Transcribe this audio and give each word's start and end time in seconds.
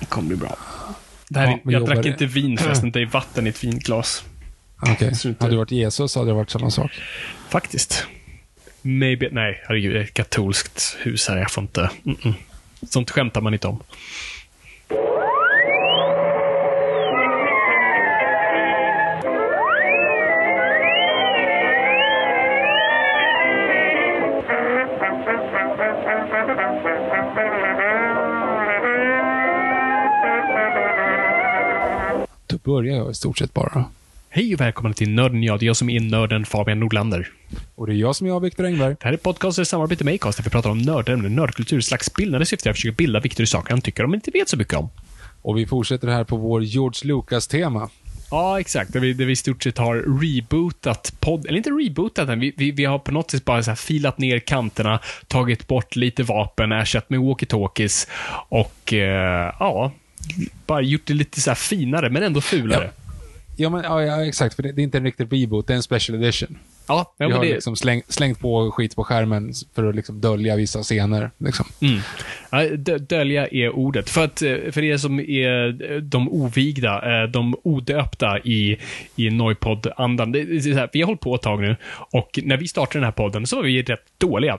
Det 0.00 0.06
kommer 0.06 0.28
bli 0.28 0.36
bra. 0.36 0.56
Det 1.28 1.38
här, 1.38 1.46
Ja, 1.46 1.58
jag 1.64 1.72
jobbar- 1.72 1.94
drack 1.94 2.06
inte 2.06 2.26
vin 2.26 2.58
förresten, 2.58 2.90
det 2.90 3.00
är 3.00 3.06
vatten 3.06 3.46
i 3.46 3.50
ett 3.50 3.64
vinglas. 3.64 4.24
Okej. 4.82 5.12
Inte- 5.24 5.44
Hade 5.44 5.54
det 5.54 5.58
varit 5.58 5.70
Jesus 5.70 6.14
hade 6.14 6.26
det 6.26 6.34
varit 6.34 6.50
samma 6.50 6.70
sak. 6.70 6.90
Faktiskt. 7.48 8.06
Maybe, 8.82 9.28
nej, 9.32 9.62
herregud, 9.66 9.94
det 9.94 9.98
är 10.00 10.04
ett 10.04 10.14
katolskt 10.14 10.96
hus 11.00 11.28
här, 11.28 11.36
jag 11.36 11.50
får 11.50 11.62
inte... 11.62 11.90
Mm 12.04 12.16
-mm. 12.22 12.34
Sånt 12.90 13.10
skämtar 13.10 13.40
man 13.40 13.52
inte 13.52 13.66
om. 13.68 13.82
Börjar 32.64 32.96
jag 32.96 33.10
i 33.10 33.14
stort 33.14 33.38
sett 33.38 33.54
bara. 33.54 33.84
Hej 34.28 34.54
och 34.54 34.60
välkomna 34.60 34.94
till 34.94 35.10
Nörden 35.10 35.42
jag. 35.42 35.58
Det 35.58 35.64
är 35.64 35.66
jag 35.66 35.76
som 35.76 35.90
är 35.90 36.00
nörden 36.00 36.44
Fabian 36.44 36.80
Nordlander. 36.80 37.28
Och 37.74 37.86
det 37.86 37.92
är 37.92 37.96
jag 37.96 38.16
som 38.16 38.26
är 38.26 38.30
jag, 38.30 38.40
Viktor 38.40 38.66
Engberg. 38.66 38.96
Det 39.00 39.04
här 39.04 39.12
är 39.12 39.16
podcast 39.16 39.58
i 39.58 39.64
samarbete 39.64 40.04
med 40.04 40.14
Acast 40.14 40.38
där 40.38 40.44
vi 40.44 40.50
pratar 40.50 40.70
om 40.70 40.78
nördämnen, 40.78 41.36
nördkultur, 41.36 41.80
slags 41.80 42.14
bildande 42.14 42.46
syfte 42.46 42.70
att 42.70 42.76
försöka 42.76 42.94
bilda 42.94 43.20
Viktor 43.20 43.44
i 43.44 43.46
saker 43.46 43.70
han 43.70 43.80
tycker 43.80 44.06
men 44.06 44.14
inte 44.14 44.30
vet 44.30 44.48
så 44.48 44.56
mycket 44.56 44.74
om. 44.74 44.88
Och 45.42 45.58
vi 45.58 45.66
fortsätter 45.66 46.08
här 46.08 46.24
på 46.24 46.36
vår 46.36 46.62
George 46.62 47.08
Lucas-tema. 47.08 47.88
Ja, 48.30 48.60
exakt. 48.60 48.92
Där 48.92 49.00
vi, 49.00 49.12
där 49.12 49.24
vi 49.24 49.32
i 49.32 49.36
stort 49.36 49.62
sett 49.62 49.78
har 49.78 49.96
rebootat 50.22 51.14
podd, 51.20 51.46
eller 51.46 51.56
inte 51.56 51.70
rebootat 51.70 52.26
den, 52.26 52.40
vi, 52.40 52.52
vi, 52.56 52.70
vi 52.70 52.84
har 52.84 52.98
på 52.98 53.12
något 53.12 53.30
sätt 53.30 53.44
bara 53.44 53.62
så 53.62 53.70
här 53.70 53.76
filat 53.76 54.18
ner 54.18 54.38
kanterna, 54.38 55.00
tagit 55.28 55.66
bort 55.66 55.96
lite 55.96 56.22
vapen, 56.22 56.72
ersatt 56.72 57.10
med 57.10 57.20
walkie-talkies 57.20 58.08
och 58.48 58.92
eh, 58.92 59.54
ja, 59.60 59.92
bara 60.66 60.82
gjort 60.82 61.06
det 61.06 61.14
lite 61.14 61.40
så 61.40 61.54
finare 61.54 62.10
men 62.10 62.22
ändå 62.22 62.40
fulare. 62.40 62.90
Ja, 63.56 63.70
men, 63.70 63.82
ja, 63.84 64.02
ja 64.02 64.24
exakt. 64.24 64.56
För 64.56 64.62
det, 64.62 64.72
det 64.72 64.82
är 64.82 64.84
inte 64.84 64.98
en 64.98 65.04
riktig 65.04 65.28
reboot, 65.32 65.66
det 65.66 65.72
är 65.72 65.76
en 65.76 65.82
special 65.82 66.22
edition. 66.22 66.58
Ja, 66.86 67.14
ja, 67.18 67.26
vi 67.26 67.32
har 67.32 67.44
det, 67.44 67.54
liksom 67.54 67.76
släng, 67.76 68.02
slängt 68.08 68.40
på 68.40 68.70
skit 68.70 68.96
på 68.96 69.04
skärmen 69.04 69.52
för 69.74 69.88
att 69.88 69.94
liksom 69.94 70.20
dölja 70.20 70.56
vissa 70.56 70.82
scener. 70.82 71.30
Liksom. 71.38 71.66
Mm. 71.80 72.00
Ja, 72.50 72.58
dö- 72.76 72.98
dölja 72.98 73.46
är 73.46 73.70
ordet. 73.70 74.10
För 74.10 74.24
att 74.24 74.42
eh, 74.42 74.56
för 74.72 74.82
er 74.82 74.96
som 74.96 75.20
är 75.20 75.82
eh, 75.92 75.96
de 75.96 76.28
ovigda, 76.28 77.22
eh, 77.22 77.28
de 77.28 77.56
odöpta 77.62 78.38
i, 78.38 78.78
i 79.16 79.30
Noipod-andan. 79.30 80.32
Vi 80.32 81.00
har 81.00 81.04
hållit 81.04 81.20
på 81.20 81.34
ett 81.34 81.42
tag 81.42 81.60
nu 81.60 81.76
och 82.10 82.38
när 82.42 82.56
vi 82.56 82.68
startade 82.68 82.98
den 82.98 83.04
här 83.04 83.12
podden 83.12 83.46
så 83.46 83.56
var 83.56 83.62
vi 83.62 83.82
rätt 83.82 84.04
dåliga. 84.18 84.58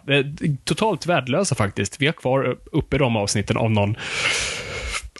Totalt 0.63 1.05
värdelösa 1.05 1.55
faktiskt. 1.55 2.01
Vi 2.01 2.05
har 2.05 2.13
kvar 2.13 2.57
uppe 2.71 2.97
de 2.97 3.15
avsnitten 3.15 3.57
av 3.57 3.71
någon 3.71 3.95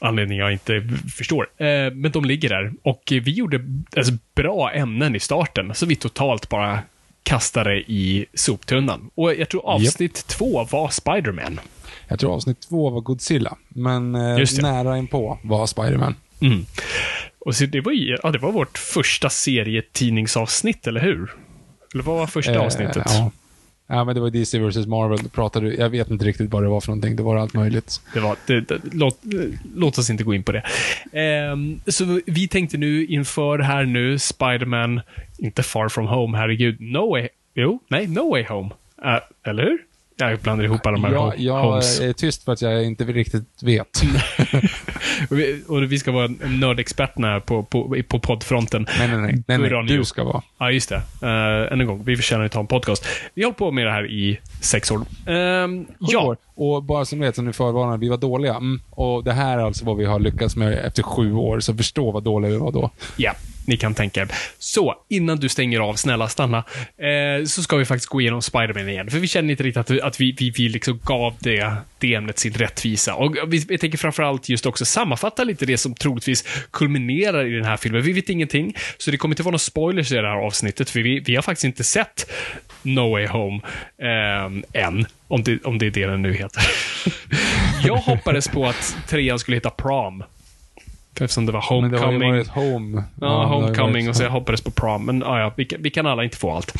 anledning 0.06 0.38
jag 0.38 0.52
inte 0.52 0.88
förstår. 1.16 1.48
Eh, 1.58 1.92
Men 1.94 2.12
de 2.12 2.26
ligger 2.26 2.50
där. 2.50 2.74
Och 2.84 3.04
vi 3.08 3.32
gjorde 3.32 3.62
alltså, 3.98 4.14
bra 4.36 4.72
ämnen 4.72 5.16
i 5.16 5.20
starten, 5.20 5.76
så 5.76 5.86
vi 5.86 5.96
totalt 5.96 6.50
bara 6.50 6.80
kastade 7.24 7.76
i 7.76 8.26
soptunnan. 8.34 9.10
Och 9.16 9.36
jag 9.36 9.50
tror 9.50 9.66
avsnitt 9.66 10.28
två 10.28 10.64
var 10.72 10.90
Spider-Man. 10.90 11.60
Jag 12.08 12.20
tror 12.20 12.34
avsnitt 12.34 12.60
två 12.70 12.90
var 12.90 13.02
Godzilla, 13.02 13.58
men 13.70 14.16
eh, 14.16 14.38
nära 14.62 14.98
inpå 14.98 15.40
var 15.42 15.66
Spiderman. 15.66 16.16
Mm. 16.42 16.66
Och 17.40 17.56
så 17.56 17.66
det 17.66 17.82
var 17.82 17.92
ja, 17.92 18.32
det 18.32 18.38
var 18.38 18.52
vårt 18.52 18.78
första 18.78 19.30
serietidningsavsnitt, 19.30 20.88
eller 20.88 21.02
hur? 21.02 21.34
Eller 21.94 22.04
vad 22.04 22.18
var 22.18 22.28
första 22.28 22.54
Eh, 22.54 22.62
avsnittet? 22.62 23.04
Ja 23.06 23.32
ja, 23.88 24.03
men 24.03 24.16
det 24.16 24.22
var 24.22 24.29
DC 24.29 24.59
vs. 24.59 24.88
Marvel. 24.88 25.18
Då 25.23 25.29
pratade, 25.29 25.73
jag 25.73 25.90
vet 25.90 26.09
inte 26.09 26.25
riktigt 26.25 26.51
vad 26.51 26.63
det 26.63 26.69
var 26.69 26.81
för 26.81 26.88
någonting. 26.88 27.16
Det 27.16 27.23
var 27.23 27.35
allt 27.35 27.53
möjligt. 27.53 28.01
Det 28.13 28.19
var, 28.19 28.38
det, 28.47 28.62
det, 28.62 28.79
låt, 28.91 29.19
låt 29.75 29.97
oss 29.97 30.09
inte 30.09 30.23
gå 30.23 30.34
in 30.34 30.44
på 30.44 30.51
det. 30.51 30.63
Um, 31.51 31.81
så 31.88 32.19
vi 32.25 32.47
tänkte 32.47 32.78
nu 32.78 33.06
inför 33.06 33.59
här 33.59 33.85
nu, 33.85 34.19
Spider-Man, 34.19 35.01
inte 35.38 35.63
Far 35.63 35.90
From 35.90 36.07
Home, 36.07 36.38
herregud, 36.38 36.81
No 36.81 37.09
Way, 37.09 37.28
jo, 37.53 37.79
nej, 37.88 38.07
No 38.07 38.29
Way 38.29 38.46
Home. 38.46 38.69
Uh, 39.06 39.19
eller 39.44 39.63
hur? 39.63 39.79
Jag 40.18 40.40
blandar 40.40 40.66
ihop 40.66 40.86
alla 40.86 40.98
de 40.98 41.03
här 41.03 41.12
ho- 41.12 41.34
jag 41.38 41.62
homes. 41.62 42.00
är 42.00 42.14
tyst 42.14 42.44
för 42.44 42.52
att 42.53 42.62
jag 42.62 42.86
inte 42.86 43.03
riktigt 43.03 43.64
vet. 43.64 44.02
Och 45.30 45.38
vi, 45.38 45.64
och 45.68 45.84
vi 45.84 46.00
ska 46.00 46.12
vara 46.12 46.28
nördexperterna 46.59 47.40
på, 47.40 47.64
på, 47.64 47.96
på 48.08 48.20
poddfronten. 48.20 48.88
nej, 49.00 49.08
nej, 49.08 49.18
nej. 49.18 49.44
nej, 49.48 49.58
nej. 49.72 49.84
Du 49.98 50.06
ska 50.06 50.24
vara. 50.24 50.42
Ja, 50.58 50.72
just 50.72 50.90
det. 50.90 50.96
Uh, 51.24 51.74
än 51.74 51.81
en 51.81 51.88
gång, 51.88 52.03
vi 52.06 52.16
förtjänar 52.16 52.46
att 52.46 52.52
ta 52.52 52.59
en 52.59 52.68
podcast. 52.68 53.06
Vi 53.34 53.42
har 53.44 53.48
hållit 53.48 53.58
på 53.58 53.72
med 53.72 53.86
det 53.86 53.92
här 53.92 54.12
i 54.12 54.40
sex 54.62 54.92
år. 54.92 55.00
Sju 55.00 55.86
ja, 56.00 56.26
år. 56.26 56.38
Och 56.56 56.84
bara 56.84 57.06
som 57.06 57.20
ni 57.20 57.26
vet, 57.26 57.36
som 57.36 57.46
ni 57.46 57.53
förvarnade, 57.53 57.97
vi 57.97 58.09
var 58.09 58.18
dåliga. 58.18 58.56
Mm. 58.56 58.82
Och 58.90 59.24
det 59.24 59.34
här 59.34 59.58
är 59.58 59.64
alltså 59.64 59.86
vad 59.86 59.97
vi 59.97 60.06
har 60.06 60.20
lyckats 60.20 60.56
med 60.56 60.74
efter 60.86 61.03
sju 61.03 61.34
år, 61.34 61.59
så 61.59 61.74
förstå 61.76 62.12
vad 62.12 62.24
dåliga 62.24 62.52
vi 62.52 62.58
var 62.58 62.72
då. 62.72 62.90
ja, 63.18 63.34
ni 63.68 63.78
kan 63.78 63.94
tänka 63.94 64.22
er. 64.22 64.28
Så, 64.59 64.96
innan 65.09 65.38
du 65.38 65.50
stänger 65.50 65.80
av, 65.80 65.94
snälla 65.94 66.28
stanna, 66.28 66.58
eh, 66.98 67.46
så 67.46 67.64
ska 67.64 67.76
vi 67.78 67.86
faktiskt 67.86 68.09
gå 68.09 68.22
igenom 68.22 68.42
Spider-Man 68.42 68.90
igen. 68.90 69.12
För 69.12 69.20
vi 69.20 69.28
känner 69.28 69.52
inte 69.52 69.64
riktigt 69.64 69.92
att, 69.92 70.02
att 70.02 70.22
vi, 70.22 70.36
vi, 70.40 70.50
vi 70.50 70.70
liksom 70.70 71.00
gav 71.03 71.36
det, 71.40 71.74
det 72.00 72.14
ämnet 72.14 72.40
sin 72.40 72.53
rättvisa. 72.53 73.16
Och 73.16 73.36
vi, 73.48 73.66
vi 73.70 73.78
tänker 73.78 73.98
framförallt 73.98 74.50
just 74.50 74.66
också 74.66 74.86
sammanfatta 74.86 75.44
lite 75.44 75.66
det 75.66 75.78
som 75.78 75.96
troligtvis 75.96 76.44
kulminerar 76.72 77.46
i 77.46 77.52
den 77.52 77.66
här 77.66 77.78
filmen. 77.78 78.02
Vi 78.02 78.14
vet 78.14 78.30
ingenting, 78.30 78.76
så 78.98 79.12
det 79.12 79.18
kommer 79.18 79.34
inte 79.34 79.44
vara 79.44 79.52
några 79.52 79.59
spoilers 79.59 80.12
i 80.12 80.16
det 80.16 80.28
här 80.28 80.46
avsnittet, 80.46 80.90
för 80.90 81.00
vi, 81.00 81.20
vi 81.20 81.36
har 81.36 81.42
faktiskt 81.42 81.66
inte 81.66 81.84
sett 81.84 82.32
No 82.82 83.12
Way 83.12 83.28
Home 83.28 83.62
eh, 84.02 84.84
än. 84.84 85.06
Om 85.28 85.44
det, 85.44 85.66
om 85.66 85.78
det 85.78 85.86
är 85.86 85.92
det 85.92 86.06
den 86.06 86.22
nu 86.22 86.34
heter. 86.34 86.64
Jag 87.86 87.96
hoppades 87.96 88.47
på 88.47 88.66
att 88.66 88.97
trean 89.08 89.40
skulle 89.40 89.58
heta 89.58 89.70
Prom. 89.70 90.24
Eftersom 91.22 91.46
det 91.46 91.52
var 91.52 91.81
Men 91.81 91.92
det 91.92 92.00
har 92.00 92.06
Homecoming. 92.06 92.46
home. 92.46 93.03
Ja, 93.22 93.28
har 93.28 93.59
ju 93.59 93.66
Homecoming 93.66 94.09
och 94.09 94.16
så 94.16 94.24
jag 94.24 94.30
hoppades 94.30 94.62
på 94.62 94.72
Prom. 94.72 95.06
Men 95.06 95.20
ja, 95.20 95.40
ja, 95.40 95.53
vi, 95.58 95.66
kan, 95.66 95.81
vi 95.81 95.90
kan 95.90 96.06
alla 96.06 96.24
inte 96.24 96.38
få 96.38 96.52
allt. 96.52 96.74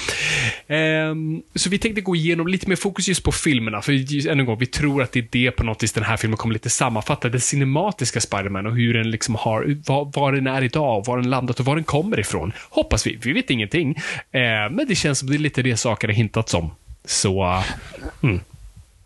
Ehm, 0.68 1.42
så 1.56 1.70
vi 1.70 1.78
tänkte 1.78 2.02
gå 2.02 2.16
igenom 2.16 2.48
lite 2.48 2.70
mer 2.70 2.76
fokus 2.76 3.08
just 3.08 3.24
på 3.24 3.32
filmerna. 3.32 3.82
För 3.82 3.92
just, 3.92 4.28
än 4.28 4.40
en 4.40 4.46
gång, 4.46 4.58
vi 4.58 4.66
tror 4.66 5.04
att 5.04 5.12
det 5.12 5.20
är 5.20 5.28
det 5.32 5.52
på 5.52 5.64
något 5.64 5.84
vis 5.84 5.94
den 5.94 6.04
här 6.04 6.18
filmen 6.18 6.38
kommer 6.38 6.54
lite 6.54 6.70
sammanfatta. 6.70 7.30
Den 7.30 7.42
cinematiska 7.42 8.22
Spider-Man 8.22 8.66
och 8.66 8.76
hur 8.76 8.94
den 8.94 9.12
liksom 9.12 9.36
har, 9.36 9.76
var, 9.86 10.12
var 10.16 10.32
den 10.32 10.48
är 10.48 10.64
idag, 10.64 11.06
var 11.06 11.18
den 11.18 11.30
landat 11.30 11.60
och 11.60 11.66
var 11.66 11.76
den 11.76 11.84
kommer 11.84 12.20
ifrån. 12.20 12.54
Hoppas 12.70 13.08
vi. 13.08 13.20
Vi 13.24 13.34
vet 13.34 13.50
ingenting. 13.50 13.96
Ehm, 14.32 14.74
men 14.74 14.86
det 14.88 14.96
känns 14.96 15.20
som 15.20 15.30
det 15.30 15.36
är 15.36 15.40
lite 15.40 15.62
det 15.62 15.78
saker 15.78 16.08
det 16.08 16.14
hintats 16.14 16.54
om. 16.54 16.72
Så, 17.06 17.64
mm. 18.24 18.40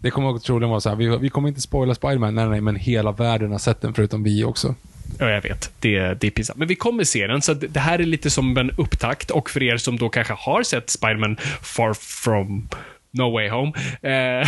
Det 0.01 0.11
kommer 0.11 0.39
troligen 0.39 0.69
vara 0.69 0.81
så 0.81 0.89
här, 0.89 0.95
vi, 0.95 1.17
vi 1.17 1.29
kommer 1.29 1.49
inte 1.49 1.61
spoila 1.61 1.95
Spiderman, 1.95 2.35
nej, 2.35 2.49
nej, 2.49 2.61
men 2.61 2.75
hela 2.75 3.11
världen 3.11 3.51
har 3.51 3.59
sett 3.59 3.81
den 3.81 3.93
förutom 3.93 4.23
vi 4.23 4.43
också. 4.43 4.75
Ja, 5.17 5.29
jag 5.29 5.41
vet. 5.41 5.71
Det, 5.79 5.99
det 5.99 6.27
är 6.27 6.31
pinsamt. 6.31 6.59
Men 6.59 6.67
vi 6.67 6.75
kommer 6.75 7.03
se 7.03 7.27
den, 7.27 7.41
så 7.41 7.53
det 7.53 7.79
här 7.79 7.99
är 7.99 8.03
lite 8.03 8.29
som 8.29 8.57
en 8.57 8.71
upptakt. 8.71 9.31
Och 9.31 9.49
för 9.49 9.63
er 9.63 9.77
som 9.77 9.97
då 9.97 10.09
kanske 10.09 10.33
har 10.33 10.63
sett 10.63 10.89
Spider-Man 10.89 11.37
Far 11.61 11.93
From 11.93 12.69
No 13.11 13.31
Way 13.31 13.49
Home. 13.49 13.71
Eh, 14.01 14.47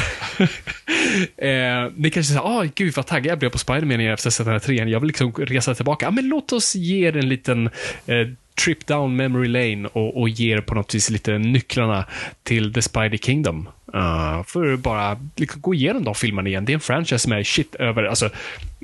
eh, 1.49 1.91
ni 1.95 2.09
kanske 2.09 2.33
säger, 2.33 2.59
ah, 2.59 2.65
gud 2.75 2.95
vad 2.95 3.05
taggad 3.05 3.31
jag 3.31 3.39
blev 3.39 3.49
på 3.49 3.57
Spider-Man 3.57 3.99
efter 4.01 4.13
att 4.13 4.23
ha 4.23 4.31
sett 4.31 4.45
den 4.45 4.53
här 4.53 4.59
trean. 4.59 4.89
Jag 4.89 4.99
vill 4.99 5.07
liksom 5.07 5.31
resa 5.31 5.75
tillbaka. 5.75 6.05
Ja, 6.05 6.11
men 6.11 6.27
låt 6.27 6.51
oss 6.51 6.75
ge 6.75 7.07
er 7.07 7.17
en 7.17 7.29
liten 7.29 7.69
eh, 8.05 8.27
trip 8.55 8.87
down 8.87 9.15
memory 9.15 9.47
lane 9.47 9.89
och, 9.93 10.21
och 10.21 10.29
ger 10.29 10.61
på 10.61 10.75
något 10.75 10.95
vis 10.95 11.09
lite 11.09 11.37
nycklarna 11.37 12.05
till 12.43 12.73
The 12.73 12.81
Spidey 12.81 13.17
Kingdom. 13.17 13.69
Uh, 13.95 14.43
för 14.43 14.75
bara 14.75 15.17
liksom, 15.35 15.61
gå 15.61 15.73
igenom 15.73 16.03
de 16.03 16.15
filmerna 16.15 16.49
igen. 16.49 16.65
Det 16.65 16.71
är 16.71 16.73
en 16.73 16.79
franchise 16.79 17.19
som 17.19 17.31
är 17.31 17.43
shit 17.43 17.75
över, 17.75 18.03
alltså 18.03 18.29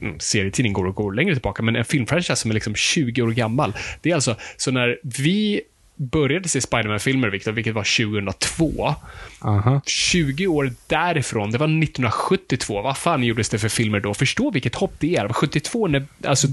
mm, 0.02 0.20
serietidningen 0.20 0.74
går 0.74 0.86
och 0.86 0.96
går 0.96 1.14
längre 1.14 1.34
tillbaka, 1.34 1.64
men 1.64 1.76
en 1.76 1.86
filmfranchise 1.86 2.36
som 2.36 2.52
är 2.52 2.56
liksom 2.56 2.76
20 2.76 3.22
år 3.22 3.32
gammal. 3.32 3.74
Det 4.02 4.12
är 4.12 4.16
alltså, 4.16 4.36
så 4.58 4.72
när 4.72 5.00
vi 5.04 5.62
började 5.98 6.50
se 6.50 6.62
Spiderman-filmer, 6.62 7.30
Victor, 7.30 7.52
vilket 7.52 7.74
var 7.74 8.06
2002. 8.06 8.96
Aha. 9.42 9.82
20 9.86 10.48
år 10.48 10.72
därifrån, 10.88 11.52
det 11.52 11.58
var 11.58 11.66
1972. 11.66 12.82
Vad 12.82 12.98
fan 12.98 13.24
gjordes 13.24 13.50
det 13.50 13.60
för 13.60 13.70
filmer 13.70 14.00
då? 14.00 14.14
Förstå 14.14 14.52
vilket 14.52 14.76
hopp 14.76 14.94
det 15.00 15.16
är. 15.16 15.34
72 15.34 15.88
när, 15.88 16.06
alltså, 16.24 16.48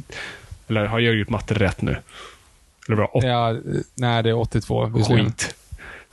eller 0.69 0.87
har 0.87 1.00
jag 1.00 1.14
gjort 1.14 1.28
matte 1.28 1.55
rätt 1.55 1.82
nu? 1.82 1.96
Eller 2.88 3.16
åt, 3.16 3.25
Ja, 3.25 3.56
nej, 3.94 4.22
det 4.22 4.31
är 4.31 4.38
82. 4.38 4.86
visserligen. 4.86 5.26
skit. 5.26 5.54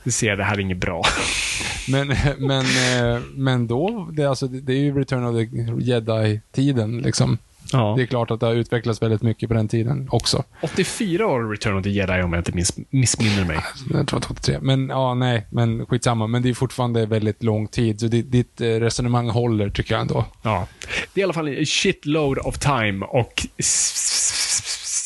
Du 0.04 0.10
ser, 0.10 0.36
det 0.36 0.44
här 0.44 0.54
är 0.54 0.60
inget 0.60 0.78
bra. 0.78 1.02
Men, 1.88 2.14
men, 2.38 2.60
eh, 2.60 3.20
men 3.34 3.66
då, 3.66 4.08
det, 4.12 4.22
är 4.22 4.26
alltså, 4.28 4.46
det 4.46 4.72
är 4.72 4.78
ju 4.78 4.98
Return 4.98 5.24
of 5.24 5.34
the 5.36 5.84
Jedi-tiden. 5.84 6.98
Liksom. 6.98 7.38
Ja. 7.72 7.94
Det 7.96 8.02
är 8.02 8.06
klart 8.06 8.30
att 8.30 8.40
det 8.40 8.46
har 8.46 8.54
utvecklats 8.54 9.02
väldigt 9.02 9.22
mycket 9.22 9.48
på 9.48 9.54
den 9.54 9.68
tiden 9.68 10.08
också. 10.10 10.44
84 10.60 11.26
var 11.26 11.50
Return 11.50 11.78
of 11.78 11.84
the 11.84 11.90
Jedi 11.90 12.22
om 12.22 12.32
jag 12.32 12.40
inte 12.40 12.52
minns, 12.52 12.78
missminner 12.90 13.44
mig. 13.44 13.58
Jag 13.92 14.08
tror 14.08 14.18
att 14.18 14.30
83. 14.30 14.58
Men 14.62 14.88
ja, 14.88 15.14
nej, 15.14 15.46
men 15.50 15.86
skitsamma. 15.86 16.26
Men 16.26 16.42
det 16.42 16.50
är 16.50 16.54
fortfarande 16.54 17.06
väldigt 17.06 17.42
lång 17.42 17.66
tid. 17.68 18.00
Så 18.00 18.06
ditt, 18.06 18.30
ditt 18.32 18.60
eh, 18.60 18.66
resonemang 18.66 19.28
håller, 19.30 19.70
tycker 19.70 19.94
jag 19.94 20.00
ändå. 20.00 20.24
Ja. 20.42 20.66
Det 21.14 21.20
är 21.20 21.22
i 21.22 21.24
alla 21.24 21.32
fall 21.32 21.48
en 21.48 21.66
shitload 21.66 22.38
of 22.38 22.58
time 22.58 23.06
och 23.06 23.46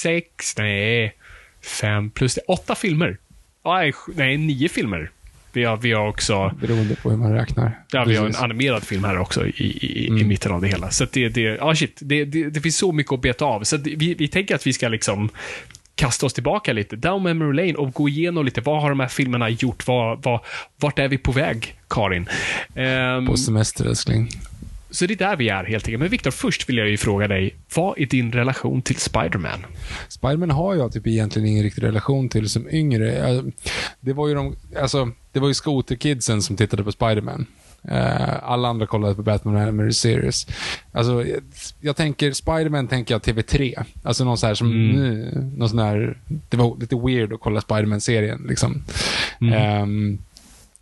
sex, 0.02 0.54
nej, 0.58 1.14
fem 1.66 2.10
plus 2.10 2.34
det, 2.34 2.40
åtta 2.48 2.74
filmer. 2.74 3.16
Nej, 3.64 3.92
nej, 4.14 4.36
nio 4.36 4.68
filmer. 4.68 5.10
Vi 5.52 5.64
har, 5.64 5.76
vi 5.76 5.92
har 5.92 6.08
också 6.08 6.54
Beroende 6.60 6.96
på 6.96 7.10
hur 7.10 7.16
man 7.16 7.32
räknar. 7.32 7.78
Ja, 7.92 8.04
vi 8.04 8.16
har 8.16 8.26
en 8.26 8.36
animerad 8.36 8.84
film 8.84 9.04
här 9.04 9.18
också 9.18 9.46
i, 9.46 9.50
i, 9.50 10.04
i 10.04 10.08
Mm. 10.08 10.28
mitten 10.28 10.52
av 10.52 10.60
det 10.60 10.68
hela. 10.68 10.90
Så 10.90 11.06
det, 11.12 11.28
det, 11.28 11.40
ja 11.40 11.74
shit, 11.74 11.98
det, 12.00 12.24
det, 12.24 12.50
det 12.50 12.60
finns 12.60 12.76
så 12.76 12.92
mycket 12.92 13.12
att 13.12 13.20
beta 13.22 13.44
av. 13.44 13.62
Så 13.64 13.76
vi, 13.76 14.14
vi 14.14 14.28
tänker 14.28 14.54
att 14.54 14.66
vi 14.66 14.72
ska 14.72 14.88
liksom 14.88 15.28
kasta 15.94 16.26
oss 16.26 16.34
tillbaka 16.34 16.72
lite, 16.72 16.96
down 16.96 17.22
memory 17.22 17.56
lane 17.66 17.74
och 17.78 17.92
gå 17.92 18.08
igenom 18.08 18.44
lite, 18.44 18.60
vad 18.60 18.82
har 18.82 18.88
de 18.88 19.00
här 19.00 19.08
filmerna 19.08 19.48
gjort? 19.50 19.86
Vad, 19.86 20.22
vad, 20.22 20.40
vart 20.76 20.98
är 20.98 21.08
vi 21.08 21.18
på 21.18 21.32
väg, 21.32 21.74
Karin? 21.90 22.28
Ehm, 22.74 23.26
På 23.26 23.36
semester, 23.36 23.84
älskling. 23.84 24.28
Så 24.90 25.06
det 25.06 25.14
är 25.14 25.18
där 25.18 25.36
vi 25.36 25.48
är 25.48 25.64
helt 25.64 25.84
enkelt. 25.84 26.00
Men 26.00 26.08
Viktor, 26.08 26.30
först 26.30 26.68
vill 26.68 26.76
jag 26.76 26.88
ju 26.88 26.96
fråga 26.96 27.28
dig, 27.28 27.54
vad 27.74 27.98
är 27.98 28.06
din 28.06 28.32
relation 28.32 28.82
till 28.82 28.96
Spider-Man? 28.96 29.66
Spiderman 30.08 30.50
har 30.50 30.74
jag 30.74 30.92
typ 30.92 31.06
egentligen 31.06 31.48
ingen 31.48 31.62
riktig 31.62 31.82
relation 31.82 32.28
till 32.28 32.48
som 32.48 32.68
yngre. 32.70 33.14
Jag- 33.14 33.52
Det 34.00 34.12
var 34.12 34.28
ju 34.28 34.34
de, 34.34 34.56
alltså, 34.80 35.10
det 35.32 35.40
var 35.40 35.48
ju 35.48 35.54
skoterkidsen 35.54 36.42
som 36.42 36.56
tittade 36.56 36.84
på 36.84 36.92
Spiderman. 36.92 37.46
Eh, 37.88 38.42
alla 38.50 38.68
andra 38.68 38.86
kollade 38.86 39.14
på 39.14 39.22
Batman 39.22 39.56
Animated 39.56 39.96
Series. 39.96 40.46
Alltså, 40.92 41.26
jag, 41.26 41.40
jag 41.80 41.96
tänker, 41.96 42.32
Spiderman 42.32 42.88
tänker 42.88 43.14
jag 43.14 43.22
TV3. 43.22 43.84
Alltså 44.02 44.24
någon 44.24 44.38
så 44.38 44.46
här 44.46 44.54
som, 44.54 44.70
mm. 44.70 45.48
någon 45.58 45.68
sån 45.68 45.78
här, 45.78 46.18
det 46.48 46.56
var 46.56 46.76
lite 46.80 46.96
weird 46.96 47.32
att 47.32 47.40
kolla 47.40 47.60
Spiderman-serien 47.60 48.46
liksom. 48.48 48.82
Ehm, 49.54 50.18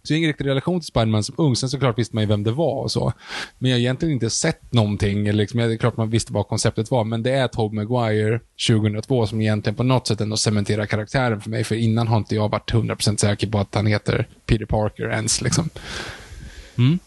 så 0.04 0.12
jag 0.12 0.16
har 0.16 0.18
ingen 0.18 0.28
riktig 0.28 0.46
relation 0.46 0.80
till 0.80 0.86
Spiderman 0.86 1.24
som 1.24 1.34
ung. 1.38 1.56
Sen 1.56 1.68
såklart 1.68 1.98
visste 1.98 2.16
man 2.16 2.22
ju 2.22 2.28
vem 2.28 2.42
det 2.42 2.52
var 2.52 2.82
och 2.82 2.90
så. 2.90 3.12
Men 3.58 3.70
jag 3.70 3.76
har 3.76 3.80
egentligen 3.80 4.14
inte 4.14 4.30
sett 4.30 4.72
någonting. 4.72 5.26
Eller 5.26 5.38
liksom, 5.38 5.60
det 5.60 5.72
är 5.72 5.76
klart 5.76 5.96
man 5.96 6.10
visste 6.10 6.32
vad 6.32 6.48
konceptet 6.48 6.90
var, 6.90 7.04
men 7.04 7.22
det 7.22 7.30
är 7.30 7.48
Tobey 7.48 7.76
Maguire 7.76 8.40
2002 8.68 9.26
som 9.26 9.40
egentligen 9.40 9.76
på 9.76 9.82
något 9.82 10.06
sätt 10.06 10.20
ändå 10.20 10.36
cementerar 10.36 10.86
karaktären 10.86 11.40
för 11.40 11.50
mig. 11.50 11.64
För 11.64 11.74
innan 11.74 12.08
har 12.08 12.16
inte 12.16 12.34
jag 12.34 12.48
varit 12.48 12.72
100% 12.72 13.16
säker 13.16 13.46
på 13.46 13.58
att 13.58 13.74
han 13.74 13.86
heter 13.86 14.28
Peter 14.46 14.66
Parker 14.66 15.10
ens. 15.10 15.42
Liksom. 15.42 15.70
Mm. 16.78 16.98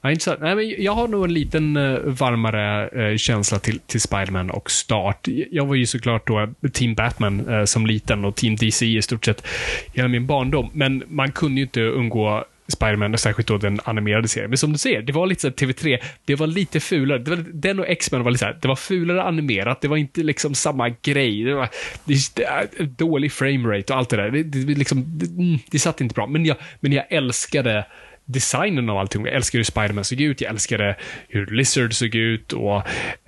Ja, 0.00 0.10
intressant. 0.10 0.40
Nej, 0.40 0.54
men 0.54 0.84
jag 0.84 0.92
har 0.92 1.08
nog 1.08 1.24
en 1.24 1.34
liten 1.34 1.76
eh, 1.76 1.98
varmare 2.04 2.88
eh, 2.88 3.16
känsla 3.16 3.58
till, 3.58 3.78
till 3.78 4.00
Spiderman 4.00 4.50
och 4.50 4.70
start. 4.70 5.28
Jag 5.50 5.66
var 5.66 5.74
ju 5.74 5.86
såklart 5.86 6.26
då 6.26 6.48
Team 6.72 6.94
Batman 6.94 7.48
eh, 7.48 7.64
som 7.64 7.86
liten 7.86 8.24
och 8.24 8.36
Team 8.36 8.56
DC 8.56 8.86
i 8.86 9.02
stort 9.02 9.24
sett 9.24 9.46
hela 9.94 10.08
min 10.08 10.26
barndom. 10.26 10.70
Men 10.72 11.02
man 11.08 11.32
kunde 11.32 11.60
ju 11.60 11.64
inte 11.64 11.82
undgå 11.82 12.44
Spiderman, 12.70 13.18
särskilt 13.18 13.48
då 13.48 13.58
den 13.58 13.80
animerade 13.84 14.28
serien. 14.28 14.50
Men 14.50 14.58
som 14.58 14.72
du 14.72 14.78
ser, 14.78 15.02
det 15.02 15.12
var 15.12 15.26
lite 15.26 15.40
såhär 15.40 15.54
TV3, 15.54 15.98
det 16.24 16.34
var 16.34 16.46
lite 16.46 16.80
fulare. 16.80 17.18
Det 17.18 17.30
var, 17.30 17.44
den 17.52 17.78
och 17.78 17.88
X-Men 17.88 18.22
var 18.22 18.30
lite 18.30 18.38
såhär, 18.38 18.58
det 18.62 18.68
var 18.68 18.76
fulare 18.76 19.22
animerat, 19.22 19.80
det 19.80 19.88
var 19.88 19.96
inte 19.96 20.22
liksom 20.22 20.54
samma 20.54 20.88
grej. 20.88 21.44
Det 21.44 21.54
var 21.54 21.68
det, 22.04 22.34
det, 22.34 22.84
dålig 22.84 23.32
framerate 23.32 23.92
och 23.92 23.98
allt 23.98 24.08
det 24.08 24.16
där. 24.16 24.30
Det, 24.30 24.42
det, 24.42 24.74
liksom, 24.74 25.04
det, 25.06 25.26
mm, 25.26 25.58
det 25.70 25.78
satt 25.78 26.00
inte 26.00 26.14
bra. 26.14 26.26
Men 26.26 26.46
jag, 26.46 26.56
men 26.80 26.92
jag 26.92 27.04
älskade 27.12 27.84
designen 28.32 28.90
av 28.90 28.98
allting. 28.98 29.24
Jag 29.24 29.34
älskade 29.34 29.58
hur 29.58 29.64
Spiderman 29.64 30.04
såg 30.04 30.20
ut, 30.20 30.40
jag 30.40 30.50
älskade 30.50 30.96
hur 31.28 31.46
Lizard 31.46 31.94
såg 31.94 32.14
ut 32.14 32.52
och 32.52 32.76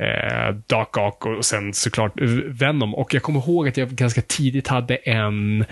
eh, 0.03 0.55
Doc 0.67 0.89
Ock 0.97 1.27
och 1.27 1.45
sen 1.45 1.75
såklart 1.75 2.13
Venom. 2.47 2.95
Och 2.95 3.15
jag 3.15 3.23
kommer 3.23 3.41
ihåg 3.41 3.69
att 3.69 3.77
jag 3.77 3.89
ganska 3.89 4.23
tidigt 4.23 4.69
hade 4.69 4.97
en 4.97 5.65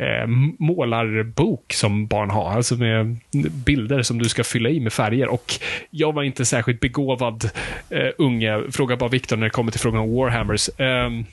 eh, 0.00 0.26
målarbok 0.58 1.72
som 1.72 2.06
barn 2.06 2.30
har, 2.30 2.50
alltså 2.52 2.76
med 2.76 3.20
bilder 3.66 4.02
som 4.02 4.18
du 4.18 4.28
ska 4.28 4.44
fylla 4.44 4.68
i 4.68 4.80
med 4.80 4.92
färger. 4.92 5.28
Och 5.28 5.54
jag 5.90 6.12
var 6.12 6.22
inte 6.22 6.44
särskilt 6.44 6.80
begåvad 6.80 7.50
eh, 7.90 8.08
unge, 8.18 8.62
fråga 8.70 8.96
bara 8.96 9.10
Viktor 9.10 9.36
när 9.36 9.44
det 9.44 9.50
kommer 9.50 9.72
till 9.72 9.80
frågan 9.80 10.00
om 10.00 10.14
Warhammers. 10.14 10.70
Ehm, 10.78 11.24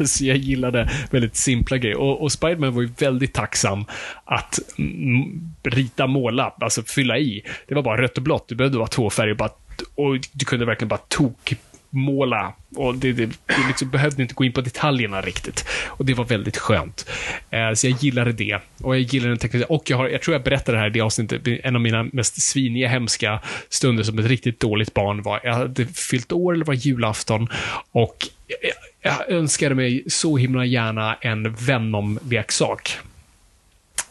så 0.06 0.24
jag 0.24 0.36
gillade 0.36 0.90
väldigt 1.10 1.36
simpla 1.36 1.78
grejer. 1.78 1.98
Och, 1.98 2.22
och 2.22 2.32
Spiderman 2.32 2.74
var 2.74 2.82
ju 2.82 2.90
väldigt 2.98 3.34
tacksam 3.34 3.84
att 4.24 4.58
mm, 4.78 5.54
rita, 5.62 6.06
måla, 6.06 6.54
alltså 6.60 6.82
fylla 6.82 7.18
i. 7.18 7.42
Det 7.68 7.74
var 7.74 7.82
bara 7.82 8.02
rött 8.02 8.16
och 8.16 8.22
blått. 8.22 8.48
Du 8.48 8.54
behövde 8.54 8.78
vara 8.78 8.88
två 8.88 9.10
färger 9.10 9.34
bara, 9.34 9.50
och 9.94 10.16
du 10.32 10.44
kunde 10.44 10.66
verkligen 10.66 10.88
bara 10.88 11.00
tok 11.08 11.54
måla. 11.90 12.52
Och 12.76 12.94
det, 12.94 13.12
det, 13.12 13.26
det 13.26 13.68
liksom 13.68 13.90
behövde 13.90 14.22
inte 14.22 14.34
gå 14.34 14.44
in 14.44 14.52
på 14.52 14.60
detaljerna 14.60 15.20
riktigt. 15.20 15.64
Och 15.86 16.04
det 16.04 16.14
var 16.14 16.24
väldigt 16.24 16.56
skönt. 16.56 17.10
Eh, 17.50 17.72
så 17.74 17.86
jag 17.86 18.02
gillade 18.02 18.32
det. 18.32 18.58
Och 18.82 18.96
jag 18.96 19.02
gillade 19.02 19.30
den 19.30 19.38
tekniska. 19.38 19.66
Och 19.66 19.90
jag, 19.90 19.96
har, 19.96 20.08
jag 20.08 20.22
tror 20.22 20.34
jag 20.34 20.42
berättade 20.42 20.78
det 20.78 20.80
här 20.80 20.86
i 20.86 20.90
det 20.90 21.00
avsnittet. 21.00 21.42
En 21.64 21.76
av 21.76 21.82
mina 21.82 22.02
mest 22.12 22.42
sviniga, 22.42 22.88
hemska 22.88 23.40
stunder 23.68 24.02
som 24.02 24.18
ett 24.18 24.26
riktigt 24.26 24.60
dåligt 24.60 24.94
barn 24.94 25.22
var, 25.22 25.40
jag 25.44 25.54
hade 25.54 25.86
fyllt 25.86 26.32
år, 26.32 26.54
eller 26.54 26.64
var 26.64 26.74
julafton. 26.74 27.48
Och 27.92 28.16
jag, 28.46 28.72
jag 29.02 29.30
önskade 29.30 29.74
mig 29.74 30.04
så 30.06 30.36
himla 30.36 30.64
gärna 30.64 31.14
en 31.14 31.54
Venom-leksak. 31.54 32.98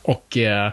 Och 0.02 0.38
eh, 0.38 0.72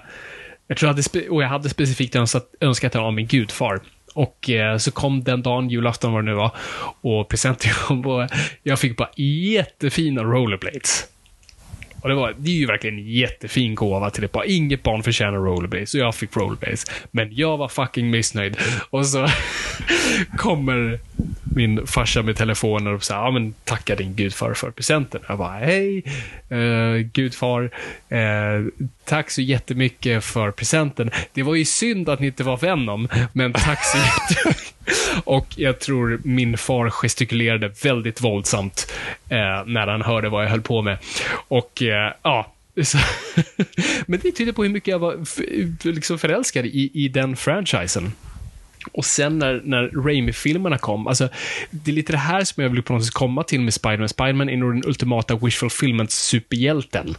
jag 0.67 0.79
tror 0.79 0.89
jag 0.89 0.95
hade, 0.95 1.29
och 1.29 1.43
jag 1.43 1.49
hade 1.49 1.69
specifikt 1.69 2.17
önskat, 2.17 2.55
önskat 2.61 2.93
den 2.93 3.03
av 3.03 3.13
min 3.13 3.27
gudfar. 3.27 3.81
Och 4.15 4.51
eh, 4.51 4.77
så 4.77 4.91
kom 4.91 5.25
den 5.25 5.43
dagen, 5.43 5.71
julafton 5.71 6.13
var 6.13 6.23
det 6.23 6.27
nu 6.27 6.35
var, 6.35 6.51
och 7.01 7.29
presenten 7.29 7.71
kom 7.73 8.07
och 8.07 8.29
jag 8.63 8.79
fick 8.79 8.97
bara 8.97 9.11
jättefina 9.17 10.23
rollerblades. 10.23 11.07
Och 12.05 12.11
det, 12.11 12.17
var, 12.17 12.35
det 12.39 12.51
är 12.51 12.55
ju 12.55 12.67
verkligen 12.67 12.99
en 12.99 13.09
jättefin 13.09 13.75
gåva 13.75 14.11
till 14.11 14.25
ett 14.25 14.33
barn. 14.33 14.45
Inget 14.49 14.83
barn 14.83 15.03
förtjänar 15.03 15.39
rollerbase 15.39 15.87
så 15.87 15.99
jag 15.99 16.15
fick 16.15 16.37
rollerbase. 16.37 16.93
Men 17.11 17.35
jag 17.35 17.57
var 17.57 17.69
fucking 17.69 18.11
missnöjd. 18.11 18.57
Och 18.91 19.07
så 19.07 19.27
kommer 20.39 20.99
min 21.57 21.87
farsa 21.87 22.23
med 22.23 22.37
telefonen 22.37 22.95
och 22.95 23.05
säger, 23.05 23.21
ja 23.21 23.31
men 23.31 23.55
tacka 23.65 23.97
din 23.97 24.15
gudfar 24.15 24.55
för 24.55 24.71
presenten. 24.71 25.21
Jag 25.29 25.39
bara, 25.39 25.59
hej, 25.59 26.05
eh, 26.49 27.07
gudfar, 27.13 27.71
eh, 28.09 28.65
tack 29.07 29.31
så 29.31 29.41
jättemycket 29.41 30.25
för 30.25 30.51
presenten. 30.51 31.11
Det 31.33 31.43
var 31.43 31.55
ju 31.55 31.65
synd 31.65 32.09
att 32.09 32.21
ni 32.21 32.27
inte 32.27 32.45
var 32.45 32.57
Venom, 32.57 33.09
men 33.33 33.53
tack 33.53 33.85
så 33.85 33.99
jättemycket. 33.99 34.75
Och 35.25 35.47
jag 35.57 35.81
tror 35.81 36.21
min 36.25 36.59
far 36.59 36.91
gestikulerade 36.91 37.73
väldigt 37.83 38.21
våldsamt 38.21 38.93
eh, 39.29 39.67
när 39.67 39.87
han 39.87 40.03
hörde 40.03 40.29
vad 40.29 40.45
jag 40.45 40.51
höll 40.51 40.63
på 40.63 40.83
med. 40.83 40.99
Och 41.49 41.83
eh, 41.83 42.13
ja, 42.23 42.53
så, 42.83 42.99
men 44.07 44.21
det 44.23 44.33
tyder 44.33 44.53
på 44.53 44.63
hur 44.63 44.71
mycket 44.71 44.89
jag 44.89 44.99
var 44.99 45.17
liksom 45.93 46.19
förälskad 46.19 46.67
i, 46.67 46.91
i 46.95 47.09
den 47.09 47.37
franchisen. 47.37 48.13
Och 48.93 49.05
sen 49.05 49.39
när, 49.39 49.63
när 49.65 50.05
Raimi-filmerna 50.05 50.79
kom, 50.79 51.07
alltså, 51.07 51.29
det 51.71 51.91
är 51.91 51.95
lite 51.95 52.13
det 52.13 52.19
här 52.19 52.45
som 52.45 52.63
jag 52.63 52.71
vill 52.71 52.83
på 52.83 52.93
något 52.93 53.05
sätt 53.05 53.15
komma 53.15 53.43
till 53.43 53.61
med 53.61 53.75
Spiderman. 53.75 54.09
Spiderman 54.09 54.49
är 54.49 54.57
nog 54.57 54.75
den 54.75 54.87
ultimata 54.87 55.37
wish 55.37 55.59
fulfillment-superhjälten. 55.59 57.15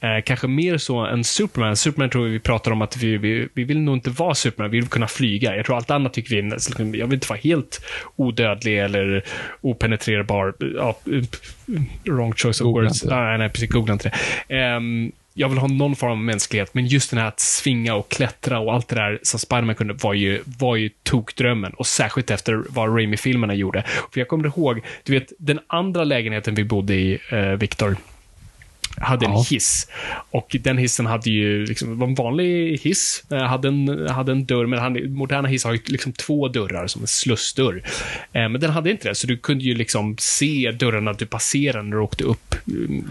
Eh, 0.00 0.22
kanske 0.24 0.46
mer 0.48 0.78
så 0.78 0.98
än 0.98 1.24
Superman. 1.24 1.76
Superman 1.76 2.10
tror 2.10 2.26
vi 2.28 2.38
pratar 2.40 2.70
om 2.70 2.82
att 2.82 2.96
vi, 2.96 3.16
vi, 3.16 3.48
vi 3.54 3.64
vill 3.64 3.78
nog 3.80 3.96
inte 3.96 4.10
vara 4.10 4.34
Superman, 4.34 4.70
vi 4.70 4.78
vill 4.80 4.88
kunna 4.88 5.06
flyga. 5.08 5.56
Jag 5.56 5.66
tror 5.66 5.76
allt 5.76 5.90
annat 5.90 6.12
tycker 6.14 6.30
vi, 6.30 6.38
är 6.38 6.42
nästan- 6.42 6.94
jag 6.94 7.06
vill 7.06 7.14
inte 7.14 7.26
vara 7.28 7.40
helt 7.42 7.80
odödlig 8.16 8.78
eller 8.78 9.24
openetrerbar. 9.60 10.54
Ja, 10.76 10.98
wrong 12.04 12.32
choice 12.32 12.60
of 12.60 12.64
Googla 12.64 12.82
words. 12.88 13.02
inte. 13.02 13.14
Nej, 13.16 13.38
nej, 13.38 13.48
precis, 13.48 13.70
googla 13.70 13.92
inte 13.92 14.12
det. 14.48 14.54
Ehm, 14.56 15.12
jag 15.34 15.48
vill 15.48 15.58
ha 15.58 15.68
någon 15.68 15.96
form 15.96 16.10
av 16.10 16.18
mänsklighet, 16.18 16.74
men 16.74 16.86
just 16.86 17.10
den 17.10 17.18
här 17.18 17.26
att 17.28 17.40
svinga 17.40 17.94
och 17.94 18.10
klättra 18.10 18.58
och 18.58 18.74
allt 18.74 18.88
det 18.88 18.96
där 18.96 19.18
som 19.22 19.40
Spiderman 19.40 19.74
kunde 19.74 19.94
var 19.94 20.14
ju, 20.14 20.40
var 20.58 20.76
ju 20.76 20.90
tokdrömmen. 21.02 21.72
Och 21.72 21.86
särskilt 21.86 22.30
efter 22.30 22.62
vad 22.68 22.96
Raimi-filmerna 22.96 23.54
gjorde. 23.54 23.82
För 24.12 24.20
jag 24.20 24.28
kommer 24.28 24.46
ihåg, 24.46 24.80
du 25.04 25.12
vet, 25.12 25.32
den 25.38 25.60
andra 25.66 26.04
lägenheten 26.04 26.54
vi 26.54 26.64
bodde 26.64 26.94
i, 26.94 27.18
eh, 27.30 27.38
Victor, 27.52 27.96
hade 29.00 29.26
en 29.26 29.32
Ja. 29.32 29.44
hiss. 29.50 29.88
Och 30.30 30.56
den 30.60 30.78
hissen 30.78 31.06
hade 31.06 31.30
ju, 31.30 31.66
liksom, 31.66 31.98
var 31.98 32.06
en 32.06 32.14
vanlig 32.14 32.78
hiss, 32.82 33.24
eh, 33.30 33.38
hade 33.38 33.68
en, 33.68 34.08
hade 34.08 34.32
en 34.32 34.44
dörr, 34.46 34.66
men 34.66 34.78
han, 34.78 35.12
moderna 35.12 35.48
hissar 35.48 35.68
har 35.68 35.74
ju 35.74 35.80
liksom 35.86 36.12
två 36.12 36.48
dörrar 36.48 36.86
som 36.86 37.00
en 37.02 37.06
slussdörr. 37.08 37.82
Eh, 38.32 38.48
men 38.48 38.60
den 38.60 38.70
hade 38.70 38.90
inte 38.90 39.08
det, 39.08 39.14
så 39.14 39.26
du 39.26 39.36
kunde 39.36 39.64
ju 39.64 39.74
liksom 39.74 40.16
se 40.18 40.70
dörrarna 40.78 41.12
du 41.12 41.26
passerade 41.26 41.82
när 41.82 41.96
du 41.96 42.02
åkte 42.02 42.24
upp 42.24 42.54
eh, 42.54 42.60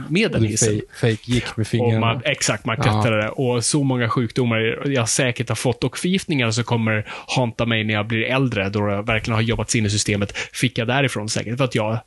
med 0.10 0.32
den 0.32 0.44
hissen. 0.44 0.82
fake, 1.02 1.18
gick 1.24 1.58
med 1.58 1.68
fingrarna. 1.68 2.00
man, 2.00 2.22
exakt, 2.26 2.66
man 2.66 2.76
Ja. 2.78 2.84
klättrade. 2.84 3.30
Och 3.30 3.66
så 3.66 3.84
många 3.84 4.10
sjukdomar 4.10 4.88
jag 4.88 5.10
säkert 5.10 5.50
har 5.50 5.56
fått 5.56 5.84
och 5.84 5.98
förgiftningar 5.98 6.52
som 6.52 6.64
kommer 6.64 7.06
hanta 7.36 7.66
mig 7.66 7.84
när 7.84 7.94
jag 7.94 8.08
blir 8.08 8.24
äldre, 8.24 8.70
då 8.70 8.80
jag 8.90 9.06
verkligen 9.06 9.36
har 9.36 9.42
jobbat 9.42 9.70
sig 9.70 9.80
in 9.80 9.86
i 9.86 9.90
systemet, 9.90 10.38
fick 10.38 10.78
jag 10.78 10.88
därifrån 10.88 11.30
säkert. 11.30 11.58
För 11.58 11.66
att 11.66 11.76
jag 11.76 12.00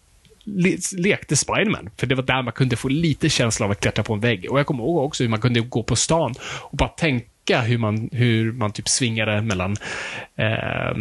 le 0.44 0.76
lekte 0.96 1.36
Spiderman. 1.36 1.90
För 1.96 2.06
det 2.06 2.14
var 2.14 2.22
där 2.22 2.42
man 2.42 2.52
kunde 2.52 2.76
få 2.76 2.88
lite 2.88 3.28
känsla 3.28 3.66
av 3.66 3.72
att 3.72 3.80
klättra 3.80 4.04
på 4.04 4.14
en 4.14 4.20
vägg. 4.20 4.50
Och 4.50 4.58
jag 4.58 4.66
kommer 4.66 4.84
ihåg 4.84 5.04
också 5.04 5.24
hur 5.24 5.30
man 5.30 5.40
kunde 5.40 5.60
gå 5.60 5.82
på 5.82 5.96
stan 5.96 6.34
och 6.60 6.76
bara 6.76 6.88
tänka 6.88 7.26
hur 7.58 7.78
man, 7.78 8.08
hur 8.12 8.52
man 8.52 8.72
typ 8.72 8.88
svingade 8.88 9.42
mellan, 9.42 9.76
eh, 10.36 10.96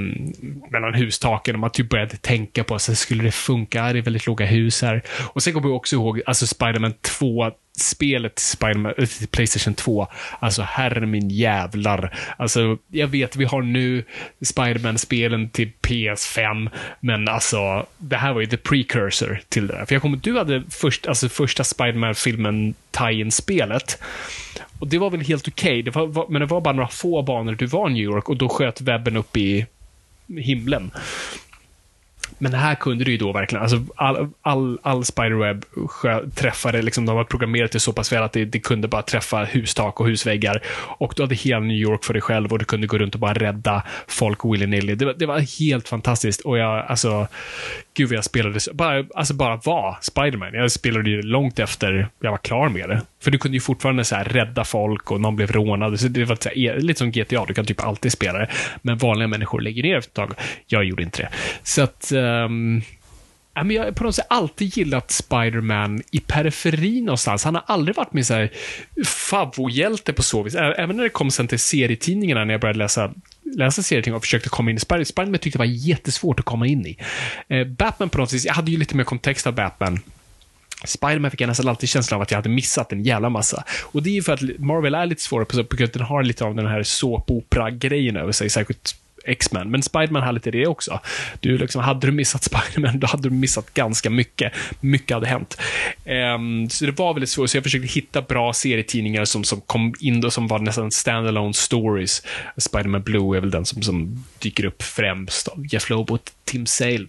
mellan 0.70 0.94
hustaken 0.94 1.56
och 1.56 1.60
man 1.60 1.72
typ 1.72 1.90
började 1.90 2.18
tänka 2.18 2.64
på, 2.64 2.80
så 2.80 2.96
skulle 2.96 3.24
det 3.24 3.32
funka? 3.32 3.94
Det 3.94 4.00
är 4.00 4.04
väldigt 4.04 4.28
låga 4.28 4.46
hus 4.46 4.82
här. 4.82 5.04
Och 5.34 5.44
sen 5.44 5.54
kommer 5.54 5.68
jag 5.68 5.76
också 5.76 5.96
ihåg, 5.96 6.22
alltså 6.26 6.48
Spiderman 6.48 6.94
2, 7.02 7.52
spelet 7.80 8.40
Spiderman, 8.40 8.94
eh, 8.98 9.08
Playstation 9.32 9.74
2. 9.74 10.08
Alltså, 10.40 10.62
herre 10.62 11.06
min 11.06 11.30
jävlar. 11.30 12.18
Alltså, 12.38 12.78
jag 12.88 13.08
vet, 13.08 13.36
vi 13.36 13.46
har 13.46 13.62
nu 13.62 14.04
Spiderman-spelen 14.42 15.50
till 15.50 15.72
PS5, 15.82 16.70
men 17.00 17.28
alltså, 17.28 17.86
det 17.98 18.18
här 18.18 18.34
var 18.34 18.42
ju 18.42 18.48
the 18.48 18.58
precursor 18.58 19.42
till 19.50 19.68
det 19.68 19.74
där. 19.74 19.86
För 19.86 19.96
jag 19.96 20.02
kommer 20.02 20.18
du 20.18 20.38
hade 20.38 20.64
först, 20.70 21.08
alltså, 21.08 21.30
första 21.30 21.64
Spiderman-filmen, 21.64 22.74
tie-in-spelet. 22.92 23.98
Och 24.80 24.88
det 24.88 24.98
var 24.98 25.10
väl 25.10 25.22
helt 25.22 25.48
okej, 25.48 25.90
okay. 25.90 26.26
men 26.30 26.40
det 26.42 26.46
var 26.46 26.62
bara 26.62 26.74
några 26.74 26.88
få 26.90 27.22
banor 27.22 27.56
du 27.60 27.66
var 27.66 27.90
i 27.90 27.94
New 27.94 28.04
York 28.04 28.30
och 28.30 28.38
då 28.38 28.50
sköt 28.50 28.82
webben 28.82 29.18
upp 29.18 29.38
i 29.38 29.66
himlen. 30.38 30.92
Men 32.38 32.54
här 32.54 32.76
kunde 32.76 33.04
du 33.04 33.12
ju 33.12 33.18
då 33.18 33.32
verkligen, 33.32 33.62
alltså 33.62 33.86
all, 33.96 34.30
all, 34.42 34.80
all 34.84 35.06
spiderweb 35.06 35.66
träffade, 36.36 36.82
liksom, 36.82 37.06
de 37.06 37.16
var 37.16 37.24
programmerade 37.24 37.70
det 37.72 37.80
så 37.80 37.94
pass 37.94 38.12
väl 38.12 38.24
att 38.24 38.34
det, 38.34 38.46
det 38.46 38.60
kunde 38.60 38.88
bara 38.88 39.02
träffa 39.02 39.44
hustak 39.44 40.00
och 40.00 40.08
husväggar. 40.08 40.62
Och 40.98 41.14
du 41.16 41.24
hade 41.24 41.36
hela 41.36 41.60
New 41.60 41.78
York 41.78 42.04
för 42.04 42.14
dig 42.14 42.22
själv 42.22 42.52
och 42.52 42.60
du 42.60 42.66
kunde 42.66 42.88
gå 42.88 42.98
runt 42.98 43.14
och 43.16 43.22
bara 43.22 43.34
rädda 43.34 43.84
folk 44.08 44.40
willy-nilly. 44.44 44.96
Det, 44.96 45.06
var- 45.06 45.14
det 45.14 45.26
var 45.26 45.60
helt 45.60 45.88
fantastiskt 45.88 46.42
och 46.42 46.58
jag, 46.58 46.86
alltså, 46.86 47.28
gud 47.94 48.10
vad 48.10 48.18
jag 48.18 48.26
spelade, 48.26 48.60
bara, 48.74 49.06
alltså 49.16 49.34
bara 49.34 49.56
var 49.56 49.98
Spiderman. 50.02 50.54
Jag 50.54 50.72
spelade 50.72 51.10
ju 51.10 51.22
långt 51.22 51.60
efter 51.60 52.08
jag 52.20 52.32
var 52.32 52.38
klar 52.38 52.70
med 52.70 52.90
det. 52.90 53.02
För 53.22 53.32
du 53.32 53.38
kunde 53.38 53.58
ju 53.58 53.62
fortfarande 53.62 54.04
så 54.04 54.16
här 54.16 54.24
rädda 54.24 54.64
folk 54.64 55.12
och 55.12 55.22
någon 55.22 55.36
blev 55.36 55.52
rånad. 55.52 56.00
Så 56.00 56.08
det 56.08 56.26
var 56.26 56.38
så 56.42 56.50
här, 56.50 56.58
e, 56.58 56.80
lite 56.80 56.98
som 56.98 57.12
GTA, 57.12 57.46
du 57.46 57.54
kan 57.54 57.66
typ 57.66 57.84
alltid 57.84 58.12
spela 58.12 58.40
det. 58.40 58.50
Men 58.82 58.98
vanliga 58.98 59.28
människor 59.28 59.62
lägger 59.62 59.84
ner 59.84 59.98
efter 59.98 60.10
ett 60.24 60.30
tag. 60.30 60.34
Jag 60.68 60.84
gjorde 60.84 61.04
inte 61.04 61.22
det. 61.22 61.30
Så 61.64 61.82
att... 61.82 62.12
Um, 62.12 62.82
ja, 63.54 63.64
men 63.64 63.76
jag 63.76 63.84
har 63.84 63.92
på 63.92 64.04
något 64.04 64.16
sätt 64.16 64.26
alltid 64.30 64.78
gillat 64.78 65.12
Spider-Man 65.12 66.02
i 66.12 66.20
periferin 66.20 67.06
någonstans. 67.06 67.44
Han 67.44 67.56
har 67.56 67.64
aldrig 67.68 67.96
varit 67.96 68.14
min 68.14 68.26
så 68.26 68.34
här 68.34 68.52
på 70.14 70.24
så 70.24 70.44
vis. 70.44 70.56
Även 70.56 70.96
när 70.96 71.04
det 71.04 71.10
kom 71.10 71.32
sen 71.32 71.48
till 71.48 71.60
serietidningarna, 71.60 72.46
när 72.46 72.54
jag 72.54 72.62
började 72.62 72.80
läsa 72.80 73.12
läsa 73.56 73.84
serietidningar 73.84 74.18
och 74.18 74.24
försökte 74.24 74.50
komma 74.50 74.72
in 74.72 74.78
i 74.78 74.80
Spider- 74.80 75.04
Spider-Man 75.04 75.40
tyckte 75.40 75.58
det 75.58 75.62
var 75.62 75.66
jättesvårt 75.66 76.40
att 76.40 76.46
komma 76.46 76.68
in 76.68 76.88
i. 76.88 76.98
Eh, 77.48 77.68
Batman 77.68 78.10
på 78.10 78.18
något 78.18 78.34
vis, 78.34 78.46
jag 78.46 78.54
hade 78.54 78.72
ju 78.72 78.78
lite 78.78 78.96
mer 78.96 79.04
kontext 79.04 79.48
av 79.48 79.56
Batman. 79.56 80.00
Spiderman 80.86 81.32
fick 81.32 81.42
jag 81.42 81.48
nästan 81.48 81.68
alltid 81.68 81.90
känslan 81.90 82.18
av 82.18 82.22
att 82.22 82.32
jag 82.32 82.38
hade 82.38 82.50
missat 82.50 82.92
en 82.92 83.04
jävla 83.04 83.30
massa. 83.30 83.64
Och 83.82 84.04
det 84.04 84.10
är 84.10 84.14
ju 84.14 84.22
för 84.22 84.34
att 84.34 84.42
Marvel 84.60 84.96
är 84.96 85.06
lite 85.06 85.22
svårare 85.22 85.46
på 85.46 85.56
så 85.56 85.64
grund 85.64 85.82
av 85.82 85.86
att 85.86 85.94
den 85.94 86.02
har 86.02 86.24
lite 86.24 86.46
av 86.46 86.56
den 86.56 86.68
här 86.68 86.84
såpopera-grejen 86.84 88.18
över 88.18 88.32
sig, 88.32 88.50
särskilt 88.50 88.96
X-Men. 89.30 89.72
Men 89.72 89.84
Spiderman 89.84 90.24
har 90.24 90.34
lite 90.34 90.52
det 90.52 90.68
också. 90.68 91.00
Du 91.40 91.58
liksom, 91.58 91.82
hade 91.82 92.08
du 92.08 92.12
missat 92.12 92.44
Spiderman, 92.44 93.00
då 93.00 93.08
hade 93.08 93.30
du 93.30 93.36
missat 93.36 93.74
ganska 93.74 94.10
mycket. 94.10 94.54
Mycket 94.80 95.16
hade 95.16 95.28
hänt. 95.28 95.62
Um, 96.36 96.70
så 96.70 96.86
det 96.86 96.92
var 96.92 97.14
väldigt 97.14 97.30
svårt, 97.30 97.50
så 97.50 97.58
jag 97.58 97.64
försökte 97.64 97.88
hitta 97.88 98.22
bra 98.22 98.54
serietidningar 98.54 99.26
som, 99.26 99.44
som 99.44 99.62
kom 99.62 99.94
in 100.00 100.26
och 100.26 100.34
som 100.34 100.48
var 100.48 100.60
nästan 100.60 100.92
standalone 100.92 101.54
stories. 101.54 102.24
Spiderman 102.58 103.02
Blue 103.02 103.38
är 103.38 103.42
väl 103.42 103.52
den 103.52 103.66
som, 103.66 103.82
som 103.82 104.26
dyker 104.40 104.66
upp 104.66 104.84
främst 104.84 105.48
av 105.48 105.66
Jeff 105.74 105.90
Lobo 105.90 106.14
och 106.14 106.32
Tim 106.50 106.66
Sale. 106.66 107.06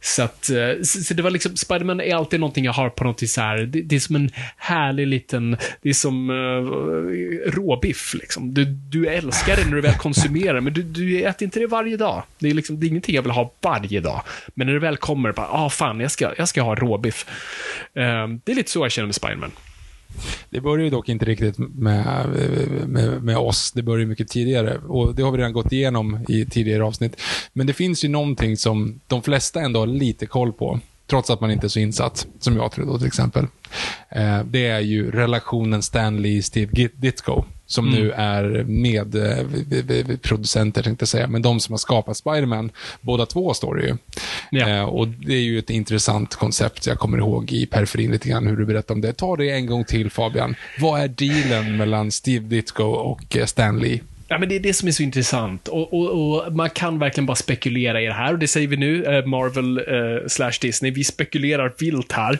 Så 0.00 0.22
att, 0.22 0.50
eh, 0.50 0.82
så, 0.82 1.02
så 1.02 1.14
det 1.14 1.22
var 1.22 1.30
liksom, 1.30 1.56
Spiderman 1.56 2.00
är 2.00 2.14
alltid 2.14 2.40
någonting 2.40 2.64
jag 2.64 2.72
har 2.72 2.90
på 2.90 3.04
något 3.04 3.22
vis 3.22 3.36
här, 3.36 3.58
det, 3.58 3.82
det 3.82 3.96
är 3.96 4.00
som 4.00 4.16
en 4.16 4.30
härlig 4.56 5.06
liten, 5.06 5.56
det 5.82 5.88
är 5.88 5.92
som 5.92 6.30
uh, 6.30 7.50
råbiff 7.50 8.14
liksom. 8.14 8.54
Du, 8.54 8.64
du 8.64 9.06
älskar 9.06 9.56
det 9.56 9.64
när 9.64 9.76
du 9.76 9.80
väl 9.80 9.94
konsumerar, 9.94 10.60
men 10.60 10.72
du, 10.72 10.82
du 10.82 11.22
äter 11.22 11.44
inte 11.44 11.55
det 11.60 11.66
varje 11.66 11.96
dag. 11.96 12.22
Det 12.38 12.50
är 12.50 12.54
liksom, 12.54 12.80
det 12.80 12.86
är 12.86 12.88
ingenting 12.88 13.14
jag 13.14 13.22
vill 13.22 13.32
ha 13.32 13.52
varje 13.60 14.00
dag. 14.00 14.22
Men 14.54 14.66
när 14.66 14.74
det 14.74 14.80
väl 14.80 14.96
kommer, 14.96 15.32
bara, 15.32 15.48
ah 15.50 15.70
fan, 15.70 16.00
jag 16.00 16.10
ska, 16.10 16.32
jag 16.38 16.48
ska 16.48 16.62
ha 16.62 16.74
råbiff. 16.74 17.26
Eh, 17.94 18.28
det 18.44 18.52
är 18.52 18.54
lite 18.54 18.70
så 18.70 18.84
jag 18.84 18.92
känner 18.92 19.06
med 19.06 19.14
Spiderman. 19.14 19.50
Det 20.50 20.60
börjar 20.60 20.84
ju 20.84 20.90
dock 20.90 21.08
inte 21.08 21.24
riktigt 21.24 21.58
med, 21.58 22.26
med, 22.86 23.22
med 23.22 23.36
oss. 23.36 23.72
Det 23.72 23.82
börjar 23.82 24.06
mycket 24.06 24.28
tidigare. 24.28 24.78
Och 24.78 25.14
Det 25.14 25.22
har 25.22 25.32
vi 25.32 25.38
redan 25.38 25.52
gått 25.52 25.72
igenom 25.72 26.24
i 26.28 26.46
tidigare 26.46 26.84
avsnitt. 26.84 27.20
Men 27.52 27.66
det 27.66 27.72
finns 27.72 28.04
ju 28.04 28.08
någonting 28.08 28.56
som 28.56 29.00
de 29.06 29.22
flesta 29.22 29.60
ändå 29.60 29.80
har 29.80 29.86
lite 29.86 30.26
koll 30.26 30.52
på. 30.52 30.80
Trots 31.06 31.30
att 31.30 31.40
man 31.40 31.50
inte 31.50 31.66
är 31.66 31.68
så 31.68 31.80
insatt, 31.80 32.26
som 32.40 32.56
jag 32.56 32.72
tror 32.72 32.86
då 32.86 32.98
till 32.98 33.06
exempel. 33.06 33.46
Eh, 34.08 34.40
det 34.44 34.66
är 34.66 34.80
ju 34.80 35.10
relationen 35.10 35.80
Stanley-Steve 35.80 36.90
Ditko. 36.94 37.44
Som 37.66 37.90
nu 37.90 38.10
är 38.12 38.64
med 38.64 39.14
eh, 39.14 40.82
tänkte 40.82 41.02
jag 41.02 41.08
säga. 41.08 41.26
Men 41.26 41.42
de 41.42 41.60
som 41.60 41.72
har 41.72 41.78
skapat 41.78 42.16
Spiderman, 42.16 42.70
båda 43.00 43.26
två 43.26 43.54
står 43.54 43.74
det 43.74 43.82
ju. 43.82 43.96
Ja. 44.50 44.68
Eh, 44.68 44.82
och 44.82 45.08
det 45.08 45.34
är 45.34 45.40
ju 45.40 45.58
ett 45.58 45.70
intressant 45.70 46.34
koncept. 46.34 46.86
Jag 46.86 46.98
kommer 46.98 47.18
ihåg 47.18 47.52
i 47.52 47.66
periferin 47.66 48.10
lite 48.10 48.28
grann 48.28 48.46
hur 48.46 48.56
du 48.56 48.66
berättade 48.66 48.92
om 48.92 49.00
det. 49.00 49.12
Ta 49.12 49.36
det 49.36 49.50
en 49.50 49.66
gång 49.66 49.84
till 49.84 50.10
Fabian. 50.10 50.54
Vad 50.80 51.00
är 51.00 51.08
dealen 51.08 51.76
mellan 51.76 52.10
Steve 52.10 52.46
Ditko 52.46 52.84
och 52.84 53.36
eh, 53.36 53.46
Stan 53.46 53.78
Lee? 53.78 54.00
Ja, 54.28 54.38
men 54.38 54.48
det 54.48 54.56
är 54.56 54.60
det 54.60 54.74
som 54.74 54.88
är 54.88 54.92
så 54.92 55.02
intressant. 55.02 55.68
Och, 55.68 55.92
och, 55.92 56.44
och 56.46 56.52
man 56.52 56.70
kan 56.70 56.98
verkligen 56.98 57.26
bara 57.26 57.34
spekulera 57.34 58.00
i 58.00 58.06
det 58.06 58.12
här. 58.12 58.32
Och 58.32 58.38
det 58.38 58.48
säger 58.48 58.68
vi 58.68 58.76
nu, 58.76 59.04
eh, 59.04 59.26
Marvel 59.26 59.78
eh, 59.78 60.26
slash 60.28 60.52
Disney. 60.60 60.90
Vi 60.90 61.04
spekulerar 61.04 61.72
vilt 61.78 62.12
här. 62.12 62.38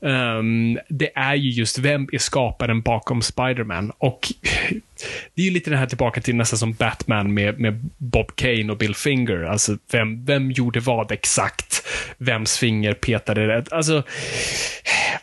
Um, 0.00 0.78
det 0.88 1.10
är 1.14 1.34
ju 1.34 1.50
just, 1.50 1.78
vem 1.78 2.08
är 2.12 2.18
skaparen 2.18 2.82
bakom 2.82 3.22
Spider-Man? 3.22 3.92
Och 3.98 4.32
det 5.34 5.42
är 5.42 5.46
ju 5.46 5.50
lite 5.50 5.70
det 5.70 5.76
här 5.76 5.86
tillbaka 5.86 6.20
till 6.20 6.36
nästan 6.36 6.58
som 6.58 6.72
Batman 6.72 7.34
med, 7.34 7.60
med 7.60 7.88
Bob 7.96 8.36
Kane 8.36 8.72
och 8.72 8.78
Bill 8.78 8.94
Finger. 8.94 9.42
Alltså, 9.42 9.76
vem, 9.92 10.24
vem 10.24 10.50
gjorde 10.50 10.80
vad 10.80 11.12
exakt? 11.12 11.86
Vems 12.18 12.58
finger 12.58 12.94
petade 12.94 13.48
rätt? 13.48 13.72
Alltså, 13.72 14.02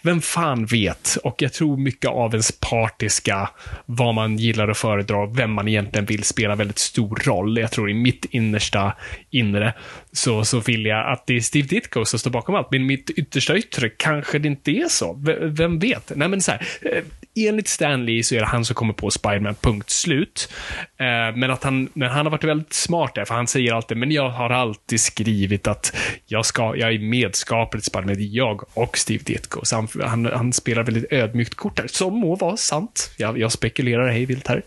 vem 0.02 0.22
fan 0.22 0.66
vet? 0.66 1.18
Och 1.24 1.42
jag 1.42 1.54
tror 1.54 1.78
mycket 1.78 2.10
av 2.10 2.32
ens 2.34 2.52
partiska, 2.52 3.50
vad 3.86 4.14
man 4.14 4.38
gillar 4.38 4.68
och 4.68 4.78
föredrar, 4.78 5.36
vem 5.36 5.52
man 5.52 5.68
egentligen 5.68 6.06
vill 6.06 6.24
spela 6.24 6.56
väldigt 6.56 6.80
stor 6.80 7.22
roll. 7.26 7.58
Jag 7.58 7.72
tror 7.72 7.90
i 7.90 7.94
mitt 7.94 8.26
innersta 8.32 8.94
inre 9.30 9.74
så, 10.12 10.46
så 10.46 10.60
vill 10.60 10.86
jag 10.86 11.12
att 11.12 11.28
det 11.28 11.36
är 11.36 11.40
Steve 11.42 11.68
Ditko 11.68 12.06
som 12.06 12.20
står 12.20 12.32
bakom 12.32 12.56
allt. 12.56 12.72
Men 12.72 12.82
i 12.82 12.86
mitt 12.86 13.10
yttersta 13.10 13.58
yttre 13.58 13.90
kanske 13.90 14.40
det 14.40 14.48
inte 14.48 14.72
är 14.72 14.88
så. 14.88 15.14
V- 15.14 15.38
vem 15.42 15.80
vet? 15.80 16.12
Nej, 16.16 16.28
men 16.28 16.42
så 16.42 16.52
här, 16.52 16.68
eh, 16.82 17.04
enligt 17.48 17.68
Stanley 17.68 18.24
så 18.24 18.36
är 18.36 18.40
det 18.40 18.46
han 18.46 18.66
som 18.66 18.76
kommer 18.76 18.94
på 18.94 19.12
Spiderman, 19.12 19.56
punkt 19.68 19.90
slut. 19.90 20.54
Eh, 20.98 21.36
men 21.36 21.52
att 21.52 21.64
han, 21.64 21.90
men 21.94 22.10
han 22.10 22.26
har 22.26 22.32
varit 22.32 22.44
väldigt 22.44 22.74
smart 22.74 23.16
där, 23.16 23.26
för 23.26 23.36
han 23.36 23.48
säger 23.48 23.74
alltid, 23.74 23.98
men 23.98 24.12
jag 24.12 24.30
har 24.30 24.50
alltid 24.50 25.00
skrivit 25.00 25.68
att 25.68 25.96
jag, 26.26 26.46
ska, 26.46 26.76
jag 26.76 26.94
är 26.94 27.00
medskapare 27.00 27.82
till 27.82 27.90
Spiderman, 27.92 28.16
jag 28.20 28.64
och 28.74 28.98
Steve 28.98 29.24
Ditko. 29.24 29.66
Så 29.66 29.76
han, 29.76 29.88
han, 30.04 30.26
han 30.26 30.54
spelar 30.54 30.84
väldigt 30.84 31.14
ödmjukt 31.14 31.56
kort 31.56 31.78
där, 31.78 31.88
som 31.88 32.14
må 32.14 32.36
vara 32.36 32.58
sant. 32.58 33.12
Jag, 33.18 33.38
jag 33.38 33.52
spekulerar 33.52 34.08
hej 34.12 34.26
vilt 34.26 34.48
här. 34.48 34.62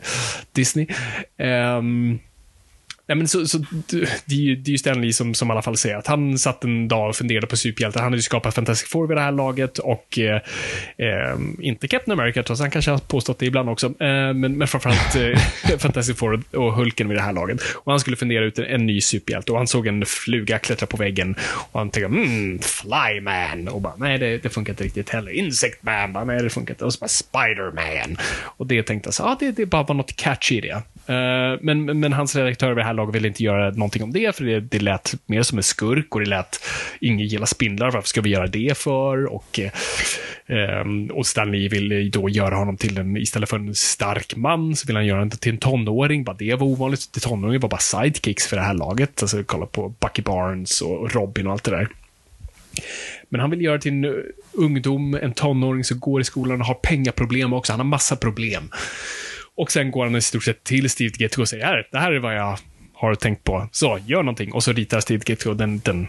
Disney. 0.52 0.86
Um, 1.38 2.18
Nej, 3.10 3.16
men 3.16 3.28
så, 3.28 3.46
så, 3.46 3.58
det, 3.58 4.08
det 4.24 4.34
är 4.34 4.38
ju 4.38 4.56
det 4.56 4.68
är 4.68 4.72
ju 4.72 4.78
Stan 4.78 5.00
Lee 5.00 5.12
som, 5.12 5.34
som 5.34 5.48
i 5.48 5.52
alla 5.52 5.62
fall 5.62 5.76
säger 5.76 5.96
att 5.96 6.06
han 6.06 6.38
satt 6.38 6.64
en 6.64 6.88
dag 6.88 7.08
och 7.08 7.16
funderade 7.16 7.46
på 7.46 7.56
superhjältar. 7.56 8.00
Han 8.00 8.06
hade 8.06 8.16
ju 8.16 8.22
skapat 8.22 8.54
Fantastic 8.54 8.88
Four 8.88 9.06
vid 9.06 9.16
det 9.16 9.20
här 9.20 9.32
laget 9.32 9.78
och 9.78 10.18
eh, 10.18 10.40
eh, 10.96 11.38
inte 11.60 11.88
Captain 11.88 12.20
America, 12.20 12.42
trots 12.42 12.60
att 12.60 12.64
han 12.64 12.70
kanske 12.70 12.90
har 12.90 12.98
påstått 12.98 13.38
det 13.38 13.46
ibland 13.46 13.68
också. 13.68 13.86
Eh, 13.86 14.34
men, 14.34 14.58
men 14.58 14.68
framförallt 14.68 15.16
eh, 15.16 15.78
Fantastic 15.78 16.16
Four 16.16 16.42
och 16.50 16.72
Hulken 16.72 17.08
vid 17.08 17.18
det 17.18 17.22
här 17.22 17.32
laget. 17.32 17.60
Och 17.74 17.92
han 17.92 18.00
skulle 18.00 18.16
fundera 18.16 18.44
ut 18.44 18.58
en, 18.58 18.64
en 18.64 18.86
ny 18.86 19.00
superhjälte 19.00 19.52
och 19.52 19.58
han 19.58 19.66
såg 19.66 19.86
en 19.86 20.06
fluga 20.06 20.58
klättra 20.58 20.86
på 20.86 20.96
väggen 20.96 21.34
och 21.72 21.80
han 21.80 21.90
tänkte 21.90 22.06
mm, 22.06 22.58
Flyman. 22.58 23.68
Och 23.68 23.80
bara, 23.80 23.94
nej 23.96 24.18
det, 24.18 24.38
det 24.38 24.48
funkar 24.48 24.72
inte 24.72 24.84
riktigt 24.84 25.10
heller. 25.10 25.32
Insect 25.32 25.82
Man, 25.82 26.12
bara, 26.12 26.24
nej 26.24 26.42
det 26.42 26.50
funkar 26.50 26.74
inte. 26.74 26.84
Och 26.84 26.94
så 26.94 27.00
bara 27.00 27.08
Spider-Man. 27.08 28.16
Och 28.42 28.66
det 28.66 28.82
tänkte 28.82 29.06
jag 29.06 29.14
så, 29.14 29.24
ah, 29.24 29.36
det, 29.40 29.50
det 29.50 29.66
bara 29.66 29.82
var 29.82 29.94
något 29.94 30.16
catchy 30.16 30.58
i 30.58 30.60
det. 30.60 30.82
Eh, 31.10 31.58
men, 31.60 32.00
men 32.00 32.12
hans 32.12 32.36
redaktör 32.36 32.68
vid 32.68 32.76
det 32.76 32.84
här 32.84 32.94
laget 32.94 33.14
ville 33.14 33.28
inte 33.28 33.42
göra 33.42 33.70
någonting 33.70 34.02
om 34.02 34.12
det, 34.12 34.36
för 34.36 34.44
det, 34.44 34.60
det 34.60 34.78
lät 34.78 35.14
mer 35.26 35.42
som 35.42 35.58
en 35.58 35.64
skurk 35.64 36.14
och 36.14 36.20
det 36.20 36.26
lät, 36.26 36.60
ingen 37.00 37.26
gillar 37.26 37.46
spindlar, 37.46 37.90
varför 37.90 38.08
ska 38.08 38.20
vi 38.20 38.30
göra 38.30 38.46
det 38.46 38.78
för? 38.78 39.24
Och, 39.24 39.60
eh, 39.60 39.70
ehm, 40.46 41.06
och 41.06 41.26
Stanley 41.26 41.68
ville 41.68 42.08
då 42.08 42.28
göra 42.28 42.54
honom 42.54 42.76
till 42.76 42.98
en, 42.98 43.16
istället 43.16 43.48
för 43.48 43.56
en 43.56 43.74
stark 43.74 44.36
man, 44.36 44.76
så 44.76 44.86
ville 44.86 44.98
han 44.98 45.06
göra 45.06 45.18
honom 45.18 45.30
till 45.30 45.52
en 45.52 45.58
tonåring. 45.58 46.24
Bara 46.24 46.36
det 46.36 46.54
var 46.54 46.66
ovanligt. 46.66 47.12
Det 47.14 47.20
tonåringar 47.20 47.60
var 47.60 47.68
bara 47.68 47.80
sidekicks 47.80 48.46
för 48.46 48.56
det 48.56 48.62
här 48.62 48.74
laget. 48.74 49.22
Alltså 49.22 49.42
kolla 49.44 49.66
på 49.66 49.94
Bucky 50.00 50.22
Barnes 50.22 50.80
och 50.80 51.14
Robin 51.14 51.46
och 51.46 51.52
allt 51.52 51.64
det 51.64 51.70
där. 51.70 51.88
Men 53.28 53.40
han 53.40 53.50
vill 53.50 53.62
göra 53.62 53.78
till 53.78 53.92
en 53.92 54.04
eh, 54.04 54.10
ungdom, 54.52 55.14
en 55.14 55.32
tonåring 55.32 55.84
som 55.84 56.00
går 56.00 56.20
i 56.20 56.24
skolan 56.24 56.60
och 56.60 56.66
har 56.66 56.74
pengaproblem 56.74 57.52
också. 57.52 57.72
Han 57.72 57.80
har 57.80 57.84
massa 57.84 58.16
problem. 58.16 58.70
Och 59.60 59.72
sen 59.72 59.90
går 59.90 60.04
han 60.04 60.16
i 60.16 60.20
stort 60.20 60.44
sett 60.44 60.64
till 60.64 60.90
Steve 60.90 61.10
Ditko 61.18 61.42
och 61.42 61.48
säger 61.48 61.64
här, 61.64 61.86
det 61.92 61.98
här 61.98 62.12
är 62.12 62.18
vad 62.18 62.36
jag 62.36 62.58
har 62.94 63.14
tänkt 63.14 63.44
på. 63.44 63.68
Så, 63.72 63.98
gör 64.06 64.22
någonting. 64.22 64.52
Och 64.52 64.64
så 64.64 64.72
ritar 64.72 65.00
Steve 65.00 65.22
Ditko 65.26 65.54
den, 65.54 65.78
den, 65.78 66.06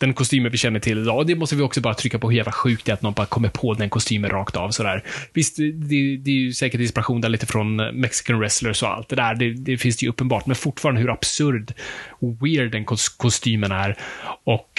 den 0.00 0.14
kostymen 0.14 0.52
vi 0.52 0.58
känner 0.58 0.80
till 0.80 0.98
idag. 0.98 1.16
Och 1.16 1.26
det 1.26 1.34
måste 1.34 1.56
vi 1.56 1.62
också 1.62 1.80
bara 1.80 1.94
trycka 1.94 2.18
på 2.18 2.30
hur 2.30 2.36
jävla 2.36 2.52
sjukt 2.52 2.84
det 2.86 2.92
är 2.92 2.94
att 2.94 3.02
någon 3.02 3.12
bara 3.12 3.26
kommer 3.26 3.48
på 3.48 3.74
den 3.74 3.90
kostymen 3.90 4.30
rakt 4.30 4.56
av 4.56 4.70
sådär. 4.70 5.04
Visst, 5.32 5.56
det, 5.56 6.16
det 6.16 6.30
är 6.30 6.34
ju 6.34 6.52
säkert 6.52 6.80
inspiration 6.80 7.20
där 7.20 7.28
lite 7.28 7.46
från 7.46 7.76
Mexican 7.76 8.38
wrestlers 8.38 8.82
och 8.82 8.88
allt 8.88 9.08
det 9.08 9.16
där. 9.16 9.34
Det, 9.34 9.52
det 9.52 9.78
finns 9.78 10.02
ju 10.02 10.08
uppenbart, 10.08 10.46
men 10.46 10.56
fortfarande 10.56 11.00
hur 11.00 11.10
absurd 11.10 11.74
och 12.08 12.36
weird 12.46 12.72
den 12.72 12.84
kostymen 13.16 13.72
är. 13.72 13.96
Och 14.44 14.70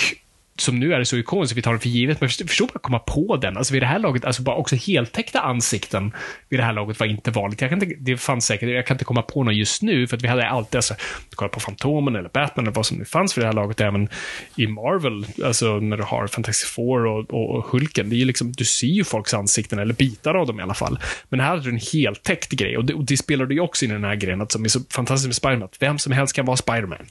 som 0.61 0.79
nu 0.79 0.93
är 0.93 0.99
det 0.99 1.05
så 1.05 1.17
ikoniskt, 1.17 1.57
vi 1.57 1.61
tar 1.61 1.73
det 1.73 1.79
för 1.79 1.89
givet, 1.89 2.21
men 2.21 2.29
förstå 2.29 2.65
bara 2.65 2.79
komma 2.79 2.99
på 2.99 3.37
den. 3.37 3.57
Alltså 3.57 3.73
vid 3.73 3.81
det 3.81 3.85
här 3.85 3.99
laget, 3.99 4.25
alltså 4.25 4.41
bara 4.41 4.55
också 4.55 4.75
heltäckta 4.75 5.41
ansikten 5.41 6.11
vid 6.49 6.59
det 6.59 6.63
här 6.63 6.73
laget 6.73 6.99
var 6.99 7.07
inte 7.07 7.31
vanligt. 7.31 7.61
Jag 7.61 7.69
kan 7.69 7.83
inte, 7.83 7.95
det 7.99 8.17
fanns 8.17 8.45
säkert, 8.45 8.69
jag 8.69 8.85
kan 8.85 8.95
inte 8.95 9.05
komma 9.05 9.21
på 9.21 9.43
någon 9.43 9.55
just 9.55 9.81
nu, 9.81 10.07
för 10.07 10.17
att 10.17 10.23
vi 10.23 10.27
hade 10.27 10.47
alltid, 10.47 10.75
alltså, 10.75 10.95
kolla 11.35 11.49
på 11.49 11.59
Fantomen 11.59 12.15
eller 12.15 12.29
Batman 12.29 12.65
eller 12.65 12.75
vad 12.75 12.85
som 12.85 12.97
nu 12.97 13.05
fanns 13.05 13.37
vid 13.37 13.43
det 13.43 13.47
här 13.47 13.53
laget, 13.53 13.81
även 13.81 14.09
i 14.55 14.67
Marvel, 14.67 15.25
alltså 15.45 15.79
när 15.79 15.97
du 15.97 16.03
har 16.03 16.27
Fantastic 16.27 16.69
Four 16.69 17.05
och, 17.05 17.33
och, 17.33 17.55
och 17.55 17.65
Hulken, 17.65 18.09
det 18.09 18.15
är 18.15 18.17
ju 18.17 18.25
liksom, 18.25 18.51
du 18.51 18.65
ser 18.65 18.87
ju 18.87 19.03
folks 19.03 19.33
ansikten, 19.33 19.79
eller 19.79 19.93
bitar 19.93 20.35
av 20.35 20.47
dem 20.47 20.59
i 20.59 20.63
alla 20.63 20.73
fall. 20.73 20.99
Men 21.29 21.39
här 21.39 21.47
hade 21.49 21.61
du 21.61 21.69
en 21.69 21.79
heltäckt 21.93 22.51
grej, 22.51 22.77
och 22.77 22.85
det, 22.85 22.93
och 22.93 23.03
det 23.03 23.17
spelar 23.17 23.45
du 23.45 23.55
ju 23.55 23.61
också 23.61 23.85
in 23.85 23.91
i 23.91 23.93
den 23.93 24.03
här 24.03 24.15
grejen, 24.15 24.41
att 24.41 24.51
som 24.51 24.65
är 24.65 24.69
så 24.69 24.79
fantastiskt 24.89 25.27
med 25.27 25.35
Spiderman, 25.35 25.63
att 25.63 25.81
vem 25.81 25.99
som 25.99 26.11
helst 26.11 26.35
kan 26.35 26.45
vara 26.45 26.57
Spiderman. 26.57 27.05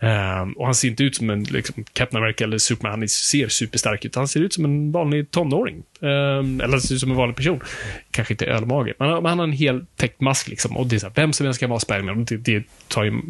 Um, 0.00 0.52
och 0.52 0.64
han 0.64 0.74
ser 0.74 0.88
inte 0.88 1.04
ut 1.04 1.16
som 1.16 1.30
en 1.30 1.44
liksom, 1.44 1.84
Captain 1.92 2.22
America 2.22 2.44
eller 2.44 2.58
Superman, 2.58 3.00
han 3.00 3.08
ser 3.08 3.48
superstark 3.48 4.04
ut. 4.04 4.14
Han 4.14 4.28
ser 4.28 4.40
ut 4.40 4.52
som 4.52 4.64
en 4.64 4.92
vanlig 4.92 5.30
tonåring. 5.30 5.82
Um, 6.00 6.60
eller 6.60 6.78
ser 6.78 6.94
ut 6.94 7.00
som 7.00 7.10
en 7.10 7.16
vanlig 7.16 7.36
person. 7.36 7.60
Kanske 8.10 8.34
inte 8.34 8.46
ölmage, 8.46 8.94
men 8.98 9.08
han, 9.08 9.22
men 9.22 9.30
han 9.30 9.38
har 9.38 9.46
en 9.46 9.52
hel 9.52 9.86
täckt 9.96 10.20
mask 10.20 10.48
liksom. 10.48 10.76
Och 10.76 10.86
det 10.86 10.96
är 10.96 11.00
så 11.00 11.06
här, 11.06 11.12
vem 11.16 11.32
som 11.32 11.46
helst 11.46 11.60
kan 11.60 11.70
vara 11.70 11.80
Spiderman. 11.80 12.24
Det, 12.24 12.36
det 12.36 12.64
tar 12.88 13.04
ju 13.04 13.22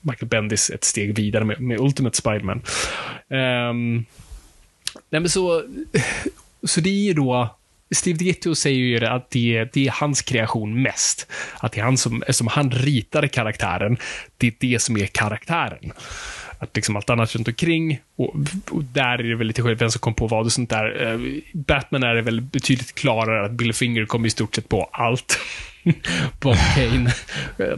Michael 0.00 0.28
Bendis 0.28 0.70
ett 0.70 0.84
steg 0.84 1.16
vidare 1.16 1.44
med, 1.44 1.60
med 1.60 1.80
Ultimate 1.80 2.16
Spiderman. 2.16 2.62
Um, 3.28 4.04
nej 5.10 5.20
men 5.20 5.28
så, 5.28 5.62
så 6.62 6.80
det 6.80 6.90
är 6.90 7.06
ju 7.06 7.12
då 7.12 7.56
Steve 7.94 8.18
Ditto 8.18 8.54
säger 8.54 8.78
ju 8.78 9.06
att 9.06 9.30
det, 9.30 9.64
det 9.72 9.86
är 9.86 9.90
hans 9.90 10.22
kreation 10.22 10.82
mest. 10.82 11.26
Att 11.58 11.72
det 11.72 11.80
är 11.80 11.84
han 11.84 11.96
som, 11.96 12.22
som 12.30 12.46
han 12.46 12.70
ritar 12.70 13.26
karaktären, 13.26 13.96
det 14.36 14.46
är 14.46 14.52
det 14.60 14.82
som 14.82 14.96
är 14.96 15.06
karaktären. 15.06 15.92
Att 16.58 16.76
liksom 16.76 16.96
allt 16.96 17.10
annat 17.10 17.34
runt 17.34 17.48
omkring, 17.48 18.00
och, 18.16 18.34
och 18.70 18.84
där 18.84 19.18
är 19.18 19.22
det 19.22 19.34
väl 19.34 19.46
lite 19.46 19.62
skillnad 19.62 19.78
vem 19.78 19.90
som 19.90 20.00
kom 20.00 20.14
på 20.14 20.26
vad 20.26 20.46
och 20.46 20.52
sånt 20.52 20.70
där. 20.70 21.12
Uh, 21.12 21.38
Batman 21.52 22.02
är 22.02 22.14
det 22.14 22.22
väl 22.22 22.40
betydligt 22.40 22.94
klarare 22.94 23.46
att 23.46 23.52
Bill 23.52 23.72
Finger 23.72 24.06
kommer 24.06 24.26
i 24.26 24.30
stort 24.30 24.54
sett 24.54 24.68
på 24.68 24.88
allt. 24.92 25.38
Bob 26.40 26.56
Kane. 26.74 27.12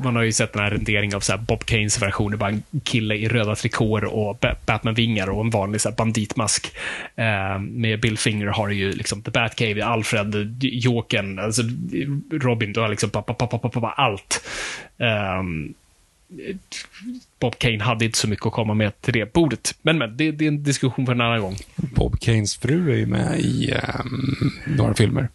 Man 0.02 0.16
har 0.16 0.22
ju 0.22 0.32
sett 0.32 0.52
den 0.52 0.62
här 0.62 0.70
renderingen 0.70 1.16
av 1.16 1.20
så 1.20 1.32
här 1.32 1.38
Bob 1.38 1.64
Kanes 1.64 2.02
version. 2.02 2.30
Det 2.30 2.34
är 2.34 2.38
bara 2.38 2.50
en 2.50 2.62
kille 2.84 3.14
i 3.14 3.28
röda 3.28 3.54
trikåer 3.54 4.04
och 4.04 4.44
Batman-vingar 4.66 5.30
och 5.30 5.44
en 5.44 5.50
vanlig 5.50 5.80
så 5.80 5.90
banditmask. 5.90 6.76
Eh, 7.16 7.58
med 7.58 8.00
Bill 8.00 8.18
Finger 8.18 8.46
har 8.46 8.68
du 8.68 8.74
ju 8.74 8.92
liksom 8.92 9.22
The 9.22 9.30
Batcave, 9.30 9.84
Alfred, 9.84 10.56
Jokern, 10.60 11.38
alltså 11.38 11.62
Robin, 12.32 12.72
du 12.72 12.80
har 12.80 12.88
liksom 12.88 13.10
pa, 13.10 13.22
pa, 13.22 13.34
pa, 13.34 13.94
allt. 13.96 14.44
Um, 14.96 15.74
Bob 17.40 17.58
Kane 17.58 17.82
hade 17.82 18.04
inte 18.04 18.18
så 18.18 18.28
mycket 18.28 18.46
att 18.46 18.52
komma 18.52 18.74
med 18.74 19.00
till 19.00 19.12
det 19.12 19.32
bordet. 19.32 19.74
Men, 19.82 19.98
men 19.98 20.16
det, 20.16 20.30
det 20.30 20.44
är 20.44 20.48
en 20.48 20.62
diskussion 20.62 21.06
för 21.06 21.12
en 21.12 21.20
annan 21.20 21.40
gång. 21.40 21.56
Bob 21.76 22.20
Kanes 22.20 22.56
fru 22.56 22.92
är 22.92 22.96
ju 22.96 23.06
med 23.06 23.40
i 23.40 23.72
um, 23.72 24.52
några 24.66 24.94
filmer. 24.94 25.28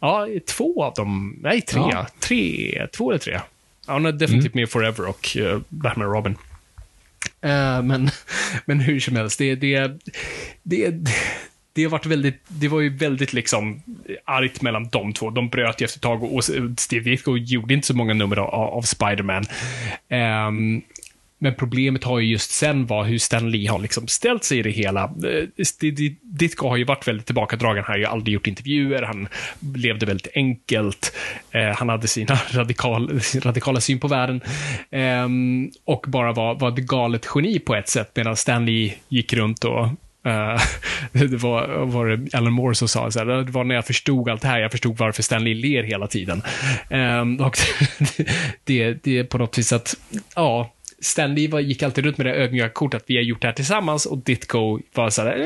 Ja, 0.00 0.26
två 0.46 0.84
av 0.84 0.94
dem. 0.94 1.38
Nej, 1.42 1.60
tre. 1.60 1.80
Ja. 1.92 2.06
Tre, 2.18 2.86
två 2.96 3.10
eller 3.10 3.18
tre. 3.18 3.40
Ja, 3.86 3.92
hon 3.92 4.06
är 4.06 4.12
definitivt 4.12 4.54
mm. 4.54 4.62
med 4.62 4.70
Forever 4.70 5.08
och 5.08 5.36
uh, 5.40 5.60
Batman 5.68 6.06
och 6.06 6.14
Robin. 6.14 6.32
Uh, 7.44 7.82
men, 7.82 8.10
men 8.64 8.80
hur 8.80 9.00
som 9.00 9.16
helst, 9.16 9.38
det, 9.38 9.54
det, 9.54 9.98
det, 10.62 10.94
det 11.78 11.84
har 11.84 11.90
varit 11.90 12.06
väldigt, 12.06 12.42
det 12.48 12.68
var 12.68 12.80
ju 12.80 12.96
väldigt 12.96 13.32
liksom 13.32 13.82
argt 14.24 14.62
mellan 14.62 14.88
de 14.88 15.12
två. 15.12 15.30
De 15.30 15.48
bröt 15.48 15.80
ju 15.80 15.84
efter 15.84 15.98
ett 15.98 16.02
tag 16.02 16.22
och, 16.22 16.34
och 16.34 16.44
Steve 16.78 17.10
Ditko 17.10 17.36
gjorde 17.36 17.74
inte 17.74 17.86
så 17.86 17.96
många 17.96 18.14
nummer 18.14 18.36
av, 18.36 18.48
av 18.54 18.82
Spiderman. 18.82 19.44
Um, 20.48 20.82
men 21.38 21.54
problemet 21.54 22.04
har 22.04 22.18
ju 22.18 22.30
just 22.30 22.50
sen 22.50 22.86
var 22.86 23.04
hur 23.04 23.18
Stan 23.18 23.50
Lee 23.50 23.70
har 23.70 23.78
liksom 23.78 24.08
ställt 24.08 24.44
sig 24.44 24.58
i 24.58 24.62
det 24.62 24.70
hela. 24.70 25.04
Eh, 25.04 26.04
Ditko 26.22 26.68
har 26.68 26.76
ju 26.76 26.84
varit 26.84 27.08
väldigt 27.08 27.26
tillbakadragen, 27.26 27.84
han 27.84 27.92
har 27.92 27.98
ju 27.98 28.04
aldrig 28.04 28.34
gjort 28.34 28.46
intervjuer, 28.46 29.02
han 29.02 29.28
levde 29.74 30.06
väldigt 30.06 30.32
enkelt, 30.34 31.16
eh, 31.50 31.76
han 31.76 31.88
hade 31.88 32.08
sina 32.08 32.34
radikal, 32.50 33.20
sin 33.20 33.40
radikala 33.40 33.80
syn 33.80 34.00
på 34.00 34.08
världen 34.08 34.40
ehm, 34.90 35.70
och 35.84 36.04
bara 36.08 36.32
var, 36.32 36.54
var 36.54 36.68
ett 36.68 36.76
galet 36.76 37.26
geni 37.34 37.58
på 37.58 37.74
ett 37.74 37.88
sätt, 37.88 38.10
medan 38.14 38.36
Stan 38.36 38.66
Lee 38.66 38.94
gick 39.08 39.32
runt 39.32 39.64
och 39.64 39.88
Uh, 40.28 40.60
det 41.12 41.36
var, 41.36 41.84
var 41.84 42.06
det 42.06 42.34
Alan 42.38 42.52
Moore 42.52 42.74
som 42.74 42.88
sa 42.88 43.10
så 43.10 43.18
här, 43.18 43.26
det 43.26 43.50
var 43.50 43.64
när 43.64 43.74
jag 43.74 43.86
förstod 43.86 44.28
allt 44.28 44.42
det 44.42 44.48
här, 44.48 44.60
jag 44.60 44.70
förstod 44.70 44.98
varför 44.98 45.22
Stanley 45.22 45.54
ler 45.54 45.82
hela 45.82 46.06
tiden. 46.06 46.42
Um, 46.90 47.40
och 47.40 47.58
det, 48.64 48.92
det 48.92 49.18
är 49.18 49.24
på 49.24 49.38
något 49.38 49.58
vis 49.58 49.72
att, 49.72 49.94
ja, 50.34 50.72
Stanley 51.00 51.48
var, 51.48 51.60
gick 51.60 51.82
alltid 51.82 52.04
runt 52.04 52.18
med 52.18 52.26
det 52.26 52.34
ödmjuka 52.34 52.68
kortet 52.68 53.02
att 53.02 53.10
vi 53.10 53.16
har 53.16 53.22
gjort 53.22 53.40
det 53.42 53.48
här 53.48 53.54
tillsammans 53.54 54.06
och 54.06 54.18
Ditko 54.18 54.80
var 54.94 55.10
såhär, 55.10 55.28
här, 55.28 55.44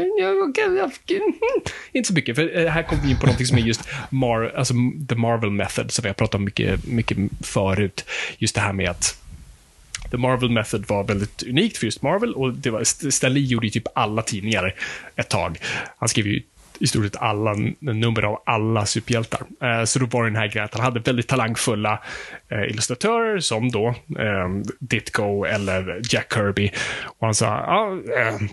mm, 1.10 1.32
inte 1.92 2.08
så 2.08 2.14
mycket, 2.14 2.36
för 2.36 2.58
eh, 2.58 2.70
här 2.70 2.82
kommer 2.82 3.02
vi 3.02 3.10
in 3.10 3.18
på 3.18 3.26
något 3.26 3.46
som 3.46 3.58
är 3.58 3.62
just 3.62 3.88
Mar 4.10 4.52
alltså 4.56 4.74
the 5.08 5.14
Marvel 5.14 5.50
method, 5.50 5.90
som 5.90 6.02
vi 6.02 6.08
har 6.08 6.14
pratat 6.14 6.34
om 6.34 6.44
mycket, 6.44 6.86
mycket 6.86 7.18
förut. 7.40 8.04
Just 8.38 8.54
det 8.54 8.60
här 8.60 8.72
med 8.72 8.90
att 8.90 9.21
The 10.12 10.18
Marvel 10.18 10.50
Method 10.50 10.88
var 10.88 11.04
väldigt 11.04 11.42
unikt 11.42 11.76
för 11.76 11.86
just 11.86 12.02
Marvel 12.02 12.34
och 12.34 12.54
det 12.54 12.70
var, 12.70 13.10
Stanley 13.10 13.44
gjorde 13.44 13.66
ju 13.66 13.70
typ 13.70 13.86
alla 13.94 14.22
tidningar 14.22 14.74
ett 15.16 15.30
tag. 15.30 15.58
Han 15.98 16.08
skrev 16.08 16.26
ju 16.26 16.42
i 16.82 16.86
stort 16.86 17.04
sett 17.04 17.16
alla 17.16 17.54
nummer 17.78 18.22
av 18.22 18.42
alla 18.46 18.86
superhjältar. 18.86 19.40
Eh, 19.62 19.84
så 19.84 19.98
då 19.98 20.06
var 20.06 20.22
det 20.22 20.30
den 20.30 20.36
här 20.36 20.48
grejen 20.48 20.64
att 20.64 20.74
han 20.74 20.84
hade 20.84 21.00
väldigt 21.00 21.28
talangfulla 21.28 22.02
eh, 22.48 22.62
illustratörer 22.62 23.40
som 23.40 23.70
då 23.70 23.88
eh, 24.18 24.48
Ditko 24.80 25.44
eller 25.44 26.00
Jack 26.10 26.34
Kirby. 26.34 26.70
Och 27.04 27.26
han 27.26 27.34
sa, 27.34 27.48
oh, 27.48 27.98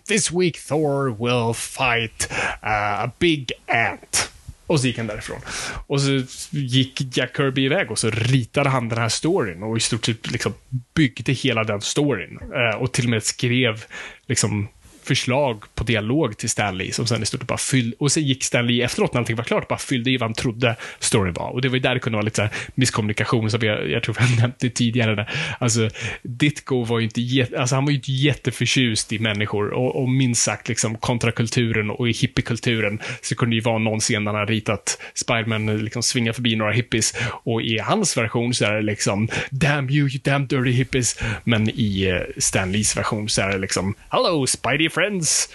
this 0.07 0.31
week 0.31 0.67
Thor 0.67 1.09
will 1.09 1.53
fight 1.53 2.31
uh, 2.63 3.03
a 3.03 3.11
big 3.19 3.51
ant. 3.67 4.31
Och 4.69 4.79
så 4.79 4.87
gick 4.87 4.97
han 4.97 5.07
därifrån. 5.07 5.41
Och 5.87 6.01
så 6.01 6.21
gick 6.51 7.17
Jack 7.17 7.37
Kirby 7.37 7.65
iväg 7.65 7.91
och 7.91 7.99
så 7.99 8.09
ritade 8.09 8.69
han 8.69 8.89
den 8.89 8.97
här 8.97 9.09
storyn 9.09 9.63
och 9.63 9.77
i 9.77 9.79
stort 9.79 10.05
sett 10.05 10.31
liksom 10.31 10.53
byggde 10.93 11.31
hela 11.31 11.63
den 11.63 11.81
storyn. 11.81 12.39
Eh, 12.55 12.81
och 12.81 12.91
till 12.91 13.05
och 13.05 13.09
med 13.09 13.23
skrev 13.23 13.83
liksom 14.27 14.67
förslag 15.09 15.63
på 15.75 15.83
dialog 15.83 16.37
till 16.37 16.49
Stanley 16.49 16.91
som 16.91 17.07
sen 17.07 17.23
i 17.23 17.25
stort 17.25 17.47
bara 17.47 17.57
fyllde, 17.57 17.95
och 17.99 18.11
sen 18.11 18.23
gick 18.23 18.43
Stanley 18.43 18.81
efteråt 18.81 19.13
när 19.13 19.19
allting 19.21 19.35
var 19.35 19.43
klart, 19.43 19.67
bara 19.67 19.79
fyllde 19.79 20.11
i 20.11 20.17
vad 20.17 20.29
han 20.29 20.33
trodde 20.33 20.75
storyn 20.99 21.33
var. 21.33 21.49
Och 21.49 21.61
det 21.61 21.69
var 21.69 21.75
ju 21.75 21.81
där 21.81 21.93
det 21.93 21.99
kunde 21.99 22.15
vara 22.15 22.25
lite 22.25 22.35
så 22.35 22.41
här 22.41 22.51
misskommunikation, 22.75 23.51
som 23.51 23.61
jag, 23.61 23.89
jag 23.89 24.03
tror 24.03 24.15
vi 24.19 24.21
har 24.21 24.41
nämnt 24.41 24.59
det 24.59 24.69
tidigare. 24.69 25.15
Där. 25.15 25.29
Alltså, 25.59 25.89
Ditko 26.23 26.83
var 26.83 26.99
ju 26.99 27.05
inte, 27.05 27.57
alltså 27.59 27.75
han 27.75 27.85
var 27.85 27.91
ju 27.91 27.97
inte 27.97 28.11
jätteförtjust 28.11 29.13
i 29.13 29.19
människor 29.19 29.69
och, 29.69 30.01
och 30.01 30.09
minst 30.09 30.41
sagt 30.41 30.69
liksom 30.69 30.97
kontrakulturen 30.97 31.89
och 31.89 32.09
i 32.09 32.11
hippiekulturen 32.11 32.99
så 33.21 33.35
kunde 33.35 33.55
det 33.55 33.57
ju 33.57 33.61
vara 33.61 33.77
någon 33.77 33.99
scen 33.99 34.25
där 34.25 34.33
han 34.33 34.47
ritat 34.47 35.01
Spiderman 35.13 35.77
liksom 35.77 36.03
svinga 36.03 36.33
förbi 36.33 36.55
några 36.55 36.71
hippies 36.71 37.13
och 37.43 37.61
i 37.61 37.77
hans 37.77 38.17
version 38.17 38.53
så 38.53 38.65
är 38.65 38.75
det 38.75 38.81
liksom 38.81 39.27
damn 39.51 39.89
you, 39.89 40.09
you 40.09 40.19
damn 40.23 40.47
dirty 40.47 40.71
hippies. 40.71 41.19
Men 41.43 41.69
i 41.69 42.07
eh, 42.07 42.19
Stanleys 42.37 42.97
version 42.97 43.29
så 43.29 43.41
är 43.41 43.47
det 43.47 43.57
liksom 43.57 43.95
hello 44.09 44.47
Spidey 44.47 44.89
friends. 44.99 45.49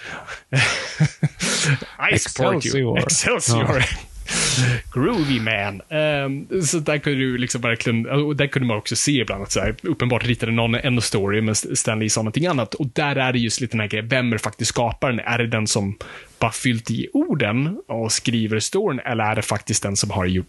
I 2.13 2.17
support 2.17 2.65
you. 2.65 2.97
Excelsior. 2.97 3.83
Groovy 4.93 5.39
man. 5.39 5.81
Um, 5.89 6.61
så 6.63 6.79
där 6.79 6.97
kunde 6.97 7.19
du 7.19 7.37
liksom 7.37 7.61
verkligen, 7.61 8.05
och 8.05 8.35
där 8.35 8.47
kunde 8.47 8.67
man 8.67 8.77
också 8.77 8.95
se 8.95 9.11
ibland 9.11 9.43
att 9.43 9.51
så 9.51 9.59
här, 9.59 9.75
uppenbart 9.83 10.25
ritade 10.25 10.51
någon 10.51 10.75
en 10.75 11.01
story, 11.01 11.41
men 11.41 11.55
Stanley 11.55 12.09
sa 12.09 12.21
någonting 12.21 12.45
annat. 12.45 12.73
Och 12.73 12.87
där 12.87 13.15
är 13.15 13.33
det 13.33 13.39
just 13.39 13.61
lite 13.61 13.73
den 13.73 13.79
här 13.79 13.87
grejen, 13.87 14.07
vem 14.07 14.33
är 14.33 14.37
faktiskt 14.37 14.69
skaparen? 14.69 15.19
Är 15.19 15.37
det 15.37 15.47
den 15.47 15.67
som 15.67 15.97
bara 16.39 16.51
fyllt 16.51 16.91
i 16.91 17.07
orden 17.13 17.77
och 17.87 18.11
skriver 18.11 18.59
storyn, 18.59 18.99
eller 18.99 19.23
är 19.23 19.35
det 19.35 19.41
faktiskt 19.41 19.83
den 19.83 19.95
som 19.95 20.11
har 20.11 20.25
gjort, 20.25 20.47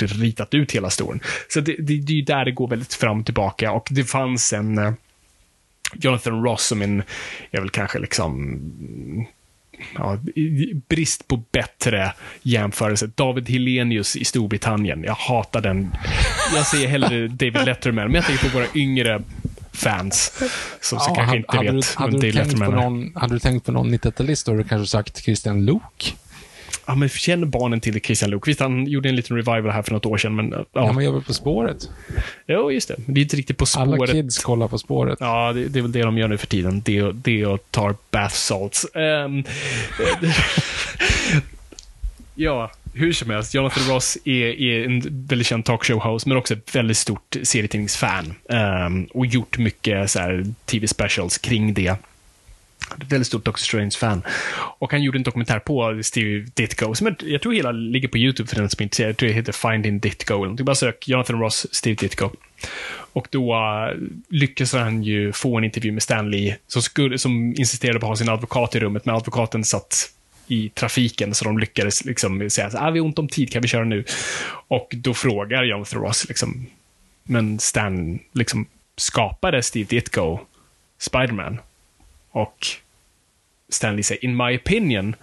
ritat 0.00 0.54
ut 0.54 0.72
hela 0.72 0.90
storyn? 0.90 1.20
Så 1.48 1.60
det, 1.60 1.76
det, 1.78 2.00
det 2.00 2.12
är 2.12 2.16
ju 2.16 2.22
där 2.22 2.44
det 2.44 2.52
går 2.52 2.68
väldigt 2.68 2.94
fram 2.94 3.20
och 3.20 3.24
tillbaka 3.24 3.72
och 3.72 3.88
det 3.90 4.04
fanns 4.04 4.52
en 4.52 4.96
Jonathan 5.94 6.42
Ross 6.42 6.66
som 6.66 6.82
en, 6.82 7.02
är 7.50 7.60
väl 7.60 7.70
kanske 7.70 7.98
liksom 7.98 8.60
ja, 9.98 10.18
brist 10.88 11.28
på 11.28 11.42
bättre 11.52 12.12
jämförelse. 12.42 13.10
David 13.14 13.48
Helenius 13.48 14.16
i 14.16 14.24
Storbritannien. 14.24 15.02
Jag 15.04 15.14
hatar 15.14 15.60
den. 15.60 15.94
Jag 16.54 16.66
säger 16.66 16.88
hellre 16.88 17.28
David 17.28 17.64
Letterman, 17.64 18.04
men 18.06 18.14
jag 18.14 18.24
tänker 18.26 18.50
på 18.50 18.58
våra 18.58 18.66
yngre 18.74 19.22
fans 19.72 20.42
som 20.80 20.98
Ja, 20.98 21.14
kanske 21.14 21.22
hade- 21.22 21.36
inte 21.38 21.52
hade 21.54 21.72
vet 21.72 22.32
du, 22.32 22.38
hade, 22.42 22.54
du 22.54 22.70
någon, 22.70 23.12
hade 23.14 23.34
du 23.34 23.38
tänkt 23.38 23.66
på 23.66 23.72
någon 23.72 23.94
90-talist, 23.94 24.46
då 24.46 24.52
hade 24.52 24.62
du 24.62 24.68
kanske 24.68 24.90
sagt 24.90 25.22
Christian 25.24 25.64
Luuk. 25.64 26.16
Ja, 26.86 26.94
men 26.94 27.08
känner 27.08 27.46
barnen 27.46 27.80
till 27.80 28.00
Christian 28.00 28.30
Luuk? 28.30 28.48
Visst, 28.48 28.60
han 28.60 28.86
gjorde 28.86 29.08
en 29.08 29.16
liten 29.16 29.36
revival 29.36 29.70
här 29.70 29.82
för 29.82 29.92
något 29.92 30.06
år 30.06 30.18
sedan, 30.18 30.36
men 30.36 30.50
ja. 30.50 30.64
Ja, 30.72 30.92
man 30.92 31.04
gör 31.04 31.12
väl 31.12 31.22
På 31.22 31.34
spåret? 31.34 31.90
Jo, 32.46 32.72
just 32.72 32.88
det. 32.88 32.94
Men 33.06 33.14
det 33.14 33.20
är 33.20 33.22
inte 33.22 33.36
riktigt 33.36 33.56
På 33.56 33.66
Alla 33.76 33.96
spåret. 33.96 34.12
kids 34.12 34.38
kollar 34.38 34.68
På 34.68 34.78
spåret. 34.78 35.18
Ja, 35.20 35.52
det, 35.52 35.68
det 35.68 35.78
är 35.78 35.82
väl 35.82 35.92
det 35.92 36.02
de 36.02 36.18
gör 36.18 36.28
nu 36.28 36.38
för 36.38 36.46
tiden. 36.46 36.82
Det, 36.84 37.12
det 37.12 37.46
och 37.46 37.60
tar 37.70 37.94
bath 38.10 38.34
salts. 38.34 38.86
Ehm, 38.94 39.44
ja, 42.34 42.70
hur 42.94 43.12
som 43.12 43.30
helst. 43.30 43.54
Jonathan 43.54 43.94
Ross 43.94 44.18
är, 44.24 44.60
är 44.60 44.84
en 44.84 45.00
väldigt 45.26 45.46
känd 45.46 45.64
talkshow-host, 45.64 46.28
men 46.28 46.36
också 46.36 46.54
ett 46.54 46.74
väldigt 46.74 46.96
stort 46.96 47.36
serietidningsfan. 47.42 48.34
Ehm, 48.48 49.04
och 49.04 49.26
gjort 49.26 49.58
mycket 49.58 50.10
så 50.10 50.18
här, 50.18 50.46
tv-specials 50.64 51.38
kring 51.38 51.74
det. 51.74 51.94
Ett 53.00 53.12
väldigt 53.12 53.26
stort 53.26 53.44
Doctor 53.44 53.64
Strange-fan. 53.64 54.22
Och 54.78 54.92
han 54.92 55.02
gjorde 55.02 55.18
en 55.18 55.22
dokumentär 55.22 55.58
på 55.58 56.00
Steve 56.02 56.46
Ditko, 56.54 56.94
som 56.94 57.06
jag, 57.06 57.16
jag 57.20 57.42
tror 57.42 57.52
hela 57.52 57.72
ligger 57.72 58.08
på 58.08 58.18
YouTube 58.18 58.48
för 58.48 58.56
den 58.56 58.70
som 58.70 58.82
är 58.82 58.82
intresserad. 58.82 59.08
Jag 59.08 59.16
tror 59.16 59.28
det 59.28 59.34
heter 59.34 59.52
Finding 59.52 60.00
Ditko. 60.00 60.34
eller 60.34 60.42
någonting. 60.42 60.66
Bara 60.66 60.76
sök 60.76 61.08
Jonathan 61.08 61.40
Ross, 61.40 61.66
Steve 61.70 61.94
Ditko. 61.94 62.30
Och 63.12 63.28
då 63.30 63.54
eh, 63.54 63.94
uh, 63.94 64.02
lyckades 64.28 64.72
han 64.72 65.02
ju 65.02 65.32
få 65.32 65.58
en 65.58 65.64
intervju 65.64 65.92
med 65.92 66.02
Stan 66.02 66.30
Lee, 66.30 66.56
som, 66.66 66.82
skulle, 66.82 67.18
som 67.18 67.54
insisterade 67.56 68.00
på 68.00 68.06
att 68.06 68.10
ha 68.10 68.16
sin 68.16 68.28
advokat 68.28 68.74
i 68.74 68.80
rummet, 68.80 69.04
men 69.04 69.14
advokaten 69.14 69.64
satt 69.64 70.12
i 70.46 70.68
trafiken, 70.68 71.34
så 71.34 71.44
de 71.44 71.58
lyckades 71.58 72.04
liksom 72.04 72.50
säga 72.50 72.66
att 72.66 72.74
ah, 72.74 72.90
vi 72.90 72.98
har 72.98 73.06
ont 73.06 73.18
om 73.18 73.28
tid, 73.28 73.52
kan 73.52 73.62
vi 73.62 73.68
köra 73.68 73.84
nu? 73.84 74.04
Och 74.68 74.94
då 74.96 75.14
frågar 75.14 75.64
Jonathan 75.64 76.02
Ross, 76.02 76.28
liksom, 76.28 76.66
men 77.22 77.58
Stan 77.58 78.18
liksom, 78.32 78.66
skapade 78.96 79.62
Steve 79.62 79.86
Ditko 79.88 80.40
Spiderman? 80.98 81.58
Och 82.36 82.66
Stanley 83.68 84.02
säger, 84.02 84.24
in 84.24 84.36
my 84.36 84.56
opinion, 84.56 85.16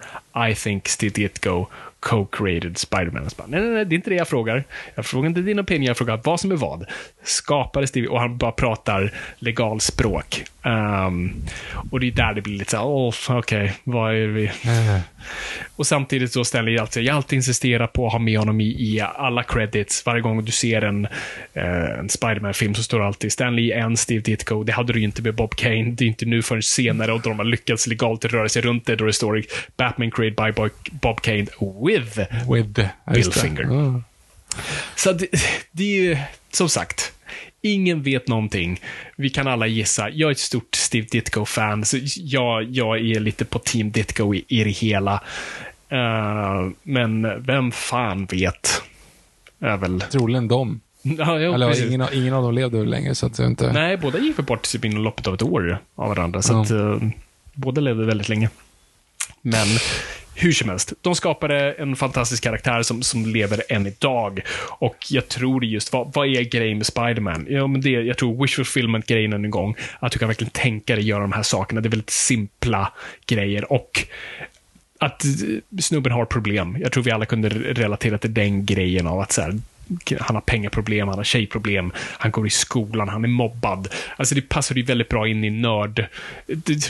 I 0.50 0.54
think 0.54 0.88
Steve 0.88 1.12
Ditko 1.14 1.66
co-created 2.00 2.78
Spider-Man. 2.78 3.26
Och 3.26 3.32
bara, 3.36 3.46
Nej, 3.46 3.60
nej, 3.60 3.70
nej, 3.70 3.84
det 3.84 3.94
är 3.94 3.96
inte 3.96 4.10
det 4.10 4.16
jag 4.16 4.28
frågar. 4.28 4.64
Jag 4.94 5.06
frågar 5.06 5.28
inte 5.28 5.40
din 5.40 5.60
opinion, 5.60 5.84
jag 5.84 5.96
frågar 5.96 6.20
vad 6.24 6.40
som 6.40 6.52
är 6.52 6.56
vad. 6.56 6.86
Skapade 7.22 7.86
Steve, 7.86 8.08
och 8.08 8.20
han 8.20 8.38
bara 8.38 8.52
pratar 8.52 9.12
legalspråk. 9.38 10.44
Um, 10.62 11.34
och 11.90 12.00
det 12.00 12.06
är 12.06 12.12
där 12.12 12.34
det 12.34 12.42
blir 12.42 12.58
lite 12.58 12.70
så 12.70 12.76
här, 12.76 12.86
åh, 12.86 13.14
okej, 13.28 13.76
vad 13.84 14.14
är 14.14 14.26
vi? 14.26 14.50
Och 15.76 15.86
samtidigt 15.86 16.32
så 16.32 16.44
ställer 16.44 16.72
jag 16.72 16.80
alltid, 16.80 17.04
jag 17.04 17.16
alltid 17.16 17.36
insisterar 17.36 17.86
på 17.86 18.06
att 18.06 18.12
ha 18.12 18.18
med 18.18 18.38
honom 18.38 18.60
i, 18.60 18.64
i 18.64 19.00
alla 19.00 19.42
credits. 19.42 20.06
Varje 20.06 20.20
gång 20.20 20.44
du 20.44 20.52
ser 20.52 20.82
en, 20.82 21.04
eh, 21.54 21.98
en 21.98 22.08
Spider-Man-film 22.08 22.74
så 22.74 22.82
står 22.82 22.98
det 22.98 23.06
alltid 23.06 23.32
Stanley 23.32 23.72
en 23.72 23.96
Steve 23.96 24.20
Ditko. 24.20 24.64
Det 24.64 24.72
hade 24.72 24.92
du 24.92 24.98
ju 24.98 25.04
inte 25.04 25.22
med 25.22 25.34
Bob 25.34 25.54
Kane. 25.54 25.90
Det 25.90 26.04
är 26.04 26.08
inte 26.08 26.26
nu 26.26 26.42
förrän 26.42 26.62
senare 26.62 27.12
och 27.12 27.20
då 27.20 27.28
de 27.28 27.38
har 27.38 27.46
lyckats 27.46 27.86
legalt 27.86 28.24
röra 28.24 28.48
sig 28.48 28.62
runt 28.62 28.86
det. 28.86 28.96
Då 28.96 29.04
det 29.04 29.12
står 29.12 29.42
Batman 29.76 30.10
created 30.10 30.44
by 30.44 30.52
Bob, 30.52 30.70
Bob 30.90 31.20
Kane 31.20 31.46
with. 31.86 32.18
With 32.52 32.88
ja, 33.06 33.14
just 33.16 33.34
det. 33.34 33.40
Finger. 33.40 33.62
Ja. 33.62 34.02
Så 34.96 35.12
det, 35.12 35.26
det 35.72 35.82
är 35.84 36.02
ju, 36.02 36.16
som 36.52 36.68
sagt, 36.68 37.12
ingen 37.64 38.02
vet 38.02 38.28
någonting. 38.28 38.80
Vi 39.16 39.30
kan 39.30 39.46
alla 39.48 39.66
gissa. 39.66 40.10
Jag 40.10 40.28
är 40.28 40.32
ett 40.32 40.38
stort 40.38 40.74
Steve 40.74 41.06
Ditko-fan, 41.10 41.84
så 41.84 41.98
jag, 42.16 42.62
jag 42.70 42.98
är 43.00 43.20
lite 43.20 43.44
på 43.44 43.58
Team 43.58 43.90
Ditko 43.90 44.34
i, 44.34 44.44
i 44.48 44.64
det 44.64 44.70
hela. 44.70 45.22
Eh, 45.88 46.68
men 46.82 47.42
vem 47.46 47.72
fan 47.72 48.26
vet? 48.26 48.82
Är 49.60 49.76
väl... 49.76 50.00
Troligen 50.00 50.48
de. 50.48 50.80
Ja, 51.02 51.38
jo, 51.38 51.52
Eller 51.54 51.86
ingen, 51.86 52.06
ingen 52.12 52.34
av 52.34 52.42
dem 52.42 52.54
levde 52.54 52.78
väl 52.78 52.90
länge, 52.90 53.14
så 53.14 53.26
att 53.26 53.38
inte... 53.38 53.72
Nej, 53.72 53.96
båda 53.96 54.18
gick 54.18 54.38
väl 54.38 54.44
bort 54.46 54.62
typ 54.62 54.84
inom 54.84 55.02
loppet 55.04 55.26
av 55.26 55.34
ett 55.34 55.42
år 55.42 55.78
av 55.94 56.08
varandra. 56.08 56.42
Så 56.42 56.52
Ja. 56.52 56.62
att, 56.62 56.70
eh, 56.70 57.08
båda 57.54 57.80
levde 57.80 58.04
väldigt 58.04 58.28
länge. 58.28 58.50
Men 59.42 59.66
hur 60.34 60.52
som 60.52 60.68
helst, 60.68 60.92
de 61.00 61.14
skapade 61.14 61.72
en 61.72 61.96
fantastisk 61.96 62.42
karaktär 62.42 62.82
som, 62.82 63.02
som 63.02 63.26
lever 63.26 63.62
än 63.68 63.86
idag. 63.86 64.40
Och 64.78 64.96
jag 65.10 65.28
tror 65.28 65.60
det 65.60 65.66
just, 65.66 65.92
vad, 65.92 66.14
vad 66.14 66.26
är 66.26 66.42
grejen 66.42 66.78
med 66.78 66.86
Spiderman? 66.86 67.46
Ja, 67.50 67.66
men 67.66 67.80
det, 67.80 67.90
jag 67.90 68.18
tror 68.18 68.42
wish 68.42 68.56
fulfillment-grejen 68.56 69.32
en 69.32 69.50
gång, 69.50 69.76
att 69.98 70.12
du 70.12 70.18
kan 70.18 70.28
verkligen 70.28 70.50
tänka 70.50 70.94
dig 70.94 71.04
göra 71.04 71.20
de 71.20 71.32
här 71.32 71.42
sakerna. 71.42 71.80
Det 71.80 71.88
är 71.88 71.90
väldigt 71.90 72.10
simpla 72.10 72.92
grejer. 73.26 73.72
Och 73.72 74.06
att 74.98 75.24
snubben 75.80 76.12
har 76.12 76.24
problem. 76.24 76.76
Jag 76.80 76.92
tror 76.92 77.02
vi 77.04 77.10
alla 77.10 77.26
kunde 77.26 77.48
relatera 77.48 78.18
till 78.18 78.34
den 78.34 78.66
grejen 78.66 79.06
av 79.06 79.20
att 79.20 79.32
så 79.32 79.42
här, 79.42 79.58
han 80.20 80.36
har 80.36 80.40
pengaproblem, 80.40 81.08
han 81.08 81.16
har 81.16 81.24
tjejproblem, 81.24 81.92
han 81.96 82.30
går 82.30 82.46
i 82.46 82.50
skolan, 82.50 83.08
han 83.08 83.24
är 83.24 83.28
mobbad. 83.28 83.88
Alltså 84.16 84.34
det 84.34 84.48
passar 84.48 84.74
ju 84.74 84.82
väldigt 84.82 85.08
bra 85.08 85.28
in 85.28 85.44
i 85.44 85.50
nörd... 85.50 86.06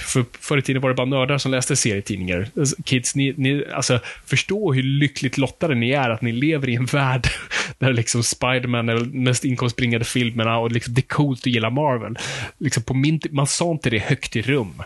För, 0.00 0.24
förr 0.40 0.58
i 0.58 0.62
tiden 0.62 0.82
var 0.82 0.88
det 0.88 0.94
bara 0.94 1.06
nördar 1.06 1.38
som 1.38 1.50
läste 1.50 1.76
serietidningar. 1.76 2.48
Alltså, 2.56 2.76
Kids, 2.84 3.14
ni, 3.14 3.34
ni, 3.36 3.64
alltså, 3.74 4.00
förstå 4.26 4.72
hur 4.72 4.82
lyckligt 4.82 5.38
lottade 5.38 5.74
ni 5.74 5.90
är 5.90 6.10
att 6.10 6.22
ni 6.22 6.32
lever 6.32 6.68
i 6.68 6.74
en 6.74 6.84
värld 6.92 7.28
där 7.78 7.92
liksom 7.92 8.22
Spiderman 8.22 8.88
är 8.88 8.94
den 8.94 9.24
mest 9.24 9.44
inkomstbringande 9.44 10.04
filmerna 10.04 10.58
och 10.58 10.72
liksom, 10.72 10.94
det 10.94 11.00
är 11.00 11.08
coolt 11.08 11.40
att 11.40 11.46
gilla 11.46 11.70
Marvel. 11.70 12.18
Liksom 12.58 12.82
på 12.82 12.94
min, 12.94 13.20
man 13.30 13.46
sa 13.46 13.70
inte 13.70 13.90
det 13.90 13.98
högt 13.98 14.36
i 14.36 14.42
rum. 14.42 14.82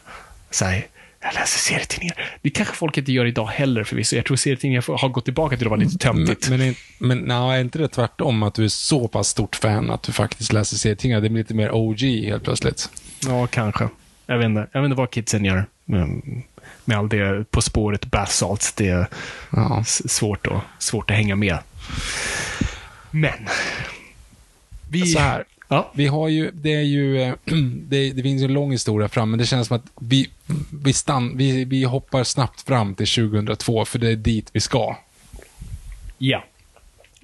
Så 0.50 0.64
här, 0.64 0.86
jag 1.20 1.34
läser 1.34 1.58
serietidningar. 1.58 2.30
Det 2.42 2.50
kanske 2.50 2.74
folk 2.74 2.98
inte 2.98 3.12
gör 3.12 3.24
idag 3.24 3.46
heller 3.46 3.84
förvisso. 3.84 4.16
Jag 4.16 4.24
tror 4.24 4.36
serietidningar 4.36 4.98
har 4.98 5.08
gått 5.08 5.24
tillbaka 5.24 5.56
till 5.56 5.66
att 5.66 5.70
vara 5.70 5.80
lite 5.80 5.98
töntigt. 5.98 6.48
Men, 6.50 6.58
men, 6.58 6.74
men 6.98 7.18
nej, 7.18 7.56
är 7.58 7.60
inte 7.60 7.78
det 7.78 7.88
tvärtom? 7.88 8.42
Att 8.42 8.54
du 8.54 8.64
är 8.64 8.68
så 8.68 9.08
pass 9.08 9.28
stort 9.28 9.56
fan 9.56 9.90
att 9.90 10.02
du 10.02 10.12
faktiskt 10.12 10.52
läser 10.52 10.76
serietidningar? 10.76 11.20
Det 11.20 11.28
blir 11.28 11.42
lite 11.42 11.54
mer 11.54 11.70
OG 11.74 12.00
helt 12.02 12.44
plötsligt. 12.44 12.90
Ja, 13.26 13.46
kanske. 13.46 13.88
Jag 14.26 14.38
vet 14.38 14.44
inte, 14.44 14.68
jag 14.72 14.80
vet 14.82 14.86
inte 14.88 14.98
vad 14.98 15.10
kidsen 15.10 15.44
gör. 15.44 15.66
Men 15.84 16.22
med 16.84 16.98
all 16.98 17.08
det 17.08 17.50
På 17.50 17.62
spåret, 17.62 18.04
bath 18.06 18.30
salts, 18.30 18.72
det 18.72 18.88
är 18.88 19.06
Ja. 19.52 19.84
svårt 19.86 20.46
att, 20.46 20.62
svårt 20.78 21.10
att 21.10 21.16
hänga 21.16 21.36
med. 21.36 21.58
Men. 23.10 23.48
Vi... 24.90 25.06
Så 25.06 25.18
här. 25.18 25.44
Ja. 25.68 25.90
Vi 25.94 26.06
har 26.06 26.28
ju, 26.28 26.50
det 26.50 26.74
är 26.74 26.82
ju, 26.82 27.22
eh, 27.22 27.34
det, 27.88 28.10
det 28.10 28.22
finns 28.22 28.42
ju 28.42 28.44
en 28.44 28.52
lång 28.52 28.72
historia 28.72 29.08
fram, 29.08 29.30
men 29.30 29.38
det 29.38 29.46
känns 29.46 29.68
som 29.68 29.76
att 29.76 29.84
vi, 30.00 30.28
vi, 30.84 30.92
stann, 30.92 31.36
vi, 31.36 31.64
vi 31.64 31.84
hoppar 31.84 32.24
snabbt 32.24 32.60
fram 32.60 32.94
till 32.94 33.06
2002, 33.06 33.84
för 33.84 33.98
det 33.98 34.08
är 34.08 34.16
dit 34.16 34.50
vi 34.52 34.60
ska. 34.60 34.96
Ja. 36.18 36.44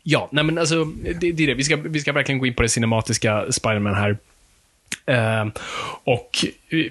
Ja, 0.02 0.28
nej 0.33 0.44
men 0.44 0.59
alltså, 0.59 0.85
det, 0.85 1.33
det 1.33 1.42
är 1.42 1.46
det. 1.46 1.54
Vi 1.54 1.64
ska, 1.64 1.76
vi 1.76 2.00
ska 2.00 2.12
verkligen 2.12 2.38
gå 2.38 2.46
in 2.46 2.54
på 2.54 2.62
det 2.62 2.68
cinematiska 2.68 3.44
Spider-Man 3.52 3.94
här. 3.94 4.18
Eh, 5.07 5.46
och 6.04 6.30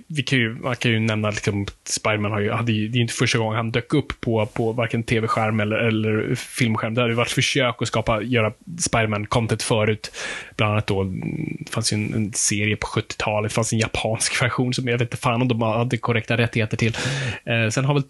vi 0.07 0.23
kan 0.23 0.39
ju, 0.39 0.55
man 0.55 0.75
kan 0.75 0.91
ju 0.91 0.99
nämna 0.99 1.29
liksom, 1.29 1.65
Spiderman 1.83 2.31
har 2.31 2.39
ju, 2.39 2.51
hade 2.51 2.71
ju, 2.71 2.87
det 2.87 2.97
är 2.97 3.01
inte 3.01 3.13
första 3.13 3.37
gången 3.37 3.55
han 3.55 3.71
dök 3.71 3.93
upp 3.93 4.21
på, 4.21 4.45
på 4.45 4.71
varken 4.71 5.03
tv-skärm 5.03 5.59
eller, 5.59 5.75
eller 5.75 6.35
filmskärm. 6.35 6.93
Det 6.93 7.01
har 7.01 7.09
ju 7.09 7.15
varit 7.15 7.31
försök 7.31 7.81
att 7.81 7.87
skapa, 7.87 8.21
göra 8.21 8.53
Spiderman-content 8.77 9.63
förut. 9.63 10.11
Bland 10.55 10.71
annat 10.71 10.87
då, 10.87 11.03
det 11.03 11.69
fanns 11.69 11.93
ju 11.93 11.95
en, 11.95 12.13
en 12.13 12.33
serie 12.33 12.75
på 12.75 12.87
70-talet, 12.87 13.51
det 13.51 13.55
fanns 13.55 13.73
en 13.73 13.79
japansk 13.79 14.41
version 14.41 14.73
som 14.73 14.87
jag 14.87 14.93
vet 14.93 15.01
inte 15.01 15.17
fan 15.17 15.41
om 15.41 15.47
de 15.47 15.61
hade 15.61 15.97
korrekta 15.97 16.37
rättigheter 16.37 16.77
till. 16.77 16.97
Eh, 17.45 17.69
sen 17.69 17.85
har 17.85 17.93
väl 17.93 18.03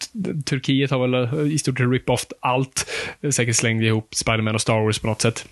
Turkiet 0.43 0.91
har 0.91 1.07
väl 1.07 1.51
i 1.51 1.59
stort 1.59 1.77
sett 1.77 1.89
rip 1.89 2.09
off 2.09 2.25
allt. 2.39 2.89
Säkert 3.31 3.55
slängde 3.55 3.85
ihop 3.85 4.15
Spiderman 4.15 4.55
och 4.55 4.61
Star 4.61 4.79
Wars 4.85 4.99
på 4.99 5.07
något 5.07 5.21
sätt. 5.21 5.45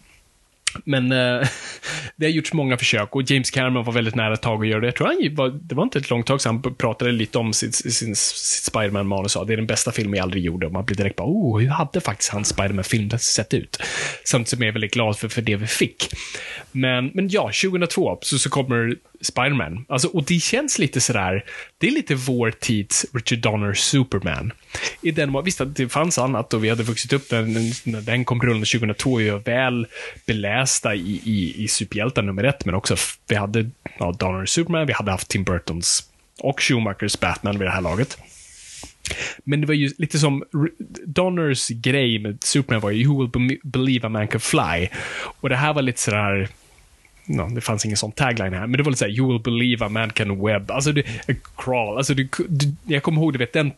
Men 0.85 1.11
eh, 1.11 1.47
det 2.15 2.25
har 2.25 2.31
gjorts 2.31 2.53
många 2.53 2.77
försök 2.77 3.15
och 3.15 3.31
James 3.31 3.51
Cameron 3.51 3.85
var 3.85 3.93
väldigt 3.93 4.15
nära 4.15 4.33
ett 4.33 4.41
tag 4.41 4.61
att 4.61 4.67
göra 4.67 4.79
det. 4.79 4.87
Jag 4.87 4.95
tror 4.95 5.07
han 5.07 5.35
var, 5.35 5.49
det 5.49 5.75
var 5.75 5.83
inte 5.83 5.99
ett 5.99 6.09
långt 6.09 6.27
tag 6.27 6.41
sedan 6.41 6.61
han 6.63 6.75
pratade 6.75 7.11
lite 7.11 7.37
om 7.37 7.53
sitt, 7.53 7.75
sin, 7.75 8.15
sitt 8.15 8.63
Spiderman-manus 8.63 9.25
och 9.25 9.31
sa 9.31 9.45
det 9.45 9.53
är 9.53 9.57
den 9.57 9.67
bästa 9.67 9.91
filmen 9.91 10.17
jag 10.17 10.23
aldrig 10.23 10.43
gjorde. 10.43 10.65
Och 10.65 10.71
man 10.73 10.85
blir 10.85 10.97
direkt 10.97 11.15
bara, 11.15 11.27
oh, 11.27 11.59
hur 11.59 11.67
hade 11.67 12.01
faktiskt 12.01 12.31
hans 12.31 12.47
Spiderman-film 12.47 13.09
sett 13.09 13.53
ut? 13.53 13.83
Samtidigt 14.23 14.49
som 14.49 14.61
jag 14.61 14.67
är 14.67 14.73
väldigt 14.73 14.93
glad 14.93 15.17
för, 15.17 15.29
för 15.29 15.41
det 15.41 15.55
vi 15.55 15.67
fick. 15.67 16.09
Men, 16.71 17.11
men 17.13 17.29
ja, 17.29 17.41
2002 17.41 18.17
så, 18.21 18.39
så 18.39 18.49
kommer 18.49 18.95
Spiderman. 19.21 19.85
Alltså, 19.89 20.07
och 20.07 20.23
det 20.23 20.39
känns 20.39 20.79
lite 20.79 21.01
sådär, 21.01 21.45
det 21.77 21.87
är 21.87 21.91
lite 21.91 22.15
vår 22.15 22.51
tids 22.51 23.05
Richard 23.13 23.39
Donner 23.39 23.73
Superman. 23.73 24.51
I 25.01 25.11
den, 25.11 25.43
visst, 25.43 25.61
att 25.61 25.75
det 25.75 25.89
fanns 25.89 26.17
annat 26.17 26.53
och 26.53 26.63
vi 26.63 26.69
hade 26.69 26.83
vuxit 26.83 27.13
upp 27.13 27.31
när, 27.31 27.41
när 27.89 28.01
den 28.01 28.25
kom 28.25 28.41
rullande 28.41 28.65
2002 28.65 29.11
och 29.11 29.21
jag 29.21 29.45
väl 29.45 29.87
beläst 30.25 30.60
lästa 30.61 30.95
i, 30.95 31.21
i, 31.25 31.63
i 31.63 31.67
superhjältar 31.67 32.21
nummer 32.21 32.43
ett, 32.43 32.65
men 32.65 32.75
också 32.75 32.95
vi 33.27 33.35
hade 33.35 33.69
ja, 33.99 34.11
Donner 34.11 34.45
Superman, 34.45 34.87
vi 34.87 34.93
hade 34.93 35.11
haft 35.11 35.27
Tim 35.27 35.43
Burtons 35.43 36.09
och 36.39 36.61
Schumachers 36.61 37.19
Batman 37.19 37.59
vid 37.59 37.67
det 37.67 37.71
här 37.71 37.81
laget. 37.81 38.17
Men 39.43 39.61
det 39.61 39.67
var 39.67 39.73
ju 39.73 39.91
lite 39.97 40.19
som 40.19 40.43
Donners 41.05 41.67
grej 41.67 42.19
med 42.19 42.37
Superman 42.43 42.81
var 42.81 42.91
ju 42.91 43.03
You 43.03 43.19
will 43.19 43.59
believe 43.63 44.07
a 44.07 44.09
man 44.09 44.27
can 44.27 44.39
fly. 44.39 44.87
Och 45.41 45.49
det 45.49 45.55
här 45.55 45.73
var 45.73 45.81
lite 45.81 45.99
sådär 45.99 46.49
no, 47.25 47.49
det 47.55 47.61
fanns 47.61 47.85
ingen 47.85 47.97
sån 47.97 48.11
tagline 48.11 48.53
här, 48.53 48.67
men 48.67 48.77
det 48.77 48.83
var 48.83 48.91
lite 48.91 48.99
såhär, 48.99 49.11
you 49.11 49.27
will 49.31 49.41
believe 49.41 49.85
a 49.85 49.89
man 49.89 50.09
can 50.09 50.45
web. 50.45 50.71
Alltså, 50.71 50.91
det, 50.91 51.05
crawl. 51.57 51.97
Alltså, 51.97 52.13
det, 52.13 52.27
det, 52.49 52.75
jag 52.85 53.03
kommer 53.03 53.21
ihåg, 53.21 53.33
du 53.33 53.39
vet, 53.39 53.53
den 53.53 53.71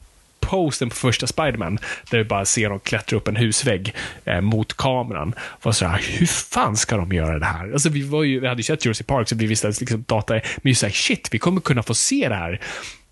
posten 0.46 0.90
på 0.90 0.96
första 0.96 1.28
Spiderman, 1.28 1.80
där 2.10 2.18
vi 2.18 2.24
bara 2.24 2.46
ser 2.46 2.70
dem 2.70 2.80
klättra 2.80 3.18
upp 3.18 3.28
en 3.28 3.36
husvägg 3.36 3.94
eh, 4.26 4.42
mot 4.42 4.74
kameran. 4.74 5.34
Var 5.62 5.72
så 5.72 5.86
här, 5.86 6.02
hur 6.20 6.26
fan 6.26 6.78
ska 6.78 6.98
de 6.98 7.12
göra 7.12 7.40
det 7.40 7.46
här? 7.46 7.74
Alltså, 7.74 7.90
vi, 7.90 8.02
var 8.02 8.24
ju, 8.24 8.40
vi 8.40 8.48
hade 8.48 8.60
ju 8.60 8.64
sett 8.64 8.86
Jurassic 8.86 9.08
Park, 9.08 9.30
så 9.30 9.36
vi 9.36 9.46
visste 9.46 9.68
att 9.68 9.80
liksom, 9.80 10.04
data 10.08 10.36
är, 10.36 10.46
men 10.58 10.70
just 10.70 10.82
såhär, 10.82 10.94
shit, 10.94 11.28
vi 11.32 11.40
kommer 11.40 11.62
kunna 11.62 11.84
få 11.84 11.94
se 11.94 12.30
det 12.30 12.36
här 12.36 12.60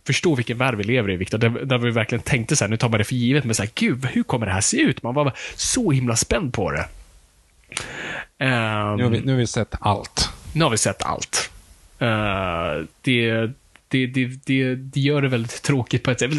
förstå 0.07 0.35
vilken 0.35 0.57
värld 0.57 0.75
vi 0.75 0.83
lever 0.83 1.09
i, 1.09 1.15
Viktor. 1.15 1.37
Där, 1.37 1.49
där 1.49 1.77
vi 1.77 1.91
verkligen 1.91 2.21
tänkte 2.21 2.55
så 2.55 2.63
här, 2.63 2.69
nu 2.69 2.77
tar 2.77 2.89
man 2.89 2.97
det 2.97 3.03
för 3.03 3.15
givet, 3.15 3.43
men 3.43 3.55
så 3.55 3.63
här, 3.63 3.69
gud, 3.75 4.05
hur 4.05 4.23
kommer 4.23 4.45
det 4.45 4.51
här 4.51 4.61
se 4.61 4.77
ut? 4.77 5.03
Man 5.03 5.15
var 5.15 5.33
så 5.55 5.91
himla 5.91 6.15
spänd 6.15 6.53
på 6.53 6.71
det. 6.71 6.85
Um, 8.39 8.97
nu, 8.97 9.03
har 9.03 9.09
vi, 9.09 9.19
nu 9.19 9.31
har 9.31 9.39
vi 9.39 9.47
sett 9.47 9.75
allt. 9.79 10.29
Nu 10.53 10.63
har 10.63 10.71
vi 10.71 10.77
sett 10.77 11.03
allt. 11.03 11.51
Uh, 12.01 12.85
det, 13.01 13.51
det, 13.91 14.07
det, 14.07 14.25
det, 14.45 14.75
det 14.75 14.99
gör 14.99 15.21
det 15.21 15.27
väldigt 15.27 15.61
tråkigt 15.61 16.03
på 16.03 16.11
ett 16.11 16.19
sätt. 16.19 16.31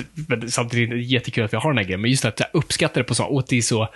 Samtidigt 0.49 0.91
är 0.91 0.95
det 0.95 1.03
jättekul 1.03 1.45
att 1.45 1.53
vi 1.53 1.57
har 1.57 1.71
den 1.71 1.79
här 1.79 1.85
grejen, 1.85 2.01
men 2.01 2.11
just 2.11 2.25
att 2.25 2.41
jag 2.41 2.49
uppskattar 2.53 3.01
det 3.01 3.05
på 3.05 3.15
så, 3.15 3.25
och 3.25 3.45
det 3.49 3.57
är 3.57 3.62
så, 3.62 3.88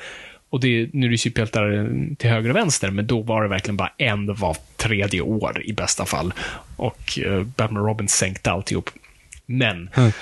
och 0.51 0.61
det, 0.61 0.88
nu 0.92 1.07
är 1.07 1.11
det 1.11 1.19
superhjältar 1.19 1.90
till 2.16 2.31
höger 2.31 2.51
och 2.51 2.57
vänster, 2.57 2.90
men 2.90 3.07
då 3.07 3.23
var 3.23 3.42
det 3.42 3.49
verkligen 3.49 3.77
bara 3.77 3.92
en 3.99 4.35
var 4.35 4.57
tredje 4.77 5.21
år 5.21 5.62
i 5.64 5.73
bästa 5.73 6.07
fall. 6.07 6.33
Och 6.77 7.19
uh, 7.27 7.42
Batman 7.42 7.85
Robin 7.85 8.09
sänkte 8.09 8.51
alltihop. 8.51 8.90
Men, 9.47 9.90
mm. 9.95 10.12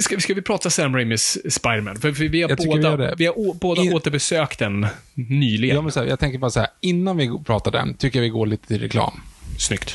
Ska, 0.00 0.20
ska 0.20 0.34
vi 0.34 0.42
prata 0.42 0.70
Sam 0.70 0.96
Raimis 0.96 1.52
Spiderman? 1.54 1.96
För, 1.96 2.12
för 2.12 2.24
vi 2.24 2.42
har 2.42 2.48
jag 2.48 2.58
båda, 2.58 2.96
vi, 2.96 3.12
vi 3.16 3.26
har 3.26 3.54
båda 3.54 3.82
In... 3.82 3.94
återbesökt 3.94 4.58
den 4.58 4.86
nyligen. 5.14 5.76
Ja, 5.76 5.82
men 5.82 5.92
så 5.92 6.00
här, 6.00 6.06
jag 6.06 6.18
tänker 6.18 6.38
bara 6.38 6.50
så 6.50 6.60
här, 6.60 6.68
innan 6.80 7.16
vi 7.16 7.38
pratar 7.46 7.70
den, 7.70 7.94
tycker 7.94 8.18
jag 8.18 8.22
vi 8.22 8.28
går 8.28 8.46
lite 8.46 8.66
till 8.66 8.80
reklam. 8.80 9.20
Snyggt. 9.58 9.94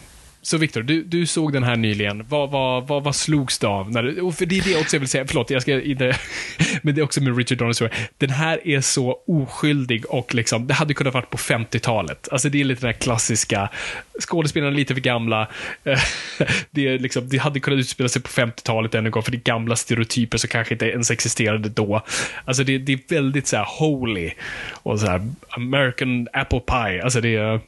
Så 0.51 0.57
Viktor, 0.57 0.81
du, 0.81 1.03
du 1.03 1.25
såg 1.25 1.53
den 1.53 1.63
här 1.63 1.75
nyligen. 1.75 2.25
Vad, 2.29 2.51
vad, 2.51 2.87
vad, 2.87 3.03
vad 3.03 3.15
slogs 3.15 3.59
du 3.59 3.67
av? 3.67 3.91
När 3.91 4.03
du, 4.03 4.31
för 4.31 4.45
det 4.45 4.57
är 4.57 4.63
det 4.63 4.81
också 4.81 4.95
jag 4.95 4.99
vill 4.99 5.09
säga, 5.09 5.27
förlåt, 5.27 5.49
jag 5.49 5.61
ska 5.61 5.81
inte, 5.81 6.17
men 6.81 6.95
det 6.95 7.01
är 7.01 7.03
också 7.03 7.21
med 7.21 7.37
Richard 7.37 7.57
Donner 7.57 7.93
Den 8.17 8.29
här 8.29 8.67
är 8.67 8.81
så 8.81 9.17
oskyldig 9.27 10.05
och 10.05 10.35
liksom, 10.35 10.67
det 10.67 10.73
hade 10.73 10.93
kunnat 10.93 11.13
varit 11.13 11.29
på 11.29 11.37
50-talet. 11.37 12.27
Alltså 12.31 12.49
det 12.49 12.61
är 12.61 12.63
lite 12.63 12.81
den 12.81 12.87
här 12.87 12.99
klassiska, 12.99 13.69
skådespelarna 14.19 14.71
är 14.71 14.75
lite 14.75 14.93
för 14.93 15.01
gamla. 15.01 15.47
Det, 16.71 16.87
är 16.87 16.99
liksom, 16.99 17.29
det 17.29 17.37
hade 17.37 17.59
kunnat 17.59 17.79
utspela 17.79 18.09
sig 18.09 18.21
på 18.21 18.29
50-talet 18.29 18.95
ännu 18.95 19.07
en 19.07 19.11
gång, 19.11 19.23
för 19.23 19.31
det 19.31 19.37
är 19.37 19.41
gamla 19.41 19.75
stereotyper 19.75 20.37
som 20.37 20.47
kanske 20.47 20.73
inte 20.73 20.85
ens 20.85 21.11
existerade 21.11 21.69
då. 21.69 22.01
Alltså 22.45 22.63
det, 22.63 22.77
det 22.77 22.93
är 22.93 22.99
väldigt 23.09 23.47
så 23.47 23.57
här 23.57 23.67
holy 23.79 24.31
och 24.71 24.99
så 24.99 25.05
här 25.05 25.21
American 25.49 26.27
apple 26.33 26.59
pie. 26.59 27.03
Alltså 27.03 27.21
det 27.21 27.35
är... 27.35 27.59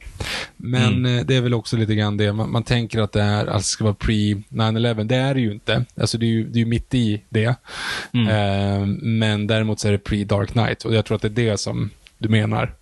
Men 0.56 0.92
mm. 0.92 1.18
Eh, 1.18 1.24
det 1.24 1.36
är 1.36 1.40
väl 1.40 1.54
också 1.54 1.76
lite 1.76 1.94
grann 1.94 2.16
det, 2.16 2.32
man, 2.32 2.50
man 2.50 2.62
tänker 2.62 3.00
att 3.00 3.12
det 3.12 3.22
är, 3.22 3.46
alltså 3.46 3.68
ska 3.68 3.84
vara 3.84 3.94
pre 3.94 4.34
9-11. 4.34 5.04
Det 5.04 5.16
är 5.16 5.34
det 5.34 5.40
ju 5.40 5.52
inte. 5.52 5.84
Alltså 6.00 6.18
det 6.18 6.26
är 6.26 6.28
ju, 6.28 6.44
det 6.44 6.60
är 6.60 6.64
mitt 6.64 6.94
i 6.94 7.22
det. 7.28 7.54
Mm. 8.12 8.28
Eh, 8.28 8.86
men 9.02 9.46
däremot 9.46 9.80
så 9.80 9.88
är 9.88 9.92
det 9.92 9.98
pre 9.98 10.24
Dark 10.24 10.50
Knight 10.50 10.84
och 10.84 10.94
jag 10.94 11.04
tror 11.04 11.16
att 11.16 11.22
det 11.22 11.28
är 11.28 11.50
det 11.50 11.58
som 11.58 11.90
du 12.18 12.28
menar. 12.28 12.72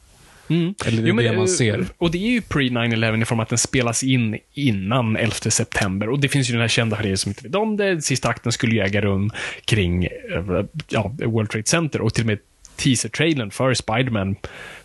Mm. 0.52 0.74
Eller 0.86 1.02
det 1.02 1.08
jo, 1.08 1.14
men, 1.14 1.24
det 1.24 1.32
man 1.32 1.48
ser. 1.48 1.86
Och 1.98 2.10
det 2.10 2.18
är 2.18 2.30
ju 2.30 2.40
pre 2.40 2.62
9-11 2.62 3.22
i 3.22 3.24
form 3.24 3.40
att 3.40 3.48
den 3.48 3.58
spelas 3.58 4.02
in 4.02 4.38
innan 4.52 5.16
11 5.16 5.34
september. 5.34 6.08
Och 6.08 6.20
det 6.20 6.28
finns 6.28 6.48
ju 6.50 6.52
den 6.52 6.60
här 6.60 6.68
kända 6.68 7.04
er 7.04 7.16
som 7.16 7.30
inte 7.30 7.42
vet 7.42 7.54
om 7.54 7.76
det. 7.76 8.02
Sista 8.02 8.28
akten 8.28 8.52
skulle 8.52 8.74
ju 8.74 8.80
äga 8.80 9.00
rum 9.00 9.30
kring 9.64 10.04
eh, 10.04 10.64
ja, 10.88 11.14
World 11.24 11.50
Trade 11.50 11.66
Center 11.66 12.00
och 12.00 12.14
till 12.14 12.22
och 12.22 12.26
med 12.26 12.38
teaser-trailern 12.76 13.50
för 13.50 13.74
Spiderman 13.74 14.36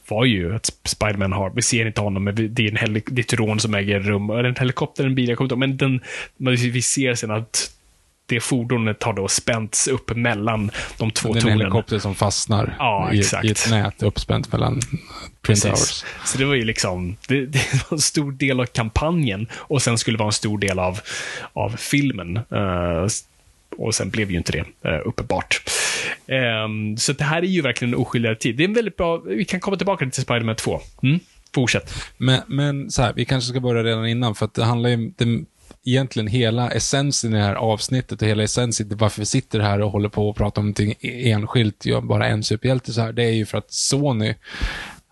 var 0.08 0.26
ju 0.26 0.56
att 0.56 0.72
Spiderman 0.84 1.34
har, 1.34 1.52
vi 1.56 1.62
ser 1.62 1.86
inte 1.86 2.02
honom, 2.02 2.24
men 2.24 2.36
det 2.36 2.68
är, 2.68 2.86
en 2.86 2.94
det 2.94 3.20
är 3.20 3.20
ett 3.20 3.34
rån 3.34 3.60
som 3.60 3.74
äger 3.74 4.00
rum. 4.00 4.30
Är 4.30 4.44
det 4.44 4.50
en 4.50 4.56
helikopter 4.56 5.04
eller 5.04 5.10
en 5.10 5.16
bil? 5.16 5.30
Jag 5.30 5.38
kommer 5.38 5.68
inte 5.68 5.86
men 5.86 6.02
den, 6.38 6.62
vi 6.72 6.82
ser 6.82 7.16
sen 7.16 7.32
att 7.32 7.72
det 8.28 8.40
fordonet 8.40 9.04
har 9.04 9.14
då 9.14 9.28
spänts 9.28 9.88
upp 9.88 10.16
mellan 10.16 10.72
de 10.98 11.12
två 11.12 11.34
tornen. 11.34 11.48
En 11.48 11.60
helikopter 11.60 12.00
som 12.00 12.16
fastnar 12.16 12.76
ja, 12.80 13.14
i, 13.14 13.18
i 13.44 13.52
ett 13.52 13.70
nät 13.70 14.04
uppspänt 14.04 14.52
mellan 14.52 14.80
Twin 15.46 15.56
Towers. 15.56 16.06
Så 16.26 16.38
det 16.38 16.46
var 16.46 16.56
ju 16.56 16.64
liksom, 16.64 17.18
det, 17.28 17.46
det, 17.46 17.60
var 17.90 17.96
en 17.96 18.02
stor 18.02 18.32
del 18.32 18.60
av 18.60 18.66
kampanjen 18.66 19.48
och 19.54 19.82
sen 19.82 19.98
skulle 19.98 20.18
det 20.18 20.20
vara 20.20 20.30
en 20.30 20.34
stor 20.34 20.58
del 20.58 20.80
av, 20.80 21.00
av 21.54 21.70
filmen. 21.70 22.38
Uh, 22.38 23.08
och 23.78 23.96
sen 23.96 24.10
blev 24.10 24.32
ju 24.32 24.38
inte 24.38 24.52
det 24.52 24.90
uh, 24.90 25.02
uppenbart. 25.06 25.62
Um, 26.66 26.98
så 26.98 27.14
det 27.14 27.24
här 27.24 27.42
är 27.42 27.48
ju 27.48 27.62
verkligen 27.62 27.94
en 27.94 28.00
oskyldigare 28.00 28.36
tid. 28.36 28.58
Det 28.58 28.64
är 28.64 28.68
en 28.68 28.74
väldigt 28.74 28.98
bra, 28.98 29.18
vi 29.18 29.46
kan 29.46 29.60
komma 29.60 29.78
tillbaka 29.78 30.10
till 30.10 30.22
Spiderman 30.22 30.56
2. 30.56 30.82
Mm? 31.04 31.20
Fortsätt. 31.54 31.94
Men, 32.18 32.42
men 32.48 32.92
så 32.92 33.02
här, 33.02 33.14
vi 33.14 33.26
kanske 33.26 33.50
ska 33.50 33.60
börja 33.60 33.84
redan 33.84 34.08
innan, 34.08 34.36
för 34.36 34.46
att 34.46 34.54
det 34.54 34.64
handlar 34.64 34.90
ju, 34.90 35.12
det, 35.18 35.46
egentligen 35.88 36.28
hela 36.28 36.72
essensen 36.72 37.34
i 37.34 37.38
det 37.38 37.44
här 37.44 37.56
avsnittet 37.56 38.22
och 38.22 38.28
hela 38.28 38.44
essensen 38.44 38.92
i 38.92 38.96
varför 38.96 39.22
vi 39.22 39.26
sitter 39.26 39.60
här 39.60 39.82
och 39.82 39.92
håller 39.92 40.10
på 40.10 40.30
och 40.30 40.36
pratar 40.36 40.62
om 40.62 40.66
någonting 40.66 40.96
e-, 41.00 41.32
enskilt, 41.32 41.86
bara 42.04 42.28
en 42.28 42.44
superhjälte 42.44 42.94
så 42.94 43.02
här, 43.02 43.12
det 43.14 43.24
är 43.24 43.32
ju 43.32 43.46
för 43.46 43.58
att 43.58 43.72
Sony 43.74 44.34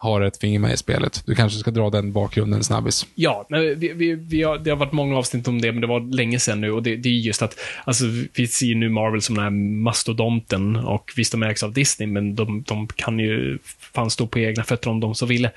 har 0.05 0.21
ett 0.21 0.37
finger 0.37 0.59
med 0.59 0.73
i 0.73 0.77
spelet. 0.77 1.23
Du 1.25 1.35
kanske 1.35 1.59
ska 1.59 1.71
dra 1.71 1.89
den 1.89 2.11
bakgrunden 2.11 2.63
snabbis. 2.63 3.07
Ja, 3.15 3.45
vi, 3.49 3.93
vi, 3.95 4.15
vi 4.15 4.43
har, 4.43 4.57
det 4.57 4.69
har 4.69 4.77
varit 4.77 4.91
många 4.91 5.17
avsnitt 5.17 5.47
om 5.47 5.61
det, 5.61 5.71
men 5.71 5.81
det 5.81 5.87
var 5.87 6.15
länge 6.15 6.39
sedan 6.39 6.61
nu 6.61 6.71
och 6.71 6.83
det, 6.83 6.95
det 6.95 7.09
är 7.09 7.13
just 7.13 7.41
att, 7.41 7.59
alltså, 7.83 8.05
vi 8.33 8.47
ser 8.47 8.75
nu 8.75 8.89
Marvel 8.89 9.21
som 9.21 9.35
den 9.35 9.43
här 9.43 9.51
mastodonten 9.83 10.75
och 10.75 11.11
visst, 11.15 11.31
de 11.31 11.43
ägs 11.43 11.63
av 11.63 11.73
Disney, 11.73 12.07
men 12.07 12.35
de, 12.35 12.63
de 12.67 12.87
kan 12.87 13.19
ju 13.19 13.57
fan 13.93 14.09
stå 14.09 14.27
på 14.27 14.39
egna 14.39 14.63
fötter 14.63 14.89
om 14.89 14.99
de 14.99 15.15
så 15.15 15.25
ville. 15.25 15.47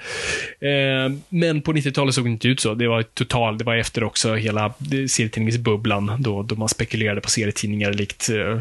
Eh, 0.61 1.13
men 1.29 1.63
på 1.63 1.73
90-talet 1.73 2.15
såg 2.15 2.25
det 2.25 2.31
inte 2.31 2.49
ut 2.49 2.61
så. 2.61 2.75
Det 2.75 2.89
var 2.89 3.03
total, 3.03 3.59
det 3.59 3.65
var 3.65 3.77
efter 3.77 4.05
också 4.05 4.35
hela 4.35 4.75
serietidningsbubblan, 5.09 6.13
då, 6.19 6.43
då 6.43 6.55
man 6.55 6.69
spekulerade 6.69 7.21
på 7.21 7.31
serietidningar 7.31 7.93
likt 7.93 8.29
eh, 8.29 8.39
eh 8.39 8.61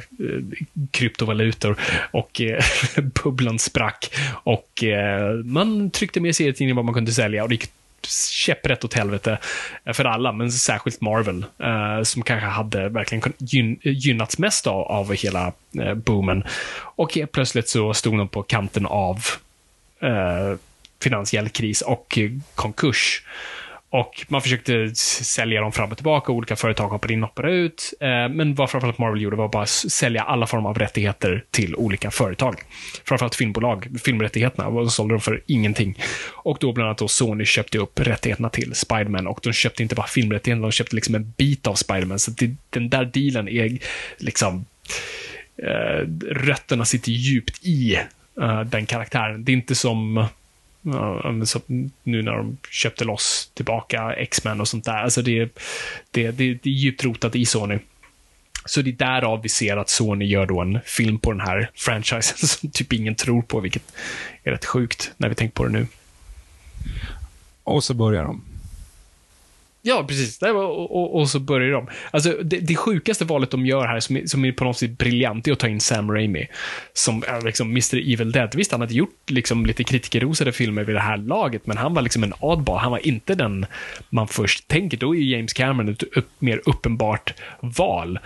kryptovalutor 0.91 1.75
och 2.11 2.41
eh, 2.41 2.63
bubblan 3.23 3.59
sprack 3.59 4.15
och 4.43 4.83
eh, 4.83 5.33
man 5.77 5.91
tryckte 5.91 6.19
mer 6.19 6.31
serietidningar 6.31 6.71
än 6.71 6.75
vad 6.75 6.85
man 6.85 6.93
kunde 6.93 7.11
sälja 7.11 7.43
och 7.43 7.49
det 7.49 7.55
gick 7.55 7.69
käpprätt 8.07 8.83
åt 8.83 8.93
helvete 8.93 9.37
eh, 9.85 9.93
för 9.93 10.05
alla, 10.05 10.31
men 10.31 10.51
särskilt 10.51 11.01
Marvel, 11.01 11.45
eh, 11.59 12.03
som 12.03 12.21
kanske 12.21 12.47
hade 12.47 12.89
verkligen 12.89 13.33
gyn 13.37 13.79
gynnats 13.83 14.37
mest 14.37 14.67
av, 14.67 14.81
av 14.81 15.13
hela 15.13 15.53
eh, 15.79 15.93
boomen. 15.93 16.43
Och 16.79 17.13
helt 17.13 17.31
plötsligt 17.31 17.69
så 17.69 17.93
stod 17.93 18.17
de 18.17 18.27
på 18.27 18.43
kanten 18.43 18.85
av 18.85 19.17
eh, 19.99 20.57
finansiell 21.03 21.49
kris 21.49 21.81
och 21.81 22.17
eh, 22.17 22.31
konkurs. 22.55 23.23
Och 23.89 24.25
man 24.27 24.41
försökte 24.41 24.95
sälja 24.95 25.61
dem 25.61 25.71
fram 25.71 25.91
och 25.91 25.97
tillbaka, 25.97 26.31
olika 26.31 26.55
företag 26.55 26.89
hoppade 26.89 27.13
in 27.13 27.23
och 27.23 27.29
hoppade 27.29 27.51
ut. 27.51 27.93
Eh, 27.99 28.07
men 28.07 28.55
vad 28.55 28.69
framförallt 28.69 28.97
Marvel 28.97 29.21
gjorde 29.21 29.35
var 29.35 29.47
bara 29.47 29.63
att 29.63 29.69
sälja 29.69 30.23
alla 30.23 30.47
former 30.47 30.69
av 30.69 30.79
rättigheter 30.79 31.43
till 31.51 31.75
olika 31.75 32.11
företag. 32.11 32.61
Framförallt 33.03 33.35
filmbolag, 33.35 33.87
filmrättigheterna, 34.03 34.69
de 34.69 34.89
sålde 34.89 35.13
de 35.13 35.21
för 35.21 35.41
ingenting. 35.45 35.99
Och 36.33 36.57
då 36.59 36.71
bland 36.71 36.87
annat 36.87 36.97
då 36.97 37.07
Sony 37.07 37.45
köpte 37.45 37.77
upp 37.77 37.99
rättigheterna 37.99 38.49
till 38.49 38.75
Spiderman 38.75 39.27
och 39.27 39.39
de 39.43 39.53
köpte 39.53 39.83
inte 39.83 39.95
bara 39.95 40.07
filmrättigheterna, 40.07 40.67
de 40.67 40.71
köpte 40.71 40.95
liksom 40.95 41.15
en 41.15 41.33
bit 41.37 41.67
av 41.67 41.75
Spiderman. 41.75 42.19
Så 42.19 42.31
det, 42.31 42.55
den 42.69 42.89
där 42.89 43.05
dealen 43.05 43.47
är 43.47 43.77
liksom 44.17 44.65
eh, 45.63 46.07
rötterna 46.29 46.85
sitter 46.85 47.11
djupt 47.11 47.65
i 47.65 47.95
eh, 48.41 48.61
den 48.61 48.85
karaktären. 48.85 49.43
Det 49.43 49.51
är 49.51 49.53
inte 49.53 49.75
som 49.75 50.27
så, 51.45 51.61
nu 52.03 52.21
när 52.21 52.31
de 52.31 52.57
köpte 52.69 53.05
loss 53.05 53.51
tillbaka 53.53 54.13
X-Men 54.13 54.61
och 54.61 54.67
sånt 54.67 54.85
där. 54.85 55.03
Alltså 55.03 55.21
det, 55.21 55.57
det, 56.11 56.31
det, 56.31 56.53
det 56.53 56.69
är 56.69 56.73
djupt 56.73 57.03
rotat 57.03 57.35
i 57.35 57.45
Sony. 57.45 57.79
Så 58.65 58.81
det 58.81 58.89
är 58.89 58.93
därav 58.93 59.41
vi 59.41 59.49
ser 59.49 59.77
att 59.77 59.89
Sony 59.89 60.25
gör 60.25 60.45
då 60.45 60.61
en 60.61 60.79
film 60.85 61.19
på 61.19 61.31
den 61.31 61.41
här 61.41 61.71
franchisen 61.75 62.37
som 62.47 62.71
typ 62.71 62.93
ingen 62.93 63.15
tror 63.15 63.41
på, 63.41 63.59
vilket 63.59 63.93
är 64.43 64.51
rätt 64.51 64.65
sjukt 64.65 65.11
när 65.17 65.29
vi 65.29 65.35
tänker 65.35 65.55
på 65.55 65.65
det 65.65 65.71
nu. 65.71 65.87
Och 67.63 67.83
så 67.83 67.93
börjar 67.93 68.23
de. 68.23 68.41
Ja, 69.87 70.05
precis. 70.07 70.39
Det 70.39 70.53
var, 70.53 70.63
och, 70.63 70.95
och, 70.95 71.19
och 71.19 71.29
så 71.29 71.39
börjar 71.39 71.71
de. 71.71 71.87
Alltså, 72.11 72.29
det, 72.43 72.59
det 72.59 72.75
sjukaste 72.75 73.25
valet 73.25 73.51
de 73.51 73.65
gör 73.65 73.87
här, 73.87 73.99
som 73.99 74.17
är, 74.17 74.25
som 74.25 74.45
är 74.45 74.51
på 74.51 74.63
något 74.63 74.77
sätt 74.77 74.97
briljant, 74.97 75.47
är 75.47 75.51
att 75.51 75.59
ta 75.59 75.67
in 75.67 75.79
Sam 75.79 76.11
Raimi. 76.11 76.47
Som 76.93 77.23
är 77.27 77.41
liksom 77.41 77.69
Mr. 77.69 78.13
Evil 78.13 78.31
Dead. 78.31 78.55
Visst, 78.55 78.71
han 78.71 78.81
hade 78.81 78.93
gjort 78.93 79.29
liksom 79.29 79.65
lite 79.65 79.83
kritikerrosade 79.83 80.51
filmer 80.51 80.83
vid 80.83 80.95
det 80.95 81.01
här 81.01 81.17
laget, 81.17 81.67
men 81.67 81.77
han 81.77 81.93
var 81.93 82.01
liksom 82.01 82.23
en 82.23 82.33
oddball. 82.39 82.79
Han 82.79 82.91
var 82.91 83.07
inte 83.07 83.35
den 83.35 83.65
man 84.09 84.27
först 84.27 84.67
tänker. 84.67 84.97
Då 84.97 85.15
är 85.15 85.19
ju 85.19 85.35
James 85.35 85.53
Cameron 85.53 85.89
ett 85.89 86.03
upp, 86.03 86.29
mer 86.39 86.61
uppenbart 86.65 87.33
val. 87.59 88.19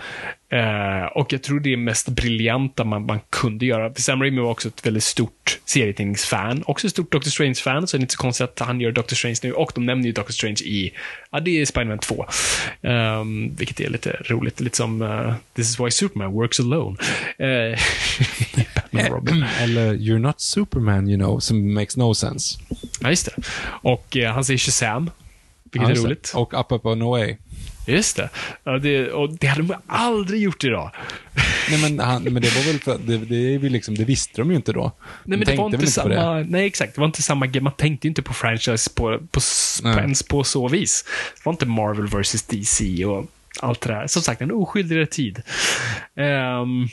Eh, 0.52 1.04
och 1.04 1.32
jag 1.32 1.42
tror 1.42 1.60
det 1.60 1.72
är 1.72 1.76
mest 1.76 2.08
briljanta 2.08 2.84
man, 2.84 3.06
man 3.06 3.20
kunde 3.30 3.66
göra. 3.66 3.94
Sam 3.94 4.22
Raimi 4.22 4.40
var 4.40 4.50
också 4.50 4.68
ett 4.68 4.86
väldigt 4.86 5.04
stort 5.04 5.60
serietidningsfan. 5.64 6.62
Också 6.66 6.86
ett 6.86 6.92
stort 6.92 7.12
Doctor 7.12 7.30
Strange-fan, 7.30 7.86
så 7.86 7.96
det 7.96 8.00
är 8.00 8.02
inte 8.02 8.14
så 8.14 8.18
konstigt 8.18 8.44
att 8.44 8.58
han 8.58 8.80
gör 8.80 8.92
Doctor 8.92 9.16
Strange 9.16 9.36
nu. 9.42 9.52
Och 9.52 9.72
de 9.74 9.86
nämner 9.86 10.06
ju 10.06 10.12
Doctor 10.12 10.32
Strange 10.32 10.60
i, 10.64 10.92
ja, 11.30 11.40
det 11.40 11.60
är 11.60 11.66
Spider-Man 11.66 11.98
2. 11.98 12.26
Um, 12.80 13.54
vilket 13.56 13.80
är 13.80 13.88
lite 13.88 14.10
roligt. 14.24 14.60
Lite 14.60 14.76
som 14.76 15.02
uh, 15.02 15.34
This 15.54 15.70
is 15.70 15.80
why 15.80 15.90
Superman 15.90 16.32
works 16.32 16.60
alone. 16.60 16.96
Uh. 17.40 17.78
Eller 19.62 19.94
You're 19.94 20.18
not 20.18 20.40
Superman, 20.40 21.08
you 21.08 21.18
know, 21.18 21.38
som 21.38 21.74
makes 21.74 21.96
no 21.96 22.14
sense. 22.14 22.58
Ja, 23.00 23.10
just 23.10 23.26
det. 23.26 23.42
Och 23.64 24.16
han 24.16 24.44
säger 24.44 24.58
Shazam. 24.58 25.10
Vilket 25.72 25.88
Ja, 25.88 25.96
är 25.96 26.04
roligt. 26.04 26.32
Och 26.34 26.54
Up 26.60 26.72
Up 26.72 26.86
and 26.86 27.02
Away. 27.02 27.36
Just 27.86 28.16
det. 28.16 28.28
Ja, 28.64 28.78
det. 28.78 29.10
Och 29.10 29.38
det 29.38 29.46
hade 29.46 29.62
de 29.62 29.74
aldrig 29.86 30.42
gjort 30.42 30.64
idag. 30.64 30.90
Nej, 31.70 31.80
men, 31.80 31.98
han, 31.98 32.22
men 32.22 32.42
det 32.42 32.56
var 32.56 32.72
väl 32.72 32.80
för, 32.80 32.98
det, 32.98 33.18
det, 33.18 33.58
väl 33.58 33.72
liksom, 33.72 33.94
det 33.94 34.04
visste 34.04 34.40
de 34.40 34.50
ju 34.50 34.56
inte 34.56 34.72
då. 34.72 34.92
Nej, 35.24 35.38
men 35.38 35.40
de 35.40 35.44
det 35.44 35.56
var 35.56 35.66
inte 35.66 35.78
på 35.78 35.86
samma, 35.86 36.08
det. 36.14 36.46
nej 36.48 36.66
exakt, 36.66 36.94
det 36.94 37.00
var 37.00 37.06
inte 37.06 37.22
samma, 37.22 37.48
man 37.60 37.72
tänkte 37.72 38.06
ju 38.06 38.08
inte 38.08 38.22
på 38.22 38.34
franchise 38.34 38.90
på, 38.94 39.18
på, 39.30 39.40
Nej. 39.82 39.98
ens 39.98 40.22
på 40.22 40.44
så 40.44 40.68
vis. 40.68 41.04
Det 41.36 41.44
var 41.44 41.52
inte 41.52 41.66
Marvel 41.66 42.06
vs 42.06 42.42
DC 42.42 43.04
och 43.04 43.26
allt 43.60 43.80
det 43.80 43.92
där. 43.92 44.06
Som 44.06 44.22
sagt, 44.22 44.40
en 44.40 44.52
oskyldigare 44.52 45.06
tid. 45.06 45.42
Ehm, 46.16 46.88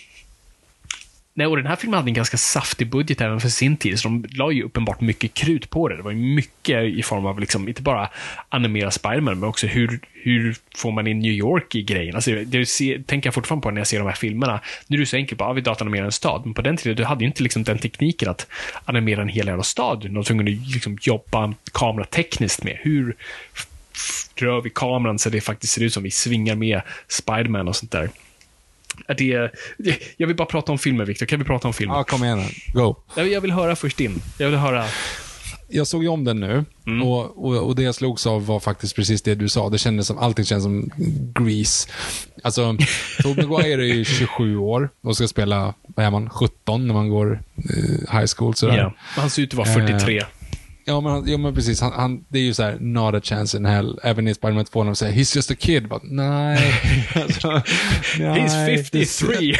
nej, 1.39 1.47
och 1.47 1.57
den 1.57 1.65
här 1.65 1.75
filmen 1.75 1.97
hade 1.97 2.09
en 2.09 2.13
ganska 2.13 2.37
saftig 2.37 2.89
budget 2.89 3.21
även 3.21 3.39
för 3.39 3.49
sin 3.49 3.77
tid, 3.77 3.99
så 3.99 4.07
de 4.07 4.25
la 4.29 4.51
ju 4.51 4.63
uppenbart 4.63 5.01
mycket 5.01 5.33
krut 5.33 5.69
på 5.69 5.87
det. 5.87 5.95
Det 5.95 6.01
var 6.01 6.11
ju 6.11 6.17
mycket 6.17 6.83
i 6.83 7.03
form 7.03 7.25
av, 7.25 7.39
liksom, 7.39 7.67
inte 7.67 7.81
bara 7.81 8.09
animera 8.49 8.91
Spiderman, 8.91 9.39
men 9.39 9.49
också 9.49 9.67
hur, 9.67 9.99
hur 10.13 10.55
får 10.75 10.91
man 10.91 11.07
in 11.07 11.19
New 11.19 11.31
York 11.31 11.75
i 11.75 11.83
grejen? 11.83 12.15
Alltså, 12.15 12.31
det 12.31 12.65
ser, 12.65 13.01
tänker 13.01 13.27
jag 13.27 13.33
fortfarande 13.33 13.63
på 13.63 13.71
när 13.71 13.79
jag 13.79 13.87
ser 13.87 13.99
de 13.99 14.07
här 14.07 14.15
filmerna. 14.15 14.59
Nu 14.87 14.97
är 14.97 14.99
det 14.99 15.05
så 15.05 15.15
enkelt, 15.15 15.39
bara, 15.39 15.49
ja, 15.49 15.53
vi 15.53 15.61
datanimerar 15.61 16.05
en 16.05 16.11
stad, 16.11 16.41
men 16.45 16.53
på 16.53 16.61
den 16.61 16.77
tiden, 16.77 16.95
du 16.95 17.03
hade 17.03 17.23
ju 17.23 17.27
inte 17.27 17.43
liksom 17.43 17.63
den 17.63 17.77
tekniken 17.77 18.29
att 18.29 18.47
animera 18.85 19.21
en 19.21 19.29
hel 19.29 19.47
jävla 19.47 19.63
stad. 19.63 20.01
Du 20.01 20.09
var 20.09 20.23
tvungen 20.23 20.47
att 20.47 20.73
liksom 20.73 20.97
jobba 21.01 21.53
kameratekniskt 21.71 22.63
med. 22.63 22.77
Hur 22.81 23.15
rör 24.35 24.61
vi 24.61 24.69
kameran 24.69 25.19
så 25.19 25.29
det 25.29 25.41
faktiskt 25.41 25.73
ser 25.73 25.83
ut 25.83 25.93
som 25.93 26.03
vi 26.03 26.11
svingar 26.11 26.55
med 26.55 26.81
Spiderman 27.07 27.67
och 27.67 27.75
sånt 27.75 27.91
där. 27.91 28.09
Det, 29.17 29.51
jag 30.17 30.27
vill 30.27 30.35
bara 30.35 30.45
prata 30.45 30.71
om 30.71 30.77
filmer, 30.79 31.05
Victor. 31.05 31.25
Kan 31.25 31.39
vi 31.39 31.45
prata 31.45 31.67
om 31.67 31.73
filmer? 31.73 31.95
Ja, 31.95 32.03
kom 32.03 32.23
igen. 32.23 32.43
Go. 32.73 32.95
Jag 33.15 33.41
vill- 33.41 33.51
höra 33.51 33.75
först 33.75 33.97
din. 33.97 34.21
Jag 34.37 34.49
vill 34.49 34.59
höra... 34.59 34.85
Jag 35.71 35.87
såg 35.87 36.03
ju 36.03 36.09
om 36.09 36.23
den 36.23 36.39
nu 36.39 36.65
Mm. 36.87 37.03
och, 37.07 37.45
och, 37.45 37.57
och 37.67 37.75
det 37.75 37.83
jag 37.83 37.95
slogs 37.95 38.27
av 38.27 38.45
var 38.45 38.59
faktiskt 38.59 38.95
precis 38.95 39.21
det 39.21 39.35
du 39.35 39.49
sa. 39.49 39.69
Det 39.69 39.77
kändes 39.77 40.07
som, 40.07 40.17
allting 40.17 40.45
känns 40.45 40.63
som 40.63 40.89
Grease. 41.39 41.89
Alltså, 42.43 42.77
Tobey 43.23 43.45
Maguire 43.47 43.83
är 43.89 43.93
ju 43.95 44.05
27 44.05 44.57
år 44.57 44.89
och 45.01 45.15
ska 45.15 45.27
spela, 45.27 45.73
vad 45.87 46.05
är 46.05 46.09
man, 46.11 46.29
17 46.29 46.87
när 46.87 46.93
man 46.93 47.09
går 47.09 47.41
eh, 47.57 48.19
high 48.19 48.25
school. 48.37 48.55
Sådär. 48.55 48.77
Ja. 48.77 48.93
Han 48.99 49.29
ser 49.29 49.41
ut 49.41 49.49
att 49.49 49.57
vara 49.57 49.67
43. 49.73 50.23
Ja, 50.89 51.01
men, 51.01 51.27
ja, 51.31 51.37
men 51.37 51.55
precis. 51.55 51.81
Han, 51.81 51.91
han, 51.93 52.25
det 52.29 52.39
är 52.39 52.43
ju 52.43 52.53
så 52.53 52.63
här, 52.63 52.77
not 52.79 53.15
a 53.15 53.21
chance 53.23 53.57
in 53.57 53.65
hell. 53.65 53.99
Även 54.03 54.27
i 54.27 54.33
Spiderman 54.33 54.65
2 54.65 54.79
när 54.83 54.85
de 54.91 54.95
säger 54.95 55.13
he's 55.13 55.35
just 55.35 55.51
a 55.51 55.55
kid. 55.59 55.87
Bara, 55.87 55.99
nej. 56.03 56.73
alltså, 57.15 57.47
He's 58.17 58.47
nej, 58.47 58.83
53. 58.83 59.55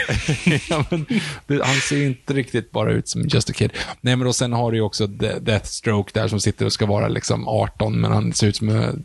det- 0.46 0.62
ja, 0.70 0.86
men, 0.90 1.06
det, 1.48 1.64
han 1.66 1.76
ser 1.76 2.06
inte 2.06 2.34
riktigt 2.34 2.72
bara 2.72 2.92
ut 2.92 3.08
som 3.08 3.22
just 3.30 3.50
a 3.50 3.54
kid. 3.54 3.72
Nej, 4.02 4.16
men 4.16 4.28
och 4.28 4.36
sen 4.36 4.54
har 4.54 4.72
du 4.72 4.78
ju 4.78 4.84
också 4.84 5.08
De- 5.08 5.40
Deathstroke 5.40 6.12
där 6.20 6.28
som 6.28 6.40
sitter 6.40 6.66
och 6.66 6.74
ska 6.74 6.86
vara 6.86 7.08
liksom 7.08 7.48
18, 7.48 8.02
men 8.02 8.12
han 8.12 8.34
ser 8.34 8.48
ut 8.48 8.56
som 8.56 8.70
en 8.70 9.04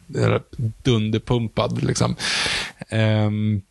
dunderpumpad. 0.83 1.83
Liksom. 1.85 2.17
Ehm, 2.89 3.63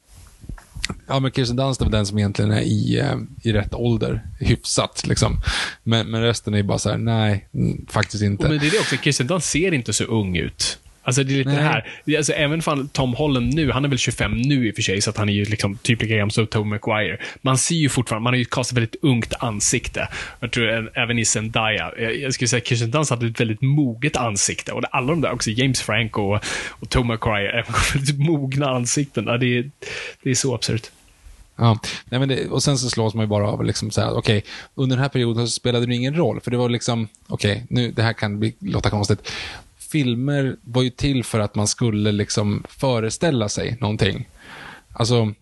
Ja, 1.08 1.20
men 1.20 1.32
Kirsten 1.32 1.56
Dunst 1.56 1.82
är 1.82 1.86
väl 1.86 1.92
den 1.92 2.06
som 2.06 2.18
egentligen 2.18 2.52
är 2.52 2.62
i, 2.62 3.00
eh, 3.00 3.16
i 3.44 3.54
rätt 3.54 3.74
ålder. 3.74 4.22
Hyfsat, 4.40 5.08
liksom. 5.08 5.40
Men, 5.84 6.12
men 6.12 6.22
resten 6.22 6.54
är 6.54 6.58
ju 6.58 6.64
bara 6.64 6.80
så 6.80 6.90
här, 6.90 6.98
nej, 6.98 7.48
faktiskt 7.90 8.24
inte. 8.24 8.44
Och 8.44 8.50
men 8.50 8.60
det 8.60 8.68
är 8.68 8.72
det 8.72 8.80
också, 8.80 8.96
Kirsten 8.96 9.28
Dunst 9.28 9.50
ser 9.50 9.74
inte 9.74 9.94
så 9.94 10.04
ung 10.04 10.38
ut. 10.38 10.80
Alltså 11.04 11.24
det 11.24 11.34
är 11.34 11.38
lite 11.38 11.50
Nej. 11.50 11.58
det 11.58 11.64
här, 11.64 12.18
alltså, 12.18 12.34
även 12.34 12.62
fall 12.62 12.90
Tom 12.90 13.14
Holland 13.14 13.54
nu, 13.54 13.72
han 13.72 13.86
är 13.86 13.90
väl 13.90 13.98
25 13.98 14.32
nu 14.32 14.68
i 14.68 14.72
och 14.72 14.76
för 14.76 14.82
sig, 14.82 15.02
så 15.02 15.10
att 15.10 15.18
han 15.18 15.30
är 15.30 15.34
ju 15.34 15.46
liksom 15.46 15.78
typ 15.78 16.02
lika 16.02 16.16
gammal 16.16 16.32
som 16.32 16.48
Tobey 16.48 16.70
Maguire. 16.70 17.18
Man 17.42 17.58
ser 17.58 17.76
ju 17.76 17.90
fortfarande, 17.90 18.24
man 18.24 18.34
har 18.34 18.38
ju 18.38 18.46
kastat 18.46 18.78
väldigt 18.78 18.96
ungt 19.02 19.34
ansikte. 19.40 20.08
Jag 20.40 20.52
tror 20.52 20.92
även 20.98 21.20
i 21.20 21.26
Zendaya, 21.26 21.92
jag, 21.98 22.16
jag 22.16 22.34
skulle 22.34 22.48
säga 22.48 22.58
att 22.58 22.68
Kirsten 22.68 22.92
Dunst 22.92 23.12
hade 23.12 23.28
ett 23.28 23.40
väldigt 23.40 23.62
moget 23.62 24.18
ansikte. 24.18 24.72
Och 24.72 24.84
alla 24.92 25.08
de 25.08 25.22
där 25.22 25.32
också, 25.32 25.50
James 25.50 25.82
Franco 25.82 26.22
och, 26.22 26.46
och 26.70 26.90
Tobey 26.90 27.08
Maguire, 27.08 27.52
även 27.60 27.74
väldigt 27.94 28.20
mogna 28.20 28.70
ansikten. 28.70 29.26
Ja, 29.28 29.38
det, 29.38 29.58
är, 29.58 29.72
det 30.24 30.30
är 30.30 30.36
så 30.36 30.56
absurt. 30.56 30.92
Ja, 31.56 31.80
nej 32.06 32.20
men 32.20 32.30
det, 32.30 32.48
och 32.48 32.64
sen 32.64 32.78
så 32.78 32.90
slås 32.90 33.14
man 33.14 33.24
ju 33.24 33.28
bara 33.28 33.48
av 33.48 33.66
liksom 33.66 33.92
så 33.92 34.02
här, 34.02 34.18
okej, 34.18 34.44
under 34.76 34.96
den 34.96 35.04
här 35.04 35.10
perioden 35.10 35.48
så 35.48 35.52
spelade 35.52 35.86
det 35.86 35.96
ingen 35.96 36.16
roll, 36.16 36.42
för 36.42 36.52
det 36.52 36.58
var 36.58 36.70
liksom, 36.70 37.08
okej, 37.28 37.66
nu, 37.70 37.92
det 37.92 38.02
här 38.02 38.14
kan 38.14 38.40
bli, 38.40 38.56
låta 38.60 38.90
konstigt. 38.90 39.32
Filmer 39.94 40.56
var 40.62 40.82
ju 40.82 40.90
till 40.90 41.24
för 41.24 41.40
att 41.40 41.56
man 41.56 41.68
skulle 41.68 42.12
liksom 42.12 42.64
föreställa 42.70 43.50
sig 43.50 43.78
någonting. 43.82 44.28
Alltså, 44.96 45.34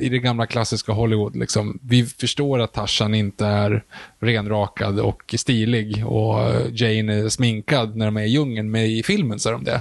i 0.00 0.08
det 0.08 0.18
gamla 0.18 0.46
klassiska 0.46 0.92
Hollywood, 0.92 1.36
liksom, 1.36 1.78
vi 1.82 2.06
förstår 2.06 2.60
att 2.60 2.72
Tarzan 2.72 3.14
inte 3.14 3.46
är 3.46 3.82
renrakad 4.20 5.00
och 5.00 5.34
stilig 5.38 6.06
och 6.06 6.38
Jane 6.72 7.14
är 7.14 7.28
sminkad 7.28 7.96
när 7.96 8.06
de 8.06 8.16
är 8.16 8.22
i 8.22 8.28
djungeln, 8.28 8.70
men 8.70 8.84
i 8.84 9.02
filmen 9.02 9.38
så 9.38 9.48
är 9.48 9.52
de 9.52 9.64
det. 9.64 9.80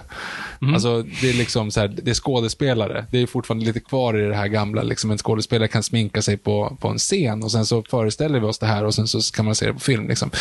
Alltså, 0.74 1.04
det 1.22 1.30
är 1.30 1.34
liksom 1.34 1.72
så 1.72 1.80
här, 1.80 1.88
det 1.88 2.12
är 2.12 2.16
skådespelare. 2.16 3.06
Det 3.12 3.22
är 3.22 3.28
fortfarande 3.28 3.66
lite 3.66 3.80
kvar 3.80 4.20
i 4.20 4.28
det 4.28 4.36
här 4.36 4.48
gamla, 4.48 4.84
liksom 4.84 5.12
en 5.12 5.18
skådespelare 5.18 5.68
kan 5.68 5.84
sminka 5.84 6.22
sig 6.22 6.38
på, 6.38 6.78
på 6.80 6.88
en 6.88 6.98
scen 6.98 7.44
och 7.44 7.52
sen 7.52 7.66
så 7.66 7.84
föreställer 7.90 8.40
vi 8.40 8.46
oss 8.46 8.60
det 8.60 8.66
här 8.66 8.86
och 8.86 8.96
sen 8.96 9.08
så 9.08 9.20
kan 9.34 9.46
man 9.46 9.56
se 9.56 9.66
det 9.66 9.74
på 9.74 9.80
film. 9.80 10.08
Liksom. 10.08 10.32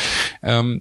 Ehm, 0.42 0.80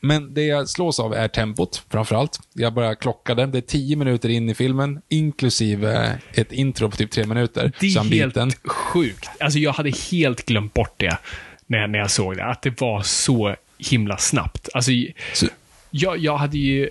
men 0.00 0.34
det 0.34 0.42
jag 0.42 0.68
slås 0.68 1.00
av 1.00 1.14
är 1.14 1.28
tempot, 1.28 1.82
framförallt. 1.90 2.40
Jag 2.52 2.72
bara 2.74 2.94
klockade. 2.94 3.46
Det 3.46 3.58
är 3.58 3.62
tio 3.62 3.96
minuter 3.96 4.28
in 4.28 4.48
i 4.48 4.54
filmen, 4.54 5.00
inklusive 5.08 6.18
ett 6.34 6.52
intro 6.52 6.90
på 6.90 6.96
typ 6.96 7.10
tre 7.10 7.26
minuter. 7.26 7.72
Det 7.80 7.86
är 7.86 8.04
helt 8.10 8.66
sjukt. 8.68 9.30
Alltså 9.40 9.58
jag 9.58 9.72
hade 9.72 9.90
helt 10.10 10.44
glömt 10.46 10.74
bort 10.74 10.94
det 10.96 11.18
när, 11.66 11.86
när 11.86 11.98
jag 11.98 12.10
såg 12.10 12.36
det. 12.36 12.44
Att 12.44 12.62
det 12.62 12.80
var 12.80 13.02
så 13.02 13.56
himla 13.78 14.16
snabbt. 14.16 14.68
Alltså, 14.74 14.90
Så- 15.34 15.46
jag, 15.90 16.18
jag 16.18 16.36
hade 16.36 16.58
ju 16.58 16.90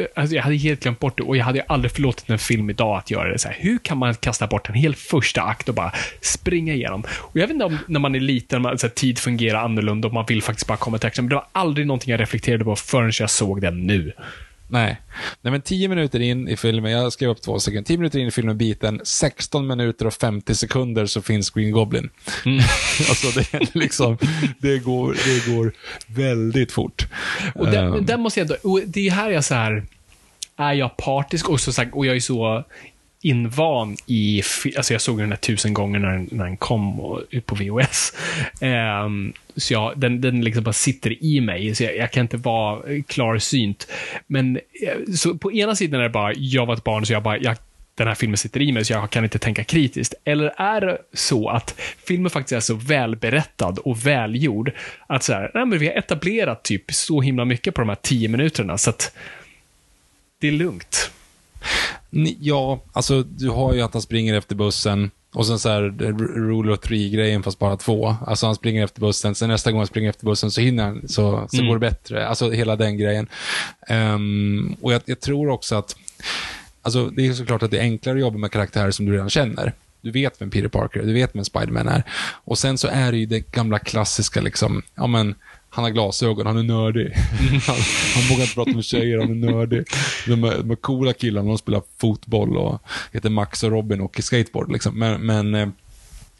Eh, 0.00 0.06
alltså 0.14 0.36
jag 0.36 0.42
hade 0.42 0.56
helt 0.56 0.82
glömt 0.82 0.98
bort 0.98 1.16
det 1.16 1.22
och 1.22 1.36
jag 1.36 1.44
hade 1.44 1.62
aldrig 1.62 1.92
förlåtit 1.92 2.30
en 2.30 2.38
film 2.38 2.70
idag 2.70 2.98
att 2.98 3.10
göra 3.10 3.32
det 3.32 3.38
så 3.38 3.48
här. 3.48 3.56
Hur 3.60 3.78
kan 3.78 3.98
man 3.98 4.14
kasta 4.14 4.46
bort 4.46 4.68
en 4.68 4.74
hel 4.74 4.94
första 4.94 5.42
akt 5.42 5.68
och 5.68 5.74
bara 5.74 5.92
springa 6.20 6.74
igenom? 6.74 7.04
Och 7.18 7.36
jag 7.36 7.40
vet 7.40 7.50
inte 7.50 7.64
om 7.64 7.78
när 7.86 8.00
man 8.00 8.14
är 8.14 8.20
liten, 8.20 8.62
man, 8.62 8.78
så 8.78 8.86
här, 8.86 8.94
tid 8.94 9.18
fungerar 9.18 9.64
annorlunda 9.64 10.08
och 10.08 10.14
man 10.14 10.24
vill 10.28 10.42
faktiskt 10.42 10.66
bara 10.66 10.78
komma 10.78 10.98
till 10.98 11.06
action. 11.06 11.24
Men 11.24 11.28
det 11.28 11.34
var 11.34 11.46
aldrig 11.52 11.86
någonting 11.86 12.10
jag 12.10 12.20
reflekterade 12.20 12.64
på 12.64 12.76
förrän 12.76 13.12
jag 13.18 13.30
såg 13.30 13.60
den 13.60 13.86
nu. 13.86 14.12
Nej. 14.70 15.00
Nej, 15.42 15.52
men 15.52 15.60
10 15.60 15.88
minuter 15.88 16.20
in 16.20 16.48
i 16.48 16.56
filmen, 16.56 16.92
jag 16.92 17.12
skrev 17.12 17.30
upp 17.30 17.42
två 17.42 17.58
stycken, 17.58 17.84
10 17.84 17.96
minuter 17.96 18.18
in 18.18 18.28
i 18.28 18.30
filmen 18.30 18.58
biten, 18.58 19.00
16 19.04 19.66
minuter 19.66 20.06
och 20.06 20.14
50 20.14 20.54
sekunder 20.54 21.06
så 21.06 21.22
finns 21.22 21.50
Green 21.50 21.70
Goblin. 21.70 22.10
Mm. 22.46 22.58
alltså 23.08 23.40
det 23.40 23.54
är 23.54 23.78
liksom, 23.78 24.18
det 24.58 24.78
går, 24.78 25.16
det 25.24 25.54
går 25.54 25.72
väldigt 26.06 26.72
fort. 26.72 27.06
Och 27.54 27.66
där, 27.66 27.90
Ehm, 27.96 28.06
där 28.06 28.16
måste 28.16 28.40
jag 28.40 28.44
ändå, 28.50 28.70
och 28.70 28.80
det 28.86 29.06
är 29.06 29.10
här 29.10 29.30
jag 29.30 29.44
så 29.44 29.54
här, 29.54 29.84
är 30.56 30.72
jag 30.72 30.96
partisk 30.96 31.48
och, 31.48 31.60
så 31.60 31.72
sagt, 31.72 31.94
och 31.94 32.06
jag 32.06 32.16
är 32.16 32.20
så 32.20 32.64
invan 33.22 33.96
i, 34.06 34.42
alltså 34.76 34.94
jag 34.94 35.00
såg 35.00 35.18
den 35.18 35.28
där 35.28 35.36
tusen 35.36 35.74
gånger 35.74 35.98
när 35.98 36.12
den, 36.12 36.28
när 36.32 36.44
den 36.44 36.56
kom 36.56 37.00
och, 37.00 37.22
ut 37.30 37.46
på 37.46 37.54
VHS. 37.54 38.12
Um, 38.60 38.68
ehm, 38.68 39.32
så 39.56 39.72
jag, 39.72 39.98
den, 39.98 40.20
den 40.20 40.44
liksom 40.44 40.64
bara 40.64 40.72
sitter 40.72 41.24
i 41.24 41.40
mig, 41.40 41.74
så 41.74 41.84
jag, 41.84 41.96
jag 41.96 42.10
kan 42.10 42.20
inte 42.20 42.36
vara 42.36 42.82
klarsynt. 43.06 43.88
Men 44.26 44.56
eh, 44.56 45.12
så 45.14 45.34
på 45.34 45.52
ena 45.52 45.76
sidan 45.76 46.00
är 46.00 46.04
det 46.04 46.10
bara, 46.10 46.32
jag 46.34 46.66
var 46.66 46.74
ett 46.74 46.84
barn 46.84 47.06
så 47.06 47.12
jag 47.12 47.22
bara, 47.22 47.38
jag, 47.38 47.56
den 47.94 48.08
här 48.08 48.14
filmen 48.14 48.36
sitter 48.36 48.62
i 48.62 48.72
mig 48.72 48.84
så 48.84 48.92
jag 48.92 49.10
kan 49.10 49.24
inte 49.24 49.38
tänka 49.38 49.64
kritiskt. 49.64 50.14
Eller 50.24 50.52
är 50.56 50.80
det 50.80 50.98
så 51.12 51.48
att 51.48 51.80
filmen 52.06 52.30
faktiskt 52.30 52.52
är 52.52 52.60
så 52.60 52.74
välberättad 52.74 53.78
och 53.78 54.06
välgjord 54.06 54.72
att 55.06 55.22
så 55.22 55.32
här, 55.32 55.50
nej 55.54 55.66
men 55.66 55.78
vi 55.78 55.86
har 55.86 55.94
etablerat 55.94 56.62
typ 56.62 56.92
så 56.92 57.20
himla 57.20 57.44
mycket 57.44 57.74
på 57.74 57.80
de 57.80 57.88
här 57.88 57.98
tio 58.02 58.28
minuterna 58.28 58.78
så 58.78 58.90
att 58.90 59.16
det 60.38 60.48
är 60.48 60.52
lugnt. 60.52 61.10
Ja, 62.40 62.82
alltså 62.92 63.22
du 63.22 63.48
har 63.48 63.74
ju 63.74 63.80
att 63.80 63.92
han 63.92 64.02
springer 64.02 64.34
efter 64.34 64.54
bussen 64.54 65.10
och 65.32 65.46
sen 65.46 65.58
så 65.58 65.68
här 65.68 65.82
rule 66.36 66.72
of 66.72 66.80
three-grejen 66.80 67.42
fast 67.42 67.58
bara 67.58 67.76
två. 67.76 68.16
Alltså 68.26 68.46
han 68.46 68.54
springer 68.54 68.84
efter 68.84 69.00
bussen, 69.00 69.34
sen 69.34 69.48
nästa 69.48 69.70
gång 69.70 69.80
han 69.80 69.86
springer 69.86 70.10
efter 70.10 70.24
bussen 70.24 70.50
så 70.50 70.60
hinner 70.60 70.84
han, 70.84 71.08
så, 71.08 71.46
så 71.48 71.62
går 71.62 71.74
det 71.74 71.80
bättre. 71.80 72.28
Alltså 72.28 72.50
hela 72.50 72.76
den 72.76 72.98
grejen. 72.98 73.28
Ehm, 73.88 74.76
och 74.80 74.92
jag, 74.92 75.02
jag 75.04 75.20
tror 75.20 75.48
också 75.48 75.74
att, 75.74 75.96
alltså 76.82 77.06
det 77.06 77.26
är 77.26 77.32
såklart 77.32 77.62
att 77.62 77.70
det 77.70 77.78
är 77.78 77.82
enklare 77.82 78.16
att 78.16 78.20
jobba 78.20 78.38
med 78.38 78.52
karaktärer 78.52 78.90
som 78.90 79.06
du 79.06 79.12
redan 79.12 79.30
känner. 79.30 79.72
Du 80.02 80.10
vet 80.10 80.40
vem 80.40 80.50
Peter 80.50 80.68
Parker 80.68 81.00
är, 81.00 81.06
du 81.06 81.12
vet 81.12 81.34
vem 81.34 81.44
Spiderman 81.44 81.88
är. 81.88 82.02
Och 82.44 82.58
sen 82.58 82.78
så 82.78 82.88
är 82.88 83.12
det 83.12 83.18
ju 83.18 83.26
det 83.26 83.52
gamla 83.52 83.78
klassiska 83.78 84.40
liksom, 84.40 84.82
ja 84.94 85.06
men, 85.06 85.34
han 85.70 85.84
har 85.84 85.90
glasögon, 85.90 86.46
han 86.46 86.56
är 86.58 86.62
nördig. 86.62 87.12
Han, 87.66 87.76
han 88.14 88.22
vågar 88.30 88.42
inte 88.42 88.54
prata 88.54 88.70
med 88.70 88.84
tjejer, 88.84 89.18
han 89.18 89.30
är 89.44 89.50
nördig. 89.52 89.84
De 90.26 90.40
de 90.40 90.76
coola 90.76 91.12
killarna, 91.12 91.48
de 91.48 91.58
spelar 91.58 91.82
fotboll 91.98 92.56
och 92.56 92.82
heter 93.12 93.30
Max 93.30 93.62
och 93.62 93.70
Robin 93.70 94.00
och 94.00 94.04
åker 94.04 94.22
skateboard. 94.22 94.72
Liksom. 94.72 94.98
Men, 94.98 95.20
men 95.26 95.54
eh, 95.54 95.68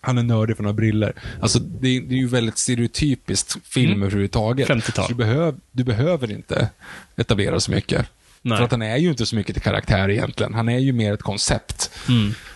han 0.00 0.18
är 0.18 0.22
nördig 0.22 0.56
för 0.56 0.62
några 0.62 0.74
briller. 0.74 1.12
Alltså, 1.40 1.58
det, 1.58 1.88
är- 1.88 2.00
det 2.00 2.14
är 2.14 2.18
ju 2.18 2.26
väldigt 2.26 2.58
stereotypiskt 2.58 3.56
film 3.64 3.90
Mm. 3.90 4.02
överhuvudtaget. 4.02 4.68
50-tal. 4.68 5.04
Så 5.04 5.12
Du, 5.12 5.14
behöv, 5.14 5.54
du 5.72 5.84
behöver 5.84 6.30
inte 6.32 6.68
etablera 7.16 7.60
så 7.60 7.70
mycket. 7.70 8.06
Nej. 8.42 8.58
För 8.58 8.64
att 8.64 8.70
han 8.70 8.82
är 8.82 8.96
ju 8.96 9.08
inte 9.08 9.26
så 9.26 9.36
mycket 9.36 9.54
till 9.54 9.62
karaktär 9.62 10.08
egentligen. 10.10 10.54
Han 10.54 10.68
är 10.68 10.78
ju 10.78 10.92
mer 10.92 11.12
ett 11.12 11.22
koncept. 11.22 11.90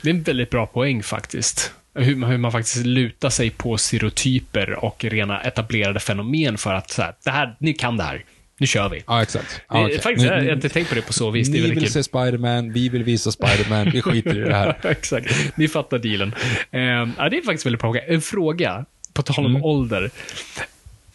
Det 0.03 0.11
är 0.11 0.14
en 0.14 0.22
väldigt 0.22 0.51
bra 0.51 0.66
poäng 0.66 1.03
faktiskt. 1.03 1.72
Hur, 1.95 2.17
man- 2.17 2.31
hur 2.31 2.39
man 2.39 2.53
faktiskt 2.53 2.87
lutar 2.87 3.31
sig 3.31 3.51
på 3.51 3.79
stereotyper 3.79 4.85
och 4.85 5.05
rena 5.05 5.41
etablerade 5.41 6.01
fenomen 6.01 6.59
för 6.59 6.75
att 6.75 6.91
så 6.91 7.03
här, 7.03 7.15
det 7.25 7.31
här, 7.31 7.57
ni 7.61 7.73
kan 7.73 7.97
det 7.97 8.03
här. 8.03 8.25
Nu 8.59 8.67
kör 8.67 8.89
vi. 8.89 9.03
Ja, 9.07 9.23
exakt. 9.23 9.61
Ja, 9.69 9.85
okej. 9.85 9.99
Faktiskt, 10.01 10.27
jag 10.27 10.33
har 10.35 10.53
inte 10.53 10.69
tänkt 10.69 10.89
på 10.89 10.95
det 10.95 11.03
på 11.03 11.13
så 11.13 11.31
vis. 11.31 11.49
Ni 11.49 11.61
vill 11.61 11.73
kul. 11.81 11.91
se 11.91 12.03
Spiderman, 12.03 12.73
vi 12.73 12.89
vill 12.89 13.05
visa 13.05 13.33
Spiderman, 13.33 13.91
vi 13.91 14.03
skiter 14.03 14.37
i 14.37 14.41
det 14.41 14.55
här. 14.55 14.77
Exakt. 14.91 15.57
Ni 15.57 15.69
fattar 15.69 15.99
dealen. 15.99 16.35
Ehm, 16.71 17.13
ja, 17.19 17.29
det 17.29 17.37
är 17.39 17.43
faktiskt 17.43 17.67
väldigt 17.67 17.81
bra. 17.81 17.95
En 18.09 18.21
fråga, 18.21 18.85
på 19.15 19.23
tal 19.23 19.45
om 19.47 19.51
Mm. 19.51 19.63
ålder. 19.65 20.11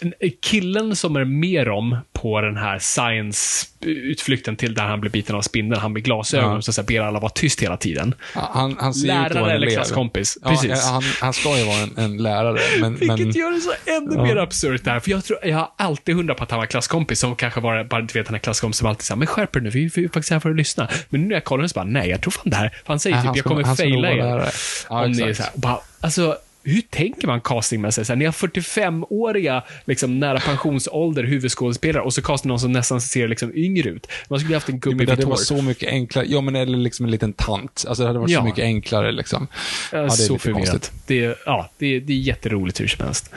En- 0.02 0.14
Killen 0.42 0.96
som 0.96 1.16
är 1.16 1.26
med 1.26 1.68
om 1.68 1.98
på 2.14 2.42
den 2.42 2.58
här 2.58 2.80
science-utflykten 2.80 4.56
till 4.56 4.74
där 4.74 4.84
han 4.84 5.02
blir 5.02 5.12
biten 5.12 5.36
av 5.36 5.42
spindeln, 5.42 5.82
han 5.82 5.94
med 5.94 6.04
glasögon, 6.04 6.56
Ja. 6.56 6.62
så 6.62 6.82
att 6.82 6.88
ber 6.88 7.00
alla 7.02 7.20
vara 7.20 7.30
tyst 7.32 7.62
hela 7.64 7.78
tiden. 7.78 8.16
Han, 8.34 8.76
han 8.80 8.94
ser 8.94 9.08
ut 9.08 9.12
att 9.14 9.18
Lärare 9.32 9.42
vara 9.42 9.52
en 9.52 9.56
eller 9.58 9.70
klasskompis. 9.72 10.38
Ja, 10.44 10.50
Precis. 10.50 10.86
Han, 10.86 11.04
han 11.22 11.34
ska 11.34 11.58
ju 11.58 11.66
vara 11.66 11.78
en, 11.78 11.98
en 11.98 12.18
lärare, 12.18 12.60
men... 12.82 12.96
Vilket 13.00 13.18
men 13.20 13.32
gör 13.32 13.52
det 13.52 13.62
så 13.62 13.72
ännu 13.86 14.16
Ja. 14.16 14.24
mer 14.24 14.36
absurt 14.36 14.84
där. 14.84 15.00
För 15.00 15.12
jag, 15.12 15.24
tror, 15.26 15.40
jag 15.44 15.58
har 15.58 15.72
alltid 15.78 16.16
hundrat 16.16 16.38
på 16.38 16.44
att 16.44 16.52
han 16.52 16.60
var 16.60 16.66
klasskompis 16.66 17.20
som 17.20 17.36
kanske 17.36 17.60
var, 17.60 17.84
bara 17.84 18.02
du 18.02 18.14
vet 18.20 18.26
den 18.26 18.34
här 18.36 18.40
klasskompisen 18.40 18.78
som 18.80 18.88
alltid 18.88 19.04
säger 19.06 19.18
men 19.18 19.28
skärp 19.28 19.54
dig 19.54 19.62
nu, 19.62 19.70
vi 19.70 19.90
vi 19.96 20.04
är 20.04 20.08
faktiskt 20.08 20.32
här 20.32 20.40
för 20.40 20.50
att 20.50 20.56
lyssna. 20.56 20.88
Men 21.10 21.22
nu 21.22 21.28
när 21.28 21.36
jag 21.36 21.44
kollar 21.44 21.68
så 21.68 21.74
bara, 21.74 21.86
nej, 21.86 22.10
jag 22.10 22.22
tror 22.22 22.32
fan 22.32 22.50
det 22.50 22.56
här, 22.56 22.70
för 22.70 22.94
han 22.94 23.00
säger 23.00 23.16
Nej, 23.16 23.22
typ, 23.24 23.28
han 23.28 23.36
jag 23.36 23.42
ska- 23.44 23.50
kommer 23.50 23.64
han 23.64 23.76
ska 23.76 23.86
nog 23.86 24.04
faila 24.04 24.10
er. 24.12 24.52
Ja, 24.90 25.06
Om 25.06 25.12
ni 25.12 25.22
är 25.22 25.28
exakt. 25.30 25.38
så 25.38 25.44
här, 25.44 25.62
bara, 25.62 25.80
alltså, 26.02 26.38
hur 26.64 26.82
tänker 26.82 27.28
man 27.28 27.42
castingmässigt? 27.42 28.08
Så 28.08 28.14
här, 28.14 28.18
Ni 28.18 28.26
har 28.26 28.32
45-åriga, 28.32 29.64
liksom, 29.86 30.20
nära 30.20 30.40
pensionsålder 30.40 31.24
huvudskådespelare 31.24 32.04
och 32.04 32.14
så 32.14 32.22
castar 32.22 32.48
någon 32.48 32.60
som 32.60 32.72
nästan 32.72 33.02
ser 33.02 33.28
liksom 33.28 33.52
yngre 33.56 33.90
ut. 33.90 34.08
Man 34.30 34.40
skulle 34.40 34.56
haft 34.56 34.70
en 34.70 34.80
gubbe 34.80 34.96
men 34.96 35.06
det 35.06 35.12
hade 35.12 35.26
varit 35.26 35.40
så 35.40 35.62
mycket 35.62 35.90
enklare. 35.90 36.26
Ja, 36.30 36.42
men 36.42 36.56
eller 36.56 36.78
liksom 36.78 37.06
en 37.06 37.12
liten 37.12 37.34
tant. 37.34 37.86
Alltså 37.88 38.04
det 38.04 38.08
hade 38.10 38.20
varit 38.20 38.32
Ja. 38.32 38.40
så 38.40 38.46
mycket 38.46 38.64
enklare 38.64 39.12
liksom. 39.12 39.48
Ja, 39.92 39.98
det 39.98 40.04
är 40.06 40.10
så 40.10 40.34
lite 40.34 40.44
förvirrat. 40.44 40.70
konstigt. 40.70 40.92
Det 41.08 41.24
är, 41.26 41.36
ja, 41.46 41.70
det, 41.78 41.96
är, 41.96 42.00
det 42.00 42.14
är 42.14 42.18
jätteroligt 42.18 42.80
hur 42.82 42.88
som 42.88 43.06
helst. 43.06 43.34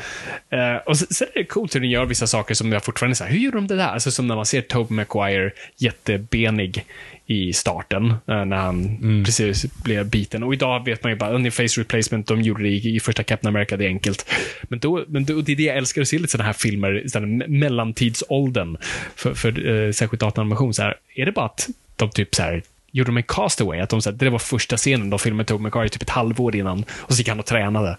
Eh, 0.50 0.76
och 0.86 0.98
sen, 0.98 1.06
sen 1.10 1.28
är 1.34 1.38
det 1.38 1.44
coolt 1.46 1.74
hur 1.74 1.80
de 1.80 1.86
gör 1.86 2.04
vissa 2.06 2.26
saker 2.26 2.54
som 2.54 2.72
jag 2.72 2.84
fortfarande 2.84 3.16
säger, 3.16 3.32
hur 3.32 3.38
gjorde 3.38 3.56
de 3.56 3.66
det 3.66 3.76
där? 3.76 3.88
Alltså 3.88 4.10
som 4.10 4.26
när 4.28 4.36
man 4.36 4.46
ser 4.46 4.60
Tobey 4.60 4.96
Maguire 4.96 5.50
jättebenig 5.76 6.84
i 7.26 7.52
starten, 7.52 8.10
eh, 8.10 8.44
när 8.44 8.56
han 8.56 8.84
Mm. 8.84 9.24
precis 9.24 9.66
blev 9.84 10.10
biten. 10.10 10.42
Och 10.42 10.54
idag 10.54 10.84
vet 10.84 11.02
man 11.02 11.12
ju 11.12 11.18
bara, 11.18 11.50
face 11.50 11.80
replacement, 11.80 12.26
de 12.26 12.42
gjorde 12.42 12.62
det 12.62 12.68
i, 12.68 12.96
i 12.96 13.00
första 13.00 13.22
Captain 13.22 13.54
America, 13.56 13.76
det 13.76 13.84
är 13.84 13.88
enkelt. 13.88 14.26
Men, 14.62 14.78
då, 14.78 15.04
men 15.08 15.24
då, 15.24 15.40
det 15.40 15.52
är 15.52 15.56
det 15.56 15.62
jag 15.62 15.76
älskar 15.76 16.02
att 16.02 16.08
se 16.08 16.18
lite 16.18 16.30
sådana 16.30 16.46
här 16.46 16.52
filmer, 16.52 17.02
sådana 17.06 17.44
mellantidsåldern, 17.48 18.76
för, 19.16 19.34
för 19.34 19.66
eh, 19.86 19.92
särskilt 19.92 20.20
dataanimation. 20.20 20.74
Så 20.74 20.82
här, 20.82 20.94
är 21.14 21.26
det 21.26 21.32
bara 21.32 21.46
att 21.46 21.68
de 21.96 22.10
typ 22.10 22.34
så 22.34 22.42
här 22.42 22.62
gjorde 22.92 23.08
de 23.08 23.16
en 23.16 23.22
castaway, 23.22 23.80
att 23.80 23.90
de, 23.90 24.02
så 24.02 24.10
här, 24.10 24.16
det 24.16 24.30
var 24.30 24.38
första 24.38 24.76
scenen 24.76 25.10
de 25.10 25.18
filmade 25.18 25.44
Tobey 25.44 25.62
Maguire 25.62 25.88
typ 25.88 26.02
ett 26.02 26.10
halvår 26.10 26.56
innan, 26.56 26.84
och 26.90 27.14
så 27.14 27.18
gick 27.18 27.28
han 27.28 27.38
och 27.38 27.46
tränade. 27.46 27.96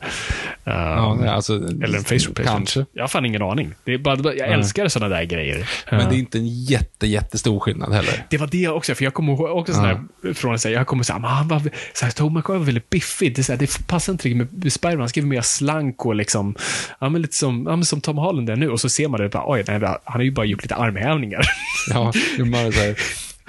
Uh, 0.68 0.74
Ja, 0.74 1.18
nej, 1.20 1.30
alltså, 1.30 1.56
eller 1.56 1.98
en 1.98 2.04
face 2.04 2.14
replacement. 2.14 2.46
Kanske. 2.46 2.86
Jag 2.94 3.04
har 3.04 3.08
fan 3.08 3.26
ingen 3.26 3.42
aning. 3.42 3.74
Det 3.84 3.94
är 3.94 3.98
bara, 3.98 4.34
jag 4.34 4.50
älskar 4.50 4.88
sådana 4.88 5.16
där 5.16 5.24
grejer. 5.24 5.70
Men 5.92 6.10
det 6.10 6.16
är 6.16 6.20
inte 6.20 6.38
en 6.38 6.48
jätte, 6.48 7.08
jättestor 7.08 7.60
skillnad 7.60 7.94
heller. 7.94 8.26
det 8.30 8.38
var 8.38 8.48
det 8.48 8.68
också, 8.68 8.96
för 8.96 9.04
jag 9.04 9.14
kommer 9.14 9.34
ihåg 9.34 9.58
också 9.58 9.74
sån 9.74 9.86
här, 9.86 10.34
från 10.34 10.54
att 10.54 10.62
säga, 10.62 10.78
jag 10.80 10.88
kommer 10.88 11.04
säga, 11.04 11.20
men 11.20 11.30
han 11.30 11.48
var, 11.48 11.62
så 11.94 12.06
här, 12.06 12.12
Tobey 12.12 12.34
Maguire 12.34 12.60
var 12.60 12.66
väldigt 12.66 12.90
biffig. 12.90 13.36
Det, 13.36 13.42
är 13.42 13.44
så 13.44 13.52
här, 13.52 13.60
det 13.60 13.88
passar 13.88 14.14
inte 14.14 14.30
riktigt 14.30 14.64
med 14.64 14.74
Spiderman. 14.74 15.00
Han 15.00 15.10
skrev 15.10 15.26
mer 15.26 15.42
slank 15.42 16.06
och 16.06 16.16
liksom, 16.16 16.56
ja 17.00 17.10
men 17.10 17.22
lite 17.22 17.36
som, 17.36 17.66
ja, 17.68 17.76
men 17.76 17.86
som 17.86 18.02
Tom 18.02 18.18
Holland 18.18 18.50
är 18.50 18.56
nu. 18.56 18.70
Och 18.70 18.80
så 18.80 18.90
ser 18.90 19.08
man 19.08 19.20
det 19.20 19.30
bara, 19.30 19.44
oj, 19.48 19.64
nej, 19.68 19.80
han 19.82 19.98
har 20.04 20.22
ju 20.22 20.32
bara 20.32 20.46
gjort 20.46 20.62
lite 20.62 20.76
armhävningar. 20.76 21.44
Ja, 21.90 22.14
bara 22.52 22.72
så 22.72 22.80
här, 22.80 22.96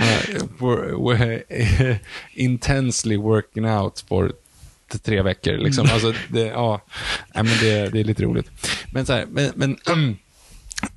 uh, 0.01 0.47
we're, 0.59 0.97
we're 0.97 1.99
intensely 2.35 3.17
working 3.17 3.67
out 3.67 4.05
for 4.09 4.33
tre 4.99 5.23
veckor. 5.23 5.59
Liksom. 5.59 5.89
Alltså, 5.93 6.13
det, 6.29 6.41
ja, 6.41 6.81
men 7.35 7.47
det, 7.47 7.89
det 7.93 8.01
är 8.01 8.05
lite 8.05 8.23
roligt. 8.23 8.51
Men, 8.93 9.07
så 9.07 9.13
här, 9.13 9.27
men, 9.27 9.53
men 9.55 9.77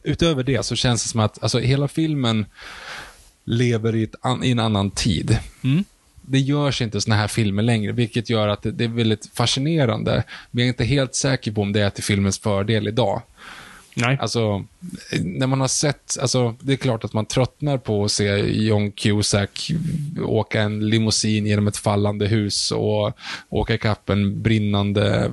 utöver 0.04 0.43
det 0.43 0.66
så 0.66 0.76
känns 0.76 1.04
det 1.04 1.10
som 1.10 1.20
att 1.20 1.43
alltså, 1.43 1.60
hela 1.60 1.88
filmen 1.88 2.45
lever 3.45 3.95
i, 3.95 4.10
an, 4.22 4.43
i 4.43 4.52
en 4.52 4.60
annan 4.60 4.91
tid. 4.91 5.39
Det 6.22 6.39
görs 6.39 6.82
inte 6.82 7.02
såna 7.02 7.16
här 7.16 7.28
filmer 7.28 7.64
längre, 7.64 7.91
vilket 7.91 8.30
gör 8.30 8.48
att 8.48 8.62
det, 8.62 8.72
det 8.72 8.84
är 8.84 8.88
väldigt 8.88 9.30
fascinerande. 9.34 10.24
Men 10.52 10.62
jag 10.62 10.66
är 10.66 10.70
inte 10.70 10.86
helt 10.86 11.16
säker 11.16 11.52
på 11.52 11.62
om 11.62 11.74
det 11.74 11.82
är 11.82 11.89
till 11.89 12.04
filmens 12.04 12.39
fördel 12.39 12.88
idag. 12.88 13.22
Nej. 13.98 14.18
Alltså, 14.22 14.66
när 15.22 15.48
man 15.48 15.62
har 15.62 15.68
sett, 15.68 16.18
alltså, 16.22 16.56
det 16.60 16.74
är 16.74 16.78
klart 16.78 17.04
att 17.04 17.14
man 17.14 17.26
tröttnar 17.26 17.78
på 17.78 18.04
att 18.04 18.12
se 18.12 18.26
John 18.66 18.91
Cusack 18.91 19.72
åka 20.26 20.62
en 20.62 20.89
limousin 20.89 21.45
genom 21.45 21.68
ett 21.68 21.78
fallande 21.78 22.28
hus 22.28 22.72
och 22.72 23.18
åka 23.50 23.74
ikapp 23.74 24.10
en 24.10 24.41
brinnande 24.41 25.32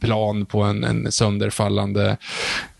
plan 0.00 0.46
på 0.46 0.62
en, 0.62 0.84
en 0.84 1.12
sönderfallande 1.12 2.16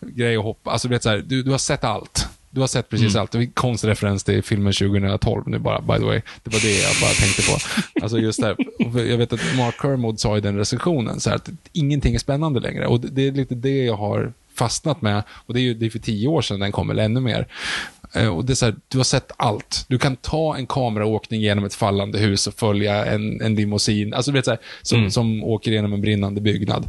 grej 0.01 0.39
och 0.39 0.45
hoppa. 0.45 0.71
Alltså, 0.71 0.89
du, 0.89 0.95
vet, 0.95 1.03
så 1.03 1.09
här, 1.09 1.25
du, 1.27 1.43
du 1.43 1.51
har 1.51 1.59
sett 1.59 1.85
allt. 1.85 2.29
Du 2.55 2.61
har 2.61 2.67
sett 2.67 2.89
precis 2.89 3.17
allt. 3.17 3.31
Det 3.31 3.39
en 3.39 3.51
konstig 3.51 3.89
referens 3.89 4.25
till 4.25 4.43
filmen 4.43 4.73
2012 4.73 5.43
nu 5.47 5.59
bara, 5.59 5.81
by 5.81 5.99
the 5.99 6.05
way. 6.05 6.21
Det 6.43 6.53
var 6.53 6.61
det 6.61 6.83
jag 6.83 6.95
bara 7.01 7.11
tänkte 7.11 7.43
på. 7.43 7.59
Alltså 8.03 8.19
just 8.19 8.41
där, 8.41 8.57
jag 9.09 9.19
vet 9.19 9.33
att 9.33 9.57
Mark 9.57 9.75
Kermode 9.83 10.19
sa 10.19 10.37
i 10.37 10.41
den 10.41 10.57
recensionen 10.57 11.21
så 11.21 11.31
här, 11.31 11.37
att 11.37 11.51
ingenting 11.73 12.15
är 12.15 12.19
spännande 12.19 12.61
längre. 12.61 12.87
Och 12.87 13.01
det 13.01 13.27
är 13.27 13.33
lite 13.33 13.55
det 13.55 13.85
jag 13.85 13.97
har 13.97 14.33
fastnat 14.55 15.03
med. 15.03 15.23
Och 15.31 15.55
det 15.55 15.61
är 15.61 15.63
ju 15.63 15.75
det 15.75 15.87
är 15.87 15.91
för 15.91 15.99
tio 15.99 16.29
år 16.29 16.43
sedan 16.43 16.61
den 16.61 16.73
kom, 16.73 16.91
eller 16.91 17.03
ännu 17.05 17.21
mer. 17.21 17.47
Eh, 18.13 18.29
Och 18.29 18.45
det 18.45 18.53
är 18.53 18.55
så 18.55 18.65
här, 18.65 18.75
du 18.89 18.97
har 18.99 19.05
sett 19.05 19.33
allt. 19.37 19.85
Du 19.89 19.99
kan 19.99 20.17
ta 20.17 20.57
en 20.57 20.67
kameraåkning 20.67 21.41
genom 21.41 21.65
ett 21.65 21.75
fallande 21.75 22.19
hus 22.19 22.47
och 22.47 22.55
följa 22.55 23.05
en, 23.05 23.41
en 23.41 23.55
limousin, 23.55 24.15
alltså 24.15 24.33
vet 24.33 24.45
så 24.45 24.51
här, 24.51 24.61
som, 24.83 25.11
som 25.11 25.45
åker 25.45 25.71
genom 25.71 25.93
en 25.93 26.01
brinnande 26.01 26.41
byggnad. 26.41 26.89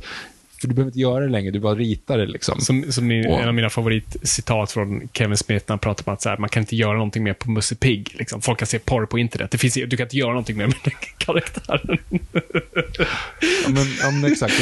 För 0.66 0.70
du 0.70 0.76
behöver 0.76 0.90
inte 0.90 1.00
göra 1.00 1.20
det 1.26 1.32
längre, 1.32 1.52
du 1.52 1.60
bara 1.60 1.76
ritar 1.76 2.18
det 2.18 2.26
liksom. 2.26 2.62
Som, 2.62 2.92
som 2.92 3.08
min, 3.08 3.28
Och- 3.28 3.40
en 3.42 3.48
av 3.48 3.54
mina 3.54 3.70
favoritcitat 3.70 4.72
från 4.72 5.08
Kevin 5.14 5.38
Smith 5.38 5.66
när 5.68 5.74
han 5.74 5.80
pratar 5.80 6.04
om 6.08 6.14
att 6.14 6.22
så 6.22 6.30
här, 6.30 6.38
man 6.38 6.50
kan 6.50 6.64
inte 6.64 6.76
göra 6.76 6.94
någonting 6.94 7.24
mer 7.24 7.34
på 7.34 7.52
Musse 7.52 7.76
Pigg. 7.76 8.16
Liksom. 8.20 8.42
Folk 8.42 8.60
kan 8.60 8.68
se 8.68 8.80
porr 8.80 9.06
på 9.06 9.20
internet. 9.20 9.52
Det 9.52 9.58
finns, 9.58 9.74
du 9.74 9.98
kan 9.98 10.04
inte 10.06 10.18
göra 10.18 10.30
någonting 10.30 10.58
mer 10.58 10.68
med 10.68 10.76
den 10.84 10.94
karaktären. 11.18 11.98
Ja, 13.64 13.70
men, 13.70 13.86
ja, 14.02 14.12
men 14.12 14.32
exakt. 14.32 14.54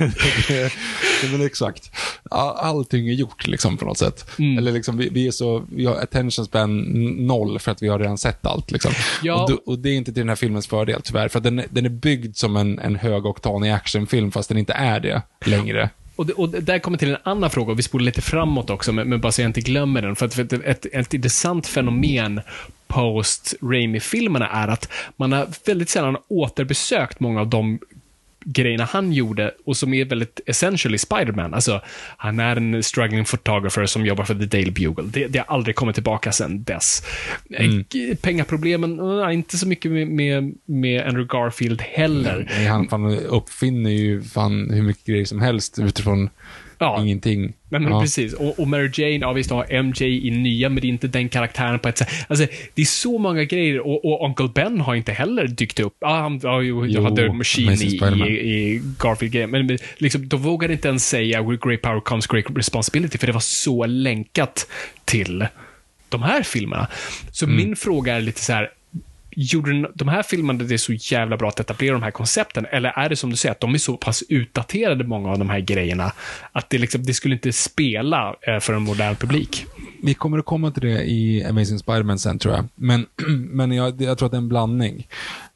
Det, 0.00 1.28
men 1.32 1.42
exakt. 1.46 1.90
all, 2.30 2.56
allting 2.56 3.08
är 3.08 3.12
gjort 3.12 3.46
liksom 3.46 3.76
på 3.76 3.84
något 3.84 3.98
sätt. 3.98 4.30
Eller 4.58 4.72
liksom, 4.72 4.96
vi, 4.96 5.08
vi, 5.08 5.26
är 5.26 5.30
så, 5.30 5.64
vi 5.72 5.84
har 5.84 5.94
attention 5.96 6.44
span 6.46 6.80
noll 7.26 7.58
för 7.58 7.72
att 7.72 7.82
vi 7.82 7.88
har 7.88 7.98
redan 7.98 8.18
sett 8.18 8.46
allt. 8.46 8.70
Liksom. 8.70 8.92
Ja. 9.22 9.42
Och, 9.42 9.50
då, 9.50 9.60
och 9.72 9.78
det 9.78 9.88
är 9.90 9.94
inte 9.94 10.12
till 10.12 10.20
den 10.20 10.28
här 10.28 10.36
filmens 10.36 10.66
fördel 10.66 11.00
tyvärr, 11.04 11.28
för 11.28 11.40
den, 11.40 11.58
är- 11.58 11.66
den 11.70 11.84
är 11.84 11.88
byggd 11.90 12.36
som 12.36 12.56
en, 12.56 12.78
en 12.78 12.96
högoktanig 12.96 13.70
actionfilm, 13.70 14.32
fast 14.32 14.48
den 14.48 14.58
inte 14.58 14.72
är 14.72 15.00
det 15.00 15.22
längre. 15.44 15.90
Och, 16.16 16.26
det, 16.26 16.32
och 16.32 16.48
det 16.48 16.60
där 16.60 16.78
kommer 16.78 16.98
till 16.98 17.10
en 17.10 17.20
annan 17.22 17.50
fråga, 17.50 17.72
och 17.72 17.78
vi 17.78 17.82
spolar 17.82 18.04
lite 18.04 18.22
framåt 18.22 18.70
också, 18.70 18.92
men, 18.92 19.08
men 19.08 19.20
bara 19.20 19.32
så 19.32 19.42
jag 19.42 19.48
inte 19.48 19.60
glömmer 19.60 20.02
den. 20.02 20.16
För 20.16 20.26
att, 20.26 20.34
för 20.34 20.42
att 20.42 20.52
ett, 20.52 20.86
ett 20.92 21.14
intressant 21.14 21.66
fenomen 21.66 22.40
post 22.86 23.54
Raimi-filmerna 23.62 24.48
är 24.48 24.68
att 24.68 24.88
man 25.16 25.32
har 25.32 25.46
väldigt 25.66 25.88
sällan 25.88 26.16
återbesökt 26.28 27.20
många 27.20 27.40
av 27.40 27.48
de 27.48 27.78
grejerna 28.44 28.84
han 28.84 29.12
gjorde 29.12 29.54
och 29.64 29.76
som 29.76 29.94
är 29.94 30.04
väldigt 30.04 30.40
essentially 30.46 30.98
Spider-Man. 30.98 31.54
Alltså, 31.54 31.80
han 32.16 32.40
är 32.40 32.56
en 32.56 32.82
struggling 32.82 33.24
photographer 33.24 33.86
som 33.86 34.06
jobbar 34.06 34.24
för 34.24 34.34
The 34.34 34.44
Daily 34.44 34.70
Bugle. 34.70 35.04
Det, 35.04 35.26
det 35.26 35.38
har 35.38 35.46
aldrig 35.54 35.76
kommit 35.76 35.94
tillbaka 35.94 36.32
sedan 36.32 36.64
dess. 36.64 37.06
Mm. 37.50 37.84
Pengaproblemen, 38.20 39.00
uh, 39.00 39.34
inte 39.34 39.58
så 39.58 39.68
mycket 39.68 39.92
med, 39.92 40.08
med, 40.08 40.54
med 40.64 41.06
Andrew 41.06 41.38
Garfield 41.38 41.82
heller. 41.82 42.48
Nej, 42.50 42.66
Han 42.66 42.88
fan 42.88 43.18
uppfinner 43.18 43.90
ju 43.90 44.22
fan 44.22 44.70
hur 44.70 44.82
mycket 44.82 45.06
grejer 45.06 45.24
som 45.24 45.40
helst 45.40 45.78
utifrån 45.78 46.30
Ja. 46.78 47.02
ingenting. 47.02 47.40
Nej, 47.68 47.80
men 47.80 47.92
Ja. 47.92 48.00
precis. 48.00 48.32
Och, 48.32 48.60
och 48.60 48.68
Mary 48.68 48.90
Jane, 48.94 49.14
ja 49.18 49.32
visst, 49.32 49.50
har 49.50 49.82
MJ 49.82 50.26
i 50.28 50.30
nya, 50.30 50.68
men 50.68 50.80
det 50.80 50.86
är 50.86 50.88
inte 50.88 51.08
den 51.08 51.28
karaktären 51.28 51.78
på 51.78 51.88
ett 51.88 51.98
sätt. 51.98 52.08
Alltså, 52.28 52.46
det 52.74 52.82
är 52.82 52.86
så 52.86 53.18
många 53.18 53.44
grejer 53.44 53.80
och, 53.86 54.04
och 54.04 54.26
Uncle 54.28 54.48
Ben 54.54 54.80
har 54.80 54.94
inte 54.94 55.12
heller 55.12 55.46
dykt 55.46 55.80
upp. 55.80 55.96
Ja, 56.00 56.08
han 56.20 56.40
ja, 56.42 56.62
jo, 56.62 56.86
Jo, 56.86 57.02
hade 57.02 57.32
Machine 57.32 57.72
i, 57.72 57.96
i, 58.28 58.50
i 58.52 58.82
Garfield-grejen, 58.98 59.50
men 59.50 59.66
men 59.66 59.78
liksom, 59.98 60.28
de 60.28 60.42
vågade 60.42 60.72
inte 60.72 60.88
ens 60.88 61.08
säga 61.08 61.42
with 61.42 61.66
great 61.66 61.82
power 61.82 62.00
comes 62.00 62.26
great 62.26 62.44
responsibility, 62.56 63.18
för 63.18 63.26
det 63.26 63.32
var 63.32 63.40
så 63.40 63.86
länkat 63.86 64.66
till 65.04 65.46
de 66.08 66.22
här 66.22 66.42
filmerna. 66.42 66.88
Så 67.32 67.44
Mm. 67.44 67.56
min 67.56 67.76
fråga 67.76 68.14
är 68.14 68.20
lite 68.20 68.40
så 68.40 68.52
här, 68.52 68.70
Gjorde 69.36 69.90
de 69.94 70.08
här 70.08 70.22
filmerna 70.22 70.64
det 70.64 70.78
så 70.78 70.92
jävla 70.92 71.36
bra 71.36 71.48
att 71.48 71.60
etablera 71.60 71.92
de 71.92 72.02
här 72.02 72.10
koncepten? 72.10 72.66
Eller 72.70 72.90
är 72.90 73.08
det 73.08 73.16
som 73.16 73.30
du 73.30 73.36
säger, 73.36 73.52
att 73.52 73.60
de 73.60 73.74
är 73.74 73.78
så 73.78 73.96
pass 73.96 74.22
utdaterade, 74.28 75.04
många 75.04 75.30
av 75.30 75.38
de 75.38 75.50
här 75.50 75.60
grejerna, 75.60 76.12
att 76.52 76.70
det, 76.70 76.78
liksom, 76.78 77.02
det 77.02 77.14
skulle 77.14 77.34
inte 77.34 77.52
spela 77.52 78.36
eh, 78.42 78.58
för 78.60 78.72
en 78.74 78.82
modern 78.82 79.16
publik? 79.16 79.66
Vi 80.02 80.14
kommer 80.14 80.38
att 80.38 80.44
komma 80.44 80.70
till 80.70 80.82
det 80.82 81.02
i 81.10 81.44
Amazing 81.44 81.78
Spider-Man 81.78 82.18
sen, 82.18 82.38
tror 82.38 82.54
jag. 82.54 82.64
Men, 82.74 83.06
men 83.50 83.72
jag, 83.72 84.02
jag 84.02 84.18
tror 84.18 84.26
att 84.26 84.32
det 84.32 84.36
är 84.36 84.38
en 84.42 84.48
blandning. 84.48 85.06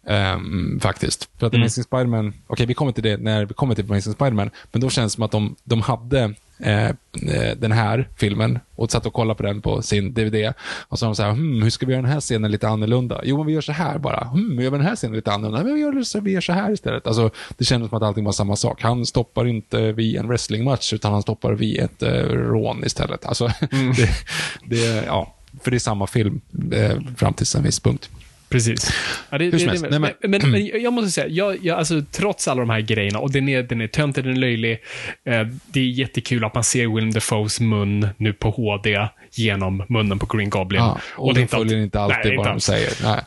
ehm, 0.06 0.80
faktiskt. 0.80 1.28
För 1.38 1.46
att 1.46 1.54
Amazing 1.54 1.84
Spider-Man, 1.84 2.34
okej, 2.46 2.66
vi 2.66 2.74
kommer 2.74 2.92
till 2.92 3.02
det 3.02 3.16
när 3.16 3.44
vi 3.44 3.54
kommer 3.54 3.74
till 3.74 3.84
Amazing 3.84 4.14
Spider-Man, 4.14 4.50
men 4.72 4.80
då 4.80 4.90
känns 4.90 5.12
det 5.12 5.14
som 5.14 5.24
att 5.24 5.30
de, 5.30 5.56
de 5.64 5.82
hade 5.82 6.34
eh, 6.59 6.86
eh, 6.86 7.56
den 7.56 7.72
här 7.72 8.09
filmen 8.16 8.59
och 8.74 8.90
satt 8.90 9.06
och 9.06 9.12
kollade 9.12 9.36
på 9.36 9.42
den 9.42 9.62
på 9.62 9.82
sin 9.82 10.14
DVD. 10.14 10.52
Och 10.88 10.98
så 10.98 11.02
sa 11.02 11.06
de 11.06 11.14
så 11.14 11.22
här, 11.22 11.30
hmm, 11.30 11.62
hur 11.62 11.70
ska 11.70 11.86
vi 11.86 11.92
göra 11.92 12.02
den 12.02 12.12
här 12.12 12.20
scenen 12.20 12.50
lite 12.50 12.68
annorlunda? 12.68 13.20
Jo, 13.24 13.36
men 13.36 13.46
vi 13.46 13.52
gör 13.52 13.61
så 13.61 13.72
här 13.72 13.98
bara. 13.98 14.24
Hmm, 14.24 14.59
hur 14.59 14.64
gör 14.64 14.70
vi 14.70 14.76
den 14.76 14.86
här 14.86 14.96
scenen 14.96 15.16
lite 15.16 15.32
annorlunda? 15.32 15.64
Men 15.64 15.74
vi 15.74 15.80
gör, 15.80 16.02
så, 16.02 16.20
vi 16.20 16.30
gör 16.30 16.40
så 16.40 16.52
här 16.52 16.72
istället. 16.72 17.06
Alltså, 17.06 17.30
det 17.59 17.64
kändes 17.64 17.88
som 17.88 17.96
att 17.96 18.02
allting 18.02 18.24
var 18.24 18.32
samma 18.32 18.56
sak. 18.56 18.82
Han 18.82 19.06
stoppar 19.06 19.46
inte 19.46 19.92
vid 19.92 20.16
en 20.16 20.28
wrestlingmatch, 20.28 20.92
utan 20.92 21.12
han 21.12 21.22
stoppar 21.22 21.52
vid 21.52 21.80
ett 21.80 22.02
eh, 22.02 22.22
rån 22.28 22.84
istället. 22.84 23.26
Alltså, 23.26 23.46
det, 23.96 24.09
det, 24.64 25.04
ja, 25.06 25.34
för 25.62 25.70
det 25.70 25.76
är 25.76 25.78
samma 25.78 26.06
film 26.06 26.40
eh, 26.72 26.96
fram 27.16 27.34
till 27.34 27.46
en 27.56 27.62
viss 27.62 27.80
punkt. 27.80 28.11
Precis. 28.49 28.92
Ja, 29.30 29.38
det, 29.38 29.44
Hur 29.44 29.51
som 29.51 29.59
det, 29.59 29.70
helst. 29.70 29.84
det, 29.84 29.99
Nej, 29.99 30.14
men, 30.22 30.30
men, 30.30 30.51
men 30.51 30.82
jag 30.82 30.92
måste 30.92 31.11
säga, 31.11 31.28
jag, 31.28 31.64
jag, 31.64 31.78
alltså, 31.78 32.03
trots 32.11 32.49
alla 32.49 32.61
de 32.61 32.70
här 32.70 32.80
grejerna, 32.80 33.18
och 33.18 33.32
den 33.32 33.49
är, 33.49 33.62
den 33.62 33.80
är 33.80 33.86
töntig, 33.86 34.24
den 34.24 34.32
är 34.32 34.36
löjlig, 34.36 34.78
eh, 35.24 35.46
det 35.66 35.80
är 35.80 35.84
jättekul 35.84 36.44
att 36.44 36.55
man 36.55 36.64
ser 36.64 36.94
Willem 36.94 37.12
Dafoes 37.12 37.61
mun 37.61 38.09
nu 38.16 38.32
på 38.32 38.51
HD 38.51 39.09
genom 39.32 39.84
munnen 39.88 40.18
på 40.18 40.36
Green 40.36 40.51
Goblin. 40.51 40.80
Ja, 40.80 40.99
och, 41.16 41.34
det 41.34 41.40
är 41.40 41.42
de 41.42 41.49
följer 41.49 41.78
inte 41.78 42.01
alltid 42.01 42.24
nej, 42.24 42.36
vad 42.36 42.46
de 42.46 42.61
säger. 42.61 42.92
Nej. 43.03 43.20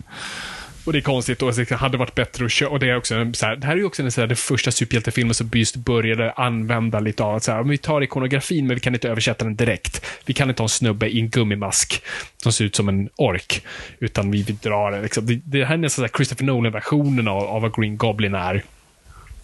Och 0.92 0.94
det 0.94 1.00
är 1.00 1.02
konstigt 1.02 1.42
och 1.42 1.54
det 1.54 1.72
hade 1.72 1.98
varit 1.98 2.16
bättre 2.16 2.46
att 2.46 2.52
köra. 2.52 2.70
Och 2.70 2.80
det, 2.80 2.90
är 2.90 2.98
också 2.98 3.16
en, 3.16 3.34
så 3.34 3.46
här, 3.46 3.56
det 3.56 3.68
här 3.68 3.74
är 3.74 3.78
ju 3.78 3.86
också 3.86 4.04
en, 4.04 4.12
så 4.12 4.22
här, 4.22 4.28
den 4.28 4.38
första 4.38 4.72
superhjältefilmen 4.72 5.34
som 5.34 5.50
just 5.54 5.76
började 5.76 6.32
använda 6.32 7.00
lite 7.00 7.24
av 7.24 7.36
att 7.36 7.44
så 7.44 7.52
här, 7.52 7.64
vi 7.64 7.78
tar 7.78 8.02
ikonografin 8.02 8.68
men 8.68 8.76
vi 8.76 8.80
kan 8.80 8.94
inte 8.94 9.10
översätta 9.10 9.46
den 9.46 9.56
direkt. 9.56 10.06
Vi 10.26 10.34
kan 10.34 10.50
inte 10.50 10.62
ha 10.62 10.66
en 10.66 10.70
snubbe 10.70 11.08
i 11.08 11.20
en 11.20 11.30
gummimask 11.30 12.04
som 12.38 12.52
ser 12.52 12.66
ut 12.66 12.76
som 12.76 12.90
en 12.90 13.10
ork. 13.16 13.66
Utan 14.00 14.32
vi, 14.32 14.44
vi 14.44 14.54
drar 14.54 14.92
det, 14.92 15.02
liksom. 15.02 15.26
det, 15.26 15.42
det 15.44 15.66
här 15.66 15.74
är 15.74 15.78
nästan 15.78 16.02
så 16.02 16.08
här 16.08 16.18
Christopher 16.18 16.46
Nolan-versionen 16.46 17.28
av, 17.28 17.44
av 17.44 17.62
vad 17.62 17.76
Green 17.76 17.98
Goblin 17.98 18.36
är. 18.36 18.64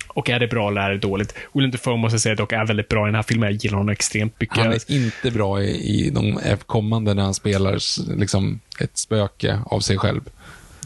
Och 0.07 0.29
är 0.29 0.39
det 0.39 0.47
bra 0.47 0.69
eller 0.69 0.81
är 0.81 0.89
det 0.89 0.97
dåligt? 0.97 1.33
Willem 1.53 1.71
Dafoe 1.71 1.97
måste 1.97 2.13
jag 2.13 2.21
säga 2.21 2.35
dock 2.35 2.51
är 2.51 2.65
väldigt 2.65 2.89
bra 2.89 3.05
i 3.05 3.07
den 3.07 3.15
här 3.15 3.23
filmen. 3.23 3.49
Jag 3.51 3.63
gillar 3.63 3.77
honom 3.77 3.89
extremt 3.89 4.39
mycket. 4.39 4.57
Han 4.57 4.73
är 4.73 4.91
inte 4.91 5.31
bra 5.31 5.61
i, 5.61 5.69
i 5.69 6.09
de 6.09 6.39
kommande 6.65 7.13
när 7.13 7.23
han 7.23 7.33
spelar 7.33 7.79
liksom, 8.19 8.59
ett 8.79 8.97
spöke 8.97 9.59
av 9.65 9.79
sig 9.79 9.97
själv. 9.97 10.21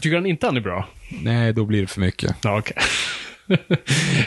Tycker 0.02 0.16
han 0.16 0.26
inte 0.26 0.46
han 0.46 0.56
är 0.56 0.60
bra? 0.60 0.88
Nej, 1.08 1.52
då 1.52 1.64
blir 1.64 1.80
det 1.80 1.86
för 1.86 2.00
mycket. 2.00 2.36
Ja, 2.42 2.58
okej. 2.58 2.76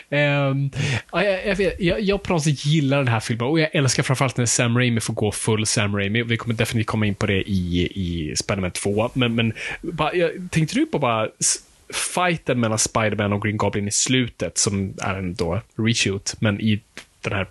Ehm, 0.09 0.71
ja, 1.11 1.23
jag, 1.23 1.59
jag, 1.59 1.81
jag, 1.81 2.01
jag 2.01 2.23
på 2.23 2.33
något 2.33 2.43
sätt 2.43 2.65
gillar 2.65 2.97
den 2.97 3.07
här 3.07 3.19
filmen 3.19 3.47
och 3.47 3.59
jag 3.59 3.75
älskar 3.75 4.03
framförallt 4.03 4.37
när 4.37 4.45
Sam 4.45 4.77
Raimi 4.77 5.01
får 5.01 5.13
gå 5.13 5.31
full 5.31 5.65
Sam 5.65 5.95
Raimi. 5.95 6.23
Vi 6.23 6.37
kommer 6.37 6.55
definitivt 6.55 6.87
komma 6.87 7.05
in 7.05 7.15
på 7.15 7.25
det 7.25 7.41
i, 7.41 7.91
i 7.95 8.35
Spider-Man 8.35 8.71
2. 8.71 9.09
Men, 9.13 9.35
men 9.35 9.53
bara, 9.81 10.15
jag, 10.15 10.31
tänkte 10.51 10.75
du 10.75 10.85
på 10.85 10.99
bara 10.99 11.29
fighten 12.15 12.59
mellan 12.59 12.79
Spider-Man 12.79 13.33
och 13.33 13.41
Green 13.41 13.57
Goblin 13.57 13.87
i 13.87 13.91
slutet, 13.91 14.57
som 14.57 14.93
är 15.01 15.15
en 15.15 15.35
då 15.35 15.61
reshoot, 15.75 16.35
men 16.39 16.61
i 16.61 16.81
den 17.21 17.33
här 17.33 17.47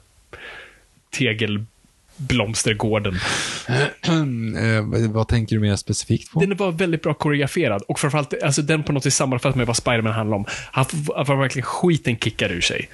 tegelblomstergården. 2.18 3.14
Eh, 4.06 4.82
vad- 4.84 5.00
vad 5.12 5.28
tänker 5.28 5.56
du 5.56 5.60
mer 5.62 5.76
specifikt 5.76 6.32
på? 6.32 6.40
Den 6.40 6.56
var 6.56 6.72
väldigt 6.72 7.02
bra 7.02 7.14
koreograferad 7.14 7.82
och 7.88 7.98
framförallt, 7.98 8.42
alltså 8.42 8.62
den 8.62 8.82
på 8.82 8.92
något 8.92 9.02
sätt 9.02 9.14
sammanfattar 9.14 9.56
med 9.56 9.66
vad 9.66 9.76
Spiderman 9.76 10.12
handlar 10.12 10.36
om. 10.36 10.44
Han 10.72 10.84
f- 10.92 11.28
var 11.28 11.36
verkligen 11.36 11.66
skiten 11.66 12.16
kickad 12.18 12.50
ur 12.50 12.60
sig. 12.60 12.88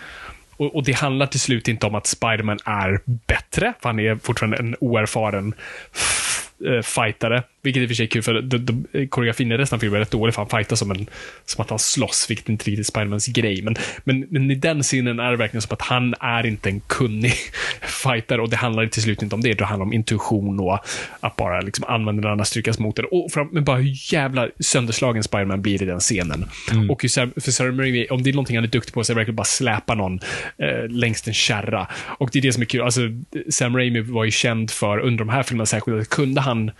Och, 0.56 0.74
och 0.76 0.84
det 0.84 0.92
handlar 0.92 1.26
till 1.26 1.40
slut 1.40 1.68
inte 1.68 1.86
om 1.86 1.94
att 1.94 2.06
Spiderman 2.06 2.58
är 2.64 3.00
bättre, 3.26 3.74
för 3.82 3.88
han 3.88 4.00
är 4.00 4.16
fortfarande 4.22 4.56
en 4.56 4.76
oerfaren 4.80 5.54
eh, 6.66 6.82
fightare. 6.82 7.42
Vilket 7.62 7.82
i 7.82 7.84
och 7.84 7.88
för 7.88 7.94
sig 7.94 8.06
är 8.06 8.10
kul, 8.10 8.22
för 8.22 8.42
de, 8.42 8.58
de, 8.58 9.06
koreografin 9.08 9.52
i 9.52 9.56
resten 9.56 9.76
av 9.76 9.80
filmen 9.80 9.96
är 9.96 10.00
rätt 10.00 10.10
dålig, 10.10 10.34
för 10.34 10.42
han 10.42 10.50
fightar 10.50 10.76
som, 10.76 10.90
en, 10.90 11.06
som 11.44 11.62
att 11.62 11.70
han 11.70 11.78
slåss, 11.78 12.26
vilket 12.30 12.48
inte 12.48 12.64
riktigt 12.64 12.86
är 12.86 12.90
Spidermans 12.90 13.26
grej. 13.26 13.62
Men, 13.62 13.76
men, 14.04 14.26
men 14.30 14.50
i 14.50 14.54
den 14.54 14.82
scenen 14.82 15.20
är 15.20 15.30
det 15.30 15.36
verkligen 15.36 15.62
som 15.62 15.74
att 15.74 15.82
han 15.82 16.14
är 16.20 16.46
inte 16.46 16.68
en 16.68 16.80
kunnig 16.80 17.32
fighter 17.82 18.40
och 18.40 18.50
det 18.50 18.56
handlar 18.56 18.86
till 18.86 19.02
slut 19.02 19.22
inte 19.22 19.34
om 19.34 19.40
det. 19.40 19.54
Det 19.54 19.64
handlar 19.64 19.86
om 19.86 19.92
intuition 19.92 20.60
och 20.60 20.78
att 21.20 21.36
bara 21.36 21.60
liksom 21.60 21.84
använda 21.88 22.22
den 22.22 22.30
andra 22.30 22.44
styrkas 22.44 22.78
mot 22.78 22.96
det. 22.96 23.02
Och 23.02 23.32
fram, 23.32 23.48
men 23.52 23.64
bara 23.64 23.76
hur 23.76 24.12
jävla 24.12 24.48
sönderslagen 24.60 25.22
Spiderman 25.22 25.62
blir 25.62 25.82
i 25.82 25.86
den 25.86 26.00
scenen. 26.00 26.46
Och 26.90 27.02
hur 27.02 27.08
Sam, 27.08 27.32
för 27.36 27.50
Sarah 27.50 27.76
Raimi, 27.76 28.06
om 28.10 28.22
det 28.22 28.30
är 28.30 28.34
någonting 28.34 28.56
han 28.56 28.64
är 28.64 28.68
duktig 28.68 28.94
på 28.94 29.04
så 29.04 29.12
är 29.12 29.14
det 29.14 29.18
verkligen 29.18 29.36
bara 29.36 29.44
släpa 29.44 29.94
någon 29.94 30.20
eh, 30.58 30.88
längs 30.88 31.28
en 31.28 31.34
kärra. 31.34 31.86
Och 31.92 32.30
det 32.32 32.38
är 32.38 32.42
det 32.42 32.52
som 32.52 32.62
är 32.62 32.66
kul. 32.66 32.82
Alltså, 32.82 33.00
Sam 33.50 33.76
Raimi 33.76 34.00
var 34.00 34.24
ju 34.24 34.30
känd 34.30 34.70
för, 34.70 34.98
under 34.98 35.18
de 35.18 35.28
här 35.28 35.42
filmerna 35.42 35.66
särskilt, 35.66 36.00
att 36.00 36.08
kunde 36.08 36.40
han 36.40 36.70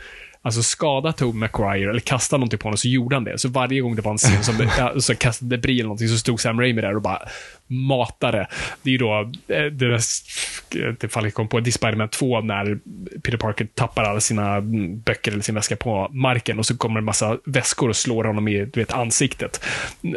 Alltså 0.42 0.62
skada 0.62 1.12
Tobey 1.12 1.38
Maguire 1.38 1.90
eller 1.90 2.00
kasta 2.00 2.36
någonting 2.36 2.58
på 2.58 2.64
honom 2.68 2.76
så 2.78 2.88
gjorde 2.88 3.16
han 3.16 3.24
det. 3.24 3.38
Så 3.38 3.48
varje 3.48 3.80
gång 3.80 3.96
det 3.96 4.02
var 4.02 4.12
en 4.12 4.18
scen 4.18 4.44
som 4.44 4.54
ja, 4.78 5.00
så 5.00 5.14
kastade 5.14 5.56
debris 5.56 5.74
eller 5.74 5.82
någonting 5.84 6.08
så 6.08 6.18
stod 6.18 6.40
Sam 6.40 6.60
Raimi 6.60 6.80
där 6.80 6.96
och 6.96 7.02
bara 7.02 7.18
matade. 7.66 8.46
Det 8.82 8.90
är 8.90 8.92
ju 8.92 8.98
då 8.98 9.20
eh, 9.48 9.64
det, 9.64 9.70
där- 9.70 10.96
det 11.00 11.08
fallet 11.08 11.34
kom 11.34 11.48
på, 11.48 11.60
det 11.60 11.72
Spiderman 11.72 12.08
2 12.08 12.40
när 12.40 12.78
Peter 13.22 13.38
Parker 13.38 13.66
tappar 13.74 14.02
alla 14.04 14.20
sina 14.20 14.56
mm, 14.56 15.00
böcker 15.00 15.32
eller 15.32 15.42
sin 15.42 15.54
väska 15.54 15.76
på 15.76 16.08
marken 16.12 16.58
och 16.58 16.66
så 16.66 16.76
kommer 16.76 16.98
en 16.98 17.04
massa 17.04 17.38
väskor 17.44 17.88
och 17.88 17.96
slår 17.96 18.24
honom 18.24 18.48
i 18.48 18.64
du 18.64 18.80
vet, 18.80 18.92
ansiktet. 18.92 19.64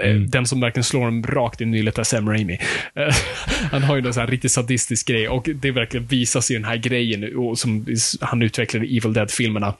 Eh, 0.03 0.15
Den 0.15 0.45
som 0.45 0.59
verkligen 0.61 0.83
slår 0.83 0.99
honom 1.01 1.23
rakt 1.23 1.61
i 1.61 1.65
nyllet 1.65 1.97
är 1.97 2.03
Sam 2.03 2.29
Raimi. 2.29 2.59
Eh, 2.95 3.15
Han 3.71 3.83
har 3.83 3.95
ju 3.95 4.01
någon 4.01 4.13
här 4.13 4.27
riktigt 4.27 4.51
sadistisk 4.51 5.07
grej 5.07 5.29
och 5.29 5.49
det 5.55 5.71
verkligen 5.71 6.05
visas 6.05 6.51
i 6.51 6.53
den 6.53 6.65
här 6.65 6.77
grejen 6.77 7.37
och 7.37 7.57
som 7.59 7.85
han 8.21 8.41
utvecklade 8.41 8.85
i 8.85 8.97
Evil 8.97 9.13
Dead-filmerna 9.13 9.73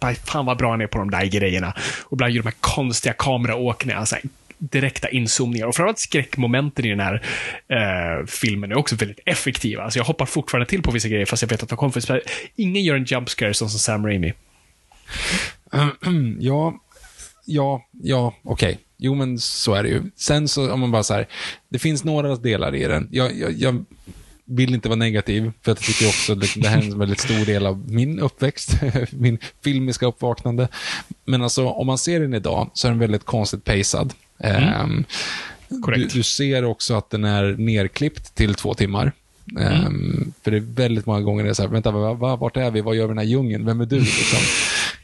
by 0.00 0.14
fan 0.14 0.46
vad 0.46 0.58
bra 0.58 0.70
han 0.70 0.80
är 0.80 0.86
på 0.86 0.98
de 0.98 1.10
där 1.10 1.24
grejerna. 1.24 1.74
Och 2.04 2.12
ibland 2.12 2.32
gör 2.32 2.42
de 2.42 2.48
här 2.48 2.56
konstiga 2.60 3.14
kameraåkningarna, 3.18 4.06
så 4.06 4.14
alltså 4.14 4.28
här, 4.28 4.34
direkta 4.58 5.08
inzoomningar. 5.08 5.66
Och 5.66 5.74
framförallt 5.74 5.98
skräckmomenten 5.98 6.84
i 6.84 6.88
den 6.88 7.00
här 7.00 7.22
eh, 7.68 8.26
filmen 8.26 8.72
är 8.72 8.78
också 8.78 8.96
väldigt 8.96 9.20
effektiva. 9.26 9.82
Alltså 9.82 9.98
jag 9.98 10.04
hoppar 10.04 10.26
fortfarande 10.26 10.70
till 10.70 10.82
på 10.82 10.90
vissa 10.90 11.08
grejer 11.08 11.26
fast 11.26 11.42
jag 11.42 11.48
vet 11.48 11.62
att 11.62 11.68
de 11.68 11.78
kommer. 11.78 12.00
För 12.00 12.22
ingen 12.56 12.84
gör 12.84 12.96
en 12.96 13.04
jump 13.04 13.28
scare 13.28 13.54
som 13.54 13.68
Sam 13.68 14.06
Raimi. 14.06 14.32
Ja, 16.38 16.80
ja, 17.44 17.86
ja, 18.02 18.34
okej. 18.42 18.78
Jo, 18.96 19.14
men 19.14 19.38
så 19.38 19.74
är 19.74 19.82
det 19.82 19.88
ju. 19.88 20.02
Sen 20.16 20.48
så, 20.48 20.72
om 20.72 20.80
man 20.80 20.90
bara 20.90 21.02
så 21.02 21.14
här, 21.14 21.26
det 21.68 21.78
finns 21.78 22.04
några 22.04 22.36
delar 22.36 22.74
i 22.74 22.84
den. 22.84 23.08
Jag, 23.10 23.38
jag, 23.38 23.52
jag 23.52 23.84
vill 24.50 24.74
inte 24.74 24.88
vara 24.88 24.96
negativ, 24.96 25.52
för 25.62 25.72
att 25.72 25.78
jag 25.78 25.86
tycker 25.86 26.08
också 26.08 26.32
att 26.32 26.62
det 26.62 26.68
här 26.68 26.78
är 26.78 26.82
en 26.82 26.98
väldigt 26.98 27.20
stor 27.20 27.46
del 27.46 27.66
av 27.66 27.90
min 27.90 28.20
uppväxt, 28.20 28.74
min 29.10 29.38
filmiska 29.64 30.06
uppvaknande. 30.06 30.68
Men 31.24 31.42
alltså, 31.42 31.68
om 31.68 31.86
man 31.86 31.98
ser 31.98 32.20
den 32.20 32.34
idag 32.34 32.70
så 32.74 32.86
är 32.86 32.90
den 32.90 32.98
väldigt 32.98 33.24
konstigt 33.24 33.64
pacad. 33.64 34.14
Ehm, 34.38 35.04
du, 35.68 36.06
du 36.12 36.22
ser 36.22 36.64
också 36.64 36.94
att 36.94 37.10
den 37.10 37.24
är 37.24 37.56
nerklippt 37.58 38.34
till 38.34 38.54
två 38.54 38.74
timmar. 38.74 39.12
Ehm, 39.60 40.32
för 40.42 40.50
det 40.50 40.56
är 40.56 40.74
väldigt 40.74 41.06
många 41.06 41.20
gånger 41.20 41.44
det 41.44 41.50
är 41.50 41.54
så 41.54 41.62
här, 41.62 41.68
vänta, 41.68 41.90
va, 41.90 42.14
va, 42.14 42.36
vart 42.36 42.56
är 42.56 42.70
vi? 42.70 42.80
Vad 42.80 42.96
gör 42.96 43.06
vi 43.06 43.06
i 43.06 43.14
den 43.14 43.18
här 43.18 43.24
djungeln? 43.24 43.66
Vem 43.66 43.80
är 43.80 43.86
du? 43.86 44.00
Liksom. 44.00 44.38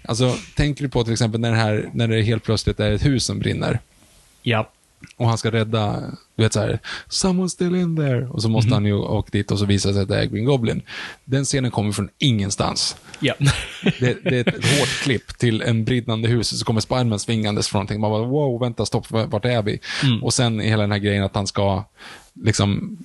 Alltså, 0.09 0.37
tänker 0.57 0.83
du 0.83 0.89
på 0.89 1.05
till 1.05 1.13
exempel 1.13 1.41
när 1.41 1.51
det, 1.51 1.57
här, 1.57 1.91
när 1.93 2.09
det 2.09 2.23
helt 2.23 2.43
plötsligt 2.43 2.81
är 2.81 2.93
ett 2.93 3.07
hus 3.07 3.25
som 3.25 3.39
brinner 3.39 3.81
Ja. 4.43 4.71
Och 5.17 5.29
han 5.29 5.39
ska 5.39 5.51
rädda, 5.51 6.01
du 6.37 6.43
vet 6.43 6.53
så 6.53 6.61
här, 6.61 6.79
someone 7.09 7.49
still 7.49 7.75
in 7.75 7.97
there. 7.97 8.29
Och 8.29 8.43
så 8.43 8.49
måste 8.49 8.75
han 8.75 8.85
ju 8.85 8.95
åka 8.95 9.29
dit 9.33 9.51
och 9.51 9.59
så 9.59 9.65
visar 9.65 9.93
sig 9.93 10.03
att 10.03 10.09
det 10.09 10.21
är 10.21 10.25
Green 10.25 10.45
Goblin. 10.45 10.83
Den 11.25 11.45
scenen 11.45 11.71
kommer 11.71 11.93
från 11.93 12.09
ingenstans. 12.19 12.97
Ja. 13.21 13.35
Det, 14.01 14.19
det 14.25 14.37
är 14.37 14.49
ett 14.49 14.79
hårt 14.79 15.03
klipp 15.03 15.39
till 15.39 15.63
en 15.63 15.85
brinnande 15.85 16.29
hus, 16.29 16.59
så 16.59 16.65
kommer 16.65 16.81
Spiderman 16.81 17.19
svingandes 17.19 17.69
från 17.69 17.79
någonting. 17.79 18.01
Man 18.01 18.11
bara, 18.11 18.25
wow, 18.25 18.61
vänta, 18.61 18.87
stopp, 18.87 19.11
vart 19.11 19.45
är 19.45 19.63
vi? 19.63 19.79
Och 20.23 20.35
sen 20.35 20.61
hela 20.61 20.83
den 20.83 20.93
här 20.93 20.99
grejen 20.99 21.25
att 21.25 21.35
han 21.35 21.47
ska, 21.47 21.85
liksom, 22.35 22.99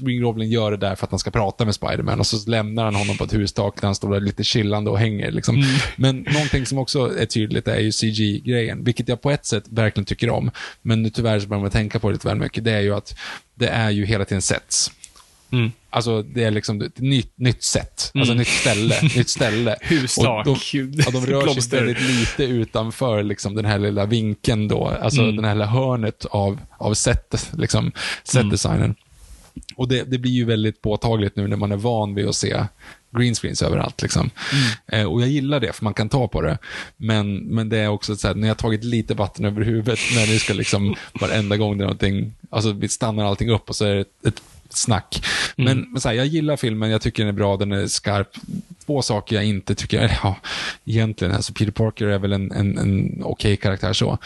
Green 0.00 0.22
Goblin 0.22 0.50
gör 0.50 0.70
det 0.70 0.76
där 0.76 0.94
för 0.94 1.04
att 1.06 1.10
han 1.10 1.18
ska 1.18 1.30
prata 1.30 1.64
med 1.64 1.74
Spiderman 1.74 2.20
och 2.20 2.26
så 2.26 2.50
lämnar 2.50 2.84
han 2.84 2.94
honom 2.94 3.16
på 3.16 3.24
ett 3.24 3.34
hustak 3.34 3.80
där 3.80 3.88
han 3.88 3.94
står 3.94 4.12
där 4.12 4.20
lite 4.20 4.44
chillande 4.44 4.90
och 4.90 4.98
hänger. 4.98 5.30
Liksom. 5.30 5.64
Men 5.96 6.16
någonting 6.16 6.66
som 6.66 6.78
också 6.78 7.18
är 7.18 7.26
tydligt 7.26 7.68
är 7.68 7.80
ju 7.80 7.92
CG-grejen, 7.92 8.84
vilket 8.84 9.08
jag 9.08 9.22
på 9.22 9.30
ett 9.30 9.46
sätt 9.46 9.64
verkligen 9.68 10.04
tycker 10.04 10.30
om. 10.30 10.50
Men 10.82 11.02
nu 11.02 11.10
tyvärr 11.10 11.40
så 11.40 11.46
börjar 11.46 11.62
man 11.62 11.70
tänka 11.70 11.98
på 11.98 12.08
det 12.08 12.12
lite 12.12 12.28
väl 12.28 12.36
mycket. 12.36 12.64
Det 12.64 12.72
är 12.72 12.80
ju 12.80 12.94
att 12.94 13.18
det 13.54 13.68
är 13.68 13.90
ju 13.90 14.06
hela 14.06 14.24
tiden 14.24 14.42
sets. 14.42 14.90
Mm. 15.50 15.72
Alltså 15.90 16.22
det 16.22 16.44
är 16.44 16.50
liksom 16.50 16.80
ett 16.80 16.98
nytt, 16.98 17.32
nytt 17.38 17.62
sätt, 17.62 18.10
alltså 18.14 18.34
nytt 18.34 18.48
ställe, 18.48 18.94
nytt 19.16 19.28
ställe. 19.28 19.76
Hustak, 19.82 20.46
Och 20.46 20.58
de, 20.72 20.92
ja, 20.96 21.10
de 21.10 21.26
rör 21.26 21.60
sig 21.60 21.78
väldigt 21.78 22.00
lite 22.00 22.44
utanför 22.44 23.22
liksom, 23.22 23.54
den 23.54 23.64
här 23.64 23.78
lilla 23.78 24.06
vinkeln 24.06 24.68
då, 24.68 24.86
alltså 25.02 25.32
den 25.32 25.44
här 25.44 25.54
lilla 25.54 25.66
hörnet 25.66 26.24
av, 26.24 26.58
av 26.78 26.94
sättet, 26.94 27.50
liksom, 27.52 27.92
setdesignen. 28.24 28.94
Och 29.76 29.88
det, 29.88 30.04
det 30.04 30.18
blir 30.18 30.32
ju 30.32 30.44
väldigt 30.44 30.82
påtagligt 30.82 31.36
nu 31.36 31.48
när 31.48 31.56
man 31.56 31.72
är 31.72 31.76
van 31.76 32.14
vid 32.14 32.28
att 32.28 32.34
se 32.34 32.64
greenscreens 33.10 33.62
överallt. 33.62 34.02
Liksom. 34.02 34.30
Eh, 34.86 35.04
och 35.04 35.22
jag 35.22 35.28
gillar 35.28 35.60
det, 35.60 35.72
för 35.72 35.84
man 35.84 35.94
kan 35.94 36.08
ta 36.08 36.28
på 36.28 36.40
det. 36.40 36.58
Men, 36.96 37.36
men 37.36 37.68
det 37.68 37.78
är 37.78 37.88
också 37.88 38.16
så 38.16 38.28
här, 38.28 38.34
när 38.34 38.48
jag 38.48 38.54
har 38.54 38.58
tagit 38.58 38.84
lite 38.84 39.14
vatten 39.14 39.44
över 39.44 39.62
huvudet, 39.62 39.98
när 40.14 40.26
det 40.26 40.38
ska 40.38 40.54
liksom, 40.54 40.94
varenda 41.20 41.56
gång 41.56 41.78
det 41.78 41.84
är 41.84 41.86
någonting, 41.86 42.34
alltså 42.50 42.72
vi 42.72 42.88
stannar 42.88 43.24
allting 43.24 43.50
upp 43.50 43.68
och 43.68 43.76
så 43.76 43.84
är 43.84 43.94
det 43.94 44.00
ett, 44.00 44.26
ett 44.26 44.42
snack. 44.68 45.24
Men, 45.56 45.80
men 45.92 46.00
så 46.00 46.08
här, 46.08 46.16
jag 46.16 46.26
gillar 46.26 46.56
filmen, 46.56 46.90
jag 46.90 47.02
tycker 47.02 47.22
den 47.22 47.34
är 47.34 47.36
bra, 47.36 47.56
den 47.56 47.72
är 47.72 47.86
skarp. 47.86 48.28
Två 48.86 49.02
saker 49.02 49.36
jag 49.36 49.44
inte 49.44 49.74
tycker, 49.74 49.98
eller 49.98 50.18
ja, 50.22 50.36
egentligen, 50.84 51.34
alltså 51.34 51.52
Peter 51.52 51.72
Parker 51.72 52.06
är 52.06 52.18
väl 52.18 52.32
en, 52.32 52.52
en, 52.52 52.78
en 52.78 53.22
okej 53.24 53.56
karaktär 53.56 53.92
så. 53.92 54.18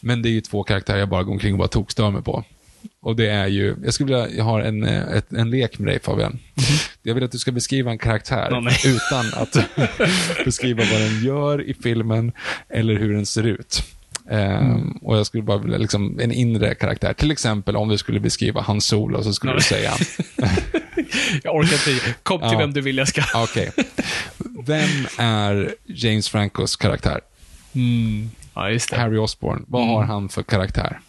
Men 0.00 0.22
det 0.22 0.28
är 0.28 0.30
ju 0.30 0.40
två 0.40 0.62
karaktärer 0.62 0.98
jag 0.98 1.08
bara 1.08 1.22
går 1.22 1.32
omkring 1.32 1.52
och 1.52 1.58
bara 1.58 1.68
tokstör 1.68 2.10
mig 2.10 2.22
på. 2.22 2.44
Och 3.02 3.16
det 3.16 3.26
är 3.30 3.46
ju, 3.46 3.76
jag 3.84 3.94
skulle 3.94 4.12
vilja, 4.12 4.36
jag 4.36 4.44
har 4.44 4.60
en, 4.60 4.84
eh, 4.84 5.16
ett, 5.16 5.32
en 5.32 5.50
lek 5.50 5.78
med 5.78 5.88
dig 5.88 6.00
Fabian. 6.00 6.38
Jag 7.02 7.14
vill 7.14 7.24
att 7.24 7.32
du 7.32 7.38
ska 7.38 7.52
beskriva 7.52 7.90
en 7.90 7.98
karaktär 7.98 8.60
nej. 8.62 8.76
utan 8.96 9.42
att 9.42 9.56
beskriva 10.44 10.84
vad 10.92 11.00
den 11.00 11.24
gör 11.24 11.62
i 11.62 11.74
filmen 11.74 12.32
eller 12.68 12.94
hur 12.98 13.14
den 13.14 13.26
ser 13.26 13.46
ut. 13.46 13.82
Ehm, 14.30 14.90
och 14.90 15.16
jag 15.18 15.26
skulle 15.26 15.42
bara 15.42 15.58
vilja, 15.58 15.78
liksom, 15.78 16.20
en 16.20 16.32
inre 16.32 16.74
karaktär. 16.74 17.12
Till 17.12 17.30
exempel 17.30 17.76
om 17.76 17.88
du 17.88 17.98
skulle 17.98 18.20
beskriva 18.20 18.60
Hans 18.60 18.84
Solo 18.86 19.22
så 19.22 19.32
skulle 19.32 19.52
du 19.54 19.60
säga, 19.60 19.92
Jag 21.42 21.54
orkar 21.54 21.92
inte. 21.92 22.14
Kom 22.22 22.40
till 22.40 22.48
Ja. 22.52 22.58
vem 22.58 22.72
du 22.72 22.80
vill 22.80 22.96
jag 22.98 23.08
ska. 23.08 23.22
okej. 23.34 23.70
Vem 24.66 24.90
är 25.18 25.74
James 25.86 26.28
Francos 26.28 26.76
karaktär? 26.76 27.20
Mm. 27.74 28.30
Ja. 28.54 28.78
Harry 28.92 29.16
Osborn. 29.18 29.64
Vad 29.68 29.86
har 29.86 30.02
han 30.04 30.28
för 30.28 30.42
karaktär? 30.42 31.00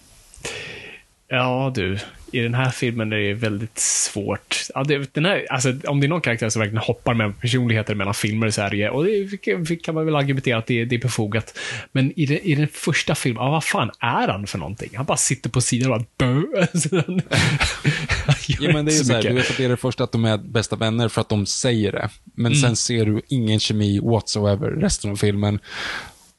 Ja, 1.36 1.72
du. 1.76 1.98
I 2.32 2.40
den 2.40 2.54
här 2.54 2.70
filmen 2.72 3.14
är 3.14 3.18
det 3.18 3.34
väldigt 3.34 3.80
svårt. 3.80 4.58
Ja, 4.76 4.84
det, 4.84 5.14
den 5.14 5.26
här, 5.26 5.46
alltså, 5.50 5.74
om 5.88 6.00
det 6.00 6.06
är 6.06 6.10
någon 6.10 6.22
karaktär 6.22 6.50
som 6.50 6.60
verkligen 6.60 6.84
hoppar 6.84 7.14
med 7.14 7.40
personligheter 7.42 7.96
mellan 7.96 8.14
filmer 8.14 8.50
så 8.50 8.62
är 8.62 8.70
det 8.70 8.90
och 8.90 9.06
det 9.06 9.76
kan 9.84 9.96
man 9.96 10.06
väl 10.06 10.16
argumentera 10.16 10.58
att 10.58 10.68
det, 10.68 10.86
det 10.86 10.96
är 10.96 11.00
befogat. 11.00 11.58
Men 11.92 12.20
i, 12.20 12.26
den- 12.26 12.38
i 12.44 12.56
den 12.56 12.68
första 12.68 13.16
filmen, 13.16 13.44
ja, 13.44 13.52
vad 13.52 13.64
fan 13.64 13.92
är 14.00 14.28
han 14.28 14.48
för 14.48 14.58
någonting? 14.58 14.90
Han 14.96 15.06
bara 15.06 15.18
sitter 15.18 15.50
på 15.50 15.62
sidan 15.62 15.92
och 15.92 16.00
bara 16.00 16.06
bö. 16.18 16.66
Så 16.80 16.96
Ja, 18.48 18.74
men 18.74 18.86
det 18.86 18.92
är 18.92 18.94
inte 18.94 19.06
så 19.06 19.14
här, 19.14 19.22
du 19.24 19.34
vet 19.34 19.50
att 19.52 19.58
det 19.58 19.66
är 19.66 19.70
det 19.70 19.78
första 19.78 20.04
att 20.04 20.12
de 20.12 20.26
är 20.26 20.38
bästa 20.38 20.76
vänner 20.76 21.10
för 21.10 21.22
att 21.22 21.30
de 21.30 21.46
säger 21.46 21.92
det. 21.92 22.10
Men 22.36 22.46
Mm. 22.52 22.62
sen 22.62 22.76
ser 22.76 23.06
du 23.06 23.22
ingen 23.28 23.60
kemi 23.60 24.00
whatsoever 24.00 24.70
resten 24.72 25.12
av 25.12 25.16
filmen. 25.16 25.60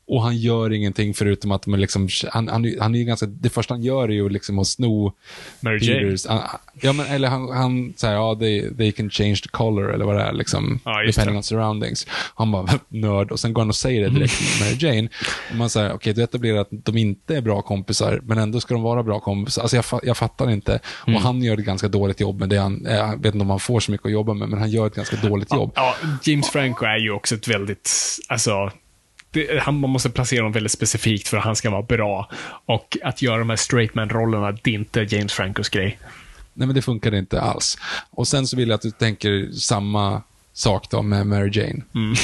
Och 0.07 0.23
han 0.23 0.37
gör 0.37 0.73
ingenting 0.73 1.15
förutom 1.15 1.53
att 1.53 1.67
man 1.67 1.81
liksom, 1.81 2.09
han, 2.31 2.49
han, 2.49 2.75
han 2.81 2.95
är 2.95 3.03
ganska, 3.05 3.27
det 3.27 3.51
första 3.51 3.75
han 3.75 3.83
gör 3.83 4.05
är 4.09 4.13
ju 4.13 4.29
liksom 4.29 4.59
att 4.59 4.67
sno 4.67 5.13
Mary. 5.61 5.79
Peters. 5.87 6.27
han- 6.27 6.41
Ja, 6.81 6.93
men 6.93 7.07
eller 7.07 7.29
han, 7.29 7.49
han 7.51 7.95
säger 7.97 8.15
ja, 8.15 8.37
they, 8.41 8.75
they 8.77 8.93
can 8.93 9.11
change 9.11 9.37
the 9.37 9.49
color 9.49 9.95
eller 9.95 10.05
vad 10.05 10.17
det 10.17 10.23
är, 10.23 10.33
liksom, 10.33 10.81
Ja, 10.85 11.03
depending 11.07 11.35
det. 11.35 11.37
on 11.37 11.43
surroundings. 11.43 12.07
Han 12.35 12.53
bara, 12.53 12.69
nörd, 12.89 13.31
och 13.33 13.41
sen 13.41 13.53
går 13.53 13.63
han 13.63 13.69
och 13.69 13.77
säger 13.77 14.01
det 14.03 14.09
direkt 14.15 14.35
till 14.39 14.65
Mary 14.65 14.77
Jane. 14.97 15.09
Och 15.51 15.57
man 15.57 15.71
säger, 15.71 15.93
okej, 15.95 16.13
du 16.15 16.23
etablerar 16.23 16.59
att 16.59 16.69
de 16.71 16.97
inte 16.97 17.37
är 17.37 17.41
bra 17.41 17.63
kompisar, 17.63 18.21
men 18.25 18.39
ändå 18.39 18.61
ska 18.61 18.75
de 18.75 18.83
vara 18.83 19.03
bra 19.03 19.21
kompisar. 19.21 19.63
Alltså 19.63 19.77
jag, 19.77 19.85
jag 20.03 20.17
fattar 20.17 20.51
inte. 20.51 20.81
Mm. 21.07 21.17
Och 21.17 21.23
han 21.23 21.43
gör 21.43 21.59
ett 21.59 21.65
ganska 21.65 21.89
dåligt 21.89 22.21
jobb 22.21 22.41
med 22.41 22.49
det 22.49 22.57
han, 22.57 22.87
jag 22.91 23.17
vet 23.17 23.35
inte 23.35 23.43
om 23.43 23.51
han 23.51 23.61
får 23.61 23.81
så 23.81 23.91
mycket 23.93 24.07
att 24.07 24.13
jobba 24.13 24.35
med, 24.35 24.49
men 24.49 24.59
han 24.59 24.71
gör 24.71 24.87
ett 24.87 24.95
ganska 24.95 25.17
dåligt 25.17 25.53
jobb. 25.53 25.73
Ja, 25.75 25.95
James 26.25 26.49
Franco 26.51 26.85
är 26.85 26.97
ju 26.99 27.11
också 27.11 27.35
ett 27.35 27.49
väldigt, 27.49 27.91
alltså, 28.29 28.71
det, 29.35 29.61
han, 29.61 29.81
man 29.81 29.91
måste 29.91 30.11
placera 30.11 30.41
honom 30.41 30.53
väldigt 30.53 30.73
specifikt 30.73 31.29
för 31.29 31.37
att 31.37 31.45
han 31.45 31.57
ska 31.57 31.71
vara 31.71 31.83
bra. 31.83 32.31
Och 32.67 32.97
att 33.03 33.23
göra 33.23 33.39
de 33.39 33.51
här 33.51 33.57
straight 33.57 33.95
man-rollerna, 33.95 34.53
det 34.53 34.71
är 34.71 34.75
inte 34.75 35.01
James 35.01 35.33
Francos 35.33 35.69
grej. 35.69 35.99
Nej, 36.53 36.67
men 36.67 36.75
det 36.75 36.83
funkar 36.83 37.15
inte 37.15 37.41
alls. 37.41 37.79
Och 38.11 38.29
sen 38.29 38.47
så 38.47 38.57
vill 38.57 38.69
jag 38.69 38.75
att 38.75 38.83
du 38.83 38.91
tänker 38.91 39.53
samma 39.53 40.23
sak 40.57 40.91
då 40.91 41.03
med 41.03 41.27
Mary 41.27 41.51
Jane. 41.53 41.83
Mm. 41.95 42.15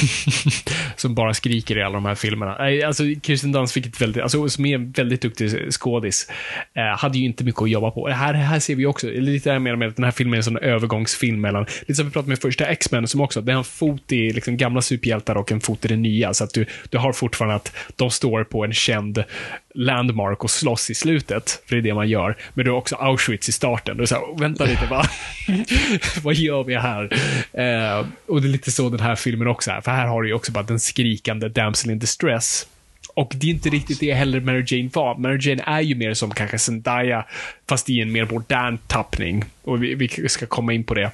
som 0.95 1.15
bara 1.15 1.33
skriker 1.33 1.77
i 1.77 1.83
alla 1.83 1.93
de 1.93 2.05
här 2.05 2.15
filmerna. 2.15 2.55
Alltså, 2.87 3.03
Kirsten 3.23 3.51
Dunst 3.51 3.73
fick 3.73 3.85
ett 3.85 4.01
väldigt, 4.01 4.23
alltså, 4.23 4.49
som 4.49 4.65
är 4.65 4.75
en 4.75 4.91
väldigt 4.91 5.21
duktig 5.21 5.73
skådis, 5.73 6.27
eh, 6.73 6.99
hade 6.99 7.17
ju 7.17 7.25
inte 7.25 7.43
mycket 7.43 7.61
att 7.61 7.69
jobba 7.69 7.91
på. 7.91 8.07
Det 8.07 8.13
här, 8.13 8.33
här 8.33 8.59
ser 8.59 8.75
vi 8.75 8.85
också, 8.85 9.07
lite 9.07 9.49
det 9.49 9.53
här 9.53 9.59
med, 9.59 9.77
med 9.77 9.87
att 9.87 9.95
den 9.95 10.05
här 10.05 10.11
filmen 10.11 10.33
är 10.33 10.37
en 10.37 10.43
sån 10.43 10.57
övergångsfilm 10.57 11.41
mellan, 11.41 11.65
lite 11.81 11.95
som 11.95 12.05
vi 12.05 12.11
pratade 12.11 12.29
med 12.29 12.39
första 12.39 12.65
X-Men 12.65 13.07
som 13.07 13.21
också, 13.21 13.41
det 13.41 13.51
har 13.51 13.59
en 13.59 13.63
fot 13.63 14.11
i 14.11 14.33
liksom, 14.33 14.57
gamla 14.57 14.81
superhjältar 14.81 15.35
och 15.35 15.51
en 15.51 15.61
fot 15.61 15.85
i 15.85 15.87
det 15.87 15.95
nya. 15.95 16.33
Så 16.33 16.43
att 16.43 16.53
du, 16.53 16.65
du 16.89 16.97
har 16.97 17.13
fortfarande 17.13 17.55
att 17.55 17.75
de 17.95 18.11
står 18.11 18.43
på 18.43 18.65
en 18.65 18.73
känd 18.73 19.23
landmark 19.75 20.43
och 20.43 20.51
slåss 20.51 20.89
i 20.89 20.95
slutet, 20.95 21.63
för 21.65 21.75
det 21.75 21.79
är 21.79 21.83
det 21.83 21.93
man 21.93 22.09
gör. 22.09 22.37
Men 22.53 22.65
du 22.65 22.71
har 22.71 22.77
också 22.77 22.95
Auschwitz 22.95 23.49
i 23.49 23.51
starten. 23.51 23.97
Du 23.97 24.03
är 24.03 24.07
så 24.07 24.15
här, 24.15 24.39
vänta 24.39 24.65
lite, 24.65 24.85
va? 24.85 25.05
vad 26.23 26.35
gör 26.35 26.63
vi 26.63 26.75
här? 26.75 27.03
Eh, 27.53 28.05
och 28.25 28.41
det 28.41 28.47
är 28.47 28.51
lite 28.51 28.71
så 28.71 28.89
den 28.89 28.99
här 28.99 29.15
filmen 29.15 29.47
också 29.47 29.71
är, 29.71 29.81
för 29.81 29.91
här 29.91 30.07
har 30.07 30.21
du 30.21 30.27
ju 30.27 30.33
också 30.33 30.51
bara 30.51 30.63
den 30.63 30.79
skrikande 30.79 31.49
damsel 31.49 31.91
in 31.91 31.99
distress. 31.99 32.67
Och 33.13 33.33
det 33.35 33.47
är 33.47 33.51
inte 33.51 33.69
riktigt 33.69 33.99
det 33.99 34.13
heller 34.13 34.39
Mary 34.39 34.63
Jane 34.67 34.89
var. 34.93 35.17
Mary 35.17 35.37
Jane 35.41 35.63
är 35.65 35.81
ju 35.81 35.95
mer 35.95 36.13
som 36.13 36.31
kanske 36.31 36.57
Zendaya, 36.57 37.25
fast 37.69 37.89
i 37.89 38.01
en 38.01 38.11
mer 38.11 38.25
modern 38.25 38.77
tappning. 38.87 39.43
Och 39.61 39.83
vi, 39.83 39.95
vi 39.95 40.29
ska 40.29 40.45
komma 40.45 40.73
in 40.73 40.83
på 40.83 40.93
det. 40.93 41.11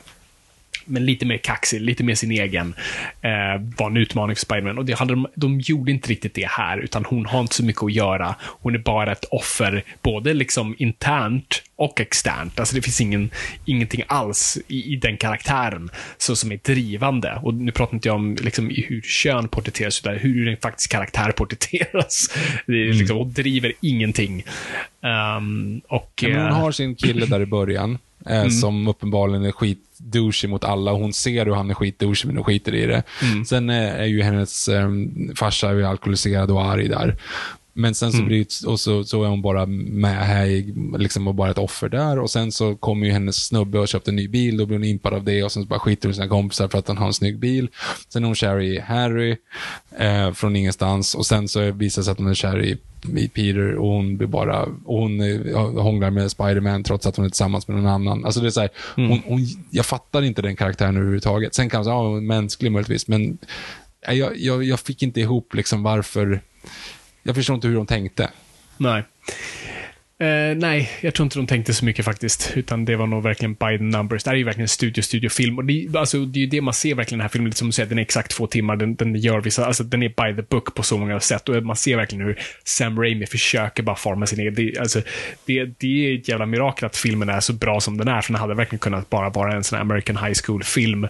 Men 0.86 1.05
lite 1.05 1.25
mer 1.25 1.38
kaxig, 1.38 1.82
lite 1.82 2.03
mer 2.03 2.15
sin 2.15 2.32
egen. 2.32 2.75
Eh, 3.21 3.61
var 3.78 3.89
en 3.89 3.97
utmaning 3.97 4.36
för 4.36 4.41
Spiderman. 4.41 4.78
Och 4.78 4.86
det 4.86 4.93
hade 4.93 5.13
de, 5.13 5.28
de 5.36 5.59
gjorde 5.59 5.91
inte 5.91 6.09
riktigt 6.09 6.34
det 6.34 6.47
här, 6.47 6.78
utan 6.78 7.05
hon 7.05 7.25
har 7.25 7.41
inte 7.41 7.55
så 7.55 7.65
mycket 7.65 7.84
att 7.84 7.93
göra. 7.93 8.36
Hon 8.41 8.75
är 8.75 8.80
bara 8.80 9.11
ett 9.11 9.25
offer, 9.32 9.84
både 10.01 10.34
liksom 10.34 10.75
internt 10.78 11.63
och 11.75 12.01
externt. 12.01 12.59
Alltså 12.59 12.75
det 12.75 12.82
finns 12.82 13.01
ingen, 13.01 13.30
ingenting 13.65 14.03
alls 14.07 14.57
i, 14.67 14.93
i 14.93 14.95
den 14.95 15.17
karaktären 15.17 15.89
så 16.17 16.36
som 16.36 16.51
är 16.51 16.59
drivande. 16.63 17.39
Och 17.43 17.53
nu 17.53 17.71
pratar 17.71 17.93
inte 17.93 18.07
jag 18.07 18.15
om 18.15 18.38
liksom, 18.41 18.69
hur 18.69 19.01
kön 19.01 19.47
porträtteras, 19.47 19.99
utan 19.99 20.15
hur 20.17 20.47
en 20.47 20.57
faktisk 20.57 20.91
karaktär 20.91 21.32
porträtteras. 21.32 22.30
Det 22.65 22.73
är, 22.73 22.93
liksom, 22.93 23.17
hon 23.17 23.34
driver 23.34 23.73
ingenting. 23.82 24.43
Ehm, 25.01 25.82
och, 25.88 26.11
Ja, 26.21 26.30
hon 26.30 26.38
eh, 26.38 26.59
har 26.59 26.71
sin 26.71 26.95
kille 26.95 27.25
där 27.25 27.41
i 27.41 27.45
början, 27.45 27.97
eh, 28.30 28.47
som 28.47 28.88
uppenbarligen 28.88 29.45
är 29.45 29.51
skitdouchig 29.97 30.49
mot 30.49 30.63
alla. 30.63 30.91
Hon 30.91 31.13
ser 31.13 31.45
hur 31.45 31.53
han 31.53 31.69
är 31.69 31.73
skitdouchig, 31.73 32.27
men 32.27 32.35
hon 32.37 32.45
skiter 32.45 32.75
i 32.75 32.85
det. 32.85 33.03
Sen 33.47 33.69
eh, 33.69 34.01
är 34.01 34.05
ju 34.05 34.21
hennes 34.21 34.67
eh, 34.67 34.89
farsa 35.35 35.69
är 35.69 35.83
alkoholiserad 35.83 36.51
och 36.51 36.65
arg 36.65 36.87
där. 36.87 37.15
Men 37.78 37.95
sen 37.95 38.11
så, 38.11 38.17
bryts, 38.23 38.63
och 38.63 38.80
så, 38.80 39.03
så 39.03 39.23
är 39.23 39.28
hon 39.28 39.41
bara 39.41 39.65
med 39.65 40.15
här, 40.25 40.45
i- 40.45 40.73
liksom, 40.97 41.28
och 41.28 41.36
bara 41.36 41.51
ett 41.51 41.57
offer 41.57 41.89
där. 41.89 42.19
Och 42.19 42.30
sen 42.30 42.51
så 42.51 42.75
kommer 42.75 43.07
ju 43.07 43.13
hennes 43.13 43.36
snubbe 43.45 43.80
och 43.80 43.88
köpte 43.88 44.11
en 44.11 44.15
ny 44.15 44.28
bil, 44.28 44.57
då 44.57 44.65
blir 44.65 44.78
hon 44.78 44.84
impad 44.84 45.13
av 45.13 45.23
det 45.23 45.43
och 45.43 45.51
sen 45.51 45.63
så 45.63 45.69
bara 45.69 45.80
skiter 45.80 46.07
hon 46.07 46.11
i 46.11 46.15
sina 46.15 46.28
kompisar 46.28 46.67
för 46.67 46.78
att 46.78 46.88
han 46.88 46.97
har 46.97 47.07
en 47.07 47.13
snygg 47.13 47.39
bil. 47.39 47.67
Sen 48.09 48.23
är 48.23 48.25
hon 48.28 48.36
kär 48.36 48.61
i 48.61 48.80
Harry, 48.80 49.38
eh, 49.99 50.32
från 50.34 50.55
ingenstans. 50.55 51.15
Och 51.15 51.25
sen 51.25 51.47
så 51.47 51.71
visar 51.71 52.01
det 52.01 52.05
sig 52.05 52.11
att 52.11 52.17
hon 52.17 52.28
är 52.28 52.34
kär 52.34 52.63
i 52.65 52.78
i 53.15 53.28
Peter 53.28 53.75
och 53.75 53.88
hon 53.88 54.17
blir 54.17 54.28
bara, 54.28 54.61
och 54.63 54.97
hon 54.99 55.21
eh, 55.21 55.57
hånglar 55.82 56.09
med 56.11 56.32
Spider-Man 56.32 56.84
trots 56.84 57.05
att 57.05 57.15
hon 57.15 57.25
är 57.25 57.30
tillsammans 57.30 57.67
med 57.67 57.78
någon 57.78 57.88
annan. 57.88 58.25
Alltså 58.25 58.41
det 58.41 58.47
är 58.47 58.51
så 58.51 58.61
här, 58.61 58.69
hon, 58.95 59.21
hon, 59.25 59.39
jag 59.71 59.86
fattar 59.86 60.21
inte 60.21 60.41
den 60.41 60.55
karaktären 60.55 60.95
överhuvudtaget. 60.97 61.55
Sen 61.55 61.69
kan 61.69 61.78
man 61.78 61.86
säga, 61.86 61.93
ja, 61.95 62.07
hon 62.07 62.28
mänsklig 62.28 62.71
möjligtvis, 62.71 63.07
men 63.07 63.38
eh, 64.07 64.13
jag, 64.13 64.38
jag, 64.38 64.63
jag 64.63 64.80
fick 64.80 65.03
inte 65.03 65.19
ihop 65.21 65.53
liksom 65.53 65.84
varför, 65.84 66.41
jag 67.28 67.36
förstår 67.36 67.55
inte 67.55 67.67
hur 67.67 67.75
de 67.75 67.86
tänkte. 67.86 68.30
Nej. 68.78 69.03
Eh, 70.19 70.57
nej, 70.57 70.89
jag 71.01 71.13
tror 71.13 71.25
inte 71.25 71.39
de 71.39 71.47
tänkte 71.47 71.73
så 71.73 71.86
mycket 71.86 72.05
faktiskt. 72.05 72.51
Utan 72.55 72.86
det 72.86 72.95
var 72.95 73.07
nog 73.07 73.23
verkligen 73.23 73.53
by 73.53 73.78
the 73.78 73.84
numbers. 73.84 74.23
Det 74.23 74.30
här 74.30 74.36
är 74.36 74.38
ju 74.38 74.43
verkligen 74.43 74.67
studio-studio-film 74.67 75.57
Och 75.57 75.65
det, 75.65 75.88
alltså, 75.95 76.25
det 76.25 76.39
är 76.39 76.41
ju 76.41 76.47
det 76.47 76.61
man 76.61 76.73
ser 76.73 76.95
verkligen 76.95 77.17
i 77.17 77.19
den 77.19 77.21
här 77.21 77.30
filmen. 77.30 77.49
Liksom, 77.49 77.65
som 77.65 77.67
du 77.67 77.71
säger, 77.71 77.89
den 77.89 77.97
är 77.97 78.01
exakt 78.01 78.32
två 78.32 78.47
timmar. 78.47 78.75
Den, 78.75 78.95
den 78.95 79.15
gör 79.15 79.41
vissa, 79.41 79.65
alltså 79.65 79.84
den 79.84 80.03
är 80.03 80.09
by 80.09 80.41
the 80.41 80.47
book 80.49 80.75
på 80.75 80.84
så 80.84 80.97
många 80.97 81.19
sätt. 81.19 81.49
Och 81.49 81.63
man 81.63 81.75
ser 81.75 81.95
verkligen 81.95 82.25
hur 82.25 82.39
Sam 82.63 82.99
Raimi 82.99 83.25
försöker 83.25 83.84
bara 83.84 83.95
forma 83.95 84.25
sin 84.25 84.39
egen. 84.39 84.55
Det, 84.55 84.78
alltså, 84.80 85.01
det, 85.45 85.65
det 85.65 85.88
är 85.88 86.19
ett 86.19 86.28
jävla 86.28 86.45
mirakel 86.45 86.86
att 86.86 86.97
filmen 86.97 87.30
är 87.30 87.39
så 87.39 87.53
bra 87.53 87.80
som 87.80 87.97
den 87.97 88.07
är. 88.07 88.21
För 88.21 88.34
den 88.34 88.41
hade 88.41 88.53
verkligen 88.53 88.80
kunnat 88.80 89.09
bara 89.09 89.30
vara 89.30 89.53
en 89.53 89.63
sån 89.63 89.75
här 89.75 89.82
American 89.82 90.17
High 90.17 90.39
School-film. 90.45 91.03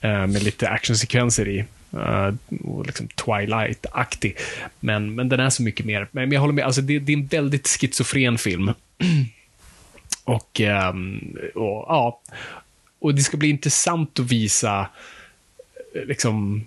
Eh, 0.00 0.26
med 0.26 0.42
lite 0.42 0.68
actionsekvenser 0.68 1.48
i. 1.48 1.64
Uh, 1.94 2.34
liksom 2.86 3.08
Twilight-aktig. 3.08 4.36
Men, 4.80 5.14
men 5.14 5.28
den 5.28 5.40
är 5.40 5.50
så 5.50 5.62
mycket 5.62 5.86
mer. 5.86 6.08
Men 6.10 6.32
jag 6.32 6.40
håller 6.40 6.54
med, 6.54 6.64
alltså 6.64 6.80
det, 6.80 6.98
det 6.98 7.12
är 7.12 7.16
en 7.16 7.26
väldigt 7.26 7.68
schizofren 7.68 8.38
film. 8.38 8.72
och, 10.24 10.60
um, 10.60 11.36
och, 11.54 11.84
ja. 11.88 12.20
Och 12.98 13.14
det 13.14 13.22
ska 13.22 13.36
bli 13.36 13.48
intressant 13.48 14.18
att 14.18 14.32
visa 14.32 14.88
eh, 15.94 16.04
liksom, 16.04 16.64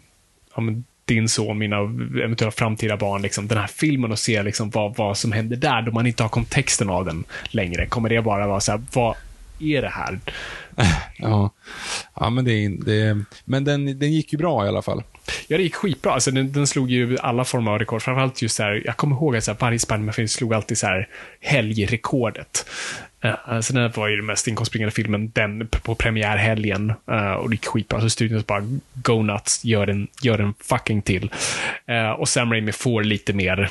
ja, 0.56 0.62
men 0.62 0.84
din 1.06 1.30
son, 1.30 1.58
mina 1.58 1.78
eventuella 2.24 2.52
framtida 2.52 2.98
barn, 2.98 3.22
liksom, 3.22 3.48
den 3.48 3.58
här 3.58 3.68
filmen 3.68 4.12
och 4.12 4.20
se 4.20 4.44
liksom, 4.44 4.70
vad, 4.70 4.96
vad 4.96 5.18
som 5.18 5.32
händer 5.32 5.58
där, 5.58 5.82
då 5.82 5.92
man 5.92 6.08
inte 6.08 6.24
har 6.24 6.30
kontexten 6.30 6.90
av 6.90 7.06
den 7.06 7.24
längre. 7.50 7.86
Kommer 7.86 8.10
det 8.10 8.22
bara 8.22 8.48
vara 8.48 8.60
så 8.60 8.72
här, 8.72 8.82
vad 8.94 9.16
är 9.60 9.82
det 9.82 9.90
här? 9.90 10.20
Ja, 11.18 11.50
ja 12.16 12.30
men, 12.30 12.46
det, 12.46 12.68
det, 12.68 13.24
men 13.46 13.64
den, 13.64 14.00
den 14.00 14.14
gick 14.14 14.34
ju 14.34 14.38
bra 14.38 14.66
i 14.66 14.68
alla 14.68 14.82
fall. 14.82 15.04
Ja, 15.48 15.58
det 15.58 15.64
gick 15.64 15.76
skitbra. 15.76 16.12
Alltså, 16.12 16.32
den, 16.32 16.52
den 16.52 16.68
slog 16.68 16.92
ju 16.92 17.18
alla 17.18 17.46
former 17.46 17.72
av 17.72 17.80
rekord. 17.80 18.02
Framförallt 18.02 18.42
just 18.42 18.56
så 18.56 18.64
här, 18.64 18.82
jag 18.86 18.98
kommer 18.98 19.16
ihåg 19.16 19.36
att 19.36 19.44
så 19.44 19.52
här, 19.52 19.58
varje 19.60 19.80
Spiderman-film 19.80 20.28
slog 20.28 20.54
alltid 20.54 20.78
så 20.78 20.88
här 20.88 21.08
helgrekordet. 21.40 22.66
Uh, 23.26 23.36
alltså, 23.46 23.74
den 23.74 23.92
var 23.96 24.08
ju 24.08 24.16
den 24.16 24.26
mest 24.26 24.48
inkomstbringande 24.48 24.92
filmen 24.92 25.32
den 25.36 25.68
på 25.68 25.96
premiärhelgen. 25.96 26.94
Uh, 27.12 27.32
och 27.32 27.50
det 27.50 27.54
gick 27.54 27.66
skitbra. 27.66 28.02
Så 28.02 28.10
studion 28.10 28.44
bara, 28.48 28.64
go 28.94 29.22
nuts, 29.22 29.66
gör 29.66 29.88
en, 29.88 30.08
gör 30.22 30.40
en 30.40 30.54
fucking 30.60 31.02
till. 31.02 31.32
Uh, 31.90 32.10
och 32.10 32.30
Sam 32.30 32.52
Raimi 32.52 32.72
får 32.72 33.04
lite 33.04 33.34
mer, 33.34 33.70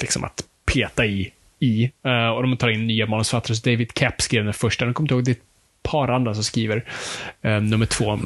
liksom 0.00 0.24
att 0.24 0.44
peta 0.72 1.06
i 1.06 1.32
i. 1.58 1.90
Uh, 2.06 2.28
och 2.28 2.42
de 2.42 2.56
tar 2.56 2.68
in 2.68 2.86
nya 2.86 3.06
manusförfattare. 3.06 3.56
Så 3.56 3.70
David 3.70 3.94
Kapp 3.94 4.22
skrev 4.22 4.44
den 4.44 4.54
första. 4.54 4.84
Jag 4.84 4.94
kommer 4.94 5.04
inte 5.04 5.14
ihåg, 5.14 5.24
det 5.24 5.40
par 5.86 6.08
andra 6.08 6.34
som 6.34 6.44
skriver 6.44 6.84
eh, 7.42 7.60
nummer 7.60 7.86
två. 7.86 8.18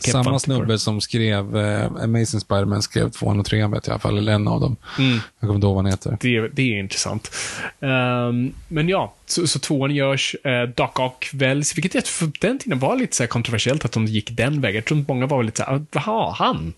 Samma 0.00 0.38
snubbe 0.38 0.78
som 0.78 1.00
skrev 1.00 1.56
eh, 1.56 1.86
Amazing 1.86 2.40
Spiderman 2.40 2.82
skrev 2.82 3.10
tvåan 3.10 3.40
och 3.40 3.46
trean 3.46 3.70
vet 3.70 3.86
jag 3.86 3.92
i 3.92 3.94
alla 3.94 4.00
fall, 4.00 4.18
eller 4.18 4.32
en 4.32 4.48
av 4.48 4.60
dem. 4.60 4.76
Mm. 4.98 5.12
Jag 5.12 5.40
kommer 5.40 5.54
inte 5.54 5.66
ihåg 5.66 5.74
vad 5.74 5.84
han 5.84 5.92
heter. 5.92 6.16
Det, 6.20 6.48
det 6.48 6.62
är 6.62 6.78
intressant. 6.78 7.34
Um, 7.80 8.54
men 8.68 8.88
ja, 8.88 9.14
så, 9.26 9.46
så 9.46 9.58
tvåan 9.58 9.94
görs. 9.94 10.36
Eh, 10.44 10.62
Doc 10.62 10.90
Ock 10.94 11.30
väljs, 11.32 11.76
vilket 11.76 11.94
jag, 11.94 12.06
för 12.06 12.30
den 12.40 12.58
tiden 12.58 12.78
var 12.78 12.96
lite 12.96 13.16
så 13.16 13.26
kontroversiellt 13.26 13.84
att 13.84 13.92
de 13.92 14.06
gick 14.06 14.30
den 14.30 14.60
vägen. 14.60 14.74
Jag 14.74 14.84
tror 14.84 15.00
att 15.00 15.08
många 15.08 15.26
var 15.26 15.42
lite 15.42 15.64
så 15.64 15.70
här, 15.70 15.86
jaha, 15.92 16.34
han? 16.38 16.72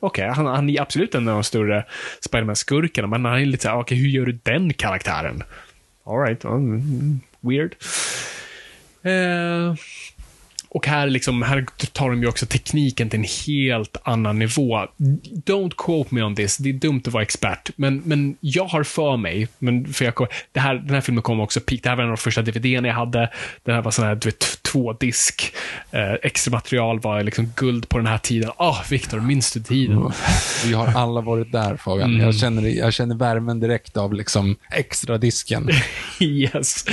Okej, 0.00 0.24
okay, 0.24 0.34
han, 0.34 0.46
han 0.46 0.70
är 0.70 0.80
absolut 0.80 1.14
en 1.14 1.28
av 1.28 1.34
de 1.34 1.44
större 1.44 1.84
Spiderman-skurkarna, 2.20 3.06
men 3.06 3.24
han 3.24 3.40
är 3.40 3.46
lite 3.46 3.62
såhär, 3.62 3.76
okej, 3.76 3.82
okay, 3.82 3.98
hur 3.98 4.08
gör 4.08 4.26
du 4.26 4.38
den 4.42 4.72
karaktären? 4.72 5.42
Alright, 6.06 6.44
um, 6.44 7.20
weird. 7.40 7.74
Eh, 9.06 9.72
och 10.68 10.86
här, 10.86 11.06
liksom, 11.06 11.42
här 11.42 11.66
tar 11.92 12.10
de 12.10 12.22
ju 12.22 12.28
också 12.28 12.46
tekniken 12.46 13.10
till 13.10 13.18
en 13.18 13.26
helt 13.46 13.96
annan 14.02 14.38
nivå. 14.38 14.80
Don't 15.46 15.72
quote 15.76 16.14
me 16.14 16.22
on 16.22 16.36
this, 16.36 16.56
det 16.56 16.68
är 16.68 16.72
dumt 16.72 17.02
att 17.06 17.12
vara 17.12 17.22
expert, 17.22 17.70
men, 17.76 18.02
men 18.04 18.36
jag 18.40 18.64
har 18.64 18.82
för 18.82 19.16
mig, 19.16 19.48
men 19.58 19.92
för 19.92 20.04
jag, 20.04 20.28
det 20.52 20.60
här, 20.60 20.74
den 20.74 20.94
här 20.94 21.00
filmen 21.00 21.22
kom 21.22 21.40
också 21.40 21.60
peak, 21.60 21.82
det 21.82 21.88
här 21.88 21.96
var 21.96 22.02
en 22.02 22.10
av 22.10 22.16
de 22.16 22.22
första 22.22 22.42
DVDn 22.42 22.84
jag 22.84 22.94
hade, 22.94 23.30
den 23.64 23.74
här 23.74 23.82
var 23.82 23.90
sån 23.90 24.04
här, 24.04 24.14
du 24.14 24.28
vet, 24.28 24.62
två 24.62 24.92
disk, 24.92 25.54
eh, 25.90 26.12
extra 26.22 26.50
material 26.50 27.00
var 27.00 27.22
liksom 27.22 27.52
guld 27.56 27.88
på 27.88 27.98
den 27.98 28.06
här 28.06 28.18
tiden. 28.18 28.50
Ah, 28.56 28.70
oh, 28.70 28.90
Viktor, 28.90 29.20
minns 29.20 29.52
du 29.52 29.60
tiden? 29.60 30.12
Vi 30.64 30.72
har 30.72 30.86
alla 30.86 31.20
varit 31.20 31.52
där, 31.52 31.76
Fabian. 31.76 32.10
Mm. 32.10 32.22
Jag, 32.26 32.34
känner, 32.34 32.62
jag 32.62 32.92
känner 32.92 33.14
värmen 33.14 33.60
direkt 33.60 33.96
av 33.96 34.14
liksom 34.14 34.56
extra 34.70 35.18
disken. 35.18 35.70
yes. 36.20 36.84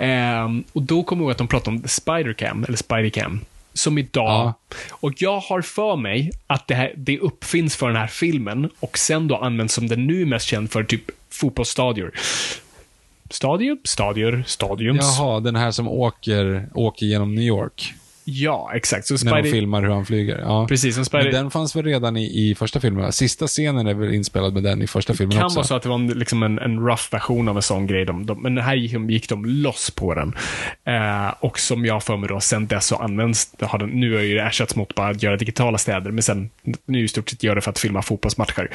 Eh, 0.00 0.48
och 0.72 0.82
då 0.82 1.02
kommer 1.02 1.22
jag 1.22 1.24
ihåg 1.24 1.30
att 1.30 1.38
de 1.38 1.48
pratade 1.48 1.76
om 1.76 1.82
Spidercam, 1.86 2.64
eller 2.64 2.76
Spidercam, 2.76 3.15
som 3.72 3.98
idag. 3.98 4.24
Ja. 4.24 4.54
Och 4.90 5.12
jag 5.16 5.40
har 5.40 5.62
för 5.62 5.96
mig 5.96 6.30
att 6.46 6.66
det, 6.66 6.74
här, 6.74 6.94
det 6.96 7.18
uppfinns 7.18 7.76
för 7.76 7.86
den 7.86 7.96
här 7.96 8.06
filmen 8.06 8.70
och 8.80 8.98
sen 8.98 9.28
då 9.28 9.36
används 9.36 9.74
som 9.74 9.86
den 9.88 10.06
nu 10.06 10.24
mest 10.26 10.46
känd 10.46 10.70
för 10.70 10.84
typ 10.84 11.02
fotbollsstadior. 11.30 12.12
Stadium, 13.30 13.78
stadier, 13.84 14.44
stadiums. 14.46 15.18
Jaha, 15.18 15.40
den 15.40 15.56
här 15.56 15.70
som 15.70 15.88
åker, 15.88 16.68
åker 16.74 17.06
genom 17.06 17.34
New 17.34 17.44
York. 17.44 17.94
Ja, 18.28 18.70
exakt. 18.74 19.06
Så 19.06 19.18
Spidey... 19.18 19.34
När 19.34 19.42
de 19.42 19.50
filmar 19.50 19.82
hur 19.82 19.88
han 19.88 20.06
flyger. 20.06 20.38
Ja. 20.38 20.66
Precis, 20.68 20.94
som 20.94 21.04
Spidey... 21.04 21.24
Men 21.24 21.34
den 21.34 21.50
fanns 21.50 21.76
väl 21.76 21.84
redan 21.84 22.16
i, 22.16 22.50
i 22.50 22.54
första 22.54 22.80
filmen? 22.80 23.12
Sista 23.12 23.46
scenen 23.46 23.86
är 23.86 23.94
väl 23.94 24.14
inspelad 24.14 24.54
med 24.54 24.62
den 24.62 24.82
i 24.82 24.86
första 24.86 25.14
filmen 25.14 25.36
också? 25.36 25.44
Det 25.44 25.48
kan 25.48 25.54
vara 25.54 25.64
så 25.64 25.74
att 25.74 25.82
det 25.82 25.88
var 25.88 25.96
en, 25.96 26.06
liksom 26.06 26.42
en, 26.42 26.58
en 26.58 26.78
rough 26.78 27.02
version 27.10 27.48
av 27.48 27.56
en 27.56 27.62
sån 27.62 27.86
grej. 27.86 28.04
De, 28.04 28.26
de, 28.26 28.42
men 28.42 28.58
här 28.58 28.74
gick, 28.74 29.10
gick 29.10 29.28
de 29.28 29.44
loss 29.44 29.90
på 29.90 30.14
den. 30.14 30.34
Eh, 30.84 31.34
och 31.40 31.58
som 31.58 31.86
jag 31.86 32.02
för 32.02 32.16
mig 32.16 32.28
då, 32.28 32.40
sen 32.40 32.66
dess 32.66 32.86
så 32.86 32.96
används, 32.96 33.52
har 33.60 33.78
den, 33.78 33.88
nu 33.88 34.14
har 34.14 34.22
ju 34.22 34.38
ersatts 34.38 34.76
mot 34.76 34.94
bara 34.94 35.08
att 35.08 35.22
göra 35.22 35.36
digitala 35.36 35.78
städer, 35.78 36.10
men 36.10 36.22
sen 36.22 36.50
nu 36.84 37.04
i 37.04 37.08
stort 37.08 37.30
sett 37.30 37.42
gör 37.42 37.54
det 37.54 37.60
för 37.60 37.70
att 37.70 37.78
filma 37.78 38.02
fotbollsmatcher. 38.02 38.70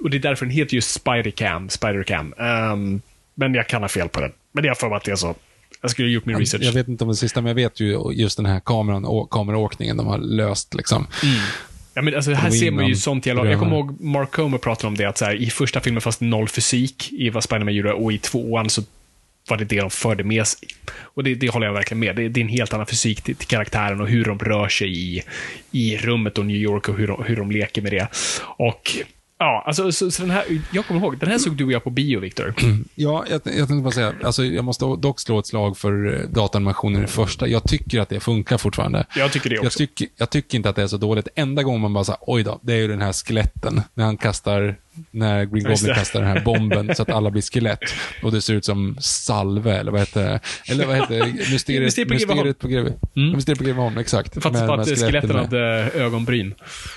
Och 0.00 0.10
det 0.10 0.16
är 0.16 0.20
därför 0.20 0.46
den 0.46 0.54
heter 0.54 0.74
just 0.74 0.90
Spidercam, 0.90 1.68
Spidercam. 1.68 2.34
Um, 2.36 3.00
men 3.34 3.54
jag 3.54 3.68
kan 3.68 3.82
ha 3.82 3.88
fel 3.88 4.08
på 4.08 4.20
den. 4.20 4.32
Men 4.52 4.64
jag 4.64 4.70
har 4.70 4.74
för 4.74 4.88
mig 4.88 4.96
att 4.96 5.04
det 5.04 5.12
är 5.12 5.16
så. 5.16 5.34
Jag 5.80 5.90
skulle 5.90 6.08
ha 6.08 6.12
gjort 6.12 6.26
min 6.26 6.38
research. 6.38 6.62
Jag 6.64 6.72
vet 6.72 6.88
inte 6.88 7.04
om 7.04 7.10
det 7.10 7.16
sista, 7.16 7.40
men 7.40 7.48
jag 7.48 7.54
vet 7.54 7.80
ju 7.80 8.12
just 8.12 8.36
den 8.36 8.46
här 8.46 8.60
kameran, 8.60 9.04
å, 9.04 9.24
kameraåkningen 9.24 9.96
de 9.96 10.06
har 10.06 10.18
löst. 10.18 10.74
Liksom. 10.74 11.06
Mm. 11.22 11.38
Ja, 11.94 12.02
men 12.02 12.14
alltså, 12.14 12.32
här 12.32 12.50
ser 12.50 12.70
man 12.70 12.86
ju 12.86 12.96
sånt 12.96 13.26
jävla... 13.26 13.50
Jag 13.50 13.58
kommer 13.58 13.76
ihåg 13.76 14.00
Mark 14.00 14.30
Comer 14.30 14.58
pratade 14.58 14.88
om 14.88 14.96
det, 14.96 15.04
att 15.04 15.18
så 15.18 15.24
här, 15.24 15.34
i 15.34 15.50
första 15.50 15.80
filmen 15.80 16.00
fanns 16.00 16.16
det 16.16 16.24
noll 16.24 16.48
fysik 16.48 17.12
i 17.12 17.30
vad 17.30 17.44
Spiderman 17.44 17.74
gjorde 17.74 17.92
och 17.92 18.12
i 18.12 18.18
tvåan 18.18 18.70
så 18.70 18.82
var 19.48 19.56
det 19.56 19.64
det 19.64 19.80
de 19.80 19.90
förde 19.90 20.24
med 20.24 20.46
sig. 20.46 20.68
Och 21.00 21.24
det, 21.24 21.34
det 21.34 21.48
håller 21.48 21.66
jag 21.66 21.74
verkligen 21.74 21.98
med. 21.98 22.16
Det, 22.16 22.28
det 22.28 22.40
är 22.40 22.42
en 22.42 22.48
helt 22.48 22.74
annan 22.74 22.86
fysik 22.86 23.22
till, 23.22 23.36
till, 23.36 23.46
karaktären 23.46 24.00
och 24.00 24.08
hur 24.08 24.24
de 24.24 24.38
rör 24.38 24.68
sig 24.68 25.16
i, 25.16 25.22
i 25.70 25.96
rummet 25.96 26.38
och 26.38 26.46
New 26.46 26.56
York 26.56 26.88
och 26.88 26.96
hur 26.96 27.06
de, 27.06 27.24
hur 27.26 27.36
de 27.36 27.50
leker 27.50 27.82
med 27.82 27.92
det. 27.92 28.08
Och 28.42 28.90
Ja, 29.38 29.64
alltså, 29.66 29.92
så, 29.92 30.10
så 30.10 30.22
den 30.22 30.30
här, 30.30 30.44
jag 30.72 30.86
kommer 30.86 31.00
ihåg, 31.00 31.18
den 31.18 31.30
här 31.30 31.38
såg 31.38 31.56
du 31.56 31.64
och 31.64 31.72
jag 31.72 31.84
på 31.84 31.90
bio, 31.90 32.20
Viktor. 32.20 32.54
Ja, 32.94 33.24
jag, 33.30 33.40
jag 33.44 33.68
tänkte 33.68 33.74
bara 33.74 33.90
säga, 33.90 34.14
alltså, 34.24 34.44
jag 34.44 34.64
måste 34.64 34.84
dock 34.84 35.20
slå 35.20 35.38
ett 35.38 35.46
slag 35.46 35.78
för 35.78 36.14
eh, 36.14 36.28
datanimationen 36.28 37.04
i 37.04 37.06
första. 37.06 37.48
Jag 37.48 37.64
tycker 37.64 38.00
att 38.00 38.08
det 38.08 38.20
funkar 38.20 38.58
fortfarande. 38.58 39.06
Jag 39.16 39.32
tycker 39.32 39.50
det 39.50 39.58
också. 39.58 39.64
Jag 39.64 39.72
tycker, 39.72 40.08
jag 40.16 40.30
tycker 40.30 40.56
inte 40.56 40.68
att 40.68 40.76
det 40.76 40.82
är 40.82 40.86
så 40.86 40.96
dåligt. 40.96 41.28
Enda 41.34 41.62
gången 41.62 41.80
man 41.80 41.92
bara 41.92 42.04
säger 42.04 42.18
oj 42.20 42.42
då, 42.42 42.58
det 42.62 42.72
är 42.72 42.76
ju 42.76 42.88
den 42.88 43.02
här 43.02 43.12
skeletten. 43.12 43.82
När 43.94 44.04
han 44.04 44.16
kastar 44.16 44.76
när 45.10 45.44
Green 45.44 45.64
Goblin 45.64 45.94
kastar 45.94 46.20
den 46.20 46.28
här 46.28 46.40
bomben 46.44 46.94
så 46.94 47.02
att 47.02 47.10
alla 47.10 47.30
blir 47.30 47.42
skelett. 47.42 47.80
Och 48.22 48.32
det 48.32 48.42
ser 48.42 48.54
ut 48.54 48.64
som 48.64 48.96
salve, 49.00 49.76
eller 49.76 49.92
vad 49.92 50.00
heter 50.00 50.24
det? 50.24 50.40
Eller 50.72 50.86
vad 50.86 50.96
heter 50.96 51.18
det? 51.18 51.50
Mysteriet, 51.52 52.10
mysteriet 52.10 52.58
på 52.58 52.68
Greveholm. 52.68 52.98
Mm. 53.16 53.32
Mysteriet 53.32 53.58
på 53.58 53.64
Greveholm, 53.64 53.98
exakt. 53.98 54.32
Det 54.34 54.40
fattas 54.40 54.66
bara 54.66 54.82
att 54.82 54.98
skeletten 54.98 55.36
hade 55.36 55.58
ögonbryn. 55.94 56.54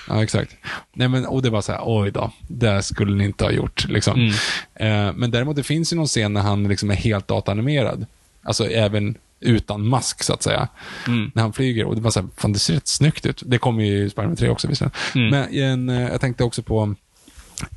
Ja, 0.08 0.22
exakt. 0.22 0.56
Nej, 0.92 1.08
men, 1.08 1.26
och 1.26 1.42
det 1.42 1.50
var 1.50 1.60
så 1.60 1.72
här, 1.72 1.80
oj 1.84 2.10
då, 2.10 2.32
det 2.48 2.82
skulle 2.82 3.16
ni 3.16 3.24
inte 3.24 3.44
ha 3.44 3.50
gjort. 3.50 3.88
Liksom. 3.88 4.14
Mm. 4.14 5.08
Eh, 5.08 5.14
men 5.16 5.30
däremot, 5.30 5.56
det 5.56 5.62
finns 5.62 5.92
ju 5.92 5.96
någon 5.96 6.06
scen 6.06 6.32
när 6.32 6.40
han 6.40 6.68
liksom 6.68 6.90
är 6.90 6.94
helt 6.94 7.28
datanimerad. 7.28 8.06
Alltså 8.42 8.70
även 8.70 9.16
utan 9.42 9.86
mask, 9.86 10.22
så 10.22 10.32
att 10.32 10.42
säga. 10.42 10.68
Mm. 11.06 11.30
När 11.34 11.42
han 11.42 11.52
flyger. 11.52 11.84
Och 11.84 11.94
det 11.94 12.00
var 12.00 12.10
så 12.10 12.20
här, 12.20 12.28
fan 12.36 12.52
det 12.52 12.58
ser 12.58 12.74
rätt 12.74 12.88
snyggt 12.88 13.26
ut. 13.26 13.42
Det 13.46 13.58
kommer 13.58 13.84
ju 13.84 14.04
i 14.04 14.10
Spiderman 14.10 14.36
3 14.36 14.48
också 14.48 14.68
visserligen. 14.68 14.92
Mm. 15.14 15.30
Men 15.30 15.54
en, 15.54 15.88
eh, 15.88 16.08
jag 16.08 16.20
tänkte 16.20 16.44
också 16.44 16.62
på 16.62 16.94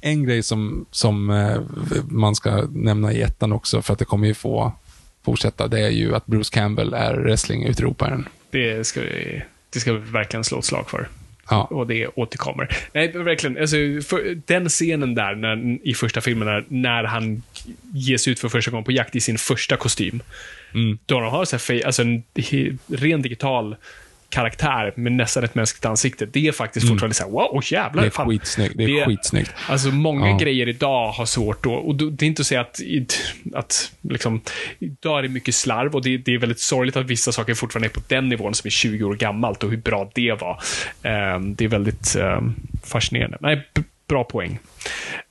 en 0.01 0.23
grej 0.25 0.43
som, 0.43 0.85
som 0.91 1.29
eh, 1.29 1.61
man 2.09 2.35
ska 2.35 2.67
nämna 2.71 3.13
i 3.13 3.21
ettan 3.21 3.51
också, 3.51 3.81
för 3.81 3.93
att 3.93 3.99
det 3.99 4.05
kommer 4.05 4.27
ju 4.27 4.33
få 4.33 4.73
fortsätta, 5.25 5.67
det 5.67 5.79
är 5.79 5.89
ju 5.89 6.15
att 6.15 6.25
Bruce 6.25 6.53
Campbell 6.53 6.93
är 6.93 7.13
wrestlingutroparen. 7.13 8.27
Det 8.51 8.87
ska 8.87 9.01
vi, 9.01 9.41
det 9.69 9.79
ska 9.79 9.93
vi 9.93 10.11
verkligen 10.11 10.43
slå 10.43 10.59
ett 10.59 10.65
slag 10.65 10.89
för. 10.89 11.07
Ja. 11.49 11.63
Och 11.63 11.87
det 11.87 12.07
återkommer. 12.07 12.77
Nej, 12.93 13.07
verkligen. 13.07 13.57
Alltså, 13.57 13.75
den 14.45 14.69
scenen 14.69 15.15
där 15.15 15.35
när, 15.35 15.87
i 15.87 15.93
första 15.93 16.21
filmen, 16.21 16.47
när, 16.47 16.63
när 16.67 17.03
han 17.03 17.43
ges 17.93 18.27
ut 18.27 18.39
för 18.39 18.49
första 18.49 18.71
gången 18.71 18.83
på 18.83 18.91
jakt 18.91 19.15
i 19.15 19.19
sin 19.19 19.37
första 19.37 19.77
kostym. 19.77 20.21
Mm. 20.73 20.97
Då 21.05 21.19
de 21.19 21.31
har 21.31 21.45
så 21.45 21.73
här, 21.73 21.85
alltså 21.85 22.01
en 22.01 22.23
ren 22.87 23.21
digital 23.21 23.75
karaktär 24.35 24.93
med 24.95 25.11
nästan 25.11 25.43
ett 25.43 25.55
mänskligt 25.55 25.85
ansikte. 25.85 26.25
Det 26.25 26.47
är 26.47 26.51
faktiskt 26.51 26.83
mm. 26.83 26.93
fortfarande 26.93 27.15
såhär, 27.15 27.31
wow, 27.31 27.61
jävlar. 27.63 28.01
Det 28.01 28.07
är 28.07 28.11
fan. 28.11 28.29
skitsnyggt. 28.29 28.77
Det 28.77 28.83
är 28.83 28.87
det, 28.87 29.05
skitsnyggt. 29.05 29.53
Alltså, 29.69 29.87
många 29.87 30.29
ja. 30.29 30.37
grejer 30.37 30.69
idag 30.69 31.11
har 31.11 31.25
svårt 31.25 31.63
då, 31.63 31.73
och 31.73 31.95
det 31.95 32.25
är 32.25 32.27
inte 32.27 32.41
att 32.41 32.47
säga 32.47 32.61
att, 32.61 32.79
att 33.53 33.91
liksom, 34.01 34.41
idag 34.79 35.19
är 35.19 35.21
det 35.21 35.29
mycket 35.29 35.55
slarv 35.55 35.95
och 35.95 36.03
det, 36.03 36.17
det 36.17 36.33
är 36.33 36.37
väldigt 36.37 36.59
sorgligt 36.59 36.95
att 36.95 37.05
vissa 37.05 37.31
saker 37.31 37.53
fortfarande 37.53 37.87
är 37.87 37.89
på 37.89 38.01
den 38.07 38.29
nivån 38.29 38.53
som 38.53 38.67
är 38.67 38.71
20 38.71 39.03
år 39.03 39.15
gammalt 39.15 39.63
och 39.63 39.69
hur 39.69 39.77
bra 39.77 40.11
det 40.13 40.31
var. 40.31 40.61
Um, 41.35 41.55
det 41.55 41.65
är 41.65 41.69
väldigt 41.69 42.15
um, 42.15 42.55
fascinerande. 42.83 43.37
Nej, 43.41 43.67
bra 44.07 44.23
poäng. 44.23 44.59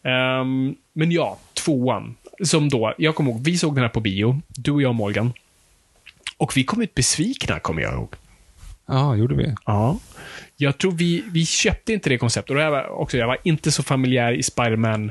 Um, 0.03 0.77
men 0.93 1.13
ja, 1.13 1.39
tvåan. 1.55 2.17
som 2.45 2.69
då, 2.69 2.95
jag 2.99 3.15
kommer 3.15 3.31
ihåg, 3.31 3.45
vi 3.45 3.59
såg 3.59 3.75
den 3.75 3.83
här 3.83 3.89
på 3.89 4.01
bio, 4.01 4.41
du 4.49 4.71
och 4.71 4.83
jag 4.83 4.89
och 4.89 4.95
Morgan. 4.95 5.33
Och 6.37 6.57
vi 6.57 6.65
kom 6.65 6.83
ut 6.83 6.95
besvikna, 6.95 7.59
kommer 7.61 7.83
jag 7.83 7.95
ihåg. 7.95 8.15
Ja, 8.87 9.17
gjorde 9.17 9.35
vi. 9.35 9.55
Ja. 9.67 9.99
Jag 10.57 10.79
tror 10.79 10.93
vi, 10.93 11.25
vi 11.33 11.47
köpte 11.47 11.93
inte 11.93 12.09
det 12.09 12.19
konceptet. 12.19 12.57
Och 12.57 12.63
jag 12.63 12.71
var, 12.71 12.89
också, 12.89 13.17
jag 13.17 13.27
var 13.27 13.39
inte 13.45 13.73
så 13.73 13.83
familjär 13.83 14.33
i 14.33 14.43
Spiderman. 14.43 15.11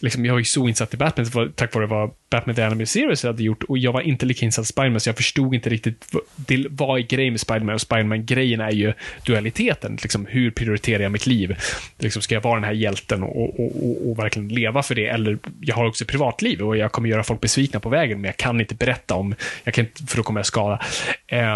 Liksom, 0.00 0.24
jag 0.24 0.32
var 0.32 0.38
ju 0.38 0.44
så 0.44 0.68
insatt 0.68 0.94
i 0.94 0.96
Batman 0.96 1.52
tack 1.56 1.74
vare 1.74 1.86
vad 1.86 2.10
Batman 2.34 2.54
The 2.56 2.62
Animated 2.62 2.88
Series 2.88 3.22
hade 3.22 3.42
gjort. 3.42 3.62
Och 3.62 3.78
jag 3.78 3.92
var 3.92 4.00
inte 4.00 4.26
lika 4.26 4.44
insatt 4.44 4.64
i 4.64 4.68
Spiderman, 4.68 5.00
så 5.00 5.08
jag 5.08 5.16
förstod 5.16 5.54
inte 5.54 5.70
riktigt 5.70 6.06
vad, 6.12 6.22
vad 6.70 6.98
är 6.98 7.02
grejen 7.02 7.32
med 7.32 7.40
Spiderman 7.40 7.74
Och 7.74 7.80
Spiderman-grejen 7.80 8.60
är 8.60 8.70
ju 8.70 8.92
dualiteten. 9.26 9.98
Liksom, 10.02 10.26
hur 10.26 10.50
prioriterar 10.50 11.02
jag 11.02 11.12
mitt 11.12 11.26
liv? 11.26 11.56
Liksom, 11.98 12.22
ska 12.22 12.34
jag 12.34 12.42
vara 12.42 12.54
den 12.54 12.64
här 12.64 12.72
hjälten 12.72 13.22
och, 13.22 13.60
och, 13.60 13.84
och, 13.84 14.10
och 14.10 14.18
verkligen 14.18 14.48
leva 14.48 14.82
för 14.82 14.94
det? 14.94 15.06
Eller, 15.06 15.38
jag 15.60 15.74
har 15.74 15.86
också 15.86 16.04
privatliv 16.04 16.62
och 16.62 16.76
jag 16.76 16.92
kommer 16.92 17.08
göra 17.08 17.22
folk 17.22 17.40
besvikna 17.40 17.80
på 17.80 17.88
vägen, 17.88 18.20
men 18.20 18.28
jag 18.28 18.36
kan 18.36 18.60
inte 18.60 18.74
berätta 18.74 19.14
om, 19.14 19.34
jag 19.64 19.74
kan 19.74 19.84
inte, 19.84 20.06
för 20.06 20.16
då 20.16 20.22
kommer 20.22 20.40
jag 20.40 20.46
skada. 20.46 20.80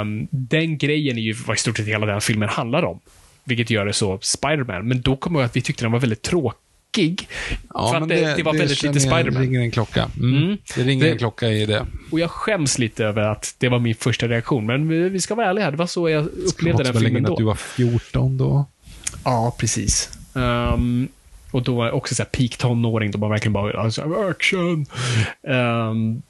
Um, 0.00 0.28
den 0.30 0.78
grejen 0.78 1.18
är 1.18 1.22
ju 1.22 1.32
vad 1.32 1.56
i 1.56 1.60
stort 1.60 1.76
sett 1.76 1.86
hela 1.86 2.06
den 2.06 2.20
filmen 2.20 2.48
handlar 2.48 2.84
om 2.84 3.00
vilket 3.44 3.70
gör 3.70 3.86
det 3.86 3.92
så 3.92 4.18
Spiderman. 4.22 4.88
Men 4.88 5.00
då 5.00 5.16
kommer 5.16 5.40
jag 5.40 5.46
att 5.46 5.56
vi 5.56 5.60
tyckte 5.60 5.84
den 5.84 5.92
var 5.92 6.00
väldigt 6.00 6.22
tråkig. 6.22 6.67
Ja, 7.74 7.90
för 7.92 8.00
att 8.00 8.08
det, 8.08 8.34
det, 8.36 8.42
var 8.42 8.52
väldigt 8.52 8.82
lite 8.82 9.00
Spiderman. 9.00 9.34
Det 9.34 9.40
ringer 9.40 9.60
en 9.60 9.70
klocka. 9.70 10.10
Mm. 10.16 10.42
Mm. 10.42 10.58
Det 10.76 10.82
ringer 10.82 11.04
Det- 11.04 11.10
en 11.12 11.18
klocka 11.18 11.48
i 11.48 11.66
det. 11.66 11.86
Och 12.10 12.20
jag 12.20 12.30
skäms 12.30 12.78
lite 12.78 13.04
över 13.04 13.22
att 13.22 13.54
det 13.58 13.68
var 13.68 13.78
min 13.78 13.94
första 13.94 14.28
reaktion. 14.28 14.66
Men 14.66 14.88
vi 14.88 15.08
vi 15.08 15.20
ska 15.20 15.34
vara 15.34 15.46
ärliga 15.46 15.64
här, 15.64 15.70
det 15.70 15.76
var 15.76 15.86
så 15.86 16.08
jag 16.08 16.26
upplevde 16.26 16.82
den 16.82 16.94
filmen 17.00 17.22
då. 17.22 17.32
att 17.32 17.38
du 17.38 17.44
var 17.44 17.54
14 17.54 18.36
då. 18.38 18.66
Ja, 19.24 19.56
precis. 19.58 20.10
Ehm, 20.34 21.08
och 21.50 21.62
då 21.62 21.74
var 21.76 21.86
jag 21.86 21.94
också 21.94 22.14
så 22.14 22.22
här 22.22 22.30
peak 22.30 22.56
tonåring, 22.56 23.10
då 23.10 23.18
man 23.18 23.30
verkligen 23.30 23.52
bara 23.52 23.80
alltså, 23.80 24.02
action. 24.30 24.86
Ehm, 25.48 26.22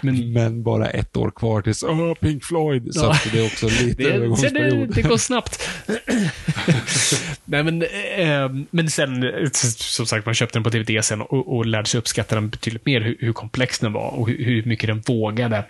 men 0.00 0.32
Men 0.32 0.62
bara 0.62 0.86
ett 0.90 1.16
år 1.16 1.30
kvar 1.30 1.62
tills 1.62 1.82
oh, 1.82 2.14
Pink 2.14 2.44
Floyd. 2.44 2.94
Så 2.94 3.04
Ja. 3.04 3.10
att 3.10 3.32
det 3.32 3.38
är 3.38 3.46
också 3.46 3.66
lite 3.66 4.02
det, 4.02 4.04
sen 4.04 4.04
det, 4.04 4.10
övergångsperiod. 4.10 4.94
det 4.94 5.02
går 5.02 5.16
snabbt. 5.28 5.68
Nej, 7.44 7.62
men, 7.62 7.84
ehm, 8.16 8.66
men 8.70 8.90
sen, 8.90 9.22
eh, 9.22 9.50
som 9.52 10.06
sagt, 10.06 10.26
man 10.26 10.34
köpte 10.34 10.58
den 10.58 10.64
på 10.64 10.70
DVD 10.70 11.04
sen 11.04 11.20
och, 11.20 11.56
och 11.56 11.66
lärde 11.66 11.86
sig 11.88 11.98
uppskatta 11.98 12.34
den 12.34 12.48
betydligt 12.48 12.86
mer, 12.86 13.00
hur, 13.00 13.16
hur 13.20 13.32
komplex 13.32 13.78
den 13.78 13.92
var 13.92 14.10
och 14.10 14.28
hur, 14.28 14.44
hur 14.44 14.62
mycket 14.64 14.86
den 14.86 15.00
vågade. 15.06 15.64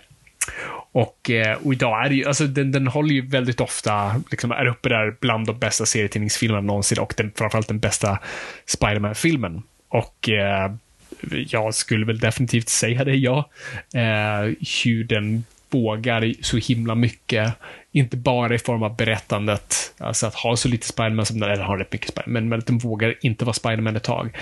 Och, 0.91 1.29
eh, 1.29 1.57
och 1.63 1.73
idag 1.73 2.05
är 2.05 2.09
det 2.09 2.15
ju, 2.15 2.25
alltså 2.25 2.47
den, 2.47 2.71
den 2.71 2.87
håller 2.87 3.13
ju 3.13 3.27
väldigt 3.27 3.61
ofta, 3.61 4.21
liksom 4.31 4.51
är 4.51 4.65
uppe 4.65 4.89
där 4.89 5.15
bland 5.21 5.47
de 5.47 5.59
bästa 5.59 5.85
serietidningsfilmerna 5.85 6.61
någonsin 6.61 6.99
och 6.99 7.13
den, 7.17 7.31
framförallt 7.35 7.67
den 7.67 7.79
bästa 7.79 8.19
Spiderman-filmen. 8.65 9.63
Och 9.89 10.29
eh, 10.29 10.71
jag 11.31 11.73
skulle 11.73 12.05
väl 12.05 12.19
definitivt 12.19 12.69
säga 12.69 13.03
det, 13.03 13.15
ja. 13.15 13.49
Eh, 13.93 14.53
hur 14.83 15.03
den 15.03 15.43
vågar 15.69 16.33
så 16.41 16.57
himla 16.57 16.95
mycket. 16.95 17.53
Inte 17.91 18.17
bara 18.17 18.55
i 18.55 18.59
form 18.59 18.83
av 18.83 18.95
berättandet, 18.95 19.93
alltså 19.97 20.27
att 20.27 20.35
ha 20.35 20.55
så 20.55 20.67
lite 20.67 20.87
Spiderman 20.87 21.25
som 21.25 21.39
den, 21.39 21.51
eller 21.51 21.63
ha 21.63 21.79
rätt 21.79 21.93
mycket 21.93 22.09
Spiderman, 22.09 22.49
men, 22.49 22.59
att 22.59 22.67
den 22.67 22.77
vågar 22.77 23.15
inte 23.21 23.45
vara 23.45 23.53
Spiderman 23.53 23.95
ett 23.95 24.03
tag. 24.03 24.37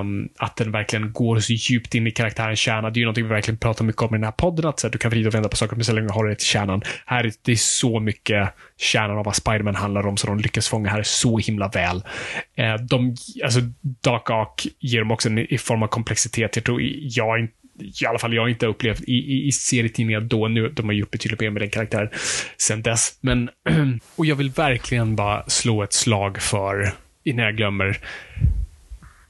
Um, 0.00 0.28
att 0.38 0.56
den 0.56 0.72
verkligen 0.72 1.12
går 1.12 1.38
så 1.40 1.52
djupt 1.52 1.94
in 1.94 2.06
i 2.06 2.10
karaktärens 2.10 2.58
kärna. 2.58 2.90
Det 2.90 2.98
är 2.98 3.00
ju 3.00 3.04
någonting 3.04 3.24
vi 3.24 3.30
verkligen 3.30 3.58
pratar 3.58 3.84
mycket 3.84 4.02
om 4.02 4.14
i 4.14 4.18
den 4.18 4.24
här 4.24 4.32
podden, 4.32 4.66
att 4.66 4.80
så 4.80 4.86
här, 4.86 4.92
du 4.92 4.98
kan 4.98 5.10
vrida 5.10 5.28
och 5.28 5.34
vända 5.34 5.48
på 5.48 5.56
saker, 5.56 5.76
men 5.76 5.84
så 5.84 5.92
länge 5.92 6.06
du 6.06 6.12
håller 6.12 6.30
det 6.30 6.36
till 6.36 6.46
kärnan. 6.46 6.82
Här 7.06 7.24
är 7.24 7.32
det 7.42 7.52
är 7.52 7.56
så 7.56 8.00
mycket 8.00 8.54
kärnan 8.78 9.18
av 9.18 9.24
vad 9.24 9.36
Spiderman 9.36 9.74
handlar 9.74 10.06
om, 10.06 10.16
så 10.16 10.26
de 10.26 10.38
lyckas 10.38 10.68
fånga 10.68 10.90
här 10.90 11.02
så 11.02 11.38
himla 11.38 11.68
väl. 11.68 11.96
Uh, 11.96 12.84
de, 12.86 13.16
alltså, 13.44 13.60
Dark 13.80 14.30
Ark 14.30 14.66
ger 14.78 14.98
dem 14.98 15.10
också 15.10 15.28
en 15.28 15.38
i 15.38 15.58
form 15.58 15.82
av 15.82 15.86
komplexitet. 15.86 16.56
Jag 16.56 16.64
tror 16.64 16.80
jag 17.02 17.40
inte 17.40 17.65
i 17.78 18.06
alla 18.06 18.18
fall 18.18 18.34
jag 18.34 18.42
har 18.42 18.48
inte 18.48 18.66
upplevt 18.66 19.00
i, 19.00 19.12
i, 19.12 19.46
i 19.46 19.52
serietidningar 19.52 20.20
då, 20.20 20.48
nu, 20.48 20.68
de 20.68 20.86
har 20.86 20.92
gjort 20.92 21.10
betydligt 21.10 21.40
mer 21.40 21.50
med 21.50 21.62
den 21.62 21.70
karaktären 21.70 22.08
sen 22.56 22.82
dess. 22.82 23.18
Men, 23.20 23.50
och 24.16 24.26
jag 24.26 24.36
vill 24.36 24.50
verkligen 24.50 25.16
bara 25.16 25.44
slå 25.48 25.82
ett 25.82 25.92
slag 25.92 26.42
för, 26.42 26.92
innan 27.24 27.44
jag 27.44 27.56
glömmer, 27.56 27.98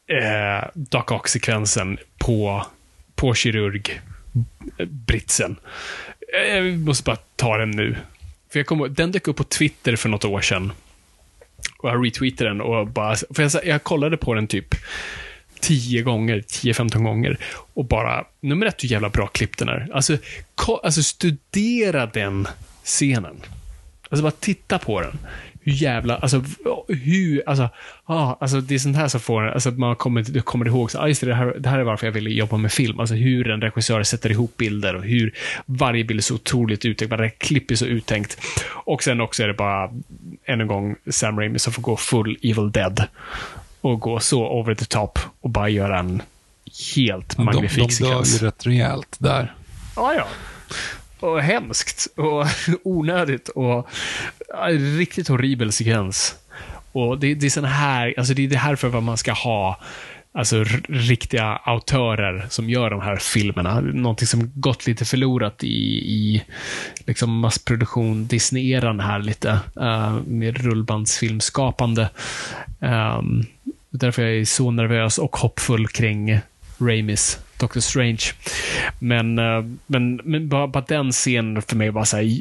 eh, 0.08 0.68
Doc 0.74 1.04
Ock-sekvensen 1.10 1.98
på, 2.18 2.66
på 3.14 3.34
kirurg 3.34 4.00
britsen. 4.84 5.56
Eh, 6.34 6.54
jag 6.54 6.78
måste 6.78 7.04
bara 7.04 7.16
ta 7.36 7.56
den 7.56 7.70
nu. 7.70 7.96
För 8.52 8.58
jag 8.58 8.66
kom, 8.66 8.94
den 8.94 9.12
dök 9.12 9.28
upp 9.28 9.36
på 9.36 9.44
Twitter 9.44 9.96
för 9.96 10.08
något 10.08 10.24
år 10.24 10.40
sedan. 10.40 10.72
Och 11.78 11.88
jag 11.88 12.06
retweetade 12.06 12.50
den 12.50 12.60
och 12.60 12.86
bara, 12.86 13.16
för 13.16 13.42
jag, 13.42 13.66
jag 13.66 13.82
kollade 13.82 14.16
på 14.16 14.34
den 14.34 14.46
typ 14.46 14.74
10 15.66 16.02
gånger, 16.02 16.36
10-15 16.40 17.02
gånger. 17.02 17.38
Och 17.74 17.84
bara, 17.84 18.24
nummer 18.40 18.66
ett, 18.66 18.84
hur 18.84 18.88
jävla 18.88 19.08
bra 19.08 19.26
klipp 19.26 19.58
den 19.58 19.68
är. 19.68 19.88
Alltså, 19.92 20.16
ko, 20.54 20.76
alltså 20.76 21.02
studera 21.02 22.06
den 22.06 22.48
scenen. 22.84 23.36
Alltså 24.10 24.22
bara 24.22 24.32
titta 24.40 24.78
på 24.78 25.00
den. 25.00 25.18
Hur 25.62 25.72
jävla, 25.72 26.16
alltså 26.16 26.44
hur, 26.88 27.42
alltså, 27.46 27.68
ah, 28.04 28.36
alltså 28.40 28.60
det 28.60 28.74
är 28.74 28.78
sånt 28.78 28.96
här 28.96 29.08
som 29.08 29.20
får 29.20 29.42
en, 29.42 29.52
alltså 29.52 29.70
man 29.70 29.96
kommer, 29.96 30.40
kommer 30.40 30.66
ihåg, 30.66 30.90
så, 30.90 30.98
ah, 30.98 31.08
just 31.08 31.20
det, 31.20 31.26
det, 31.26 31.34
här, 31.34 31.56
det 31.58 31.68
här 31.68 31.78
är 31.78 31.82
varför 31.82 32.06
jag 32.06 32.12
ville 32.12 32.30
jobba 32.30 32.56
med 32.56 32.72
film. 32.72 33.00
Alltså 33.00 33.14
hur 33.14 33.50
en 33.50 33.60
regissör 33.60 34.02
sätter 34.02 34.30
ihop 34.30 34.56
bilder 34.56 34.96
och 34.96 35.04
hur 35.04 35.34
varje 35.66 36.04
bild 36.04 36.20
är 36.20 36.22
så 36.22 36.34
otroligt 36.34 36.84
uttänkt, 36.84 37.10
varje 37.10 37.30
klipp 37.30 37.70
är 37.70 37.74
så 37.74 37.86
uttänkt. 37.86 38.38
Och 38.68 39.02
sen 39.02 39.20
också 39.20 39.42
är 39.42 39.48
det 39.48 39.54
bara, 39.54 39.90
än 40.44 40.60
en 40.60 40.66
gång, 40.66 40.96
Sam 41.10 41.38
Raimi 41.38 41.58
som 41.58 41.72
får 41.72 41.82
gå 41.82 41.96
full 41.96 42.38
Evil 42.42 42.72
Dead. 42.72 43.06
Och 43.86 44.00
gå 44.00 44.20
så 44.20 44.48
over 44.48 44.74
the 44.74 44.84
top 44.84 45.18
och 45.40 45.50
bara 45.50 45.68
göra 45.68 45.98
en 45.98 46.22
helt 46.96 47.36
De, 47.36 47.44
magnifik 47.44 47.76
de 47.76 48.04
dör 48.04 48.08
sekvens. 48.08 48.42
ju 48.42 48.46
rätt 48.46 48.66
rejält 48.66 49.16
där. 49.18 49.54
Ja, 49.96 50.14
ja. 50.14 50.26
Och 51.20 51.42
hemskt 51.42 52.08
och 52.16 52.46
onödigt 52.82 53.48
och 53.48 53.88
riktigt 54.98 55.28
horribel 55.28 55.72
sekvens. 55.72 56.34
Och 56.92 57.18
det, 57.18 57.34
det 57.34 57.46
är 57.46 57.50
sån 57.50 57.64
här, 57.64 58.14
alltså 58.18 58.34
det 58.34 58.44
är 58.44 58.48
det 58.48 58.56
här 58.56 58.76
för 58.76 58.88
vad 58.88 59.02
man 59.02 59.16
ska 59.16 59.32
ha 59.32 59.80
alltså 60.32 60.64
riktiga 60.88 61.44
autörer 61.44 62.46
som 62.50 62.70
gör 62.70 62.90
de 62.90 63.00
här 63.00 63.16
filmerna. 63.16 63.80
Någonting 63.80 64.26
som 64.26 64.52
gått 64.54 64.86
lite 64.86 65.04
förlorat 65.04 65.64
i, 65.64 65.68
i 65.96 66.42
liksom 67.06 67.38
massproduktion, 67.38 68.26
Disney-eran 68.26 69.00
här 69.00 69.18
lite, 69.18 69.60
uh, 69.80 70.20
med 70.26 70.58
rullbandsfilmskapande. 70.58 72.08
Um, 72.80 73.46
därför 73.96 74.22
jag 74.22 74.36
är 74.36 74.44
så 74.44 74.70
nervös 74.70 75.18
och 75.18 75.36
hoppfull 75.36 75.88
kring 75.88 76.40
Raimis 76.78 77.38
Doctor 77.58 77.80
Strange. 77.80 78.22
Men, 78.98 79.38
eh, 79.38 79.64
men, 79.86 80.20
men 80.24 80.48
bara, 80.48 80.66
bara 80.66 80.84
den 80.88 81.12
scenen 81.12 81.62
för 81.62 81.76
mig 81.76 81.90
var 81.90 82.04
såhär 82.04 82.40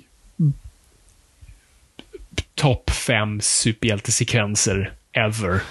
topp 2.56 2.90
fem 2.90 3.42
superhjältesekvenser 3.42 4.94
ever. 5.12 5.62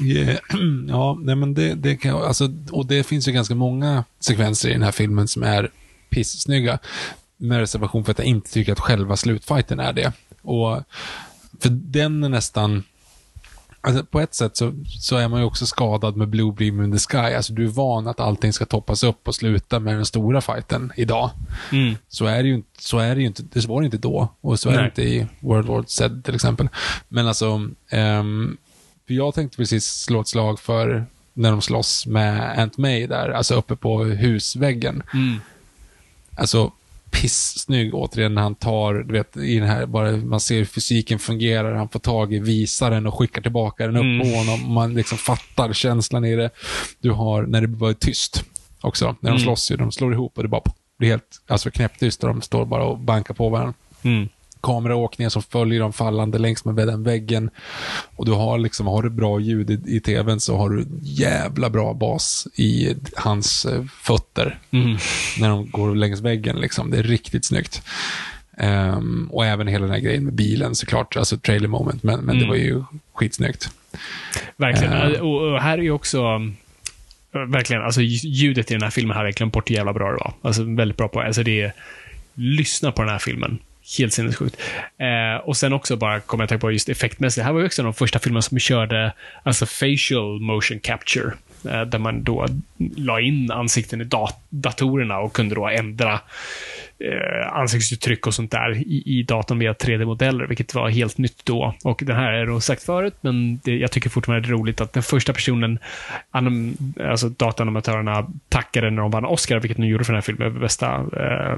Yeah. 0.00 0.38
Ja, 0.88 1.18
nej 1.20 1.36
men 1.36 1.54
det, 1.54 1.74
det 1.74 1.96
kan, 1.96 2.22
alltså, 2.22 2.48
och 2.72 2.86
det 2.86 3.06
finns 3.06 3.28
ju 3.28 3.32
ganska 3.32 3.54
många 3.54 4.04
sekvenser 4.20 4.68
i 4.68 4.72
den 4.72 4.82
här 4.82 4.92
filmen 4.92 5.28
som 5.28 5.42
är 5.42 5.70
pissnygga. 6.10 6.78
Med 7.36 7.58
reservation 7.58 8.04
för 8.04 8.10
att 8.10 8.18
jag 8.18 8.26
inte 8.26 8.50
tycker 8.50 8.72
att 8.72 8.80
själva 8.80 9.16
slutfighten 9.16 9.80
är 9.80 9.92
det. 9.92 10.12
Och 10.42 10.82
för 11.60 11.68
den 11.70 12.24
är 12.24 12.28
nästan, 12.28 12.82
alltså 13.80 14.04
på 14.04 14.20
ett 14.20 14.34
sätt 14.34 14.56
så, 14.56 14.72
så 14.86 15.16
är 15.16 15.28
man 15.28 15.40
ju 15.40 15.46
också 15.46 15.66
skadad 15.66 16.16
med 16.16 16.28
Blue 16.28 16.52
Beam 16.52 16.82
in 16.82 16.92
the 16.92 16.98
Sky. 16.98 17.34
Alltså 17.34 17.52
du 17.52 17.64
är 17.64 17.68
van 17.68 18.08
att 18.08 18.20
allting 18.20 18.52
ska 18.52 18.66
toppas 18.66 19.04
upp 19.04 19.28
och 19.28 19.34
sluta 19.34 19.80
med 19.80 19.96
den 19.96 20.06
stora 20.06 20.40
fighten 20.40 20.92
idag. 20.96 21.30
Mm. 21.72 21.96
Så 22.08 22.26
är 22.26 22.42
det 22.42 22.48
ju 22.48 22.62
så 22.78 22.98
är 22.98 23.14
det 23.14 23.20
ju 23.20 23.26
inte, 23.26 23.42
det 23.42 23.66
var 23.66 23.80
det 23.80 23.84
inte 23.84 23.98
då. 23.98 24.28
Och 24.40 24.60
så 24.60 24.70
är 24.70 24.78
det 24.78 24.84
inte 24.84 25.02
i 25.02 25.26
World 25.40 25.66
War 25.66 25.84
Z 25.86 26.22
till 26.24 26.34
exempel. 26.34 26.68
Men 27.08 27.26
alltså, 27.26 27.68
ehm, 27.88 28.56
för 29.06 29.14
jag 29.14 29.34
tänkte 29.34 29.56
precis 29.56 29.84
slå 29.84 30.20
ett 30.20 30.28
slag 30.28 30.60
för 30.60 31.06
när 31.32 31.50
de 31.50 31.62
slåss 31.62 32.06
med 32.06 32.58
Aunt 32.58 32.78
May 32.78 33.06
där, 33.06 33.28
alltså 33.28 33.54
uppe 33.54 33.76
på 33.76 34.04
husväggen. 34.04 35.02
Mm. 35.14 35.40
Alltså, 36.34 36.72
pissnygg 37.10 37.94
återigen 37.94 38.34
när 38.34 38.42
han 38.42 38.54
tar, 38.54 38.94
du 38.94 39.12
vet, 39.12 39.36
i 39.36 39.58
den 39.58 39.68
här, 39.68 39.86
bara 39.86 40.12
man 40.16 40.40
ser 40.40 40.56
hur 40.58 40.64
fysiken 40.64 41.18
fungerar, 41.18 41.74
han 41.74 41.88
får 41.88 42.00
tag 42.00 42.34
i 42.34 42.38
visaren 42.38 43.06
och 43.06 43.18
skickar 43.18 43.42
tillbaka 43.42 43.86
den 43.86 43.96
upp 43.96 44.02
Mm. 44.02 44.20
på 44.20 44.26
honom. 44.36 44.72
Man 44.72 44.94
liksom 44.94 45.18
fattar 45.18 45.72
känslan 45.72 46.24
i 46.24 46.36
det. 46.36 46.50
Du 47.00 47.10
har, 47.10 47.42
när 47.42 47.60
det 47.60 47.86
är 47.86 47.94
tyst 47.94 48.44
också, 48.80 49.06
när 49.20 49.30
de 49.30 49.36
Mm. 49.36 49.40
slåss 49.40 49.70
ju, 49.70 49.76
de 49.76 49.92
slår 49.92 50.12
ihop 50.12 50.36
och 50.36 50.42
det 50.42 50.48
bara 50.48 50.62
blir 50.98 51.08
helt, 51.08 51.40
alltså 51.46 51.70
knäpptyst 51.70 52.22
och 52.24 52.28
de 52.28 52.42
står 52.42 52.64
bara 52.64 52.84
och 52.84 52.98
bankar 52.98 53.34
på 53.34 53.48
varandra 53.48 53.74
Mm. 54.02 54.28
Kameraåkningar 54.60 55.30
som 55.30 55.42
följer 55.42 55.80
dem 55.80 55.92
fallande 55.92 56.38
längs 56.38 56.64
med 56.64 56.76
den 56.86 57.02
väggen. 57.02 57.50
Och 58.16 58.26
du 58.26 58.32
har 58.32 58.58
liksom, 58.58 58.86
har 58.86 59.02
du 59.02 59.10
bra 59.10 59.40
ljud 59.40 59.70
i, 59.70 59.96
i 59.96 60.00
tvn 60.00 60.40
så 60.40 60.56
har 60.56 60.70
du 60.70 60.86
jävla 61.02 61.70
bra 61.70 61.94
bas 61.94 62.46
i 62.56 62.94
hans 63.16 63.64
eh, 63.64 63.84
fötter. 64.02 64.58
Mm. 64.70 64.96
När 65.40 65.48
de 65.48 65.70
går 65.70 65.94
längs 65.94 66.20
väggen 66.20 66.56
liksom. 66.60 66.90
Det 66.90 66.98
är 66.98 67.02
riktigt 67.02 67.44
snyggt. 67.44 67.82
Ehm, 68.58 69.28
och 69.32 69.46
även 69.46 69.66
hela 69.66 69.84
den 69.86 69.94
här 69.94 70.00
grejen 70.00 70.24
med 70.24 70.34
bilen 70.34 70.74
såklart, 70.74 71.16
alltså 71.16 71.36
trailer 71.38 71.68
moment, 71.68 72.02
men, 72.02 72.20
men 72.20 72.34
det 72.38 72.44
Mm. 72.44 72.48
var 72.48 72.56
ju 72.56 72.82
skitsnyggt. 73.14 73.70
Verkligen. 74.56 74.92
Eh. 74.92 75.20
Och, 75.20 75.52
och 75.52 75.60
här 75.60 75.78
är 75.78 75.82
ju 75.82 75.90
också 75.90 76.22
verkligen, 77.32 77.82
alltså 77.82 78.00
ljudet 78.02 78.70
i 78.70 78.74
den 78.74 78.82
här 78.82 78.90
filmen 78.90 79.24
jag 79.24 79.34
glömt 79.34 79.52
bort 79.52 79.70
hur 79.70 79.74
jävla 79.74 79.92
bra 79.92 80.10
det 80.10 80.16
var. 80.16 80.32
Alltså 80.42 80.64
väldigt 80.64 80.96
bra 80.96 81.08
på, 81.08 81.20
alltså 81.20 81.42
det 81.42 81.60
är, 81.60 81.72
lyssna 82.34 82.92
på 82.92 83.02
den 83.02 83.10
här 83.10 83.18
filmen. 83.18 83.58
Helt 83.98 84.12
sinnessjukt. 84.12 84.56
Eh, 84.98 85.48
och 85.48 85.56
sen 85.56 85.72
också 85.72 85.96
bara 85.96 86.20
kommer 86.20 86.42
jag 86.42 86.48
tänka 86.48 86.60
på 86.60 86.72
just 86.72 86.88
effektmässigt. 86.88 87.40
Det 87.40 87.44
här 87.44 87.52
var 87.52 87.60
ju 87.60 87.66
också 87.66 87.82
en 87.82 87.86
av 87.86 87.92
de 87.92 87.98
första 87.98 88.18
filmerna 88.18 88.42
som 88.42 88.58
körde 88.58 89.12
alltså 89.42 89.66
facial 89.66 90.40
motion 90.40 90.80
capture. 90.80 91.32
Eh, 91.64 91.82
där 91.82 91.98
man 91.98 92.24
då 92.24 92.46
la 92.96 93.20
in 93.20 93.50
ansikten 93.50 94.00
i 94.00 94.04
dat 94.04 94.44
datorerna 94.48 95.18
och 95.18 95.32
kunde 95.32 95.54
då 95.54 95.68
ändra 95.68 96.20
eh, 97.00 97.52
ansiktsuttryck 97.52 98.26
och 98.26 98.34
sånt 98.34 98.50
där 98.50 98.76
i, 98.76 99.02
i 99.06 99.22
datorn 99.22 99.58
via 99.58 99.72
3D-modeller, 99.72 100.46
vilket 100.46 100.74
var 100.74 100.88
helt 100.88 101.18
nytt 101.18 101.44
då. 101.44 101.74
Och 101.84 102.02
den 102.06 102.16
här 102.16 102.32
är 102.32 102.46
då 102.46 102.60
sagt 102.60 102.82
förut, 102.82 103.14
men 103.20 103.60
det, 103.64 103.76
jag 103.76 103.90
tycker 103.90 104.10
fortfarande 104.10 104.48
det 104.48 104.52
är 104.52 104.56
roligt 104.56 104.80
att 104.80 104.92
den 104.92 105.02
första 105.02 105.32
personen, 105.32 105.78
anim, 106.30 106.76
alltså 107.00 107.28
datanimatörerna, 107.28 108.26
tackade 108.48 108.90
när 108.90 109.02
de 109.02 109.10
vann 109.10 109.24
Oscar, 109.24 109.60
vilket 109.60 109.76
de 109.76 109.86
gjorde 109.86 110.04
för 110.04 110.12
den 110.12 110.16
här 110.16 110.22
filmen, 110.22 110.60
bästa 110.60 110.94
eh, 110.96 111.56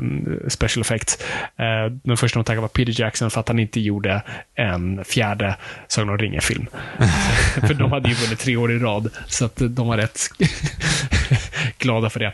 special 0.49 0.80
effect. 0.80 1.24
Eh, 1.57 1.93
den 2.03 2.16
första 2.16 2.38
de 2.38 2.45
tackade 2.45 2.61
var 2.61 2.68
Peter 2.68 3.01
Jackson 3.01 3.30
för 3.30 3.40
att 3.40 3.49
han 3.49 3.59
inte 3.59 3.80
gjorde 3.80 4.22
en 4.55 5.05
fjärde 5.05 5.57
Sagan 5.88 6.09
om 6.09 6.18
ringen-film. 6.18 6.66
för 7.66 7.74
de 7.74 7.93
hade 7.93 8.09
ju 8.09 8.14
vunnit 8.14 8.38
tre 8.38 8.57
år 8.57 8.72
i 8.72 8.78
rad, 8.78 9.11
så 9.26 9.45
att 9.45 9.57
de 9.57 9.88
var 9.88 9.97
rätt 9.97 10.20
glada 11.78 12.11
för 12.11 12.20
det. 12.20 12.32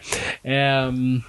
Um, 0.89 1.23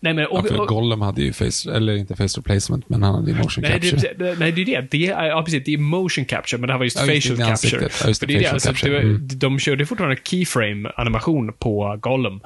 Nej, 0.00 0.14
men, 0.14 0.26
och, 0.26 0.38
ja, 0.38 0.42
för 0.42 0.66
Gollum 0.66 1.00
hade 1.00 1.22
ju 1.22 1.32
face, 1.32 1.72
eller 1.74 1.96
inte 1.96 2.16
face 2.16 2.38
replacement, 2.38 2.88
men 2.88 3.02
han 3.02 3.14
hade 3.14 3.30
ju 3.30 3.36
motion 3.36 3.62
nej, 3.62 3.72
capture. 3.72 4.14
Det, 4.18 4.38
nej, 4.38 4.52
det 4.52 4.62
är 4.62 4.66
det. 4.66 4.88
det 4.90 5.06
är, 5.06 5.26
ja, 5.26 5.42
precis. 5.42 5.64
Det 5.64 5.74
är 5.74 5.78
motion 5.78 6.24
capture, 6.24 6.60
men 6.60 6.66
det 6.66 6.72
här 6.72 6.78
var 6.78 6.84
just 6.84 7.00
ja, 7.00 7.06
facial 7.06 7.36
det, 7.36 7.44
capture. 7.44 7.88
Ja, 8.02 8.08
just 8.08 8.20
det, 8.20 8.26
det, 8.26 8.34
facial 8.34 8.54
alltså, 8.54 8.68
capture. 8.68 9.00
Mm. 9.00 9.28
De, 9.28 9.34
de 9.36 9.58
körde 9.58 9.86
fortfarande 9.86 10.16
keyframe-animation 10.16 11.52
på 11.52 11.98
Gollum. 12.00 12.40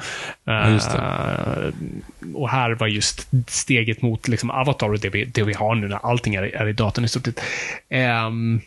Ja, 0.45 0.71
just 0.71 0.91
det. 0.91 0.99
Uh, 0.99 2.35
och 2.35 2.49
här 2.49 2.75
var 2.75 2.87
just 2.87 3.29
steget 3.47 4.03
mot 4.03 4.29
liksom, 4.29 4.51
Avatar 4.51 4.93
och 4.93 4.99
det 4.99 5.09
vi, 5.09 5.25
det 5.25 5.43
vi 5.43 5.55
har 5.55 5.75
nu 5.75 5.89
när 5.89 6.07
allting 6.07 6.35
är, 6.35 6.43
är 6.43 6.69
i 6.69 6.73
datorn 6.73 7.05
i 7.05 7.09
stort 7.09 7.25
sett. 7.25 7.41
Um, 8.27 8.61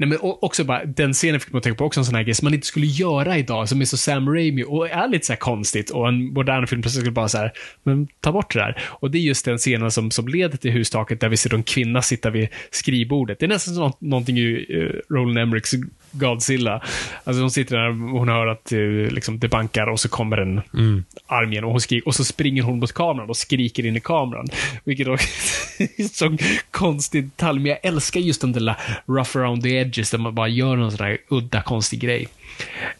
Nej, 0.00 0.08
men 0.08 0.18
också 0.22 0.64
bara, 0.64 0.84
den 0.84 1.12
scenen 1.12 1.40
fick 1.40 1.52
man 1.52 1.62
tänka 1.62 1.78
på 1.78 1.84
också 1.84 2.00
en 2.00 2.04
sån 2.04 2.14
här 2.14 2.22
grej 2.22 2.34
som 2.34 2.46
man 2.46 2.54
inte 2.54 2.66
skulle 2.66 2.86
göra 2.86 3.38
idag, 3.38 3.68
som 3.68 3.80
är 3.80 3.84
så 3.84 3.96
Sam 3.96 4.28
Raimi 4.28 4.64
och 4.68 4.88
är 4.88 5.08
lite 5.08 5.26
så 5.26 5.36
konstigt 5.36 5.90
och 5.90 6.08
en 6.08 6.32
modern 6.32 6.66
film 6.66 6.82
plötsligt 6.82 7.00
skulle 7.00 7.12
bara 7.12 7.28
så 7.28 7.38
här, 7.38 7.52
men 7.82 8.08
ta 8.20 8.32
bort 8.32 8.54
det 8.54 8.58
där. 8.58 8.82
Och 8.82 9.10
det 9.10 9.18
är 9.18 9.20
just 9.20 9.44
den 9.44 9.58
scenen 9.58 9.90
som, 9.90 10.10
som 10.10 10.28
leder 10.28 10.56
till 10.56 10.70
hustaket 10.70 11.20
där 11.20 11.28
vi 11.28 11.36
ser 11.36 11.54
en 11.54 11.62
kvinna 11.62 12.02
sitta 12.02 12.30
vid 12.30 12.48
skrivbordet. 12.70 13.38
Det 13.38 13.46
är 13.46 13.48
nästan 13.48 13.74
som 13.74 13.92
någonting 13.98 14.38
i 14.38 14.66
uh, 14.74 15.14
Roland 15.14 15.38
Emmerichs 15.38 15.74
Godzilla. 16.12 16.82
Alltså 17.24 17.40
hon 17.40 17.50
sitter 17.50 17.76
där 17.76 17.88
och 17.88 18.18
hon 18.18 18.28
hör 18.28 18.46
att 18.46 18.72
uh, 18.72 19.10
liksom, 19.10 19.38
det 19.38 19.48
bankar 19.48 19.86
och 19.86 20.00
så 20.00 20.08
kommer 20.08 20.36
en 20.36 20.60
mm. 20.74 21.04
arm 21.26 21.52
igen 21.52 21.64
och, 21.64 21.70
hon 21.70 21.80
skriker, 21.80 22.08
och 22.08 22.14
så 22.14 22.24
springer 22.24 22.62
hon 22.62 22.78
mot 22.78 22.92
kameran 22.92 23.28
och 23.30 23.36
skriker 23.36 23.86
in 23.86 23.96
i 23.96 24.00
kameran. 24.00 24.46
Vilket 24.84 25.06
är 25.78 26.14
så 26.14 26.36
konstig 26.70 27.24
detalj, 27.24 27.58
men 27.60 27.70
jag 27.70 27.78
älskar 27.82 28.20
just 28.20 28.40
den 28.40 28.52
där 28.52 28.74
rough 29.06 29.36
around 29.36 29.62
the 29.62 29.68
edges 29.68 30.10
där 30.10 30.18
man 30.18 30.34
bara 30.34 30.48
gör 30.48 30.76
någon 30.76 30.90
sån 30.90 31.06
där 31.06 31.18
udda 31.28 31.62
konstig 31.62 32.00
grej. 32.00 32.28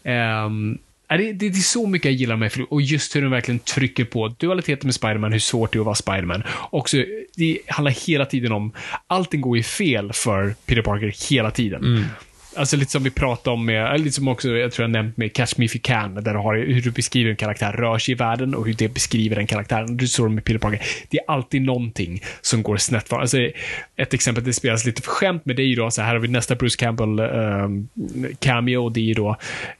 Um, 0.03 0.77
det, 1.17 1.33
det, 1.33 1.47
är 1.47 1.51
så 1.53 1.87
mycket 1.87 2.05
jag 2.05 2.13
gillar 2.13 2.35
med 2.35 2.51
och 2.69 2.81
just 2.81 3.15
hur 3.15 3.21
den 3.21 3.31
verkligen 3.31 3.59
trycker 3.59 4.05
på 4.05 4.27
dualiteten 4.27 4.87
med 4.87 4.95
Spiderman, 4.95 5.31
hur 5.31 5.39
svårt 5.39 5.73
det 5.73 5.77
är 5.77 5.79
att 5.79 5.85
vara 5.85 5.95
Spiderman. 5.95 6.43
Också, 6.69 6.97
det 7.35 7.59
handlar 7.67 8.07
hela 8.07 8.25
tiden 8.25 8.51
om, 8.51 8.71
allting 9.07 9.41
går 9.41 9.57
ju 9.57 9.63
fel 9.63 10.13
för 10.13 10.55
Peter 10.65 10.81
Parker 10.81 11.29
hela 11.29 11.51
tiden. 11.51 11.83
Mm. 11.83 12.03
Alltså 12.55 12.77
lite 12.77 12.91
som 12.91 13.03
vi 13.03 13.09
pratade 13.09 13.53
om 13.53 13.65
med, 13.65 13.99
lite 13.99 14.15
som 14.15 14.27
också 14.27 14.49
jag 14.49 14.71
tror 14.71 14.83
jag 14.83 14.91
nämnt 14.91 15.17
med 15.17 15.33
Catch 15.33 15.57
Me 15.57 15.65
If 15.65 15.75
You 15.75 15.81
Can, 15.83 16.15
där 16.15 16.33
du 16.33 16.39
har 16.39 16.55
hur 16.55 16.81
du 16.81 16.91
beskriver 16.91 17.29
en 17.29 17.35
karaktär 17.35 17.71
rör 17.71 17.97
sig 17.97 18.11
i 18.11 18.15
världen 18.15 18.55
och 18.55 18.65
hur 18.65 18.73
det 18.73 18.87
beskriver 18.87 19.35
den 19.35 19.47
karaktären. 19.47 19.97
Du 19.97 20.07
såg 20.07 20.31
med 20.31 20.45
Peter 20.45 20.59
Parker. 20.59 20.81
Det 21.09 21.17
är 21.17 21.23
alltid 21.27 21.61
någonting 21.61 22.23
som 22.41 22.63
går 22.63 22.77
snett 22.77 23.09
för 23.09 23.19
alltså, 23.19 23.37
Ett 23.95 24.13
exempel, 24.13 24.43
det 24.43 24.53
spelas 24.53 24.85
lite 24.85 25.01
för 25.01 25.11
skämt 25.11 25.45
med 25.45 25.55
det 25.55 25.63
är 25.63 25.67
ju 25.67 25.75
då, 25.75 25.91
så 25.91 26.01
här 26.01 26.13
har 26.13 26.19
vi 26.19 26.27
nästa 26.27 26.55
Bruce 26.55 26.77
Campbell 26.77 27.19
um, 27.19 27.87
cameo, 28.39 28.89
det 28.89 28.99
är 28.99 29.03
ju 29.03 29.13
då 29.13 29.29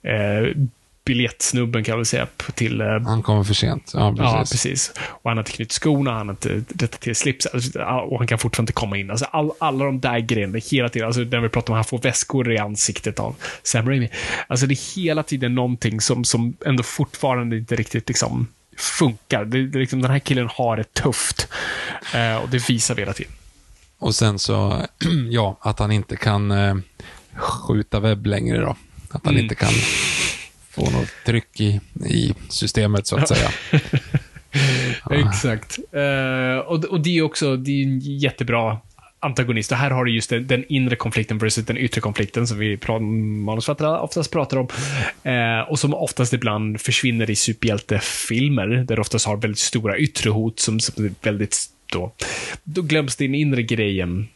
uh, 0.07 0.67
biljettsnubben 1.06 1.84
kan 1.84 1.97
väl 1.97 2.06
säga. 2.06 2.28
Till, 2.56 2.82
uh, 2.82 3.02
han 3.02 3.24
kommer 3.24 3.43
för 3.43 3.54
sent. 3.54 3.91
Ja, 3.93 4.16
precis. 4.18 4.34
Ja, 4.34 4.38
precis. 4.38 4.91
Och 4.97 5.30
han 5.30 5.38
har 5.38 5.41
inte 5.41 5.52
knutit 5.52 5.72
skorna, 5.72 6.12
han 6.12 6.28
har 6.28 6.34
inte 6.34 6.64
rättat 6.84 6.99
till 7.02 7.16
slips 7.16 7.45
alltså, 7.45 7.80
och 7.80 8.18
han 8.18 8.28
kan 8.28 8.39
fortfarande 8.39 8.70
inte 8.70 8.74
komma 8.74 8.97
in. 8.97 9.12
Alltså, 9.12 9.26
all, 9.26 9.52
alla 9.60 9.86
de 9.86 9.99
där 9.99 10.20
grejerna, 10.20 10.60
hela 10.72 10.89
tiden. 10.89 11.08
Alltså, 11.08 11.22
när 11.22 11.39
vi 11.39 11.49
pratar 11.49 11.74
om 11.74 11.80
att 11.80 11.86
han 11.86 11.99
får 11.99 12.10
väskor 12.10 12.52
i 12.52 12.58
ansiktet 12.58 13.20
av 13.20 13.36
Sam 13.64 13.89
Raimi. 13.89 14.10
Alltså, 14.47 14.66
det 14.66 14.74
är 14.74 14.95
hela 14.95 15.24
tiden 15.24 15.56
någonting 15.56 16.02
som, 16.02 16.24
som 16.24 16.54
ändå 16.66 16.84
fortfarande 16.84 17.58
inte 17.58 17.76
riktigt 17.76 18.08
liksom 18.08 18.47
funkar. 18.78 19.45
Det, 19.45 19.68
det, 19.68 19.80
liksom, 19.80 20.02
den 20.02 20.12
här 20.12 20.20
killen 20.20 20.49
har 20.52 20.78
det 20.78 20.93
tufft. 20.93 21.47
Uh, 22.16 22.36
och 22.36 22.49
det 22.49 22.70
visar 22.70 22.95
vi 22.95 23.02
hela 23.02 23.14
tiden. 23.14 23.32
Och 23.99 24.16
sen 24.16 24.39
så, 24.39 24.86
ja, 25.30 25.58
att 25.62 25.80
han 25.80 25.91
inte 25.91 26.16
kan 26.16 26.52
uh, 26.52 26.78
skjuta 27.36 27.99
webb 27.99 28.26
längre 28.26 28.62
då. 28.62 28.76
Att 29.10 29.26
han 29.26 29.34
mm. 29.34 29.43
inte 29.43 29.56
kan 29.56 29.70
få 30.72 30.89
något 30.89 31.09
tryck 31.26 31.61
i, 31.61 31.80
i 32.05 32.34
systemet 32.49 33.07
så 33.07 33.17
att 33.17 33.28
säga. 33.28 33.51
Exakt. 35.11 35.80
Uh, 35.95 36.57
och, 36.57 36.86
och 36.86 37.01
det 37.01 37.17
är 37.17 37.22
också, 37.22 37.57
det 37.57 37.72
är 37.72 37.84
en 37.84 37.99
jättebra 37.99 38.78
antagonist. 39.22 39.72
Och 39.72 39.78
här 39.78 39.91
har 39.91 40.05
du 40.05 40.15
just 40.15 40.30
den, 40.30 40.47
den, 40.47 40.65
inre 40.69 40.95
konflikten 40.95 41.38
versus 41.38 41.65
den 41.65 41.78
yttre 41.78 42.01
konflikten 42.01 42.47
som 42.47 42.57
vi 42.57 42.80
manusförfattare 42.89 43.99
oftast 43.99 44.32
pratar 44.32 44.57
om. 44.57 44.67
Eh, 45.24 45.69
och 45.69 45.80
som 45.80 45.93
oftast 45.93 46.34
ibland 46.34 46.82
försvinner 46.82 47.30
i 47.30 47.36
superhjältefilmer, 47.36 48.67
där 48.67 48.95
du 48.95 49.01
oftast 49.01 49.26
har 49.26 49.38
väldigt 49.38 49.59
stora 49.59 49.97
yttre 49.97 50.30
hot 50.30 50.59
som, 50.59 50.80
som 50.80 51.05
är 51.05 51.11
väldigt 51.22 51.57
då, 51.91 52.11
då 52.63 52.82
glöms 52.82 53.15
den 53.15 53.36
inre 53.36 53.63
grejen 53.63 54.28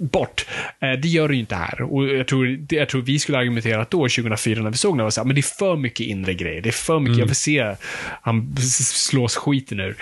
bort. 0.00 0.46
Eh, 0.80 0.92
det 0.92 1.08
gör 1.08 1.28
det 1.28 1.34
ju 1.34 1.40
inte 1.40 1.54
här. 1.54 1.82
Och 1.82 2.08
jag 2.08 2.26
tror, 2.26 2.58
jag 2.68 2.88
tror 2.88 3.02
vi 3.02 3.18
skulle 3.18 3.38
argumentera 3.38 3.82
att 3.82 3.90
då, 3.90 3.98
2004, 3.98 4.62
när 4.62 4.70
vi 4.70 4.76
såg 4.76 4.96
den, 4.96 5.04
var 5.04 5.10
så 5.10 5.20
här, 5.20 5.26
men 5.26 5.34
det 5.34 5.40
är 5.40 5.56
för 5.58 5.76
mycket 5.76 6.06
inre 6.06 6.34
grejer. 6.34 6.62
Det 6.62 6.68
är 6.68 6.72
för 6.72 6.98
mycket, 6.98 7.14
mm. 7.14 7.20
jag 7.20 7.26
vill 7.26 7.36
se 7.36 7.74
han 8.22 8.56
slås 8.56 9.36
skiten 9.36 9.80
ur. 9.80 9.96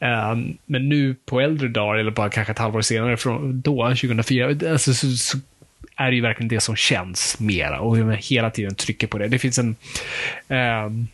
Um, 0.00 0.58
men 0.66 0.88
nu 0.88 1.14
på 1.26 1.40
äldre 1.40 1.68
dagar, 1.68 1.98
eller 1.98 2.10
bara 2.10 2.30
kanske 2.30 2.52
ett 2.52 2.58
halvår 2.58 2.80
senare, 2.80 3.16
från 3.16 3.60
då, 3.60 3.88
2004, 3.88 4.70
alltså, 4.70 4.94
så, 4.94 5.10
så 5.10 5.38
är 5.96 6.10
det 6.10 6.16
ju 6.16 6.22
verkligen 6.22 6.48
det 6.48 6.60
som 6.60 6.76
känns 6.76 7.40
mera 7.40 7.80
och 7.80 8.14
hela 8.16 8.50
tiden 8.50 8.74
trycker 8.74 9.06
på 9.06 9.18
det. 9.18 9.28
Det 9.28 9.38
finns 9.38 9.58
en 9.58 9.76
um, 10.48 11.08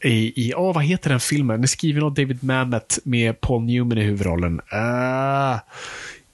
i, 0.00 0.48
i 0.48 0.54
oh, 0.54 0.74
vad 0.74 0.84
heter 0.84 1.10
den 1.10 1.20
filmen? 1.20 1.56
Den 1.56 1.62
är 1.62 1.66
skriven 1.66 2.02
av 2.02 2.14
David 2.14 2.44
Mamet 2.44 2.98
med 3.04 3.40
Paul 3.40 3.62
Newman 3.62 3.98
i 3.98 4.02
huvudrollen. 4.02 4.60
Uh, 4.72 5.58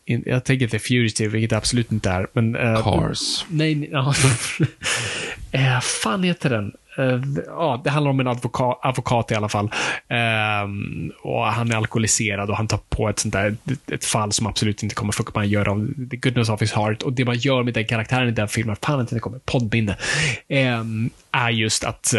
in, 0.05 0.22
jag 0.26 0.44
tänker 0.44 0.64
inte 0.64 0.78
Fugitive, 0.78 1.30
vilket 1.30 1.50
det 1.50 1.57
absolut 1.57 1.92
inte 1.92 2.11
är. 2.11 2.26
Men, 2.32 2.57
uh, 2.57 2.82
Cars. 2.82 3.44
Nej, 3.48 3.88
ja. 3.92 4.14
uh, 5.55 5.80
fan 6.02 6.22
heter 6.22 6.50
den? 6.50 6.72
Uh, 6.98 7.22
ja, 7.46 7.80
det 7.84 7.90
handlar 7.90 8.11
om 8.11 8.20
en 8.20 8.26
advokat, 8.26 8.80
advokat 8.82 9.30
i 9.30 9.34
alla 9.34 9.48
fall. 9.48 9.64
Uh, 9.64 10.70
och 11.22 11.46
Han 11.46 11.70
är 11.70 11.76
alkoholiserad 11.76 12.50
och 12.50 12.57
han 12.57 12.68
tar 12.68 12.80
på 12.88 13.09
ett 13.09 13.18
sånt 13.18 13.34
där 13.34 13.57
ett 13.92 14.05
fall 14.05 14.32
som 14.32 14.46
absolut 14.46 14.82
inte 14.82 14.94
kommer 14.94 15.12
funka. 15.12 15.32
Man 15.34 15.48
gör 15.48 15.68
av 15.68 15.88
the 16.11 16.16
goodness 16.16 16.48
of 16.48 16.62
his 16.62 16.72
heart. 16.72 17.02
Och 17.02 17.12
det 17.12 17.24
man 17.24 17.36
gör 17.36 17.62
med 17.62 17.74
den 17.74 17.86
karaktären 17.86 18.28
i 18.28 18.32
den 18.32 18.48
filmen, 18.48 18.76
fan 18.82 19.00
inte 19.00 19.14
det 19.14 19.20
kommer, 19.20 19.38
poddminne, 19.38 19.96
uh, 20.52 20.84
är 21.32 21.50
just 21.50 21.84
att 21.84 22.14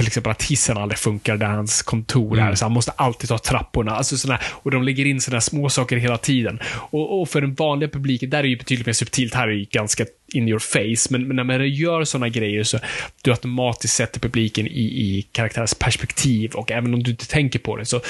till 0.00 0.06
exempel 0.06 0.30
att 0.30 0.42
hissen 0.42 0.76
aldrig 0.76 0.98
funkar 0.98 1.36
där 1.36 1.46
hans 1.46 1.82
kontor 1.82 2.38
är. 2.38 2.42
Mm. 2.42 2.56
Så 2.56 2.64
han 2.64 2.72
måste 2.72 2.90
alltid 2.90 3.28
ta 3.28 3.38
trapporna. 3.38 3.92
Alltså 3.92 4.16
såna, 4.16 4.38
och 4.44 4.70
de 4.70 4.82
lägger 4.82 5.06
in 5.06 5.20
sådana 5.20 5.40
små 5.40 5.68
saker 5.68 5.96
hela 5.96 6.18
tiden. 6.18 6.60
Och, 6.64 7.20
och, 7.20 7.28
för 7.28 7.40
den 7.40 7.54
vanliga 7.54 7.90
publiken, 7.90 8.30
där 8.30 8.38
är 8.38 8.42
det 8.42 8.48
ju 8.48 8.56
betydligt 8.56 8.86
mer 8.86 8.92
subtilt. 8.92 9.34
Här 9.34 9.48
är 9.48 9.52
det 9.52 9.70
ganska 9.70 10.04
in 10.32 10.48
your 10.48 10.58
face. 10.58 11.08
Men, 11.10 11.26
men 11.26 11.36
när 11.36 11.44
man 11.44 11.68
gör 11.68 12.04
sådana 12.04 12.28
grejer 12.28 12.64
så 12.64 12.78
du 13.22 13.30
automatiskt 13.30 13.94
sätter 13.94 14.20
publiken 14.20 14.66
i, 14.66 14.80
i 14.80 15.26
karaktärens 15.32 15.74
perspektiv. 15.74 16.52
Och 16.52 16.70
även 16.70 16.94
om 16.94 17.02
du 17.02 17.10
inte 17.10 17.28
tänker 17.28 17.58
på 17.58 17.76
det, 17.76 17.84
så 17.84 18.00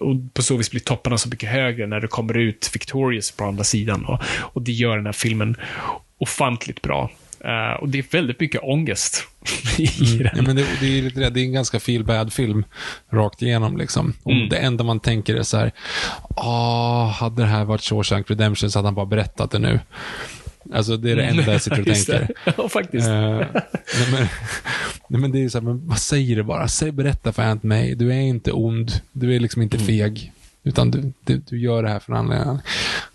och 0.00 0.34
på 0.34 0.42
så 0.42 0.56
vis 0.56 0.70
blir 0.70 0.80
topparna 0.80 1.18
så 1.18 1.28
mycket 1.28 1.48
högre 1.48 1.86
när 1.86 2.00
du 2.00 2.08
kommer 2.08 2.36
ut 2.36 2.70
victorious 2.74 3.30
på 3.30 3.44
andra 3.44 3.64
sidan. 3.64 4.04
Och, 4.04 4.20
och 4.38 4.62
det 4.62 4.72
gör 4.72 4.96
den 4.96 5.06
här 5.06 5.12
filmen 5.12 5.56
ofantligt 6.18 6.82
bra. 6.82 7.10
Uh, 7.44 7.82
och 7.82 7.88
det 7.88 7.98
är 7.98 8.04
väldigt 8.10 8.40
mycket 8.40 8.62
ångest 8.62 9.24
i 9.78 9.90
mm. 10.00 10.18
den. 10.18 10.30
Ja, 10.36 10.42
men 10.42 10.56
det, 10.56 10.66
det, 10.80 10.98
är, 10.98 11.02
det, 11.02 11.30
det 11.30 11.40
är 11.40 11.44
en 11.44 11.52
ganska 11.52 11.80
feel 11.80 12.04
bad 12.04 12.32
film 12.32 12.64
rakt 13.10 13.42
igenom. 13.42 13.76
Liksom. 13.76 14.14
Och 14.22 14.32
mm. 14.32 14.48
Det 14.48 14.56
enda 14.56 14.84
man 14.84 15.00
tänker 15.00 15.34
är 15.34 15.42
så 15.42 15.56
här, 15.56 15.72
ah, 16.36 17.06
hade 17.06 17.42
det 17.42 17.48
här 17.48 17.64
varit 17.64 17.82
Shawshank 17.82 18.30
Redemption 18.30 18.70
så 18.70 18.78
hade 18.78 18.88
han 18.88 18.94
bara 18.94 19.06
berättat 19.06 19.50
det 19.50 19.58
nu. 19.58 19.80
Alltså 20.72 20.96
det 20.96 21.10
är 21.10 21.16
det 21.16 21.24
enda 21.24 21.52
jag 21.52 21.62
sitter 21.62 21.80
och 21.80 21.86
tänker. 21.94 22.28
ja, 22.56 22.68
faktiskt. 22.68 23.08
Uh, 23.08 23.14
nej, 23.14 24.10
men, 24.12 24.26
nej, 25.08 25.20
men 25.20 25.32
det 25.32 25.44
är 25.44 25.48
så 25.48 25.58
här, 25.58 25.64
men 25.64 25.88
vad 25.88 25.98
säger 25.98 26.36
det 26.36 26.44
bara? 26.44 26.68
Säg, 26.68 26.92
berätta 26.92 27.32
för 27.32 27.42
Aunt 27.42 27.62
May. 27.62 27.94
Du 27.94 28.12
är 28.12 28.20
inte 28.20 28.52
ond. 28.52 28.92
Du 29.12 29.36
är 29.36 29.40
liksom 29.40 29.62
inte 29.62 29.76
mm. 29.76 29.86
feg. 29.86 30.32
Utan 30.62 30.90
du, 30.90 31.12
du, 31.24 31.36
du 31.36 31.60
gör 31.60 31.82
det 31.82 31.88
här 31.88 31.98
för 31.98 32.12
en 32.12 32.18
anledning. 32.18 32.58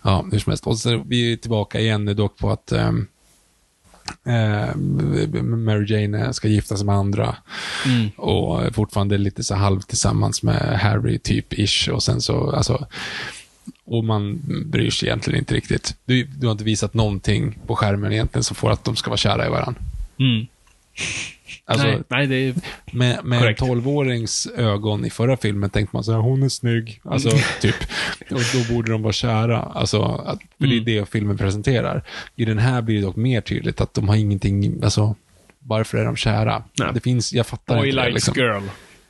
Ja, 0.02 0.26
hur 0.32 0.38
som 0.38 0.50
helst. 0.50 0.66
Och 0.66 0.78
så 0.78 1.04
vi 1.06 1.32
är 1.32 1.36
tillbaka 1.36 1.80
igen 1.80 2.04
nu 2.04 2.14
dock 2.14 2.38
på 2.38 2.50
att 2.50 2.72
um, 2.72 3.06
Eh, 4.26 4.76
Mary 5.42 5.84
Jane 5.88 6.32
ska 6.32 6.48
gifta 6.48 6.76
sig 6.76 6.86
med 6.86 6.94
andra. 6.94 7.36
Mm. 7.86 8.10
Och 8.16 8.74
fortfarande 8.74 9.18
lite 9.18 9.44
så 9.44 9.54
halv 9.54 9.80
tillsammans 9.80 10.42
med 10.42 10.80
Harry, 10.80 11.18
typ 11.18 11.52
ish. 11.52 11.88
Och 11.88 12.02
sen 12.02 12.20
så, 12.20 12.50
alltså. 12.50 12.86
Och 13.86 14.04
man 14.04 14.40
bryr 14.66 14.90
sig 14.90 15.08
egentligen 15.08 15.38
inte 15.38 15.54
riktigt. 15.54 15.96
Du, 16.04 16.24
du 16.24 16.46
har 16.46 16.52
inte 16.52 16.64
visat 16.64 16.94
någonting 16.94 17.58
på 17.66 17.76
skärmen 17.76 18.12
egentligen 18.12 18.44
som 18.44 18.56
får 18.56 18.70
att 18.70 18.84
de 18.84 18.96
ska 18.96 19.10
vara 19.10 19.16
kära 19.16 19.46
i 19.46 19.50
varandra. 19.50 19.80
Mm. 20.18 20.46
Alltså, 21.64 21.86
nej, 21.86 22.02
nej, 22.08 22.26
det 22.26 22.36
är... 22.36 22.54
med, 22.92 23.24
med 23.24 23.42
en. 23.42 23.54
12-årings 23.54 24.48
ögon 24.56 25.04
i 25.04 25.10
förra 25.10 25.36
filmen 25.36 25.70
tänkte 25.70 25.96
man 25.96 26.04
så 26.04 26.12
här, 26.12 26.18
hon 26.18 26.42
är 26.42 26.48
snygg. 26.48 27.00
Alltså, 27.04 27.30
typ. 27.60 27.74
Och 28.30 28.40
då 28.54 28.74
borde 28.74 28.92
de 28.92 29.02
vara 29.02 29.12
kära. 29.12 29.58
Alltså, 29.62 30.02
att, 30.02 30.38
för 30.58 30.64
Mm. 30.64 30.84
det 30.84 30.96
är 30.96 31.00
det 31.00 31.06
filmen 31.10 31.38
presenterar. 31.38 32.02
I 32.36 32.44
den 32.44 32.58
här 32.58 32.82
blir 32.82 32.96
det 32.96 33.02
dock 33.02 33.16
mer 33.16 33.40
tydligt 33.40 33.80
att 33.80 33.94
de 33.94 34.08
har 34.08 34.16
ingenting, 34.16 34.80
alltså, 34.84 35.14
varför 35.58 35.98
är 35.98 36.04
de 36.04 36.16
kära? 36.16 36.62
Nej. 36.78 36.88
Det 36.94 37.00
finns, 37.00 37.32
jag 37.32 37.46
fattar 37.46 37.76
Boy 37.78 37.88
inte 37.88 38.00
det. 38.02 38.06
likes 38.08 38.26
Liksom. 38.26 38.44
girl. 38.44 38.62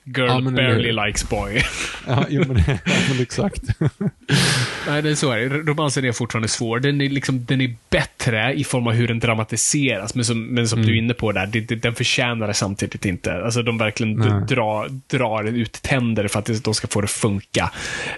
Girl 0.05 0.29
Ja, 0.29 0.41
barely 0.41 0.93
hur? 0.93 1.07
likes 1.07 1.29
boy. 1.29 1.63
Ja, 2.07 2.27
jo, 2.29 2.45
men, 2.49 2.63
ja, 2.67 2.79
men 3.11 3.23
exakt. 3.23 3.63
Nej, 4.89 5.03
det 5.03 5.11
är 5.11 5.15
så 5.15 5.31
är 5.31 5.37
det. 5.49 5.49
Romansen 5.59 6.05
är 6.05 6.13
fortfarande 6.13 6.49
svår. 6.49 6.81
Den 6.81 7.01
är, 7.01 7.09
liksom, 7.09 7.45
den 7.45 7.61
är 7.61 7.75
bättre 7.91 8.53
i 8.55 8.65
form 8.65 8.87
av 8.87 8.93
hur 8.93 9.09
den 9.09 9.19
dramatiseras, 9.19 10.15
men 10.15 10.25
som, 10.25 10.47
men 10.47 10.69
som 10.69 10.83
du 10.83 10.93
är 10.95 10.99
inne 10.99 11.15
på 11.15 11.33
där, 11.33 11.47
det, 11.47 11.61
det, 11.61 11.75
den 11.75 11.95
förtjänar 11.95 12.47
det 12.49 12.55
samtidigt 12.55 13.05
inte. 13.05 13.33
Alltså, 13.45 13.63
de 13.63 13.79
verkligen 13.79 14.17
d- 14.17 14.29
Nej. 14.31 14.47
drar, 14.49 14.89
drar 15.07 15.45
ut 15.45 15.73
tänder 15.83 16.29
för 16.29 16.39
att 16.39 16.45
det- 16.45 16.65
de 16.65 16.75
ska 16.75 16.87
få 16.89 17.01
det 17.01 17.05
att 17.05 17.11
funka. 17.11 17.71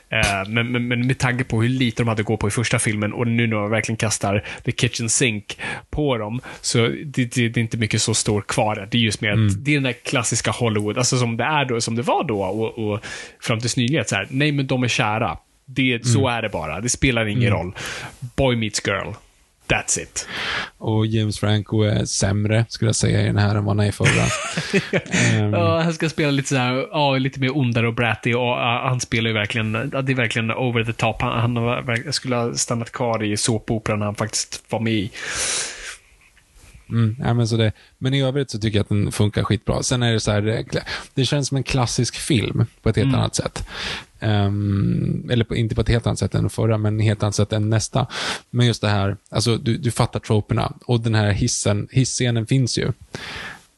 Eh, 0.08 0.48
men, 0.48 0.72
men, 0.72 0.88
men 0.88 1.06
med 1.06 1.18
tanke 1.18 1.44
på 1.44 1.62
hur 1.62 1.68
lite 1.68 2.02
de 2.02 2.08
hade 2.08 2.20
att 2.20 2.26
gå 2.26 2.36
på 2.36 2.48
i 2.48 2.50
första 2.50 2.78
filmen 2.78 3.12
och 3.12 3.26
nu 3.26 3.46
när 3.46 3.56
de 3.56 3.70
verkligen 3.70 3.96
kastar 3.96 4.44
the 4.64 4.72
kitchen 4.72 5.08
sink 5.08 5.58
på 5.90 6.16
dem, 6.18 6.40
så 6.60 6.78
det, 7.04 7.24
det, 7.34 7.48
det 7.48 7.60
är 7.60 7.62
inte 7.62 7.76
mycket 7.76 8.02
så 8.02 8.14
står 8.14 8.40
kvar. 8.40 8.88
Det 8.90 8.96
är 8.98 9.00
just 9.00 9.20
mer 9.20 9.30
att 9.32 9.64
det 9.64 9.70
är 9.70 9.74
den 9.74 9.82
där 9.82 9.92
klassiska 10.04 10.50
Hollywood, 10.50 10.98
alltså 10.98 11.18
som 11.18 11.36
det 11.36 11.44
är 11.44 11.64
då, 11.64 11.75
som 11.80 11.96
det 11.96 12.02
var 12.02 12.24
då 12.24 12.42
och, 12.42 12.78
och 12.78 13.00
fram 13.40 13.60
tills 13.60 13.76
nyligen. 13.76 14.04
Så 14.04 14.14
här, 14.14 14.26
nej, 14.30 14.52
men 14.52 14.66
de 14.66 14.82
är 14.84 14.88
kära. 14.88 15.38
Det, 15.64 16.06
Så 16.06 16.28
är 16.28 16.42
det 16.42 16.48
bara. 16.48 16.80
Det 16.80 16.88
spelar 16.88 17.26
ingen 17.26 17.50
roll. 17.50 17.74
Boy 18.36 18.56
meets 18.56 18.86
girl. 18.86 19.12
That's 19.68 20.00
it. 20.02 20.28
Och 20.78 21.06
James 21.06 21.40
Franco 21.40 21.82
är 21.82 22.04
sämre, 22.04 22.64
skulle 22.68 22.88
jag 22.88 22.96
säga, 22.96 23.20
i 23.22 23.26
den 23.26 23.36
här 23.36 23.54
än 23.54 23.64
vad 23.64 23.76
han 23.76 23.86
är 23.86 23.88
i 23.88 23.92
förra. 23.92 24.26
Ehm, 25.38 25.52
Ja, 25.52 25.80
han 25.82 25.94
ska 25.94 26.08
spela 26.08 26.30
lite 26.30 26.48
så 26.48 26.56
här, 26.56 26.86
ja, 26.90 27.16
lite 27.18 27.40
mer 27.40 27.56
ondare 27.56 27.86
och 27.88 27.94
bratty 27.94 28.34
och 28.34 28.40
ja, 28.40 28.84
han 28.88 29.00
spelar 29.00 29.28
ju 29.28 29.34
verkligen, 29.34 29.72
det 29.72 30.12
är 30.12 30.14
verkligen 30.14 30.50
over 30.50 30.84
the 30.84 30.92
top. 30.92 31.22
Han, 31.22 31.56
han 31.56 32.12
skulle 32.12 32.36
ha 32.36 32.54
stannat 32.54 32.92
kvar 32.92 33.22
i 33.22 33.36
såpoperan 33.36 34.02
han 34.02 34.14
faktiskt 34.14 34.62
var 34.68 34.80
med 34.80 34.92
i. 34.92 35.10
Mm, 36.88 37.16
ja, 37.18 37.34
men, 37.34 37.48
så 37.48 37.56
det, 37.56 37.72
men 37.98 38.14
i 38.14 38.22
övrigt 38.22 38.50
så 38.50 38.58
tycker 38.58 38.78
jag 38.78 38.82
att 38.84 38.88
den 38.88 39.12
funkar 39.12 39.44
skitbra. 39.44 39.82
Sen 39.82 40.02
är 40.02 40.12
det 40.12 40.20
så 40.20 40.30
här, 40.30 40.64
det- 41.14 41.24
känns 41.24 41.48
som 41.48 41.56
en 41.56 41.62
klassisk 41.62 42.16
film 42.16 42.66
på 42.82 42.88
ett 42.88 42.96
helt 42.96 43.14
annat 43.14 43.34
sätt. 43.34 43.66
Ehm, 44.20 45.28
eller 45.30 45.44
på, 45.44 45.56
inte 45.56 45.74
på 45.74 45.80
ett 45.80 45.88
helt 45.88 46.06
annat 46.06 46.18
sätt 46.18 46.34
än 46.34 46.40
den 46.40 46.50
förra, 46.50 46.78
men 46.78 47.00
helt 47.00 47.22
annat 47.22 47.34
sätt 47.34 47.52
än 47.52 47.70
nästa. 47.70 48.06
Men 48.50 48.66
just 48.66 48.80
det 48.80 48.88
här, 48.88 49.16
alltså 49.30 49.56
du, 49.56 49.76
du 49.78 49.90
fattar 49.90 50.20
troperna. 50.20 50.72
Och 50.86 51.00
den 51.00 51.14
här 51.14 51.30
hissen, 51.32 51.88
hisscenen 51.90 52.46
finns 52.46 52.78
ju. 52.78 52.92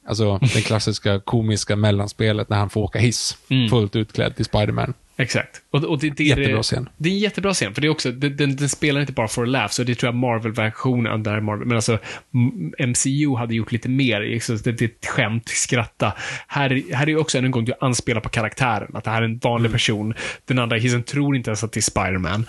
Alltså 0.08 0.38
det 0.38 0.60
klassiska 0.62 1.20
komiska 1.20 1.76
mellanspelet 1.76 2.48
när 2.48 2.56
han 2.56 2.70
får 2.70 2.80
åka 2.80 2.98
hiss. 2.98 3.36
Mm. 3.48 3.68
Fullt 3.68 3.96
utklädd 3.96 4.36
till 4.36 4.44
Spiderman. 4.44 4.94
Exakt. 5.20 5.62
Och, 5.70 5.84
och 5.84 5.98
det, 5.98 6.10
det, 6.10 6.22
är 6.22 6.26
Jättebra 6.26 6.62
scen. 6.62 6.88
Det 6.96 7.08
är 7.08 7.12
en 7.12 7.18
jättebra 7.18 7.54
scen, 7.54 7.74
för 7.74 7.80
det 7.80 7.86
är 7.86 7.90
också, 7.90 8.12
den, 8.12 8.56
den, 8.56 8.68
spelar 8.68 9.00
inte 9.00 9.12
bara 9.12 9.28
for 9.28 9.42
a 9.42 9.46
laugh, 9.46 9.68
så 9.68 9.82
det 9.82 9.94
tror 9.94 10.08
jag 10.08 10.14
Marvel-versionen, 10.14 11.22
där 11.22 11.40
Marvel, 11.40 11.66
men 11.66 11.76
alltså 11.76 11.98
MCU 12.78 13.36
hade 13.36 13.54
gjort 13.54 13.72
lite 13.72 13.88
mer, 13.88 14.20
liksom, 14.20 14.56
det, 14.64 14.72
det 14.72 14.84
är 14.84 14.88
ett 14.88 15.06
skämt, 15.06 15.48
skratta. 15.48 16.12
Här, 16.46 16.94
här 16.94 17.08
är 17.08 17.16
också 17.16 17.38
än 17.38 17.44
en 17.44 17.50
gång, 17.50 17.64
du 17.64 17.72
anspelar 17.80 18.20
på 18.20 18.28
karaktären, 18.28 18.90
att 18.94 19.04
det 19.04 19.10
här 19.10 19.22
är 19.22 19.24
en 19.24 19.38
vanlig 19.38 19.72
person. 19.72 20.14
Den 20.44 20.58
andra 20.58 20.76
hissen 20.76 21.02
tror 21.02 21.36
inte 21.36 21.50
ens 21.50 21.64
att 21.64 21.72
det 21.72 21.80
är 21.80 21.82
Spiderman. 21.82 22.46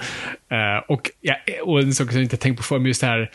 Eh, 0.51 0.83
och, 0.87 1.11
ja, 1.21 1.35
och 1.63 1.79
en 1.79 1.93
sak 1.93 2.07
som 2.07 2.17
jag 2.17 2.25
inte 2.25 2.37
tänkt 2.37 2.57
på 2.57 2.63
förr, 2.63 2.79
men 2.79 2.87
just 2.87 3.01
det 3.01 3.07
här, 3.07 3.31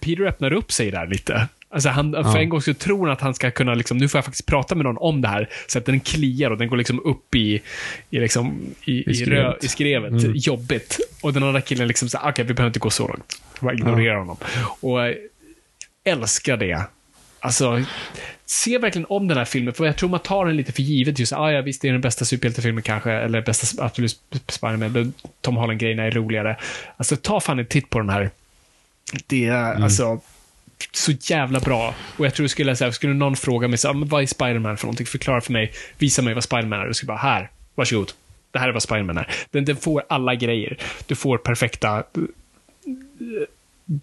Peter 0.00 0.26
öppnar 0.26 0.52
upp 0.52 0.72
sig 0.72 0.90
där 0.90 1.06
lite. 1.06 1.48
Alltså 1.72 1.88
han, 1.88 2.12
för 2.12 2.38
en 2.38 2.48
gång 2.48 2.60
så 2.60 2.74
tror 2.74 3.06
han 3.06 3.12
att 3.12 3.20
han 3.20 3.34
ska 3.34 3.50
kunna, 3.50 3.74
liksom, 3.74 3.98
nu 3.98 4.08
får 4.08 4.18
jag 4.18 4.24
faktiskt 4.24 4.46
prata 4.46 4.74
med 4.74 4.84
någon 4.84 4.96
om 4.96 5.20
det 5.20 5.28
här, 5.28 5.48
så 5.66 5.78
att 5.78 5.86
den 5.86 6.00
kliar 6.00 6.50
och 6.50 6.58
den 6.58 6.68
går 6.68 6.76
liksom 6.76 7.00
upp 7.04 7.34
i, 7.34 7.62
i, 8.10 8.20
liksom, 8.20 8.60
i, 8.84 8.92
i, 8.92 9.10
I 9.10 9.24
rö, 9.24 9.52
skrevet. 9.62 9.64
i 9.64 9.68
skrevet. 9.68 10.46
Jobbigt. 10.46 10.98
Och 11.22 11.32
den 11.32 11.42
andra 11.42 11.60
killen 11.60 11.88
liksom 11.88 12.08
okej, 12.22 12.44
vi 12.44 12.54
behöver 12.54 12.70
inte 12.70 12.78
gå 12.78 12.90
så 12.90 13.08
långt. 13.08 13.42
Bara 13.60 13.74
ignorera 13.74 14.18
honom. 14.18 14.36
Och 14.80 15.06
eh, 15.06 15.14
älskar 16.04 16.56
det. 16.56 16.84
Alltså, 17.40 17.82
se 18.46 18.78
verkligen 18.78 19.06
om 19.08 19.28
den 19.28 19.38
här 19.38 19.44
filmen, 19.44 19.74
för 19.74 19.86
jag 19.86 19.96
tror 19.96 20.08
man 20.08 20.20
tar 20.20 20.46
den 20.46 20.56
lite 20.56 20.72
för 20.72 20.82
givet. 20.82 21.18
Just, 21.18 21.32
ah, 21.32 21.52
ja, 21.52 21.62
visst, 21.62 21.82
det 21.82 21.88
är 21.88 21.92
den 21.92 22.00
bästa 22.00 22.24
superhjältefilmen 22.24 22.82
kanske, 22.82 23.12
eller 23.12 23.42
bästa 23.42 23.84
absolut 23.84 24.20
Spiderman, 24.48 25.14
Tom 25.40 25.56
Holland-grejerna 25.56 26.02
är 26.02 26.10
roligare. 26.10 26.56
Alltså, 26.96 27.16
ta 27.16 27.40
fan 27.40 27.58
en 27.58 27.66
titt 27.66 27.90
på 27.90 27.98
den 27.98 28.10
här. 28.10 28.30
Det 29.26 29.46
är, 29.46 29.82
alltså, 29.82 30.20
så 30.92 31.12
jävla 31.12 31.60
bra. 31.60 31.94
Och 32.16 32.26
jag 32.26 32.34
tror 32.34 32.46
skulle 32.46 32.76
säga, 32.76 32.92
skulle 32.92 33.14
någon 33.14 33.36
fråga 33.36 33.68
mig, 33.68 33.78
så, 33.78 33.88
ah, 33.88 33.92
vad 33.96 34.22
är 34.22 34.26
Spiderman 34.26 34.76
för 34.76 34.86
någonting? 34.86 35.06
Förklara 35.06 35.40
för 35.40 35.52
mig, 35.52 35.72
visa 35.98 36.22
mig 36.22 36.34
vad 36.34 36.44
Spiderman 36.44 36.80
är. 36.80 36.88
Och 36.88 36.96
skulle 36.96 37.06
bara, 37.06 37.18
här, 37.18 37.50
varsågod. 37.74 38.12
Det 38.50 38.58
här 38.58 38.68
är 38.68 38.72
vad 38.72 38.82
Spiderman 38.82 39.18
är. 39.18 39.34
Den, 39.50 39.64
den 39.64 39.76
får 39.76 40.02
alla 40.08 40.34
grejer. 40.34 40.78
Du 41.06 41.14
får 41.14 41.38
perfekta 41.38 41.98
eh, 41.98 42.02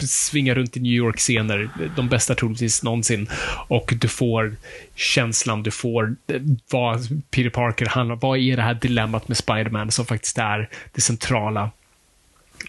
svinga 0.08 0.56
runt 0.56 0.78
i 0.78 0.80
New 0.80 0.92
York-scener, 0.92 1.70
de 1.96 2.10
bästa 2.10 2.36
troligtvis 2.36 2.84
någonsin. 2.84 3.30
Och 3.68 3.94
du 4.02 4.08
får 4.08 4.56
känslan, 4.96 5.64
du 5.64 5.72
får 5.72 6.16
eh, 6.28 6.42
vad 6.72 7.22
Peter 7.32 7.50
Parker 7.50 7.86
handlar 7.86 8.16
Vad 8.16 8.40
är 8.40 8.56
det 8.56 8.62
här 8.62 8.74
dilemmat 8.74 9.28
med 9.28 9.38
Spiderman 9.38 9.92
som 9.92 10.06
faktiskt 10.06 10.38
är 10.38 10.70
det 10.94 11.02
centrala? 11.02 11.72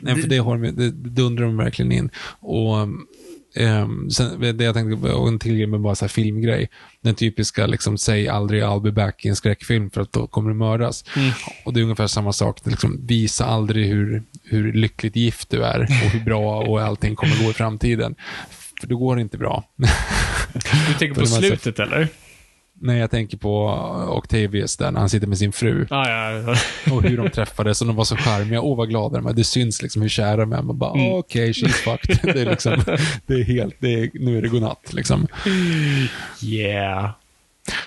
Nej, 0.01 0.23
för 0.23 0.29
det, 0.29 0.39
har 0.39 0.59
de, 0.59 0.71
det, 0.71 0.91
det 0.91 1.11
dundrar 1.11 1.45
de 1.45 1.57
verkligen 1.57 1.93
in. 1.93 2.11
Och 2.41 2.89
ehm, 3.55 4.11
sen, 4.11 4.57
det 4.57 4.65
jag 4.65 4.75
tänkte, 4.75 5.13
och 5.13 5.29
en 5.29 5.39
till 5.39 5.57
grej 5.57 5.67
med 5.67 5.81
bara 5.81 5.95
så 5.95 6.09
filmgrej. 6.09 6.69
Den 7.01 7.15
typiska, 7.15 7.67
liksom, 7.67 7.99
säg 7.99 8.29
aldrig 8.29 8.63
I'll 8.63 8.83
be 8.83 8.93
back 8.93 9.25
i 9.25 9.29
en 9.29 9.37
skräckfilm 9.37 9.91
för 9.91 10.01
att 10.01 10.13
då 10.13 10.27
kommer 10.27 10.51
du 10.51 10.57
mördas. 10.57 11.05
Och 11.65 11.73
det 11.73 11.81
är 11.81 11.83
ungefär 11.83 12.07
samma 12.07 12.33
sak. 12.33 12.61
Liksom, 12.65 13.07
visa 13.07 13.45
aldrig 13.45 13.87
hur, 13.87 14.23
hur 14.45 14.73
lyckligt 14.73 15.17
gift 15.17 15.51
du 15.51 15.65
är 15.65 15.81
och 15.81 16.11
hur 16.11 16.25
bra 16.25 16.63
och 16.63 16.81
allting 16.81 17.17
kommer 17.17 17.45
gå 17.45 17.51
i 17.51 17.53
framtiden. 17.53 18.15
För 18.81 18.87
då 18.87 18.97
går 18.97 19.17
det 19.17 19.23
inte 19.23 19.39
bra. 19.39 19.65
Du 20.89 20.95
tänker 20.99 21.21
på 21.21 21.27
slutet, 21.27 21.79
eller? 21.79 22.09
När 22.81 22.97
jag 22.99 23.11
tänker 23.11 23.37
på 23.37 23.67
Octavius 24.11 24.77
där, 24.77 24.91
när 24.91 25.01
han 25.01 25.09
sitter 25.09 25.27
med 25.27 25.39
sin 25.39 25.53
fru. 25.53 25.87
Ah, 25.91 26.09
ja, 26.09 26.33
ja. 26.33 26.57
Och 26.95 27.03
hur 27.03 27.17
de 27.17 27.31
träffades 27.31 27.81
och 27.81 27.87
de 27.87 27.97
var 27.97 28.05
så 28.05 28.17
charmiga. 28.17 28.61
Åh, 28.61 28.77
vad 28.77 28.89
glada 28.89 29.17
de 29.19 29.27
är. 29.27 29.33
Det 29.33 29.45
syns 29.45 29.83
liksom 29.83 30.03
hur 30.03 30.09
kära 30.09 30.37
de 30.37 30.53
är. 30.53 30.63
Man 30.63 30.79
bara, 30.79 30.95
Mm. 30.95 31.13
okej, 31.13 31.53
she's 31.53 31.69
fucked. 31.69 32.19
Det 32.35 32.41
är 32.41 32.51
liksom, 32.51 32.83
det 33.27 33.35
är 33.35 33.45
helt, 33.45 33.75
det 33.79 33.95
är, 33.95 34.11
nu 34.15 34.39
är 34.39 34.43
det 34.43 34.49
godnatt 34.49 34.93
liksom. 34.93 35.27
Yeah. 36.43 37.11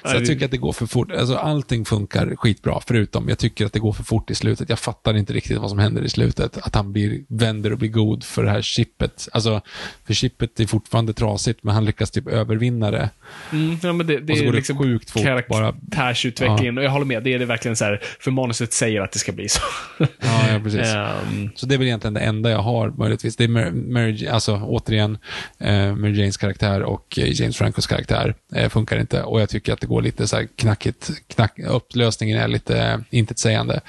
Så 0.03 0.15
jag 0.15 0.25
tycker 0.25 0.45
att 0.45 0.51
det 0.51 0.57
går 0.57 0.73
för 0.73 0.85
fort. 0.85 1.11
Alltså 1.11 1.35
allting 1.35 1.85
funkar 1.85 2.35
skitbra, 2.35 2.81
förutom 2.87 3.29
jag 3.29 3.37
tycker 3.37 3.65
att 3.65 3.73
det 3.73 3.79
går 3.79 3.93
för 3.93 4.03
fort 4.03 4.31
i 4.31 4.35
slutet. 4.35 4.69
Jag 4.69 4.79
fattar 4.79 5.17
inte 5.17 5.33
riktigt 5.33 5.57
vad 5.57 5.69
som 5.69 5.79
händer 5.79 6.01
i 6.01 6.09
slutet. 6.09 6.57
Att 6.57 6.75
han 6.75 6.93
blir, 6.93 7.21
vänder 7.27 7.71
och 7.71 7.77
blir 7.77 7.89
god 7.89 8.23
för 8.23 8.43
det 8.43 8.49
här 8.49 8.61
chippet. 8.61 9.27
Alltså, 9.31 9.61
för 10.05 10.13
chippet 10.13 10.59
är 10.59 10.65
fortfarande 10.65 11.13
trasigt, 11.13 11.63
men 11.63 11.73
han 11.73 11.85
lyckas 11.85 12.11
typ 12.11 12.27
övervinna 12.27 12.91
det. 12.91 13.09
Mm, 13.51 13.77
ja, 13.83 13.93
men 13.93 14.07
det, 14.07 14.19
det 14.19 14.33
Och 14.33 14.37
så 14.37 14.43
är 14.43 14.45
går 14.45 14.51
det 14.51 14.57
liksom 14.57 14.77
sjukt 14.77 15.11
fort, 15.11 15.23
karaktärsutvecklingen. 15.23 16.77
Och 16.77 16.83
jag 16.83 16.91
håller 16.91 17.05
med, 17.05 17.23
det 17.23 17.33
är 17.33 17.39
det 17.39 17.45
verkligen 17.45 17.75
så 17.75 17.85
här, 17.85 18.01
för 18.19 18.31
manuset 18.31 18.73
säger 18.73 19.01
att 19.01 19.11
det 19.11 19.19
ska 19.19 19.31
bli 19.31 19.49
så. 19.49 19.61
Ja, 20.19 20.51
ja 20.51 20.59
precis. 20.63 20.87
Ehm, 20.87 21.49
Så 21.55 21.65
det 21.65 21.75
är 21.75 21.77
väl 21.77 21.87
egentligen 21.87 22.13
det 22.13 22.19
enda 22.19 22.49
jag 22.49 22.59
har 22.59 22.89
möjligtvis. 22.89 23.35
Det 23.35 23.43
är 23.43 23.47
Mary, 23.47 23.71
Mary, 23.71 24.27
alltså 24.27 24.55
återigen, 24.55 25.17
eh, 25.59 25.95
Mary 25.95 26.19
Janes 26.19 26.37
karaktär 26.37 26.83
och 26.83 27.19
eh, 27.19 27.41
James 27.41 27.57
Francos 27.57 27.87
karaktär 27.87 28.35
eh, 28.55 28.69
funkar 28.69 28.99
inte. 28.99 29.23
Och 29.23 29.41
jag 29.41 29.49
tycker 29.49 29.70
att 29.71 29.81
det 29.81 29.87
går 29.87 30.01
lite 30.01 30.27
så 30.27 30.35
här 30.35 30.47
knackigt, 30.55 31.11
knack, 31.27 31.59
upplösningen 31.59 32.37
är 32.37 32.47
lite 32.47 33.03
intetsägande. 33.09 33.81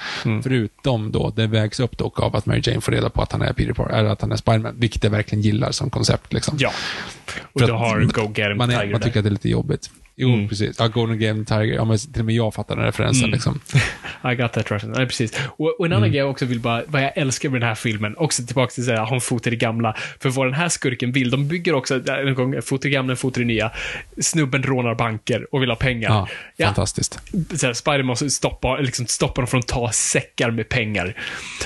Förutom 0.43 1.11
då, 1.11 1.29
det 1.35 1.47
vägs 1.47 1.79
upp 1.79 1.97
dock 1.97 2.19
av 2.19 2.35
att 2.35 2.45
Mary 2.45 2.61
Jane 2.63 2.81
får 2.81 2.91
reda 2.91 3.09
på 3.09 3.21
att 3.21 3.31
han 3.31 3.41
är 3.41 3.53
Peter 3.53 3.73
Parker, 3.73 3.93
eller 3.93 4.09
att 4.09 4.21
han 4.21 4.31
är 4.31 4.35
Spiderman, 4.35 4.79
vilket 4.79 5.03
jag 5.03 5.11
verkligen 5.11 5.41
gillar 5.41 5.71
som 5.71 5.89
koncept. 5.89 6.33
Liksom. 6.33 6.57
ja. 6.59 6.71
Och 7.41 7.59
För 7.59 7.67
du 7.67 7.73
att 7.73 7.79
har 7.79 8.01
Go 8.01 8.33
Get 8.35 8.51
Him 8.51 8.57
man, 8.57 8.69
är, 8.69 8.91
man 8.91 9.01
tycker 9.01 9.19
att 9.19 9.23
det 9.23 9.29
är 9.29 9.31
lite 9.31 9.49
jobbigt. 9.49 9.89
Jo, 10.15 10.33
Mm. 10.33 10.49
precis. 10.49 10.75
Ja, 10.79 10.87
Golden 10.87 11.19
Game 11.19 11.45
Tiger. 11.45 11.63
Ja, 11.73 11.85
men 11.85 11.97
till 11.97 12.19
och 12.19 12.25
med 12.25 12.35
jag 12.35 12.53
fattar 12.53 12.75
den 12.75 12.85
referensen. 12.85 13.23
Mm. 13.23 13.31
Liksom. 13.33 13.59
I 14.31 14.35
got 14.35 14.53
that 14.53 14.71
right. 14.71 14.83
Nej, 14.87 15.05
precis. 15.07 15.39
Och, 15.57 15.79
och 15.79 15.85
en 15.85 15.91
Mm. 15.91 15.97
annan 15.97 16.09
grej 16.09 16.19
jag 16.19 16.29
också 16.29 16.45
vill 16.45 16.59
bara, 16.59 16.83
vad 16.87 17.03
jag 17.03 17.17
älskar 17.17 17.49
med 17.49 17.61
den 17.61 17.67
här 17.67 17.75
filmen, 17.75 18.15
också 18.17 18.43
tillbaka 18.45 18.71
till 18.71 18.91
att 18.93 19.09
ha 19.09 19.15
en 19.15 19.21
fot 19.21 19.47
i 19.47 19.49
det 19.49 19.55
gamla. 19.55 19.95
För 20.19 20.29
vad 20.29 20.47
den 20.47 20.53
här 20.53 20.69
skurken 20.69 21.11
vill, 21.11 21.29
de 21.31 21.47
bygger 21.47 21.73
också, 21.75 22.09
en 22.09 22.33
gång, 22.35 22.61
fot 22.61 22.85
i 22.85 22.87
det 22.87 22.93
gamla, 22.93 23.11
en 23.13 23.17
fot 23.17 23.37
i 23.37 23.39
det 23.39 23.45
nya. 23.45 23.71
Snubben 24.21 24.63
rånar 24.63 24.95
banker 24.95 25.47
och 25.55 25.61
vill 25.61 25.69
ha 25.69 25.75
pengar. 25.75 26.29
Ja, 26.57 26.65
fantastiskt. 26.65 27.19
så 27.55 27.65
här, 27.65 27.73
Spiderman 27.73 28.05
måste 28.05 28.29
stoppa, 28.29 28.77
liksom 28.77 29.07
stoppa 29.07 29.41
dem 29.41 29.47
från 29.47 29.59
att 29.59 29.67
ta 29.67 29.91
säckar 29.91 30.51
med 30.51 30.69
pengar. 30.69 31.17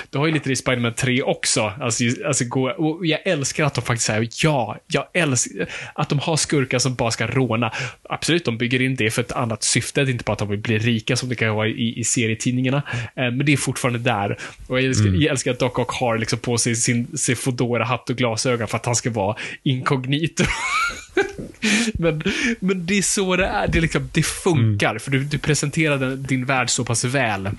Du 0.09 0.17
har 0.17 0.25
ju 0.25 0.33
lite 0.33 0.49
det 0.49 0.53
i 0.53 0.55
Spiderman 0.55 0.93
3 0.93 1.21
också. 1.21 1.73
Alltså, 1.81 2.03
alltså, 2.27 2.45
gå, 2.45 2.69
och 2.69 3.05
jag 3.05 3.19
älskar 3.27 3.65
att 3.65 3.73
de 3.73 3.81
faktiskt 3.81 4.05
säger 4.07 4.27
ja, 4.43 4.77
jag 4.87 5.05
älskar 5.13 5.67
att 5.95 6.09
de 6.09 6.19
har 6.19 6.37
skurkar 6.37 6.79
som 6.79 6.95
bara 6.95 7.11
ska 7.11 7.27
råna. 7.27 7.71
Absolut, 8.09 8.36
de 8.45 8.57
bygger 8.57 8.81
in 8.81 8.95
det 8.95 9.11
för 9.11 9.21
ett 9.21 9.31
annat 9.31 9.63
syfte. 9.63 10.03
Det 10.03 10.09
är 10.09 10.13
inte 10.13 10.23
bara 10.23 10.33
att 10.33 10.39
de 10.39 10.49
vill 10.49 10.59
bli 10.59 10.77
rika 10.77 11.15
som 11.15 11.29
det 11.29 11.35
kan 11.35 11.55
vara 11.55 11.67
i, 11.67 11.99
i 11.99 12.03
serietidningarna. 12.03 12.83
Eh, 13.15 13.31
men 13.31 13.45
det 13.45 13.53
är 13.53 13.57
fortfarande 13.57 13.99
där. 13.99 14.37
Och 14.67 14.77
jag 14.77 14.85
älskar, 14.85 15.07
jag 15.07 15.31
älskar 15.31 15.51
att 15.51 15.59
Doc 15.59 15.71
Ock 15.75 15.91
har 15.91 16.17
liksom 16.17 16.39
på 16.39 16.57
sig 16.57 16.75
sin, 16.75 17.17
sin 17.17 17.35
Foodora-hatt 17.35 18.09
och 18.09 18.15
glasögon 18.15 18.67
för 18.67 18.77
att 18.77 18.85
han 18.85 18.95
ska 18.95 19.09
vara 19.09 19.37
inkognito. 19.63 20.43
men, 21.93 22.23
men 22.59 22.85
det 22.85 22.97
är 22.97 23.01
så 23.01 23.35
det 23.35 23.45
är. 23.45 23.67
Det, 23.67 23.81
liksom, 23.81 24.09
det 24.13 24.25
funkar, 24.25 24.97
för 24.97 25.11
du, 25.11 25.23
du 25.23 25.37
presenterar 25.37 26.15
din 26.15 26.45
värld 26.45 26.69
så 26.69 26.85
pass 26.85 27.03
väl. 27.03 27.49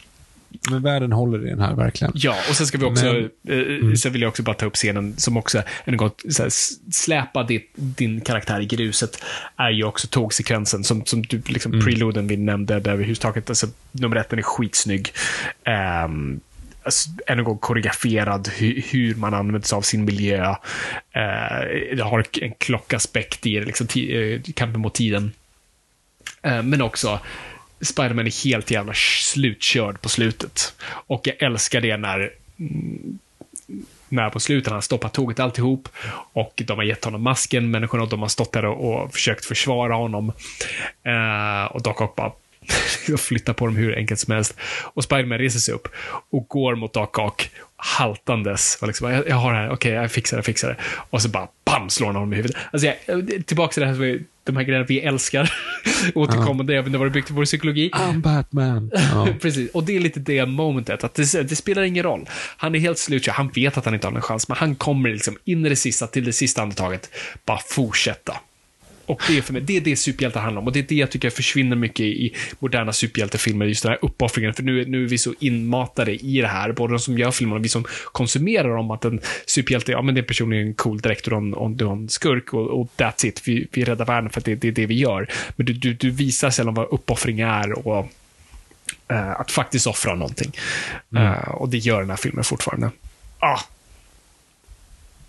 Men 0.70 0.82
världen 0.82 1.12
håller 1.12 1.46
i 1.46 1.50
den 1.50 1.60
här, 1.60 1.74
verkligen. 1.74 2.12
Ja, 2.14 2.36
och 2.50 2.56
sen 2.56 2.66
ska 2.66 2.78
vi 2.78 2.84
också, 2.84 3.04
Men- 3.42 3.88
eh, 3.88 3.94
sen 3.94 4.12
vill 4.12 4.22
jag 4.22 4.28
också 4.28 4.42
bara 4.42 4.54
ta 4.54 4.66
upp 4.66 4.74
scenen 4.74 5.16
som 5.16 5.36
också, 5.36 5.62
en 5.84 5.96
gång, 5.96 6.10
så 6.30 6.42
här, 6.42 6.50
släpa 6.92 7.42
ditt, 7.42 7.70
din 7.74 8.20
karaktär 8.20 8.60
i 8.60 8.66
gruset, 8.66 9.24
är 9.56 9.70
ju 9.70 9.84
också 9.84 10.06
tågsekvensen 10.08 10.84
som, 10.84 11.04
som 11.06 11.22
du, 11.22 11.42
liksom 11.46 11.80
preloden 11.84 12.26
vi 12.26 12.36
nämnde, 12.36 12.80
där 12.80 12.96
vid 12.96 13.06
hustaket, 13.06 13.50
alltså 13.50 13.66
nummer 13.92 14.16
ett, 14.16 14.28
den 14.30 14.38
är 14.38 14.42
skitsnygg. 14.42 15.12
Um, 16.04 16.40
alltså, 16.82 17.10
än 17.26 17.38
en 17.38 17.44
gång 17.44 17.58
koreograferad, 17.58 18.48
hu, 18.58 18.82
hur 18.90 19.14
man 19.14 19.34
använder 19.34 19.68
sig 19.68 19.76
av 19.76 19.82
sin 19.82 20.04
miljö. 20.04 20.48
Uh, 20.50 20.56
det 21.96 22.02
har 22.02 22.24
en 22.40 22.52
klockaspekt 22.58 23.46
i 23.46 23.58
det, 23.58 23.64
liksom, 23.64 23.86
eh, 23.96 24.40
kampen 24.54 24.80
mot 24.80 24.94
tiden. 24.94 25.32
Eh, 26.42 26.62
Men 26.62 26.82
också, 26.82 27.20
Spiderman 27.80 28.26
är 28.26 28.44
helt 28.44 28.70
jävla 28.70 28.92
slutkörd 28.94 30.00
på 30.00 30.08
slutet. 30.08 30.74
Och 30.82 31.26
jag 31.26 31.42
älskar 31.42 31.80
det 31.80 31.96
när 31.96 32.32
mm, 32.58 33.18
när 34.08 34.30
på 34.30 34.40
slutet 34.40 34.72
han 34.72 34.82
stoppar 34.82 35.08
tåget 35.08 35.40
alltihop 35.40 35.88
och 36.32 36.62
de 36.66 36.78
har 36.78 36.84
gett 36.84 37.04
honom 37.04 37.22
masken, 37.22 37.70
människorna, 37.70 38.02
och 38.02 38.08
de 38.08 38.20
har 38.20 38.28
stått 38.28 38.52
där 38.52 38.64
och, 38.64 39.02
och 39.02 39.12
försökt 39.12 39.44
försvara 39.44 39.94
honom. 39.94 40.32
Eh, 41.02 41.64
och 41.64 41.82
Doc 41.82 42.00
Ock 42.00 42.16
bara 42.16 42.32
flyttar 43.18 43.52
på 43.52 43.66
dem 43.66 43.76
hur 43.76 43.96
enkelt 43.96 44.20
som 44.20 44.34
helst. 44.34 44.56
Och 44.94 45.04
Spiderman 45.04 45.38
reser 45.38 45.58
sig 45.60 45.74
upp 45.74 45.88
och 46.30 46.48
går 46.48 46.74
mot 46.74 46.94
Doc 46.94 47.08
Ock 47.18 47.50
haltandes. 47.76 48.78
Och 48.80 48.86
liksom, 48.86 49.12
jag, 49.12 49.28
jag 49.28 49.36
har 49.36 49.52
det 49.52 49.58
här, 49.58 49.70
okej, 49.70 49.92
jag 49.92 50.10
fixar 50.12 50.36
det, 50.36 50.38
jag 50.38 50.44
fixar 50.44 50.68
det. 50.68 50.76
Och 51.10 51.22
så 51.22 51.28
bara 51.28 51.48
bam, 51.64 51.90
slår 51.90 52.06
han 52.06 52.16
honom 52.16 52.32
i 52.32 52.36
huvudet. 52.36 52.56
Alltså, 52.72 52.88
jag, 53.06 53.46
tillbaka 53.46 53.72
till 53.72 53.80
det 53.80 53.86
här, 53.86 53.94
som 53.94 54.02
vi- 54.02 54.22
de 54.44 54.56
här 54.56 54.64
grejerna 54.64 54.86
vi 54.88 55.00
älskar. 55.00 55.52
Återkommande, 56.14 56.74
jag 56.74 56.82
vet 56.82 56.86
inte 56.86 56.98
vad 56.98 57.06
det 57.06 57.10
byggt 57.10 57.28
på 57.28 57.34
vår 57.34 57.44
psykologi. 57.44 57.90
I'm 57.94 58.20
Batman. 58.20 58.90
Ja. 59.12 59.28
Precis, 59.40 59.70
och 59.70 59.84
det 59.84 59.96
är 59.96 60.00
lite 60.00 60.20
det 60.20 60.46
momentet, 60.46 61.04
att 61.04 61.14
det, 61.14 61.42
det 61.48 61.56
spelar 61.56 61.82
ingen 61.82 62.02
roll. 62.02 62.28
Han 62.56 62.74
är 62.74 62.78
helt 62.78 62.98
slutkörd, 62.98 63.34
han 63.34 63.48
vet 63.48 63.76
att 63.78 63.84
han 63.84 63.94
inte 63.94 64.06
har 64.06 64.12
någon 64.12 64.22
chans, 64.22 64.48
men 64.48 64.56
han 64.58 64.74
kommer 64.74 65.08
liksom 65.08 65.36
in 65.44 65.66
i 65.66 65.68
det 65.68 65.76
sista, 65.76 66.06
till 66.06 66.24
det 66.24 66.32
sista 66.32 66.62
andetaget, 66.62 67.10
bara 67.46 67.58
fortsätta. 67.68 68.36
Och 69.08 69.22
det 69.28 69.38
är 69.38 69.42
för 69.42 69.52
mig, 69.52 69.62
det 69.62 69.76
är 69.76 69.80
det 69.80 69.96
superhjältar 69.96 70.40
handlar 70.40 70.62
om. 70.62 70.66
Och 70.66 70.72
det 70.72 70.78
är 70.78 70.86
det 70.88 70.94
jag 70.94 71.10
tycker 71.10 71.30
försvinner 71.30 71.76
mycket 71.76 72.00
i 72.00 72.34
moderna 72.58 72.92
superhjältefilmer, 72.92 73.66
just 73.66 73.82
den 73.82 73.90
här 73.90 73.98
uppoffringen. 74.02 74.54
För 74.54 74.62
nu, 74.62 74.84
nu 74.84 75.04
är 75.04 75.08
vi 75.08 75.18
så 75.18 75.34
inmatade 75.38 76.14
i 76.14 76.40
det 76.40 76.48
här, 76.48 76.72
både 76.72 76.92
de 76.92 76.98
som 76.98 77.18
gör 77.18 77.30
filmerna 77.30 77.58
och 77.58 77.64
vi 77.64 77.68
som 77.68 77.84
konsumerar 78.12 78.76
dem, 78.76 78.90
att 78.90 79.04
en 79.04 79.20
superhjälte, 79.46 79.92
ja 79.92 80.02
men 80.02 80.14
det 80.14 80.20
är 80.20 80.22
personligen 80.22 80.66
en 80.66 80.74
cool 80.74 81.00
direkt 81.00 81.26
och 81.28 81.70
du 81.70 81.86
är 81.86 81.92
en 81.92 82.08
skurk 82.08 82.54
och, 82.54 82.80
och 82.80 82.88
that's 82.96 83.26
it. 83.26 83.42
Vi, 83.48 83.68
vi 83.72 83.84
räddar 83.84 84.04
världen 84.04 84.30
för 84.30 84.40
att 84.40 84.44
det, 84.44 84.54
det 84.54 84.68
är 84.68 84.72
det 84.72 84.86
vi 84.86 84.94
gör. 84.94 85.28
Men 85.56 85.66
du, 85.66 85.72
du, 85.72 85.94
du 85.94 86.10
visar 86.10 86.50
sällan 86.50 86.74
vad 86.74 86.86
uppoffring 86.90 87.40
är 87.40 87.86
och 87.86 88.08
eh, 89.08 89.40
att 89.40 89.50
faktiskt 89.50 89.86
offra 89.86 90.14
någonting. 90.14 90.52
Eh, 91.16 91.48
och 91.48 91.68
det 91.68 91.78
gör 91.78 92.00
den 92.00 92.10
här 92.10 92.16
filmen 92.16 92.44
fortfarande. 92.44 92.90
Ah, 93.38 93.60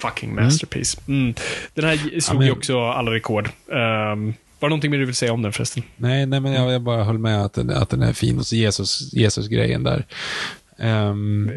fucking 0.02 0.36
masterpiece. 0.36 0.98
Mm. 1.08 1.34
Den 1.74 1.86
här 1.86 2.20
slog 2.20 2.38
men- 2.38 2.48
ju 2.48 2.54
också 2.54 2.82
alla 2.82 3.12
rekord. 3.14 3.50
Um, 3.68 4.34
var 4.60 4.70
det 4.70 4.70
någonting 4.70 4.92
mer 4.92 4.98
du 4.98 5.06
vill 5.06 5.16
säga 5.16 5.34
om 5.34 5.42
den 5.42 5.54
förresten? 5.54 5.84
Nej, 5.98 6.26
nej, 6.26 6.40
men 6.40 6.54
jag, 6.54 6.72
jag 6.72 6.82
bara 6.82 7.04
höll 7.04 7.18
med 7.18 7.42
att 7.46 7.54
den, 7.54 7.70
att 7.70 7.90
den 7.90 8.02
är 8.02 8.14
fin. 8.14 8.38
Och 8.40 8.46
så 8.48 8.56
Jesus, 8.56 9.14
Jesus-grejen 9.14 9.84
där. 9.84 10.06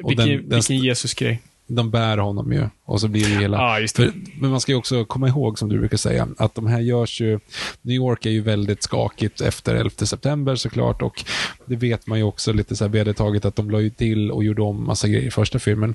Och 0.02 0.10
Vilken, 0.10 0.28
den, 0.28 0.48
den, 0.48 0.56
vilken 0.58 0.78
Jesus-grej. 0.78 1.42
de 1.66 1.90
bär 1.90 2.18
honom 2.18 2.52
ju. 2.52 2.68
Och 2.84 3.00
så 3.00 3.08
blir 3.08 3.28
det 3.28 3.40
hela... 3.40 3.56
Ja, 3.56 3.80
just 3.80 3.96
det. 3.96 4.02
För, 4.02 4.12
men 4.40 4.50
man 4.50 4.60
ska 4.60 4.72
ju 4.72 4.78
också 4.78 5.04
komma 5.04 5.28
ihåg, 5.28 5.58
som 5.58 5.68
du 5.68 5.78
brukar 5.78 5.96
säga, 5.96 6.28
att 6.38 6.54
de 6.54 6.66
här 6.66 6.80
görs 6.80 7.20
ju... 7.20 7.38
New 7.82 7.96
York 7.96 8.26
är 8.26 8.30
ju 8.30 8.40
väldigt 8.40 8.82
skakigt 8.82 9.40
efter 9.40 9.74
11 9.74 9.90
september 9.90 10.56
såklart. 10.56 11.02
Och 11.02 11.24
det 11.66 11.76
vet 11.76 12.06
man 12.06 12.18
ju 12.18 12.24
också 12.24 12.52
lite 12.52 12.76
så 12.76 12.84
här 12.84 12.90
vedertaget 12.90 13.44
att 13.44 13.56
de 13.56 13.70
la 13.70 13.80
ju 13.80 13.90
till 13.90 14.30
och 14.30 14.44
gjorde 14.44 14.62
om 14.62 14.86
massa 14.86 15.08
grejer 15.08 15.26
i 15.26 15.30
första 15.30 15.58
filmen. 15.58 15.94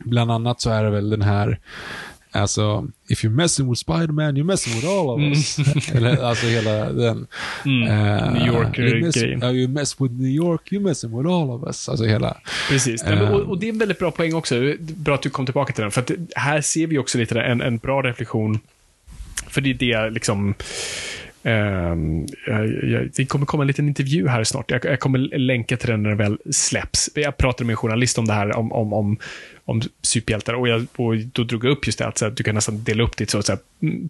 Bland 0.00 0.30
annat 0.30 0.60
så 0.60 0.70
är 0.70 0.84
det 0.84 0.90
väl 0.90 1.10
den 1.10 1.22
här 1.22 1.58
Alltså, 2.36 2.86
if 3.08 3.24
you're 3.24 3.30
messing 3.34 3.70
with 3.70 3.78
Spider-Man, 3.80 4.36
you're 4.36 4.44
messing 4.44 4.74
with 4.74 4.88
all 4.88 5.10
of 5.10 5.20
us. 5.20 5.58
Eller, 5.94 6.22
alltså 6.22 6.46
hela 6.46 6.92
den. 6.92 7.26
Mm. 7.64 7.88
Eh, 7.88 8.32
New 8.32 8.46
Yorker-grejen. 8.46 9.12
you 9.16 9.38
ja, 9.40 9.52
you 9.52 9.68
mess 9.68 10.00
with 10.00 10.14
New 10.14 10.30
York, 10.30 10.60
you're 10.72 10.80
messing 10.82 11.18
with 11.18 11.30
all 11.34 11.50
of 11.50 11.62
us. 11.68 11.88
Alltså 11.88 12.04
hela... 12.04 12.36
Precis. 12.68 13.04
Nej, 13.04 13.16
men, 13.16 13.28
och, 13.28 13.40
Ehm. 13.40 13.50
och 13.50 13.58
det 13.58 13.66
är 13.68 13.72
en 13.72 13.78
väldigt 13.78 13.98
bra 13.98 14.10
poäng 14.10 14.34
också. 14.34 14.54
Bra 14.80 15.14
att 15.14 15.22
du 15.22 15.30
kom 15.30 15.44
tillbaka 15.46 15.72
till 15.72 15.82
den. 15.82 15.90
För 15.90 16.00
att 16.00 16.10
här 16.36 16.60
ser 16.60 16.86
vi 16.86 16.98
också 16.98 17.18
lite 17.18 17.40
en, 17.40 17.60
en 17.60 17.78
bra 17.78 18.02
reflektion. 18.02 18.58
För 19.48 19.60
det 19.60 19.70
är 19.70 19.74
det 19.74 20.10
liksom... 20.10 20.54
Ehm, 21.44 22.26
det 23.16 23.26
kommer 23.28 23.46
komma 23.46 23.62
en 23.62 23.66
liten 23.66 23.88
intervju 23.88 24.28
här 24.28 24.44
snart. 24.44 24.70
Jag, 24.70 25.00
kommer 25.00 25.38
länka 25.38 25.76
till 25.76 25.88
den 25.88 26.02
när 26.02 26.10
den 26.10 26.18
väl 26.18 26.38
släpps. 26.50 27.10
Jag 27.14 27.36
pratade 27.36 27.64
med 27.64 27.72
en 27.72 27.76
journalist 27.76 28.18
om 28.18 28.26
det 28.26 28.32
här, 28.32 28.56
om, 28.56 28.72
om, 28.72 28.92
om, 28.92 29.18
om 29.64 29.82
superhjältar. 30.02 30.54
Och, 30.54 30.68
jag, 30.68 30.86
och 30.96 31.16
då 31.16 31.44
drog 31.44 31.64
jag 31.64 31.70
upp 31.70 31.86
just 31.86 31.98
det 31.98 32.06
att 32.06 32.18
så 32.18 32.28
du 32.28 32.42
kan 32.42 32.54
nästan 32.54 32.84
dela 32.84 33.02
upp 33.02 33.16
ditt 33.16 33.30
så, 33.30 33.42
så 33.42 33.52
här, 33.52 33.58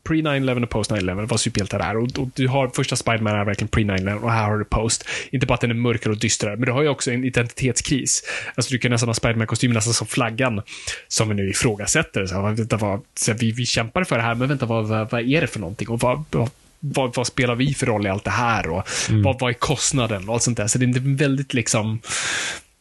pre 0.05 0.17
9-11 0.17 0.63
och 0.63 0.71
post 0.71 0.91
9-11, 0.91 1.27
vad 1.27 1.41
superhjältar 1.41 1.81
är. 1.81 1.97
Och, 1.97 2.19
och 2.19 2.29
du 2.35 2.49
har 2.49 2.69
första 2.69 2.97
Spiderman 2.97 3.35
är 3.35 3.45
verkligen 3.45 3.69
pre 3.69 3.83
9-11 3.83 4.15
och 4.15 4.33
här 4.33 4.45
har 4.45 4.59
du 4.59 4.65
post. 4.65 5.09
Inte 5.31 5.47
bara 5.47 5.55
att 5.55 5.61
den 5.61 5.71
är 5.71 5.75
mörkare 5.75 6.13
och 6.13 6.19
dystrare, 6.19 6.57
men 6.57 6.67
du 6.67 6.73
har 6.73 6.83
ju 6.83 6.89
också 6.89 7.11
en 7.11 7.25
identitetskris. 7.25 8.23
Alltså 8.55 8.73
du 8.73 8.79
kan 8.79 8.91
nästan 8.91 9.09
ha 9.09 9.15
Spiderman-kostymen 9.15 9.75
nästan 9.75 9.95
som 9.95 10.07
flaggan, 10.07 10.63
som 11.09 11.29
vi 11.29 11.35
nu 11.35 11.51
ifrågasätter. 11.51 12.27
Så 12.27 12.35
här, 12.35 12.53
vänta, 12.53 12.77
vad, 12.77 13.01
så 13.15 13.33
här, 13.33 13.39
vi, 13.39 13.53
vi 13.53 13.67
kämpar 13.67 14.05
för 14.05 14.17
det 14.17 14.23
här, 14.23 14.35
men 14.35 14.49
vänta, 14.49 14.67
vad, 14.67 14.89
vad, 14.89 15.11
vad 15.11 15.21
är 15.21 15.41
det 15.41 15.47
för 15.47 15.61
någonting? 15.61 15.89
Och 15.89 16.01
vad, 16.01 16.25
vad, 16.31 16.51
vad, 16.85 17.15
vad 17.15 17.27
spelar 17.27 17.55
vi 17.55 17.75
för 17.75 17.87
roll 17.87 18.07
i 18.07 18.11
allt 18.11 18.25
det 18.25 18.31
här? 18.31 18.69
Och 18.69 18.89
vad, 19.11 19.41
vad 19.41 19.51
är 19.51 19.55
kostnaden? 19.55 20.29
Och 20.29 20.35
allt 20.35 20.43
sånt 20.43 20.57
där. 20.57 20.67
Så 20.67 20.79
det 20.79 20.85
är 20.85 20.97
en 20.97 21.17
väldigt 21.17 21.55
liksom 21.55 22.01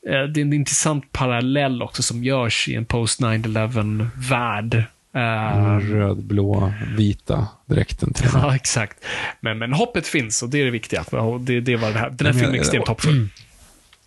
eh, 0.09 0.23
det 0.23 0.39
är 0.39 0.41
en 0.41 0.53
intressant 0.53 1.11
parallell 1.11 1.81
också 1.81 2.03
som 2.03 2.23
görs 2.23 2.67
i 2.67 2.75
en 2.75 2.85
post 2.85 3.21
9-11-värld. 3.21 4.83
Eh, 5.15 5.77
Röd, 5.79 6.23
blå, 6.23 6.73
vita 6.97 7.47
dräkten 7.65 8.13
till 8.13 8.29
Ja, 8.33 8.55
exakt. 8.55 8.97
Men, 9.39 9.57
men 9.57 9.73
hoppet 9.73 10.07
finns 10.07 10.43
och 10.43 10.49
det 10.49 10.61
är 10.61 10.65
det 10.65 10.71
viktiga. 10.71 11.03
Det, 11.39 11.59
det 11.59 11.75
var 11.75 11.91
det 11.91 11.99
här. 11.99 12.09
Den 12.09 12.25
här 12.25 12.33
Men 12.33 12.41
filmen 12.41 12.55
är 12.55 12.59
extremt 12.59 12.87
hoppfull. 12.87 13.29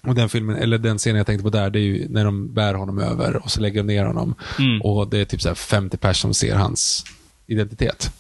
Och 0.03 0.15
den 0.15 0.29
filmen, 0.29 0.57
eller 0.57 0.79
den 0.79 0.99
scenen 0.99 1.17
jag 1.17 1.27
tänkte 1.27 1.43
på 1.43 1.51
där, 1.51 1.71
det 1.71 1.79
är 1.79 1.83
ju 1.83 2.09
när 2.09 2.25
de 2.25 2.55
bär 2.55 2.75
honom 2.75 2.99
över 2.99 3.37
och 3.37 3.51
så 3.51 3.61
lägger 3.61 3.81
de 3.81 3.87
ner 3.87 4.05
honom. 4.05 4.35
Mm. 4.59 4.83
Och 4.83 5.09
det 5.09 5.19
är 5.19 5.25
typ 5.25 5.43
så 5.43 5.49
här 5.49 5.55
50 5.55 5.97
personer 5.97 6.15
som 6.15 6.35
ser 6.35 6.55
hans 6.55 7.05
identitet. 7.47 8.13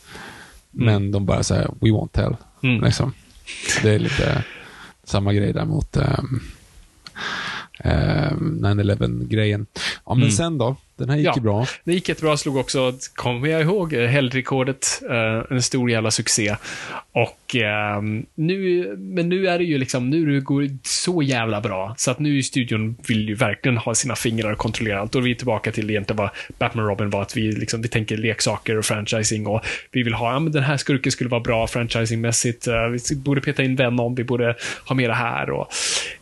Men 0.79 1.13
de 1.13 1.27
bara 1.27 1.43
säger 1.43 1.69
we 1.81 1.89
won't 1.91 2.13
tell. 2.13 2.37
Mm. 2.63 2.85
Liksom. 2.85 3.13
Det 3.83 3.91
är 3.95 3.99
lite 3.99 4.45
samma 5.05 5.33
grej 5.33 5.53
där 5.53 5.65
mot 5.65 5.97
um, 5.97 6.41
9-11-grejen. 7.85 9.67
Ja, 10.07 10.15
men 10.15 10.23
Mm. 10.23 10.31
sen 10.33 10.59
då? 10.59 10.77
Den 10.99 11.09
här 11.11 11.17
gick 11.17 11.27
Ja. 11.27 11.33
ju 11.37 11.43
bra. 11.43 11.67
Det 11.85 11.93
gick 11.93 12.09
jättebra, 12.09 12.37
slog 12.37 12.57
också, 12.57 12.93
kommer 13.15 13.49
jag 13.49 13.63
ihåg, 13.63 13.93
eh, 13.93 14.07
helgrekordet. 14.07 15.03
Eh, 15.11 15.57
en 15.57 15.63
stor 15.63 15.91
jävla 15.91 16.11
succé. 16.11 16.57
Och 17.13 17.57
eh, 17.57 18.03
nu, 18.35 18.95
men 18.99 19.29
nu 19.29 19.47
är 19.49 19.59
det 19.59 19.65
ju 19.65 19.79
liksom, 19.79 20.11
nu 20.11 20.41
går 20.41 20.63
det 20.63 20.79
så 20.83 21.23
jävla 21.23 21.61
bra. 21.61 21.95
Så 21.99 22.11
att 22.11 22.19
nu 22.19 22.39
i 22.39 22.43
studion 22.43 22.97
vill 23.09 23.29
ju 23.29 23.35
verkligen 23.35 23.77
ha 23.79 23.95
sina 23.95 24.17
fingrar 24.17 24.53
och 24.53 24.59
kontrollera 24.59 25.01
allt. 25.01 25.15
Och 25.15 25.27
vi 25.27 25.31
är 25.31 25.35
tillbaka 25.35 25.73
till 25.73 25.91
egentligen 25.91 26.17
vad 26.17 26.31
Batman 26.59 26.87
Robin 26.87 27.11
var, 27.11 27.23
att 27.23 27.37
vi, 27.37 27.53
liksom, 27.53 27.83
vi 27.83 27.89
tänker 27.89 28.17
leksaker 28.17 28.79
och 28.79 28.85
franchising 28.85 29.47
och 29.47 29.61
vi 29.93 30.03
vill 30.03 30.15
ha, 30.15 30.33
ja 30.33 30.39
men 30.39 30.53
den 30.53 30.63
här 30.63 30.77
skurken 30.77 31.13
skulle 31.13 31.31
vara 31.31 31.41
bra 31.41 31.67
franchisingmässigt. 31.67 32.67
Eh, 32.67 32.87
vi 32.87 33.17
borde 33.17 33.41
peta 33.41 33.63
in 33.63 33.77
Venom, 33.77 34.15
vi 34.15 34.25
borde 34.25 34.55
ha 34.89 34.95
med 34.97 35.11
det 35.11 35.15
här. 35.15 35.51
Och 35.51 35.69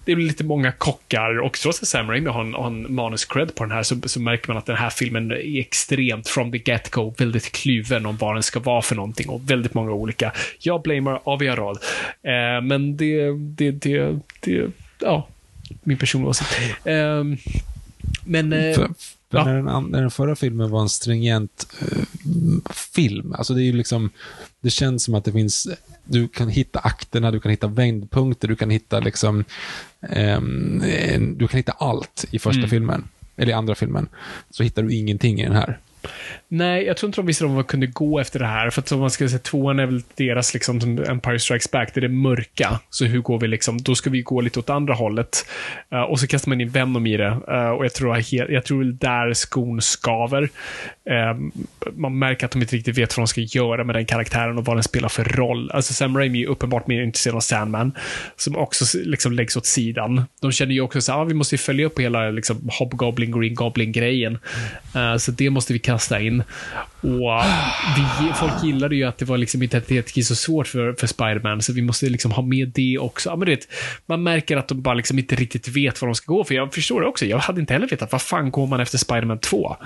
det 0.04 0.14
blir 0.14 0.26
lite 0.26 0.44
många 0.44 0.72
kockar 0.72 1.40
och 1.40 1.52
trots 1.52 1.82
att 1.82 1.88
Sam 1.88 2.10
Raimi 2.10 2.30
har 2.30 2.40
en, 2.40 2.54
har 2.54 2.66
en 2.66 2.86
manus-cred 2.86 3.54
på 3.54 3.64
den 3.64 3.70
här 3.72 3.82
så, 3.82 3.96
så 4.04 4.20
märker 4.20 4.48
man 4.48 4.56
att 4.56 4.63
att 4.64 4.76
den 4.76 4.76
här 4.76 4.90
filmen 4.90 5.30
är 5.30 5.58
extremt 5.60 6.28
from 6.28 6.52
the 6.52 6.58
get-go, 6.58 7.14
väldigt 7.18 7.52
kluven 7.52 8.06
om 8.06 8.16
vad 8.16 8.36
den 8.36 8.42
ska 8.42 8.60
vara 8.60 8.82
för 8.82 8.94
någonting 8.94 9.28
och 9.28 9.50
väldigt 9.50 9.74
många 9.74 9.90
olika. 9.92 10.32
Jag 10.58 10.82
blamear 10.82 11.20
Aviarad. 11.24 11.78
Eh, 12.22 12.62
men 12.62 12.96
det, 12.96 13.30
det, 13.38 13.70
det, 13.70 14.18
det, 14.40 14.70
ja, 15.00 15.28
min 15.82 15.98
personliga 15.98 16.28
åsikt. 16.30 16.50
Eh, 16.84 17.24
men... 18.24 18.52
Eh, 18.52 18.60
ja. 19.30 19.44
när, 19.44 19.54
den, 19.54 19.84
när 19.84 20.00
den 20.00 20.10
förra 20.10 20.36
filmen 20.36 20.70
var 20.70 20.80
en 20.80 20.88
stringent 20.88 21.66
eh, 21.80 21.98
film, 22.94 23.32
alltså 23.38 23.54
det 23.54 23.62
är 23.62 23.64
ju 23.64 23.72
liksom, 23.72 24.10
det 24.60 24.70
känns 24.70 25.04
som 25.04 25.14
att 25.14 25.24
det 25.24 25.32
finns, 25.32 25.68
du 26.04 26.28
kan 26.28 26.48
hitta 26.48 26.78
akterna, 26.78 27.30
du 27.30 27.40
kan 27.40 27.50
hitta 27.50 27.66
vändpunkter, 27.66 28.48
du 28.48 28.56
kan 28.56 28.70
hitta 28.70 29.00
liksom, 29.00 29.44
en- 30.00 31.38
du 31.38 31.48
kan 31.48 31.56
hitta 31.58 31.72
allt 31.72 32.24
i 32.30 32.38
första 32.38 32.58
Mm. 32.58 32.70
filmen, 32.70 33.08
eller 33.36 33.52
i 33.52 33.54
andra 33.54 33.74
filmen, 33.74 34.08
så 34.50 34.62
hittar 34.62 34.82
du 34.82 34.94
ingenting 34.94 35.40
i 35.40 35.44
den 35.44 35.56
här. 35.56 35.78
Nej, 36.48 36.84
jag 36.84 36.96
tror 36.96 37.08
inte 37.08 37.18
de 37.20 37.26
visste 37.26 37.44
om 37.44 37.54
vad 37.54 37.66
kunde 37.66 37.86
gå 37.86 38.18
efter 38.20 38.38
det 38.38 38.46
här. 38.46 38.70
För 38.70 38.80
att 38.82 38.92
om 38.92 39.00
man 39.00 39.10
ska 39.10 39.28
säga 39.28 39.38
tvåan 39.38 39.78
är 39.78 39.86
väl 39.86 40.02
deras 40.14 40.54
liksom 40.54 40.80
som 40.80 41.04
Empire 41.08 41.38
Strikes 41.38 41.70
Back, 41.70 41.90
det 41.94 41.98
är 42.00 42.02
det 42.02 42.08
mörka. 42.08 42.80
Så 42.90 43.04
hur 43.04 43.20
går 43.20 43.40
vi 43.40 43.48
liksom, 43.48 43.82
då 43.82 43.94
ska 43.94 44.10
vi 44.10 44.22
gå 44.22 44.40
lite 44.40 44.58
åt 44.58 44.70
andra 44.70 44.94
hållet. 44.94 45.46
Eh, 45.92 46.00
och 46.02 46.20
så 46.20 46.26
kastar 46.26 46.48
man 46.48 46.60
in 46.60 46.68
Venom 46.68 47.06
i 47.06 47.16
det. 47.16 47.38
Eh, 47.48 47.68
och 47.70 47.84
jag 47.84 47.94
tror, 47.94 48.14
he- 48.14 48.50
jag 48.52 48.64
tror 48.64 48.84
där 48.84 49.32
skon 49.34 49.80
skaver. 49.82 50.42
Eh, 51.10 51.36
man 51.96 52.18
märker 52.18 52.46
att 52.46 52.52
de 52.52 52.62
inte 52.62 52.76
riktigt 52.76 52.98
vet 52.98 53.16
vad 53.16 53.22
de 53.22 53.28
ska 53.28 53.40
göra 53.40 53.84
med 53.84 53.94
den 53.96 54.06
karaktären 54.06 54.58
och 54.58 54.64
vad 54.64 54.76
den 54.76 54.82
spelar 54.82 55.08
för 55.08 55.24
roll. 55.24 55.70
Alltså 55.70 55.92
Sam 55.92 56.16
Raimi 56.18 56.42
är 56.42 56.46
uppenbart 56.46 56.86
mer 56.86 57.02
intresserad 57.02 57.36
av 57.36 57.40
Sandman, 57.40 57.92
som 58.36 58.56
också 58.56 58.98
liksom 59.04 59.32
läggs 59.32 59.56
åt 59.56 59.66
sidan. 59.66 60.24
De 60.40 60.52
känner 60.52 60.72
ju 60.74 60.80
också 60.80 60.98
att 60.98 61.08
ah, 61.08 61.24
vi 61.24 61.34
måste 61.34 61.58
följa 61.58 61.86
upp 61.86 62.00
hela 62.00 62.30
liksom, 62.30 62.68
Hobgoblin, 62.78 63.40
Green 63.40 63.54
Goblin-grejen. 63.54 64.38
Eh, 64.94 65.16
så 65.16 65.30
det 65.30 65.50
måste 65.50 65.72
vi 65.72 65.78
kasta 65.78 66.20
in. 66.20 66.43
Och 67.00 67.42
vi, 67.96 68.32
folk 68.34 68.64
gillade 68.64 68.96
ju 68.96 69.04
att 69.04 69.18
det 69.18 69.24
var 69.24 69.38
liksom 69.38 69.62
inte 69.62 69.78
att 69.78 69.88
det 69.88 70.16
är 70.16 70.22
så 70.22 70.34
svårt 70.34 70.66
för, 70.66 70.92
för 70.92 71.06
Spider-Man, 71.06 71.62
så 71.62 71.72
vi 71.72 71.82
måste 71.82 72.06
liksom 72.06 72.30
ha 72.30 72.42
med 72.42 72.68
det 72.68 72.98
också. 72.98 73.28
Ja, 73.28 73.36
men 73.36 73.48
vet, 73.48 73.68
man 74.06 74.22
märker 74.22 74.56
att 74.56 74.68
de 74.68 74.82
bara 74.82 74.94
liksom 74.94 75.18
inte 75.18 75.34
riktigt 75.34 75.68
vet 75.68 76.02
vad 76.02 76.08
de 76.08 76.14
ska 76.14 76.32
gå 76.32 76.44
för. 76.44 76.54
Jag 76.54 76.74
förstår 76.74 77.00
det 77.00 77.06
också. 77.06 77.26
Jag 77.26 77.38
hade 77.38 77.60
inte 77.60 77.72
heller 77.72 77.88
vetat, 77.88 78.12
vad 78.12 78.22
fan 78.22 78.50
går 78.50 78.66
man 78.66 78.80
efter 78.80 78.98
Spider-Man 78.98 79.38
2? 79.38 79.76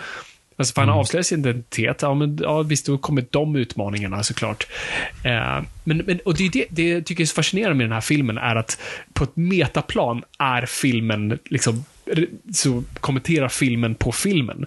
Alltså, 0.58 0.74
för 0.74 0.80
han 0.82 0.90
avslöjar 0.90 1.22
sin 1.22 1.40
identitet. 1.40 2.02
Ja, 2.02 2.14
men 2.14 2.38
ja, 2.42 2.62
visst, 2.62 2.86
då 2.86 2.98
kommer 2.98 3.24
de 3.30 3.56
utmaningarna 3.56 4.22
såklart. 4.22 4.66
Eh, 5.24 5.62
men, 5.84 5.98
men, 6.06 6.20
och 6.24 6.34
det, 6.34 6.48
det, 6.48 6.66
det 6.70 6.88
jag 6.88 7.06
tycker 7.06 7.24
är 7.24 7.26
så 7.26 7.34
fascinerande 7.34 7.74
med 7.74 7.86
den 7.86 7.92
här 7.92 8.00
filmen 8.00 8.38
är 8.38 8.56
att 8.56 8.80
på 9.12 9.24
ett 9.24 9.36
metaplan 9.36 10.22
är 10.38 10.66
filmen, 10.66 11.38
liksom, 11.44 11.84
så 12.54 12.84
kommenterar 13.00 13.48
filmen 13.48 13.94
på 13.94 14.12
filmen. 14.12 14.66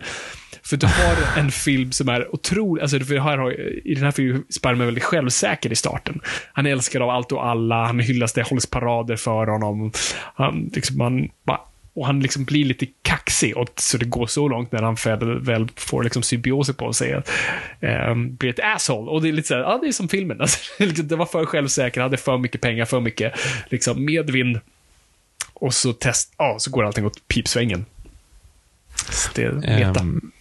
För 0.63 0.77
du 0.77 0.87
har 0.87 1.39
en 1.39 1.51
film 1.51 1.91
som 1.91 2.09
är 2.09 2.35
otrolig, 2.35 2.81
alltså 2.81 2.99
för 2.99 3.19
här 3.19 3.37
har, 3.37 3.59
i 3.87 3.93
den 3.95 4.03
här 4.03 4.11
filmen 4.11 4.35
är 4.49 4.53
Spiderman 4.53 4.85
väldigt 4.85 5.03
självsäker 5.03 5.71
i 5.71 5.75
starten. 5.75 6.21
Han 6.53 6.65
älskar 6.65 7.01
av 7.01 7.09
allt 7.09 7.31
och 7.31 7.45
alla, 7.45 7.85
han 7.85 7.99
hyllas, 7.99 8.33
det 8.33 8.47
hålls 8.47 8.65
parader 8.65 9.15
för 9.15 9.47
honom. 9.47 9.91
Han, 10.35 10.71
liksom, 10.73 10.99
han, 10.99 11.29
bara- 11.43 11.61
och 11.93 12.05
han 12.05 12.19
liksom 12.19 12.43
blir 12.43 12.65
lite 12.65 12.85
kaxig, 13.01 13.57
och 13.57 13.69
så 13.75 13.97
det 13.97 14.05
går 14.05 14.27
så 14.27 14.47
långt 14.47 14.71
när 14.71 14.81
han 14.81 14.95
väl, 15.05 15.39
väl 15.39 15.67
får 15.75 16.03
liksom 16.03 16.23
symbioser 16.23 16.73
på 16.73 16.93
sig 16.93 17.13
att 17.13 17.31
ehm, 17.79 18.35
blir 18.35 18.49
ett 18.49 18.59
asshole. 18.63 19.11
Och 19.11 19.21
det 19.21 19.29
är 19.29 19.33
lite 19.33 19.47
så 19.47 19.53
här, 19.53 19.61
ja 19.61 19.79
det 19.81 19.87
är 19.87 19.91
som 19.91 20.09
filmen. 20.09 20.41
Alltså, 20.41 20.59
liksom, 20.83 21.07
det 21.07 21.15
var 21.15 21.25
för 21.25 21.45
självsäker, 21.45 22.01
hade 22.01 22.17
för 22.17 22.37
mycket 22.37 22.61
pengar, 22.61 22.85
för 22.85 22.99
mycket 22.99 23.33
liksom, 23.69 24.05
medvind. 24.05 24.59
Och 25.53 25.73
så 25.73 25.93
test, 25.93 26.33
ja, 26.37 26.55
så 26.59 26.71
går 26.71 26.83
allting 26.85 27.05
åt 27.05 27.27
pipsvängen. 27.27 27.85
Så 29.09 29.29
det 29.35 29.43
är 29.43 29.51
meta. 29.51 30.01
Um, 30.01 30.31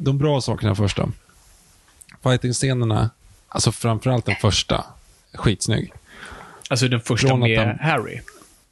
de 0.00 0.18
bra 0.18 0.40
sakerna 0.40 0.74
först 0.74 0.96
då. 0.96 1.08
Fighting-scenerna, 2.22 3.10
alltså 3.48 3.72
framförallt 3.72 4.26
den 4.26 4.36
första, 4.40 4.84
skitsnygg. 5.34 5.92
Alltså 6.70 6.88
den 6.88 7.00
första 7.00 7.28
Från 7.28 7.40
med 7.40 7.58
de- 7.80 7.84
Harry. 7.88 8.20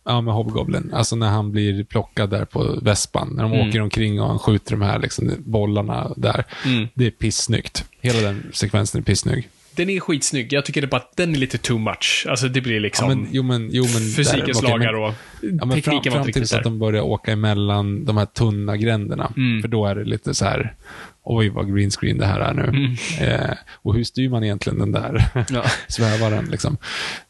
Ja, 0.05 0.21
med 0.21 0.35
Hobgoblin. 0.35 0.91
Alltså 0.95 1.17
när 1.17 1.29
han 1.29 1.53
blir 1.53 1.85
plockad 1.85 2.31
där 2.31 2.45
på 2.45 2.79
vespan. 2.83 3.29
När 3.37 3.43
de 3.43 3.53
Mm. 3.53 3.69
åker 3.69 3.81
omkring 3.81 4.21
och 4.21 4.29
han 4.29 4.39
skjuter 4.39 4.71
de 4.71 4.83
här 4.83 4.99
liksom, 4.99 5.31
bollarna 5.39 6.13
där. 6.17 6.45
Mm. 6.65 6.89
Det 6.95 7.07
är 7.07 7.11
pissnyggt. 7.11 7.85
Hela 8.01 8.21
den 8.21 8.51
sekvensen 8.53 9.01
är 9.01 9.03
pissnygg. 9.05 9.49
Den 9.75 9.91
är 9.91 10.01
skitsnygg. 10.01 10.53
Jag 10.53 10.65
tycker 10.65 10.81
det 10.81 10.87
bara 10.87 10.97
att 10.97 11.17
den 11.17 11.35
är 11.35 11.39
lite 11.39 11.59
too 11.59 11.79
much. 11.79 12.27
Alltså 12.29 12.49
det 12.49 12.61
blir 12.61 12.75
Ja, 12.75 12.81
liksom 12.81 13.09
men, 13.09 13.29
jo, 13.33 13.43
men, 13.43 13.69
jo, 13.73 13.83
men, 13.85 13.93
fysikens 14.17 14.61
där, 14.61 14.69
lagar 14.69 14.93
och 14.95 15.09
ja, 15.09 15.15
men 15.41 15.59
fram, 15.59 15.71
tekniken 15.71 16.13
var 16.13 16.19
fram 16.19 16.21
inte 16.21 16.33
till 16.33 16.43
riktigt 16.43 16.49
så 16.49 16.57
att 16.57 16.65
de 16.65 16.79
börjar 16.79 17.03
åka 17.03 17.33
emellan 17.33 18.05
de 18.05 18.17
här 18.17 18.27
tunna 18.27 18.77
gränderna. 18.77 19.33
Mm. 19.37 19.63
För 19.63 19.69
då 19.69 19.87
är 19.87 19.95
det 19.95 20.05
lite 20.05 20.35
så 20.35 20.45
här, 20.45 20.75
oj 21.31 21.49
vad 21.49 21.75
green 21.75 21.91
screen 21.91 22.19
det 22.19 22.27
här 22.27 22.41
är 22.41 22.55
nu. 22.55 22.97
Eh, 23.21 23.57
och 23.73 23.95
hur 23.95 24.05
styr 24.05 24.29
man 24.29 24.45
egentligen 24.45 24.79
den 24.79 24.93
där 24.93 25.31
Mm. 25.35 25.47
Ja. 25.51 25.65
svävaren? 25.89 26.45
Liksom. 26.45 26.77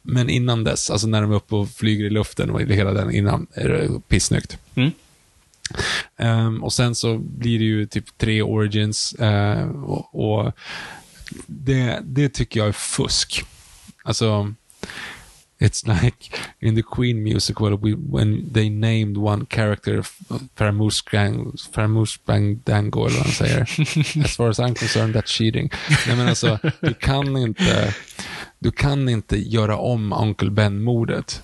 Men 0.02 0.28
innan 0.30 0.64
dess, 0.64 0.90
alltså 0.90 1.06
när 1.06 1.22
de 1.22 1.32
är 1.32 1.36
uppe 1.36 1.54
och 1.54 1.68
flyger 1.70 2.04
i 2.04 2.10
luften 2.10 2.50
och 2.50 2.60
hela 2.60 2.92
den 2.92 3.10
innan, 3.14 3.46
är 3.54 3.68
det 3.68 4.00
pissnyggt. 4.08 4.58
Mm. 4.74 4.90
Ehm, 6.16 6.64
och 6.64 6.72
sen 6.72 6.94
så 6.94 7.18
blir 7.18 7.58
det 7.58 7.64
ju 7.64 7.86
typ 7.86 8.18
tre 8.18 8.42
origins 8.42 9.12
eh, 9.12 9.68
och, 9.68 10.14
och 10.30 10.52
det, 11.46 11.98
det 12.04 12.28
tycker 12.28 12.60
jag 12.60 12.68
är 12.68 12.72
fusk. 12.72 13.44
Alltså, 14.04 14.54
it's 15.60 15.86
like 15.86 16.30
in 16.60 16.74
the 16.74 16.82
Queen 16.82 17.22
musical 17.22 17.76
we, 17.76 17.92
when 17.92 18.52
they 18.52 18.70
named 18.70 19.16
one 19.16 19.46
character 19.46 20.02
Faramusbandango 20.56 23.06
eller 23.06 23.16
vad 23.16 23.26
han 23.26 23.32
säger. 23.32 23.60
as 24.24 24.36
far 24.36 24.48
as 24.48 24.58
I'm 24.58 24.74
concerned 24.74 25.14
that's 25.14 25.32
cheating. 25.32 25.70
Nej 26.06 26.16
men 26.16 26.28
alltså, 26.28 26.58
du 26.80 26.94
kan 26.94 27.36
inte, 27.36 27.94
du 28.58 28.70
kan 28.70 29.08
inte 29.08 29.36
göra 29.36 29.76
om 29.76 30.12
Uncle 30.12 30.50
Ben-mordet 30.50 31.42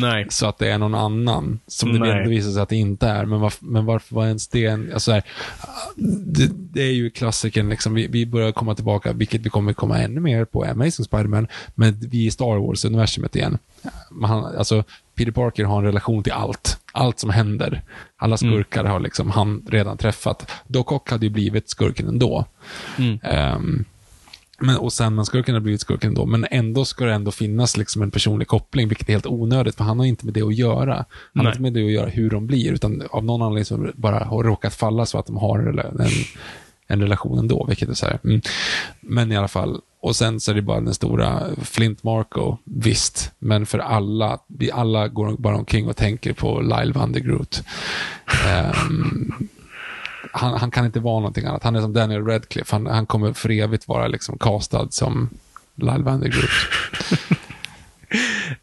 Nej. 0.00 0.26
så 0.30 0.46
att 0.46 0.58
det 0.58 0.70
är 0.70 0.78
någon 0.78 0.94
annan, 0.94 1.60
som 1.66 1.92
det 1.92 1.98
Nej. 1.98 2.10
ändå 2.10 2.30
visar 2.30 2.50
sig 2.50 2.62
att 2.62 2.68
det 2.68 2.76
inte 2.76 3.06
är. 3.08 3.24
Men, 3.24 3.38
varf- 3.38 3.58
men 3.60 3.84
varför 3.84 4.14
var 4.14 4.26
ens 4.26 4.48
det 4.48 4.66
en... 4.66 4.92
Alltså 4.92 5.12
här, 5.12 5.22
det, 6.24 6.50
det 6.54 6.82
är 6.82 6.92
ju 6.92 7.10
klassikern, 7.10 7.68
liksom. 7.68 7.94
vi, 7.94 8.06
vi 8.06 8.26
börjar 8.26 8.52
komma 8.52 8.74
tillbaka, 8.74 9.12
vilket 9.12 9.40
vi 9.40 9.50
kommer 9.50 9.72
komma 9.72 9.98
ännu 9.98 10.20
mer 10.20 10.44
på 10.44 10.64
Amazing 10.64 11.04
Spider-Man, 11.04 11.48
men 11.74 12.00
vi 12.00 12.22
är 12.22 12.26
i 12.26 12.30
Star 12.30 12.58
Wars-universumet 12.58 13.36
igen. 13.36 13.58
Man, 14.10 14.44
alltså, 14.56 14.84
Peter 15.14 15.32
Parker 15.32 15.64
har 15.64 15.78
en 15.78 15.84
relation 15.84 16.22
till 16.22 16.32
allt. 16.32 16.78
Allt 16.92 17.18
som 17.18 17.30
händer. 17.30 17.82
Alla 18.16 18.36
skurkar 18.36 18.84
har 18.84 19.00
liksom 19.00 19.30
han 19.30 19.66
redan 19.70 19.96
träffat. 19.96 20.50
Doc 20.66 20.86
Ock 20.86 21.10
hade 21.10 21.26
ju 21.26 21.30
blivit 21.30 21.70
skurken 21.70 22.08
ändå. 22.08 22.44
Mm. 22.98 23.18
Ehm, 23.22 23.84
men, 24.62 24.76
och 24.76 24.92
sen 24.92 25.14
man 25.14 25.26
skurken 25.26 25.54
har 25.54 25.60
blivit 25.60 25.80
skurken 25.80 26.08
ändå, 26.08 26.26
men 26.26 26.46
ändå 26.50 26.84
ska 26.84 27.04
det 27.04 27.12
ändå 27.12 27.30
finnas 27.30 27.76
liksom 27.76 28.02
en 28.02 28.10
personlig 28.10 28.48
koppling, 28.48 28.88
vilket 28.88 29.08
är 29.08 29.12
helt 29.12 29.26
onödigt, 29.26 29.74
för 29.74 29.84
han 29.84 29.98
har 29.98 30.06
inte 30.06 30.24
med 30.24 30.34
det 30.34 30.42
att 30.42 30.54
göra. 30.54 30.94
Han 30.94 31.04
har 31.34 31.42
Nej. 31.42 31.50
inte 31.50 31.62
med 31.62 31.72
det 31.72 31.84
att 31.84 31.92
göra 31.92 32.08
hur 32.08 32.30
de 32.30 32.46
blir, 32.46 32.72
utan 32.72 33.02
av 33.10 33.24
någon 33.24 33.42
anledning 33.42 33.64
så 33.64 33.90
bara 33.94 34.24
har 34.24 34.44
råkat 34.44 34.74
falla 34.74 35.06
så 35.06 35.18
att 35.18 35.26
de 35.26 35.36
har 35.36 35.58
en, 35.58 36.08
en, 36.86 37.00
relation 37.00 37.38
ändå, 37.38 37.64
vilket 37.68 37.88
är 37.88 37.94
så 37.94 38.06
här. 38.06 38.18
Mm. 38.24 38.40
Men 39.00 39.32
i 39.32 39.36
alla 39.36 39.48
fall, 39.48 39.80
och 40.00 40.16
sen 40.16 40.40
så 40.40 40.50
är 40.50 40.54
det 40.54 40.62
bara 40.62 40.80
den 40.80 40.94
stora 40.94 41.42
Flint 41.62 42.02
Marco, 42.02 42.56
visst, 42.64 43.32
men 43.38 43.66
för 43.66 43.78
alla, 43.78 44.38
vi 44.46 44.70
alla 44.70 45.08
går 45.08 45.36
bara 45.38 45.56
omkring 45.56 45.88
och 45.88 45.96
tänker 45.96 46.32
på 46.32 46.60
Lyle 46.60 46.92
Van 46.92 47.12
der 47.12 47.20
Groot. 47.20 47.62
Ehm, 48.46 49.32
han, 50.32 50.58
han 50.60 50.70
kan 50.70 50.86
inte 50.86 51.00
vara 51.00 51.20
någonting 51.20 51.44
annat. 51.46 51.62
Han 51.62 51.76
är 51.76 51.80
som 51.80 51.92
Daniel 51.92 52.24
Radcliffe. 52.26 52.74
Han, 52.74 52.86
han 52.86 53.06
kommer 53.06 53.32
för 53.32 53.50
evigt 53.50 53.88
vara 53.88 54.06
liksom 54.06 54.38
castad 54.38 54.88
som 54.90 55.30
Lyle 55.74 56.02
Van 56.02 56.20
der 56.20 56.28
Groot. 56.28 56.50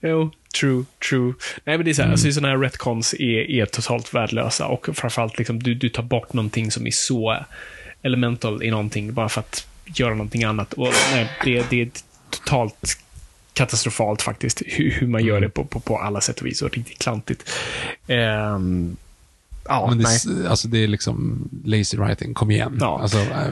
Jo, 0.02 0.32
true, 0.60 0.86
true. 1.10 1.34
Nej, 1.64 1.78
men 1.78 1.86
det 1.86 1.92
är 1.92 1.94
så 1.94 2.02
här, 2.02 2.08
Mm. 2.08 2.14
alltså, 2.14 2.32
sådana 2.32 2.48
här 2.48 2.58
retcons 2.58 3.14
är, 3.14 3.52
är 3.52 3.66
totalt 3.66 4.14
värdelösa 4.14 4.68
och 4.68 4.90
framförallt 4.94 5.38
liksom, 5.38 5.64
du, 5.64 5.74
du 5.74 5.90
tar 5.90 6.04
bort 6.04 6.34
någonting 6.34 6.72
som 6.72 6.88
är 6.88 6.92
så 6.92 7.38
elemental 8.02 8.64
i 8.64 8.72
någonting 8.72 9.14
bara 9.14 9.30
för 9.30 9.40
att 9.40 9.68
göra 9.86 10.10
någonting 10.10 10.44
annat. 10.44 10.74
Och, 10.74 10.88
nej, 11.12 11.30
det, 11.44 11.70
det 11.70 11.82
är 11.82 11.90
totalt 12.30 12.98
katastrofalt 13.54 14.22
faktiskt, 14.22 14.62
hur, 14.66 14.92
hur 14.92 15.08
man 15.08 15.22
Mm. 15.22 15.28
gör 15.34 15.42
det 15.42 15.50
på, 15.50 15.64
på, 15.66 15.80
på 15.80 15.98
alla 15.98 16.22
sätt 16.22 16.40
och 16.42 16.48
vis 16.48 16.62
och 16.62 16.72
riktigt 16.74 17.00
klantigt. 17.00 17.50
Ehm, 18.08 18.98
ja, 19.70 19.88
Men 19.90 19.98
det, 19.98 20.04
nej. 20.04 20.44
är- 20.46 20.50
alltså, 20.50 20.68
det 20.68 20.84
är 20.84 20.88
liksom 20.88 21.50
lazy 21.66 21.98
writing, 21.98 22.34
kom 22.34 22.52
igen. 22.52 22.78
Ja. 22.80 23.00
Alltså, 23.02 23.18
äh, 23.18 23.48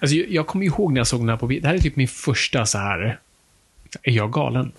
Alltså, 0.00 0.16
jag, 0.16 0.46
kommer 0.46 0.64
ihåg 0.64 0.92
när 0.92 1.00
jag 1.00 1.06
såg 1.06 1.20
den 1.20 1.28
här 1.28 1.36
på. 1.36 1.46
Det 1.46 1.66
här 1.66 1.74
är 1.74 1.78
typ 1.78 1.96
min 1.96 2.08
första 2.08 2.66
så 2.66 2.78
här. 2.78 3.18
Är 4.02 4.12
jag 4.12 4.32
galen? 4.32 4.72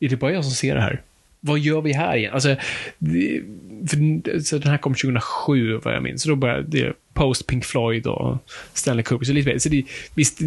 Är 0.00 0.08
det 0.08 0.16
bara 0.16 0.32
jag 0.32 0.44
som 0.44 0.52
ser 0.52 0.74
det 0.74 0.80
här? 0.80 1.02
Vad 1.40 1.58
gör 1.58 1.80
vi 1.80 1.92
här 1.92 2.16
igen? 2.16 2.34
Alltså, 2.34 2.56
det, 2.98 3.42
för, 3.88 4.40
så 4.40 4.58
den 4.58 4.70
här 4.70 4.78
kom 4.78 4.94
2007, 4.94 5.76
vad 5.84 5.94
jag 5.94 6.02
minns. 6.02 6.22
Så 6.22 6.28
då 6.28 6.36
började 6.36 6.62
det 6.62 6.92
post 7.14 7.46
Pink 7.46 7.64
Floyd 7.64 8.06
och 8.06 8.38
Stanley 8.74 9.02
Kubrick. 9.02 9.26
Så, 9.26 9.32
lite, 9.32 9.60
så 9.60 9.68
det, 9.68 9.84
visst, 10.14 10.38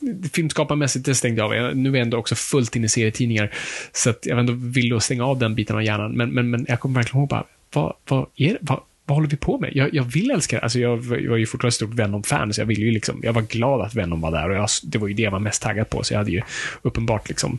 det, 0.00 0.28
filmskaparmässigt, 0.32 1.06
det 1.06 1.14
stängde 1.14 1.40
jag 1.42 1.52
av. 1.66 1.76
Nu 1.76 1.90
är 1.90 1.94
jag 1.94 2.02
ändå 2.02 2.16
också 2.18 2.34
fullt 2.34 2.76
inne 2.76 2.86
i 2.86 2.88
serietidningar. 2.88 3.54
Så 3.92 4.10
att 4.10 4.26
jag 4.26 4.38
ändå 4.38 4.52
att 4.96 5.02
stänga 5.02 5.24
av 5.24 5.38
den 5.38 5.54
biten 5.54 5.76
av 5.76 5.82
hjärnan. 5.82 6.12
Men, 6.12 6.30
men, 6.30 6.50
men 6.50 6.66
jag 6.68 6.80
kommer 6.80 6.94
verkligen 6.94 7.20
ihåg 7.20 7.28
bara, 7.28 7.44
vad, 7.76 7.92
vad 8.08 8.26
är? 8.36 8.58
Vad, 8.60 8.80
vad 9.08 9.16
håller 9.16 9.28
vi 9.28 9.36
på 9.36 9.58
med? 9.58 9.70
Jag, 9.76 9.94
jag 9.94 10.02
vill 10.04 10.30
älska 10.30 10.56
det. 10.56 10.62
Alltså 10.62 10.78
jag, 10.78 10.96
var- 10.96 11.16
jag 11.16 11.30
var 11.30 11.36
ju 11.36 11.46
fortfarande 11.46 11.72
stort 11.72 11.94
Venom-fan, 11.94 12.54
så 12.54 12.60
jag 12.60 12.66
ville 12.66 12.84
ju 12.84 12.90
liksom, 12.90 13.20
jag 13.22 13.32
var 13.32 13.42
glad 13.42 13.80
att 13.80 13.94
Venom 13.94 14.20
var 14.20 14.30
där 14.32 14.50
och 14.50 14.56
jag, 14.56 14.68
det 14.82 14.98
var 14.98 15.08
ju 15.08 15.14
det 15.14 15.22
jag 15.22 15.30
var 15.30 15.38
mest 15.38 15.62
taggad 15.62 15.90
på, 15.90 16.02
så 16.02 16.14
jag 16.14 16.18
hade 16.18 16.30
ju 16.30 16.42
uppenbart 16.82 17.28
liksom 17.28 17.58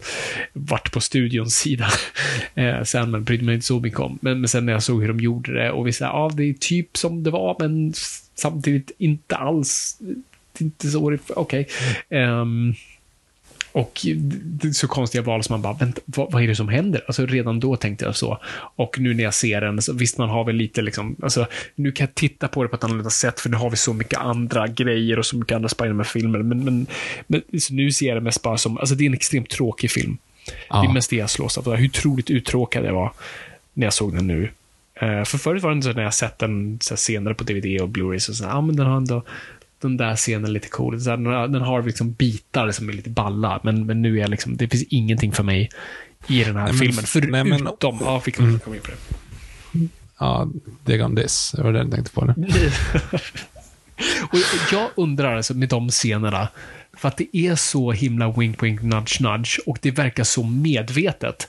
varit 0.53 0.91
på 0.91 1.01
studions 1.01 1.55
sida. 1.55 1.87
Eh, 2.55 2.83
sen, 2.83 3.11
men 3.11 3.23
brydde 3.23 3.43
mig 3.45 3.55
inte 3.55 3.67
så 3.67 3.79
mycket 3.79 3.99
om. 3.99 4.19
Men, 4.21 4.41
men 4.41 4.47
sen 4.47 4.65
när 4.65 4.73
jag 4.73 4.83
såg 4.83 5.01
hur 5.01 5.07
de 5.07 5.19
gjorde 5.19 5.53
det 5.53 5.71
och 5.71 5.87
vi 5.87 5.93
sa, 5.93 6.05
ja, 6.05 6.31
det 6.33 6.43
är 6.43 6.53
typ 6.53 6.97
som 6.97 7.23
det 7.23 7.31
var, 7.31 7.55
men 7.59 7.93
samtidigt 8.35 8.91
inte 8.97 9.35
alls, 9.35 9.97
inte 10.59 10.87
så, 10.89 11.09
det- 11.09 11.19
okej. 11.35 11.67
Um, 12.09 12.73
och 13.71 13.99
det 14.33 14.67
är 14.67 14.71
så 14.71 14.87
konstiga 14.87 15.21
val 15.21 15.43
som 15.43 15.53
man 15.53 15.61
bara, 15.61 15.73
vänta, 15.73 16.01
vad, 16.05 16.31
vad 16.31 16.43
är 16.43 16.47
det 16.47 16.55
som 16.55 16.69
händer? 16.69 17.03
Alltså 17.07 17.25
redan 17.25 17.59
då 17.59 17.75
tänkte 17.75 18.05
jag 18.05 18.15
så. 18.15 18.39
Och 18.75 18.99
nu 18.99 19.13
när 19.13 19.23
jag 19.23 19.33
ser 19.33 19.61
den, 19.61 19.81
så 19.81 19.93
visst 19.93 20.17
man 20.17 20.29
har 20.29 20.43
väl 20.43 20.55
lite 20.55 20.81
liksom, 20.81 21.15
alltså 21.23 21.47
nu 21.75 21.91
kan 21.91 22.05
jag 22.05 22.15
titta 22.15 22.47
på 22.47 22.63
det 22.63 22.69
på 22.69 22.75
ett 22.75 22.83
annorlunda 22.83 23.09
sätt 23.09 23.39
för 23.39 23.49
nu 23.49 23.57
har 23.57 23.69
vi 23.69 23.77
så 23.77 23.93
mycket 23.93 24.19
andra 24.19 24.67
grejer 24.67 25.19
och 25.19 25.25
så 25.25 25.37
mycket 25.37 25.55
andra 25.55 25.69
Spiderman-filmer. 25.69 26.39
Men, 26.39 26.63
men, 26.63 26.87
men 27.27 27.41
nu 27.69 27.91
ser 27.91 28.07
jag 28.07 28.17
det 28.17 28.21
mest 28.21 28.41
bara 28.41 28.57
som, 28.57 28.77
alltså 28.77 28.95
det 28.95 29.03
är 29.03 29.07
en 29.07 29.13
extremt 29.13 29.49
tråkig 29.49 29.91
film. 29.91 30.17
Ja. 30.69 30.81
Det 30.81 30.87
är 30.87 30.93
mest 30.93 31.09
det 31.09 31.15
jag 31.15 31.29
slås 31.29 31.57
av. 31.57 31.75
Hur 31.75 31.87
otroligt 31.87 32.29
uttråkad 32.29 32.85
jag 32.85 32.93
var 32.93 33.11
när 33.73 33.85
jag 33.85 33.93
såg 33.93 34.15
den 34.15 34.27
nu. 34.27 34.49
Eh, 35.01 35.23
för 35.23 35.37
förut 35.37 35.63
var 35.63 35.75
det 35.75 35.81
så 35.81 35.93
när 35.93 36.03
jag 36.03 36.13
sett 36.13 36.39
den 36.39 36.79
senare 36.81 37.33
på 37.33 37.43
DVD 37.43 37.81
och 37.81 37.89
Blu-ray 37.89 38.19
så, 38.19 38.33
så 38.33 38.43
ja 38.43 38.61
men 38.61 38.75
den 38.75 38.85
har 38.85 38.97
ändå 38.97 39.23
den 39.87 39.97
där 39.97 40.15
scenen 40.15 40.53
lite 40.53 40.67
cool. 40.67 41.01
Så 41.01 41.09
här, 41.09 41.47
den, 41.47 41.61
har, 41.61 41.83
liksom 41.83 42.13
bitar 42.13 42.71
som 42.71 42.89
är 42.89 42.93
lite 42.93 43.09
balla, 43.09 43.59
men, 43.63 43.85
men 43.85 44.01
nu 44.01 44.19
är 44.19 44.27
liksom, 44.27 44.57
det 44.57 44.67
finns 44.69 44.83
ingenting 44.83 45.31
för 45.31 45.43
mig 45.43 45.69
i 46.27 46.43
den 46.43 46.55
här 46.55 46.63
Nej, 46.63 46.71
men- 46.73 46.79
filmen. 46.79 47.03
Förutom, 47.05 47.31
nej, 47.31 47.43
men- 47.43 47.67
ja, 47.79 48.21
vi 48.25 48.31
kan 48.31 48.59
komma 48.59 48.75
in 48.75 48.81
på 48.81 48.87
det. 48.91 48.97
Ja, 50.19 50.47
Dig 50.85 51.03
on 51.03 51.15
this. 51.15 51.51
Det 51.55 51.63
var 51.63 51.73
det 51.73 51.79
jag 51.79 51.91
tänkte 51.91 52.11
på. 52.11 52.21
Och 54.31 54.39
jag 54.71 54.89
undrar 54.95 55.35
alltså 55.35 55.53
med 55.53 55.69
de 55.69 55.89
scenerna, 55.89 56.47
för 56.97 57.07
att 57.07 57.17
det 57.17 57.37
är 57.37 57.55
så 57.55 57.91
himla 57.91 58.31
wink, 58.31 58.63
wink, 58.63 58.81
nudge, 58.81 59.21
nudge 59.21 59.59
och 59.65 59.77
det 59.81 59.91
verkar 59.91 60.23
så 60.23 60.43
medvetet. 60.43 61.47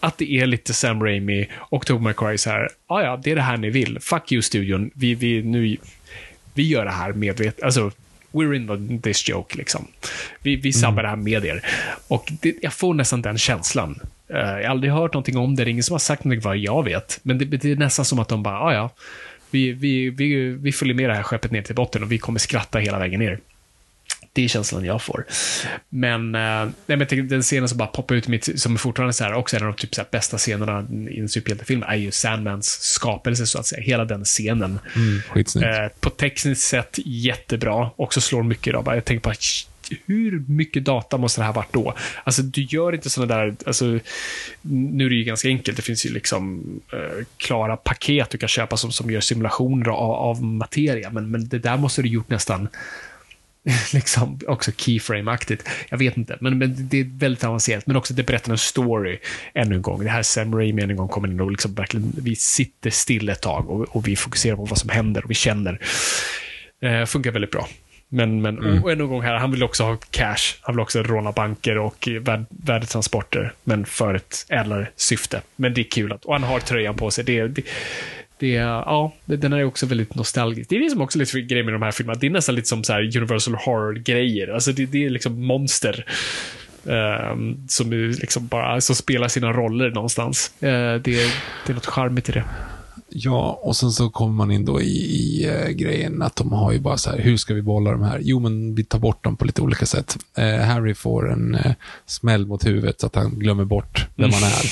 Att 0.00 0.18
det 0.18 0.32
är 0.32 0.46
lite 0.46 0.74
Sam 0.74 1.02
Raimi 1.02 1.48
och 1.54 1.86
Tobey 1.86 2.02
Maguire 2.02 2.38
så 2.38 2.50
här, 2.50 2.68
ja 2.88 3.02
ja, 3.02 3.20
det 3.24 3.30
är 3.30 3.36
det 3.36 3.42
här 3.42 3.56
ni 3.56 3.70
vill. 3.70 3.98
Fuck 4.00 4.32
you 4.32 4.42
studion, 4.42 4.90
vi, 4.94 5.14
vi, 5.14 5.42
nu, 5.42 5.76
vi 6.56 6.68
gör 6.68 6.84
det 6.84 6.90
här 6.90 7.12
medvetet. 7.12 7.62
Alltså, 7.62 7.90
we're 8.32 8.54
in 8.54 9.00
this 9.02 9.28
joke 9.28 9.58
liksom. 9.58 9.86
Vi, 10.42 10.56
vi 10.56 10.72
sabbar 10.72 11.02
det 11.02 11.08
här 11.08 11.16
med 11.16 11.44
er. 11.44 11.62
Och 12.08 12.32
det, 12.40 12.54
jag 12.62 12.72
får 12.72 12.94
nästan 12.94 13.22
den 13.22 13.38
känslan. 13.38 14.00
Eh, 14.28 14.38
jag 14.38 14.62
har 14.62 14.64
aldrig 14.64 14.92
hört 14.92 15.12
någonting 15.14 15.36
om 15.36 15.56
det, 15.56 15.64
det 15.64 15.68
är 15.68 15.72
ingen 15.72 15.84
som 15.84 15.94
har 15.94 15.98
sagt 15.98 16.24
någonting 16.24 16.44
vad 16.44 16.56
jag 16.56 16.84
vet. 16.84 17.20
Men 17.22 17.38
det, 17.38 17.44
det 17.44 17.72
är 17.72 17.76
nästan 17.76 18.04
som 18.04 18.18
att 18.18 18.28
de 18.28 18.42
bara, 18.42 18.54
ja 18.54 18.74
ja, 18.74 18.90
vi, 19.50 19.72
vi, 19.72 20.10
vi, 20.10 20.34
vi 20.50 20.72
följer 20.72 20.94
med 20.94 21.10
det 21.10 21.14
här 21.14 21.22
skeppet 21.22 21.50
ner 21.50 21.62
till 21.62 21.74
botten 21.74 22.02
och 22.02 22.12
vi 22.12 22.18
kommer 22.18 22.38
skratta 22.38 22.78
hela 22.78 22.98
vägen 22.98 23.20
ner. 23.20 23.40
Det 24.36 24.44
är 24.44 24.48
känslan 24.48 24.84
jag 24.84 25.02
får. 25.02 25.26
Men, 25.88 26.34
eh, 26.34 26.68
nej, 26.86 26.96
men 26.96 27.28
den 27.28 27.42
scenen 27.42 27.68
som 27.68 27.78
bara 27.78 27.88
poppar 27.88 28.14
ut 28.14 28.28
i 28.28 28.30
mitt, 28.30 28.60
som 28.60 28.74
är 28.74 28.78
fortfarande 28.78 29.12
så 29.12 29.24
här, 29.24 29.34
också 29.34 29.56
en 29.56 29.62
av 29.62 29.72
de 29.72 29.76
typ 29.78 29.94
så 29.94 30.00
här 30.00 30.08
bästa 30.10 30.38
scenerna 30.38 30.86
i 31.10 31.20
en 31.20 31.28
superhjältefilm, 31.28 31.82
är 31.82 31.96
ju 31.96 32.10
Sandmans 32.10 32.66
skapelse, 32.66 33.46
så 33.46 33.58
att 33.58 33.66
säga. 33.66 33.82
Hela 33.82 34.04
den 34.04 34.24
scenen. 34.24 34.78
Mm. 34.96 35.20
Eh, 35.62 35.88
på 36.00 36.10
tekniskt 36.10 36.68
sätt 36.68 36.98
jättebra. 37.04 37.90
Också 37.96 38.20
slår 38.20 38.42
mycket 38.42 38.66
idag. 38.66 38.84
Bara 38.84 38.94
Jag 38.94 39.04
tänker 39.04 39.22
på 39.22 39.30
sh- 39.30 39.66
hur 40.06 40.44
mycket 40.48 40.84
data 40.84 41.16
måste 41.18 41.40
det 41.40 41.44
här 41.44 41.52
varit 41.52 41.72
då? 41.72 41.94
Alltså, 42.24 42.42
du 42.42 42.62
gör 42.62 42.94
inte 42.94 43.10
sådana 43.10 43.34
där, 43.34 43.56
alltså, 43.66 43.84
nu 44.62 45.04
är 45.04 45.10
det 45.10 45.16
ju 45.16 45.24
ganska 45.24 45.48
enkelt. 45.48 45.76
Det 45.76 45.82
finns 45.82 46.06
ju 46.06 46.10
liksom 46.10 46.64
eh, 46.92 47.24
klara 47.36 47.76
paket 47.76 48.30
du 48.30 48.38
kan 48.38 48.48
köpa 48.48 48.76
som, 48.76 48.92
som 48.92 49.10
gör 49.10 49.20
simulationer 49.20 49.88
av, 49.88 50.10
av 50.10 50.42
materia, 50.42 51.10
men, 51.10 51.30
men 51.30 51.48
det 51.48 51.58
där 51.58 51.76
måste 51.76 52.02
du 52.02 52.08
gjort 52.08 52.30
nästan 52.30 52.68
liksom 53.92 54.38
också 54.46 54.70
keyframe-aktigt. 54.70 55.68
Jag 55.88 55.98
vet 55.98 56.16
inte, 56.16 56.36
men, 56.40 56.58
men 56.58 56.74
det 56.88 57.00
är 57.00 57.18
väldigt 57.18 57.44
avancerat. 57.44 57.86
Men 57.86 57.96
också 57.96 58.14
det 58.14 58.22
berättar 58.22 58.52
en 58.52 58.58
story 58.58 59.18
ännu 59.54 59.74
en 59.74 59.82
gång. 59.82 60.04
Det 60.04 60.10
här 60.10 60.22
Sam 60.22 60.54
Raimi 60.54 60.82
ännu 60.82 60.92
en 60.92 60.96
gång 60.96 61.08
kommer 61.08 61.28
in 61.28 61.40
och 61.40 61.50
liksom 61.50 61.74
verkligen, 61.74 62.12
vi 62.16 62.36
sitter 62.36 62.90
still 62.90 63.28
ett 63.28 63.42
tag 63.42 63.70
och, 63.70 63.96
och 63.96 64.08
vi 64.08 64.16
fokuserar 64.16 64.56
på 64.56 64.64
vad 64.64 64.78
som 64.78 64.90
händer 64.90 65.24
och 65.24 65.30
vi 65.30 65.34
känner. 65.34 65.80
Eh, 66.82 67.04
funkar 67.04 67.30
väldigt 67.30 67.50
bra. 67.50 67.68
Men, 68.08 68.42
men 68.42 68.82
och 68.82 68.92
ännu 68.92 69.04
en 69.04 69.10
gång 69.10 69.22
här, 69.22 69.34
han 69.34 69.50
vill 69.50 69.62
också 69.62 69.84
ha 69.84 69.96
cash. 70.10 70.56
Han 70.60 70.74
vill 70.74 70.80
också 70.80 71.02
råna 71.02 71.32
banker 71.32 71.78
och 71.78 72.08
värd, 72.20 72.44
värdetransporter, 72.48 73.52
men 73.64 73.86
för 73.86 74.14
ett 74.14 74.46
ädlare 74.48 74.88
syfte. 74.96 75.42
Men 75.56 75.74
det 75.74 75.80
är 75.80 75.90
kul 75.90 76.12
att, 76.12 76.24
och 76.24 76.32
han 76.32 76.42
har 76.42 76.60
tröjan 76.60 76.94
på 76.94 77.10
sig. 77.10 77.24
Det, 77.24 77.48
det, 77.48 77.62
det, 78.38 78.56
är- 78.56 78.62
ja, 78.66 79.12
den 79.24 79.52
är 79.52 79.64
också 79.64 79.86
väldigt 79.86 80.14
nostalgisk. 80.14 80.70
Det 80.70 80.76
är 80.76 80.80
det 80.80 80.90
som 80.90 81.00
också 81.00 81.18
är 81.18 81.20
lite 81.20 81.40
grej 81.40 81.62
med 81.62 81.72
de 81.74 81.82
här 81.82 81.90
filmerna. 81.92 82.18
Det 82.20 82.26
är 82.26 82.30
nästan 82.30 82.54
lite 82.54 82.68
som 82.68 82.84
så 82.84 82.92
Universal 82.98 83.54
Horror-grejer. 83.54 84.48
Alltså 84.48 84.72
det, 84.72 84.86
det 84.86 85.04
är 85.06 85.10
liksom 85.10 85.46
monster. 85.46 86.04
ehm, 86.88 87.68
som 87.68 87.92
liksom 87.92 88.46
bara, 88.46 88.80
som 88.80 88.96
spelar 88.96 89.28
sina 89.28 89.52
roller 89.52 89.90
någonstans. 89.90 90.50
Eh, 90.62 90.68
det, 90.94 91.00
det 91.66 91.72
är 91.72 91.74
något 91.74 91.86
charmigt 91.86 92.28
i 92.28 92.32
det. 92.32 92.44
Ja, 93.08 93.60
och 93.62 93.76
sen 93.76 93.90
så 93.90 94.10
kommer 94.10 94.32
man 94.32 94.50
in 94.50 94.64
då 94.64 94.80
i, 94.80 94.86
i 94.96 95.44
eh, 95.48 95.68
grejen 95.68 96.22
att 96.22 96.36
de 96.36 96.52
har 96.52 96.72
ju 96.72 96.78
bara 96.78 96.96
så 96.96 97.10
här, 97.10 97.18
hur 97.18 97.36
ska 97.36 97.54
vi 97.54 97.62
bolla 97.62 97.90
de 97.90 98.02
här? 98.02 98.18
Jo, 98.22 98.40
men 98.40 98.74
vi 98.74 98.84
tar 98.84 98.98
bort 98.98 99.24
dem 99.24 99.36
på 99.36 99.44
lite 99.44 99.62
olika 99.62 99.86
sätt. 99.86 100.16
Eh, 100.38 100.56
Harry 100.66 100.94
får 100.94 101.32
en 101.32 101.58
smäll 102.06 102.46
mot 102.46 102.66
huvudet 102.66 103.00
så 103.00 103.06
att 103.06 103.14
han 103.14 103.30
glömmer 103.38 103.64
bort 103.64 104.06
vem 104.16 104.30
han 104.32 104.42
är. 104.50 104.66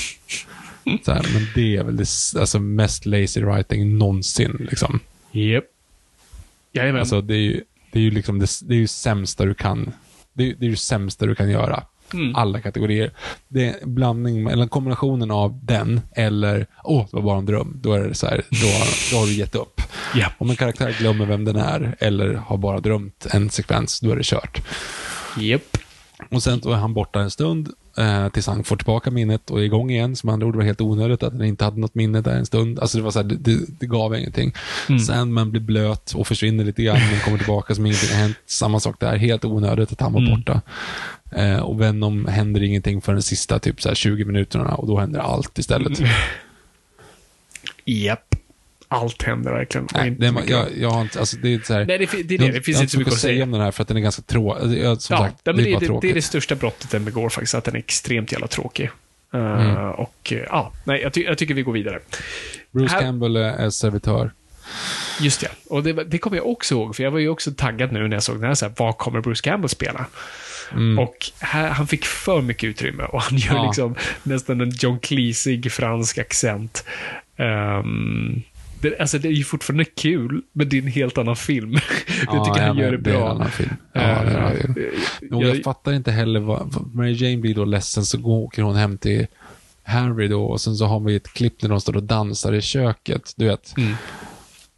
Så 1.04 1.12
här, 1.12 1.26
men 1.32 1.46
det 1.54 1.76
är 1.76 1.84
väl 1.84 1.96
det 1.96 2.06
alltså, 2.40 2.58
mest 2.58 3.06
lazy 3.06 3.40
writing 3.40 3.98
någonsin. 3.98 4.66
Liksom. 4.70 5.00
Japp. 5.32 5.64
Jajamän. 6.72 7.00
Alltså, 7.00 7.20
det 7.20 7.34
är 7.34 7.38
ju, 7.38 7.64
det 7.92 7.98
är 7.98 8.02
ju 8.02 8.10
liksom 8.10 8.38
det, 8.38 8.50
det 8.62 8.74
är 8.74 8.78
ju 8.78 8.86
sämsta 8.86 9.44
du 9.44 9.54
kan, 9.54 9.92
det 10.32 10.50
är, 10.50 10.54
det 10.58 10.66
är 10.66 10.70
ju 10.70 10.76
sämsta 10.76 11.26
du 11.26 11.34
kan 11.34 11.50
göra. 11.50 11.84
Mm. 12.12 12.34
Alla 12.36 12.60
kategorier. 12.60 13.12
Det 13.48 13.68
är 13.68 13.86
blandning, 13.86 14.46
eller 14.46 14.66
kombinationen 14.66 15.30
av 15.30 15.60
den 15.62 16.00
eller, 16.12 16.66
åh, 16.84 17.06
det 17.10 17.16
var 17.16 17.22
bara 17.22 17.38
en 17.38 17.46
dröm. 17.46 17.80
Då 17.82 17.92
är 17.92 18.00
det 18.00 18.14
så 18.14 18.26
här, 18.26 18.42
då, 18.50 18.66
då 19.10 19.20
har 19.20 19.26
du 19.26 19.32
gett 19.32 19.54
upp. 19.54 19.80
Ja. 20.14 20.32
Om 20.38 20.50
en 20.50 20.56
karaktär 20.56 20.96
glömmer 20.98 21.26
vem 21.26 21.44
den 21.44 21.56
är 21.56 21.96
eller 21.98 22.34
har 22.34 22.56
bara 22.56 22.80
drömt 22.80 23.26
en 23.30 23.50
sekvens, 23.50 24.00
då 24.00 24.10
är 24.10 24.16
det 24.16 24.24
kört. 24.24 24.62
Japp. 25.38 25.78
Och 26.30 26.42
sen 26.42 26.60
då 26.60 26.70
är 26.70 26.76
han 26.76 26.94
borta 26.94 27.20
en 27.20 27.30
stund 27.30 27.68
eh, 27.96 28.28
tills 28.28 28.46
han 28.46 28.64
får 28.64 28.76
tillbaka 28.76 29.10
minnet 29.10 29.50
och 29.50 29.60
är 29.60 29.62
igång 29.62 29.90
igen. 29.90 30.16
Som 30.16 30.28
andra 30.28 30.46
ord 30.46 30.56
var 30.56 30.62
helt 30.62 30.80
onödigt 30.80 31.22
att 31.22 31.32
han 31.32 31.44
inte 31.44 31.64
hade 31.64 31.80
något 31.80 31.94
minne 31.94 32.20
där 32.20 32.36
en 32.36 32.46
stund. 32.46 32.78
Alltså 32.78 32.98
det 32.98 33.04
var 33.04 33.10
så 33.10 33.22
här, 33.22 33.26
det, 33.26 33.58
det, 33.80 33.86
gav 33.86 34.16
ingenting. 34.16 34.52
Sen 35.06 35.32
man 35.32 35.50
blir 35.50 35.60
blöt 35.60 36.12
och 36.14 36.26
försvinner 36.26 36.64
lite 36.64 36.82
grann, 36.82 36.98
men 37.10 37.20
kommer 37.20 37.38
tillbaka 37.38 37.74
som 37.74 37.86
ingenting 37.86 38.10
har 38.10 38.16
hänt. 38.16 38.36
Samma 38.46 38.80
sak 38.80 39.00
där, 39.00 39.16
helt 39.16 39.44
onödigt 39.44 39.92
att 39.92 40.00
han 40.00 40.12
var 40.12 40.36
borta. 40.36 40.60
Eh, 41.30 41.58
och 41.58 41.80
Venom 41.80 42.26
händer 42.26 42.62
ingenting 42.62 43.00
för 43.00 43.14
de 43.14 43.22
sista 43.22 43.58
typ 43.58 43.82
så 43.82 43.88
här 43.88 43.94
20 43.94 44.24
minuterna 44.24 44.74
och 44.74 44.86
då 44.86 44.98
händer 44.98 45.20
allt 45.20 45.58
istället. 45.58 45.98
Japp. 47.84 48.34
Allt 48.94 49.22
händer 49.22 49.52
verkligen. 49.52 49.88
Nej, 49.94 50.10
det, 50.10 50.26
är- 50.26 50.50
jag, 50.50 50.66
jag 50.78 50.90
har 50.90 51.02
inte, 51.02 51.20
alltså 51.20 51.36
det 51.36 51.54
är 51.54 51.60
så 51.64 51.74
här, 51.74 51.84
Nej, 51.86 51.98
det, 51.98 52.06
fi- 52.06 52.22
det 52.22 52.34
är 52.34 52.38
det. 52.38 52.50
Det 52.52 52.60
finns 52.62 52.76
jag 52.76 52.82
inte 52.82 52.92
så 52.92 52.98
mycket 52.98 53.12
att 53.14 53.20
säga. 53.20 53.44
om 53.44 53.50
den 53.50 53.60
här 53.60 53.70
för 53.70 53.82
att 53.82 53.88
den 53.88 53.96
är 53.96 54.00
ganska 54.00 54.22
tråkig. 54.22 54.62
Som 54.62 54.76
Ja, 54.76 54.96
sagt, 54.96 55.36
men 55.44 55.56
det 55.56 55.62
är 55.62 55.80
det, 55.80 55.86
det, 55.86 55.98
det 56.00 56.10
är 56.10 56.14
det 56.14 56.22
största 56.22 56.54
brottet 56.54 56.90
den 56.90 57.04
begår 57.04 57.28
faktiskt, 57.28 57.54
att 57.54 57.64
den 57.64 57.74
är 57.74 57.78
extremt 57.78 58.32
jävla 58.32 58.46
tråkig. 58.46 58.84
Eh, 58.84 59.40
Mm. 59.40 59.90
Och 59.90 60.32
eh, 60.32 60.38
ja, 60.48 60.72
nej, 60.84 61.00
jag, 61.02 61.12
ty 61.12 61.22
jag 61.24 61.38
tycker 61.38 61.54
vi 61.54 61.62
går 61.62 61.72
vidare. 61.72 61.98
Bruce 62.70 62.92
här- 62.94 63.00
Campbell 63.00 63.36
är 63.36 63.70
servitör. 63.70 64.30
Just 65.20 65.40
det. 65.40 65.48
Och 65.68 65.82
det, 65.82 65.92
det 65.92 66.18
kommer 66.18 66.36
jag 66.36 66.46
också 66.46 66.74
ihåg, 66.74 66.96
för 66.96 67.02
jag 67.02 67.10
var 67.10 67.18
ju 67.18 67.28
också 67.28 67.52
taggad 67.56 67.92
nu 67.92 68.08
när 68.08 68.16
jag 68.16 68.22
såg 68.22 68.36
den 68.36 68.44
här, 68.44 68.54
så 68.54 68.64
här 68.66 68.72
vad 68.76 68.98
kommer 68.98 69.20
Bruce 69.20 69.42
Campbell 69.42 69.68
spela? 69.68 70.06
Och 70.98 71.16
här, 71.40 71.68
han 71.68 71.86
fick 71.86 72.04
för 72.04 72.42
mycket 72.42 72.64
utrymme 72.68 73.02
och 73.04 73.22
han 73.22 73.38
gör 73.38 73.50
Mm. 73.50 73.62
Ja. 73.62 73.66
liksom 73.68 73.94
nästan 74.22 74.60
en 74.60 74.70
John 74.70 74.98
Cleesig 75.00 75.72
fransk 75.72 76.18
accent. 76.18 76.84
Um, 77.36 78.42
det, 78.84 78.98
alltså 79.00 79.18
det 79.18 79.28
är 79.28 79.32
ju 79.32 79.44
fortfarande 79.44 79.84
kul, 79.84 80.42
men 80.52 80.68
det 80.68 80.78
är 80.78 80.82
en 80.82 80.88
helt 80.88 81.18
annan 81.18 81.36
film. 81.36 81.72
jag 82.26 82.44
tycker 82.44 82.60
han 82.60 82.78
ja, 82.78 82.84
gör 82.84 82.92
det 82.92 82.98
men 82.98 83.12
är 83.12 83.14
en 83.14 83.20
bra. 83.20 83.30
annan 83.30 83.50
film. 83.50 83.70
Ja, 83.92 84.00
det 84.00 84.06
är 84.06 84.40
han 84.40 84.52
ju. 84.54 84.86
Eh, 84.86 84.92
Jo, 85.30 85.42
jag, 85.42 85.62
fattar 85.62 85.92
inte 85.92 86.12
heller 86.12 86.40
vad, 86.40 86.94
Mary 86.94 87.12
Jane 87.12 87.36
blir 87.36 87.54
då 87.54 87.64
ledsen 87.64 88.04
så 88.04 88.18
går, 88.18 88.38
åker 88.38 88.62
hon 88.62 88.76
hem 88.76 88.98
till 88.98 89.26
Harry 89.82 90.28
då 90.28 90.44
och 90.44 90.60
sen 90.60 90.76
så 90.76 90.86
har 90.86 91.10
ju 91.10 91.16
ett 91.16 91.32
klipp 91.32 91.62
när 91.62 91.68
de 91.68 91.80
står 91.80 91.96
och 91.96 92.02
dansar 92.02 92.52
i 92.52 92.60
köket, 92.60 93.32
du 93.36 93.44
vet. 93.44 93.74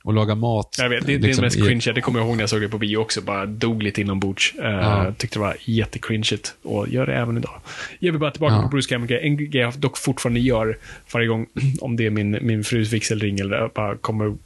Och 0.07 0.15
lagar 0.15 0.35
mat. 0.35 0.77
Jag 0.79 0.89
vet, 0.89 1.07
det, 1.07 1.15
är 1.15 1.19
liksom 1.19 1.43
det 1.43 1.47
mest 1.47 1.67
cringe. 1.67 1.93
Det 1.95 2.01
kommer 2.01 2.19
jag 2.19 2.27
ihåg 2.27 2.37
när 2.37 2.43
jag 2.43 2.51
såg 2.51 2.61
det 2.61 2.69
på 2.69 2.79
bio 2.79 2.97
också. 2.97 3.21
Bara 3.21 3.47
dog 3.47 3.83
lite 3.83 4.01
inombords. 4.01 4.55
Uh, 4.59 4.65
Ja. 4.65 5.13
Tyckte 5.19 5.37
det 5.39 5.41
var 5.41 5.57
jättecringeigt. 5.65 6.55
Och 6.63 6.89
gör 6.89 7.07
det 7.07 7.15
även 7.15 7.37
idag. 7.37 7.61
Jag 7.99 8.13
vill 8.13 8.21
bara 8.21 8.31
tillbaka 8.31 8.55
Ja. 8.55 8.63
på 8.63 8.69
Bruce 8.69 8.89
Campbell. 8.89 9.19
En 9.23 9.37
grej 9.37 9.63
jag 9.63 9.79
dock 9.79 9.99
fortfarande 9.99 10.41
gör 10.41 10.79
varje 11.15 11.27
gång, 11.27 11.47
om 11.81 11.97
det 11.97 12.07
är 12.07 12.11
min, 12.11 12.39
min 12.41 12.65
frus 12.65 12.93
vigselring 12.93 13.39
eller 13.39 13.71
bara 13.75 13.97
kommer 13.97 14.37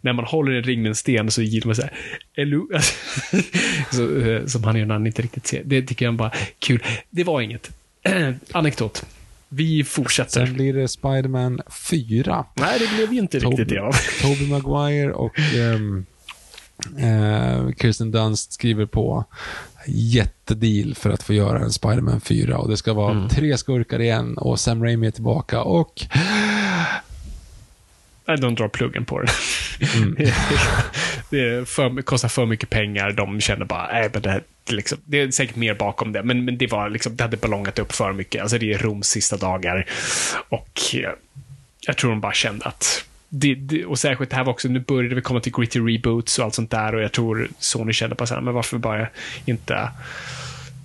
när 0.00 0.12
man 0.12 0.24
håller 0.24 0.52
en 0.52 0.62
ring 0.62 0.82
med 0.82 0.88
en 0.88 0.94
sten 0.94 1.30
så 1.30 1.42
gillar 1.42 1.66
man 1.66 1.76
så 1.76 1.82
här, 1.82 1.92
Hello? 2.36 2.68
så, 3.90 4.16
eh, 4.16 4.44
som 4.44 4.64
han 4.64 4.76
gör 4.76 4.86
när 4.86 4.94
han 4.94 5.06
inte 5.06 5.22
riktigt 5.22 5.46
ser. 5.46 5.62
Det 5.64 5.82
tycker 5.82 6.04
jag 6.04 6.14
bara 6.14 6.32
kul. 6.58 6.82
Det 7.10 7.24
var 7.24 7.40
inget. 7.40 7.70
Anekdot. 8.52 9.06
Vi 9.48 9.84
fortsätter. 9.84 10.46
Sen 10.46 10.54
blir 10.54 10.74
det 10.74 10.88
Spider-Man 10.88 11.60
4. 11.90 12.44
Nej, 12.54 12.78
det 12.78 12.96
blev 12.96 13.12
ju 13.12 13.18
inte 13.18 13.38
riktigt 13.38 13.68
det. 13.68 13.80
va? 13.80 13.92
Tobey 14.22 14.48
Maguire 14.48 15.12
och 15.12 15.38
ehm, 15.38 16.06
eh, 16.98 17.72
Kirsten 17.80 18.10
Dunst 18.10 18.52
skriver 18.52 18.86
på 18.86 19.24
jättedeal 19.86 20.94
för 20.94 21.10
att 21.10 21.22
få 21.22 21.34
göra 21.34 21.58
en 21.58 21.72
Spider-Man 21.72 22.20
4 22.20 22.58
och 22.58 22.68
det 22.70 22.76
ska 22.76 22.92
vara 22.92 23.12
Mm. 23.12 23.28
tre 23.28 23.58
skurkar 23.58 24.00
igen 24.00 24.38
och 24.38 24.60
Sam 24.60 24.84
Raimi 24.84 25.06
är 25.06 25.10
tillbaka 25.10 25.62
och 25.62 26.06
Nej, 28.28 28.38
de 28.38 28.54
drar 28.54 28.68
pluggen 28.68 29.04
på 29.04 29.20
det. 29.20 29.28
Mm. 29.96 30.14
det 31.30 31.68
för, 31.68 32.02
kostar 32.02 32.28
för 32.28 32.46
mycket 32.46 32.70
pengar. 32.70 33.10
De 33.12 33.40
känner 33.40 33.64
bara, 33.64 33.86
nej, 33.92 34.10
men 34.12 34.22
det, 34.22 34.30
här, 34.30 34.42
liksom, 34.72 34.98
det 35.04 35.20
är 35.20 35.30
säkert 35.30 35.56
mer 35.56 35.74
bakom 35.74 36.12
det, 36.12 36.22
men, 36.22 36.44
men 36.44 36.58
det, 36.58 36.66
var 36.66 36.90
liksom, 36.90 37.16
det 37.16 37.24
hade 37.24 37.36
ballongat 37.36 37.78
upp 37.78 37.92
för 37.92 38.12
mycket. 38.12 38.42
Alltså, 38.42 38.58
det 38.58 38.72
är 38.72 38.78
Roms 38.78 39.08
sista 39.08 39.36
dagar. 39.36 39.86
Och 40.48 40.80
eh, 40.94 41.10
jag 41.80 41.96
tror 41.96 42.10
de 42.10 42.20
bara 42.20 42.32
kände 42.32 42.64
att 42.64 43.04
det, 43.28 43.54
det, 43.54 43.84
och 43.84 43.98
särskilt 43.98 44.30
det 44.30 44.36
här 44.36 44.44
var 44.44 44.52
också, 44.52 44.68
nu 44.68 44.80
började 44.80 45.14
vi 45.14 45.20
komma 45.20 45.40
till 45.40 45.52
gritty 45.52 45.80
reboots 45.80 46.38
och 46.38 46.44
allt 46.44 46.54
sånt 46.54 46.70
där 46.70 46.94
och 46.94 47.02
jag 47.02 47.12
tror 47.12 47.48
Sony 47.58 47.92
kände 47.92 48.16
på 48.16 48.26
så 48.26 48.34
här, 48.34 48.40
men 48.40 48.54
varför 48.54 48.78
bara 48.78 49.08
inte 49.44 49.90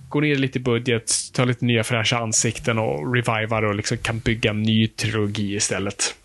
gå 0.09 0.19
ner 0.19 0.35
lite 0.35 0.59
i 0.59 0.61
budget, 0.61 1.11
ta 1.33 1.45
lite 1.45 1.65
nya 1.65 1.83
fräscha 1.83 2.17
ansikten 2.17 2.77
och 2.77 3.13
reviva 3.15 3.61
det 3.61 3.67
och 3.67 3.75
liksom 3.75 3.97
kan 3.97 4.19
bygga 4.19 4.49
en 4.49 4.63
ny 4.63 4.87
trilogi 4.87 5.55
istället 5.55 6.15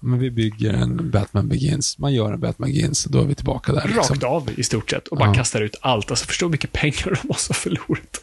men 0.00 0.18
vi 0.18 0.30
bygger 0.30 0.72
en 0.74 1.10
Batman 1.10 1.48
Begins. 1.48 1.98
Man 1.98 2.14
gör 2.14 2.32
en 2.32 2.40
Batman 2.40 2.68
Begins 2.70 3.06
och 3.06 3.12
då 3.12 3.20
är 3.20 3.24
vi 3.24 3.34
tillbaka 3.34 3.72
där. 3.72 3.82
Liksom. 3.86 4.14
Rakt 4.14 4.22
av 4.24 4.50
i 4.56 4.62
stort 4.62 4.90
sett 4.90 5.08
och 5.08 5.16
bara 5.16 5.28
Ja. 5.28 5.34
kastar 5.34 5.60
ut 5.60 5.76
allt. 5.80 6.10
Alltså 6.10 6.26
förstå 6.26 6.46
hur 6.46 6.50
mycket 6.50 6.72
pengar 6.72 7.18
de 7.22 7.28
måste 7.28 7.50
ha 7.50 7.54
förlorat. 7.54 8.18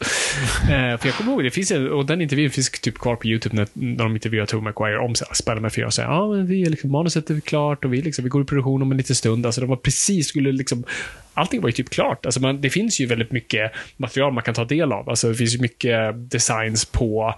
eh, 0.62 1.00
för 1.00 1.06
jag 1.08 1.14
kommer 1.14 1.32
ihåg, 1.32 1.44
det 1.44 1.50
finns 1.50 1.70
och 1.70 2.06
den 2.06 2.20
intervjun 2.20 2.50
finns 2.50 2.70
typ 2.70 2.98
kvar 2.98 3.16
på 3.16 3.26
YouTube 3.26 3.56
när, 3.56 3.66
när 3.72 4.04
de 4.04 4.14
intervjuar 4.14 4.46
Tobey 4.46 4.64
Maguire 4.64 4.98
om 4.98 5.14
Spider-Man 5.14 5.70
4 5.70 5.86
och 5.86 5.94
säger 5.94 6.08
ja, 6.08 6.28
men 6.32 6.46
vi 6.46 6.62
är 6.62 6.70
liksom, 6.70 6.90
manuset 6.90 7.30
är 7.30 7.40
klart 7.40 7.84
och 7.84 7.92
vi, 7.92 8.02
liksom, 8.02 8.24
vi 8.24 8.28
går 8.28 8.42
i 8.42 8.44
produktion 8.44 8.82
om 8.82 8.90
en 8.90 8.96
liten 8.96 9.16
stund. 9.16 9.46
Alltså 9.46 9.60
de 9.60 9.70
var 9.70 9.76
precis, 9.76 10.28
skulle 10.28 10.52
liksom, 10.52 10.84
allting 11.34 11.60
var 11.60 11.68
ju 11.68 11.72
typ 11.72 11.90
klart. 11.90 12.26
Alltså 12.26 12.40
man, 12.40 12.60
det 12.60 12.70
finns 12.70 13.00
ju 13.00 13.06
väldigt 13.06 13.32
mycket 13.32 13.72
material 13.96 14.32
man 14.32 14.42
kan 14.42 14.54
ta 14.54 14.64
del 14.64 14.92
av. 14.92 15.08
Alltså 15.08 15.28
det 15.28 15.34
finns 15.34 15.54
ju 15.54 15.60
mycket 15.60 16.30
designs 16.30 16.84
på 16.84 17.34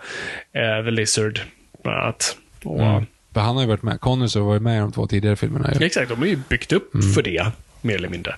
eh, 0.53 0.85
The 0.85 0.91
Lizard, 0.91 1.41
bland 1.83 1.99
annat. 2.03 2.37
Och, 2.65 2.81
Mm. 2.83 3.07
För 3.39 3.43
han 3.43 3.55
har 3.55 3.63
ju 3.63 3.69
varit 3.69 3.83
med. 3.83 4.01
Connors 4.01 4.35
har 4.35 4.43
varit 4.43 4.63
med 4.63 4.77
i 4.77 4.81
de 4.81 4.93
två 4.93 5.07
tidigare 5.07 5.37
filmerna. 5.37 5.71
Ju. 5.75 5.87
Exakt, 5.87 6.09
de 6.09 6.23
är 6.23 6.27
ju 6.27 6.39
byggt 6.49 6.73
upp 6.73 6.91
för 7.15 7.23
det, 7.23 7.47
mer 7.81 7.95
eller 7.95 8.09
mindre. 8.09 8.35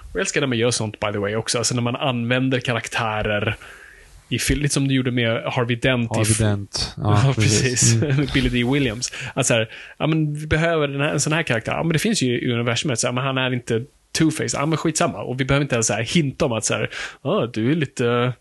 Och 0.00 0.14
jag 0.14 0.20
älskar 0.20 0.40
när 0.40 0.48
man 0.48 0.58
gör 0.58 0.70
sånt, 0.70 1.00
by 1.00 1.12
the 1.12 1.18
way, 1.18 1.34
också. 1.34 1.58
Alltså 1.58 1.74
när 1.74 1.82
man 1.82 1.96
använder 1.96 2.60
karaktärer 2.60 3.56
i 4.28 4.38
film, 4.38 4.62
lite 4.62 4.74
som 4.74 4.88
du 4.88 4.94
gjorde 4.94 5.10
med 5.10 5.42
Harvey 5.44 5.76
Dent. 5.76 6.16
Harvey 6.16 6.34
Dent. 6.38 6.94
Ja, 6.96 7.32
precis. 7.34 7.94
Mm. 7.94 8.26
Billy 8.34 8.48
D. 8.48 8.72
Williams. 8.72 9.12
Att 9.34 9.46
så 9.46 9.54
här, 9.54 9.70
ja, 9.98 10.06
men 10.06 10.34
vi 10.34 10.46
behöver 10.46 10.88
den 10.88 11.00
här, 11.00 11.08
en 11.08 11.20
sån 11.20 11.32
här 11.32 11.42
karaktär. 11.42 11.72
Ja, 11.72 11.82
men 11.82 11.92
det 11.92 11.98
finns 11.98 12.22
ju 12.22 12.40
i 12.40 12.52
universumet, 12.52 12.98
så 12.98 13.06
här, 13.06 13.12
men 13.12 13.24
han 13.24 13.38
är 13.38 13.54
inte 13.54 13.84
Two-Face. 14.18 14.50
Ja, 14.58 14.66
men 14.66 14.76
skitsamma. 14.76 15.22
Och 15.22 15.40
vi 15.40 15.44
behöver 15.44 15.62
inte 15.62 15.74
ens 15.74 15.86
så 15.86 15.92
här, 15.92 16.02
hinta 16.02 16.44
om 16.44 16.52
att 16.52 16.64
så 16.64 16.74
här, 16.74 16.90
ah, 17.22 17.46
du 17.46 17.70
är 17.72 17.74
lite, 17.74 18.32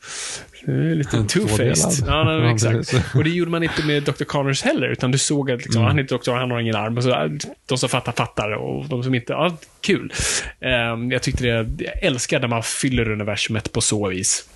du 0.65 0.91
är 0.91 0.95
lite 0.95 1.17
two-faced. 1.17 2.03
Ja, 2.07 2.23
nej, 2.23 2.53
exakt. 2.53 3.15
Och 3.15 3.23
det 3.23 3.29
gjorde 3.29 3.51
man 3.51 3.63
inte 3.63 3.85
med 3.85 4.03
Dr. 4.03 4.23
Connors 4.23 4.61
heller, 4.61 4.87
utan 4.87 5.11
du 5.11 5.17
såg 5.17 5.51
att 5.51 5.63
liksom, 5.63 5.81
han 5.83 5.99
är 5.99 6.03
doktor, 6.03 6.35
han 6.35 6.51
har 6.51 6.59
ingen 6.59 6.75
arm. 6.75 6.97
Och 6.97 7.03
så, 7.03 7.09
äh, 7.09 7.31
de 7.65 7.77
som 7.77 7.89
fattar, 7.89 8.11
fattar. 8.11 8.51
Och 8.51 8.89
de 8.89 9.03
som 9.03 9.15
inte, 9.15 9.33
ja, 9.33 9.57
kul. 9.81 10.13
Ehm, 10.59 11.11
jag 11.11 11.21
tyckte 11.21 11.43
det, 11.43 11.83
jag 11.83 12.03
älskar 12.03 12.39
när 12.39 12.47
man 12.47 12.63
fyller 12.63 13.11
universumet 13.11 13.71
på 13.71 13.81
så 13.81 14.09
vis. 14.09 14.49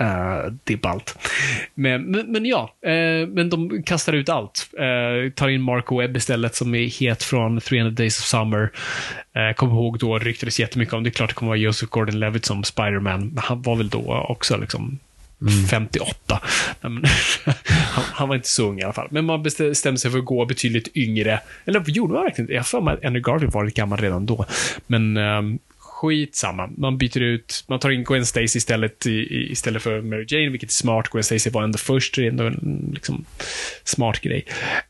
Uh, 0.00 0.52
det 0.64 0.72
är 0.72 0.76
ballt. 0.76 1.18
Men, 1.74 2.02
men, 2.02 2.32
men 2.32 2.46
ja, 2.46 2.74
eh, 2.82 3.28
men 3.28 3.50
de 3.50 3.82
kastar 3.82 4.12
ut 4.12 4.28
allt. 4.28 4.70
Eh, 4.78 5.32
tar 5.32 5.48
in 5.48 5.62
Mark 5.62 5.92
Webb 5.92 6.16
istället 6.16 6.54
som 6.54 6.74
är 6.74 7.00
het 7.00 7.22
från 7.22 7.60
300 7.60 7.90
Days 7.90 8.18
of 8.18 8.24
Summer. 8.24 8.62
Uh, 9.36 9.54
Kommer 9.56 9.72
ihåg 9.72 9.98
då 9.98 10.18
ryktades 10.18 10.60
jättemycket 10.60 10.94
om, 10.94 11.02
det 11.02 11.08
är 11.08 11.12
klart 11.12 11.30
det 11.30 11.34
kommer 11.34 11.50
vara 11.50 11.58
Joseph 11.58 11.90
Gordon-Levitt 11.90 12.44
som 12.44 12.64
Spider-Man, 12.64 13.28
men 13.28 13.38
han 13.38 13.62
var 13.62 13.76
väl 13.76 13.88
då 13.88 14.26
också 14.28 14.56
liksom 14.56 14.98
58. 15.70 16.40
Nej, 16.80 16.92
men, 16.92 17.04
han, 17.66 18.04
han 18.12 18.28
var 18.28 18.36
inte 18.36 18.48
så 18.48 18.68
ung 18.68 18.80
i 18.80 18.82
alla 18.82 18.92
fall. 18.92 19.08
Men 19.10 19.24
man 19.24 19.42
bestämde 19.42 19.98
sig 19.98 20.10
för 20.10 20.18
att 20.18 20.24
gå 20.24 20.44
betydligt 20.44 20.96
yngre. 20.96 21.40
Eller 21.64 21.90
gjorde 21.90 22.14
man 22.14 22.22
verkligen 22.22 22.46
det? 22.46 22.52
Jag 22.52 22.60
har 22.60 22.64
för 22.64 22.80
mig 22.80 22.94
att 22.94 23.04
Andrew 23.04 23.32
Garfield 23.32 23.52
var 23.52 23.64
lite 23.64 23.80
gammal 23.80 23.98
redan 23.98 24.26
då. 24.26 24.44
Men 24.86 25.16
um, 25.16 25.58
skitsamma. 25.98 26.70
Man 26.76 26.98
byter 26.98 27.22
ut, 27.22 27.64
man 27.68 27.78
tar 27.78 27.90
in 27.90 28.04
Gwen 28.04 28.26
Stacy 28.26 28.56
istället, 28.56 29.06
i, 29.06 29.48
istället 29.52 29.82
för 29.82 30.00
Mary 30.00 30.26
Jane, 30.28 30.48
vilket 30.48 30.70
är 30.70 30.74
smart. 30.74 31.08
Gwen 31.08 31.24
Stacy 31.24 31.50
var 31.50 31.62
ändå 31.62 31.78
först, 31.78 32.14
det 32.14 32.24
är 32.24 32.28
ändå 32.28 32.44
en 32.44 32.90
liksom, 32.94 33.24
smart 33.84 34.20
grej. 34.20 34.46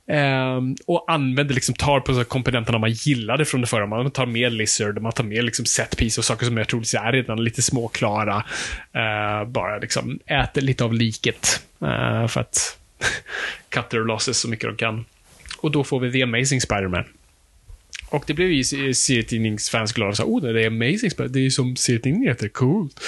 Um, 0.07 0.77
och 0.87 1.05
använder, 1.09 1.55
liksom, 1.55 1.75
tar 1.75 2.01
på 2.01 2.13
så 2.13 2.19
här 2.19 2.25
komponenterna 2.25 2.79
man 2.79 2.91
gillade 2.91 3.45
från 3.45 3.61
det 3.61 3.67
förra. 3.67 3.87
Man 3.87 4.11
tar 4.11 4.27
med 4.27 4.53
Lizard, 4.53 5.03
man 5.03 5.13
tar 5.13 5.25
med 5.25 5.45
liksom, 5.45 5.65
setpiece 5.65 6.19
och 6.19 6.25
saker 6.25 6.47
som 6.47 6.57
jag 6.57 6.69
troligtvis 6.69 6.95
är 6.95 7.13
redan 7.13 7.45
lite 7.45 7.63
småklara. 7.63 8.37
Uh, 8.97 9.49
bara 9.49 9.79
liksom 9.79 10.19
äter 10.27 10.61
lite 10.61 10.85
av 10.85 10.95
liket. 10.95 11.63
Uh, 11.83 12.27
för 12.27 12.41
att 12.41 12.79
cut 13.69 13.89
their 13.91 14.05
losses 14.05 14.39
så 14.39 14.49
mycket 14.49 14.71
de 14.71 14.77
kan. 14.77 15.05
Och 15.59 15.71
då 15.71 15.85
får 15.85 16.01
vi 16.01 16.13
The 16.13 16.23
Amazing 16.23 16.61
Spider-Man. 16.61 17.05
Och 18.11 18.25
det 18.27 18.35
blev 18.35 18.51
ju 18.51 18.65
serietidningsfans 18.95 19.93
glada. 19.93 20.13
Så, 20.13 20.25
oh, 20.25 20.43
det 20.43 20.63
är 20.63 20.67
amazing. 20.67 21.11
Det 21.17 21.39
är 21.39 21.43
ju 21.43 21.51
som 21.51 21.77
serietidningen 21.77 22.29
heter. 22.29 22.49
Coolt. 22.49 23.01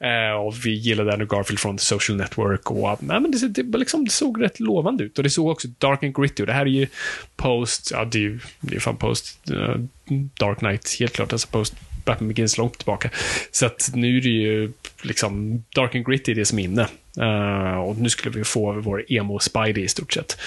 Eh, 0.00 0.36
och 0.36 0.66
vi 0.66 0.74
gillade 0.74 1.12
Andrew 1.12 1.36
Garfield 1.36 1.58
från 1.58 1.76
The 1.76 1.84
Social 1.84 2.18
Network. 2.18 2.70
Och, 2.70 3.02
nej, 3.02 3.20
men 3.20 3.30
det, 3.30 3.62
det, 3.62 3.78
liksom, 3.78 4.04
det 4.04 4.10
såg 4.10 4.42
rätt 4.42 4.60
lovande 4.60 5.04
ut. 5.04 5.18
Och 5.18 5.24
det 5.24 5.30
såg 5.30 5.48
också 5.48 5.68
dark 5.78 6.02
and 6.02 6.16
gritty. 6.16 6.42
Och 6.42 6.46
det 6.46 6.52
här 6.52 6.66
är 6.66 6.70
ju 6.70 6.86
post, 7.36 7.90
ja 7.90 8.04
det 8.04 8.18
är 8.18 8.22
ju 8.22 8.40
det 8.60 8.76
är 8.76 8.80
fan 8.80 8.96
post 8.96 9.38
uh, 9.50 9.76
Dark 10.38 10.58
Knight, 10.58 10.96
helt 10.98 11.12
klart. 11.12 11.32
Alltså 11.32 11.48
post 11.48 11.74
Batman 12.04 12.28
Begins 12.28 12.58
långt 12.58 12.78
tillbaka. 12.78 13.10
Så 13.50 13.66
att 13.66 13.90
nu 13.94 14.16
är 14.16 14.20
det 14.20 14.28
ju 14.28 14.72
liksom 15.02 15.64
dark 15.74 15.94
and 15.94 16.06
gritty 16.06 16.34
det 16.34 16.44
som 16.44 16.58
är 16.58 16.62
inne. 16.62 16.86
Uh, 17.20 17.78
och 17.78 17.96
nu 17.98 18.08
skulle 18.08 18.38
vi 18.38 18.44
få 18.44 18.72
vår 18.72 19.12
emo 19.12 19.38
Spidey 19.38 19.84
i 19.84 19.88
stort 19.88 20.12
sett. 20.12 20.38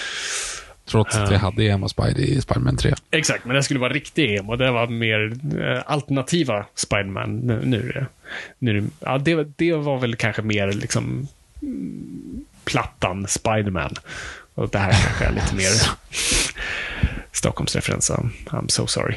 Trots 0.91 1.15
att 1.15 1.31
vi 1.31 1.35
hade 1.35 1.64
Emma 1.69 1.89
Spidey 1.89 2.26
i 2.26 2.41
Spider-Man 2.41 2.77
3. 2.77 2.93
Exakt, 3.11 3.45
men 3.45 3.55
det 3.55 3.64
skulle 3.64 3.80
vara 3.80 3.93
riktig 3.93 4.35
emo. 4.38 4.55
Det 4.55 4.72
var 4.72 4.88
mer 4.88 5.34
eh, 5.61 5.84
alternativa 5.85 6.65
Spiderman. 6.76 7.38
Nu, 7.38 7.81
det- 7.93 8.05
nu, 8.59 8.84
ja, 8.99 9.18
det, 9.18 9.35
var- 9.35 9.51
det 9.55 9.73
var 9.73 9.99
väl 9.99 10.15
kanske 10.15 10.41
mer 10.41 10.72
liksom 10.72 11.27
mm, 11.61 12.45
plattan 12.65 13.27
Spiderman. 13.27 13.93
Och 14.53 14.69
det 14.69 14.77
här 14.80 14.91
kanske 14.91 15.26
är 15.26 15.31
lite 15.31 15.55
mer 15.55 15.72
Stockholmsreferens. 17.31 18.11
I'm- 18.11 18.68
so 18.68 18.88
sorry. 18.88 19.15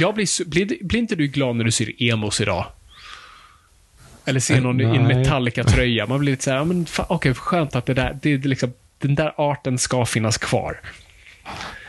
Jag 0.00 0.14
blir, 0.14 0.44
blir, 0.48 0.84
blir 0.84 1.00
inte 1.00 1.14
du 1.16 1.26
glad 1.26 1.56
när 1.56 1.64
du 1.64 1.70
ser 1.70 1.92
emos 2.02 2.40
idag? 2.40 2.66
Eller 4.24 4.40
ser 4.40 4.60
någon 4.60 4.80
i 4.80 4.84
en. 4.84 5.06
Metallica-tröja. 5.06 6.06
Man 6.06 6.18
blir 6.20 6.30
lite 6.32 6.44
så 6.44 6.50
här, 6.50 6.84
okej, 7.08 7.34
skönt 7.34 7.76
att 7.76 7.86
det 7.86 7.94
där, 7.94 8.18
det 8.22 8.32
är 8.32 8.38
liksom, 8.38 8.72
den 8.98 9.14
där 9.14 9.32
arten 9.36 9.78
ska 9.78 10.04
finnas 10.04 10.38
kvar. 10.38 10.80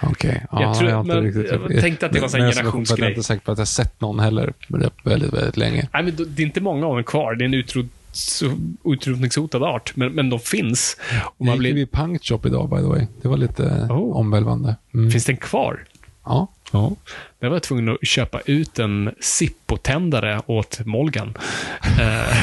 Okej. 0.01 0.45
Ja, 0.51 0.61
Jag 0.61 0.77
tror- 0.79 0.89
har 0.89 1.01
inte 1.01 1.13
men 1.15 1.23
riktigt- 1.23 1.51
jag 1.69 1.81
tänkte 1.81 2.05
att 2.05 2.11
det 2.13 2.19
var 2.19 2.35
en 2.35 2.43
jag 2.45 2.53
generationsgrej. 2.53 2.99
Jag 2.99 3.07
är 3.07 3.11
inte 3.11 3.23
säker 3.23 3.41
på 3.45 3.51
att 3.51 3.57
jag 3.57 3.61
har 3.61 3.65
sett 3.65 4.01
någon 4.01 4.19
heller. 4.19 4.53
Väldigt, 5.03 5.33
väldigt 5.33 5.57
länge. 5.57 5.89
Nej, 5.93 6.03
men 6.03 6.15
det 6.35 6.41
är 6.43 6.45
inte 6.45 6.61
många 6.61 6.87
av 6.87 6.93
dem 6.95 7.03
kvar. 7.03 7.35
Det 7.35 7.43
är 7.43 7.45
en 7.45 7.53
utrot- 7.53 7.89
utrotningshotad 8.85 9.63
art, 9.63 9.95
men, 9.95 10.11
men 10.11 10.29
de 10.29 10.39
finns. 10.39 10.97
Och 11.23 11.45
man 11.45 11.47
Jag 11.47 11.53
gick 11.55 11.59
blir, 11.59 11.73
blir... 11.73 11.85
Punk 11.85 12.23
Shop 12.25 12.39
idag, 12.45 12.69
by 12.69 12.75
the 12.77 12.81
way. 12.87 13.07
Det 13.21 13.27
var 13.27 13.37
lite 13.37 13.63
Oh. 13.89 14.17
omvälvande. 14.17 14.75
Mm. 14.93 15.11
finns 15.11 15.25
den 15.25 15.37
kvar? 15.37 15.83
Ja. 16.25 16.47
Ja. 16.71 16.91
Där 17.39 17.47
var 17.49 17.55
jag 17.55 17.63
tvungen 17.63 17.89
att 17.89 18.07
köpa 18.07 18.39
ut 18.45 18.79
en 18.79 19.11
Zippo-tändare 19.19 20.41
åt 20.45 20.85
Molgan. 20.85 21.37
Eh, 21.99 22.37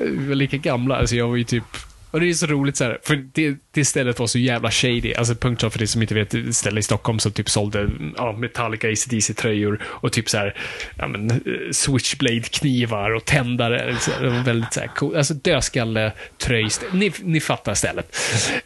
vi 0.00 0.28
var 0.28 0.34
lika 0.34 0.56
gamla, 0.56 0.96
alltså 0.96 1.16
jag 1.16 1.28
var 1.28 1.36
ju 1.36 1.44
typ 1.44 1.64
och 2.12 2.20
det 2.20 2.28
är 2.28 2.32
så 2.32 2.46
roligt 2.46 2.76
så 2.76 2.84
här, 2.84 2.98
för 3.02 3.16
det, 3.32 3.56
det 3.70 3.84
stället 3.84 4.18
var 4.18 4.26
så 4.26 4.38
jävla 4.38 4.70
shady. 4.70 5.14
Alltså 5.14 5.34
Punkt 5.34 5.60
för 5.60 5.78
det 5.78 5.86
som 5.86 6.02
inte 6.02 6.14
vet, 6.14 6.34
ett 6.34 6.56
ställe 6.56 6.80
i 6.80 6.82
Stockholm 6.82 7.18
som 7.18 7.32
typ 7.32 7.50
sålde 7.50 7.90
ja, 8.16 8.32
Metallica 8.32 8.88
ACDC-tröjor 8.88 9.82
och 9.84 10.12
typ 10.12 10.28
så 10.28 10.38
här, 10.38 10.56
ja, 10.98 11.08
men, 11.08 11.30
eh, 11.30 11.36
Switchblade-knivar 11.72 13.14
och 13.14 13.24
tändare. 13.24 13.96
Så 14.00 14.10
Det 14.20 14.30
var 14.30 14.42
väldigt 14.42 14.72
så 14.72 14.80
här 14.80 14.86
cool. 14.86 15.16
Alltså 15.16 15.34
dödskalle-tröj. 15.34 16.68
Ni, 16.92 17.12
ni 17.22 17.40
fattar 17.40 17.74
stället. 17.74 18.16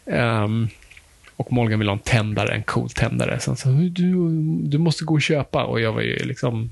Um, 0.05 0.69
och 1.35 1.51
Morgan 1.51 1.79
ville 1.79 1.91
ha 1.91 1.97
en 1.97 2.03
tändare, 2.03 2.55
en 2.55 2.63
cool 2.63 2.89
tändare. 2.89 3.39
Så 3.39 3.49
han 3.49 3.57
sa, 3.57 3.69
du, 3.69 4.13
du 4.69 4.77
måste 4.77 5.03
gå 5.03 5.13
och 5.13 5.21
köpa. 5.21 5.63
Och 5.63 5.81
jag 5.81 5.93
var 5.93 6.01
ju 6.01 6.15
liksom 6.15 6.71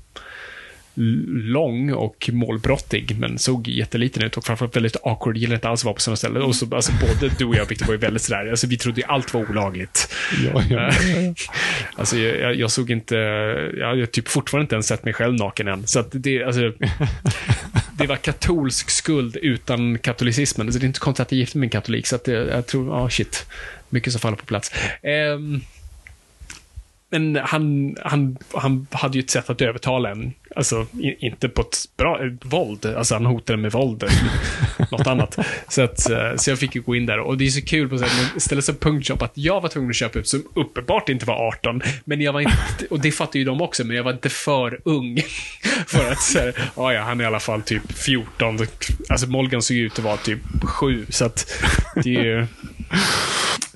lång 0.96 1.92
och 1.92 2.30
målbrottig, 2.32 3.16
men 3.18 3.38
såg 3.38 3.68
jätteliten 3.68 4.22
ut 4.22 4.36
och 4.36 4.44
framförallt 4.44 4.76
väldigt 4.76 4.96
awkward. 5.02 5.36
Gillade 5.36 5.54
inte 5.54 5.68
alls 5.68 5.80
att 5.80 5.84
vara 5.84 5.94
på 5.94 6.00
sådana 6.00 6.16
ställen. 6.16 6.42
Och 6.42 6.56
så, 6.56 6.74
alltså, 6.74 6.92
både 6.92 7.34
du 7.38 7.44
och 7.44 7.54
jag, 7.56 7.66
Victor, 7.66 7.86
var 7.86 7.94
ju 7.94 7.98
väldigt 7.98 8.22
sådär, 8.22 8.50
alltså, 8.50 8.66
vi 8.66 8.78
trodde 8.78 9.00
ju 9.00 9.06
allt 9.06 9.34
var 9.34 9.50
olagligt. 9.50 10.14
Ja, 10.44 10.62
ja. 10.70 10.90
Alltså, 11.96 12.18
jag, 12.18 12.54
jag, 12.54 12.70
såg 12.70 12.90
inte, 12.90 13.14
jag 13.78 13.86
har 13.86 14.06
typ 14.06 14.28
fortfarande 14.28 14.62
inte 14.62 14.74
ens 14.74 14.86
sett 14.86 15.04
mig 15.04 15.14
själv 15.14 15.34
naken 15.34 15.68
än. 15.68 15.86
Så 15.86 16.00
att 16.00 16.08
det, 16.12 16.44
alltså, 16.44 16.60
det 17.98 18.06
var 18.06 18.16
katolsk 18.16 18.90
skuld 18.90 19.36
utan 19.36 19.98
katolicismen. 19.98 20.72
Så 20.72 20.78
det 20.78 20.84
är 20.84 20.86
inte 20.86 21.00
konstigt 21.00 21.26
att 21.26 21.32
jag 21.32 21.38
gifte 21.38 21.58
mig 21.58 21.60
med 21.60 21.66
en 21.66 21.80
katolik, 21.80 22.06
så 22.06 22.16
att 22.16 22.24
det, 22.24 22.32
jag 22.32 22.66
tror, 22.66 22.88
ja, 22.88 23.02
oh 23.02 23.08
shit. 23.08 23.46
Mycket 23.88 24.12
som 24.12 24.20
faller 24.20 24.36
på 24.36 24.44
plats. 24.44 24.72
Um, 25.02 25.60
men 27.10 27.36
han, 27.36 27.96
han, 28.02 28.38
han 28.54 28.86
hade 28.90 29.18
ju 29.18 29.24
ett 29.24 29.30
sätt 29.30 29.50
att 29.50 29.60
övertala 29.60 30.10
en. 30.10 30.32
Alltså, 30.56 30.86
inte 31.18 31.48
på 31.48 31.62
ett 31.62 31.76
bra 31.96 32.20
våld. 32.44 32.86
Alltså, 32.86 33.14
han 33.14 33.26
hotade 33.26 33.56
med 33.56 33.72
våld. 33.72 34.04
något 34.90 35.06
annat. 35.06 35.38
Så, 35.68 35.82
att, 35.82 36.10
eh, 36.10 36.36
så 36.36 36.50
jag 36.50 36.58
fick 36.58 36.74
ju 36.74 36.82
gå 36.82 36.96
in 36.96 37.06
där. 37.06 37.18
Och 37.18 37.38
det 37.38 37.46
är 37.46 37.50
så 37.50 37.62
kul 37.62 37.88
på 37.88 37.98
så 37.98 38.04
att 38.04 38.42
ställa 38.42 38.62
sig 38.62 38.74
punktshop 38.74 39.22
att 39.22 39.32
jag 39.34 39.60
var 39.60 39.68
tvungen 39.68 39.90
att 39.90 39.96
köpa 39.96 40.18
upp 40.18 40.26
som 40.26 40.44
uppenbart 40.54 41.08
inte 41.08 41.26
var 41.26 41.48
18. 41.48 41.82
Men 42.04 42.20
jag 42.20 42.32
var 42.32 42.40
inte, 42.40 42.86
och 42.90 43.00
det 43.00 43.12
fattar 43.12 43.38
ju 43.38 43.44
de 43.44 43.60
också, 43.60 43.84
men 43.84 43.96
jag 43.96 44.04
var 44.04 44.12
inte 44.12 44.28
för 44.28 44.80
ung. 44.84 45.20
för 45.86 46.12
att 46.12 46.22
säga, 46.22 46.52
ja, 46.76 46.92
ja, 46.92 47.02
han 47.02 47.20
är 47.20 47.24
i 47.24 47.26
alla 47.26 47.40
fall 47.40 47.62
typ 47.62 47.92
14. 47.92 48.58
Alltså 49.08 49.26
Molgan 49.26 49.62
såg 49.62 49.76
ut 49.76 49.98
att 49.98 50.04
vara 50.04 50.16
typ 50.16 50.40
7. 50.62 51.06
Så 51.08 51.24
att 51.24 51.62
det 52.04 52.16
är 52.16 52.24
ju... 52.24 52.46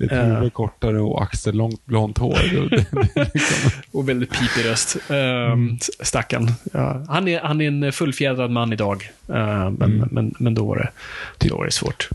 Ett 0.03 0.11
huvud 0.11 0.43
uh, 0.43 0.49
kortare 0.49 0.99
och 0.99 1.23
axellångt 1.23 1.85
blont 1.85 2.17
hår. 2.17 2.39
liksom. 3.33 3.71
och 3.91 4.09
väldigt 4.09 4.31
pipig 4.31 4.69
röst. 4.69 4.97
Uh, 5.11 5.17
mm. 5.17 5.77
Stackarn. 5.99 6.51
Ja, 6.73 7.05
han, 7.07 7.27
är, 7.27 7.39
han 7.39 7.61
är 7.61 7.67
en 7.67 7.91
fullfjädrad 7.91 8.51
man 8.51 8.73
idag. 8.73 9.09
Uh, 9.29 9.35
men, 9.69 9.81
mm. 9.81 10.09
men, 10.11 10.35
men 10.39 10.55
då 10.55 10.65
var 10.65 10.77
det, 10.77 10.89
då 11.47 11.57
var 11.57 11.65
det 11.65 11.71
svårt. 11.71 12.09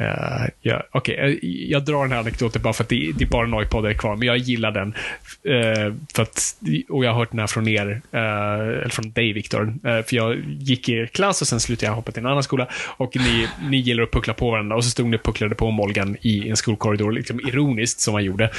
Uh, 0.00 0.48
ja, 0.60 0.82
okay. 0.92 1.14
jag, 1.14 1.28
eh, 1.30 1.38
jag 1.42 1.84
drar 1.84 2.02
den 2.02 2.12
här 2.12 2.18
anekdoten 2.18 2.62
bara 2.62 2.72
för 2.72 2.84
att 2.84 2.88
det, 2.88 3.12
det 3.18 3.24
är 3.24 3.28
bara 3.28 3.46
Noipod 3.46 3.96
kvar, 3.98 4.16
men 4.16 4.28
jag 4.28 4.38
gillar 4.38 4.70
den. 4.70 4.88
Uh, 4.88 5.94
för 6.14 6.22
att, 6.22 6.56
och 6.88 7.04
jag 7.04 7.10
har 7.10 7.18
hört 7.18 7.30
den 7.30 7.40
här 7.40 7.46
från 7.46 7.68
er, 7.68 7.86
uh, 8.14 8.20
eller 8.20 8.88
från 8.88 9.10
dig 9.10 9.32
Viktor. 9.32 9.74
för 9.82 10.16
jag 10.16 10.36
gick 10.58 10.88
i 10.88 10.92
er 10.92 11.06
klass 11.06 11.42
och 11.42 11.48
sen 11.48 11.60
slutade 11.60 11.86
jag 11.86 11.94
hoppa 11.96 12.12
till 12.12 12.22
en 12.22 12.26
annan 12.26 12.42
skola. 12.42 12.68
Och 12.96 13.16
ni, 13.16 13.48
ni 13.70 13.76
gillar 13.76 14.02
att 14.02 14.10
puckla 14.10 14.34
på 14.34 14.50
varandra 14.50 14.76
och 14.76 14.84
så 14.84 14.90
stod 14.90 15.06
ni 15.06 15.16
och 15.16 15.22
pucklade 15.22 15.54
på 15.54 15.70
Molgan 15.70 16.16
i 16.20 16.48
en 16.48 16.56
skolkorridor, 16.56 17.12
liksom 17.12 17.40
ironiskt 17.40 18.00
som 18.00 18.14
han 18.14 18.24
gjorde. 18.24 18.50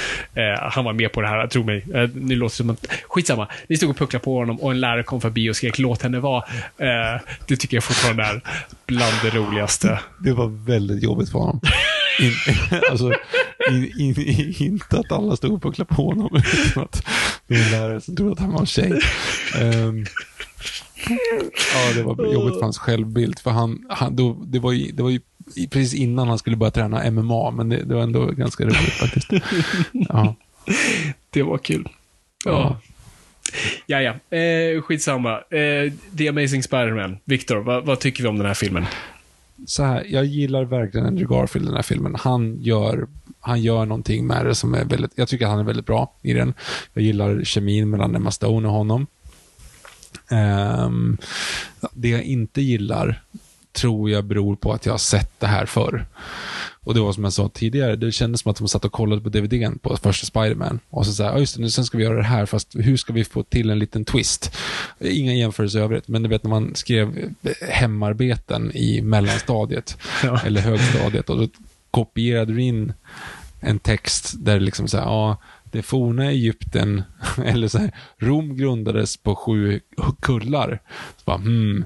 han 0.60 0.84
var 0.84 0.92
med 0.92 1.12
på 1.12 1.20
det 1.20 1.28
här, 1.28 1.46
tro 1.46 1.64
mig. 1.64 1.84
Uh, 1.94 2.10
nu 2.14 2.36
låter 2.36 2.52
det 2.52 2.56
som 2.56 2.70
att, 2.70 2.86
skitsamma. 3.08 3.48
Ni 3.68 3.76
stod 3.76 3.90
och 3.90 3.96
pucklade 3.96 4.24
på 4.24 4.38
honom 4.38 4.60
och 4.60 4.70
en 4.70 4.80
lärare 4.80 5.02
kom 5.02 5.20
förbi 5.20 5.50
och 5.50 5.56
skrek 5.56 5.78
låt 5.78 6.02
henne 6.02 6.20
vara. 6.20 6.44
det 7.46 7.56
tycker 7.56 7.76
jag 7.76 7.84
fortfarande 7.84 8.22
är 8.22 8.40
bland 8.86 9.14
det 9.22 9.30
roligaste. 9.30 10.00
Det 10.18 10.32
var 10.32 10.66
väldigt 10.66 11.02
jobbigt 11.02 11.27
för 11.30 11.38
honom. 11.38 11.60
In, 12.18 12.32
alltså, 12.90 13.12
in, 13.70 13.92
in, 13.98 14.54
inte 14.58 14.98
att 14.98 15.12
alla 15.12 15.36
stod 15.36 15.52
och 15.52 15.62
pucklade 15.62 15.94
på 15.94 16.04
honom, 16.04 16.30
utan 16.66 16.82
att 16.82 17.04
en 17.48 17.70
lärare 17.70 18.00
som 18.00 18.16
trodde 18.16 18.32
att 18.32 18.38
han 18.38 18.52
var 18.52 18.60
en 18.60 18.66
tjej. 18.66 18.92
Um, 19.62 20.06
ja, 21.74 21.94
det 21.94 22.02
var 22.02 22.32
jobbigt 22.32 22.54
för 22.54 22.62
hans 22.62 22.78
självbild. 22.78 23.38
För 23.38 23.50
han, 23.50 23.86
han, 23.88 24.16
då, 24.16 24.36
det, 24.46 24.58
var 24.58 24.72
ju, 24.72 24.92
det 24.92 25.02
var 25.02 25.10
ju 25.10 25.20
precis 25.70 25.94
innan 25.94 26.28
han 26.28 26.38
skulle 26.38 26.56
börja 26.56 26.70
träna 26.70 27.10
MMA, 27.10 27.50
men 27.50 27.68
det, 27.68 27.84
det 27.84 27.94
var 27.94 28.02
ändå 28.02 28.26
ganska 28.26 28.64
roligt 28.64 28.92
faktiskt. 28.92 29.28
Ja. 29.92 30.34
Det 31.30 31.42
var 31.42 31.58
kul. 31.58 31.88
Ja. 32.44 32.80
Ja, 33.86 34.00
ja. 34.02 34.38
Eh, 34.38 34.82
skitsamma. 34.82 35.32
Eh, 35.38 35.92
The 36.18 36.28
Amazing 36.28 36.62
Spider-Man. 36.62 37.18
Viktor, 37.24 37.56
vad, 37.56 37.84
vad 37.84 38.00
tycker 38.00 38.22
vi 38.22 38.28
om 38.28 38.38
den 38.38 38.46
här 38.46 38.54
filmen? 38.54 38.86
Så 39.66 39.82
här, 39.82 40.06
jag 40.08 40.24
gillar 40.24 40.64
verkligen 40.64 41.06
Andrew 41.06 41.36
Garfield 41.36 41.64
i 41.64 41.68
den 41.68 41.76
här 41.76 41.82
filmen. 41.82 42.14
Han 42.18 42.62
gör, 42.62 43.08
han 43.40 43.62
gör 43.62 43.86
någonting 43.86 44.26
med 44.26 44.46
det 44.46 44.54
som 44.54 44.74
är 44.74 44.84
väldigt, 44.84 45.12
jag 45.14 45.28
tycker 45.28 45.44
att 45.44 45.50
han 45.50 45.60
är 45.60 45.64
väldigt 45.64 45.86
bra 45.86 46.14
i 46.22 46.32
den. 46.32 46.54
Jag 46.92 47.04
gillar 47.04 47.44
kemin 47.44 47.90
mellan 47.90 48.14
Emma 48.14 48.30
Stone 48.30 48.68
och 48.68 48.74
honom. 48.74 49.06
Um, 50.30 51.18
det 51.92 52.08
jag 52.08 52.22
inte 52.22 52.62
gillar 52.62 53.22
tror 53.72 54.10
jag 54.10 54.24
beror 54.24 54.56
på 54.56 54.72
att 54.72 54.86
jag 54.86 54.92
har 54.92 54.98
sett 54.98 55.40
det 55.40 55.46
här 55.46 55.66
förr. 55.66 56.06
Och 56.80 56.94
det 56.94 57.00
var 57.00 57.12
som 57.12 57.24
jag 57.24 57.32
sa 57.32 57.48
tidigare, 57.48 57.96
det 57.96 58.12
kändes 58.12 58.40
som 58.40 58.50
att 58.50 58.56
de 58.56 58.68
satt 58.68 58.84
och 58.84 58.92
kollade 58.92 59.22
på 59.22 59.28
DVDn 59.28 59.78
på 59.78 59.96
första 59.96 60.26
Spiderman. 60.26 60.80
Och 60.90 61.06
så 61.06 61.12
sa 61.12 61.38
just 61.38 61.56
det, 61.56 61.62
nu 61.62 61.70
sen 61.70 61.84
ska 61.84 61.98
vi 61.98 62.04
göra 62.04 62.16
det 62.16 62.22
här, 62.22 62.46
fast 62.46 62.74
hur 62.74 62.96
ska 62.96 63.12
vi 63.12 63.24
få 63.24 63.42
till 63.42 63.70
en 63.70 63.78
liten 63.78 64.04
twist? 64.04 64.56
Inga 65.00 65.34
jämförelser 65.34 65.78
i 65.78 65.82
övrigt, 65.82 66.08
men 66.08 66.22
du 66.22 66.28
vet 66.28 66.42
när 66.42 66.50
man 66.50 66.74
skrev 66.74 67.34
hemarbeten 67.68 68.72
i 68.74 69.02
mellanstadiet, 69.02 69.98
ja. 70.22 70.40
eller 70.44 70.60
högstadiet, 70.60 71.30
och 71.30 71.38
då 71.38 71.48
kopierade 71.90 72.52
du 72.52 72.62
in 72.62 72.92
en 73.60 73.78
text 73.78 74.34
där 74.38 74.54
det 74.54 74.64
liksom 74.64 74.88
så 74.88 74.96
här, 74.96 75.04
ja, 75.04 75.36
det 75.70 75.82
forna 75.82 76.24
Egypten, 76.24 77.02
eller 77.44 77.68
så 77.68 77.78
här, 77.78 77.90
Rom 78.18 78.56
grundades 78.56 79.16
på 79.16 79.36
sju 79.36 79.80
kullar. 80.20 80.82
Så 81.16 81.22
bara, 81.24 81.36
hmm, 81.36 81.84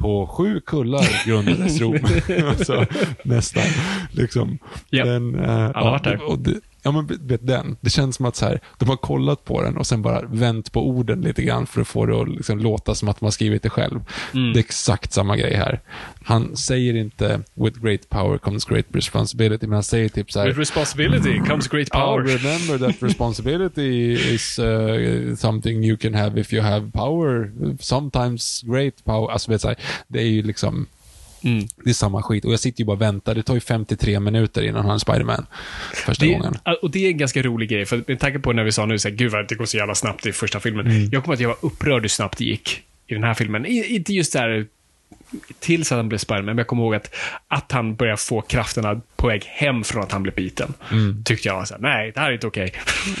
på 0.00 0.26
sju 0.26 0.60
kullar 0.60 1.26
grundades 1.26 1.80
Rom. 1.80 1.98
alltså, 2.48 2.86
nästan. 3.22 3.62
Liksom. 4.10 4.58
Yep. 4.90 5.06
Den, 5.06 5.34
uh, 5.34 5.50
Alla 5.50 5.72
ja, 5.74 5.84
varit 5.84 6.04
där. 6.04 6.22
Och 6.22 6.38
det, 6.38 6.60
ja, 6.84 6.92
men 6.92 7.06
vet 7.06 7.46
den. 7.46 7.76
Det 7.80 7.90
känns 7.90 8.16
som 8.16 8.26
att 8.26 8.36
så 8.36 8.44
här, 8.44 8.60
de 8.78 8.88
har 8.88 8.96
kollat 8.96 9.44
på 9.44 9.62
den 9.62 9.76
och 9.76 9.86
sen 9.86 10.02
bara 10.02 10.22
vänt 10.22 10.72
på 10.72 10.88
orden 10.88 11.20
lite 11.20 11.42
grann 11.42 11.66
för 11.66 11.80
att 11.80 11.88
få 11.88 12.06
det 12.06 12.20
att 12.20 12.28
liksom 12.28 12.58
låta 12.58 12.94
som 12.94 13.08
att 13.08 13.20
man 13.20 13.32
skrivit 13.32 13.62
det 13.62 13.70
själv. 13.70 14.00
Mm. 14.34 14.52
Det 14.52 14.58
är 14.58 14.60
exakt 14.60 15.12
samma 15.12 15.36
grej 15.36 15.54
här. 15.54 15.80
Han 16.24 16.56
säger 16.56 16.94
inte 16.94 17.40
“With 17.54 17.80
great 17.80 18.08
power 18.08 18.38
comes 18.38 18.64
great 18.64 18.86
responsibility”, 18.92 19.66
men 19.66 19.74
han 19.74 19.82
säger 19.82 20.08
typ 20.08 20.32
så 20.32 20.38
här, 20.38 20.46
“With 20.46 20.58
responsibility 20.58 21.38
comes 21.38 21.68
great 21.68 21.90
power”. 21.90 22.22
Oh, 22.22 22.26
remember 22.26 22.78
that 22.86 23.02
responsibility 23.02 24.12
is 24.34 24.58
uh, 24.58 25.36
something 25.36 25.84
you 25.84 25.96
can 25.96 26.14
have 26.14 26.40
if 26.40 26.52
you 26.52 26.62
have 26.62 26.90
power. 26.92 27.52
Sometimes 27.80 28.62
great 28.62 29.04
power. 29.04 29.30
Alltså, 29.30 29.50
vet, 29.50 29.60
så 29.60 29.68
här, 29.68 29.76
det 30.08 30.18
är 30.18 30.26
ju 30.26 30.42
liksom 30.42 30.86
Mm. 31.44 31.68
Det 31.84 31.90
är 31.90 31.94
samma 31.94 32.22
skit. 32.22 32.44
Och 32.44 32.52
jag 32.52 32.60
sitter 32.60 32.80
ju 32.80 32.84
bara 32.84 32.92
och 32.92 33.02
väntar. 33.02 33.34
Det 33.34 33.42
tar 33.42 33.54
ju 33.54 33.60
53 33.60 34.20
minuter 34.20 34.62
innan 34.62 34.84
han 34.84 34.94
är 34.94 34.98
Spiderman. 34.98 35.46
Första 35.94 36.24
det, 36.24 36.32
gången. 36.32 36.54
Och 36.82 36.90
det 36.90 37.06
är 37.06 37.10
en 37.10 37.18
ganska 37.18 37.42
rolig 37.42 37.68
grej. 37.68 37.86
För 37.86 38.04
med 38.06 38.20
tanke 38.20 38.38
på 38.38 38.52
när 38.52 38.64
vi 38.64 38.72
sa 38.72 38.86
nu, 38.86 38.98
så 38.98 39.08
här, 39.08 39.16
gud 39.16 39.32
vad 39.32 39.48
det 39.48 39.54
går 39.54 39.64
så 39.64 39.76
jävla 39.76 39.94
snabbt 39.94 40.26
i 40.26 40.32
första 40.32 40.60
filmen. 40.60 40.86
Mm. 40.86 41.08
Jag 41.12 41.24
kommer 41.24 41.34
att 41.34 41.40
jag 41.40 41.48
var 41.48 41.58
upprörd 41.60 42.02
hur 42.02 42.08
snabbt 42.08 42.38
det 42.38 42.44
gick 42.44 42.82
i 43.06 43.14
den 43.14 43.24
här 43.24 43.34
filmen. 43.34 43.66
Inte 43.66 44.12
just 44.12 44.32
där 44.32 44.66
tills 45.58 45.92
att 45.92 45.96
han 45.96 46.08
blev 46.08 46.18
Spiderman, 46.18 46.44
men 46.44 46.58
jag 46.58 46.66
kommer 46.66 46.82
ihåg 46.82 46.94
att, 46.94 47.14
att 47.48 47.72
han 47.72 47.96
började 47.96 48.16
få 48.16 48.40
krafterna 48.40 49.00
på 49.24 49.28
väg 49.28 49.44
hem 49.44 49.84
från 49.84 50.02
att 50.02 50.12
han 50.12 50.22
blev 50.22 50.34
biten. 50.34 50.74
Mm. 50.90 51.24
Tyckte 51.24 51.48
jag 51.48 51.54
var 51.54 51.64
såhär, 51.64 51.80
nej, 51.80 52.12
det 52.14 52.20
här 52.20 52.28
är 52.28 52.34
inte 52.34 52.46
okej. 52.46 52.72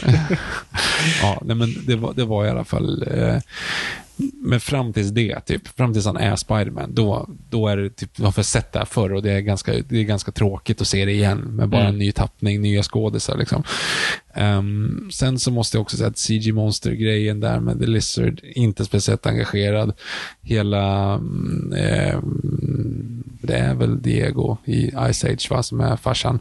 Okay. 0.02 0.16
ja, 1.22 1.42
nej, 1.44 1.56
men 1.56 1.74
det 1.86 1.96
var, 1.96 2.14
det 2.14 2.24
var 2.24 2.46
i 2.46 2.50
alla 2.50 2.64
fall 2.64 3.04
eh, 3.10 3.38
men 4.16 4.60
fram 4.60 4.92
tills 4.92 5.10
det, 5.10 5.40
typ, 5.40 5.68
fram 5.68 5.92
tills 5.92 6.06
han 6.06 6.16
är 6.16 6.36
Spiderman, 6.36 6.94
då, 6.94 7.28
då 7.50 7.68
är 7.68 7.76
det 7.76 7.90
typ, 7.90 8.10
jag 8.16 8.26
har 8.26 8.42
sett 8.42 8.72
det 8.72 8.78
här 8.78 8.86
förr 8.86 9.12
och 9.12 9.22
det 9.22 9.32
är, 9.32 9.40
ganska, 9.40 9.72
det 9.88 9.98
är 9.98 10.02
ganska 10.02 10.32
tråkigt 10.32 10.80
att 10.80 10.86
se 10.86 11.04
det 11.04 11.12
igen 11.12 11.38
med 11.38 11.68
bara 11.68 11.80
mm. 11.80 11.92
en 11.92 11.98
ny 11.98 12.12
tappning, 12.12 12.62
nya 12.62 12.82
skådisar 12.82 13.36
liksom. 13.36 13.62
Um, 14.36 15.10
sen 15.12 15.38
så 15.38 15.50
måste 15.50 15.76
jag 15.76 15.82
också 15.82 15.96
säga 15.96 16.08
att 16.08 16.18
CG 16.18 16.52
Monster-grejen 16.52 17.40
där 17.40 17.60
med 17.60 17.78
The 17.78 17.86
Lizard, 17.86 18.40
inte 18.42 18.84
speciellt 18.84 19.26
engagerad. 19.26 19.92
Hela, 20.42 21.14
um, 21.14 21.74
det 23.42 23.56
är 23.56 23.74
väl 23.74 24.02
Diego 24.02 24.56
i 24.64 24.90
Ice 25.12 25.24
Age 25.24 25.50
va, 25.50 25.62
som 25.62 25.80
är 25.80 25.93
farsan. 25.96 26.40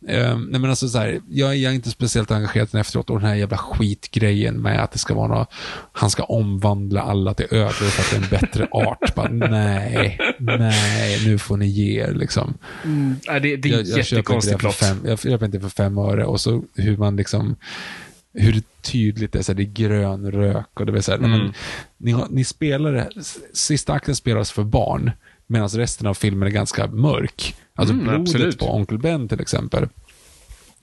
Um, 0.00 0.48
nej 0.50 0.60
men 0.60 0.70
alltså 0.70 0.88
så 0.88 0.98
här, 0.98 1.20
jag, 1.28 1.56
är 1.56 1.70
inte 1.70 1.90
speciellt 1.90 2.30
engagerad 2.30 2.74
efteråt 2.74 3.10
och 3.10 3.20
den 3.20 3.28
här 3.28 3.34
jävla 3.34 3.56
skitgrejen 3.56 4.62
med 4.62 4.84
att 4.84 4.92
det 4.92 4.98
ska 4.98 5.14
vara 5.14 5.28
något, 5.28 5.52
han 5.92 6.10
ska 6.10 6.22
omvandla 6.22 7.02
alla 7.02 7.34
till 7.34 7.46
ödlor 7.50 7.70
för 7.70 8.02
att 8.02 8.10
det 8.10 8.16
är 8.16 8.22
en 8.22 8.40
bättre 8.40 8.66
art. 8.70 9.14
Bara, 9.14 9.28
nej, 9.28 10.18
nej, 10.38 11.26
nu 11.26 11.38
får 11.38 11.56
ni 11.56 11.66
ge 11.66 12.02
er 12.02 12.12
liksom. 12.12 12.54
Mm, 12.84 13.16
det, 13.24 13.38
det 13.38 13.68
är 13.68 13.72
jag, 13.72 13.86
jag 13.86 13.98
jättekonstig 13.98 14.58
plott. 14.58 14.82
Jag 15.04 15.20
köper 15.20 15.46
inte 15.46 15.60
för 15.60 15.68
fem 15.68 15.98
öre 15.98 16.24
och 16.24 16.40
så 16.40 16.64
hur 16.74 16.96
man 16.96 17.16
liksom 17.16 17.56
hur 18.32 18.62
tydligt 18.82 19.32
det 19.32 19.38
är, 19.38 19.42
så 19.42 19.52
här, 19.52 19.56
det 19.56 19.62
är 19.62 19.88
grön 19.88 20.32
rök 20.32 20.80
och 20.80 20.86
det 20.86 21.02
så 21.02 21.10
här, 21.10 21.18
mm. 21.18 21.30
men, 21.30 21.52
ni, 21.96 22.24
ni 22.30 22.44
spelar, 22.44 23.08
sista 23.52 23.92
akten 23.92 24.16
spelas 24.16 24.52
för 24.52 24.64
barn, 24.64 25.10
medan 25.48 25.68
resten 25.68 26.06
av 26.06 26.14
filmen 26.14 26.48
är 26.48 26.52
ganska 26.52 26.86
mörk. 26.86 27.54
Alltså 27.74 27.94
mm, 27.94 28.04
blodet 28.04 28.20
absolut. 28.20 28.58
på 28.58 28.74
Onkel 28.74 28.98
Ben 28.98 29.28
till 29.28 29.40
exempel 29.40 29.88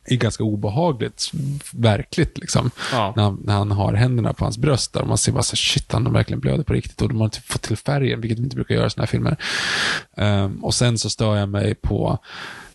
är 0.05 0.15
ganska 0.15 0.43
obehagligt, 0.43 1.31
verkligt 1.71 2.37
liksom. 2.37 2.71
Ja. 2.91 3.13
När, 3.15 3.23
han, 3.23 3.41
när, 3.43 3.53
han, 3.53 3.71
har 3.71 3.93
händerna 3.93 4.33
på 4.33 4.45
hans 4.45 4.57
bröst 4.57 4.93
där 4.93 5.01
och 5.01 5.07
man 5.07 5.17
ser 5.17 5.31
bara 5.31 5.43
så 5.43 5.55
shit, 5.55 5.91
han 5.91 6.13
verkligen 6.13 6.39
blöder 6.39 6.63
på 6.63 6.73
riktigt 6.73 7.01
och 7.01 7.09
de 7.09 7.21
har 7.21 7.29
typ 7.29 7.45
fått 7.45 7.61
till 7.61 7.77
färgen, 7.77 8.21
vilket 8.21 8.39
vi 8.39 8.43
inte 8.43 8.55
brukar 8.55 8.75
göra 8.75 8.87
i 8.87 8.89
sådana 8.89 9.05
här 9.05 9.11
filmer. 9.11 9.37
Um, 10.17 10.63
och 10.63 10.73
sen 10.73 10.97
så 10.97 11.09
stör 11.09 11.35
jag 11.35 11.49
mig 11.49 11.75
på 11.75 12.19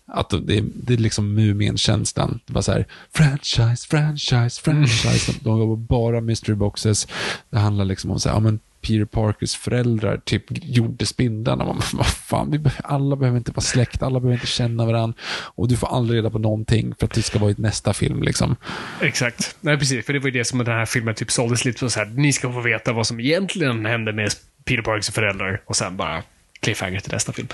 att 0.07 0.31
det, 0.31 0.65
det 0.75 0.95
är 0.95 0.99
liksom 0.99 1.35
Mumien-känslan. 1.35 2.41
Det 2.47 2.53
var 2.53 2.63
så 2.63 2.73
här, 2.73 2.87
franchise, 3.13 3.87
franchise, 3.89 4.63
franchise. 4.63 5.33
De 5.41 5.69
var 5.69 5.77
bara 5.77 6.21
mystery 6.21 6.55
boxes. 6.55 7.09
Det 7.51 7.59
handlar 7.59 7.85
liksom 7.85 8.11
om 8.11 8.21
så 8.21 8.29
här, 8.29 8.37
ja 8.37 8.41
men 8.41 8.61
Peter 8.81 9.05
Parkers 9.05 9.55
föräldrar 9.57 10.21
typ 10.25 10.45
gjorde 10.49 11.07
spindlarna. 11.07 11.65
Man, 11.65 11.81
vad 11.93 12.07
fan, 12.07 12.51
vi, 12.51 12.71
alla 12.85 13.17
behöver 13.17 13.39
inte 13.39 13.53
vara 13.53 13.61
släkt, 13.61 14.03
alla 14.03 14.21
behöver 14.21 14.35
inte 14.35 14.47
känna 14.47 14.87
varandra. 14.87 15.19
Och 15.55 15.69
du 15.69 15.77
får 15.77 15.87
aldrig 15.87 16.19
reda 16.19 16.31
på 16.31 16.39
någonting 16.39 16.95
för 16.99 17.07
att 17.07 17.15
det 17.15 17.23
ska 17.23 17.39
vara 17.39 17.51
i 17.51 17.55
nästa 17.59 17.93
film. 17.93 18.23
Liksom. 18.23 18.57
Exakt. 19.01 19.57
Nej, 19.61 19.79
precis. 19.79 20.07
För 20.07 20.13
det 20.13 20.19
var 20.19 20.27
ju 20.27 20.39
det 20.39 20.45
som 20.45 20.59
den 20.59 20.67
här 20.67 20.87
filmen 20.87 21.15
typ 21.15 21.31
såldes 21.31 21.65
lite 21.65 21.91
så 21.91 22.01
här. 22.01 22.07
Ni 22.07 22.33
ska 22.33 22.53
få 22.53 22.61
veta 22.61 22.93
vad 22.93 23.07
som 23.07 23.21
egentligen 23.21 23.87
hände 23.87 24.13
med 24.13 24.31
Peter 24.65 24.83
Parkers 24.83 25.11
föräldrar. 25.11 25.63
Och 25.67 25.77
sen 25.77 25.97
bara, 25.97 26.23
cliffhanger 26.61 27.01
till 27.01 27.13
nästa 27.13 27.33
film. 27.33 27.49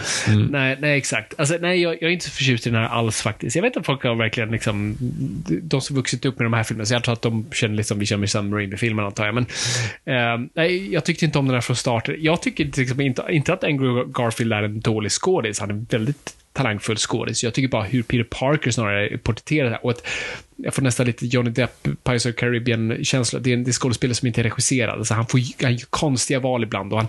Nej, 0.51 0.77
nej, 0.81 0.99
exakt. 0.99 1.35
Alltså, 1.39 1.59
nej, 1.61 1.83
jag, 1.83 1.93
jag 1.95 2.03
är 2.03 2.09
inte 2.09 2.25
så 2.25 2.31
förtjust 2.31 2.67
i 2.67 2.71
den 2.71 2.83
här 2.83 2.89
alls 2.89 3.23
faktiskt. 3.23 3.57
Jag 3.57 3.63
vet 3.63 3.77
att 3.77 3.87
folk 3.87 4.03
har 4.03 4.15
verkligen 4.15 4.51
liksom, 4.51 4.97
de 5.63 5.81
som 5.81 5.97
vuxit 5.97 6.25
upp 6.25 6.39
med 6.39 6.47
de 6.47 6.53
här 6.53 6.63
filmerna, 6.63 6.87
så 6.87 6.95
jag 6.95 7.05
tror 7.05 7.13
att 7.13 7.23
de 7.23 7.47
känner 7.53 7.75
lite 7.75 7.89
som 7.89 7.99
vi 7.99 8.07
känner 8.07 8.21
med 8.21 8.31
Sam 8.31 8.55
Raimi-filmen 8.55 9.05
antar 9.05 9.27
jag. 9.27 9.35
Men 9.35 9.47
eh, 10.05 10.49
nej, 10.55 10.93
jag 10.93 11.05
tyckte 11.05 11.25
inte 11.25 11.39
om 11.39 11.47
den 11.47 11.55
här 11.55 11.61
från 11.61 11.77
starten. 11.77 12.15
Jag 12.19 12.43
tycker 12.43 12.65
liksom 12.77 13.01
inte, 13.01 13.25
inte 13.31 13.53
att 13.53 13.65
Andrew 13.65 14.13
Garfield 14.13 14.53
är 14.53 14.63
en 14.63 14.81
dålig 14.81 15.13
skådis. 15.13 15.61
Han 15.61 15.71
är 15.71 15.85
väldigt 15.91 16.35
talangfull 16.57 16.97
skådis. 16.97 17.45
Jag 17.45 17.55
tycker 17.55 17.69
bara 17.69 17.83
hur 17.83 18.03
Peter 18.03 18.25
Parker 18.25 18.71
snarare 18.71 19.09
är 19.09 19.17
porträtterad 19.17 19.71
här. 19.71 19.85
Och 19.85 19.91
att 19.91 20.07
jag 20.57 20.75
får 20.75 20.83
nästan 20.83 21.07
lite 21.07 21.27
Johnny 21.27 21.51
Depp, 21.51 21.83
Pirates 21.83 22.27
of 22.27 22.35
Caribbean-känsla. 22.35 23.39
Det 23.39 23.51
är 23.51 23.55
en 23.55 23.65
det 23.65 23.71
är 23.71 23.73
skådespelare 23.73 24.15
som 24.15 24.27
inte 24.27 24.41
är 24.41 24.43
regisserad. 24.43 24.99
Alltså 24.99 25.15
han 25.15 25.27
får 25.27 25.41
han 25.63 25.73
gör 25.73 25.87
konstiga 25.91 26.41
val 26.41 26.63
ibland 26.63 26.93
och 26.93 26.99
han, 26.99 27.09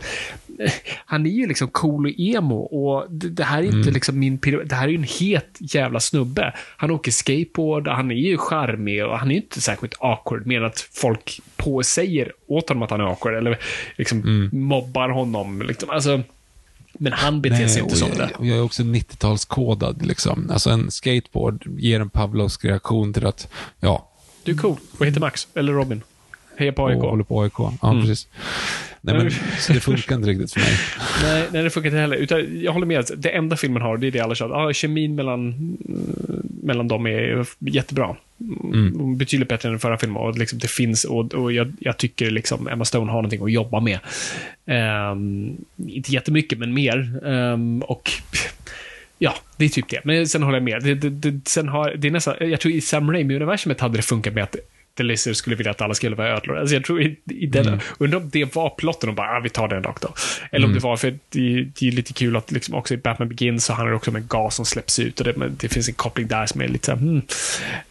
han 1.05 1.25
är 1.25 1.29
ju 1.29 1.47
liksom 1.47 1.67
cool 1.67 2.05
och 2.05 2.11
emo 2.17 2.55
och 2.55 3.11
det, 3.11 3.29
det 3.29 3.43
här 3.43 3.63
är 3.63 3.77
inte 3.77 3.91
liksom 3.91 4.19
min, 4.19 4.39
det 4.65 4.75
här 4.75 4.87
är 4.87 4.91
ju 4.91 4.97
en 4.97 5.03
het 5.03 5.57
jävla 5.59 5.99
snubbe. 5.99 6.53
Han 6.77 6.91
åker 6.91 7.11
skateboard, 7.11 7.87
han 7.87 8.11
är 8.11 8.15
ju 8.15 8.37
charmig 8.37 9.05
och 9.05 9.19
han 9.19 9.27
är 9.27 9.35
ju 9.35 9.41
inte 9.41 9.61
särskilt 9.61 9.95
awkward, 9.99 10.45
mer 10.45 10.61
att 10.61 10.79
folk 10.79 11.39
på 11.55 11.83
säger 11.83 12.31
åt 12.47 12.69
honom 12.69 12.83
att 12.83 12.91
han 12.91 13.01
är 13.01 13.05
awkward 13.05 13.35
eller 13.35 13.57
liksom 13.95 14.49
mobbar 14.53 15.09
honom. 15.09 15.61
Liksom. 15.61 15.89
Alltså, 15.89 16.23
men 16.97 17.13
han 17.13 17.41
beter 17.41 17.67
sig 17.67 17.81
inte 17.81 17.95
som 17.95 18.09
jag, 18.09 18.17
det. 18.17 18.47
jag 18.47 18.57
är 18.57 18.61
också 18.61 18.83
90-talskodad. 18.83 20.05
Liksom. 20.05 20.49
Alltså 20.53 20.69
en 20.69 20.91
skateboard 20.91 21.67
ger 21.79 21.99
en 21.99 22.09
Pavlovsk 22.09 22.65
reaktion 22.65 23.13
till 23.13 23.25
att, 23.25 23.47
ja, 23.79 24.11
Du 24.43 24.51
är 24.51 24.57
cool. 24.57 24.77
Vad 24.97 25.07
heter 25.07 25.19
Max? 25.19 25.47
Eller 25.53 25.73
Robin? 25.73 26.01
Heja 26.57 26.71
på 26.71 26.87
AIK. 26.87 27.03
och 27.03 27.09
håller 27.09 27.23
på 27.23 27.41
AIK. 27.41 27.53
Ja, 27.57 27.97
precis. 28.01 28.27
Nej, 29.01 29.17
men, 29.17 29.31
så 29.59 29.73
det 29.73 29.79
funkar 29.79 30.15
inte 30.15 30.29
riktigt 30.29 30.53
för 30.53 30.59
mig. 30.59 30.77
Nej, 31.23 31.47
nej, 31.51 31.63
det 31.63 31.69
funkar 31.69 31.89
inte 31.89 31.99
heller. 31.99 32.17
Utan 32.17 32.61
jag 32.61 32.71
håller 32.73 32.85
med. 32.85 33.05
Det 33.17 33.29
enda 33.29 33.55
filmen 33.55 33.81
har, 33.81 33.97
det 33.97 34.07
är 34.07 34.11
det 34.11 34.19
alla 34.19 34.35
tjatar 34.35 34.55
ah, 34.55 34.73
Kemin 34.73 35.15
mellan, 35.15 35.77
mellan 36.63 36.87
dem 36.87 37.07
är 37.07 37.45
jättebra. 37.59 38.15
Mm. 38.63 39.17
Betydligt 39.17 39.49
bättre 39.49 39.67
än 39.69 39.73
den 39.73 39.79
förra 39.79 39.97
filmen. 39.97 40.17
Och 40.17 40.37
liksom 40.37 40.59
det 40.59 40.67
finns, 40.71 41.03
och, 41.03 41.33
och 41.33 41.51
jag, 41.51 41.73
jag 41.79 41.97
tycker 41.97 42.31
liksom 42.31 42.67
Emma 42.67 42.85
Stone 42.85 43.11
har 43.11 43.17
någonting 43.17 43.43
att 43.43 43.51
jobba 43.51 43.79
med. 43.79 43.99
Ehm, 44.65 45.57
inte 45.87 46.11
jättemycket, 46.11 46.59
men 46.59 46.73
mer. 46.73 47.19
Ehm, 47.25 47.81
och 47.81 48.11
Ja, 49.19 49.33
det 49.57 49.65
är 49.65 49.69
typ 49.69 49.89
det. 49.89 50.01
Men 50.03 50.27
sen 50.27 50.43
håller 50.43 50.57
jag 50.57 50.63
med. 50.63 50.83
Det, 50.83 50.95
det, 50.95 51.09
det, 51.09 51.49
sen 51.49 51.67
har, 51.67 51.93
det 51.97 52.07
är 52.07 52.11
nästan, 52.11 52.35
jag 52.39 52.59
tror 52.59 52.73
i 52.73 52.81
Sam 52.81 53.11
Raimi-universumet 53.11 53.79
hade 53.79 53.97
det 53.97 54.01
funkat 54.01 54.33
med 54.33 54.43
att 54.43 54.55
The 54.97 55.03
Lizard 55.03 55.35
skulle 55.35 55.55
vilja 55.55 55.71
att 55.71 55.81
alla 55.81 55.93
skulle 55.93 56.15
vara 56.15 56.29
ödlor. 56.29 56.57
Alltså 56.57 56.75
jag 56.75 56.83
tror 56.85 57.01
i, 57.01 57.15
i 57.25 57.45
den, 57.45 57.67
Mm. 57.67 57.79
undrar 57.97 58.19
om 58.19 58.29
det 58.29 58.55
var 58.55 58.69
plotten 58.69 59.09
och 59.09 59.15
bara, 59.15 59.27
ah, 59.37 59.39
vi 59.39 59.49
tar 59.49 59.67
den 59.67 59.83
rakt 59.83 60.05
av. 60.05 60.15
Eller 60.51 60.65
om 60.65 60.71
Mm. 60.71 60.79
det 60.81 60.83
var, 60.83 60.97
för 60.97 61.11
det, 61.29 61.63
det 61.79 61.87
är 61.87 61.91
lite 61.91 62.13
kul 62.13 62.35
att 62.35 62.51
liksom 62.51 62.75
också 62.75 62.93
i 62.93 62.97
Batman 62.97 63.29
Begins 63.29 63.65
så 63.65 63.73
handlar 63.73 63.89
det 63.91 63.95
också 63.97 64.11
om 64.11 64.15
en 64.15 64.27
gas 64.27 64.55
som 64.55 64.65
släpps 64.65 64.99
ut 64.99 65.19
och 65.19 65.25
det, 65.25 65.35
men 65.37 65.55
det 65.59 65.69
finns 65.69 65.87
en 65.87 65.93
koppling 65.93 66.27
där 66.27 66.45
som 66.45 66.61
är 66.61 66.67
lite 66.67 66.85
så 66.85 66.91
här, 66.91 66.99
hmm. 66.99 67.21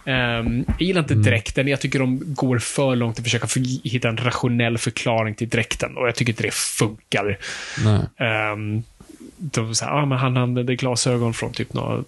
Ehm, 0.05 0.65
Jag 0.69 0.83
gillar 0.83 1.03
Mm. 1.03 1.19
inte 1.19 1.31
dräkten, 1.31 1.69
jag 1.69 1.81
tycker 1.81 1.99
de 1.99 2.35
går 2.35 2.59
för 2.59 2.97
långt 2.97 3.19
att 3.19 3.25
försöka 3.25 3.47
för, 3.47 3.89
hitta 3.89 4.09
en 4.09 4.17
rationell 4.17 4.79
förklaring 4.79 5.35
till 5.35 5.49
dräkten 5.49 5.97
och 5.97 6.07
jag 6.09 6.15
tycker 6.15 6.33
inte 6.33 6.43
det 6.43 6.55
funkar. 6.55 7.39
Um, 8.53 8.83
de 9.39 9.75
säger, 9.75 9.93
ah, 9.93 10.07
men 10.07 10.19
han 10.19 10.37
använde 10.37 10.75
glasögon 10.77 11.35
från 11.35 11.53
typ 11.53 11.73
någon 11.73 12.05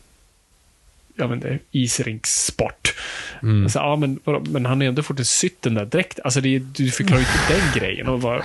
jag 1.18 1.28
vet 1.28 1.36
inte, 1.36 1.58
isrinkssport. 1.70 2.94
Mm. 3.42 3.68
Så, 3.68 3.78
ja, 3.78 3.96
men, 3.96 4.20
men 4.42 4.66
han 4.66 4.80
har 4.80 4.88
ändå 4.88 5.02
fått 5.02 5.26
sytt 5.26 5.62
den 5.62 5.74
där 5.74 5.84
direkt. 5.84 6.20
Alltså, 6.24 6.40
det, 6.40 6.58
du 6.58 6.90
förklarar 6.90 7.20
ju 7.20 7.26
inte 7.26 7.54
den 7.54 7.80
grejen. 7.80 8.08
Och 8.08 8.20
bara, 8.20 8.44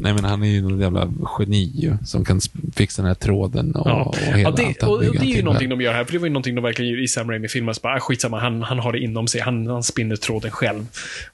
Nej, 0.00 0.14
men 0.14 0.24
han 0.24 0.42
är 0.42 0.48
ju 0.48 0.62
någon 0.62 0.80
jävla 0.80 1.12
geni 1.38 1.92
som 2.04 2.24
kan 2.24 2.40
fixa 2.76 3.02
den 3.02 3.08
här 3.08 3.14
tråden 3.14 3.74
och, 3.74 3.90
ja. 3.90 4.02
och 4.02 4.16
hela 4.16 4.40
ja, 4.40 4.50
det, 4.50 4.86
och, 4.86 4.94
och 4.94 5.02
det 5.02 5.32
är 5.32 5.36
ju 5.36 5.42
någonting 5.42 5.68
de 5.68 5.80
gör 5.80 5.92
här, 5.92 6.04
för 6.04 6.12
det 6.12 6.18
var 6.18 6.26
ju 6.26 6.32
någonting 6.32 6.54
de 6.54 6.60
verkligen 6.64 6.90
gjorde 6.90 7.02
i 7.02 7.08
Sam 7.08 7.30
Raimi-filmen. 7.30 7.74
Så 7.74 7.80
bara, 7.80 7.94
ah, 7.94 8.00
skitsamma, 8.00 8.40
han, 8.40 8.62
han 8.62 8.78
har 8.78 8.92
det 8.92 8.98
inom 8.98 9.26
sig. 9.26 9.40
Han, 9.40 9.66
han 9.66 9.82
spinner 9.82 10.16
tråden 10.16 10.50
själv. 10.50 10.86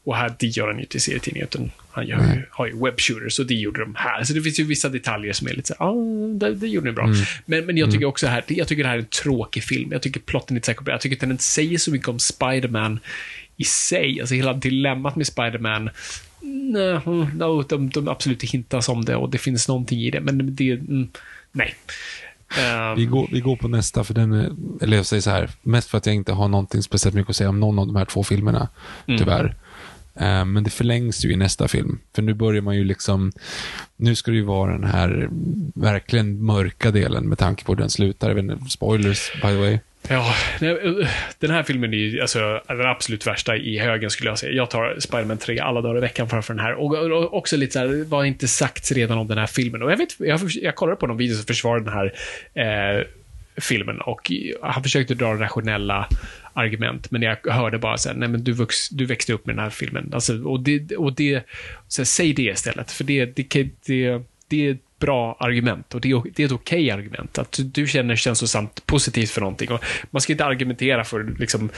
Och 0.05 0.17
här, 0.17 0.35
det 0.39 0.47
gör 0.47 0.67
han 0.67 0.77
ju 0.77 0.83
inte 0.83 0.97
i 0.97 1.01
serietidningen, 1.01 1.49
utan 1.53 1.71
han 1.91 2.07
gör 2.07 2.19
ju, 2.19 2.43
har 2.51 2.67
ju 2.67 2.85
webbshooters 2.85 3.39
och 3.39 3.47
det 3.47 3.55
gjorde 3.55 3.81
de 3.81 3.95
här. 3.97 4.25
Så 4.25 4.33
det 4.33 4.43
finns 4.43 4.61
ju 4.61 4.65
vissa 4.65 4.89
detaljer 4.89 5.33
som 5.33 5.49
är 5.49 5.53
lite 5.53 5.69
så 5.69 5.75
här, 5.79 5.87
ah, 5.87 6.39
det, 6.39 6.55
det 6.55 6.67
gjorde 6.67 6.87
ni 6.87 6.93
bra. 6.93 7.05
Mm. 7.05 7.17
Men, 7.47 7.67
men 7.67 7.77
jag 7.77 7.91
tycker 7.91 8.05
också 8.05 8.27
här, 8.27 8.45
jag 8.49 8.69
tycker 8.69 8.83
det 8.83 8.89
här 8.89 8.97
är 8.97 9.01
en 9.01 9.07
tråkig 9.23 9.65
film. 9.65 9.93
Jag 9.93 10.03
tycker 10.03 10.21
plotten 10.21 10.57
är 10.57 10.59
inte 10.59 10.67
särskilt 10.67 10.85
bra. 10.85 10.95
Jag 10.95 11.01
tycker 11.01 11.17
att 11.17 11.21
den 11.21 11.31
inte 11.31 11.43
säger 11.43 11.79
så 11.79 11.91
mycket 11.91 12.09
om 12.09 12.19
Spider-Man 12.19 13.01
i 13.57 13.65
sig. 13.65 14.21
Alltså 14.21 14.35
hela 14.35 14.53
dilemmat 14.53 15.17
med 15.17 15.27
Spider-Man 15.27 15.91
Nej, 16.47 17.01
mm, 17.07 17.39
de, 17.69 17.91
de 17.91 18.09
absolut 18.09 18.43
hintas 18.43 18.89
om 18.89 19.05
det 19.05 19.17
och 19.17 19.31
det 19.31 19.39
finns 19.39 19.69
någonting 19.69 20.01
i 20.01 20.11
det, 20.11 20.21
men 20.21 20.55
det, 20.57 20.71
mm, 20.73 21.09
nej. 21.53 21.75
Ehm, 22.59 22.97
Vi 22.97 23.05
går, 23.07 23.29
vi 23.33 23.41
går 23.41 23.57
på 23.57 23.69
nästa, 23.69 24.05
för 24.05 24.15
den 24.15 24.33
är, 24.33 24.51
eller 24.83 24.97
jag 24.97 25.07
säger 25.07 25.21
så 25.21 25.31
här, 25.31 25.51
mest 25.63 25.89
för 25.91 25.99
att 25.99 26.07
jag 26.07 26.15
inte 26.15 26.33
har 26.33 26.49
någonting 26.49 26.83
speciellt 26.83 27.15
mycket 27.15 27.31
att 27.31 27.37
säga 27.37 27.49
om 27.49 27.61
någon 27.61 27.79
av 27.79 27.87
de 27.87 27.97
här 27.97 28.05
två 28.05 28.25
filmerna, 28.25 28.69
Mm. 29.07 29.19
tyvärr. 29.19 29.55
Eh, 30.21 30.45
men 30.45 30.65
det 30.65 30.71
förlängs 30.71 31.25
ju 31.25 31.33
i 31.33 31.37
nästa 31.37 31.69
film. 31.69 31.99
För 32.15 32.23
nu 32.23 32.35
börjar 32.35 32.63
man 32.63 32.77
ju 32.77 32.85
liksom, 32.85 33.33
nu 33.97 34.15
ska 34.15 34.31
det 34.31 34.37
ju 34.37 34.45
vara 34.45 34.73
den 34.73 34.85
här 34.85 35.29
verkligen 35.75 36.45
mörka 36.45 36.91
delen 36.91 37.29
med 37.29 37.39
tanke 37.39 37.65
på 37.65 37.73
hur 37.73 37.81
den 37.81 37.91
slutar. 37.91 38.29
Jag 38.29 38.35
vet 38.35 38.45
inte, 38.45 38.71
spoilers 38.71 39.33
by 39.33 39.41
the 39.41 39.57
way. 39.57 39.79
Ja, 40.09 40.35
eh, 40.61 41.09
den 41.39 41.51
här 41.51 41.63
filmen 41.63 41.95
är 41.95 41.99
ju 41.99 42.21
alltså, 42.21 42.61
den 42.69 42.87
absolut 42.87 43.27
värsta 43.27 43.57
i 43.57 43.79
högen 43.79 44.11
skulle 44.11 44.31
jag 44.31 44.39
säga. 44.39 44.53
Jag 44.53 44.71
tar 44.71 44.97
Spiderman 44.99 45.39
3 45.39 45.59
alla 45.59 45.81
dagar 45.81 45.99
i 45.99 46.01
veckan 46.01 46.29
framför 46.29 46.55
den 46.55 46.65
här. 46.65 46.75
Och, 46.75 47.35
också 47.35 47.57
lite 47.57 47.73
så 47.73 47.79
här, 47.79 48.05
vad 48.05 48.21
har 48.21 48.25
inte 48.25 48.49
sagts 48.49 48.93
redan 48.93 49.19
om 49.19 49.27
den 49.29 49.39
här 49.39 49.47
filmen? 49.47 49.83
Och 49.83 49.93
jag 49.93 49.97
vet, 49.97 50.17
jag, 50.19 50.41
jag 50.63 50.75
kollade 50.75 50.97
på 50.97 51.07
någon 51.07 51.17
video 51.17 51.37
som 51.37 51.47
försvarade 51.47 51.85
den 51.85 51.93
här 51.93 52.13
eh, 52.55 53.07
filmen 53.57 54.01
och 54.01 54.33
han 54.63 54.83
försökte 54.83 55.15
dra 55.15 55.35
rationella 55.35 56.09
argument, 56.53 57.11
men 57.11 57.23
jag 57.23 57.37
hörde 57.51 57.79
bara 57.79 57.99
så 57.99 58.09
här, 58.09 58.17
nej 58.17 58.29
men 58.29 58.45
du, 58.45 58.53
vux, 58.53 58.89
du 58.89 59.07
växte 59.07 59.33
upp 59.33 59.47
med 59.47 59.55
den 59.55 59.63
här 59.63 59.71
filmen. 59.71 60.11
Alltså, 60.15 60.45
och 60.45 60.61
det, 60.61 60.97
och 60.97 61.13
det 61.13 61.43
så 61.89 62.03
här, 62.03 62.07
säg 62.07 62.33
det 62.33 62.43
istället, 62.43 62.93
för 62.93 63.05
det, 63.05 63.25
det, 63.25 63.69
det, 63.87 64.23
det 64.49 64.67
är 64.67 64.71
ett 64.71 64.99
bra 64.99 65.37
argument 65.41 65.95
och 65.95 66.01
det 66.01 66.11
är, 66.11 66.23
det 66.35 66.43
är 66.43 66.47
ett 66.47 66.53
okej 66.53 66.91
argument. 66.91 67.39
Att 67.39 67.53
du, 67.53 67.63
du 67.63 67.87
känner 67.87 68.17
känslosamt 68.17 68.87
positivt 68.87 69.31
för 69.31 69.41
någonting. 69.41 69.71
Och 69.71 69.85
man 70.11 70.21
ska 70.23 70.33
inte 70.33 70.45
argumentera 70.45 71.05
för 71.05 71.35
liksom, 71.39 71.71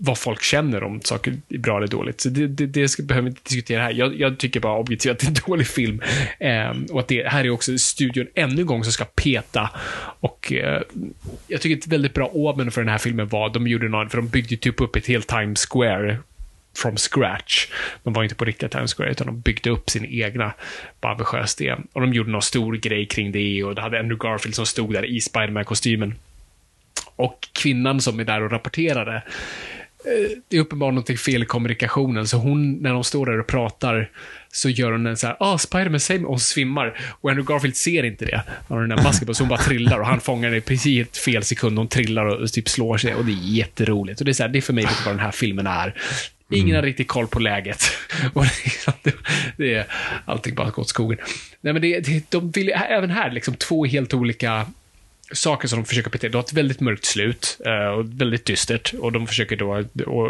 vad 0.00 0.18
folk 0.18 0.42
känner 0.42 0.82
om 0.82 1.00
saker 1.00 1.34
är 1.48 1.58
bra 1.58 1.76
eller 1.76 1.86
dåligt. 1.86 2.20
Så 2.20 2.28
det, 2.28 2.46
det, 2.46 2.66
det 2.66 2.88
ska, 2.88 3.02
behöver 3.02 3.24
vi 3.24 3.30
inte 3.30 3.40
diskutera 3.44 3.82
här. 3.82 3.92
Jag, 3.92 4.20
jag 4.20 4.38
tycker 4.38 4.60
bara 4.60 4.78
objektivt 4.78 5.12
att 5.12 5.18
det 5.18 5.26
är 5.26 5.28
en 5.28 5.34
dålig 5.46 5.66
film. 5.66 6.02
Eh, 6.40 6.70
och 6.90 7.00
att 7.00 7.08
det 7.08 7.28
här 7.28 7.44
är 7.44 7.50
också 7.50 7.78
studion 7.78 8.26
ännu 8.34 8.60
en 8.60 8.66
gång 8.66 8.84
som 8.84 8.92
ska 8.92 9.04
peta. 9.04 9.70
Och 10.20 10.52
eh, 10.52 10.82
jag 11.48 11.60
tycker 11.60 11.76
ett 11.76 11.86
väldigt 11.86 12.14
bra 12.14 12.30
omen 12.32 12.70
för 12.70 12.80
den 12.80 12.90
här 12.90 12.98
filmen 12.98 13.28
var, 13.28 13.50
de 13.50 13.66
gjorde 13.66 13.88
någon, 13.88 14.10
för 14.10 14.16
de 14.16 14.28
byggde 14.28 14.56
typ 14.56 14.80
upp 14.80 14.96
ett 14.96 15.06
helt 15.06 15.26
Times 15.26 15.66
Square 15.66 16.18
from 16.76 16.96
scratch. 16.96 17.66
De 18.02 18.12
var 18.12 18.22
inte 18.22 18.34
på 18.34 18.44
riktiga 18.44 18.68
Times 18.68 18.94
Square, 18.94 19.10
utan 19.10 19.26
de 19.26 19.40
byggde 19.40 19.70
upp 19.70 19.90
sin 19.90 20.04
egna 20.04 20.52
på 21.00 21.08
ambitiös 21.08 21.54
det. 21.54 21.76
Och 21.92 22.00
de 22.00 22.12
gjorde 22.12 22.30
någon 22.30 22.42
stor 22.42 22.76
grej 22.76 23.06
kring 23.06 23.32
det 23.32 23.64
och 23.64 23.74
det 23.74 23.82
hade 23.82 23.98
Andrew 23.98 24.28
Garfield 24.28 24.54
som 24.54 24.66
stod 24.66 24.92
där 24.92 25.04
i 25.04 25.20
Spiderman-kostymen. 25.20 26.14
Och 27.16 27.48
kvinnan 27.52 28.00
som 28.00 28.20
är 28.20 28.24
där 28.24 28.42
och 28.42 28.50
rapporterade, 28.50 29.22
det 30.48 30.56
är 30.56 30.60
uppenbarligen 30.60 30.94
någonting 30.94 31.18
fel 31.18 31.42
i 31.42 31.46
kommunikationen, 31.46 32.28
så 32.28 32.36
hon, 32.36 32.72
när 32.72 32.92
de 32.92 33.04
står 33.04 33.26
där 33.26 33.40
och 33.40 33.46
pratar, 33.46 34.10
så 34.52 34.68
gör 34.68 34.92
hon 34.92 35.06
en 35.06 35.16
så 35.16 35.26
här, 35.26 35.36
ah, 35.40 35.58
Spiderman 35.58 36.00
säger 36.00 36.20
mig, 36.20 36.26
och 36.26 36.32
hon 36.32 36.40
svimmar. 36.40 37.00
Och 37.20 37.30
Andrew 37.30 37.54
Garfield 37.54 37.76
ser 37.76 38.02
inte 38.04 38.24
det. 38.24 38.42
Han 38.68 38.78
har 38.78 38.80
den 38.86 38.96
där 38.96 39.04
masken 39.04 39.26
på, 39.26 39.34
så 39.34 39.42
hon 39.42 39.48
bara 39.48 39.58
trillar 39.58 40.00
och 40.00 40.06
han 40.06 40.20
fångar 40.20 40.54
i 40.54 40.60
precis 40.60 41.18
fel 41.18 41.44
sekund. 41.44 41.78
Hon 41.78 41.88
trillar 41.88 42.26
och 42.26 42.52
typ 42.52 42.68
slår 42.68 42.98
sig 42.98 43.14
och 43.14 43.24
det 43.24 43.32
är 43.32 43.56
jätteroligt. 43.56 44.20
Och 44.20 44.24
det 44.24 44.30
är 44.30 44.34
så 44.34 44.42
här, 44.42 44.50
det 44.50 44.58
är 44.58 44.62
för 44.62 44.72
mig 44.72 44.84
lite 44.84 45.02
vad 45.04 45.14
den 45.14 45.24
här 45.24 45.30
filmen 45.30 45.66
är. 45.66 45.94
Ingen 46.50 46.76
har 46.76 46.82
riktigt 46.82 47.08
koll 47.08 47.26
på 47.26 47.40
läget. 47.40 47.84
Och 48.34 48.44
det, 49.02 49.14
det 49.56 49.74
är 49.74 49.86
allting 50.24 50.54
bara 50.54 50.66
gått 50.66 50.78
åt 50.78 50.88
skogen. 50.88 51.18
Nej, 51.60 51.72
men 51.72 51.82
det, 51.82 52.00
det, 52.00 52.30
de 52.30 52.50
vill, 52.50 52.68
även 52.68 53.10
här, 53.10 53.30
liksom 53.30 53.54
två 53.54 53.84
helt 53.84 54.14
olika 54.14 54.66
saker 55.32 55.68
som 55.68 55.78
de 55.78 55.84
försöker 55.84 56.10
petera. 56.10 56.30
Det 56.30 56.38
har 56.38 56.42
ett 56.42 56.52
väldigt 56.52 56.80
mörkt 56.80 57.04
slut 57.04 57.60
eh, 57.66 57.86
och 57.86 58.20
väldigt 58.20 58.46
dystert 58.46 58.94
och 58.94 59.12
de 59.12 59.26
försöker 59.26 59.56
då 59.56 59.84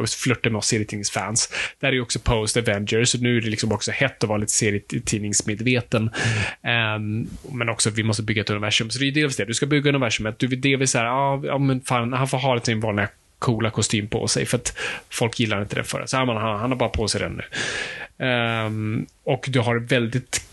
flirta 0.06 0.50
med 0.50 0.58
oss 0.58 0.66
serietidningsfans. 0.66 1.52
Där 1.80 1.88
är 1.88 1.92
ju 1.92 2.00
också 2.00 2.18
Post 2.18 2.56
Avengers, 2.56 3.08
så 3.08 3.18
nu 3.18 3.36
är 3.36 3.40
det 3.40 3.48
liksom 3.48 3.72
också 3.72 3.90
hett 3.90 4.22
att 4.24 4.28
vara 4.28 4.38
lite 4.38 4.52
serietidningsmedveten. 4.52 6.10
Ehm, 6.62 7.28
men 7.52 7.68
också 7.68 7.90
vi 7.90 8.02
måste 8.02 8.22
bygga 8.22 8.42
ett 8.42 8.50
universum. 8.50 8.90
Så 8.90 8.98
det 8.98 9.06
är 9.06 9.12
dels 9.12 9.36
det, 9.36 9.44
du 9.44 9.54
ska 9.54 9.66
bygga 9.66 9.88
universumet. 9.88 10.38
Du 10.38 10.46
vill 10.46 10.60
delvis 10.60 10.90
såhär, 10.90 11.04
ja, 11.04 11.42
ja 11.44 11.58
men 11.58 11.80
fan, 11.80 12.12
han 12.12 12.28
får 12.28 12.38
ha 12.38 12.60
sin 12.60 12.80
vanliga 12.80 13.08
coola 13.38 13.70
kostym 13.70 14.08
på 14.08 14.28
sig 14.28 14.46
för 14.46 14.56
att 14.56 14.78
folk 15.08 15.40
gillar 15.40 15.62
inte 15.62 15.74
den 15.74 15.84
förra. 15.84 16.06
Så 16.06 16.16
här, 16.16 16.24
man, 16.24 16.36
han, 16.36 16.60
han 16.60 16.70
har 16.70 16.78
bara 16.78 16.88
på 16.88 17.08
sig 17.08 17.20
den 17.20 17.32
nu. 17.32 17.44
Ehm, 18.26 19.06
och 19.24 19.44
du 19.48 19.60
har 19.60 19.76
väldigt 19.76 20.44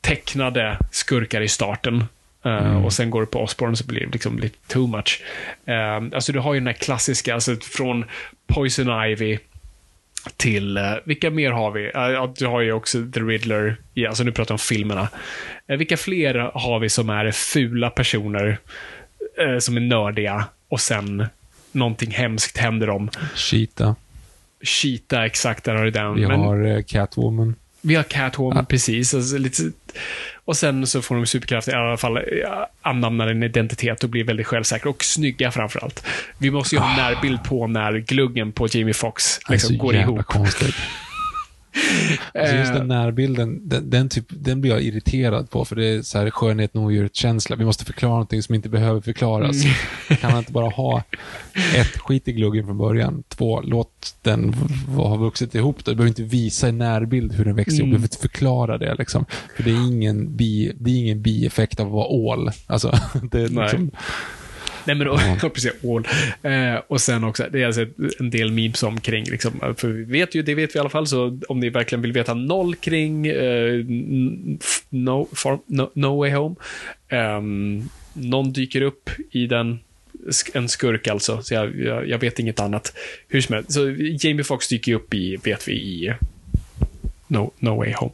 tecknade 0.00 0.78
skurkar 0.90 1.40
i 1.40 1.48
starten. 1.48 2.04
Uh, 2.46 2.84
Och 2.84 2.92
sen 2.92 3.10
går 3.10 3.20
det 3.20 3.26
på 3.26 3.40
Osborn 3.40 3.76
så 3.76 3.86
blir 3.86 4.00
det 4.00 4.12
liksom 4.12 4.38
lite 4.38 4.58
too 4.68 4.86
much. 4.86 5.22
Um, 5.64 6.12
alltså 6.14 6.32
du 6.32 6.38
har 6.38 6.54
ju 6.54 6.60
den 6.60 6.66
här 6.66 6.74
klassiska, 6.74 7.34
alltså 7.34 7.56
från 7.56 8.04
Poison 8.46 9.04
Ivy 9.04 9.38
till, 10.36 10.76
eh, 10.76 10.82
vilka 11.04 11.30
mer 11.30 11.50
har 11.50 11.70
vi? 11.70 11.90
Eh, 11.94 12.32
du 12.36 12.46
har 12.46 12.60
ju 12.60 12.72
också 12.72 13.06
The 13.14 13.20
Riddler, 13.20 13.76
ja, 13.94 14.08
alltså 14.08 14.24
nu 14.24 14.32
pratar 14.32 14.54
vi 14.54 14.54
om 14.54 14.58
filmerna. 14.58 15.08
Eh, 15.66 15.76
Vilka 15.76 15.96
fler 15.96 16.34
har 16.54 16.78
vi 16.78 16.88
som 16.88 17.10
är 17.10 17.30
fula 17.30 17.90
personer, 17.90 18.58
eh, 19.38 19.58
som 19.58 19.76
är 19.76 19.80
nördiga, 19.80 20.44
och 20.68 20.80
sen 20.80 21.26
någonting 21.72 22.10
hemskt 22.10 22.56
händer 22.58 22.86
dem. 22.86 23.10
Cheetah. 23.34 23.92
Cheetah, 24.62 25.24
exakt, 25.24 25.64
där 25.64 25.74
har 25.74 25.84
du 25.84 25.90
den. 25.90 26.14
Vi 26.14 26.26
Men 26.26 26.40
har 26.40 26.66
eh, 26.66 26.82
Catwoman. 26.82 27.54
Vi 27.80 27.94
har 27.94 28.02
Catwoman, 28.02 28.66
precis. 28.66 29.14
Alltså, 29.14 29.38
lite, 29.38 29.62
och 30.44 30.56
sen 30.56 30.86
så 30.86 31.02
får 31.02 31.14
de 31.14 31.26
superkrafter, 31.26 31.72
i 31.72 31.74
alla 31.74 31.96
fall 31.96 32.18
ja, 32.42 32.70
anamnar 32.82 33.28
en 33.28 33.42
identitet 33.42 34.04
och 34.04 34.10
blir 34.10 34.24
väldigt 34.24 34.46
självsäkra 34.46 34.90
och 34.90 35.04
snygga 35.04 35.50
framför 35.50 35.84
allt. 35.84 36.06
Vi 36.38 36.50
måste 36.50 36.74
ju 36.74 36.80
ha 36.80 36.90
en 36.90 36.96
närbild 36.96 37.44
på 37.44 37.66
när 37.66 37.92
gluggen 37.92 38.52
på 38.52 38.68
Jamie 38.70 38.94
är 38.94 39.50
liksom 39.50 39.76
så 39.76 39.82
går 39.82 39.94
ihop. 39.94 40.26
konstigt. 40.26 40.74
Alltså 42.34 42.56
just 42.56 42.70
Eh. 42.70 42.76
den 42.76 42.88
närbilden, 42.88 43.68
den, 43.68 43.90
den, 43.90 44.08
typ, 44.08 44.24
den 44.28 44.60
blir 44.60 44.70
jag 44.70 44.82
irriterad 44.82 45.50
på, 45.50 45.64
för 45.64 45.76
det 45.76 45.86
är 45.86 46.02
så 46.02 46.18
här 46.18 46.30
skönhet 46.30 46.76
och 46.76 46.82
odjuret-känsla. 46.82 47.56
Vi 47.56 47.64
måste 47.64 47.84
förklara 47.84 48.12
någonting 48.12 48.42
som 48.42 48.54
inte 48.54 48.68
behöver 48.68 49.00
förklaras. 49.00 49.56
Mm. 49.64 49.74
Kan 50.20 50.30
man 50.30 50.38
inte 50.38 50.52
bara 50.52 50.68
ha 50.68 51.02
ett, 51.76 51.98
skit 51.98 52.28
i 52.28 52.32
gluggen 52.32 52.66
från 52.66 52.78
början. 52.78 53.22
Två, 53.28 53.60
låt 53.60 54.14
den 54.22 54.54
ha 54.96 55.16
vuxit 55.16 55.54
ihop. 55.54 55.84
Då. 55.84 55.90
Du 55.90 55.96
behöver 55.96 56.08
inte 56.08 56.22
visa 56.22 56.68
i 56.68 56.72
närbild 56.72 57.32
hur 57.32 57.44
den 57.44 57.56
växer 57.56 57.72
ihop. 57.72 57.78
Du 57.78 57.82
Mm. 57.84 57.90
behöver 57.90 58.04
inte 58.04 58.18
förklara 58.18 58.78
det. 58.78 58.94
Liksom. 58.98 59.24
För 59.56 59.62
det 59.62 59.70
är 59.70 59.86
ingen, 59.88 60.36
bi, 60.36 60.72
det 60.80 60.90
är 60.90 60.94
ingen 60.98 61.22
bieffekt 61.22 61.80
av 61.80 61.86
att 61.86 61.92
vara 61.92 62.06
ål. 62.06 62.50
Alltså, 62.66 62.88
det 63.30 63.38
är 63.40 63.48
liksom, 63.48 63.82
Nej, 63.84 63.90
men 64.84 64.98
då, 64.98 65.20
precis, 65.54 65.72
all. 65.84 66.06
Eh, 66.52 66.80
och 66.86 67.00
sen 67.00 67.24
också, 67.24 67.46
det 67.52 67.62
är 67.62 67.66
alltså 67.66 67.86
en 68.18 68.30
del 68.30 68.52
memes 68.52 68.82
omkring, 68.82 69.24
liksom, 69.24 69.74
för 69.76 69.88
vi 69.88 70.04
vet 70.04 70.34
ju, 70.34 70.42
det 70.42 70.54
vet 70.54 70.74
vi 70.74 70.78
i 70.78 70.80
alla 70.80 70.88
fall, 70.90 71.06
så 71.06 71.40
om 71.48 71.60
ni 71.60 71.68
verkligen 71.70 72.02
vill 72.02 72.12
veta 72.12 72.34
noll 72.34 72.74
kring 72.74 73.26
eh, 73.26 73.84
no, 74.88 75.28
far, 75.32 75.58
no, 75.66 75.90
no 75.94 76.18
Way 76.18 76.30
Home, 76.30 76.56
ehm, 77.08 77.88
någon 78.12 78.52
dyker 78.52 78.80
upp 78.80 79.10
i 79.30 79.46
den, 79.46 79.78
en 80.54 80.68
skurk 80.68 81.08
alltså, 81.08 81.42
så 81.42 81.54
jag, 81.54 81.80
jag, 81.80 82.08
jag 82.08 82.18
vet 82.18 82.38
inget 82.38 82.60
annat. 82.60 82.92
Hur 83.28 83.40
som 83.40 83.54
helst, 83.54 83.72
så 83.72 83.90
Jamie 83.98 84.44
Foxx 84.44 84.68
dyker 84.68 84.94
upp 84.94 85.14
i, 85.14 85.36
vet 85.36 85.68
vi, 85.68 85.72
i 85.72 86.14
No, 87.30 87.52
no 87.58 87.76
Way 87.76 87.92
Home. 87.92 88.12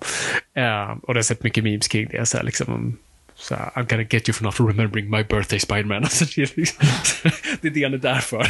Eh, 0.55 0.91
och 1.03 1.15
det 1.15 1.19
har 1.19 1.23
sett 1.23 1.43
mycket 1.43 1.65
memes 1.65 1.89
kring 1.89 2.09
det, 2.11 2.27
så 2.27 2.37
här, 2.37 2.45
liksom, 2.45 2.97
så 3.39 3.55
här, 3.55 3.71
I'm 3.75 3.91
gonna 3.91 4.03
get 4.11 4.29
you 4.29 4.35
for 4.35 4.45
not 4.45 4.61
remembering 4.61 5.11
my 5.11 5.23
birthday 5.23 5.59
Spiderman. 5.59 6.03
Alltså, 6.03 6.25
det, 6.37 6.43
är 6.43 6.51
liksom, 6.55 6.87
det 7.61 7.69
är 7.69 7.73
det 7.73 7.83
han 7.83 7.95
är 7.95 7.99
där 7.99 8.21
för. 8.21 8.45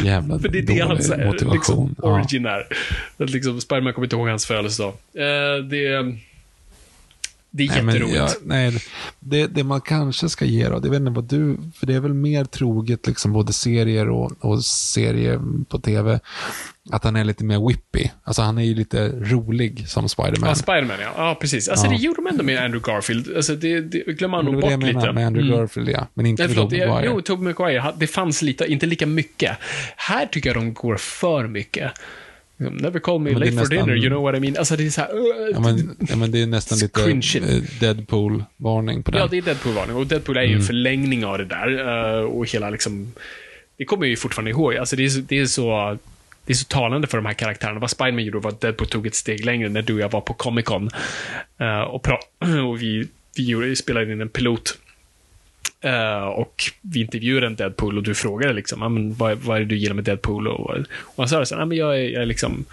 så 0.00 0.06
jävla 0.06 0.38
för 0.40 0.48
det 0.48 0.58
är 0.58 0.62
det 0.62 0.66
dålig 0.72 0.80
hans 0.82 1.10
eh, 1.10 1.26
motivation. 1.26 1.54
liksom, 1.54 1.96
Ja. 2.02 2.08
origin 2.14 2.46
är. 2.46 2.66
Att 3.18 3.30
liksom, 3.30 3.60
Spiderman 3.60 3.92
kommer 3.92 4.06
inte 4.06 4.16
ihåg 4.16 4.28
hans 4.28 4.46
födelsedag. 4.46 4.92
Eh, 5.14 5.64
det, 5.70 5.86
det 7.50 7.64
är 7.64 7.68
Nej, 7.68 7.82
men 7.82 7.94
jätteroligt. 7.94 8.16
jag- 8.16 8.30
nej, 8.44 8.82
det, 9.20 9.46
det 9.46 9.64
man 9.64 9.80
kanske 9.80 10.28
ska 10.28 10.44
ge 10.44 10.68
då, 10.68 10.78
det 10.78 10.88
vet 10.90 11.00
inte 11.00 11.10
vad 11.10 11.24
du, 11.24 11.56
för 11.74 11.86
det 11.86 11.94
är 11.94 12.00
väl 12.00 12.14
mer 12.14 12.44
troget 12.44 13.06
liksom 13.06 13.32
både 13.32 13.52
serier 13.52 14.08
och, 14.08 14.32
och 14.44 14.64
serier 14.64 15.40
på 15.68 15.78
tv, 15.78 16.20
att 16.92 17.04
han 17.04 17.16
är 17.16 17.24
lite 17.24 17.44
mer 17.44 17.68
whippy. 17.68 18.08
Alltså 18.24 18.42
han 18.42 18.58
är 18.58 18.62
ju 18.62 18.74
lite 18.74 19.08
rolig 19.08 19.88
som 19.88 20.08
Spiderman. 20.08 20.48
Ja, 20.48 20.54
Spiderman, 20.54 20.96
ja. 21.00 21.12
ja. 21.16 21.34
precis. 21.40 21.68
Alltså, 21.68 21.86
Ja. 21.86 21.90
det 21.92 21.96
gjorde 21.98 22.22
de 22.22 22.26
ändå 22.26 22.44
med 22.44 22.64
Andrew 22.64 22.92
Garfield. 22.92 23.36
Alltså, 23.36 23.54
det, 23.54 23.80
det 23.80 23.98
glömmer 23.98 24.36
man 24.36 24.44
Men 24.44 24.54
nog 24.54 24.62
det 24.62 24.66
var 24.66 24.70
det 24.70 24.76
bort 24.76 24.82
jag 24.86 24.94
menar 24.94 25.00
lite. 25.06 25.12
med 25.14 25.26
Andrew 25.26 25.48
Mm. 25.52 25.60
Garfield, 25.60 25.88
ja. 25.88 26.06
Men 26.14 26.26
inte 26.26 26.42
Nej, 26.42 26.54
förlåt. 26.54 26.70
Tobey 26.70 26.86
Maguire. 26.88 27.12
jo, 27.14 27.20
Tobey 27.20 27.44
Maguire. 27.44 27.94
Det 27.98 28.06
fanns 28.06 28.42
lite, 28.42 28.66
inte 28.72 28.86
lika 28.86 29.06
mycket. 29.06 29.56
Här 29.96 30.26
tycker 30.26 30.48
jag 30.50 30.56
de 30.56 30.74
går 30.74 30.96
för 30.96 31.46
mycket. 31.46 31.92
Never 32.60 32.98
call 33.00 33.20
me 33.20 33.30
det 33.30 33.36
är 33.36 33.38
late 33.38 33.50
for 33.52 33.56
nästan- 33.58 33.76
dinner, 33.78 33.96
you 33.96 34.08
know 34.08 34.22
what 34.22 34.36
I 34.36 34.40
mean. 34.40 34.56
Alltså 34.56 34.76
det 34.76 34.86
är 34.86 34.90
så 34.90 35.00
här... 35.00 35.14
uh, 35.14 35.50
Ja 35.52 35.60
men, 35.60 35.96
ja, 36.08 36.16
men 36.16 36.30
det 36.30 36.42
är 36.42 36.46
nästan 36.46 36.78
lite 36.78 37.00
eh, 37.38 37.62
Deadpool-varning 37.80 39.02
på 39.02 39.10
den. 39.10 39.20
Ja, 39.20 39.26
det 39.30 39.38
är 39.38 39.42
Deadpool-varning. 39.42 39.96
Och 39.96 40.06
Deadpool 40.06 40.36
är 40.36 40.42
ju 40.42 40.46
Mm. 40.48 40.60
en 40.60 40.66
förlängning 40.66 41.24
av 41.24 41.38
det 41.38 41.44
där. 41.44 42.18
eh, 42.18 42.24
Och 42.24 42.46
hela 42.52 42.70
liksom... 42.70 43.12
Det 43.76 43.84
kommer 43.84 44.04
jag 44.04 44.10
ju 44.10 44.16
fortfarande 44.16 44.50
ihåg. 44.50 44.76
Alltså 44.76 44.96
det 44.96 45.04
är 45.04 45.08
så... 45.08 45.20
Det 45.20 45.38
är 45.38 45.46
så 45.46 45.98
det 46.46 46.52
är 46.52 46.56
så 46.56 46.64
talande 46.64 47.06
för 47.06 47.18
de 47.18 47.26
här 47.26 47.32
karaktärerna. 47.32 47.80
Vad 47.80 47.90
Spiderman 47.90 48.24
gjorde 48.24 48.38
var 48.38 48.50
att 48.50 48.60
Deadpool 48.60 48.88
tog 48.88 49.06
ett 49.06 49.14
steg 49.14 49.44
längre 49.44 49.68
när 49.68 49.82
du 49.82 49.94
och 49.94 50.00
jag 50.00 50.10
var 50.12 50.20
på 50.20 50.34
Comic 50.34 50.64
Con. 50.64 50.90
eh, 51.60 51.80
och, 51.80 52.06
och 52.68 52.82
vi, 52.82 53.08
vi 53.36 53.76
spelade 53.76 54.12
in 54.12 54.20
en 54.20 54.28
pilot. 54.28 54.78
Eh, 55.80 56.22
och 56.22 56.62
vi 56.80 57.00
intervjuade 57.00 57.46
en 57.46 57.56
Deadpool 57.56 57.96
och 57.96 58.02
du 58.02 58.14
frågade 58.14 58.52
liksom, 58.52 58.82
ah, 58.82 58.88
men 58.88 59.14
vad, 59.14 59.38
vad 59.38 59.56
är 59.56 59.60
det 59.60 59.66
du 59.66 59.76
gillar 59.76 59.94
med 59.94 60.04
Deadpool? 60.04 60.48
Och, 60.48 60.70
och 60.70 61.16
han 61.16 61.28
sa 61.28 61.44
så 61.44 61.54
här, 61.54 61.62
ah, 61.62 61.66
men 61.66 61.78
jag 61.78 61.98
är, 61.98 62.08
jag 62.08 62.22
är 62.22 62.26
liksom, 62.26 62.64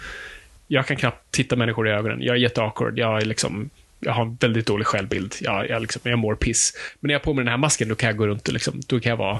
jag 0.66 0.86
kan 0.86 0.96
knappt 0.96 1.30
titta 1.30 1.56
människor 1.56 1.88
i 1.88 1.90
ögonen. 1.90 2.22
Jag 2.22 2.36
är 2.36 2.40
jätteawkward. 2.40 2.98
Jag 2.98 3.22
är 3.22 3.24
liksom, 3.24 3.70
jag 4.00 4.12
har 4.12 4.22
en 4.22 4.36
väldigt 4.40 4.66
dålig 4.66 4.86
självbild. 4.86 5.34
Jag, 5.40 5.68
jag, 5.68 5.82
liksom, 5.82 6.00
jag 6.04 6.18
mår 6.18 6.34
piss. 6.34 6.72
Men 7.00 7.08
när 7.08 7.14
jag 7.14 7.20
har 7.20 7.24
på 7.24 7.34
mig 7.34 7.44
den 7.44 7.50
här 7.50 7.58
masken, 7.58 7.88
då 7.88 7.94
kan 7.94 8.06
jag 8.06 8.16
gå 8.16 8.26
runt 8.26 8.48
och 8.48 8.54
liksom, 8.54 8.80
då 8.86 9.00
kan 9.00 9.10
jag 9.10 9.16
vara 9.16 9.38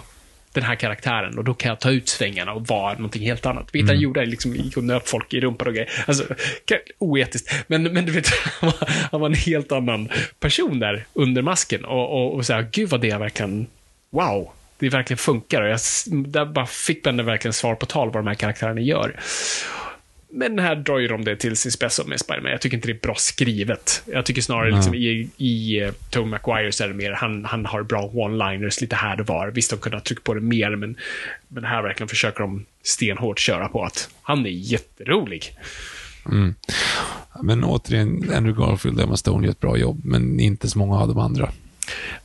den 0.52 0.64
här 0.64 0.74
karaktären 0.74 1.38
och 1.38 1.44
då 1.44 1.54
kan 1.54 1.68
jag 1.68 1.80
ta 1.80 1.90
ut 1.90 2.08
svängarna 2.08 2.52
och 2.52 2.66
vara 2.66 2.92
någonting 2.92 3.22
helt 3.22 3.46
annat. 3.46 3.68
Vilket 3.72 3.90
han 3.90 4.00
gjorde, 4.00 4.26
liksom 4.26 4.56
gick 4.56 4.76
och 4.76 4.84
nöp 4.84 5.08
folk 5.08 5.34
i 5.34 5.40
rumpan 5.40 5.68
och 5.68 5.74
grejer. 5.74 5.90
Alltså, 6.06 6.24
oetiskt. 6.98 7.54
Men, 7.66 7.82
men 7.82 8.06
du 8.06 8.12
vet, 8.12 8.28
han 8.60 8.70
var, 8.70 8.88
han 9.10 9.20
var 9.20 9.28
en 9.28 9.34
helt 9.34 9.72
annan 9.72 10.08
person 10.40 10.78
där 10.78 11.06
under 11.12 11.42
masken 11.42 11.84
och, 11.84 12.12
och, 12.12 12.34
och 12.34 12.46
så 12.46 12.52
här, 12.52 12.68
gud 12.72 12.88
vad 12.88 13.00
det 13.00 13.10
är 13.10 13.18
verkligen, 13.18 13.66
wow. 14.10 14.50
Det 14.80 14.88
verkligen 14.88 15.18
funkar 15.18 15.62
och 15.62 15.68
jag, 15.68 15.80
där 16.06 16.44
bara 16.44 16.66
fick 16.66 17.04
man 17.04 17.24
verkligen 17.24 17.52
svar 17.52 17.74
på 17.74 17.86
tal 17.86 18.06
vad 18.06 18.24
de 18.24 18.26
här 18.26 18.34
karaktärerna 18.34 18.80
gör. 18.80 19.16
Men 20.30 20.58
här 20.58 20.76
drar 20.76 20.98
ju 20.98 21.08
de 21.08 21.24
det 21.24 21.36
till 21.36 21.56
sin 21.56 21.72
spets 21.72 22.06
med 22.06 22.20
Spiderman. 22.20 22.52
Jag 22.52 22.60
tycker 22.60 22.76
inte 22.76 22.88
det 22.88 22.92
är 22.92 23.00
bra 23.00 23.14
skrivet. 23.14 24.02
Jag 24.06 24.26
tycker 24.26 24.42
snarare 24.42 24.70
liksom 24.70 24.94
i, 24.94 25.30
i 25.36 25.84
uh, 25.84 25.92
Tobey 26.10 26.30
Maguire 26.30 26.72
så 26.72 26.84
är 26.84 26.88
det 26.88 26.94
mer, 26.94 27.12
han, 27.12 27.44
han 27.44 27.66
har 27.66 27.82
bra 27.82 28.10
one-liners 28.14 28.80
lite 28.80 28.96
här 28.96 29.20
och 29.20 29.26
var. 29.26 29.48
Visst, 29.48 29.70
de 29.70 29.78
kunde 29.78 29.96
ha 29.96 30.02
tryckt 30.02 30.24
på 30.24 30.34
det 30.34 30.40
mer, 30.40 30.76
men, 30.76 30.96
men 31.48 31.64
här 31.64 31.82
verkligen 31.82 32.08
försöker 32.08 32.40
de 32.40 32.64
stenhårt 32.82 33.38
köra 33.38 33.68
på 33.68 33.84
att 33.84 34.10
han 34.22 34.46
är 34.46 34.50
jätterolig. 34.50 35.52
Men 37.42 37.64
återigen, 37.64 38.30
Andrew 38.34 38.52
Garfield 38.52 38.98
och 38.98 39.04
Emma 39.04 39.16
Stone 39.16 39.46
gör 39.46 39.52
ett 39.52 39.60
bra 39.60 39.76
jobb, 39.76 40.00
men 40.04 40.40
inte 40.40 40.68
så 40.68 40.78
många 40.78 40.98
av 40.98 41.08
de 41.08 41.18
andra. 41.18 41.50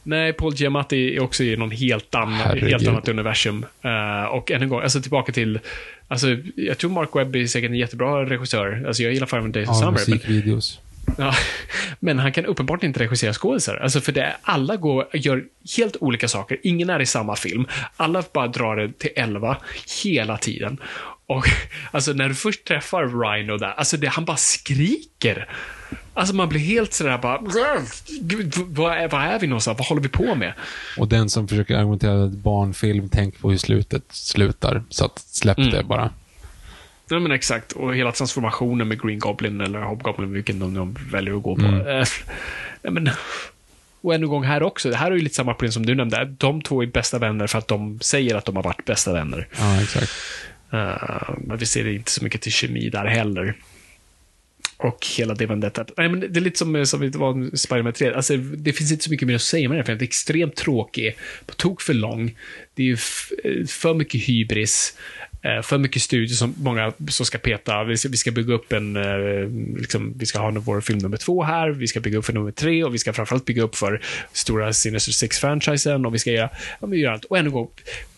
Nej, 0.03 0.33
Paul 0.33 0.53
Giamatti 0.55 1.15
är 1.15 1.21
också 1.21 1.43
i 1.43 1.57
någon 1.57 1.71
helt, 1.71 2.15
annan, 2.15 2.57
helt 2.59 2.87
annat 2.87 3.07
universum. 3.07 3.65
Eh, 3.81 4.23
och 4.23 4.51
än 4.51 4.61
en 4.61 4.69
gång, 4.69 4.81
alltså 4.81 5.01
tillbaka 5.01 5.31
till, 5.31 5.59
alltså, 6.07 6.27
jag 6.55 6.77
tror 6.77 6.91
Mark 6.91 7.09
Webb 7.15 7.35
är 7.35 7.47
säkert 7.47 7.69
en 7.69 7.77
jättebra 7.77 8.25
regissör. 8.25 8.83
Alltså 8.87 9.03
jag 9.03 9.13
gillar 9.13 9.27
Five 9.27 9.47
Days 9.47 9.69
of 9.69 9.75
Ja, 9.75 9.79
Summer. 9.79 9.91
Men, 9.91 10.15
musikvideos. 10.17 10.79
ja, 11.17 11.33
men 11.99 12.19
han 12.19 12.31
kan 12.31 12.45
uppenbart 12.45 12.83
inte 12.83 12.99
regissera 12.99 13.33
skådisar. 13.33 13.75
Alltså 13.75 14.01
för 14.01 14.11
det, 14.11 14.35
alla 14.41 14.75
går, 14.75 15.07
gör 15.13 15.43
helt 15.77 15.95
olika 15.99 16.27
saker. 16.27 16.57
Ingen 16.63 16.89
är 16.89 16.99
i 16.99 17.05
samma 17.05 17.35
film. 17.35 17.67
Alla 17.97 18.23
bara 18.33 18.47
drar 18.47 18.75
det 18.75 18.99
till 18.99 19.11
elva 19.15 19.57
hela 20.03 20.37
tiden. 20.37 20.77
Och 21.25 21.45
alltså 21.91 22.13
när 22.13 22.29
du 22.29 22.35
först 22.35 22.63
träffar 22.65 23.03
Rhino 23.03 23.57
där, 23.57 23.73
alltså 23.77 23.97
det, 23.97 24.07
han 24.07 24.25
bara 24.25 24.37
skriker. 24.37 25.49
Alltså 26.13 26.35
man 26.35 26.49
blir 26.49 26.59
helt 26.59 26.93
sådär 26.93 27.17
bara, 27.17 27.39
vad 28.67 28.97
är, 28.97 29.07
vad 29.07 29.21
är 29.21 29.39
vi 29.39 29.47
någonstans? 29.47 29.77
Vad 29.77 29.87
håller 29.87 30.01
vi 30.01 30.09
på 30.09 30.35
med? 30.35 30.53
Och 30.97 31.07
den 31.07 31.29
som 31.29 31.47
försöker 31.47 31.75
argumentera 31.77 32.23
att 32.23 32.31
barnfilm, 32.31 33.09
tänk 33.11 33.39
på 33.39 33.49
hur 33.51 33.57
slutet 33.57 34.03
slutar. 34.09 34.83
Så 34.89 35.05
att 35.05 35.19
släpp 35.19 35.57
Mm. 35.57 35.71
det 35.71 35.83
bara. 35.83 36.09
Ja, 37.09 37.19
men 37.19 37.31
exakt. 37.31 37.71
Och 37.71 37.95
hela 37.95 38.11
transformationen 38.11 38.87
med 38.87 39.01
Green 39.01 39.19
Goblin 39.19 39.61
eller 39.61 39.79
Hobgoblin, 39.79 40.33
vilken 40.33 40.59
de, 40.59 40.73
de 40.73 40.97
väljer 41.11 41.37
att 41.37 41.43
gå 41.43 41.55
på. 41.55 41.61
Mm. 41.61 41.87
Eh, 41.87 42.05
ja, 42.81 42.91
men, 42.91 43.09
och 44.01 44.13
än 44.13 44.23
en 44.23 44.29
gång 44.29 44.43
här 44.43 44.63
också. 44.63 44.89
Det 44.89 44.95
här 44.95 45.11
är 45.11 45.15
ju 45.15 45.21
lite 45.21 45.35
samma 45.35 45.53
problem 45.53 45.71
som 45.71 45.85
du 45.85 45.95
nämnde. 45.95 46.25
De 46.37 46.61
två 46.61 46.83
är 46.83 46.87
bästa 46.87 47.19
vänner 47.19 47.47
för 47.47 47.57
att 47.57 47.67
de 47.67 47.99
säger 48.01 48.35
att 48.35 48.45
de 48.45 48.55
har 48.55 48.63
varit 48.63 48.85
bästa 48.85 49.13
vänner. 49.13 49.47
Ja, 49.59 49.81
exakt. 49.81 50.11
Uh, 50.73 51.29
men 51.37 51.57
vi 51.57 51.65
ser 51.65 51.87
inte 51.87 52.11
så 52.11 52.23
mycket 52.23 52.41
till 52.41 52.51
kemi 52.51 52.89
där 52.89 53.05
heller. 53.05 53.55
Och 54.83 55.07
hela 55.17 55.33
det 55.33 55.45
vendettat. 55.45 55.91
Nej, 55.97 56.09
men 56.09 56.19
det 56.19 56.39
är 56.39 56.41
lite 56.41 56.57
som, 56.59 56.75
eh, 56.75 56.83
som 56.83 57.01
det 57.11 57.15
var 57.15 57.33
med 57.33 57.59
Spiderman 57.59 57.93
3. 57.93 58.13
Alltså, 58.13 58.37
det 58.37 58.73
finns 58.73 58.91
inte 58.91 59.03
så 59.03 59.09
mycket 59.09 59.27
mer 59.27 59.35
att 59.35 59.41
säga 59.41 59.69
med 59.69 59.77
den, 59.77 59.85
för 59.85 59.93
den 59.93 60.01
är 60.01 60.03
extremt 60.03 60.55
tråkig. 60.55 61.15
På 61.45 61.53
tok 61.53 61.81
för 61.81 61.93
lång. 61.93 62.37
Det 62.73 62.89
är 62.89 62.91
eh, 63.43 63.65
för 63.65 63.93
mycket 63.93 64.21
hybris. 64.21 64.97
Eh, 65.41 65.61
för 65.61 65.77
mycket 65.77 66.01
studier 66.01 66.35
som 66.35 66.55
många 66.57 66.93
som 67.09 67.25
ska 67.25 67.37
peta. 67.37 67.83
Vi 67.83 67.97
ska, 67.97 68.09
vi 68.09 68.17
ska 68.17 68.31
bygga 68.31 68.53
upp 68.53 68.73
en, 68.73 68.93
liksom, 69.77 70.13
vi 70.17 70.25
ska 70.25 70.39
ha 70.39 70.51
vår 70.51 70.81
film 70.81 70.99
nummer 70.99 71.17
två 71.17 71.43
här, 71.43 71.69
vi 71.69 71.87
ska 71.87 71.99
bygga 71.99 72.17
upp 72.17 72.25
för 72.25 72.33
nummer 72.33 72.51
tre 72.51 72.83
och 72.83 72.93
vi 72.93 72.97
ska 72.97 73.13
framförallt 73.13 73.45
bygga 73.45 73.63
upp 73.63 73.75
för 73.75 74.01
stora 74.33 74.73
Sinister 74.73 75.11
Six-franchisen 75.11 76.05
och 76.05 76.13
vi 76.13 76.19
ska 76.19 76.31
göra, 76.31 76.49
ja, 76.53 76.77
men 76.79 76.91
vi 76.91 76.97
gör 76.97 77.11
allt. 77.11 77.25
Och 77.25 77.37
en 77.37 77.51
gång, 77.51 77.69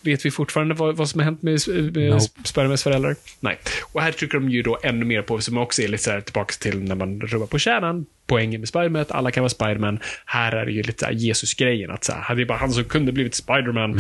Vet 0.06 0.26
vi 0.26 0.32
fortfarande 0.32 0.73
vad, 0.73 0.95
vad 0.95 1.10
som 1.10 1.19
har 1.19 1.26
hänt 1.26 1.41
med, 1.41 1.60
med 1.68 2.11
Nope. 2.11 2.26
Spidermans 2.44 2.84
föräldrar? 2.84 3.15
Nej. 3.40 3.60
Och 3.94 4.02
här 4.02 4.11
trycker 4.11 4.40
de 4.40 4.49
ju 4.49 4.61
då 4.61 4.80
ännu 4.84 5.06
mer 5.06 5.22
på, 5.22 5.41
som 5.41 5.57
också 5.57 5.82
är 5.82 5.88
lite 5.88 6.03
så 6.03 6.11
här 6.11 6.22
tillbaka 6.22 6.53
till 6.60 6.84
när 6.84 6.95
man 6.95 7.22
rubbar 7.22 7.48
på 7.48 7.60
kärnan, 7.60 8.06
poängen 8.27 8.61
med 8.61 8.68
Spiderman, 8.68 9.06
alla 9.10 9.32
kan 9.32 9.41
vara 9.41 9.49
Spiderman. 9.49 9.99
Här 10.26 10.52
är 10.52 10.65
det 10.65 10.72
ju 10.72 10.84
lite 10.84 11.10
Jesus-grejen, 11.11 11.91
att 11.91 12.03
så 12.03 12.11
här, 12.11 12.22
hade 12.22 12.41
det 12.41 12.45
bara 12.45 12.57
han 12.57 12.72
som 12.72 12.84
kunde 12.84 13.11
blivit 13.11 13.36
Spiderman. 13.36 13.99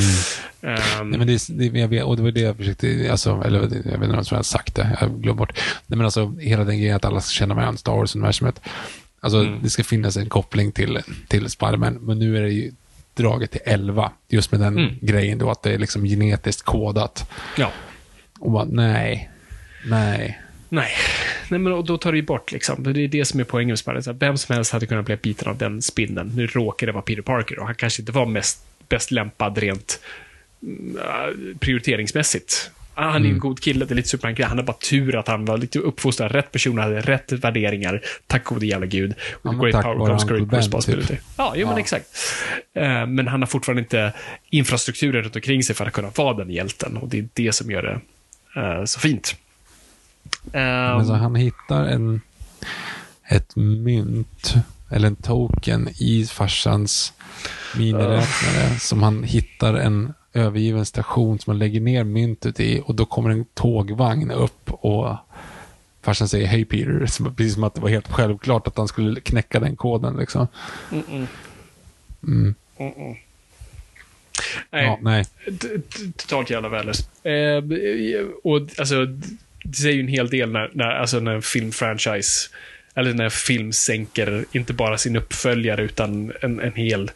Nej, 0.61 1.03
men 1.03 1.27
det, 1.27 1.47
det, 1.49 1.79
jag 1.79 1.87
vet, 1.87 2.03
och 2.03 2.17
det 2.17 2.23
var 2.23 2.31
det 2.31 2.41
jag 2.41 2.57
försökte, 2.57 3.07
alltså, 3.11 3.41
eller 3.45 3.59
jag 3.59 3.67
vet 3.69 3.85
inte 3.85 4.03
om 4.05 4.23
jag 4.29 4.37
har 4.37 4.43
sagt 4.43 4.75
det, 4.75 4.97
jag 5.01 5.21
glömde 5.21 5.39
bort. 5.39 5.53
Nej, 5.87 5.97
men 5.97 6.05
alltså, 6.05 6.35
hela 6.39 6.63
den 6.63 6.77
grejen 6.77 6.95
att 6.95 7.05
alla 7.05 7.21
ska 7.21 7.33
känna 7.33 7.55
varandra, 7.55 7.77
Star 7.77 7.93
Wars-universumet. 7.93 8.61
Alltså, 9.19 9.43
det 9.43 9.69
ska 9.69 9.83
finnas 9.83 10.17
en 10.17 10.29
koppling 10.29 10.71
till, 10.71 10.99
till 11.27 11.49
Spiderman, 11.49 11.93
men 11.93 12.19
nu 12.19 12.37
är 12.37 12.41
det 12.41 12.49
ju 12.49 12.71
draget 13.15 13.51
till 13.51 13.61
11, 13.65 14.11
just 14.27 14.51
med 14.51 14.61
den 14.61 14.97
grejen 15.01 15.37
då, 15.37 15.51
att 15.51 15.63
det 15.63 15.73
är 15.73 15.77
liksom 15.77 16.03
genetiskt 16.05 16.61
kodat. 16.61 17.31
ja. 17.57 17.71
Och 18.39 18.51
bara, 18.51 18.65
nej, 18.65 19.29
nej. 19.85 20.41
Nej. 20.69 20.91
Nej, 21.49 21.59
men 21.59 21.85
då 21.85 21.97
tar 21.97 22.11
det 22.11 22.17
ju 22.17 22.23
bort 22.23 22.51
liksom. 22.51 22.83
Det 22.83 23.01
är 23.01 23.07
det 23.07 23.25
som 23.25 23.39
är 23.39 23.43
poängen 23.43 23.77
med 23.85 24.05
här, 24.05 24.13
Vem 24.13 24.37
som 24.37 24.55
helst 24.55 24.71
hade 24.71 24.85
kunnat 24.85 25.05
bli 25.05 25.15
biten 25.15 25.47
av 25.47 25.57
den 25.57 25.81
spindeln. 25.81 26.31
Nu 26.35 26.47
råkar 26.47 26.87
det 26.87 26.93
vara 26.93 27.01
Peter 27.01 27.21
Parker 27.21 27.59
och 27.59 27.65
han 27.65 27.75
kanske 27.75 28.01
inte 28.01 28.11
var 28.11 28.25
mest, 28.25 28.65
bäst 28.89 29.11
lämpad 29.11 29.57
rent 29.57 29.99
mm, 30.63 30.97
äh, 30.97 31.57
prioriteringsmässigt. 31.59 32.71
Ah, 32.97 33.11
Han 33.11 33.25
är 33.25 33.29
en 33.29 33.39
god 33.39 33.59
kille, 33.61 33.85
det 33.85 33.93
är 33.93 33.95
lite 33.95 34.09
superman 34.09 34.35
Han 34.49 34.57
har 34.57 34.65
bara 34.65 34.77
tur 34.77 35.15
att 35.15 35.27
han 35.27 35.45
var 35.45 35.57
lite 35.57 35.79
uppfostrad, 35.79 36.31
rätt 36.31 36.51
person, 36.51 36.77
hade 36.77 37.01
rätt 37.01 37.31
värderingar. 37.31 38.01
Tack 38.27 38.43
gode 38.43 38.65
jävla 38.65 38.85
gud. 38.85 39.09
With 39.09 39.17
men 39.43 39.59
great 39.59 39.73
tack 39.73 39.83
power 39.83 40.07
comes 40.07 40.23
great 40.23 40.47
Ben, 40.47 40.59
responsibility. 40.59 41.07
typ. 41.07 41.19
Ja, 41.37 41.53
jo, 41.55 41.67
men 41.67 41.75
Ja. 41.75 41.79
exakt. 41.81 42.05
Eh, 42.73 43.05
men 43.07 43.27
han 43.27 43.41
har 43.41 43.47
fortfarande 43.47 43.81
inte 43.81 44.13
infrastrukturen 44.49 45.23
runt 45.23 45.35
omkring 45.35 45.63
sig 45.63 45.75
för 45.75 45.85
att 45.85 45.93
kunna 45.93 46.09
vara 46.15 46.33
den 46.37 46.49
hjälten. 46.49 46.97
Och 46.97 47.09
det 47.09 47.19
är 47.19 47.27
det 47.33 47.51
som 47.51 47.71
gör 47.71 47.81
det 47.83 47.99
eh, 48.61 48.83
så 48.85 48.99
fint. 48.99 49.35
Men 50.43 50.61
Ehm, 50.99 51.05
så 51.05 51.13
han 51.13 51.35
hittar 51.35 51.83
en, 51.85 52.21
ett 53.27 53.55
mynt, 53.55 54.53
eller 54.91 55.07
en 55.07 55.15
token 55.15 55.89
i 55.99 56.25
farsans 56.25 57.13
miniräknare 57.77 58.79
som 58.79 59.03
han 59.03 59.23
hittar 59.23 59.73
en 59.73 60.13
övergiven 60.35 60.85
station 60.85 61.39
som 61.39 61.51
man 61.51 61.59
lägger 61.59 61.81
ner 61.81 62.03
myntet 62.03 62.59
i 62.59 62.81
och 62.85 62.95
då 62.95 63.05
kommer 63.05 63.29
en 63.29 63.45
tågvagn 63.53 64.31
upp 64.31 64.71
och 64.71 65.15
farsan 66.01 66.27
säger 66.27 66.47
hej 66.47 66.65
Peter, 66.65 67.05
som- 67.09 67.35
precis 67.35 67.53
som 67.53 67.63
att 67.63 67.75
det 67.75 67.81
var 67.81 67.89
helt 67.89 68.07
självklart 68.11 68.67
att 68.67 68.77
han 68.77 68.87
skulle 68.87 69.19
knäcka 69.21 69.59
den 69.59 69.75
koden. 69.75 70.17
Liksom. 70.17 70.47
nej. 74.71 74.85
Ja, 74.85 74.99
nej. 75.01 75.23
T- 75.45 75.51
t- 75.59 76.11
Totalt 76.17 76.49
jävla 76.49 76.69
värdelöst. 76.69 77.09
Eh, 77.23 77.63
och 78.43 78.61
alltså, 78.79 79.05
det 79.63 79.75
säger 79.77 79.95
ju 79.95 80.01
en 80.01 80.07
hel 80.07 80.29
del 80.29 80.51
när, 80.51 80.69
när, 80.73 80.85
alltså, 80.91 81.19
när 81.19 81.31
en 81.35 81.41
filmfranchise, 81.41 82.49
eller 82.95 83.13
när 83.13 83.23
en 83.23 83.31
film 83.31 83.73
sänker 83.73 84.45
inte 84.51 84.73
bara 84.73 84.97
sin 84.97 85.15
uppföljare 85.15 85.83
utan 85.83 86.33
en, 86.41 86.59
en 86.59 86.73
hel 86.73 87.11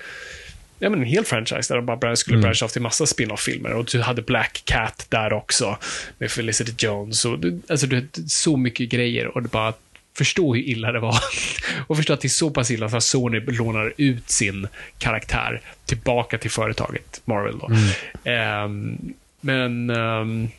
Ja, 0.80 0.90
men 0.90 1.00
en 1.00 1.06
hel 1.06 1.26
franchise 1.26 1.74
där 1.74 1.82
de 1.82 2.00
bara 2.00 2.16
skulle 2.16 2.36
Mm. 2.36 2.42
branscha 2.42 2.66
av 2.66 2.70
till 2.70 2.82
massa 2.82 3.06
spin-off-filmer. 3.06 3.74
Och 3.74 3.86
du 3.86 4.02
hade 4.02 4.22
Black 4.22 4.62
Cat 4.66 5.06
där 5.10 5.34
också, 5.34 5.78
med 6.18 6.32
Felicity 6.32 6.74
Jones. 6.78 7.26
Och, 7.26 7.38
alltså, 7.70 7.88
du 7.88 7.96
hade 7.96 8.30
så 8.30 8.58
mycket 8.58 8.90
grejer 8.90 9.28
och 9.28 9.44
det 9.44 9.50
bara 9.50 9.74
förstå 10.18 10.56
hur 10.56 10.62
illa 10.62 10.92
det 10.92 11.00
var. 11.00 11.16
och 11.88 11.98
förstå 11.98 12.14
att 12.14 12.22
det 12.22 12.28
är 12.28 12.30
så 12.30 12.50
pass 12.50 12.72
illa 12.72 12.90
så 12.90 12.98
att 12.98 13.04
Sony 13.04 13.40
lånar 13.40 13.94
ut 13.98 14.30
sin 14.30 14.68
karaktär 14.98 15.62
tillbaka 15.86 16.38
till 16.38 16.52
företaget 16.52 17.22
Marvel. 17.26 17.58
Då. 17.60 17.70
Ehm, 18.32 18.98
men... 19.42 19.90
Um, 19.90 20.50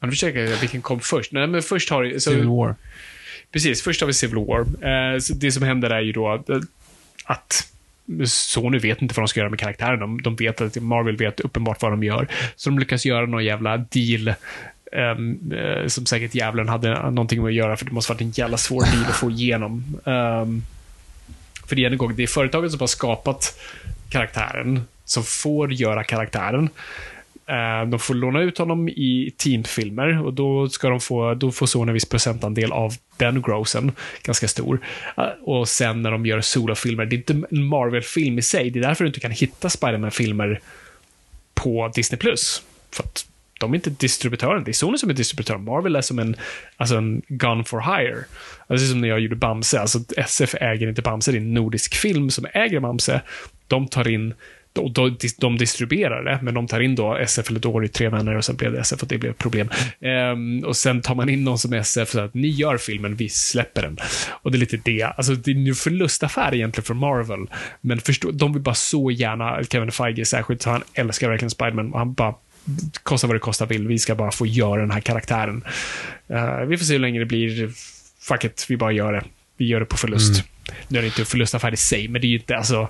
jag 0.00 0.10
försöker 0.10 0.60
vilken 0.60 0.82
kom 0.82 1.00
först. 1.00 1.32
Nej, 1.32 1.46
men 1.46 1.62
först 1.62 1.90
har 1.90 2.12
så, 2.12 2.30
Civil 2.30 2.46
War. 2.48 2.74
Precis, 3.52 3.82
först 3.82 4.00
har 4.00 4.06
vi 4.06 4.14
Civil 4.14 4.38
War. 4.38 5.20
Så 5.20 5.34
det 5.34 5.52
som 5.52 5.62
händer 5.62 5.90
är 5.90 6.00
ju 6.00 6.12
då 6.12 6.28
att, 6.28 6.50
att 7.24 7.72
Sony 8.24 8.78
vet 8.78 9.02
inte 9.02 9.14
vad 9.14 9.22
de 9.22 9.28
ska 9.28 9.40
göra 9.40 9.50
med 9.50 9.58
karaktären. 9.58 9.98
De, 9.98 10.22
de 10.22 10.36
vet 10.36 10.60
att 10.60 10.76
Marvel 10.76 11.16
vet 11.16 11.40
uppenbart 11.40 11.82
vad 11.82 11.92
de 11.92 12.02
gör. 12.02 12.28
Så 12.56 12.70
de 12.70 12.78
lyckas 12.78 13.06
göra 13.06 13.26
någon 13.26 13.44
jävla 13.44 13.76
deal 13.76 14.34
Um, 14.92 15.52
uh, 15.52 15.86
som 15.86 16.06
säkert 16.06 16.34
djävulen 16.34 16.68
hade 16.68 17.10
någonting 17.10 17.42
med 17.42 17.48
att 17.48 17.54
göra, 17.54 17.76
för 17.76 17.84
det 17.84 17.90
måste 17.90 18.12
varit 18.12 18.20
en 18.20 18.30
jävla 18.30 18.56
svår 18.56 18.82
deal 18.82 19.04
att 19.08 19.16
få 19.16 19.30
igenom. 19.30 20.00
Um, 20.04 20.62
för 21.66 21.76
det 21.76 21.84
är, 21.84 21.90
en 21.90 21.98
gång, 21.98 22.16
det 22.16 22.22
är 22.22 22.26
företaget 22.26 22.70
som 22.70 22.80
har 22.80 22.86
skapat 22.86 23.60
karaktären, 24.08 24.82
som 25.04 25.24
får 25.24 25.72
göra 25.72 26.04
karaktären. 26.04 26.68
Eh, 27.48 27.88
de 27.88 27.98
får 27.98 28.14
låna 28.14 28.40
ut 28.40 28.58
honom 28.58 28.88
i 28.88 29.34
teamfilmer 29.36 30.24
och 30.24 30.34
då, 30.34 30.68
ska 30.68 30.88
de 30.88 31.00
få, 31.00 31.34
då 31.34 31.52
får 31.52 31.66
Sony 31.66 31.90
en 31.90 31.94
viss 31.94 32.08
procentandel 32.08 32.72
av 32.72 32.94
den 33.16 33.42
grossen, 33.42 33.92
ganska 34.22 34.48
stor. 34.48 34.80
Eh, 35.16 35.24
och 35.42 35.68
sen 35.68 36.02
när 36.02 36.10
de 36.10 36.26
gör 36.26 36.40
solofilmer, 36.40 37.06
det 37.06 37.16
är 37.16 37.18
inte 37.18 37.32
en 37.32 37.64
Marvel-film 37.64 38.38
i 38.38 38.42
sig, 38.42 38.70
det 38.70 38.78
är 38.78 38.82
därför 38.82 39.04
du 39.04 39.08
inte 39.08 39.20
kan 39.20 39.30
hitta 39.30 39.68
Spider-Man-filmer 39.68 40.60
på 41.54 41.92
Disney+. 41.94 42.18
För 42.90 43.02
att 43.02 43.26
de 43.60 43.72
är 43.72 43.76
inte 43.76 43.90
distributören, 43.90 44.64
det 44.64 44.70
är 44.70 44.72
Sony 44.72 44.98
som 44.98 45.10
är 45.10 45.14
distributören. 45.14 45.64
Marvel 45.64 45.96
är 45.96 46.00
som 46.00 46.18
en, 46.18 46.36
alltså 46.76 46.96
en 46.96 47.22
gun 47.28 47.64
for 47.64 47.80
hire. 47.80 48.24
Alltså 48.66 48.86
som 48.86 49.00
när 49.00 49.08
jag 49.08 49.20
gjorde 49.20 49.36
Bamse, 49.36 49.80
alltså 49.80 49.98
SF 50.16 50.54
äger 50.54 50.88
inte 50.88 51.02
Bamse, 51.02 51.32
det 51.32 51.38
är 51.38 51.40
en 51.40 51.54
nordisk 51.54 51.94
film 51.94 52.30
som 52.30 52.46
äger 52.52 52.80
Bamse. 52.80 53.20
De 53.66 53.88
tar 53.88 54.08
in 54.08 54.34
de, 54.80 55.16
de, 55.38 55.58
distribuerar 55.58 56.24
det, 56.24 56.38
men 56.42 56.54
de 56.54 56.66
tar 56.66 56.80
in 56.80 56.94
då 56.94 57.14
SF, 57.16 57.50
eller 57.50 57.80
det 57.80 57.88
tre 57.88 58.08
vänner 58.08 58.36
och 58.36 58.44
sen 58.44 58.56
blev 58.56 58.72
det 58.72 58.80
SF 58.80 59.02
och 59.02 59.08
det 59.08 59.18
blev 59.18 59.32
ett 59.32 59.38
problem. 59.38 59.68
Ehm, 60.00 60.64
och 60.64 60.76
sen 60.76 61.02
tar 61.02 61.14
man 61.14 61.28
in 61.28 61.44
någon 61.44 61.58
som 61.58 61.72
SF 61.72 62.10
så 62.10 62.20
att 62.20 62.34
ni 62.34 62.48
gör 62.48 62.76
filmen, 62.76 63.16
vi 63.16 63.28
släpper 63.28 63.82
den. 63.82 63.98
Och 64.30 64.52
det 64.52 64.56
är 64.56 64.60
lite 64.60 64.76
det. 64.76 65.02
Alltså 65.02 65.34
det 65.34 65.50
är 65.50 65.68
en 65.68 65.74
förlustaffär 65.74 66.54
egentligen 66.54 66.84
för 66.84 66.94
Marvel. 66.94 67.46
Men 67.80 68.00
förstå, 68.00 68.30
de 68.30 68.52
vill 68.52 68.62
bara 68.62 68.74
så 68.74 69.10
gärna, 69.10 69.64
Kevin 69.64 69.92
Feige 69.92 70.24
särskilt, 70.24 70.62
så 70.62 70.70
han 70.70 70.82
älskar 70.94 71.28
verkligen 71.28 71.50
Spiderman 71.50 71.92
och 71.92 71.98
han 71.98 72.12
bara 72.12 72.34
kosta 73.02 73.26
vad 73.26 73.36
det 73.36 73.40
kostar 73.40 73.66
vill, 73.66 73.88
vi 73.88 73.98
ska 73.98 74.14
bara 74.14 74.30
få 74.30 74.46
göra 74.46 74.80
den 74.80 74.90
här 74.90 75.00
karaktären. 75.00 75.64
Eh, 76.28 76.60
vi 76.60 76.78
får 76.78 76.84
se 76.84 76.92
hur 76.92 77.00
länge 77.00 77.18
det 77.18 77.26
blir. 77.26 77.72
Fuck 78.20 78.44
it, 78.44 78.66
vi 78.68 78.76
bara 78.76 78.92
gör 78.92 79.12
det. 79.12 79.24
Vi 79.56 79.66
gör 79.66 79.80
det 79.80 79.86
på 79.86 79.96
förlust. 79.96 80.44
Nu 80.88 80.98
är 80.98 81.02
det 81.02 81.08
inte 81.08 81.22
en 81.22 81.26
förlustaffär 81.26 81.72
i 81.72 81.76
sig, 81.76 82.08
men 82.08 82.20
det 82.20 82.26
är 82.26 82.28
ju 82.28 82.38
inte 82.38 82.56
alltså... 82.56 82.88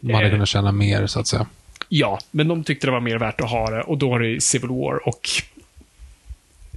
De 0.00 0.12
hade 0.14 0.26
Eh. 0.26 0.32
kunnat 0.32 0.48
tjäna 0.48 0.72
mer, 0.72 1.06
så 1.06 1.20
att 1.20 1.26
säga. 1.26 1.46
Ja, 1.88 2.18
men 2.30 2.48
de 2.48 2.64
tyckte 2.64 2.86
det 2.86 2.90
var 2.90 3.00
mer 3.00 3.18
värt 3.18 3.40
att 3.40 3.50
ha 3.50 3.70
det 3.70 3.82
och 3.82 3.98
då 3.98 4.10
har 4.12 4.20
det 4.20 4.40
Civil 4.42 4.70
War 4.70 5.08
och 5.08 5.28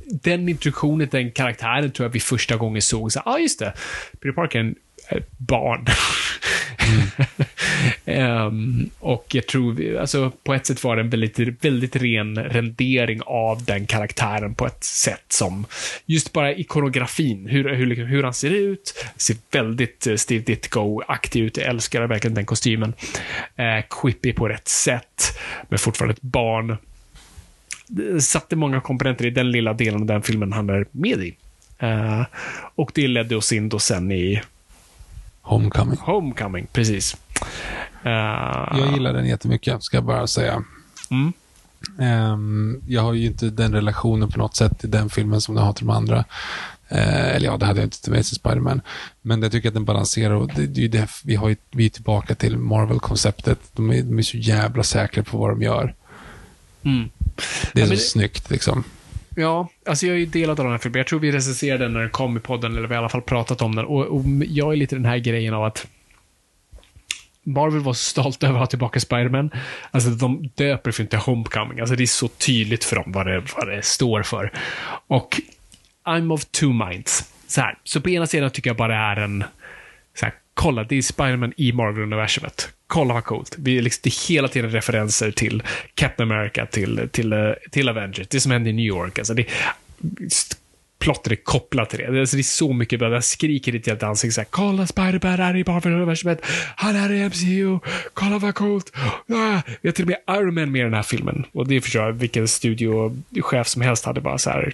den 0.05 0.49
introduktionen, 0.49 1.07
den 1.11 1.31
karaktären 1.31 1.91
tror 1.91 2.05
jag 2.05 2.11
vi 2.13 2.19
första 2.19 2.57
gången 2.57 2.81
såg 2.81 3.11
så 3.11 3.21
ja 3.25 3.31
ah, 3.31 3.37
just 3.37 3.59
det, 3.59 3.73
Peter 4.11 4.31
Parker 4.31 4.59
är 4.59 4.63
en 4.63 4.75
eh, 5.09 5.23
barn. 5.37 5.85
um, 8.05 8.89
och 8.99 9.25
jag 9.31 9.47
tror, 9.47 9.73
vi- 9.73 9.97
alltså 9.97 10.31
på 10.43 10.53
ett 10.53 10.65
sätt 10.65 10.83
var 10.83 10.95
det 10.95 11.01
en 11.01 11.09
väldigt, 11.09 11.39
väldigt 11.39 11.95
ren 11.95 12.35
rendering 12.37 13.21
av 13.25 13.65
den 13.65 13.85
karaktären 13.85 14.55
på 14.55 14.65
ett 14.65 14.83
sätt 14.83 15.25
som, 15.27 15.65
just 16.05 16.33
bara 16.33 16.53
ikonografin, 16.53 17.47
hur, 17.47 17.69
hur, 17.75 17.85
liksom, 17.85 18.05
hur 18.05 18.23
han 18.23 18.33
ser 18.33 18.49
ut, 18.49 19.05
ser 19.17 19.35
väldigt 19.51 20.07
eh, 20.07 20.15
Steve 20.15 20.43
Ditko-aktig 20.43 21.41
ut, 21.41 21.57
jag 21.57 21.65
älskar 21.67 22.07
verkligen 22.07 22.35
den 22.35 22.45
kostymen. 22.45 22.93
Uh, 23.59 23.83
quippy 24.01 24.33
på 24.33 24.47
rätt 24.47 24.67
sätt, 24.67 25.39
men 25.69 25.79
fortfarande 25.79 26.13
ett 26.13 26.21
barn. 26.21 26.77
Det 27.87 28.21
satte 28.21 28.55
många 28.55 28.81
komponenter 28.81 29.25
i 29.25 29.29
den 29.29 29.51
lilla 29.51 29.73
delen 29.73 30.01
av 30.01 30.05
den 30.05 30.21
filmen 30.21 30.53
han 30.53 30.69
är 30.69 30.85
med 30.91 31.19
i. 31.19 31.35
Uh, 31.83 32.25
och 32.75 32.91
det 32.93 33.07
ledde 33.07 33.35
oss 33.35 33.53
in 33.53 33.69
då 33.69 33.79
sen 33.79 34.11
i 34.11 34.41
Homecoming. 35.43 35.97
Homecoming, 36.01 36.67
precis. 36.71 37.17
Eh, 38.03 38.11
Jag 38.79 38.91
gillar 38.93 39.13
den 39.13 39.25
jättemycket, 39.25 39.83
ska 39.83 39.97
jag 39.97 40.03
bara 40.03 40.27
säga. 40.27 40.63
Mm. 41.11 41.33
Ehm, 41.99 42.81
jag 42.87 43.01
har 43.01 43.13
ju 43.13 43.25
inte 43.25 43.49
den 43.49 43.73
relationen 43.73 44.29
på 44.31 44.37
något 44.39 44.55
sätt 44.55 44.83
i 44.83 44.87
den 44.87 45.09
filmen 45.09 45.41
som 45.41 45.55
jag 45.57 45.63
har 45.63 45.73
till 45.73 45.85
de 45.87 45.95
andra. 45.95 46.17
Eh, 46.89 47.35
eller 47.35 47.45
ja, 47.45 47.57
det 47.57 47.65
hade 47.65 47.79
jag 47.79 47.85
inte 47.85 48.01
till 48.01 48.13
Amazing 48.13 48.39
Spider-Man. 48.43 48.81
Men 49.21 49.41
jag 49.41 49.51
tycker 49.51 49.67
att 49.67 49.73
den 49.73 49.85
balanserar 49.85 50.33
och 50.33 50.47
det, 50.55 50.67
det, 50.67 50.87
det, 50.87 51.09
vi, 51.23 51.35
har 51.35 51.49
ju, 51.49 51.55
vi 51.71 51.85
är 51.85 51.89
tillbaka 51.89 52.35
till 52.35 52.57
Marvel-konceptet. 52.57 53.59
De 53.73 53.91
är, 53.91 54.01
de 54.03 54.17
är 54.19 54.21
så 54.21 54.37
jävla 54.37 54.83
säkra 54.83 55.23
på 55.23 55.37
vad 55.37 55.49
de 55.49 55.61
gör. 55.61 55.95
Mm. 56.83 57.09
Det 57.73 57.79
är 57.81 57.83
Ja, 57.83 57.85
så 57.87 57.93
det- 57.93 57.99
snyggt 57.99 58.49
liksom. 58.49 58.83
Ja, 59.35 59.69
alltså 59.85 60.05
jag 60.05 60.15
är 60.15 60.19
ju 60.19 60.25
delad 60.25 60.59
av 60.59 60.65
den 60.65 60.71
här 60.71 60.77
filmen. 60.77 60.97
Jag 60.97 61.07
tror 61.07 61.19
vi 61.19 61.31
recenserade 61.31 61.83
den 61.83 61.93
när 61.93 61.99
den 61.99 62.09
kom 62.09 62.37
i 62.37 62.39
podden, 62.39 62.77
eller 62.77 62.87
vi 62.87 62.95
har 62.95 63.01
i 63.01 63.03
alla 63.03 63.09
fall 63.09 63.21
pratat 63.21 63.61
om 63.61 63.75
den. 63.75 63.85
Och, 63.85 64.05
och 64.05 64.23
jag 64.47 64.73
är 64.73 64.77
lite 64.77 64.95
den 64.95 65.05
här 65.05 65.17
grejen 65.17 65.53
av 65.53 65.63
att 65.63 65.87
Marvel 67.43 67.79
var 67.79 67.93
stolt 67.93 68.43
över 68.43 68.53
att 68.53 68.59
ha 68.59 68.67
tillbaka 68.67 68.99
Spider-Man. 68.99 69.51
Alltså 69.91 70.09
de 70.09 70.49
döper 70.55 70.91
för 70.91 71.03
inte 71.03 71.17
Homecoming. 71.17 71.79
Alltså 71.79 71.95
det 71.95 72.03
är 72.03 72.07
så 72.07 72.27
tydligt 72.27 72.83
för 72.83 72.95
dem 72.95 73.11
vad 73.11 73.27
det, 73.27 73.43
vad 73.57 73.67
det 73.67 73.81
står 73.81 74.23
för. 74.23 74.51
Och 75.07 75.41
I'm 76.05 76.33
of 76.33 76.45
two 76.45 76.87
minds. 76.89 77.33
Så 77.47 77.61
här, 77.61 77.77
så 77.83 78.01
på 78.01 78.09
ena 78.09 78.27
sidan 78.27 78.49
tycker 78.49 78.69
jag 78.69 78.77
bara 78.77 78.87
det 78.87 79.21
är 79.21 79.25
en 79.25 79.43
så 80.19 80.25
här, 80.25 80.35
kolla, 80.53 80.83
det 80.83 80.95
är 80.95 81.01
Spider-Man 81.01 81.53
i 81.57 81.71
Marvel-universumet 81.71 82.69
kolla 82.93 83.13
vad 83.13 83.23
coolt. 83.23 83.55
Vi 83.57 83.77
är 83.77 83.81
liksom, 83.81 83.99
det 84.03 84.09
är 84.09 84.29
hela 84.29 84.47
tiden 84.47 84.71
referenser 84.71 85.31
till 85.31 85.63
Captain 85.95 86.31
America, 86.31 86.65
till, 86.65 87.09
till, 87.11 87.33
eh, 87.33 87.51
till 87.71 87.89
Avengers. 87.89 88.27
Det 88.27 88.39
som 88.39 88.51
händer 88.51 88.69
i 88.69 88.73
New 88.73 88.85
York. 88.85 89.19
Alltså 89.19 89.33
det, 89.33 89.45
plotten 90.99 91.31
är 91.31 91.35
kopplad 91.35 91.89
till 91.89 91.99
det. 91.99 92.19
Alltså 92.19 92.35
det 92.35 92.41
är 92.41 92.43
så 92.43 92.73
mycket 92.73 92.99
bra. 92.99 93.13
Jag 93.13 93.23
skriker 93.23 93.75
i 93.75 93.81
jävla 93.85 94.07
ansikte 94.07 94.33
såhär, 94.33 94.47
kolla 94.49 94.87
Spider-Man 94.87 95.39
är 95.39 95.55
i 95.55 95.63
Marvel-universumet. 95.63 96.45
Han 96.75 96.95
är 96.95 97.11
i 97.11 97.29
MCU. 97.29 97.79
Kolla 98.13 98.39
vad 98.39 98.55
coolt. 98.55 98.91
Ah, 99.29 99.61
vi 99.81 99.89
har 99.89 99.91
till 99.91 100.05
och 100.05 100.09
med 100.09 100.37
Iron 100.37 100.53
Man 100.53 100.71
med 100.71 100.79
i 100.79 100.83
den 100.83 100.93
här 100.93 101.03
filmen. 101.03 101.45
Och 101.51 101.67
det 101.67 101.81
förstår 101.81 102.01
jag, 102.01 102.11
vilken 102.11 102.47
studiochef 102.47 103.67
som 103.67 103.81
helst 103.81 104.05
hade 104.05 104.21
bara 104.21 104.37
så 104.37 104.49
här. 104.49 104.73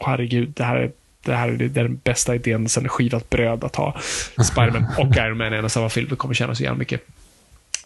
herregud, 0.00 0.48
det 0.56 0.64
här 0.64 0.76
är 0.76 0.90
det 1.22 1.34
här 1.34 1.48
är 1.48 1.68
den 1.68 1.96
bästa 1.96 2.34
idén 2.34 2.68
sen 2.68 2.88
skivat 2.88 3.30
bröd 3.30 3.64
att 3.64 3.76
ha 3.76 4.00
Spiderman 4.44 4.86
och 4.98 5.16
Iron 5.16 5.38
Man 5.38 5.54
i 5.54 5.56
en 5.56 5.64
och 5.64 5.72
samma 5.72 5.88
film. 5.88 6.08
Det 6.10 6.16
kommer 6.16 6.34
kännas 6.34 6.58
så 6.58 6.64
jävla 6.64 6.78
mycket. 6.78 7.00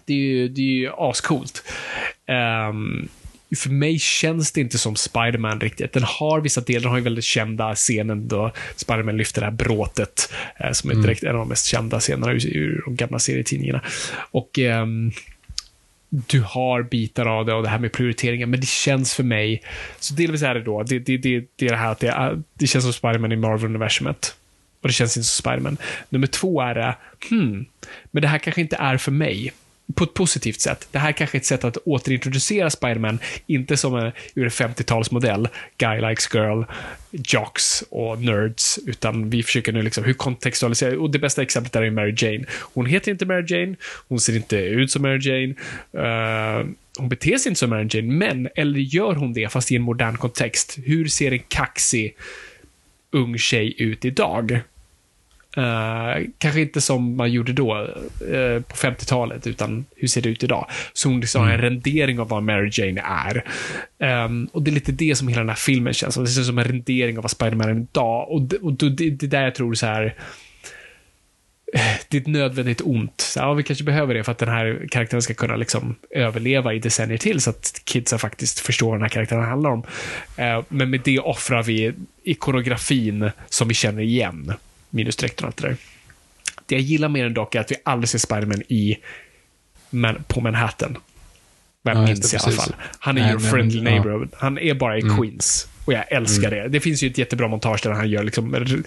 Det 0.05 0.12
är 0.12 0.19
ju, 0.19 0.48
det 0.48 0.61
är 0.61 0.65
ju 0.65 0.90
ascoolt. 0.97 1.62
Um, 2.70 3.09
för 3.56 3.70
mig 3.70 3.98
känns 3.98 4.52
det 4.52 4.61
inte 4.61 4.78
som 4.78 4.97
Spiderman 4.97 5.61
riktigt. 5.61 5.93
Den 5.93 6.02
har 6.02 6.40
vissa 6.40 6.61
delar, 6.61 6.81
den 6.81 6.90
har 6.90 6.98
ju 6.98 7.05
väldigt 7.05 7.24
kända 7.24 7.74
scenen 7.74 8.28
då 8.28 8.52
Spiderman 8.77 9.16
lyfter 9.16 9.40
det 9.40 9.47
här 9.47 9.52
bråtet, 9.52 10.32
eh, 10.61 10.73
som 10.73 10.90
är 10.90 10.94
direkt 10.94 11.23
mm. 11.23 11.31
en 11.31 11.40
av 11.40 11.47
de 11.47 11.48
mest 11.48 11.66
kända 11.66 12.01
scenerna 12.01 12.32
ur, 12.32 12.56
ur 12.56 12.82
de 12.85 12.97
gamla 12.97 13.19
serietidningarna. 13.19 13.81
Och 14.31 14.59
um, 14.59 15.12
du 16.26 16.40
har 16.40 16.82
bitar 16.82 17.26
av 17.26 17.46
det 17.46 17.54
och 17.54 17.62
det 17.62 17.68
här 17.68 17.78
med 17.78 17.92
prioriteringar, 17.92 18.46
men 18.46 18.60
det 18.60 18.66
känns 18.66 19.14
för 19.14 19.22
mig, 19.22 19.62
så 19.98 20.14
delvis 20.14 20.42
är 20.42 20.54
det 20.54 20.62
då, 20.62 20.82
det, 20.82 20.98
det, 20.98 21.16
det, 21.16 21.44
det 21.56 21.66
är 21.66 21.70
det 21.70 21.76
här 21.76 21.92
att 21.92 22.00
det, 22.00 22.42
det 22.54 22.66
känns 22.66 22.84
som 22.84 22.92
Spiderman 22.92 23.32
i 23.32 23.36
Marvel-universumet. 23.36 24.36
Och 24.80 24.88
det 24.88 24.92
känns 24.92 25.16
inte 25.16 25.28
som 25.28 25.42
Spiderman. 25.42 25.76
Nummer 26.08 26.26
två 26.26 26.60
är 26.60 26.74
det, 26.74 26.96
hmm, 27.30 27.64
men 28.10 28.22
det 28.22 28.28
här 28.28 28.38
kanske 28.38 28.60
inte 28.60 28.76
är 28.76 28.96
för 28.96 29.12
mig 29.12 29.52
på 29.94 30.05
ett 30.05 30.15
positivt 30.15 30.61
sätt. 30.61 30.89
Det 30.90 30.98
här 30.98 31.12
kanske 31.12 31.36
är 31.36 31.40
ett 31.40 31.47
sätt 31.47 31.65
att 31.65 31.77
återintroducera 31.77 32.70
Spiderman, 32.70 33.19
inte 33.47 33.77
som 33.77 33.94
en, 33.94 34.12
ur 34.35 34.44
en 34.44 34.51
50-talsmodell, 34.51 35.48
guy 35.78 36.01
likes 36.01 36.35
girl, 36.35 36.62
jocks 37.11 37.85
och 37.90 38.23
nerds, 38.23 38.78
utan 38.86 39.31
vi 39.31 39.43
försöker 39.43 39.73
nu 39.73 39.82
liksom, 39.82 40.05
hur 40.05 40.12
kontextualisera, 40.12 41.01
och 41.01 41.11
det 41.11 41.19
bästa 41.19 41.43
exemplet 41.43 41.77
är 41.77 41.90
Mary 41.90 42.15
Jane. 42.16 42.44
Hon 42.51 42.86
heter 42.86 43.12
inte 43.12 43.27
Mary 43.27 43.44
Jane, 43.48 43.77
hon 44.09 44.20
ser 44.20 44.36
inte 44.36 44.56
ut 44.56 44.90
som 44.90 45.02
Mary 45.02 45.19
Jane, 45.23 45.55
uh, 46.61 46.66
hon 46.98 47.09
beter 47.09 47.39
sig 47.39 47.51
inte 47.51 47.59
som 47.59 47.70
Mary 47.70 47.89
Jane, 47.90 48.12
men, 48.12 48.48
eller 48.55 48.81
gör 48.81 49.15
hon 49.15 49.32
det, 49.32 49.52
fast 49.52 49.73
i 49.73 49.77
en 49.77 49.82
modern 49.82 50.16
kontext? 50.16 50.78
Hur 50.85 51.09
ser 51.09 51.32
en 51.32 51.43
kaxig 51.48 52.16
ung 53.11 53.39
tjej 53.39 53.82
ut 53.82 54.05
idag? 54.05 54.61
Uh, 55.59 56.26
kanske 56.39 56.60
inte 56.60 56.81
som 56.81 57.16
man 57.16 57.32
gjorde 57.32 57.52
då, 57.52 57.74
uh, 57.76 58.60
på 58.60 58.76
50-talet, 58.76 59.47
utan 59.47 59.85
hur 59.97 60.09
ser 60.09 60.22
det 60.22 60.28
ut 60.28 60.43
idag? 60.43 60.66
Så 60.93 61.09
hon 61.09 61.20
liksom 61.20 61.43
mm. 61.43 61.51
har 61.51 61.59
en 61.59 61.62
rendering 61.62 62.20
av 62.20 62.28
vad 62.28 62.43
Mary 62.43 62.70
Jane 62.72 63.02
är. 63.05 63.44
Um, 64.24 64.48
och 64.52 64.62
det 64.62 64.70
är 64.70 64.72
lite 64.72 64.93
det 64.93 65.14
som 65.14 65.28
hela 65.28 65.40
den 65.40 65.48
här 65.48 65.56
filmen 65.56 65.94
känns 65.94 66.14
som. 66.14 66.24
Det 66.24 66.31
känns 66.31 66.47
som 66.47 66.59
en 66.59 66.64
rendering 66.64 67.16
av 67.16 67.22
vad 67.22 67.31
Spiderman 67.31 67.68
är 67.68 67.81
idag. 67.81 68.31
Och, 68.31 68.43
det, 68.43 68.56
och 68.56 68.72
det, 68.72 69.10
det 69.10 69.26
är 69.26 69.31
där 69.31 69.43
jag 69.43 69.55
tror 69.55 69.74
så 69.74 69.86
här 69.86 70.14
det 72.09 72.16
är 72.16 72.20
ett 72.20 72.26
nödvändigt 72.26 72.81
ont. 72.85 73.20
Så, 73.20 73.39
ja, 73.39 73.52
vi 73.52 73.62
kanske 73.62 73.85
behöver 73.85 74.14
det 74.14 74.24
för 74.24 74.32
att 74.32 74.39
den 74.39 74.48
här 74.48 74.86
karaktären 74.90 75.22
ska 75.22 75.35
kunna 75.35 75.56
liksom 75.56 75.94
överleva 76.10 76.74
i 76.74 76.78
decennier 76.78 77.18
till, 77.18 77.40
så 77.40 77.51
att 77.51 77.81
kidsen 77.85 78.18
faktiskt 78.18 78.60
förstår 78.60 78.86
vad 78.89 78.94
den 78.94 79.02
här 79.02 79.09
karaktären 79.09 79.44
handlar 79.44 79.70
om. 79.70 79.82
Uh, 80.39 80.64
men 80.68 80.90
med 80.90 81.01
det 81.05 81.18
offrar 81.18 81.62
vi 81.62 81.93
ikonografin 82.22 83.31
som 83.48 83.68
vi 83.68 83.74
känner 83.74 84.02
igen 84.02 84.52
minusstreck 84.94 85.40
och 85.40 85.46
allt 85.46 85.56
det 85.56 85.68
där. 85.68 85.76
Det 86.66 86.74
jag 86.74 86.82
gillar 86.82 87.08
mer 87.08 87.26
än 87.26 87.34
dock 87.34 87.54
är 87.54 87.60
att 87.60 87.70
vi 87.70 87.76
aldrig 87.84 88.08
ser 88.08 88.18
Spiderman 88.18 88.62
i, 88.68 88.96
man, 89.90 90.24
på 90.28 90.40
Manhattan. 90.40 90.96
Vad 91.82 91.96
jag 91.96 92.02
ja, 92.02 92.06
minns 92.06 92.34
i 92.34 92.36
alla 92.36 92.52
fall. 92.52 92.74
Han 92.98 93.18
är 93.18 93.34
Nej, 93.34 93.50
friendly 93.50 93.82
men, 93.82 93.92
neighborhood. 93.92 94.28
Ja. 94.32 94.38
Han 94.40 94.58
är 94.58 94.74
bara 94.74 94.98
i 94.98 95.00
mm. 95.00 95.16
Queens. 95.16 95.68
Och 95.84 95.92
jag 95.92 96.12
älskar 96.12 96.52
mm. 96.52 96.62
det. 96.62 96.68
Det 96.68 96.80
finns 96.80 97.02
ju 97.02 97.10
ett 97.10 97.18
jättebra 97.18 97.48
montage 97.48 97.80
där 97.82 97.90
han 97.90 98.10
gör 98.10 98.22
liksom 98.22 98.84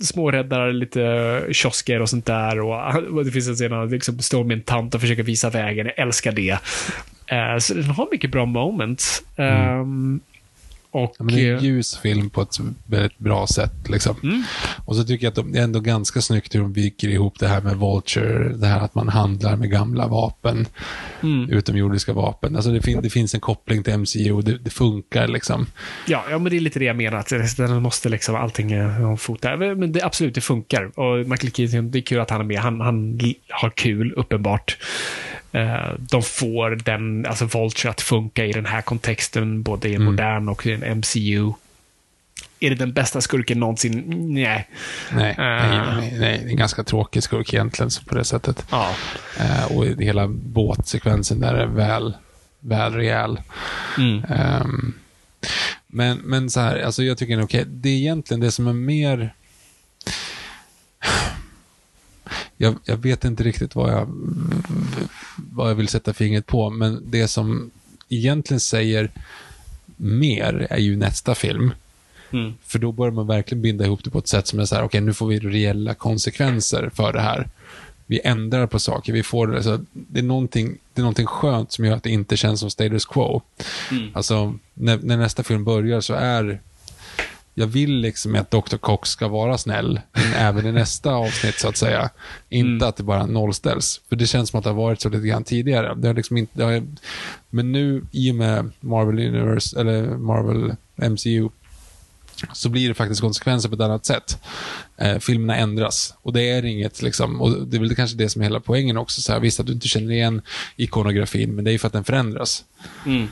småräddar 0.00 0.72
lite 0.72 1.46
kiosker 1.52 2.02
och 2.02 2.10
sånt 2.10 2.26
där. 2.26 2.60
Och, 2.60 3.24
det 3.24 3.30
finns 3.30 3.48
en 3.48 3.54
scen 3.54 3.70
där 3.70 3.78
han 3.78 3.88
liksom 3.88 4.18
står 4.18 4.44
med 4.44 4.56
en 4.56 4.62
tant 4.62 4.94
och 4.94 5.00
försöker 5.00 5.22
visa 5.22 5.50
vägen. 5.50 5.86
Jag 5.86 5.98
älskar 5.98 6.32
det. 6.32 6.52
Uh, 7.32 7.58
så 7.58 7.74
den 7.74 7.84
har 7.84 8.08
mycket 8.12 8.30
bra 8.30 8.46
moments. 8.46 9.22
Mm. 9.36 9.80
Um, 9.80 10.20
och, 10.94 11.14
ja, 11.18 11.24
men 11.24 11.34
det 11.34 11.48
är 11.48 11.52
en 11.52 11.58
eh, 11.58 11.64
ljus 11.64 11.96
film 11.96 12.30
på 12.30 12.42
ett 12.42 12.58
väldigt 12.86 13.18
bra 13.18 13.46
sätt. 13.46 13.88
Liksom. 13.88 14.16
Mm. 14.22 14.42
Och 14.84 14.96
så 14.96 15.04
tycker 15.04 15.26
jag 15.26 15.38
att 15.38 15.52
det 15.52 15.58
är 15.58 15.64
ändå 15.64 15.80
ganska 15.80 16.20
snyggt 16.20 16.54
hur 16.54 16.60
de 16.60 16.72
viker 16.72 17.08
ihop 17.08 17.38
det 17.38 17.48
här 17.48 17.60
med 17.60 17.76
Vulture, 17.76 18.48
det 18.56 18.66
här 18.66 18.80
att 18.80 18.94
man 18.94 19.08
handlar 19.08 19.56
med 19.56 19.70
gamla 19.70 20.06
vapen, 20.06 20.66
mm. 21.22 21.50
utomjordiska 21.50 22.12
vapen. 22.12 22.56
Alltså 22.56 22.70
det, 22.70 22.82
fin 22.82 23.00
det 23.02 23.10
finns 23.10 23.34
en 23.34 23.40
koppling 23.40 23.82
till 23.82 23.98
MCU, 23.98 24.42
det, 24.42 24.58
det 24.58 24.70
funkar 24.70 25.28
liksom. 25.28 25.66
Ja, 26.06 26.24
ja, 26.30 26.38
men 26.38 26.50
det 26.50 26.56
är 26.56 26.60
lite 26.60 26.78
det 26.78 26.84
jag 26.84 26.96
menar, 26.96 27.18
att 27.18 27.56
den 27.56 27.82
måste 27.82 28.08
liksom 28.08 28.34
allting 28.34 28.72
eh, 28.72 29.16
fota. 29.16 29.56
Men 29.56 29.92
det, 29.92 30.02
absolut, 30.02 30.34
det 30.34 30.40
funkar. 30.40 30.98
Och 30.98 31.18
Michael 31.26 31.52
Keaton, 31.52 31.90
det 31.90 31.98
är 31.98 32.02
kul 32.02 32.20
att 32.20 32.30
han 32.30 32.40
är 32.40 32.44
med. 32.44 32.58
Han, 32.58 32.80
han 32.80 33.20
har 33.48 33.70
kul, 33.70 34.12
uppenbart. 34.12 34.76
Eh, 35.54 35.94
de 35.98 36.22
får 36.22 36.70
den, 36.70 37.26
alltså 37.26 37.44
Vulture 37.44 37.90
att 37.90 38.00
funka 38.00 38.44
i 38.46 38.52
den 38.52 38.66
här 38.66 38.82
kontexten, 38.82 39.62
både 39.62 39.88
i 39.88 39.94
en 39.94 40.02
mm. 40.02 40.12
modern 40.12 40.48
och 40.48 40.66
i 40.66 40.72
en 40.72 40.98
MCU. 40.98 41.52
Är 42.60 42.70
det 42.70 42.76
den 42.76 42.92
bästa 42.92 43.20
skurken 43.20 43.60
någonsin? 43.60 44.04
Nej. 44.34 44.68
Nej, 45.12 45.30
uh, 45.30 45.36
nej, 45.38 45.98
nej, 45.98 46.14
det 46.18 46.26
är 46.26 46.48
en 46.48 46.56
ganska 46.56 46.84
tråkig 46.84 47.22
skurk 47.22 47.54
egentligen 47.54 47.90
på 48.06 48.14
det 48.14 48.24
sättet. 48.24 48.66
Ja. 48.70 48.94
Uh, 49.40 49.76
och 49.76 49.86
hela 49.86 50.28
båtsekvensen 50.28 51.40
där 51.40 51.54
är 51.54 51.66
väl, 51.66 52.16
väl 52.60 52.92
rejäl. 52.92 53.40
Mm. 53.98 54.24
Um, 54.62 54.94
men, 55.86 56.18
men 56.18 56.50
så 56.50 56.60
här, 56.60 56.82
alltså 56.82 57.02
jag 57.02 57.18
tycker 57.18 57.42
okay, 57.42 57.64
det 57.66 57.88
är 57.88 57.96
egentligen 57.96 58.40
det 58.40 58.50
som 58.50 58.66
är 58.66 58.72
mer 58.72 59.34
jag, 62.56 62.74
jag, 62.84 62.96
vet 62.96 63.24
inte 63.24 63.42
riktigt 63.42 63.74
vad 63.74 63.92
jag, 63.92 64.08
vad 65.36 65.70
jag 65.70 65.74
vill 65.74 65.88
sätta 65.88 66.12
fingret 66.12 66.46
på, 66.46 66.70
men 66.70 67.02
det 67.06 67.28
som 67.28 67.70
egentligen 68.08 68.60
säger 68.60 69.10
mer 69.96 70.66
är 70.70 70.78
ju 70.78 70.96
nästa 70.96 71.34
film. 71.34 71.70
Mm. 72.30 72.54
För 72.62 72.78
då 72.78 72.92
börjar 72.92 73.12
man 73.12 73.26
verkligen 73.26 73.62
binda 73.62 73.84
ihop 73.84 74.04
det 74.04 74.10
på 74.10 74.18
ett 74.18 74.28
sätt 74.28 74.46
som 74.46 74.60
är 74.60 74.64
så 74.64 74.74
här, 74.74 74.82
okej, 74.82 74.86
okay, 74.86 75.00
nu 75.00 75.14
får 75.14 75.26
vi 75.26 75.38
reella 75.38 75.94
konsekvenser 75.94 76.90
för 76.94 77.12
det 77.12 77.20
här. 77.20 77.48
Vi 78.06 78.20
ändrar 78.24 78.66
på 78.66 78.78
saker, 78.78 79.12
vi 79.12 79.22
får, 79.22 79.56
alltså, 79.56 79.84
det, 79.92 80.18
är 80.18 80.24
någonting, 80.24 80.78
det 80.94 81.00
är 81.00 81.02
någonting 81.02 81.26
skönt 81.26 81.72
som 81.72 81.84
gör 81.84 81.96
att 81.96 82.02
det 82.02 82.10
inte 82.10 82.36
känns 82.36 82.60
som 82.60 82.70
status 82.70 83.04
quo. 83.04 83.42
Mm. 83.90 84.08
Alltså, 84.12 84.54
när, 84.74 84.98
när 85.02 85.16
nästa 85.16 85.42
film 85.42 85.64
börjar 85.64 86.00
så 86.00 86.14
är 86.14 86.60
jag 87.54 87.66
vill 87.66 87.96
liksom 87.96 88.34
att 88.34 88.50
Dr. 88.50 88.76
Cox 88.76 89.10
ska 89.10 89.28
vara 89.28 89.58
snäll, 89.58 90.00
även 90.36 90.66
i 90.66 90.72
nästa 90.72 91.14
avsnitt 91.14 91.58
så 91.58 91.68
att 91.68 91.76
säga. 91.76 92.10
Inte 92.48 92.68
mm. 92.68 92.88
att 92.88 92.96
det 92.96 93.02
bara 93.02 93.26
nollställs. 93.26 94.00
För 94.08 94.16
det 94.16 94.26
känns 94.26 94.50
som 94.50 94.58
att 94.58 94.64
det 94.64 94.70
har 94.70 94.76
varit 94.76 95.00
så 95.00 95.08
lite 95.08 95.26
grann 95.26 95.44
tidigare. 95.44 95.94
Det 95.94 96.06
har 96.06 96.14
liksom 96.14 96.36
inte, 96.36 96.58
det 96.58 96.64
har, 96.64 96.86
men 97.50 97.72
nu, 97.72 98.06
i 98.12 98.30
och 98.30 98.34
med 98.34 98.70
Marvel 98.80 99.18
Universe, 99.18 99.80
eller 99.80 100.02
Marvel 100.02 100.76
MCU, 100.96 101.48
så 102.52 102.68
blir 102.68 102.88
det 102.88 102.94
faktiskt 102.94 103.20
konsekvenser 103.20 103.68
på 103.68 103.74
ett 103.74 103.80
annat 103.80 104.06
sätt. 104.06 104.38
Eh, 104.96 105.18
filmerna 105.18 105.56
ändras 105.56 106.14
och 106.22 106.32
det 106.32 106.50
är 106.50 106.64
inget, 106.64 107.02
liksom, 107.02 107.40
och 107.40 107.66
det 107.66 107.76
är 107.76 107.80
väl 107.80 107.96
kanske 107.96 108.16
det 108.16 108.28
som 108.28 108.42
är 108.42 108.46
hela 108.46 108.60
poängen 108.60 108.96
också. 108.96 109.20
Så 109.20 109.32
här, 109.32 109.40
visst 109.40 109.60
att 109.60 109.66
du 109.66 109.72
inte 109.72 109.88
känner 109.88 110.12
igen 110.12 110.42
ikonografin, 110.76 111.54
men 111.54 111.64
det 111.64 111.70
är 111.70 111.72
ju 111.72 111.78
för 111.78 111.86
att 111.86 111.92
den 111.92 112.04
förändras. 112.04 112.64
Mm. 113.06 113.28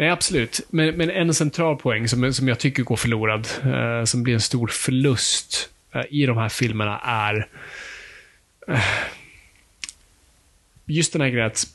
Nej, 0.00 0.10
absolut. 0.10 0.60
Men, 0.70 0.96
men 0.96 1.10
en 1.10 1.34
central 1.34 1.76
poäng 1.76 2.08
som, 2.08 2.32
som 2.34 2.48
jag 2.48 2.58
tycker 2.58 2.82
går 2.82 2.96
förlorad, 2.96 3.48
eh, 3.64 4.04
som 4.04 4.22
blir 4.22 4.34
en 4.34 4.40
stor 4.40 4.66
förlust 4.66 5.68
eh, 5.92 6.02
i 6.10 6.26
de 6.26 6.36
här 6.36 6.48
filmerna 6.48 6.98
är 6.98 7.48
eh, 8.68 8.80
just 10.86 11.12
den 11.12 11.22
här 11.22 11.28
grejen 11.28 11.46
att 11.46 11.66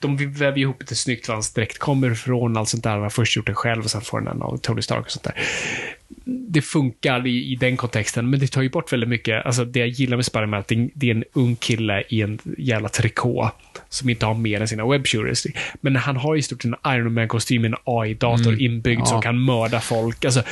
de 0.00 0.16
väver 0.16 0.58
ihop 0.58 0.82
det 0.88 0.94
snyggt 0.94 1.28
vad 1.28 1.36
hans 1.36 1.52
dräkt 1.52 1.78
kommer 1.78 2.10
ifrån, 2.10 2.56
allt 2.56 2.68
sånt 2.68 2.84
där. 2.84 2.90
Han 2.90 3.02
har 3.02 3.10
först 3.10 3.36
gjort 3.36 3.46
den 3.46 3.54
själv 3.54 3.84
och 3.84 3.90
sen 3.90 4.00
får 4.00 4.20
den 4.20 4.42
av 4.42 4.56
Tony 4.56 4.82
Stark 4.82 5.04
och 5.04 5.10
sånt 5.10 5.24
där. 5.24 5.34
Det 6.24 6.62
funkar 6.62 7.26
i, 7.26 7.52
i 7.52 7.56
den 7.56 7.76
kontexten, 7.76 8.30
men 8.30 8.40
det 8.40 8.46
tar 8.46 8.62
ju 8.62 8.68
bort 8.68 8.92
väldigt 8.92 9.08
mycket. 9.08 9.46
Alltså 9.46 9.64
det 9.64 9.78
jag 9.78 9.88
gillar 9.88 10.16
med 10.16 10.26
Spiderman 10.26 10.54
är 10.54 10.60
att 10.60 10.68
det, 10.68 10.88
det 10.94 11.10
är 11.10 11.14
en 11.14 11.24
ung 11.32 11.56
kille 11.56 12.04
i 12.08 12.22
en 12.22 12.38
jävla 12.58 12.88
trikå 12.88 13.50
som 13.88 14.08
inte 14.08 14.26
har 14.26 14.34
mer 14.34 14.60
än 14.60 14.68
sina 14.68 14.86
webshooters. 14.86 15.46
Men 15.80 15.96
han 15.96 16.16
har 16.16 16.36
i 16.36 16.42
stort 16.42 16.64
en 16.64 16.74
Iron 16.86 17.14
Man-kostym 17.14 17.62
med 17.62 17.70
en 17.70 17.76
AI-dator 17.84 18.48
mm. 18.48 18.60
inbyggd 18.60 19.00
ja. 19.00 19.06
som 19.06 19.22
kan 19.22 19.40
mörda 19.40 19.80
folk. 19.80 20.24
Alltså, 20.24 20.42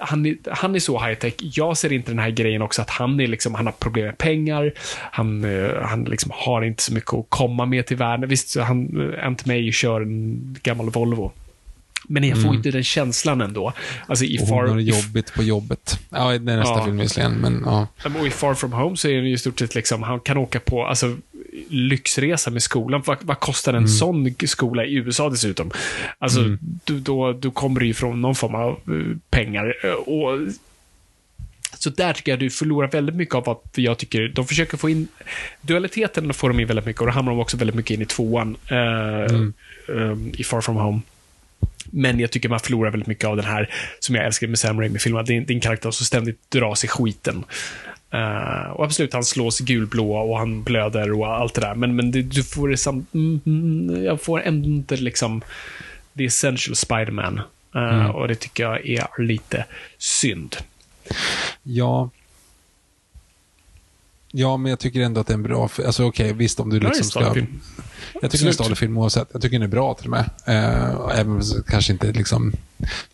han, 0.00 0.26
är, 0.26 0.36
han 0.50 0.74
är 0.74 0.78
så 0.78 0.98
high-tech. 0.98 1.34
Jag 1.38 1.76
ser 1.76 1.92
inte 1.92 2.10
den 2.10 2.18
här 2.18 2.30
grejen 2.30 2.62
också 2.62 2.82
att 2.82 2.90
han, 2.90 3.20
är 3.20 3.26
liksom, 3.26 3.54
han 3.54 3.66
har 3.66 3.72
problem 3.72 4.06
med 4.06 4.18
pengar. 4.18 4.72
Han, 5.10 5.44
uh, 5.44 5.82
han 5.82 6.04
liksom 6.04 6.30
har 6.34 6.62
inte 6.62 6.82
så 6.82 6.94
mycket 6.94 7.14
att 7.14 7.26
komma 7.28 7.66
med 7.66 7.86
till 7.86 7.96
världen. 7.96 8.28
Visst, 8.28 8.56
han, 8.56 8.96
uh, 8.96 9.24
Aunt 9.24 9.46
May 9.46 9.72
kör 9.72 10.00
en 10.00 10.56
gammal 10.62 10.90
Volvo. 10.90 11.32
Men 12.08 12.24
jag 12.24 12.36
får 12.36 12.48
mm. 12.48 12.56
inte 12.56 12.70
den 12.70 12.84
känslan 12.84 13.40
ändå. 13.40 13.72
Alltså 14.06 14.24
i 14.24 14.38
och 14.42 14.48
Far... 14.48 14.60
hon 14.60 14.68
har 14.68 14.76
det 14.76 14.82
jobbigt 14.82 15.34
på 15.34 15.42
jobbet. 15.42 15.98
Ja, 16.10 16.38
det 16.38 16.52
är 16.52 16.56
nästa 16.56 16.74
ja. 16.74 16.84
film 16.84 16.96
visserligen, 16.98 17.32
men 17.32 17.62
ja. 17.66 17.86
Och 18.20 18.26
i 18.26 18.30
Far 18.30 18.54
From 18.54 18.72
Home 18.72 18.96
så 18.96 19.08
är 19.08 19.22
det 19.22 19.28
i 19.28 19.38
stort 19.38 19.58
sett 19.58 19.74
liksom, 19.74 20.02
han 20.02 20.20
kan 20.20 20.36
åka 20.36 20.60
på, 20.60 20.86
alltså 20.86 21.16
lyxresa 21.68 22.50
med 22.50 22.62
skolan. 22.62 23.02
Vad, 23.06 23.18
vad 23.20 23.40
kostar 23.40 23.72
en 23.74 23.88
sån 23.88 24.34
skola 24.46 24.84
i 24.84 24.94
USA 24.94 25.30
dessutom? 25.30 25.70
Alltså, 26.18 26.40
då, 26.84 26.94
då, 26.94 27.32
då 27.32 27.50
kommer 27.50 27.80
det 27.80 27.86
ju 27.86 27.94
från 27.94 28.20
någon 28.20 28.34
form 28.34 28.54
av 28.54 28.70
eh, 28.70 29.16
pengar. 29.30 29.74
Eh, 29.84 29.90
Och 29.92 30.38
så 31.78 31.90
där 31.90 32.12
tycker 32.12 32.32
jag 32.32 32.38
du 32.38 32.50
förlorar 32.50 32.88
väldigt 32.88 33.14
mycket 33.14 33.34
av 33.34 33.44
vad 33.44 33.58
jag 33.74 33.98
tycker. 33.98 34.28
De 34.28 34.46
försöker 34.46 34.76
få 34.76 34.90
in... 34.90 35.08
Dualiteten 35.60 36.34
får 36.34 36.48
de 36.48 36.60
in 36.60 36.66
väldigt 36.66 36.86
mycket 36.86 37.00
och 37.00 37.06
då 37.06 37.12
hamnar 37.12 37.32
de 37.32 37.38
också 37.40 37.56
väldigt 37.56 37.76
mycket 37.76 37.94
in 37.94 38.02
i 38.02 38.06
tvåan. 38.06 38.56
eh, 38.70 38.76
eh, 39.96 40.16
I 40.32 40.44
Far 40.44 40.60
From 40.60 40.76
Home. 40.76 41.00
Men 41.90 42.20
jag 42.20 42.30
tycker 42.30 42.48
man 42.48 42.60
förlorar 42.60 42.90
väldigt 42.90 43.06
mycket 43.06 43.24
av 43.24 43.36
den 43.36 43.44
här, 43.44 43.74
som 43.98 44.14
jag 44.14 44.24
älskar 44.26 44.46
med 44.46 44.58
Sam 44.58 44.80
Raimi-filmerna, 44.80 45.22
din, 45.22 45.46
din 45.46 45.60
karaktär 45.60 45.90
som 45.90 46.06
ständigt 46.06 46.50
dras 46.50 46.84
i 46.84 46.88
skiten. 46.88 47.44
Eh, 48.12 48.70
och 48.70 48.84
absolut, 48.84 49.12
han 49.12 49.24
slås 49.24 49.58
gulblå 49.60 50.16
och 50.16 50.38
han 50.38 50.62
blöder 50.62 51.12
och 51.12 51.26
allt 51.26 51.54
det 51.54 51.60
där. 51.60 51.74
Men, 51.74 51.96
men 51.96 52.10
det, 52.10 52.22
du 52.22 52.44
får 52.44 52.68
det 52.68 52.76
sam... 52.76 53.06
Mm, 53.14 53.40
mm, 53.46 54.04
jag 54.04 54.20
får 54.22 54.42
ändå 54.42 54.68
inte 54.68 54.96
liksom 54.96 55.42
the 56.16 56.24
essential 56.24 56.74
Spider-Man. 56.76 57.40
Eh, 57.74 58.10
Och 58.10 58.28
det 58.28 58.34
tycker 58.34 58.62
jag 58.62 58.86
är 58.86 59.22
lite 59.22 59.64
synd. 59.98 60.56
Ja. 61.62 62.10
Ja, 64.34 64.56
men 64.56 64.70
jag 64.70 64.78
tycker 64.78 65.00
ändå 65.00 65.20
att 65.20 65.26
det 65.26 65.32
är 65.32 65.34
en 65.34 65.42
bra 65.42 65.68
fi- 65.68 65.84
Alltså 65.84 66.04
okej, 66.04 66.32
visst 66.32 66.60
om 66.60 66.70
du 66.70 66.80
liksom 66.80 67.04
ska... 67.04 67.34
film. 67.34 67.46
Jag 67.46 67.50
tycker 68.12 68.18
är 68.22 68.24
en 68.24 68.26
Absolut. 68.48 68.54
stadig 68.54 68.78
film 68.78 68.98
oavsett. 68.98 69.28
Jag 69.32 69.42
tycker 69.42 69.56
den 69.58 69.62
är 69.62 69.68
bra 69.68 69.94
till 69.94 70.06
och 70.06 70.10
med. 70.10 70.30
Eh, 70.46 71.18
även 71.18 71.42
kanske 71.66 71.92
inte 71.92 72.12
liksom... 72.12 72.52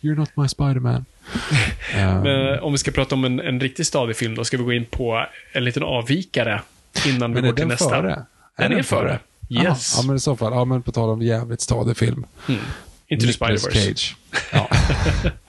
You're 0.01 0.15
not 0.15 0.29
my 0.35 0.43
Spider-Man. 0.47 1.05
Eh, 1.95 2.23
Men 2.23 2.59
om 2.59 2.71
vi 2.71 2.77
ska 2.77 2.91
prata 2.91 3.15
om 3.15 3.23
en, 3.25 3.39
en 3.39 3.59
riktigt 3.59 3.87
stadig 3.87 4.15
film, 4.15 4.35
då 4.35 4.43
ska 4.45 4.57
vi 4.57 4.63
gå 4.63 4.73
in 4.73 4.85
på 4.85 5.25
en 5.53 5.63
liten 5.63 5.83
avvikare 5.83 6.61
innan 7.07 7.33
vi 7.33 7.41
men 7.41 7.49
går 7.49 7.55
till 7.55 7.61
den 7.61 7.67
nästa. 7.67 7.89
före? 7.89 8.25
Den 8.57 8.71
är 8.71 8.83
före. 8.83 9.19
Yes. 9.49 9.65
Aha, 9.65 9.77
ja, 10.03 10.07
men 10.07 10.15
i 10.15 10.19
så 10.19 10.35
fall. 10.35 10.53
Ja, 10.53 10.65
men 10.65 10.81
på 10.81 10.91
tal 10.91 11.09
om 11.09 11.21
jävligt 11.21 11.61
stadig 11.61 11.97
film. 11.97 12.25
Into 13.07 13.25
the 13.25 13.31
Spider-Verse. 13.31 13.71
Cage. 13.87 14.15
Ja. 14.53 14.69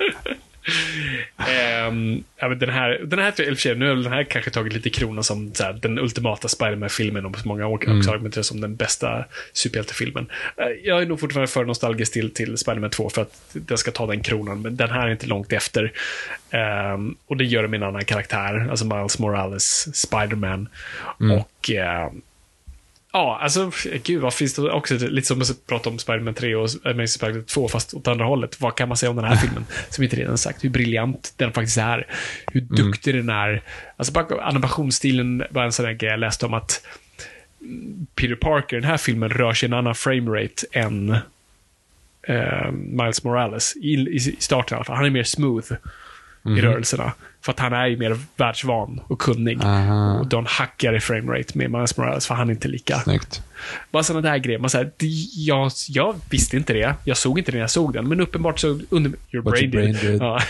Ja, 2.37 2.49
men 2.49 2.59
den 2.59 2.69
här, 2.71 3.01
den 3.05 3.19
här, 3.19 3.41
i 3.41 3.45
och 3.45 3.57
för 3.57 3.63
sig, 3.63 3.75
nu 3.75 3.89
har 3.89 3.95
den 3.95 4.13
här 4.13 4.25
kanske 4.25 4.51
tagit 4.51 4.73
lite 4.73 4.91
krona 4.91 5.23
som 5.23 5.55
så 5.55 5.65
här, 5.65 5.73
den 5.73 5.99
ultimata 5.99 6.49
Spider-Man-filmen 6.49 7.27
och 7.27 7.33
på 7.33 7.49
många 7.49 7.67
år 7.67 7.81
Mm. 7.85 7.99
också 7.99 8.11
argumenterat 8.11 8.47
som 8.47 8.61
den 8.61 8.77
bästa 8.77 9.25
superhjältefilmen. 9.53 10.27
Eh, 10.57 10.67
jag 10.85 11.03
är 11.03 11.07
nog 11.07 11.21
fortfarande 11.21 11.53
för 11.53 11.65
nostalgisk 11.65 12.13
till, 12.13 12.35
till 12.35 12.57
Spider-Man 12.59 12.91
2 12.91 13.11
för 13.11 13.23
att 13.23 13.51
den 13.53 13.79
ska 13.79 13.91
ta 13.91 14.07
den 14.07 14.21
kronan, 14.23 14.63
men 14.63 14.77
den 14.77 14.91
här 14.91 15.07
är 15.07 15.11
inte 15.13 15.27
långt 15.27 15.53
efter. 15.53 15.93
Ehm, 16.51 17.17
och 17.27 17.37
det 17.37 17.45
gör 17.45 17.63
det 17.63 17.69
med 17.69 17.83
en 17.83 17.89
annan 17.89 18.05
karaktär, 18.05 18.69
alltså 18.71 18.85
Miles 18.85 19.19
Morales, 19.19 19.97
Spider-Man. 19.97 20.69
Mm. 21.21 21.39
Och 21.39 21.71
ehm, 21.71 22.21
Ja, 23.13 23.39
alltså, 23.43 23.71
gud, 24.05 24.23
vad 24.23 24.35
finns 24.35 24.55
det 24.55 24.71
också 24.71 24.95
lite 24.95 25.27
som 25.27 25.41
att 25.41 25.67
prata 25.67 25.91
om 25.91 25.99
Spider-Man 25.99 26.35
3 26.35 26.55
och 26.55 26.69
Amazing 26.85 27.07
Spider-Man 27.07 27.45
2, 27.45 27.69
fast 27.69 27.95
åt 27.95 28.09
andra 28.09 28.25
hållet. 28.25 28.61
Vad 28.61 28.75
kan 28.75 28.89
man 28.89 28.97
säga 28.97 29.11
om 29.11 29.17
den 29.17 29.25
här 29.25 29.37
filmen? 29.47 29.65
Som 29.91 30.05
inte 30.05 30.17
redan 30.17 30.39
sagt, 30.39 30.65
hur 30.65 30.71
briljant 30.71 31.35
den 31.37 31.53
faktiskt 31.53 31.79
är. 31.79 32.07
Hur 32.47 32.61
duktig 32.61 33.15
den 33.15 33.29
är. 33.29 33.63
Alltså, 33.97 34.13
bara 34.13 34.45
animationsstilen 34.45 35.45
var 35.51 35.65
en 35.65 35.73
sån 35.73 35.85
där 35.85 35.93
grej 35.93 36.11
jag 36.11 36.21
läste 36.21 36.47
om 36.47 36.55
att 36.55 36.87
mm, 37.61 38.07
Peter 38.15 38.35
Parker 38.35 38.77
i 38.77 38.81
den 38.81 38.91
här 38.91 38.97
filmen 38.97 39.31
rör 39.31 39.53
sig 39.53 39.67
i 39.67 39.71
en 39.71 39.79
annan 39.79 39.95
framerate 39.95 40.67
än 40.73 41.17
eh, 42.23 42.71
Miles 42.73 43.25
Morales. 43.25 43.77
I, 43.77 43.95
i, 43.95 44.21
starten 44.21 44.75
i 44.75 44.77
alla 44.77 44.85
fall. 44.85 44.97
Han 44.97 45.07
är 45.07 45.11
mer 45.11 45.25
smooth 45.25 45.73
i 46.45 46.61
rörelserna. 46.61 47.13
För 47.43 47.53
att 47.53 47.59
han 47.61 47.73
är 47.73 47.87
ju 47.87 47.97
mer 47.97 48.17
världsvan 48.37 49.01
och 49.07 49.19
kunnig. 49.21 49.59
Aha. 49.63 50.19
Och 50.19 50.27
de 50.27 50.47
hackar 50.49 50.97
i 50.97 51.01
framerate 51.01 51.59
med 51.59 51.71
Miles 51.71 51.97
Morales, 51.97 52.27
för 52.27 52.35
han 52.35 52.49
är 52.49 52.53
inte 52.53 52.69
lika. 52.69 52.99
Snyggt. 52.99 53.43
Bara 53.91 54.03
sådana 54.03 54.31
där 54.31 54.39
grejer. 54.39 54.59
Man 54.59 54.71
säger, 54.71 54.91
jag, 55.37 55.71
jag 55.89 56.15
visste 56.31 56.57
inte 56.57 56.73
det. 56.73 56.95
Jag 57.05 57.17
såg 57.17 57.39
inte 57.39 57.51
det 57.51 57.57
när 57.57 57.63
jag 57.63 57.71
såg 57.71 57.93
den, 57.93 58.09
men 58.09 58.21
uppenbart 58.21 58.59
så 58.59 58.79
under... 58.91 59.13
Your 59.31 59.45
What 59.45 59.53
brain, 59.55 59.65
your 59.75 59.93
brain 59.93 60.13
did. 60.13 60.23
Ja. 60.23 60.41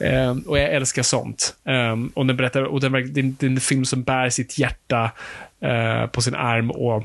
Ehm, 0.06 0.38
och 0.40 0.58
jag 0.58 0.72
älskar 0.72 1.02
sånt. 1.02 1.54
Ehm, 1.64 2.08
och 2.14 2.26
den 2.26 2.36
berättar, 2.36 2.62
och 2.62 2.80
den, 2.80 2.92
det, 2.92 3.20
är- 3.20 3.46
en 3.50 3.60
film 3.60 3.84
som 3.84 4.02
bär 4.02 4.30
sitt 4.30 4.58
hjärta 4.58 5.10
eh, 5.60 6.06
på 6.06 6.22
sin 6.22 6.34
arm 6.34 6.70
och 6.70 7.04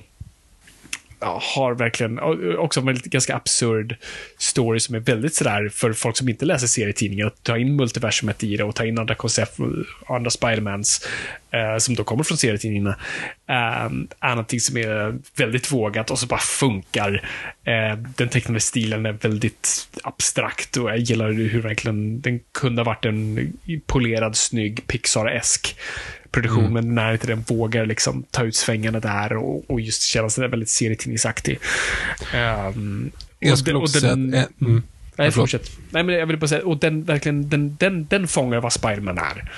ja, 1.19 1.41
har 1.55 1.73
verkligen 1.73 2.19
också 2.57 2.79
en 2.79 2.99
ganska 3.03 3.35
absurd 3.35 3.95
story 4.37 4.79
som 4.79 4.95
är 4.95 4.99
väldigt 4.99 5.35
sådär 5.35 5.69
för 5.69 5.93
folk 5.93 6.17
som 6.17 6.29
inte 6.29 6.45
läser 6.45 6.67
serietidningar. 6.67 7.27
Att 7.27 7.43
ta 7.43 7.57
in 7.57 7.75
multiversumet 7.75 8.43
i 8.43 8.57
det 8.57 8.63
och 8.63 8.75
ta 8.75 8.85
in 8.85 8.99
andra 8.99 9.15
koncept, 9.15 9.57
andra 10.07 10.29
Spidermans 10.29 11.07
eh, 11.51 11.77
som 11.77 11.95
då 11.95 12.03
kommer 12.03 12.23
från 12.23 12.37
serietidningarna. 12.37 12.95
Eh, 13.49 13.85
är 14.19 14.29
någonting 14.29 14.59
som 14.59 14.77
är 14.77 15.17
väldigt 15.37 15.71
vågat 15.71 16.11
och 16.11 16.19
så 16.19 16.27
bara 16.27 16.39
funkar. 16.39 17.29
Eh, 17.63 17.97
den 17.97 18.29
tecknade 18.29 18.59
stilen 18.59 19.05
är 19.05 19.11
väldigt 19.11 19.89
abstrakt 20.03 20.77
och 20.77 20.89
jag 20.89 20.97
gillar 20.97 21.31
hur 21.31 21.61
verkligen 21.61 22.21
den 22.21 22.39
kunde 22.51 22.81
ha 22.81 22.85
varit 22.85 23.05
en 23.05 23.53
polerad, 23.85 24.35
snygg, 24.35 24.87
Pixar-esk 24.87 25.75
produktion, 26.31 26.73
men 26.73 26.95
när 26.95 27.13
inte 27.13 27.27
den 27.27 27.41
vågar 27.41 27.85
liksom 27.85 28.23
ta 28.31 28.43
ut 28.43 28.55
svängarna 28.55 28.99
där 28.99 29.33
och, 29.33 29.71
och 29.71 29.81
just 29.81 30.01
känna 30.01 30.29
sig 30.29 30.47
väldigt 30.47 30.69
serietidningsaktig. 30.69 31.59
Um, 32.73 33.11
Jag 33.39 33.57
skulle 33.57 33.77
också 33.77 33.99
säga 33.99 34.13
att... 34.13 34.17
eh, 34.17 34.43
mm. 34.61 34.83
Nej, 35.15 35.31
fortsätt. 35.31 35.71
Nej, 35.89 36.03
men 36.03 36.15
jag 36.15 36.25
vill 36.25 36.37
bara 36.37 36.47
säga, 36.47 36.65
och 36.65 36.77
den 36.77 37.03
verkligen, 37.03 37.49
den, 37.49 37.75
den, 37.79 38.05
den 38.05 38.27
fångar 38.27 38.59
vad 38.59 38.73
Spiderman 38.73 39.17
är. 39.17 39.51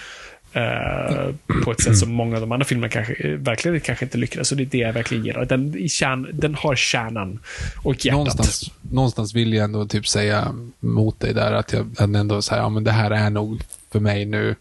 Eh, 0.53 1.33
på 1.63 1.71
ett 1.71 1.81
sätt 1.81 1.97
som 1.97 2.11
många 2.11 2.35
av 2.35 2.41
de 2.41 2.51
andra 2.51 2.65
filmerna 2.65 2.89
kanske, 2.89 3.13
eh, 3.13 3.31
verkligen 3.31 3.79
kanske 3.79 4.05
inte 4.05 4.17
lyckades. 4.17 4.51
Och 4.51 4.57
det 4.57 4.63
är 4.63 4.65
det 4.65 4.77
jag 4.77 4.93
verkligen 4.93 5.25
gillar. 5.25 5.45
Den, 5.45 5.89
kärn, 5.89 6.29
den 6.33 6.55
har 6.55 6.75
kärnan 6.75 7.39
och 7.83 8.05
hjärtat. 8.05 8.17
Någonstans, 8.17 8.71
någonstans 8.81 9.35
vill 9.35 9.53
jag 9.53 9.63
ändå 9.63 9.85
typ 9.85 10.07
säga 10.07 10.55
mot 10.79 11.19
dig 11.19 11.33
där 11.33 11.53
att 11.53 11.73
jag 11.73 11.95
att 11.97 12.15
ändå 12.15 12.41
säger, 12.41 12.61
ja 12.61 12.69
men 12.69 12.83
det 12.83 12.91
här 12.91 13.11
är 13.11 13.29
nog 13.29 13.61
för 13.91 13.99
mig 13.99 14.25
nu 14.25 14.55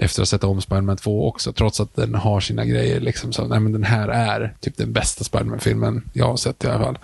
efter 0.00 0.22
att 0.22 0.28
ha 0.28 0.38
sett 0.38 0.44
om 0.44 0.60
Spiderman 0.60 0.96
2 0.96 1.28
också, 1.28 1.52
trots 1.52 1.80
att 1.80 1.96
den 1.96 2.14
har 2.14 2.40
sina 2.40 2.64
grejer. 2.64 3.00
Liksom, 3.00 3.32
så, 3.32 3.46
nej, 3.46 3.60
men 3.60 3.72
den 3.72 3.84
här 3.84 4.08
är 4.08 4.54
typ 4.60 4.76
den 4.76 4.92
bästa 4.92 5.24
Spiderman-filmen 5.24 6.02
jag 6.12 6.26
har 6.26 6.36
sett 6.36 6.64
i 6.64 6.66
alla 6.66 6.84
fall. 6.84 6.98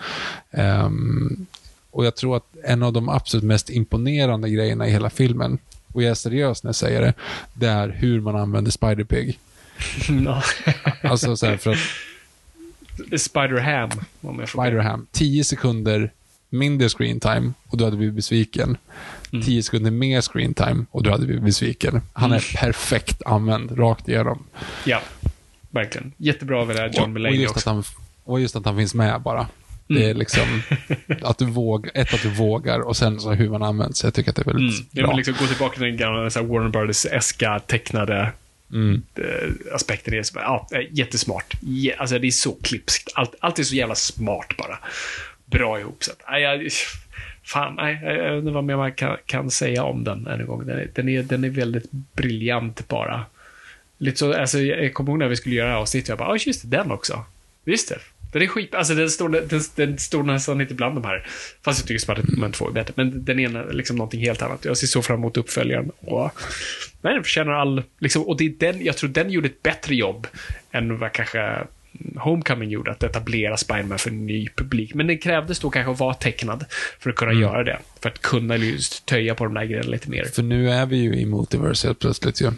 Ehm, 0.51 1.45
och 1.91 2.05
jag 2.05 2.15
tror 2.15 2.37
att 2.37 2.43
en 2.63 2.83
av 2.83 2.93
de 2.93 3.09
absolut 3.09 3.43
mest 3.43 3.69
imponerande 3.69 4.49
grejerna 4.49 4.87
i 4.87 4.91
hela 4.91 5.09
filmen, 5.09 5.57
och 5.93 6.03
jag 6.03 6.11
är 6.11 6.15
seriös 6.15 6.63
när 6.63 6.69
jag 6.69 6.75
säger 6.75 7.01
det, 7.01 7.13
det 7.53 7.67
är 7.67 7.89
hur 7.89 8.21
man 8.21 8.35
använder 8.35 8.71
Spider-Pig. 8.71 9.37
Alltså 11.01 11.37
så 11.37 11.45
här, 11.45 11.57
för 11.57 11.71
att 11.71 11.77
Spider-Ham, 13.19 13.91
Spider-Ham, 14.21 15.05
10 15.11 15.43
sekunder 15.43 16.11
mindre 16.49 16.89
screen 16.89 17.19
time 17.19 17.53
och 17.67 17.77
du 17.77 17.83
hade 17.83 17.97
blivit 17.97 18.15
besviken. 18.15 18.77
10 19.31 19.63
sekunder 19.63 19.91
mer 19.91 20.21
screen 20.21 20.53
time 20.53 20.85
och 20.91 21.03
du 21.03 21.09
hade 21.11 21.25
blivit 21.25 21.43
besviken. 21.43 22.01
Han 22.13 22.31
är 22.31 22.55
perfekt 22.57 23.21
använd, 23.25 23.79
rakt 23.79 24.07
igenom. 24.09 24.43
Ja, 24.85 25.01
verkligen. 25.71 26.11
Jättebra 26.17 26.61
över 26.61 26.73
det 26.73 26.79
här 26.79 26.91
John 26.93 27.13
Mulaney 27.13 27.39
just 27.41 27.51
att 27.51 27.57
också. 27.57 27.69
han, 27.69 27.83
och 28.23 28.39
just 28.41 28.55
att 28.55 28.65
han 28.65 28.77
finns 28.77 28.93
med 28.93 29.21
bara. 29.21 29.47
Det 29.87 30.09
är 30.09 30.13
liksom, 30.13 30.61
att 31.21 31.37
du 31.37 31.45
vågar, 31.45 31.91
ett 31.95 32.13
att 32.13 32.21
du 32.21 32.29
vågar 32.29 32.79
och 32.79 32.97
sen 32.97 33.19
så 33.19 33.31
hur 33.31 33.49
man 33.49 33.63
används. 33.63 34.03
Jag 34.03 34.13
tycker 34.13 34.29
att 34.29 34.35
det 34.35 34.41
är 34.41 34.53
väldigt 34.53 34.75
Mm. 34.75 34.87
Det 34.91 35.01
bra. 35.01 35.09
vill 35.09 35.17
liksom 35.17 35.35
gå 35.39 35.47
tillbaka 35.47 35.73
till 35.73 35.83
den 35.83 35.97
gamla 35.97 36.29
så 36.29 36.39
här, 36.39 36.47
Warner 36.47 36.69
Brothers-eska 36.69 37.59
tecknade 37.59 38.31
Mm. 38.73 39.01
eh, 39.15 39.75
aspekten. 39.75 40.23
Så, 40.25 40.39
Ja, 40.39 40.67
eh, 40.71 40.79
jättesmart. 40.91 41.53
Alltså, 41.97 42.19
det 42.19 42.27
är 42.27 42.31
så 42.31 42.55
klipskt. 42.61 43.11
Allt, 43.15 43.35
allt 43.39 43.59
är 43.59 43.63
så 43.63 43.75
jävla 43.75 43.95
smart 43.95 44.47
bara. 44.57 44.79
Bra 45.45 45.79
ihopsatt. 45.79 46.17
Fan, 47.47 47.75
nej, 47.75 47.99
jag 48.03 48.37
undrar 48.37 48.53
vad 48.53 48.63
mer 48.63 48.75
man 48.75 48.93
kan, 48.93 49.17
kan 49.25 49.51
säga 49.51 49.83
om 49.83 50.03
den 50.03 50.27
än 50.27 50.39
en 50.41 50.47
gång. 50.47 50.65
Den 50.65 50.79
är, 50.79 50.89
den 50.93 51.09
är, 51.09 51.23
den 51.23 51.43
är 51.43 51.49
väldigt 51.49 51.91
briljant 51.91 52.87
bara. 52.87 53.25
Lite 53.97 54.17
så, 54.17 54.33
alltså, 54.33 54.59
jag 54.59 54.93
kommer 54.93 55.11
ihåg 55.11 55.19
när 55.19 55.27
vi 55.27 55.35
skulle 55.35 55.55
göra 55.55 55.77
avsnittet, 55.77 56.09
jag 56.09 56.17
bara, 56.17 56.29
ja 56.29 56.43
just 56.45 56.61
det, 56.61 56.77
den 56.77 56.91
också. 56.91 57.25
Visst 57.63 57.89
det. 57.89 57.99
Den 58.31 58.41
är 58.41 58.47
skit, 58.47 58.75
alltså 58.75 58.93
den 58.93 59.09
står, 59.09 59.29
den, 59.29 59.61
den 59.75 59.97
står 59.97 60.23
nästan 60.23 60.61
inte 60.61 60.73
bland 60.73 60.95
de 60.95 61.03
här. 61.03 61.27
Fast 61.61 61.79
jag 61.79 61.87
tycker 61.87 61.99
Spiderman 61.99 62.51
2 62.51 62.67
är 62.67 62.71
bättre. 62.71 62.93
Men 62.95 63.25
den 63.25 63.39
ena 63.39 63.59
är 63.59 63.73
liksom 63.73 63.95
någonting 63.95 64.21
helt 64.21 64.41
annat. 64.41 64.65
Jag 64.65 64.77
ser 64.77 64.87
så 64.87 65.01
fram 65.01 65.19
emot 65.19 65.37
uppföljaren. 65.37 65.91
Och, 65.99 66.31
nej, 67.01 67.13
den 67.13 67.23
förtjänar 67.23 67.53
all, 67.53 67.83
liksom, 67.99 68.23
och 68.23 68.37
det 68.37 68.45
är 68.45 68.49
den, 68.49 68.85
jag 68.85 68.97
tror 68.97 69.09
den 69.09 69.29
gjorde 69.29 69.47
ett 69.47 69.63
bättre 69.63 69.95
jobb 69.95 70.27
än 70.71 70.97
vad 70.97 71.11
kanske 71.11 71.67
Homecoming 72.17 72.69
gjorde, 72.69 72.91
att 72.91 73.03
etablera 73.03 73.57
Spiderman 73.57 73.97
för 73.99 74.09
en 74.09 74.25
ny 74.25 74.47
publik. 74.55 74.93
Men 74.93 75.07
det 75.07 75.17
krävdes 75.17 75.59
då 75.59 75.69
kanske 75.69 75.91
att 75.91 75.99
vara 75.99 76.13
tecknad 76.13 76.65
för 76.99 77.09
att 77.09 77.15
kunna 77.15 77.33
göra 77.33 77.63
det. 77.63 77.79
För 78.01 78.09
att 78.09 78.21
kunna 78.21 78.57
just 78.57 79.05
töja 79.05 79.35
på 79.35 79.43
de 79.43 79.53
där 79.53 79.65
grejerna 79.65 79.89
lite 79.89 80.09
mer. 80.09 80.25
För 80.25 80.43
nu 80.43 80.69
är 80.71 80.85
vi 80.85 80.97
ju 80.97 81.13
i 81.15 81.25
multiverse 81.25 81.87
helt 81.87 81.99
plötsligt 81.99 82.41
ju. 82.41 82.51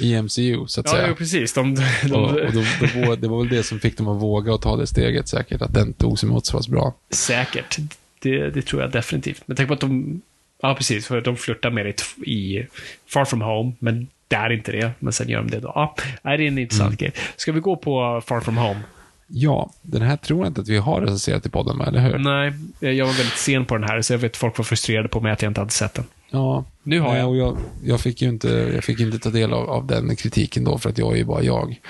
I 0.00 0.22
MCU, 0.22 0.66
så 0.66 0.80
att 0.80 0.86
Ja, 0.86 0.92
säga. 0.92 1.06
jo, 1.08 1.14
precis. 1.14 1.52
De, 1.52 1.74
de, 2.02 2.12
Och, 2.12 2.30
och 2.30 2.52
då, 2.52 2.60
var- 3.08 3.16
det 3.16 3.28
var 3.28 3.38
väl 3.38 3.48
det 3.48 3.62
som 3.62 3.80
fick 3.80 3.96
dem 3.98 4.08
att 4.08 4.22
våga 4.22 4.52
och 4.54 4.62
ta 4.62 4.76
det 4.76 4.86
steget 4.86 5.28
säkert, 5.28 5.62
att 5.62 5.74
den 5.74 5.92
togs 5.92 6.24
emot 6.24 6.46
så 6.46 6.56
pass 6.56 6.68
bra. 6.68 6.94
Säkert. 7.10 7.76
Det, 8.18 8.50
det 8.50 8.62
tror 8.62 8.82
jag 8.82 8.90
definitivt. 8.92 9.42
Men 9.46 9.56
tänk 9.56 9.68
på 9.68 9.74
att 9.74 9.80
de... 9.80 10.20
Ja, 10.62 10.74
precis. 10.74 11.06
För 11.06 11.20
de 11.20 11.36
flörtar 11.36 11.70
med 11.70 11.86
det 11.86 12.02
i 12.30 12.66
Far 13.06 13.24
From 13.24 13.40
Home, 13.42 13.72
men 13.78 14.06
där 14.28 14.44
är 14.44 14.52
inte 14.52 14.72
det. 14.72 14.90
Men 14.98 15.12
sen 15.12 15.28
gör 15.28 15.38
de 15.38 15.50
det 15.50 15.60
då. 15.60 15.72
Ja, 15.74 15.94
det 16.22 16.28
är 16.28 16.40
en 16.40 16.58
intressant 16.58 16.98
grej. 16.98 17.12
Ska 17.36 17.52
vi 17.52 17.60
gå 17.60 17.76
på 17.76 18.22
Far 18.26 18.40
From 18.40 18.56
Home? 18.56 18.80
Ja, 19.26 19.70
den 19.82 20.02
här 20.02 20.16
tror 20.16 20.40
jag 20.40 20.46
inte 20.46 20.60
att 20.60 20.68
vi 20.68 20.76
har 20.76 21.00
recenserat 21.00 21.46
i 21.46 21.48
podden, 21.48 21.80
eller 21.80 22.00
hur? 22.00 22.18
Nej, 22.18 22.52
jag 22.96 23.06
var 23.06 23.12
väldigt 23.12 23.38
sen 23.38 23.64
på 23.64 23.76
den 23.76 23.88
här, 23.88 24.02
så 24.02 24.12
jag 24.12 24.18
vet 24.18 24.32
att 24.32 24.36
folk 24.36 24.58
var 24.58 24.64
frustrerade 24.64 25.08
på 25.08 25.20
mig 25.20 25.32
att 25.32 25.42
jag 25.42 25.50
inte 25.50 25.60
hade 25.60 25.70
sett 25.70 25.94
den. 25.94 26.04
Ja, 26.30 26.64
Nu 26.82 27.00
har 27.00 27.16
jag. 27.16 27.28
Och 27.28 27.36
jag, 27.36 27.56
jag 27.84 28.00
fick 28.00 28.22
ju 28.22 28.28
inte, 28.28 28.48
jag 28.48 28.84
fick 28.84 29.00
inte 29.00 29.18
ta 29.18 29.30
del 29.30 29.52
av, 29.52 29.70
av 29.70 29.86
den 29.86 30.16
kritiken 30.16 30.64
då, 30.64 30.78
för 30.78 30.90
att 30.90 30.98
jag 30.98 31.12
är 31.12 31.16
ju 31.16 31.24
bara 31.24 31.42
jag. 31.42 31.80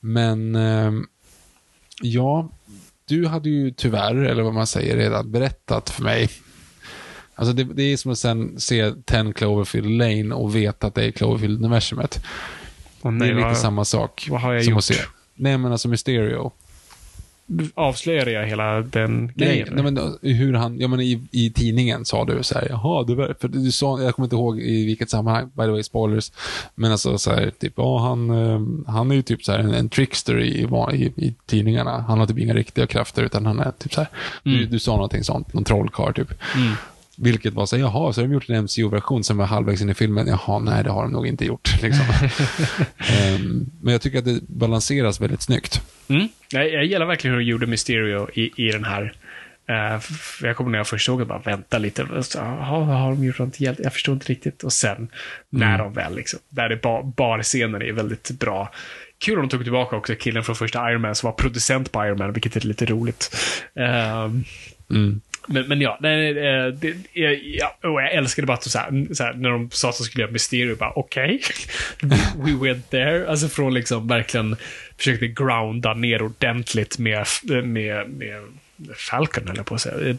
Men, 0.00 0.54
ehm, 0.56 1.06
ja, 2.02 2.48
du 3.04 3.26
hade 3.26 3.48
ju 3.48 3.70
tyvärr, 3.70 4.14
eller 4.14 4.42
vad 4.42 4.54
man 4.54 4.66
säger, 4.66 4.96
redan 4.96 5.30
berättat 5.30 5.90
för 5.90 6.02
mig. 6.02 6.28
Alltså 7.34 7.52
det, 7.54 7.64
det 7.64 7.82
är 7.82 7.96
som 7.96 8.12
att 8.12 8.18
sen 8.18 8.60
se 8.60 8.92
10 9.04 9.32
Cloverfield 9.32 9.90
Lane 9.90 10.34
och 10.34 10.56
veta 10.56 10.86
att 10.86 10.94
det 10.94 11.04
är 11.04 11.10
Cloverfield-universumet. 11.10 12.20
Och 13.00 13.12
Det 13.12 13.26
är 13.26 13.34
lite 13.34 13.46
vad- 13.46 13.56
samma 13.58 13.84
sak. 13.84 14.26
vad 14.30 14.40
har 14.40 14.52
jag 14.52 14.64
som 14.64 14.70
gjort? 14.70 14.78
Att 14.78 14.84
se. 14.84 14.94
Nej, 15.34 15.58
men 15.58 15.72
alltså 15.72 15.88
Mysterio. 15.88 16.52
Avslöjade 17.74 18.30
jag 18.30 18.46
hela 18.46 18.80
den 18.80 19.24
Nej, 19.24 19.48
grejen? 19.48 19.68
nej 19.72 19.84
men 19.92 20.18
hur 20.22 20.52
han, 20.54 20.78
ja 20.80 20.88
men 20.88 21.00
i, 21.00 21.20
i 21.30 21.50
tidningen 21.50 22.04
sa 22.04 22.24
du 22.24 22.42
så 22.42 22.54
här, 22.54 22.66
jaha, 22.70 23.04
du, 23.04 23.34
för 23.40 23.48
du 23.48 23.72
sa, 23.72 24.00
jag 24.02 24.14
kommer 24.14 24.26
inte 24.26 24.36
ihåg 24.36 24.60
i 24.60 24.86
vilket 24.86 25.10
sammanhang, 25.10 25.50
by 25.54 25.62
the 25.62 25.70
way, 25.70 25.82
spoilers, 25.82 26.32
men 26.74 26.92
alltså 26.92 27.18
så 27.18 27.30
här, 27.30 27.50
typ, 27.58 27.72
ja 27.76 27.98
han, 28.08 28.30
eh, 28.30 28.92
han 28.94 29.10
är 29.10 29.14
ju 29.14 29.22
typ 29.22 29.44
så 29.44 29.52
här 29.52 29.58
en, 29.58 29.74
en 29.74 29.88
trickster 29.88 30.40
i, 30.40 30.66
i, 30.92 31.12
i 31.26 31.34
tidningarna. 31.46 32.04
Han 32.08 32.18
har 32.18 32.26
typ 32.26 32.38
inga 32.38 32.54
riktiga 32.54 32.86
krafter, 32.86 33.22
utan 33.22 33.46
han 33.46 33.60
är 33.60 33.70
typ 33.78 33.92
så 33.94 34.00
här, 34.00 34.08
du, 34.42 34.66
du 34.66 34.78
sa 34.78 34.92
någonting 34.92 35.24
sånt, 35.24 35.52
någon 35.52 35.64
trollkarl 35.64 36.12
typ. 36.14 36.34
Vilket 37.18 37.54
var 37.54 37.66
så 37.66 37.76
jaha, 37.76 38.12
så 38.12 38.20
har 38.20 38.28
de 38.28 38.34
gjort 38.34 38.48
en 38.48 38.64
MCU-version 38.64 39.24
som 39.24 39.36
var 39.36 39.46
halvvägs 39.46 39.82
in 39.82 39.90
i 39.90 39.94
filmen. 39.94 40.26
Jaha, 40.26 40.58
nej 40.58 40.84
det 40.84 40.90
har 40.90 41.02
de 41.02 41.12
nog 41.12 41.26
inte 41.26 41.44
gjort. 41.44 41.82
Liksom. 41.82 42.04
Ehm, 42.98 43.70
men 43.82 43.92
jag 43.92 44.02
tycker 44.02 44.18
att 44.18 44.24
det 44.24 44.40
balanseras 44.48 45.20
väldigt 45.20 45.42
snyggt. 45.42 45.80
Mm. 46.08 46.28
Jag, 46.50 46.72
jag 46.72 46.84
gillar 46.84 47.06
verkligen 47.06 47.34
hur 47.34 47.40
de 47.40 47.46
gjorde 47.46 47.66
Mysterio 47.66 48.28
i, 48.34 48.52
i 48.56 48.70
den 48.70 48.84
här. 48.84 49.14
Uh, 49.70 50.02
jag 50.42 50.56
kommer 50.56 50.70
när 50.70 50.78
jag 50.78 50.86
först 50.86 51.06
såg 51.06 51.18
det 51.18 51.24
bara 51.24 51.38
vänta 51.38 51.78
lite. 51.78 52.22
Så, 52.22 52.38
vad 52.38 52.86
har 52.86 53.10
de 53.10 53.24
gjort 53.24 53.38
något 53.38 53.60
hjälte? 53.60 53.82
Jag 53.82 53.92
förstår 53.92 54.12
inte 54.12 54.26
riktigt. 54.26 54.62
Och 54.62 54.72
sen, 54.72 55.08
när 55.50 55.78
de 55.78 55.92
väl 55.92 56.14
liksom, 56.16 56.40
där 56.48 56.70
är 56.70 56.76
bar, 56.76 57.02
barscener 57.02 57.82
är 57.82 57.92
väldigt 57.92 58.30
bra. 58.30 58.72
Kul 59.18 59.38
om 59.38 59.42
de 59.42 59.48
tog 59.48 59.62
tillbaka 59.62 59.96
också 59.96 60.14
killen 60.14 60.44
från 60.44 60.56
första 60.56 60.90
Iron 60.90 61.00
Man 61.00 61.14
som 61.14 61.26
var 61.26 61.32
producent 61.32 61.92
på 61.92 62.06
Iron 62.06 62.18
Man, 62.18 62.32
vilket 62.32 62.56
är 62.56 62.60
lite 62.60 62.86
roligt. 62.86 63.36
Ehm, 63.74 64.44
men, 65.46 65.68
men 65.68 65.80
ja, 65.80 65.98
det, 66.00 66.32
det, 66.70 66.70
det, 66.70 67.20
ja, 67.44 67.76
och 67.82 68.02
jag 68.02 68.12
älskade 68.12 68.46
bara 68.46 68.52
att 68.52 68.64
så 68.64 68.78
här, 68.78 69.14
så 69.14 69.24
här, 69.24 69.34
när 69.34 69.50
de 69.50 69.70
sa 69.70 69.88
att 69.88 69.98
de 69.98 70.04
skulle 70.04 70.22
göra 70.22 70.32
Mysterio, 70.32 70.76
bara 70.76 70.92
okej. 70.96 71.40
We 72.36 72.52
went 72.52 72.90
there. 72.90 73.30
Alltså 73.30 73.48
från 73.48 73.74
liksom 73.74 74.08
verkligen 74.08 74.56
försökte 74.96 75.26
grounda 75.26 75.94
ner 75.94 76.22
ordentligt 76.22 76.98
med, 76.98 77.26
med, 77.64 78.10
med 78.10 78.42
Falcon, 78.96 79.48
eller 79.48 79.62
på 79.62 79.74
att 79.74 79.80
säga. 79.80 80.14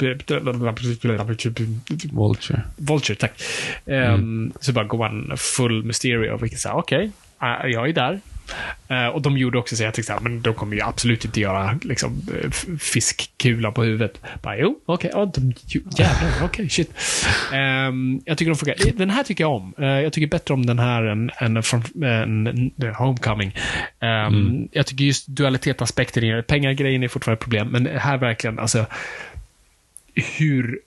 Vulture. 2.11 2.61
Vulture, 2.77 3.15
tack. 3.15 3.41
Ehm, 3.85 4.53
så 4.59 4.71
bara 4.73 4.85
går 4.85 4.97
man 4.97 5.37
full 5.37 5.83
Mysterio, 5.83 6.37
vilket 6.37 6.59
säger 6.59 6.75
okej, 6.75 7.11
äh, 7.41 7.71
jag 7.71 7.89
är 7.89 7.93
där. 7.93 8.19
Eh, 8.87 9.07
och 9.07 9.21
de 9.21 9.37
gjorde 9.37 9.57
också 9.57 9.75
så 9.75 9.83
jag 9.83 9.93
tänkte 9.93 10.13
här, 10.13 10.19
men 10.19 10.41
de 10.41 10.53
kommer 10.53 10.75
ju 10.75 10.81
absolut 10.81 11.25
inte 11.25 11.39
göra 11.39 11.79
liksom, 11.81 12.21
eh, 12.33 12.47
f- 12.49 12.65
fiskkulan 12.79 13.73
på 13.73 13.83
huvudet. 13.83 14.21
Bara, 14.41 14.57
jo, 14.57 14.79
okej, 14.85 15.11
de, 15.35 15.53
ju, 15.67 15.81
jävlar, 15.97 16.31
okej, 16.43 16.69
shit. 16.69 16.91
Ehm, 17.53 18.21
jag 18.25 18.37
tycker 18.37 18.51
de 18.51 18.57
funkar. 18.57 18.91
Den 18.97 19.09
här 19.09 19.23
tycker 19.23 19.43
jag 19.43 19.51
om. 19.53 19.73
Eh, 19.77 19.85
jag 19.85 20.13
tycker 20.13 20.27
bättre 20.27 20.53
om 20.53 20.65
den 20.65 20.79
här 20.79 21.03
än, 21.03 21.31
än, 21.37 21.63
från, 21.63 21.83
än, 22.03 22.47
än 22.47 22.71
Homecoming. 22.97 23.55
Ehm, 23.99 24.67
Jag 24.71 24.85
tycker 24.85 25.03
just 25.05 25.27
dualitetaspekten. 25.27 26.43
Pengargrejen 26.47 27.03
är 27.03 27.07
fortfarande 27.07 27.35
ett 27.37 27.43
problem, 27.43 27.67
men 27.67 27.85
här 27.85 28.17
verkligen, 28.17 28.59
alltså, 28.59 28.85
hur 30.37 30.79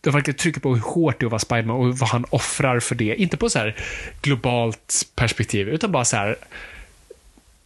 de 0.00 0.10
verkligen 0.10 0.38
trycker 0.38 0.60
på 0.60 0.74
hur 0.74 0.82
hårt 0.82 1.20
det 1.20 1.24
är 1.24 1.26
att 1.26 1.30
vara 1.32 1.38
Spiderman 1.38 1.76
och 1.76 1.98
vad 1.98 2.08
han 2.08 2.24
offrar 2.30 2.80
för 2.80 2.94
det. 2.94 3.14
Inte 3.20 3.36
på 3.36 3.50
så 3.50 3.58
här 3.58 3.76
globalt 4.22 5.02
perspektiv, 5.16 5.68
utan 5.68 5.92
bara 5.92 6.04
så 6.04 6.16
här 6.16 6.36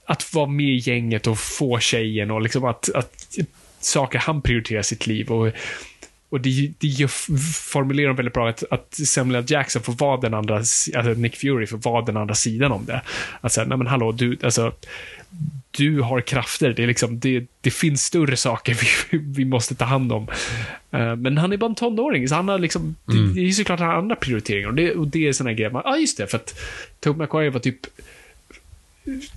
att 0.07 0.35
vara 0.35 0.47
med 0.47 0.67
i 0.67 0.91
gänget 0.91 1.27
och 1.27 1.39
få 1.39 1.79
tjejen 1.79 2.31
och 2.31 2.43
liksom 2.43 2.65
att, 2.65 2.89
att 2.95 3.39
saker 3.81 4.19
han 4.19 4.43
prioriterar 4.43 4.81
i 4.81 4.85
sitt 4.85 5.07
liv. 5.07 5.31
Och, 5.33 5.53
och 6.29 6.41
det, 6.41 6.73
det 6.79 7.11
formulerar 7.73 8.09
de 8.09 8.17
väldigt 8.17 8.35
bra 8.35 8.49
att, 8.49 8.65
att 8.71 8.95
Samuel. 8.95 9.45
Jackson 9.49 9.83
får 9.83 9.93
vara 9.93 10.21
den 10.21 10.35
andra, 10.35 10.57
alltså 10.57 11.15
Nick 11.17 11.37
Fury 11.37 11.67
får 11.67 11.79
vara 11.79 12.05
den 12.05 12.17
andra 12.17 12.35
sidan 12.35 12.73
om 12.73 12.85
det. 12.85 13.03
Att 13.41 13.53
säga, 13.53 13.67
nej 13.67 13.79
men 13.79 13.87
hallå, 13.87 14.13
du, 14.13 14.39
alltså, 14.43 14.73
du 15.71 16.01
har 16.01 16.21
krafter, 16.21 16.73
det, 16.73 16.83
är 16.83 16.87
liksom, 16.87 17.21
det, 17.21 17.47
det 17.61 17.71
finns 17.71 18.03
större 18.03 18.37
saker 18.37 18.79
vi, 19.11 19.19
vi 19.19 19.45
måste 19.45 19.75
ta 19.75 19.85
hand 19.85 20.13
om. 20.13 20.29
Eh, 20.91 21.17
men 21.17 21.39
han 21.39 21.53
är 21.53 21.57
bara 21.57 21.71
en 21.71 21.75
tonåring, 21.75 22.29
så 22.29 22.35
han 22.35 22.49
har 22.49 22.59
liksom, 22.59 22.97
det, 23.05 23.35
det 23.35 23.49
är 23.49 23.51
såklart 23.53 23.81
han 23.81 23.89
har 23.89 23.97
andra 23.97 24.17
prioriteringar. 24.17 24.69
Och 24.69 24.75
det, 24.75 24.95
och 24.95 25.09
det 25.09 25.29
är 25.29 25.33
såna 25.33 25.53
grejer, 25.53 25.71
man, 25.71 25.83
ja 25.85 25.97
just 25.97 26.19
det, 26.19 26.27
för 26.27 26.37
att 26.37 26.59
Tobey 27.01 27.19
Maguire 27.19 27.51
var 27.51 27.61
typ 27.61 27.81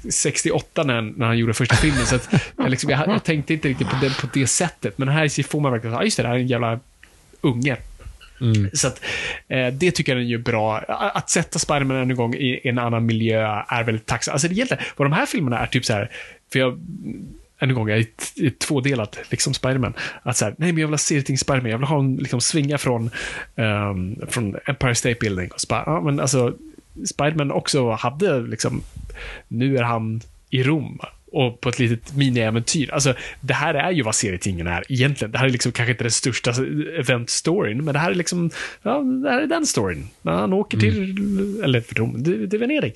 68 0.10 0.84
när, 0.84 0.94
han- 0.95 1.14
när 1.18 1.26
han 1.26 1.38
gjorde 1.38 1.53
första 1.53 1.76
filmen, 1.76 2.06
så 2.06 2.15
att 2.15 2.30
jag, 2.57 2.69
liksom, 2.69 2.89
jag, 2.89 3.07
jag 3.07 3.23
tänkte 3.23 3.53
inte 3.53 3.68
riktigt 3.68 3.89
på 3.89 3.95
det, 4.02 4.22
på 4.22 4.27
det 4.34 4.48
sättet. 4.48 4.98
Men 4.98 5.07
här 5.07 5.44
får 5.44 5.60
man 5.61 5.72
verkligen, 5.72 5.94
ja 5.95 6.03
just 6.03 6.18
det, 6.18 6.23
det 6.23 6.30
här 6.30 6.35
är 6.35 6.39
en 6.39 6.48
jävla 6.48 6.80
unge. 7.41 7.77
Så 8.73 8.88
att, 8.88 9.02
eh, 9.48 9.68
det 9.68 9.91
tycker 9.91 10.11
jag 10.11 10.22
den 10.22 10.27
gör 10.27 10.38
bra. 10.39 10.77
Att 10.88 11.30
sätta 11.30 11.60
Spiderman 11.60 11.98
en 11.98 12.15
gång 12.15 12.34
i 12.35 12.61
en 12.64 12.80
annan 12.80 13.06
miljö 13.06 13.64
är 13.68 13.84
väldigt 13.84 14.06
tacksamt. 14.06 14.34
Alltså 14.34 14.48
det 14.48 14.53
gäller, 14.56 14.88
vad 14.95 15.06
de 15.06 15.14
här 15.14 15.26
filmerna 15.26 15.60
är 15.60 15.65
typ 15.68 15.85
så 15.85 15.94
här, 15.94 16.11
för 16.52 16.60
jag, 16.60 16.80
en 17.60 17.73
gång, 17.73 17.89
jag 17.89 17.99
är 17.99 18.49
tvådelad, 18.49 19.18
liksom 19.30 19.53
Spiderman. 19.53 19.94
Att 20.23 20.38
så 20.38 20.45
här, 20.45 20.56
nej 20.57 20.72
men 20.72 20.81
jag 20.81 20.88
vill 20.88 20.94
ha 20.94 20.98
serietidning 20.98 21.38
Spiderman, 21.38 21.72
jag 21.72 21.77
vill 21.77 21.88
ha 21.88 21.99
en 21.99 22.15
liksom 22.15 22.41
svinga 22.41 22.77
från, 22.77 23.10
ehm, 23.56 24.15
från 24.27 24.56
Empire 24.65 24.95
State 24.95 25.18
Building. 25.19 25.52
Och 25.52 25.61
så 25.61 25.68
bara, 25.68 25.84
ja 25.85 26.02
men 26.02 26.19
alltså, 26.19 26.53
Spiderman 27.06 27.52
också 27.52 27.91
hade 27.91 28.41
liksom, 28.41 28.82
nu 29.48 29.78
är 29.78 29.84
han 29.84 30.22
i 30.49 30.64
Rom. 30.64 30.99
Och 31.38 31.62
på 31.62 31.70
ett 31.70 31.80
litet 31.80 32.16
miniäventyr. 32.16 32.94
Alltså, 32.94 33.14
det 33.42 33.54
här 33.54 33.74
är 33.74 33.92
ju 33.92 34.04
vad 34.04 34.16
serietidningen 34.16 34.68
är 34.68 34.84
egentligen. 34.90 35.32
Det 35.32 35.38
här 35.38 35.46
är 35.46 35.50
liksom 35.50 35.72
kanske 35.72 35.92
inte 35.92 36.04
den 36.04 36.12
största 36.12 36.52
event-storyn, 37.00 37.82
men 37.82 37.94
det 37.94 38.00
här 38.00 38.12
är 38.12 38.16
liksom, 38.16 38.50
ja, 38.84 39.00
det 39.00 39.30
här 39.30 39.42
är 39.42 39.48
den 39.48 39.66
storyn. 39.66 40.08
När 40.22 40.32
han 40.32 40.54
åker 40.54 40.78
till, 40.78 41.18
eller 41.64 41.84
Rom, 41.96 42.24
det, 42.24 42.48
det 42.48 42.58
är 42.58 42.60
Venedig. 42.60 42.94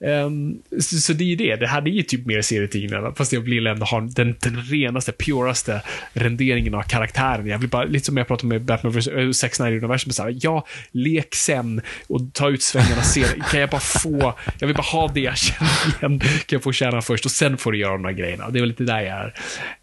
Ehm, 0.00 0.58
så, 0.80 0.96
så 0.96 1.12
det 1.12 1.24
är 1.24 1.26
ju 1.26 1.36
det. 1.36 1.56
Det 1.56 1.66
här 1.66 1.82
är 1.82 1.86
ju 1.86 2.02
typ 2.02 2.26
mer 2.26 2.42
serietidningen, 2.42 3.14
fast 3.14 3.32
jag 3.32 3.40
vill 3.40 3.66
ändå 3.66 3.86
ha 3.86 4.00
den, 4.00 4.36
den 4.40 4.62
renaste, 4.62 5.12
puraste 5.12 5.82
renderingen 6.12 6.74
av 6.74 6.82
karaktären. 6.82 7.46
Jag 7.46 7.58
vill 7.58 7.68
bara, 7.68 7.84
lite 7.84 8.06
som 8.06 8.16
jag 8.16 8.26
pratade 8.26 8.48
med 8.48 8.62
Batman 8.62 8.92
vs. 8.92 9.08
äh, 9.08 9.30
Zack 9.30 9.54
Snyder-universum, 9.54 10.12
så 10.12 10.22
här, 10.22 10.36
ja, 10.40 10.66
lek 10.92 11.34
sen 11.34 11.80
och 12.06 12.20
ta 12.32 12.50
ut 12.50 12.62
svängarna 12.62 13.02
sen. 13.02 13.42
Kan 13.50 13.60
jag 13.60 13.70
bara 13.70 13.80
få, 13.80 14.34
jag 14.58 14.66
vill 14.66 14.76
bara 14.76 14.82
ha 14.82 15.08
det 15.08 15.20
jag 15.20 15.36
känner 15.36 15.72
igen. 15.98 16.20
Kan 16.20 16.56
jag 16.56 16.62
få 16.62 16.72
kärnan 16.72 17.02
först 17.02 17.24
och 17.24 17.30
sen 17.30 17.56
får 17.56 17.72
du 17.72 17.81
göra 17.82 17.92
de 17.92 18.04
här 18.04 18.12
grejerna. 18.12 18.50
Det 18.50 18.58
är 18.58 18.60
väl 18.60 18.68
lite 18.68 18.84
där 18.84 19.00
jag 19.00 19.18
är. 19.18 19.34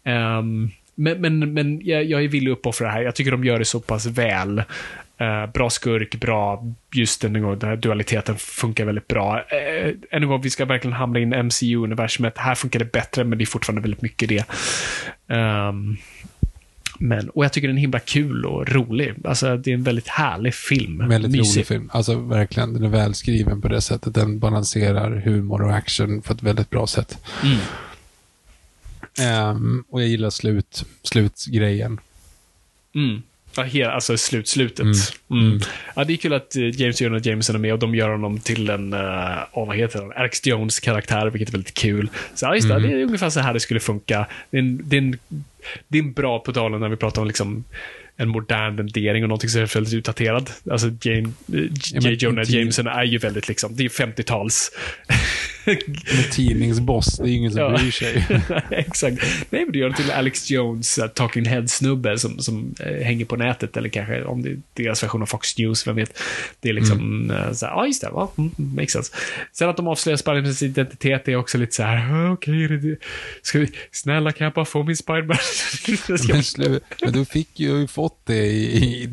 Ehm, 0.04 0.70
men 0.94 1.20
men, 1.20 1.52
men 1.52 1.80
jag, 1.84 2.04
jag 2.04 2.24
är 2.24 2.28
villig 2.28 2.52
att 2.52 2.58
uppoffra 2.58 2.86
det 2.86 2.92
här. 2.92 3.02
Jag 3.02 3.14
tycker 3.14 3.30
de 3.30 3.44
gör 3.44 3.58
det 3.58 3.64
så 3.64 3.80
pass 3.80 4.06
väl. 4.06 4.62
Eh, 5.20 5.46
bra 5.52 5.70
skurk, 5.70 6.20
bra, 6.20 6.64
just 6.94 7.22
den, 7.22 7.32
den 7.32 7.62
här 7.62 7.76
dualiteten 7.76 8.36
funkar 8.36 8.84
väldigt 8.84 9.08
bra. 9.08 9.36
Uh, 9.36 9.94
en 10.10 10.28
gång, 10.28 10.40
vi 10.40 10.50
ska 10.50 10.64
verkligen 10.64 10.96
hamna 10.96 11.18
in 11.18 11.34
MCU-universumet. 11.34 12.38
Här 12.38 12.54
funkar 12.54 12.78
det 12.78 12.92
bättre, 12.92 13.24
men 13.24 13.38
det 13.38 13.44
är 13.44 13.46
fortfarande 13.46 13.82
väldigt 13.82 14.02
mycket 14.02 14.28
det. 14.28 14.44
Ehm, 15.28 15.96
men, 16.98 17.30
och 17.30 17.44
jag 17.44 17.52
tycker 17.52 17.68
den 17.68 17.76
är 17.76 17.80
himla 17.80 17.98
kul 17.98 18.44
och 18.44 18.68
rolig. 18.68 19.14
Alltså, 19.24 19.56
det 19.56 19.70
är 19.70 19.74
en 19.74 19.82
väldigt 19.82 20.08
härlig 20.08 20.54
film. 20.54 21.08
Väldigt 21.08 21.30
Mysig. 21.30 21.58
rolig 21.58 21.66
film. 21.66 21.90
Alltså 21.92 22.14
verkligen, 22.14 22.74
den 22.74 22.84
är 22.84 22.88
välskriven 22.88 23.60
på 23.60 23.68
det 23.68 23.80
sättet. 23.80 24.14
Den 24.14 24.38
balanserar 24.38 25.10
humor 25.10 25.62
och 25.62 25.74
action 25.74 26.22
på 26.22 26.32
ett 26.32 26.42
väldigt 26.42 26.70
bra 26.70 26.86
sätt. 26.86 27.18
Mm. 27.42 27.58
Ehm, 29.18 29.84
och 29.88 30.02
jag 30.02 30.08
gillar 30.08 30.30
slut, 30.30 30.84
slutgrejen. 31.02 32.00
Mm. 32.94 33.22
Ja, 33.56 33.62
hela, 33.62 33.92
alltså 33.92 34.16
slut, 34.16 34.48
slutet. 34.48 34.80
Mm. 34.80 35.46
Mm. 35.46 35.60
Ja, 35.96 36.04
det 36.04 36.12
är 36.12 36.16
kul 36.16 36.32
att 36.32 36.56
eh, 36.56 36.80
James 36.80 37.00
Jonah 37.00 37.26
Jameson 37.26 37.56
är 37.56 37.60
med 37.60 37.72
och 37.72 37.78
de 37.78 37.94
gör 37.94 38.08
honom 38.08 38.38
till 38.38 38.70
en, 38.70 38.94
uh, 38.94 39.00
oh, 39.52 39.66
vad 39.66 39.76
heter 39.76 39.98
han, 39.98 40.12
Alex 40.12 40.46
Jones 40.46 40.80
karaktär, 40.80 41.26
vilket 41.26 41.48
är 41.48 41.52
väldigt 41.52 41.74
kul. 41.74 42.10
Så 42.34 42.46
ja, 42.46 42.54
just 42.54 42.68
det, 42.68 42.80
det 42.80 42.88
är 42.88 43.02
ungefär 43.02 43.30
så 43.30 43.40
här 43.40 43.54
det 43.54 43.60
skulle 43.60 43.80
funka. 43.80 44.26
Det 44.50 44.56
är 44.56 44.60
en, 44.60 44.88
det 44.88 44.96
är 44.96 44.98
en, 44.98 45.18
det 45.88 45.98
är 45.98 46.02
en 46.02 46.12
bra, 46.12 46.38
talen 46.38 46.80
när 46.80 46.88
vi 46.88 46.96
pratar 46.96 47.22
om 47.22 47.28
liksom 47.28 47.64
en 48.20 48.28
modern 48.28 48.76
rendering 48.76 49.22
och 49.22 49.28
någonting 49.28 49.50
som 49.50 49.60
är 49.60 49.74
väldigt 49.74 49.94
utdaterad. 49.94 50.50
Alltså, 50.70 50.86
Jane, 51.02 51.28
eh, 51.52 51.64
J. 51.92 52.16
Jonah 52.18 52.50
Jameson 52.50 52.86
är 52.86 53.04
ju 53.04 53.18
väldigt 53.18 53.48
liksom, 53.48 53.76
det 53.76 53.84
är 53.84 53.88
50-tals. 53.88 54.70
Tidningsboss, 56.32 57.16
det 57.16 57.22
är 57.24 57.28
ju 57.28 57.34
ingen 57.36 57.52
som 57.52 57.60
Ja. 57.60 57.76
bryr 57.78 57.90
sig. 57.90 58.26
Exakt. 58.70 59.16
Nej, 59.50 59.64
men 59.64 59.72
du 59.72 59.78
gör 59.78 59.88
det 59.90 59.96
till 59.96 60.10
Alex 60.10 60.50
Jones, 60.50 60.98
uh, 60.98 61.06
talking 61.06 61.44
head-snubbe 61.44 62.18
som, 62.18 62.38
som 62.38 62.74
eh, 62.80 63.04
hänger 63.04 63.24
på 63.24 63.36
nätet, 63.36 63.76
eller 63.76 63.88
kanske 63.88 64.24
om 64.24 64.42
det 64.42 64.50
är 64.50 64.58
deras 64.74 65.02
version 65.02 65.22
av 65.22 65.26
Fox 65.26 65.58
News, 65.58 65.86
vem 65.86 65.96
vet. 65.96 66.18
Det 66.60 66.68
är 66.68 66.72
liksom, 66.72 67.30
eh, 67.30 67.52
så 67.52 67.66
här, 67.66 67.72
ja 67.72 67.86
just 67.86 68.00
det, 68.00 68.08
ja, 68.12 68.32
mm, 68.38 68.50
makes 68.56 68.92
sense. 68.92 69.12
Sen 69.52 69.68
att 69.68 69.76
de 69.76 69.88
avslöjar 69.88 70.16
Spidermans 70.16 70.62
identitet 70.62 71.28
är 71.28 71.36
också 71.36 71.58
lite 71.58 71.74
så 71.76 71.82
här, 71.82 72.12
"Ah, 72.26 72.32
okej, 72.32 72.68
det- 72.68 72.96
ska 73.42 73.58
vi, 73.58 73.70
snälla 73.92 74.32
kan 74.32 74.44
jag 74.44 74.54
bara 74.54 74.64
få 74.64 74.82
min 74.82 74.96
Spiderman? 74.96 75.36
Men, 76.58 76.80
men 77.02 77.12
du 77.12 77.24
fick 77.24 77.60
ju 77.60 77.86
fått 77.86 78.26
det 78.26 78.46
i, 78.46 79.02
i 79.02 79.08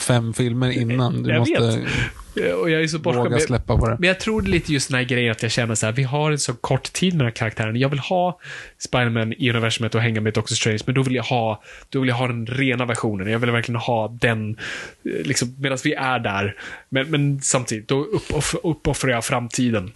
fem 0.00 0.34
filmer 0.34 0.70
innan. 0.70 1.22
Du 1.22 1.30
Jag 1.30 1.38
måste 1.38 1.60
vet. 1.60 1.88
Och 2.36 2.70
jag 2.70 2.82
är 2.82 2.86
så 2.86 2.98
bortskämd. 2.98 3.24
våga 3.24 3.36
Men- 3.36 3.40
släppa 3.46 3.76
på 3.78 3.88
det. 3.88 3.96
Men 4.00 4.08
jag 4.08 4.20
tror 4.20 4.42
lite 4.42 4.72
just 4.72 4.88
den 4.88 4.98
här 4.98 5.04
grejen 5.04 5.30
att 5.32 5.42
jag 5.42 5.52
känner 5.52 5.74
så 5.74 5.86
här, 5.86 5.92
vi 5.92 6.02
har 6.02 6.30
en 6.30 6.38
så 6.38 6.54
kort 6.54 6.92
tid 6.92 7.12
med 7.12 7.18
den 7.18 7.26
här 7.26 7.34
karaktären. 7.36 7.76
Jag 7.76 7.88
vill 7.88 7.98
ha 7.98 8.38
Spiderman 8.78 9.32
i 9.32 9.50
universumet 9.50 9.94
och 9.94 10.00
hänga 10.00 10.20
med 10.20 10.34
Doctor 10.34 10.54
Strange, 10.54 10.78
men 10.86 10.94
då 10.94 11.02
vill 11.02 11.14
jag 11.14 11.22
ha, 11.22 11.62
då 11.88 12.00
vill 12.00 12.08
jag 12.08 12.16
ha 12.16 12.26
den 12.26 12.46
rena 12.46 12.84
versionen. 12.84 13.30
Jag 13.30 13.38
vill 13.38 13.50
verkligen 13.50 13.80
ha 13.80 14.08
den, 14.08 14.50
eh, 15.04 15.26
liksom, 15.26 15.56
medan 15.58 15.78
vi 15.84 15.94
är 15.94 16.18
där. 16.18 16.56
Men, 16.88 17.10
men 17.10 17.40
samtidigt, 17.42 17.88
då 17.88 18.04
uppoff, 18.04 18.54
uppoffrar 18.62 19.10
jag 19.10 19.24
framtiden. 19.24 19.92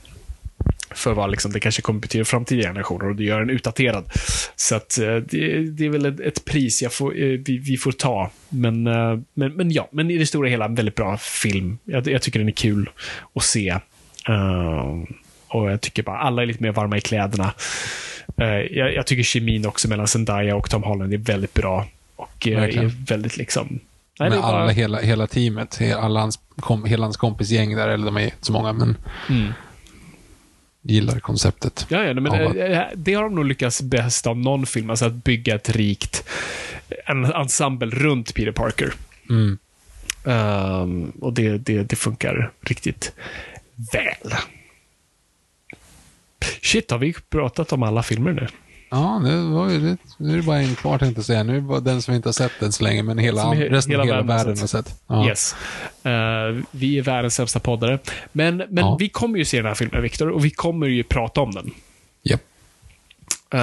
För 0.94 1.12
vad 1.14 1.30
liksom, 1.30 1.52
det 1.52 1.60
kanske 1.60 1.82
kommer 1.82 2.00
betyda 2.00 2.24
framtida 2.24 2.62
generationer 2.68 3.08
och 3.08 3.16
det 3.16 3.24
gör 3.24 3.40
den 3.40 3.50
utdaterad. 3.50 4.04
Så 4.56 4.74
att 4.74 4.98
eh, 4.98 5.06
det, 5.16 5.70
det 5.70 5.84
är 5.84 5.88
väl 5.88 6.06
ett, 6.06 6.20
ett 6.20 6.44
pris 6.44 6.82
jag 6.82 6.92
får, 6.92 7.12
eh, 7.22 7.26
vi, 7.44 7.58
vi 7.58 7.76
får 7.76 7.92
ta. 7.92 8.30
Men, 8.48 8.86
eh, 8.86 9.18
men, 9.34 9.52
men 9.52 9.70
ja, 9.70 9.88
men 9.92 10.10
i 10.10 10.18
det 10.18 10.26
stora 10.26 10.48
hela 10.48 10.64
en 10.64 10.74
väldigt 10.74 10.94
bra 10.94 11.16
film. 11.16 11.78
Jag, 11.84 12.06
jag 12.08 12.22
tycker 12.22 12.38
den 12.38 12.48
är 12.48 12.52
kul 12.52 12.90
att 13.34 13.42
se. 13.42 13.68
Eh, 14.28 14.98
och 15.48 15.70
jag 15.70 15.80
tycker 15.80 16.02
bara 16.02 16.18
alla 16.18 16.42
är 16.42 16.46
lite 16.46 16.62
mer 16.62 16.72
varma 16.72 16.96
i 16.96 17.00
kläderna. 17.00 17.54
Eh, 18.36 18.46
jag, 18.46 18.94
jag 18.94 19.06
tycker 19.06 19.22
kemin 19.22 19.66
också 19.66 19.88
mellan 19.88 20.06
Zendaya 20.08 20.56
och 20.56 20.70
Tom 20.70 20.82
Holland 20.82 21.14
är 21.14 21.18
väldigt 21.18 21.54
bra. 21.54 21.86
Och 22.16 22.46
Verkligen. 22.50 22.86
är 22.86 22.92
väldigt 23.06 23.36
liksom... 23.36 23.78
Nej, 24.20 24.28
Med 24.30 24.38
är 24.38 24.42
bara- 24.42 24.52
alla, 24.62 24.70
hela, 24.72 25.00
hela 25.00 25.26
teamet, 25.26 25.78
he- 25.80 25.94
alla 25.96 26.20
hans, 26.20 26.38
kom, 26.56 26.84
hela 26.84 27.04
hans 27.04 27.16
kompisgäng 27.16 27.76
där, 27.76 27.88
eller 27.88 28.04
de 28.06 28.16
är 28.16 28.24
inte 28.24 28.36
så 28.40 28.52
många, 28.52 28.72
men 28.72 28.96
Mm. 29.30 29.52
Gillar 30.86 31.20
konceptet. 31.20 31.86
Ja, 31.88 32.04
ja 32.04 32.14
men 32.14 32.26
att- 32.26 32.56
eh, 32.56 32.82
det 32.94 33.14
har 33.14 33.22
de 33.22 33.34
nog 33.34 33.44
lyckats 33.44 33.82
bäst 33.82 34.26
av 34.26 34.36
någon 34.38 34.66
film, 34.66 34.90
alltså 34.90 35.04
att 35.04 35.12
bygga 35.24 35.54
ett 35.54 35.70
rikt 35.70 36.24
en 37.06 37.24
ensemble 37.24 37.86
runt 37.90 38.34
Peter 38.34 38.52
Parker. 38.52 38.92
Mm. 39.30 39.58
Ehm, 40.26 41.10
och 41.20 41.32
det, 41.32 41.58
det, 41.58 41.82
det 41.82 41.96
funkar 41.96 42.50
riktigt 42.60 43.12
väl. 43.92 44.32
Shit, 46.62 46.90
har 46.90 46.98
vi 46.98 47.14
pratat 47.28 47.72
om 47.72 47.82
alla 47.82 48.02
filmer 48.02 48.32
nu? 48.32 48.46
Ja, 48.96 49.20
det 49.24 49.36
var 49.42 49.70
ju 49.70 49.80
det. 49.80 49.96
Nu 50.18 50.32
är 50.32 50.36
det 50.36 50.42
bara 50.42 50.58
en 50.58 50.74
kvar 50.74 50.98
tänkte 50.98 51.18
jag 51.18 51.26
säga. 51.26 51.42
Nu 51.42 51.52
är 51.52 51.56
det 51.56 51.60
bara 51.66 51.80
den 51.80 52.02
som 52.02 52.14
inte 52.14 52.28
har 52.28 52.32
sett 52.32 52.62
än 52.62 52.72
så 52.72 52.84
länge, 52.84 53.02
men 53.02 53.18
hela, 53.18 53.42
Som 53.42 53.54
resten 53.54 53.90
hela 53.90 54.02
av 54.02 54.06
hela 54.06 54.22
världen 54.22 54.36
har 54.38 54.44
världen 54.44 54.58
har 54.60 54.66
sett. 54.66 55.00
Ja. 55.06 55.26
Yes. 55.28 55.54
Eh, 56.04 56.64
vi 56.70 56.98
är 56.98 57.02
världens 57.02 57.34
sämsta 57.34 57.60
poddare. 57.60 57.98
Men, 58.32 58.56
men 58.56 58.68
Ja. 58.84 58.96
vi 59.00 59.08
kommer 59.08 59.38
ju 59.38 59.44
se 59.44 59.56
den 59.56 59.66
här 59.66 59.74
filmen, 59.74 60.02
Viktor, 60.02 60.28
och 60.30 60.44
vi 60.44 60.50
kommer 60.50 60.86
ju 60.86 61.02
prata 61.02 61.40
om 61.40 61.50
den. 61.54 61.70
Japp. 62.22 62.40
Eh, 63.54 63.60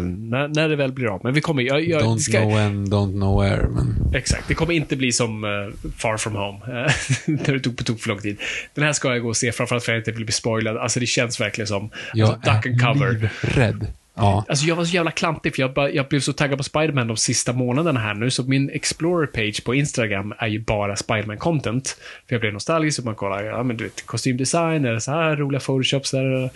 när, 0.00 0.48
när 0.48 0.68
det 0.68 0.76
väl 0.76 0.92
blir 0.92 1.06
av. 1.14 1.20
Men 1.24 1.34
vi 1.34 1.40
kommer... 1.40 1.62
Jag, 1.62 1.84
jag, 1.88 2.02
Don't 2.02 2.18
ska- 2.18 2.38
know 2.40 2.54
when, 2.54 2.86
don't 2.86 3.12
know 3.12 3.42
where, 3.42 3.68
men... 3.68 4.14
Exakt. 4.14 4.48
Det 4.48 4.54
kommer 4.54 4.74
inte 4.74 4.96
bli 4.96 5.12
som 5.12 5.44
eh, 5.44 5.90
Far 5.96 6.16
From 6.16 6.34
Home, 6.34 6.58
när 7.26 7.52
det 7.54 7.60
tog 7.60 7.76
på 7.78 7.84
tok 7.84 8.00
för 8.00 8.08
lång 8.08 8.18
tid. 8.18 8.36
Den 8.74 8.84
här 8.84 8.92
ska 8.92 9.08
jag 9.12 9.22
gå 9.22 9.28
och 9.28 9.36
se, 9.36 9.52
framförallt 9.52 9.84
för 9.84 9.92
att 9.92 9.96
jag 9.96 10.00
inte 10.00 10.12
vill 10.12 10.24
bli 10.24 10.32
spoilad. 10.32 10.76
Alltså 10.76 11.00
det 11.00 11.06
känns 11.06 11.40
verkligen 11.40 11.66
som 11.68 11.90
Jag 12.14 12.28
alltså, 12.28 12.50
duck 12.52 12.66
and 12.66 12.80
är 12.82 12.94
cover. 12.94 13.30
rädd. 13.40 13.86
Ja. 14.14 14.44
Alltså 14.48 14.66
jag 14.66 14.76
var 14.76 14.84
så 14.84 14.94
jävla 14.94 15.10
klantig, 15.10 15.54
för 15.54 15.62
jag, 15.62 15.74
bara, 15.74 15.90
jag 15.90 16.08
blev 16.08 16.20
så 16.20 16.32
taggad 16.32 16.58
på 16.58 16.64
Spiderman 16.64 17.08
de 17.08 17.16
sista 17.16 17.52
månaderna 17.52 18.00
här 18.00 18.14
nu, 18.14 18.30
så 18.30 18.42
min 18.42 18.70
Explorer-page 18.70 19.64
på 19.64 19.74
Instagram 19.74 20.34
är 20.38 20.46
ju 20.46 20.58
bara 20.58 20.94
Spiderman-content. 20.94 21.96
För 22.28 22.34
jag 22.34 22.40
blev 22.40 22.52
nostalgisk 22.52 22.98
och 22.98 23.04
man 23.04 23.14
kollar, 23.14 23.42
ja 23.44 23.62
men 23.62 23.76
du 23.76 23.84
vet, 23.84 24.06
kostymdesign, 24.06 24.84
eller 24.84 24.98
så 24.98 25.10
här 25.10 25.36
roliga 25.36 25.60
photoshops 25.60 26.10
där 26.10 26.50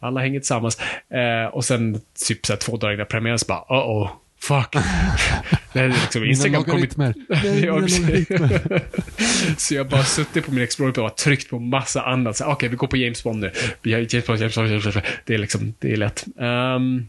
alla 0.00 0.20
hänger 0.20 0.40
tillsammans. 0.40 0.80
Eh, 1.10 1.54
och 1.54 1.64
sen 1.64 2.00
typ 2.28 2.46
så 2.46 2.52
här, 2.52 2.60
två 2.60 2.76
dagar 2.76 2.94
innan 2.94 3.06
premiären 3.06 3.38
så 3.38 3.46
bara, 3.46 3.78
uh 3.78 3.88
oh 3.88 4.10
fuck. 4.40 4.72
Det 5.72 5.80
är 5.80 5.88
liksom, 5.88 6.24
Instagram 6.24 6.64
logaritmer. 6.66 7.14
Mina 7.44 7.72
logaritmer. 7.72 8.82
så 9.56 9.74
jag 9.74 9.88
bara 9.88 10.04
suttit 10.04 10.46
på 10.46 10.52
min 10.52 10.64
Explorer 10.64 10.88
och 10.88 10.94
bara 10.94 11.10
tryckt 11.10 11.50
på 11.50 11.58
massa 11.58 12.02
annat. 12.02 12.40
Okej, 12.40 12.68
vi 12.68 12.76
går 12.76 12.86
på 12.86 12.96
James 12.96 13.24
Bond 13.24 13.40
nu. 13.40 13.52
James 13.82 14.26
Bond, 14.26 14.38
James 14.40 14.54
Bond, 14.54 14.68
James 14.68 14.84
Bond. 14.84 15.02
Det 15.24 15.34
är 15.34 15.38
liksom, 15.38 15.74
det 15.78 15.92
är 15.92 15.96
lätt. 15.96 16.24
Ehm, 16.40 17.08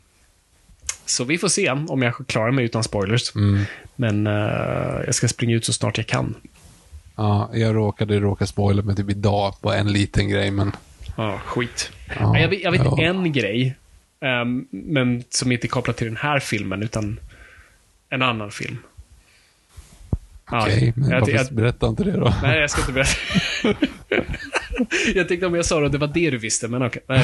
så 1.06 1.24
vi 1.24 1.38
får 1.38 1.48
se 1.48 1.70
om 1.70 2.02
jag 2.02 2.28
klarar 2.28 2.52
mig 2.52 2.66
utan 2.66 2.84
spoilers. 2.84 3.36
Mm. 3.36 3.64
Men 3.96 4.28
eh, 4.28 5.04
jag 5.06 5.16
ska 5.16 5.28
springa 5.28 5.56
ut 5.56 5.66
så 5.66 5.74
snart 5.74 5.98
jag 5.98 6.08
kan. 6.08 6.36
Ja, 7.16 7.50
jag 7.54 7.76
råkade 7.76 8.20
råka 8.20 8.48
spoila 8.48 8.82
mig 8.82 8.96
typ 8.96 9.10
idag 9.10 9.56
på 9.62 9.74
en 9.74 9.94
liten 9.94 10.30
grej, 10.30 10.52
men... 10.52 10.72
Ja, 11.18 11.40
skit. 11.46 11.92
Ja, 12.20 12.40
jag 12.40 12.50
vet, 12.50 12.64
jag 12.64 12.72
vet 12.72 12.82
ja. 12.84 13.02
en 13.02 13.32
grej, 13.32 13.76
ehm, 14.22 14.68
men 14.72 15.24
som 15.30 15.52
inte 15.52 15.68
är 15.68 15.70
kopplad 15.70 15.96
till 15.96 16.08
den 16.08 16.18
här 16.18 16.40
filmen, 16.40 16.84
utan 16.84 17.20
en 18.10 18.22
annan 18.22 18.52
film. 18.52 18.78
Ja, 20.52 20.62
Okej, 20.62 20.94
men 20.96 21.10
jag- 21.10 21.20
varför 21.20 21.34
jag- 21.34 21.54
berätta 21.54 21.88
inte 21.88 22.04
det 22.04 22.12
då? 22.12 22.34
Nej, 22.44 22.60
jag 22.60 22.70
ska 22.70 22.82
inte 22.82 22.94
berätta. 22.94 23.18
jag 25.16 25.28
tänkte 25.28 25.46
om 25.48 25.56
jag 25.56 25.66
sa 25.66 25.80
det, 25.80 25.90
det 25.90 25.98
var 25.98 26.08
det 26.08 26.30
du 26.30 26.38
visste, 26.38 26.68
men 26.68 26.84
okej. 26.84 27.02
Nej, 27.08 27.20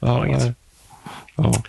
det 0.00 0.06
var 0.06 0.18
Ja, 0.18 0.26
inget. 0.26 0.42
nej. 0.42 0.54
ja. 1.36 1.62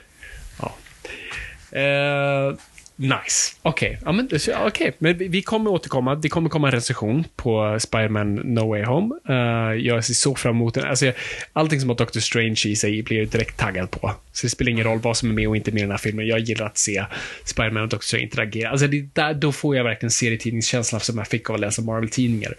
Eh, 1.80 2.56
nice. 3.00 3.56
Okej, 3.62 4.00
ja, 4.06 4.12
men, 4.12 4.30
okay. 4.68 4.92
men 4.98 5.18
vi- 5.18 5.42
kommer 5.42 5.72
återkomma. 5.72 6.16
Det 6.16 6.30
kommer 6.30 6.50
komma 6.50 6.68
en 6.68 6.72
recension 6.72 7.24
på 7.36 7.78
Spider-Man 7.80 8.36
No 8.36 8.70
Way 8.70 8.84
Home. 8.84 9.16
Uh, 9.30 9.82
jag 9.86 10.06
ser 10.06 10.14
så 10.14 10.36
fram 10.36 10.56
emot 10.56 10.74
den. 10.74 10.86
Alltså, 10.86 11.06
jag- 11.06 11.16
allting 11.54 11.80
som 11.80 11.90
har 11.90 11.96
Doctor 11.96 12.20
Strange 12.20 12.62
i 12.66 12.76
sig 12.76 13.04
blir 13.04 13.18
jag 13.20 13.28
direkt 13.28 13.58
taggad 13.58 13.92
på. 13.92 14.14
Så 14.34 14.46
det 14.46 14.50
spelar 14.50 14.72
ingen 14.72 14.86
roll 14.86 15.00
vad 15.00 15.18
som 15.18 15.30
är 15.30 15.34
med 15.34 15.48
och 15.48 15.56
inte 15.56 15.72
med 15.72 15.80
i 15.80 15.82
den 15.82 15.92
här 15.92 15.98
filmen. 15.98 16.28
Jag 16.28 16.40
gillar 16.40 16.66
att 16.66 16.78
se 16.78 17.06
Spider-Man 17.46 17.84
och 17.84 17.90
Doctor 17.90 18.06
Strange 18.06 18.24
interagera. 18.24 18.70
Alltså, 18.70 18.88
det, 18.88 19.06
där, 19.14 19.34
då 19.34 19.52
får 19.52 19.76
jag 19.76 19.84
verkligen 19.84 20.12
serietidningskänslan 20.12 21.02
som 21.02 21.18
jag 21.18 21.28
fick 21.28 21.50
av 21.50 21.54
att 21.54 21.60
läsa 21.62 21.82
Marvel-tidningar. 21.82 22.54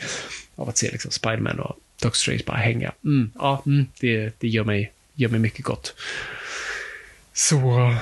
Av 0.57 0.69
att 0.69 0.79
se 0.79 0.91
liksom, 0.91 1.11
Spider-Man 1.11 1.61
och 1.61 1.77
Doctor 2.03 2.17
Strange 2.17 2.41
bara 2.47 2.57
hänga. 2.57 2.93
Mm, 3.05 3.31
ja, 3.35 3.63
mm, 3.67 3.87
det, 4.01 4.33
det 4.39 4.49
gör, 4.49 4.65
mig, 4.65 4.93
gör 5.15 5.29
mig 5.29 5.41
mycket 5.41 5.65
gott. 5.65 5.95
Så... 7.41 7.95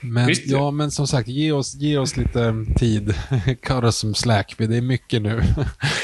Men, 0.00 0.26
Visst. 0.26 0.46
ja, 0.46 0.70
men 0.70 0.90
som 0.90 1.06
sagt, 1.06 1.28
ge 1.28 1.52
oss, 1.52 1.74
ge 1.74 1.98
oss 1.98 2.16
lite 2.16 2.54
tid. 2.76 3.14
Cut 3.62 3.84
us 3.84 3.96
some 3.96 4.14
slack, 4.14 4.54
det 4.58 4.76
är 4.76 4.80
mycket 4.80 5.22
nu. 5.22 5.42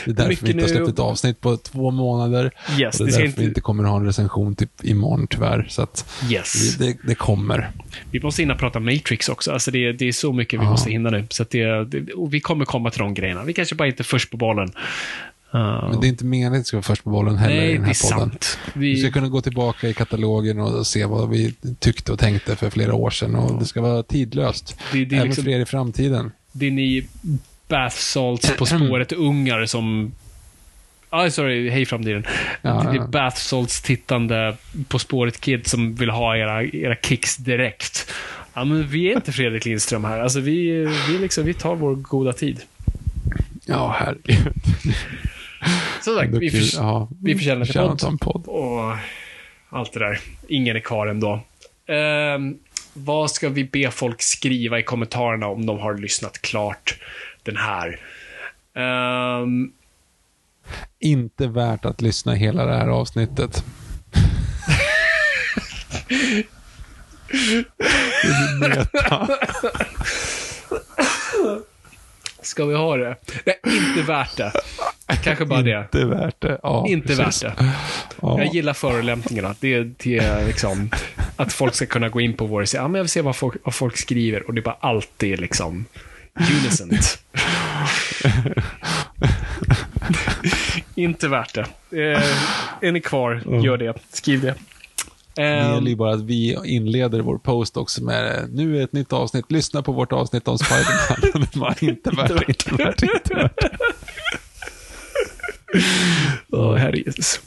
Det 0.05 0.11
är 0.11 0.15
därför 0.15 0.29
Mycket 0.29 0.43
vi 0.49 0.51
inte 0.51 0.63
har 0.65 0.69
släppt 0.69 0.89
ett 0.89 0.99
avsnitt 0.99 1.41
på 1.41 1.57
två 1.57 1.91
månader. 1.91 2.51
Yes, 2.81 2.99
det 2.99 3.05
är 3.05 3.07
därför 3.07 3.25
inte- 3.25 3.41
vi 3.41 3.47
inte 3.47 3.61
kommer 3.61 3.85
ha 3.85 3.97
en 3.97 4.05
recension 4.07 4.55
typ 4.57 4.85
imorgon 4.85 5.27
tyvärr. 5.31 5.67
Så 5.71 5.83
att 5.83 6.13
Yes. 6.31 6.77
det, 6.77 6.97
det 7.07 7.15
kommer. 7.15 7.71
Vi 8.11 8.21
måste 8.21 8.43
hinna 8.43 8.55
prata 8.55 8.81
Matrix 8.81 9.29
också. 9.29 9.53
Alltså 9.53 9.71
det, 9.71 9.93
det 9.93 10.09
är 10.09 10.13
så 10.13 10.33
mycket 10.33 10.61
vi 10.61 10.65
Ja. 10.65 10.71
måste 10.71 10.91
hinna 10.91 11.11
nu. 11.11 11.27
Så 11.31 11.45
det, 11.51 11.85
det, 11.85 12.13
och 12.13 12.35
vi 12.35 12.41
kommer 12.41 12.65
komma 12.65 12.91
till 12.91 13.01
de 13.01 13.15
grejerna. 13.15 13.45
Vi 13.45 13.53
kanske 13.53 13.75
bara 13.75 13.89
inte 13.89 14.03
är 14.03 14.05
först 14.05 14.31
på 14.31 14.37
bollen. 14.37 14.73
Uh, 15.55 15.89
Men 15.91 16.01
det 16.01 16.07
är 16.07 16.09
inte 16.09 16.25
meningen 16.25 16.53
att 16.53 16.61
vi 16.61 16.65
ska 16.65 16.77
vara 16.77 16.83
först 16.83 17.05
på 17.05 17.11
bollen 17.11 17.37
heller 17.37 17.57
nej, 17.57 17.71
i 17.71 17.73
den 17.73 17.83
det 17.83 17.89
är 17.91 17.95
här 18.05 18.11
podden. 18.11 18.31
sant. 18.31 18.59
Vi 18.75 18.97
ska 18.97 19.07
Vi, 19.07 19.13
kunna 19.13 19.29
gå 19.29 19.41
tillbaka 19.41 19.89
i 19.89 19.95
katalogen 19.95 20.61
och 20.61 20.87
se 20.87 21.05
vad 21.05 21.31
vi 21.31 21.55
tyckte 21.79 22.13
och 22.13 22.19
tänkte 22.19 22.57
för 22.57 22.71
flera 22.71 22.95
år 22.95 23.11
sedan. 23.11 23.35
Och 23.35 23.59
det 23.59 23.67
ska 23.67 23.81
vara 23.81 24.03
tidlöst. 24.03 24.77
Det- 24.93 25.05
det 25.05 25.15
är 25.15 25.19
Även 25.19 25.27
liksom- 25.29 25.45
för 25.45 25.51
er 25.51 25.61
i 25.61 25.65
framtiden. 25.65 26.33
det 26.53 26.67
är 26.67 26.71
ni 26.71 27.07
bath 27.69 27.97
salts 27.97 28.57
på 28.57 28.67
spåret 28.67 29.13
ungar 29.13 29.67
som... 29.67 30.13
Ah, 31.11 31.31
sorry, 31.31 31.71
hej 31.71 31.87
framtiden. 31.87 32.27
Ja, 32.63 32.71
det 32.91 32.97
ja. 32.97 33.03
är 33.05 33.09
bath 33.09 33.37
salts 33.37 33.83
tittande 33.83 34.57
På 34.89 34.99
spåret 34.99 35.41
kids 35.41 35.71
som 35.71 35.95
vill 35.95 36.11
ha 36.11 36.37
era, 36.37 36.63
era 36.65 36.97
kicks 37.03 37.37
direkt. 37.37 38.11
Ja, 38.55 38.65
men 38.65 38.89
vi 38.89 39.11
är 39.11 39.17
inte 39.17 39.33
Fredrik 39.33 39.65
Lindström 39.65 40.05
här. 40.05 40.21
Alltså 40.21 40.41
vi, 40.41 40.71
vi, 41.09 41.19
liksom, 41.19 41.45
vi 41.45 41.55
tar 41.55 41.75
vår 41.77 41.95
goda 41.95 42.33
tid. 42.33 42.61
Ja, 43.65 43.97
herregud. 43.99 44.53
Som 46.01 46.15
sagt, 46.17 46.35
vi, 46.35 46.51
för, 46.51 46.77
ja, 46.83 47.09
vi 47.23 47.35
förtjänar 47.35 47.65
till 47.65 47.75
podd. 47.75 48.05
en 48.05 48.19
podd. 48.19 48.47
och 48.47 48.93
allt 49.69 49.93
det 49.93 49.99
där. 49.99 50.21
Ingen 50.49 50.77
är 50.77 50.81
kvar 50.81 51.07
ändå. 51.07 51.41
Ehm, 51.89 52.59
vad 52.93 53.31
ska 53.31 53.49
vi 53.49 53.65
be 53.65 53.91
folk 53.91 54.23
skriva 54.23 54.79
i 54.79 54.83
kommentarerna 54.83 55.47
om 55.47 55.67
de 55.67 55.79
har 55.79 55.95
lyssnat 55.99 56.43
klart 56.43 56.99
den 57.43 57.57
här? 57.57 58.01
Ehm, 58.75 59.73
Inte 60.99 61.47
värt 61.47 61.85
att 61.85 62.03
lyssna 62.03 62.35
hela 62.35 62.67
det 62.67 62.77
här 62.77 62.89
avsnittet. 62.89 63.65
Det 67.33 67.65
blir 68.23 68.69
meta. 68.69 69.29
ska 72.53 72.65
vi 72.65 72.75
ha 72.75 72.97
det? 72.97 73.17
Nej, 73.45 73.57
inte 73.65 74.03
värt 74.03 74.37
det. 74.37 74.53
Kanske 75.25 75.45
bara 75.45 75.63
det. 75.63 75.79
Inte 75.81 76.05
värt 76.05 76.41
det. 76.41 76.61
Ja, 76.63 76.87
Inte 76.89 77.17
precis. 77.17 77.45
värt 77.45 77.57
det. 77.59 77.73
Ja. 78.23 78.39
Jag 78.39 78.55
gillar 78.55 78.73
förolämpningarna. 78.73 79.55
Det 79.61 79.75
är, 79.75 80.47
liksom 80.47 80.91
att 81.37 81.53
folk 81.53 81.75
ska 81.75 81.87
kunna 81.87 82.09
gå 82.09 82.21
in 82.21 82.37
på 82.37 82.47
vår 82.47 82.65
sida. 82.65 82.83
Ja, 82.83 82.89
men 82.89 82.95
jag 82.99 83.03
vill 83.03 83.11
se 83.11 83.21
vad 83.21 83.37
folk, 83.37 83.57
vad 83.65 83.75
folk 83.75 83.97
skriver 83.97 84.47
och 84.47 84.55
det 84.55 84.61
är 84.61 84.63
bara 84.63 84.77
alltid 84.81 85.41
liksom 85.41 85.85
unisont. 86.39 87.23
Inte 90.95 91.29
värt 91.29 91.55
det. 91.55 91.67
Eh, 92.13 92.23
är 92.81 92.93
ni 92.93 93.01
kvar, 93.01 93.43
gör 93.65 93.77
det. 93.77 93.95
Skriv 94.11 94.41
det. 94.41 94.55
Det 95.35 95.43
Ehm, 95.43 95.75
gäller 95.75 95.91
ju 95.91 95.97
bara 95.97 96.15
att 96.15 96.23
vi 96.23 96.59
inleder 96.65 97.21
vår 97.21 97.39
post 97.39 97.77
också 97.77 98.05
med 98.05 98.49
nu 98.53 98.79
är 98.79 98.85
ett 98.85 98.93
nytt 98.93 99.13
avsnitt, 99.13 99.51
lyssna 99.53 99.83
på 99.83 99.93
vårt 99.93 100.13
avsnitt 100.13 100.49
om 100.49 100.59
Spiderman. 100.59 101.47
Det 101.53 101.59
var 101.59 101.85
inte 101.85 102.11
värt, 102.11 102.49
inte 102.49 102.75
värt, 102.75 103.03
inte 103.03 103.35
värt. 103.35 103.59
Åh, 106.51 106.77
herre 106.77 106.97
Jesus. 106.97 107.41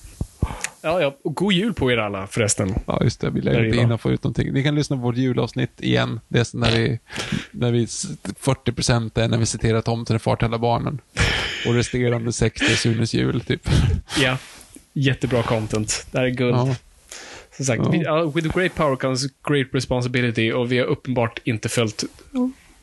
Ja, 0.81 1.01
ja. 1.01 1.17
Och 1.23 1.35
god 1.35 1.53
jul 1.53 1.73
på 1.73 1.91
er 1.91 1.97
alla 1.97 2.27
förresten. 2.27 2.75
Ja, 2.85 2.99
just 3.03 3.21
det. 3.21 3.29
Vi 3.29 3.41
Där 3.41 3.51
lägger 3.53 3.77
är 3.77 3.81
inte 3.81 3.93
och 3.93 4.01
få 4.01 4.11
ut 4.11 4.23
någonting. 4.23 4.53
Ni 4.53 4.63
kan 4.63 4.75
lyssna 4.75 4.95
på 4.95 5.01
vårt 5.01 5.17
julavsnitt 5.17 5.81
igen. 5.81 6.19
Det 6.27 6.39
är 6.39 6.43
så 6.43 6.57
när 6.57 6.71
vi, 6.71 6.99
när 7.51 7.71
vi 7.71 7.85
40% 7.85 9.19
är 9.19 9.27
när 9.27 9.37
vi 9.37 9.45
citerar 9.45 9.81
Tomten 9.81 10.15
är 10.15 10.19
far 10.19 10.35
till 10.35 10.45
alla 10.45 10.57
barnen. 10.57 11.01
Och 11.67 11.73
resterande 11.73 12.33
60 12.33 12.65
är 12.65 12.75
Sunes 12.75 13.13
jul, 13.13 13.41
typ. 13.41 13.69
Ja, 14.19 14.37
jättebra 14.93 15.43
content. 15.43 16.07
Det 16.11 16.17
här 16.17 16.25
är 16.25 16.29
guld. 16.29 16.55
Ja. 16.55 16.75
Som 17.55 17.65
sagt, 17.65 17.81
Ja. 17.93 18.21
vi, 18.25 18.41
with 18.41 18.57
great 18.57 18.75
power 18.75 18.95
comes 18.95 19.25
great 19.47 19.67
responsibility 19.71 20.51
och 20.51 20.71
vi 20.71 20.77
har 20.77 20.85
uppenbart 20.85 21.39
inte 21.43 21.69
följt 21.69 22.03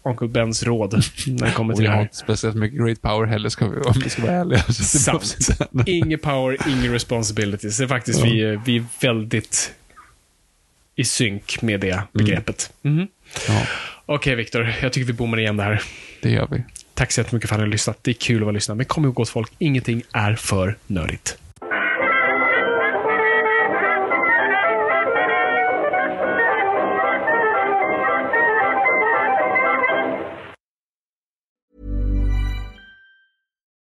Uncle 0.05 0.29
Bens 0.29 0.63
råd 0.63 1.03
när 1.27 1.47
det 1.47 1.53
kommer 1.53 1.75
till 1.75 1.85
det 1.85 1.91
här. 1.91 2.03
inte 2.03 2.17
speciellt 2.17 2.57
mycket 2.57 2.79
great 2.79 3.03
power 3.03 3.27
heller, 3.27 3.49
ska 3.49 3.69
vi, 3.69 3.81
om 3.81 3.93
vi 4.05 4.11
ska 4.11 4.23
vara 4.23 4.33
ärliga. 4.33 4.63
Sant. 4.63 5.37
Ingen 5.87 6.19
power, 6.19 6.59
ingen 6.69 6.93
responsibility. 6.93 7.71
Så 7.71 7.89
faktiskt 7.89 8.19
Ja. 8.19 8.25
vi, 8.25 8.43
är- 8.43 8.61
vi 8.65 8.77
är 8.77 8.85
väldigt 9.01 9.73
i 10.97 11.05
synk 11.05 11.63
med 11.63 11.81
det 11.81 12.03
begreppet. 12.13 12.73
Mhm. 12.83 13.07
Ja, 13.49 13.63
Okej, 14.07 14.35
Viktor. 14.35 14.75
Jag 14.83 14.93
tycker 14.93 15.07
vi 15.07 15.13
bommar 15.13 15.41
igen 15.41 15.57
det 15.57 15.63
här. 15.63 15.83
det 16.23 16.31
gör 16.31 16.49
vi. 16.51 16.63
Tack 16.95 17.13
så 17.13 17.21
jättemycket 17.21 17.49
för 17.49 17.57
att 17.57 17.61
ni 17.61 17.65
har 17.65 17.71
lyssnat. 17.73 17.99
Det 18.03 18.11
är 18.11 18.15
kul 18.15 18.37
att 18.37 18.43
vara 18.43 18.53
lyssnad. 18.53 18.77
Men 18.77 18.87
kom 18.87 19.05
ihåg 19.05 19.15
gott 19.15 19.29
folk, 19.29 19.53
ingenting 19.59 20.03
är 20.13 20.35
för 20.35 20.77
nördigt. 20.87 21.39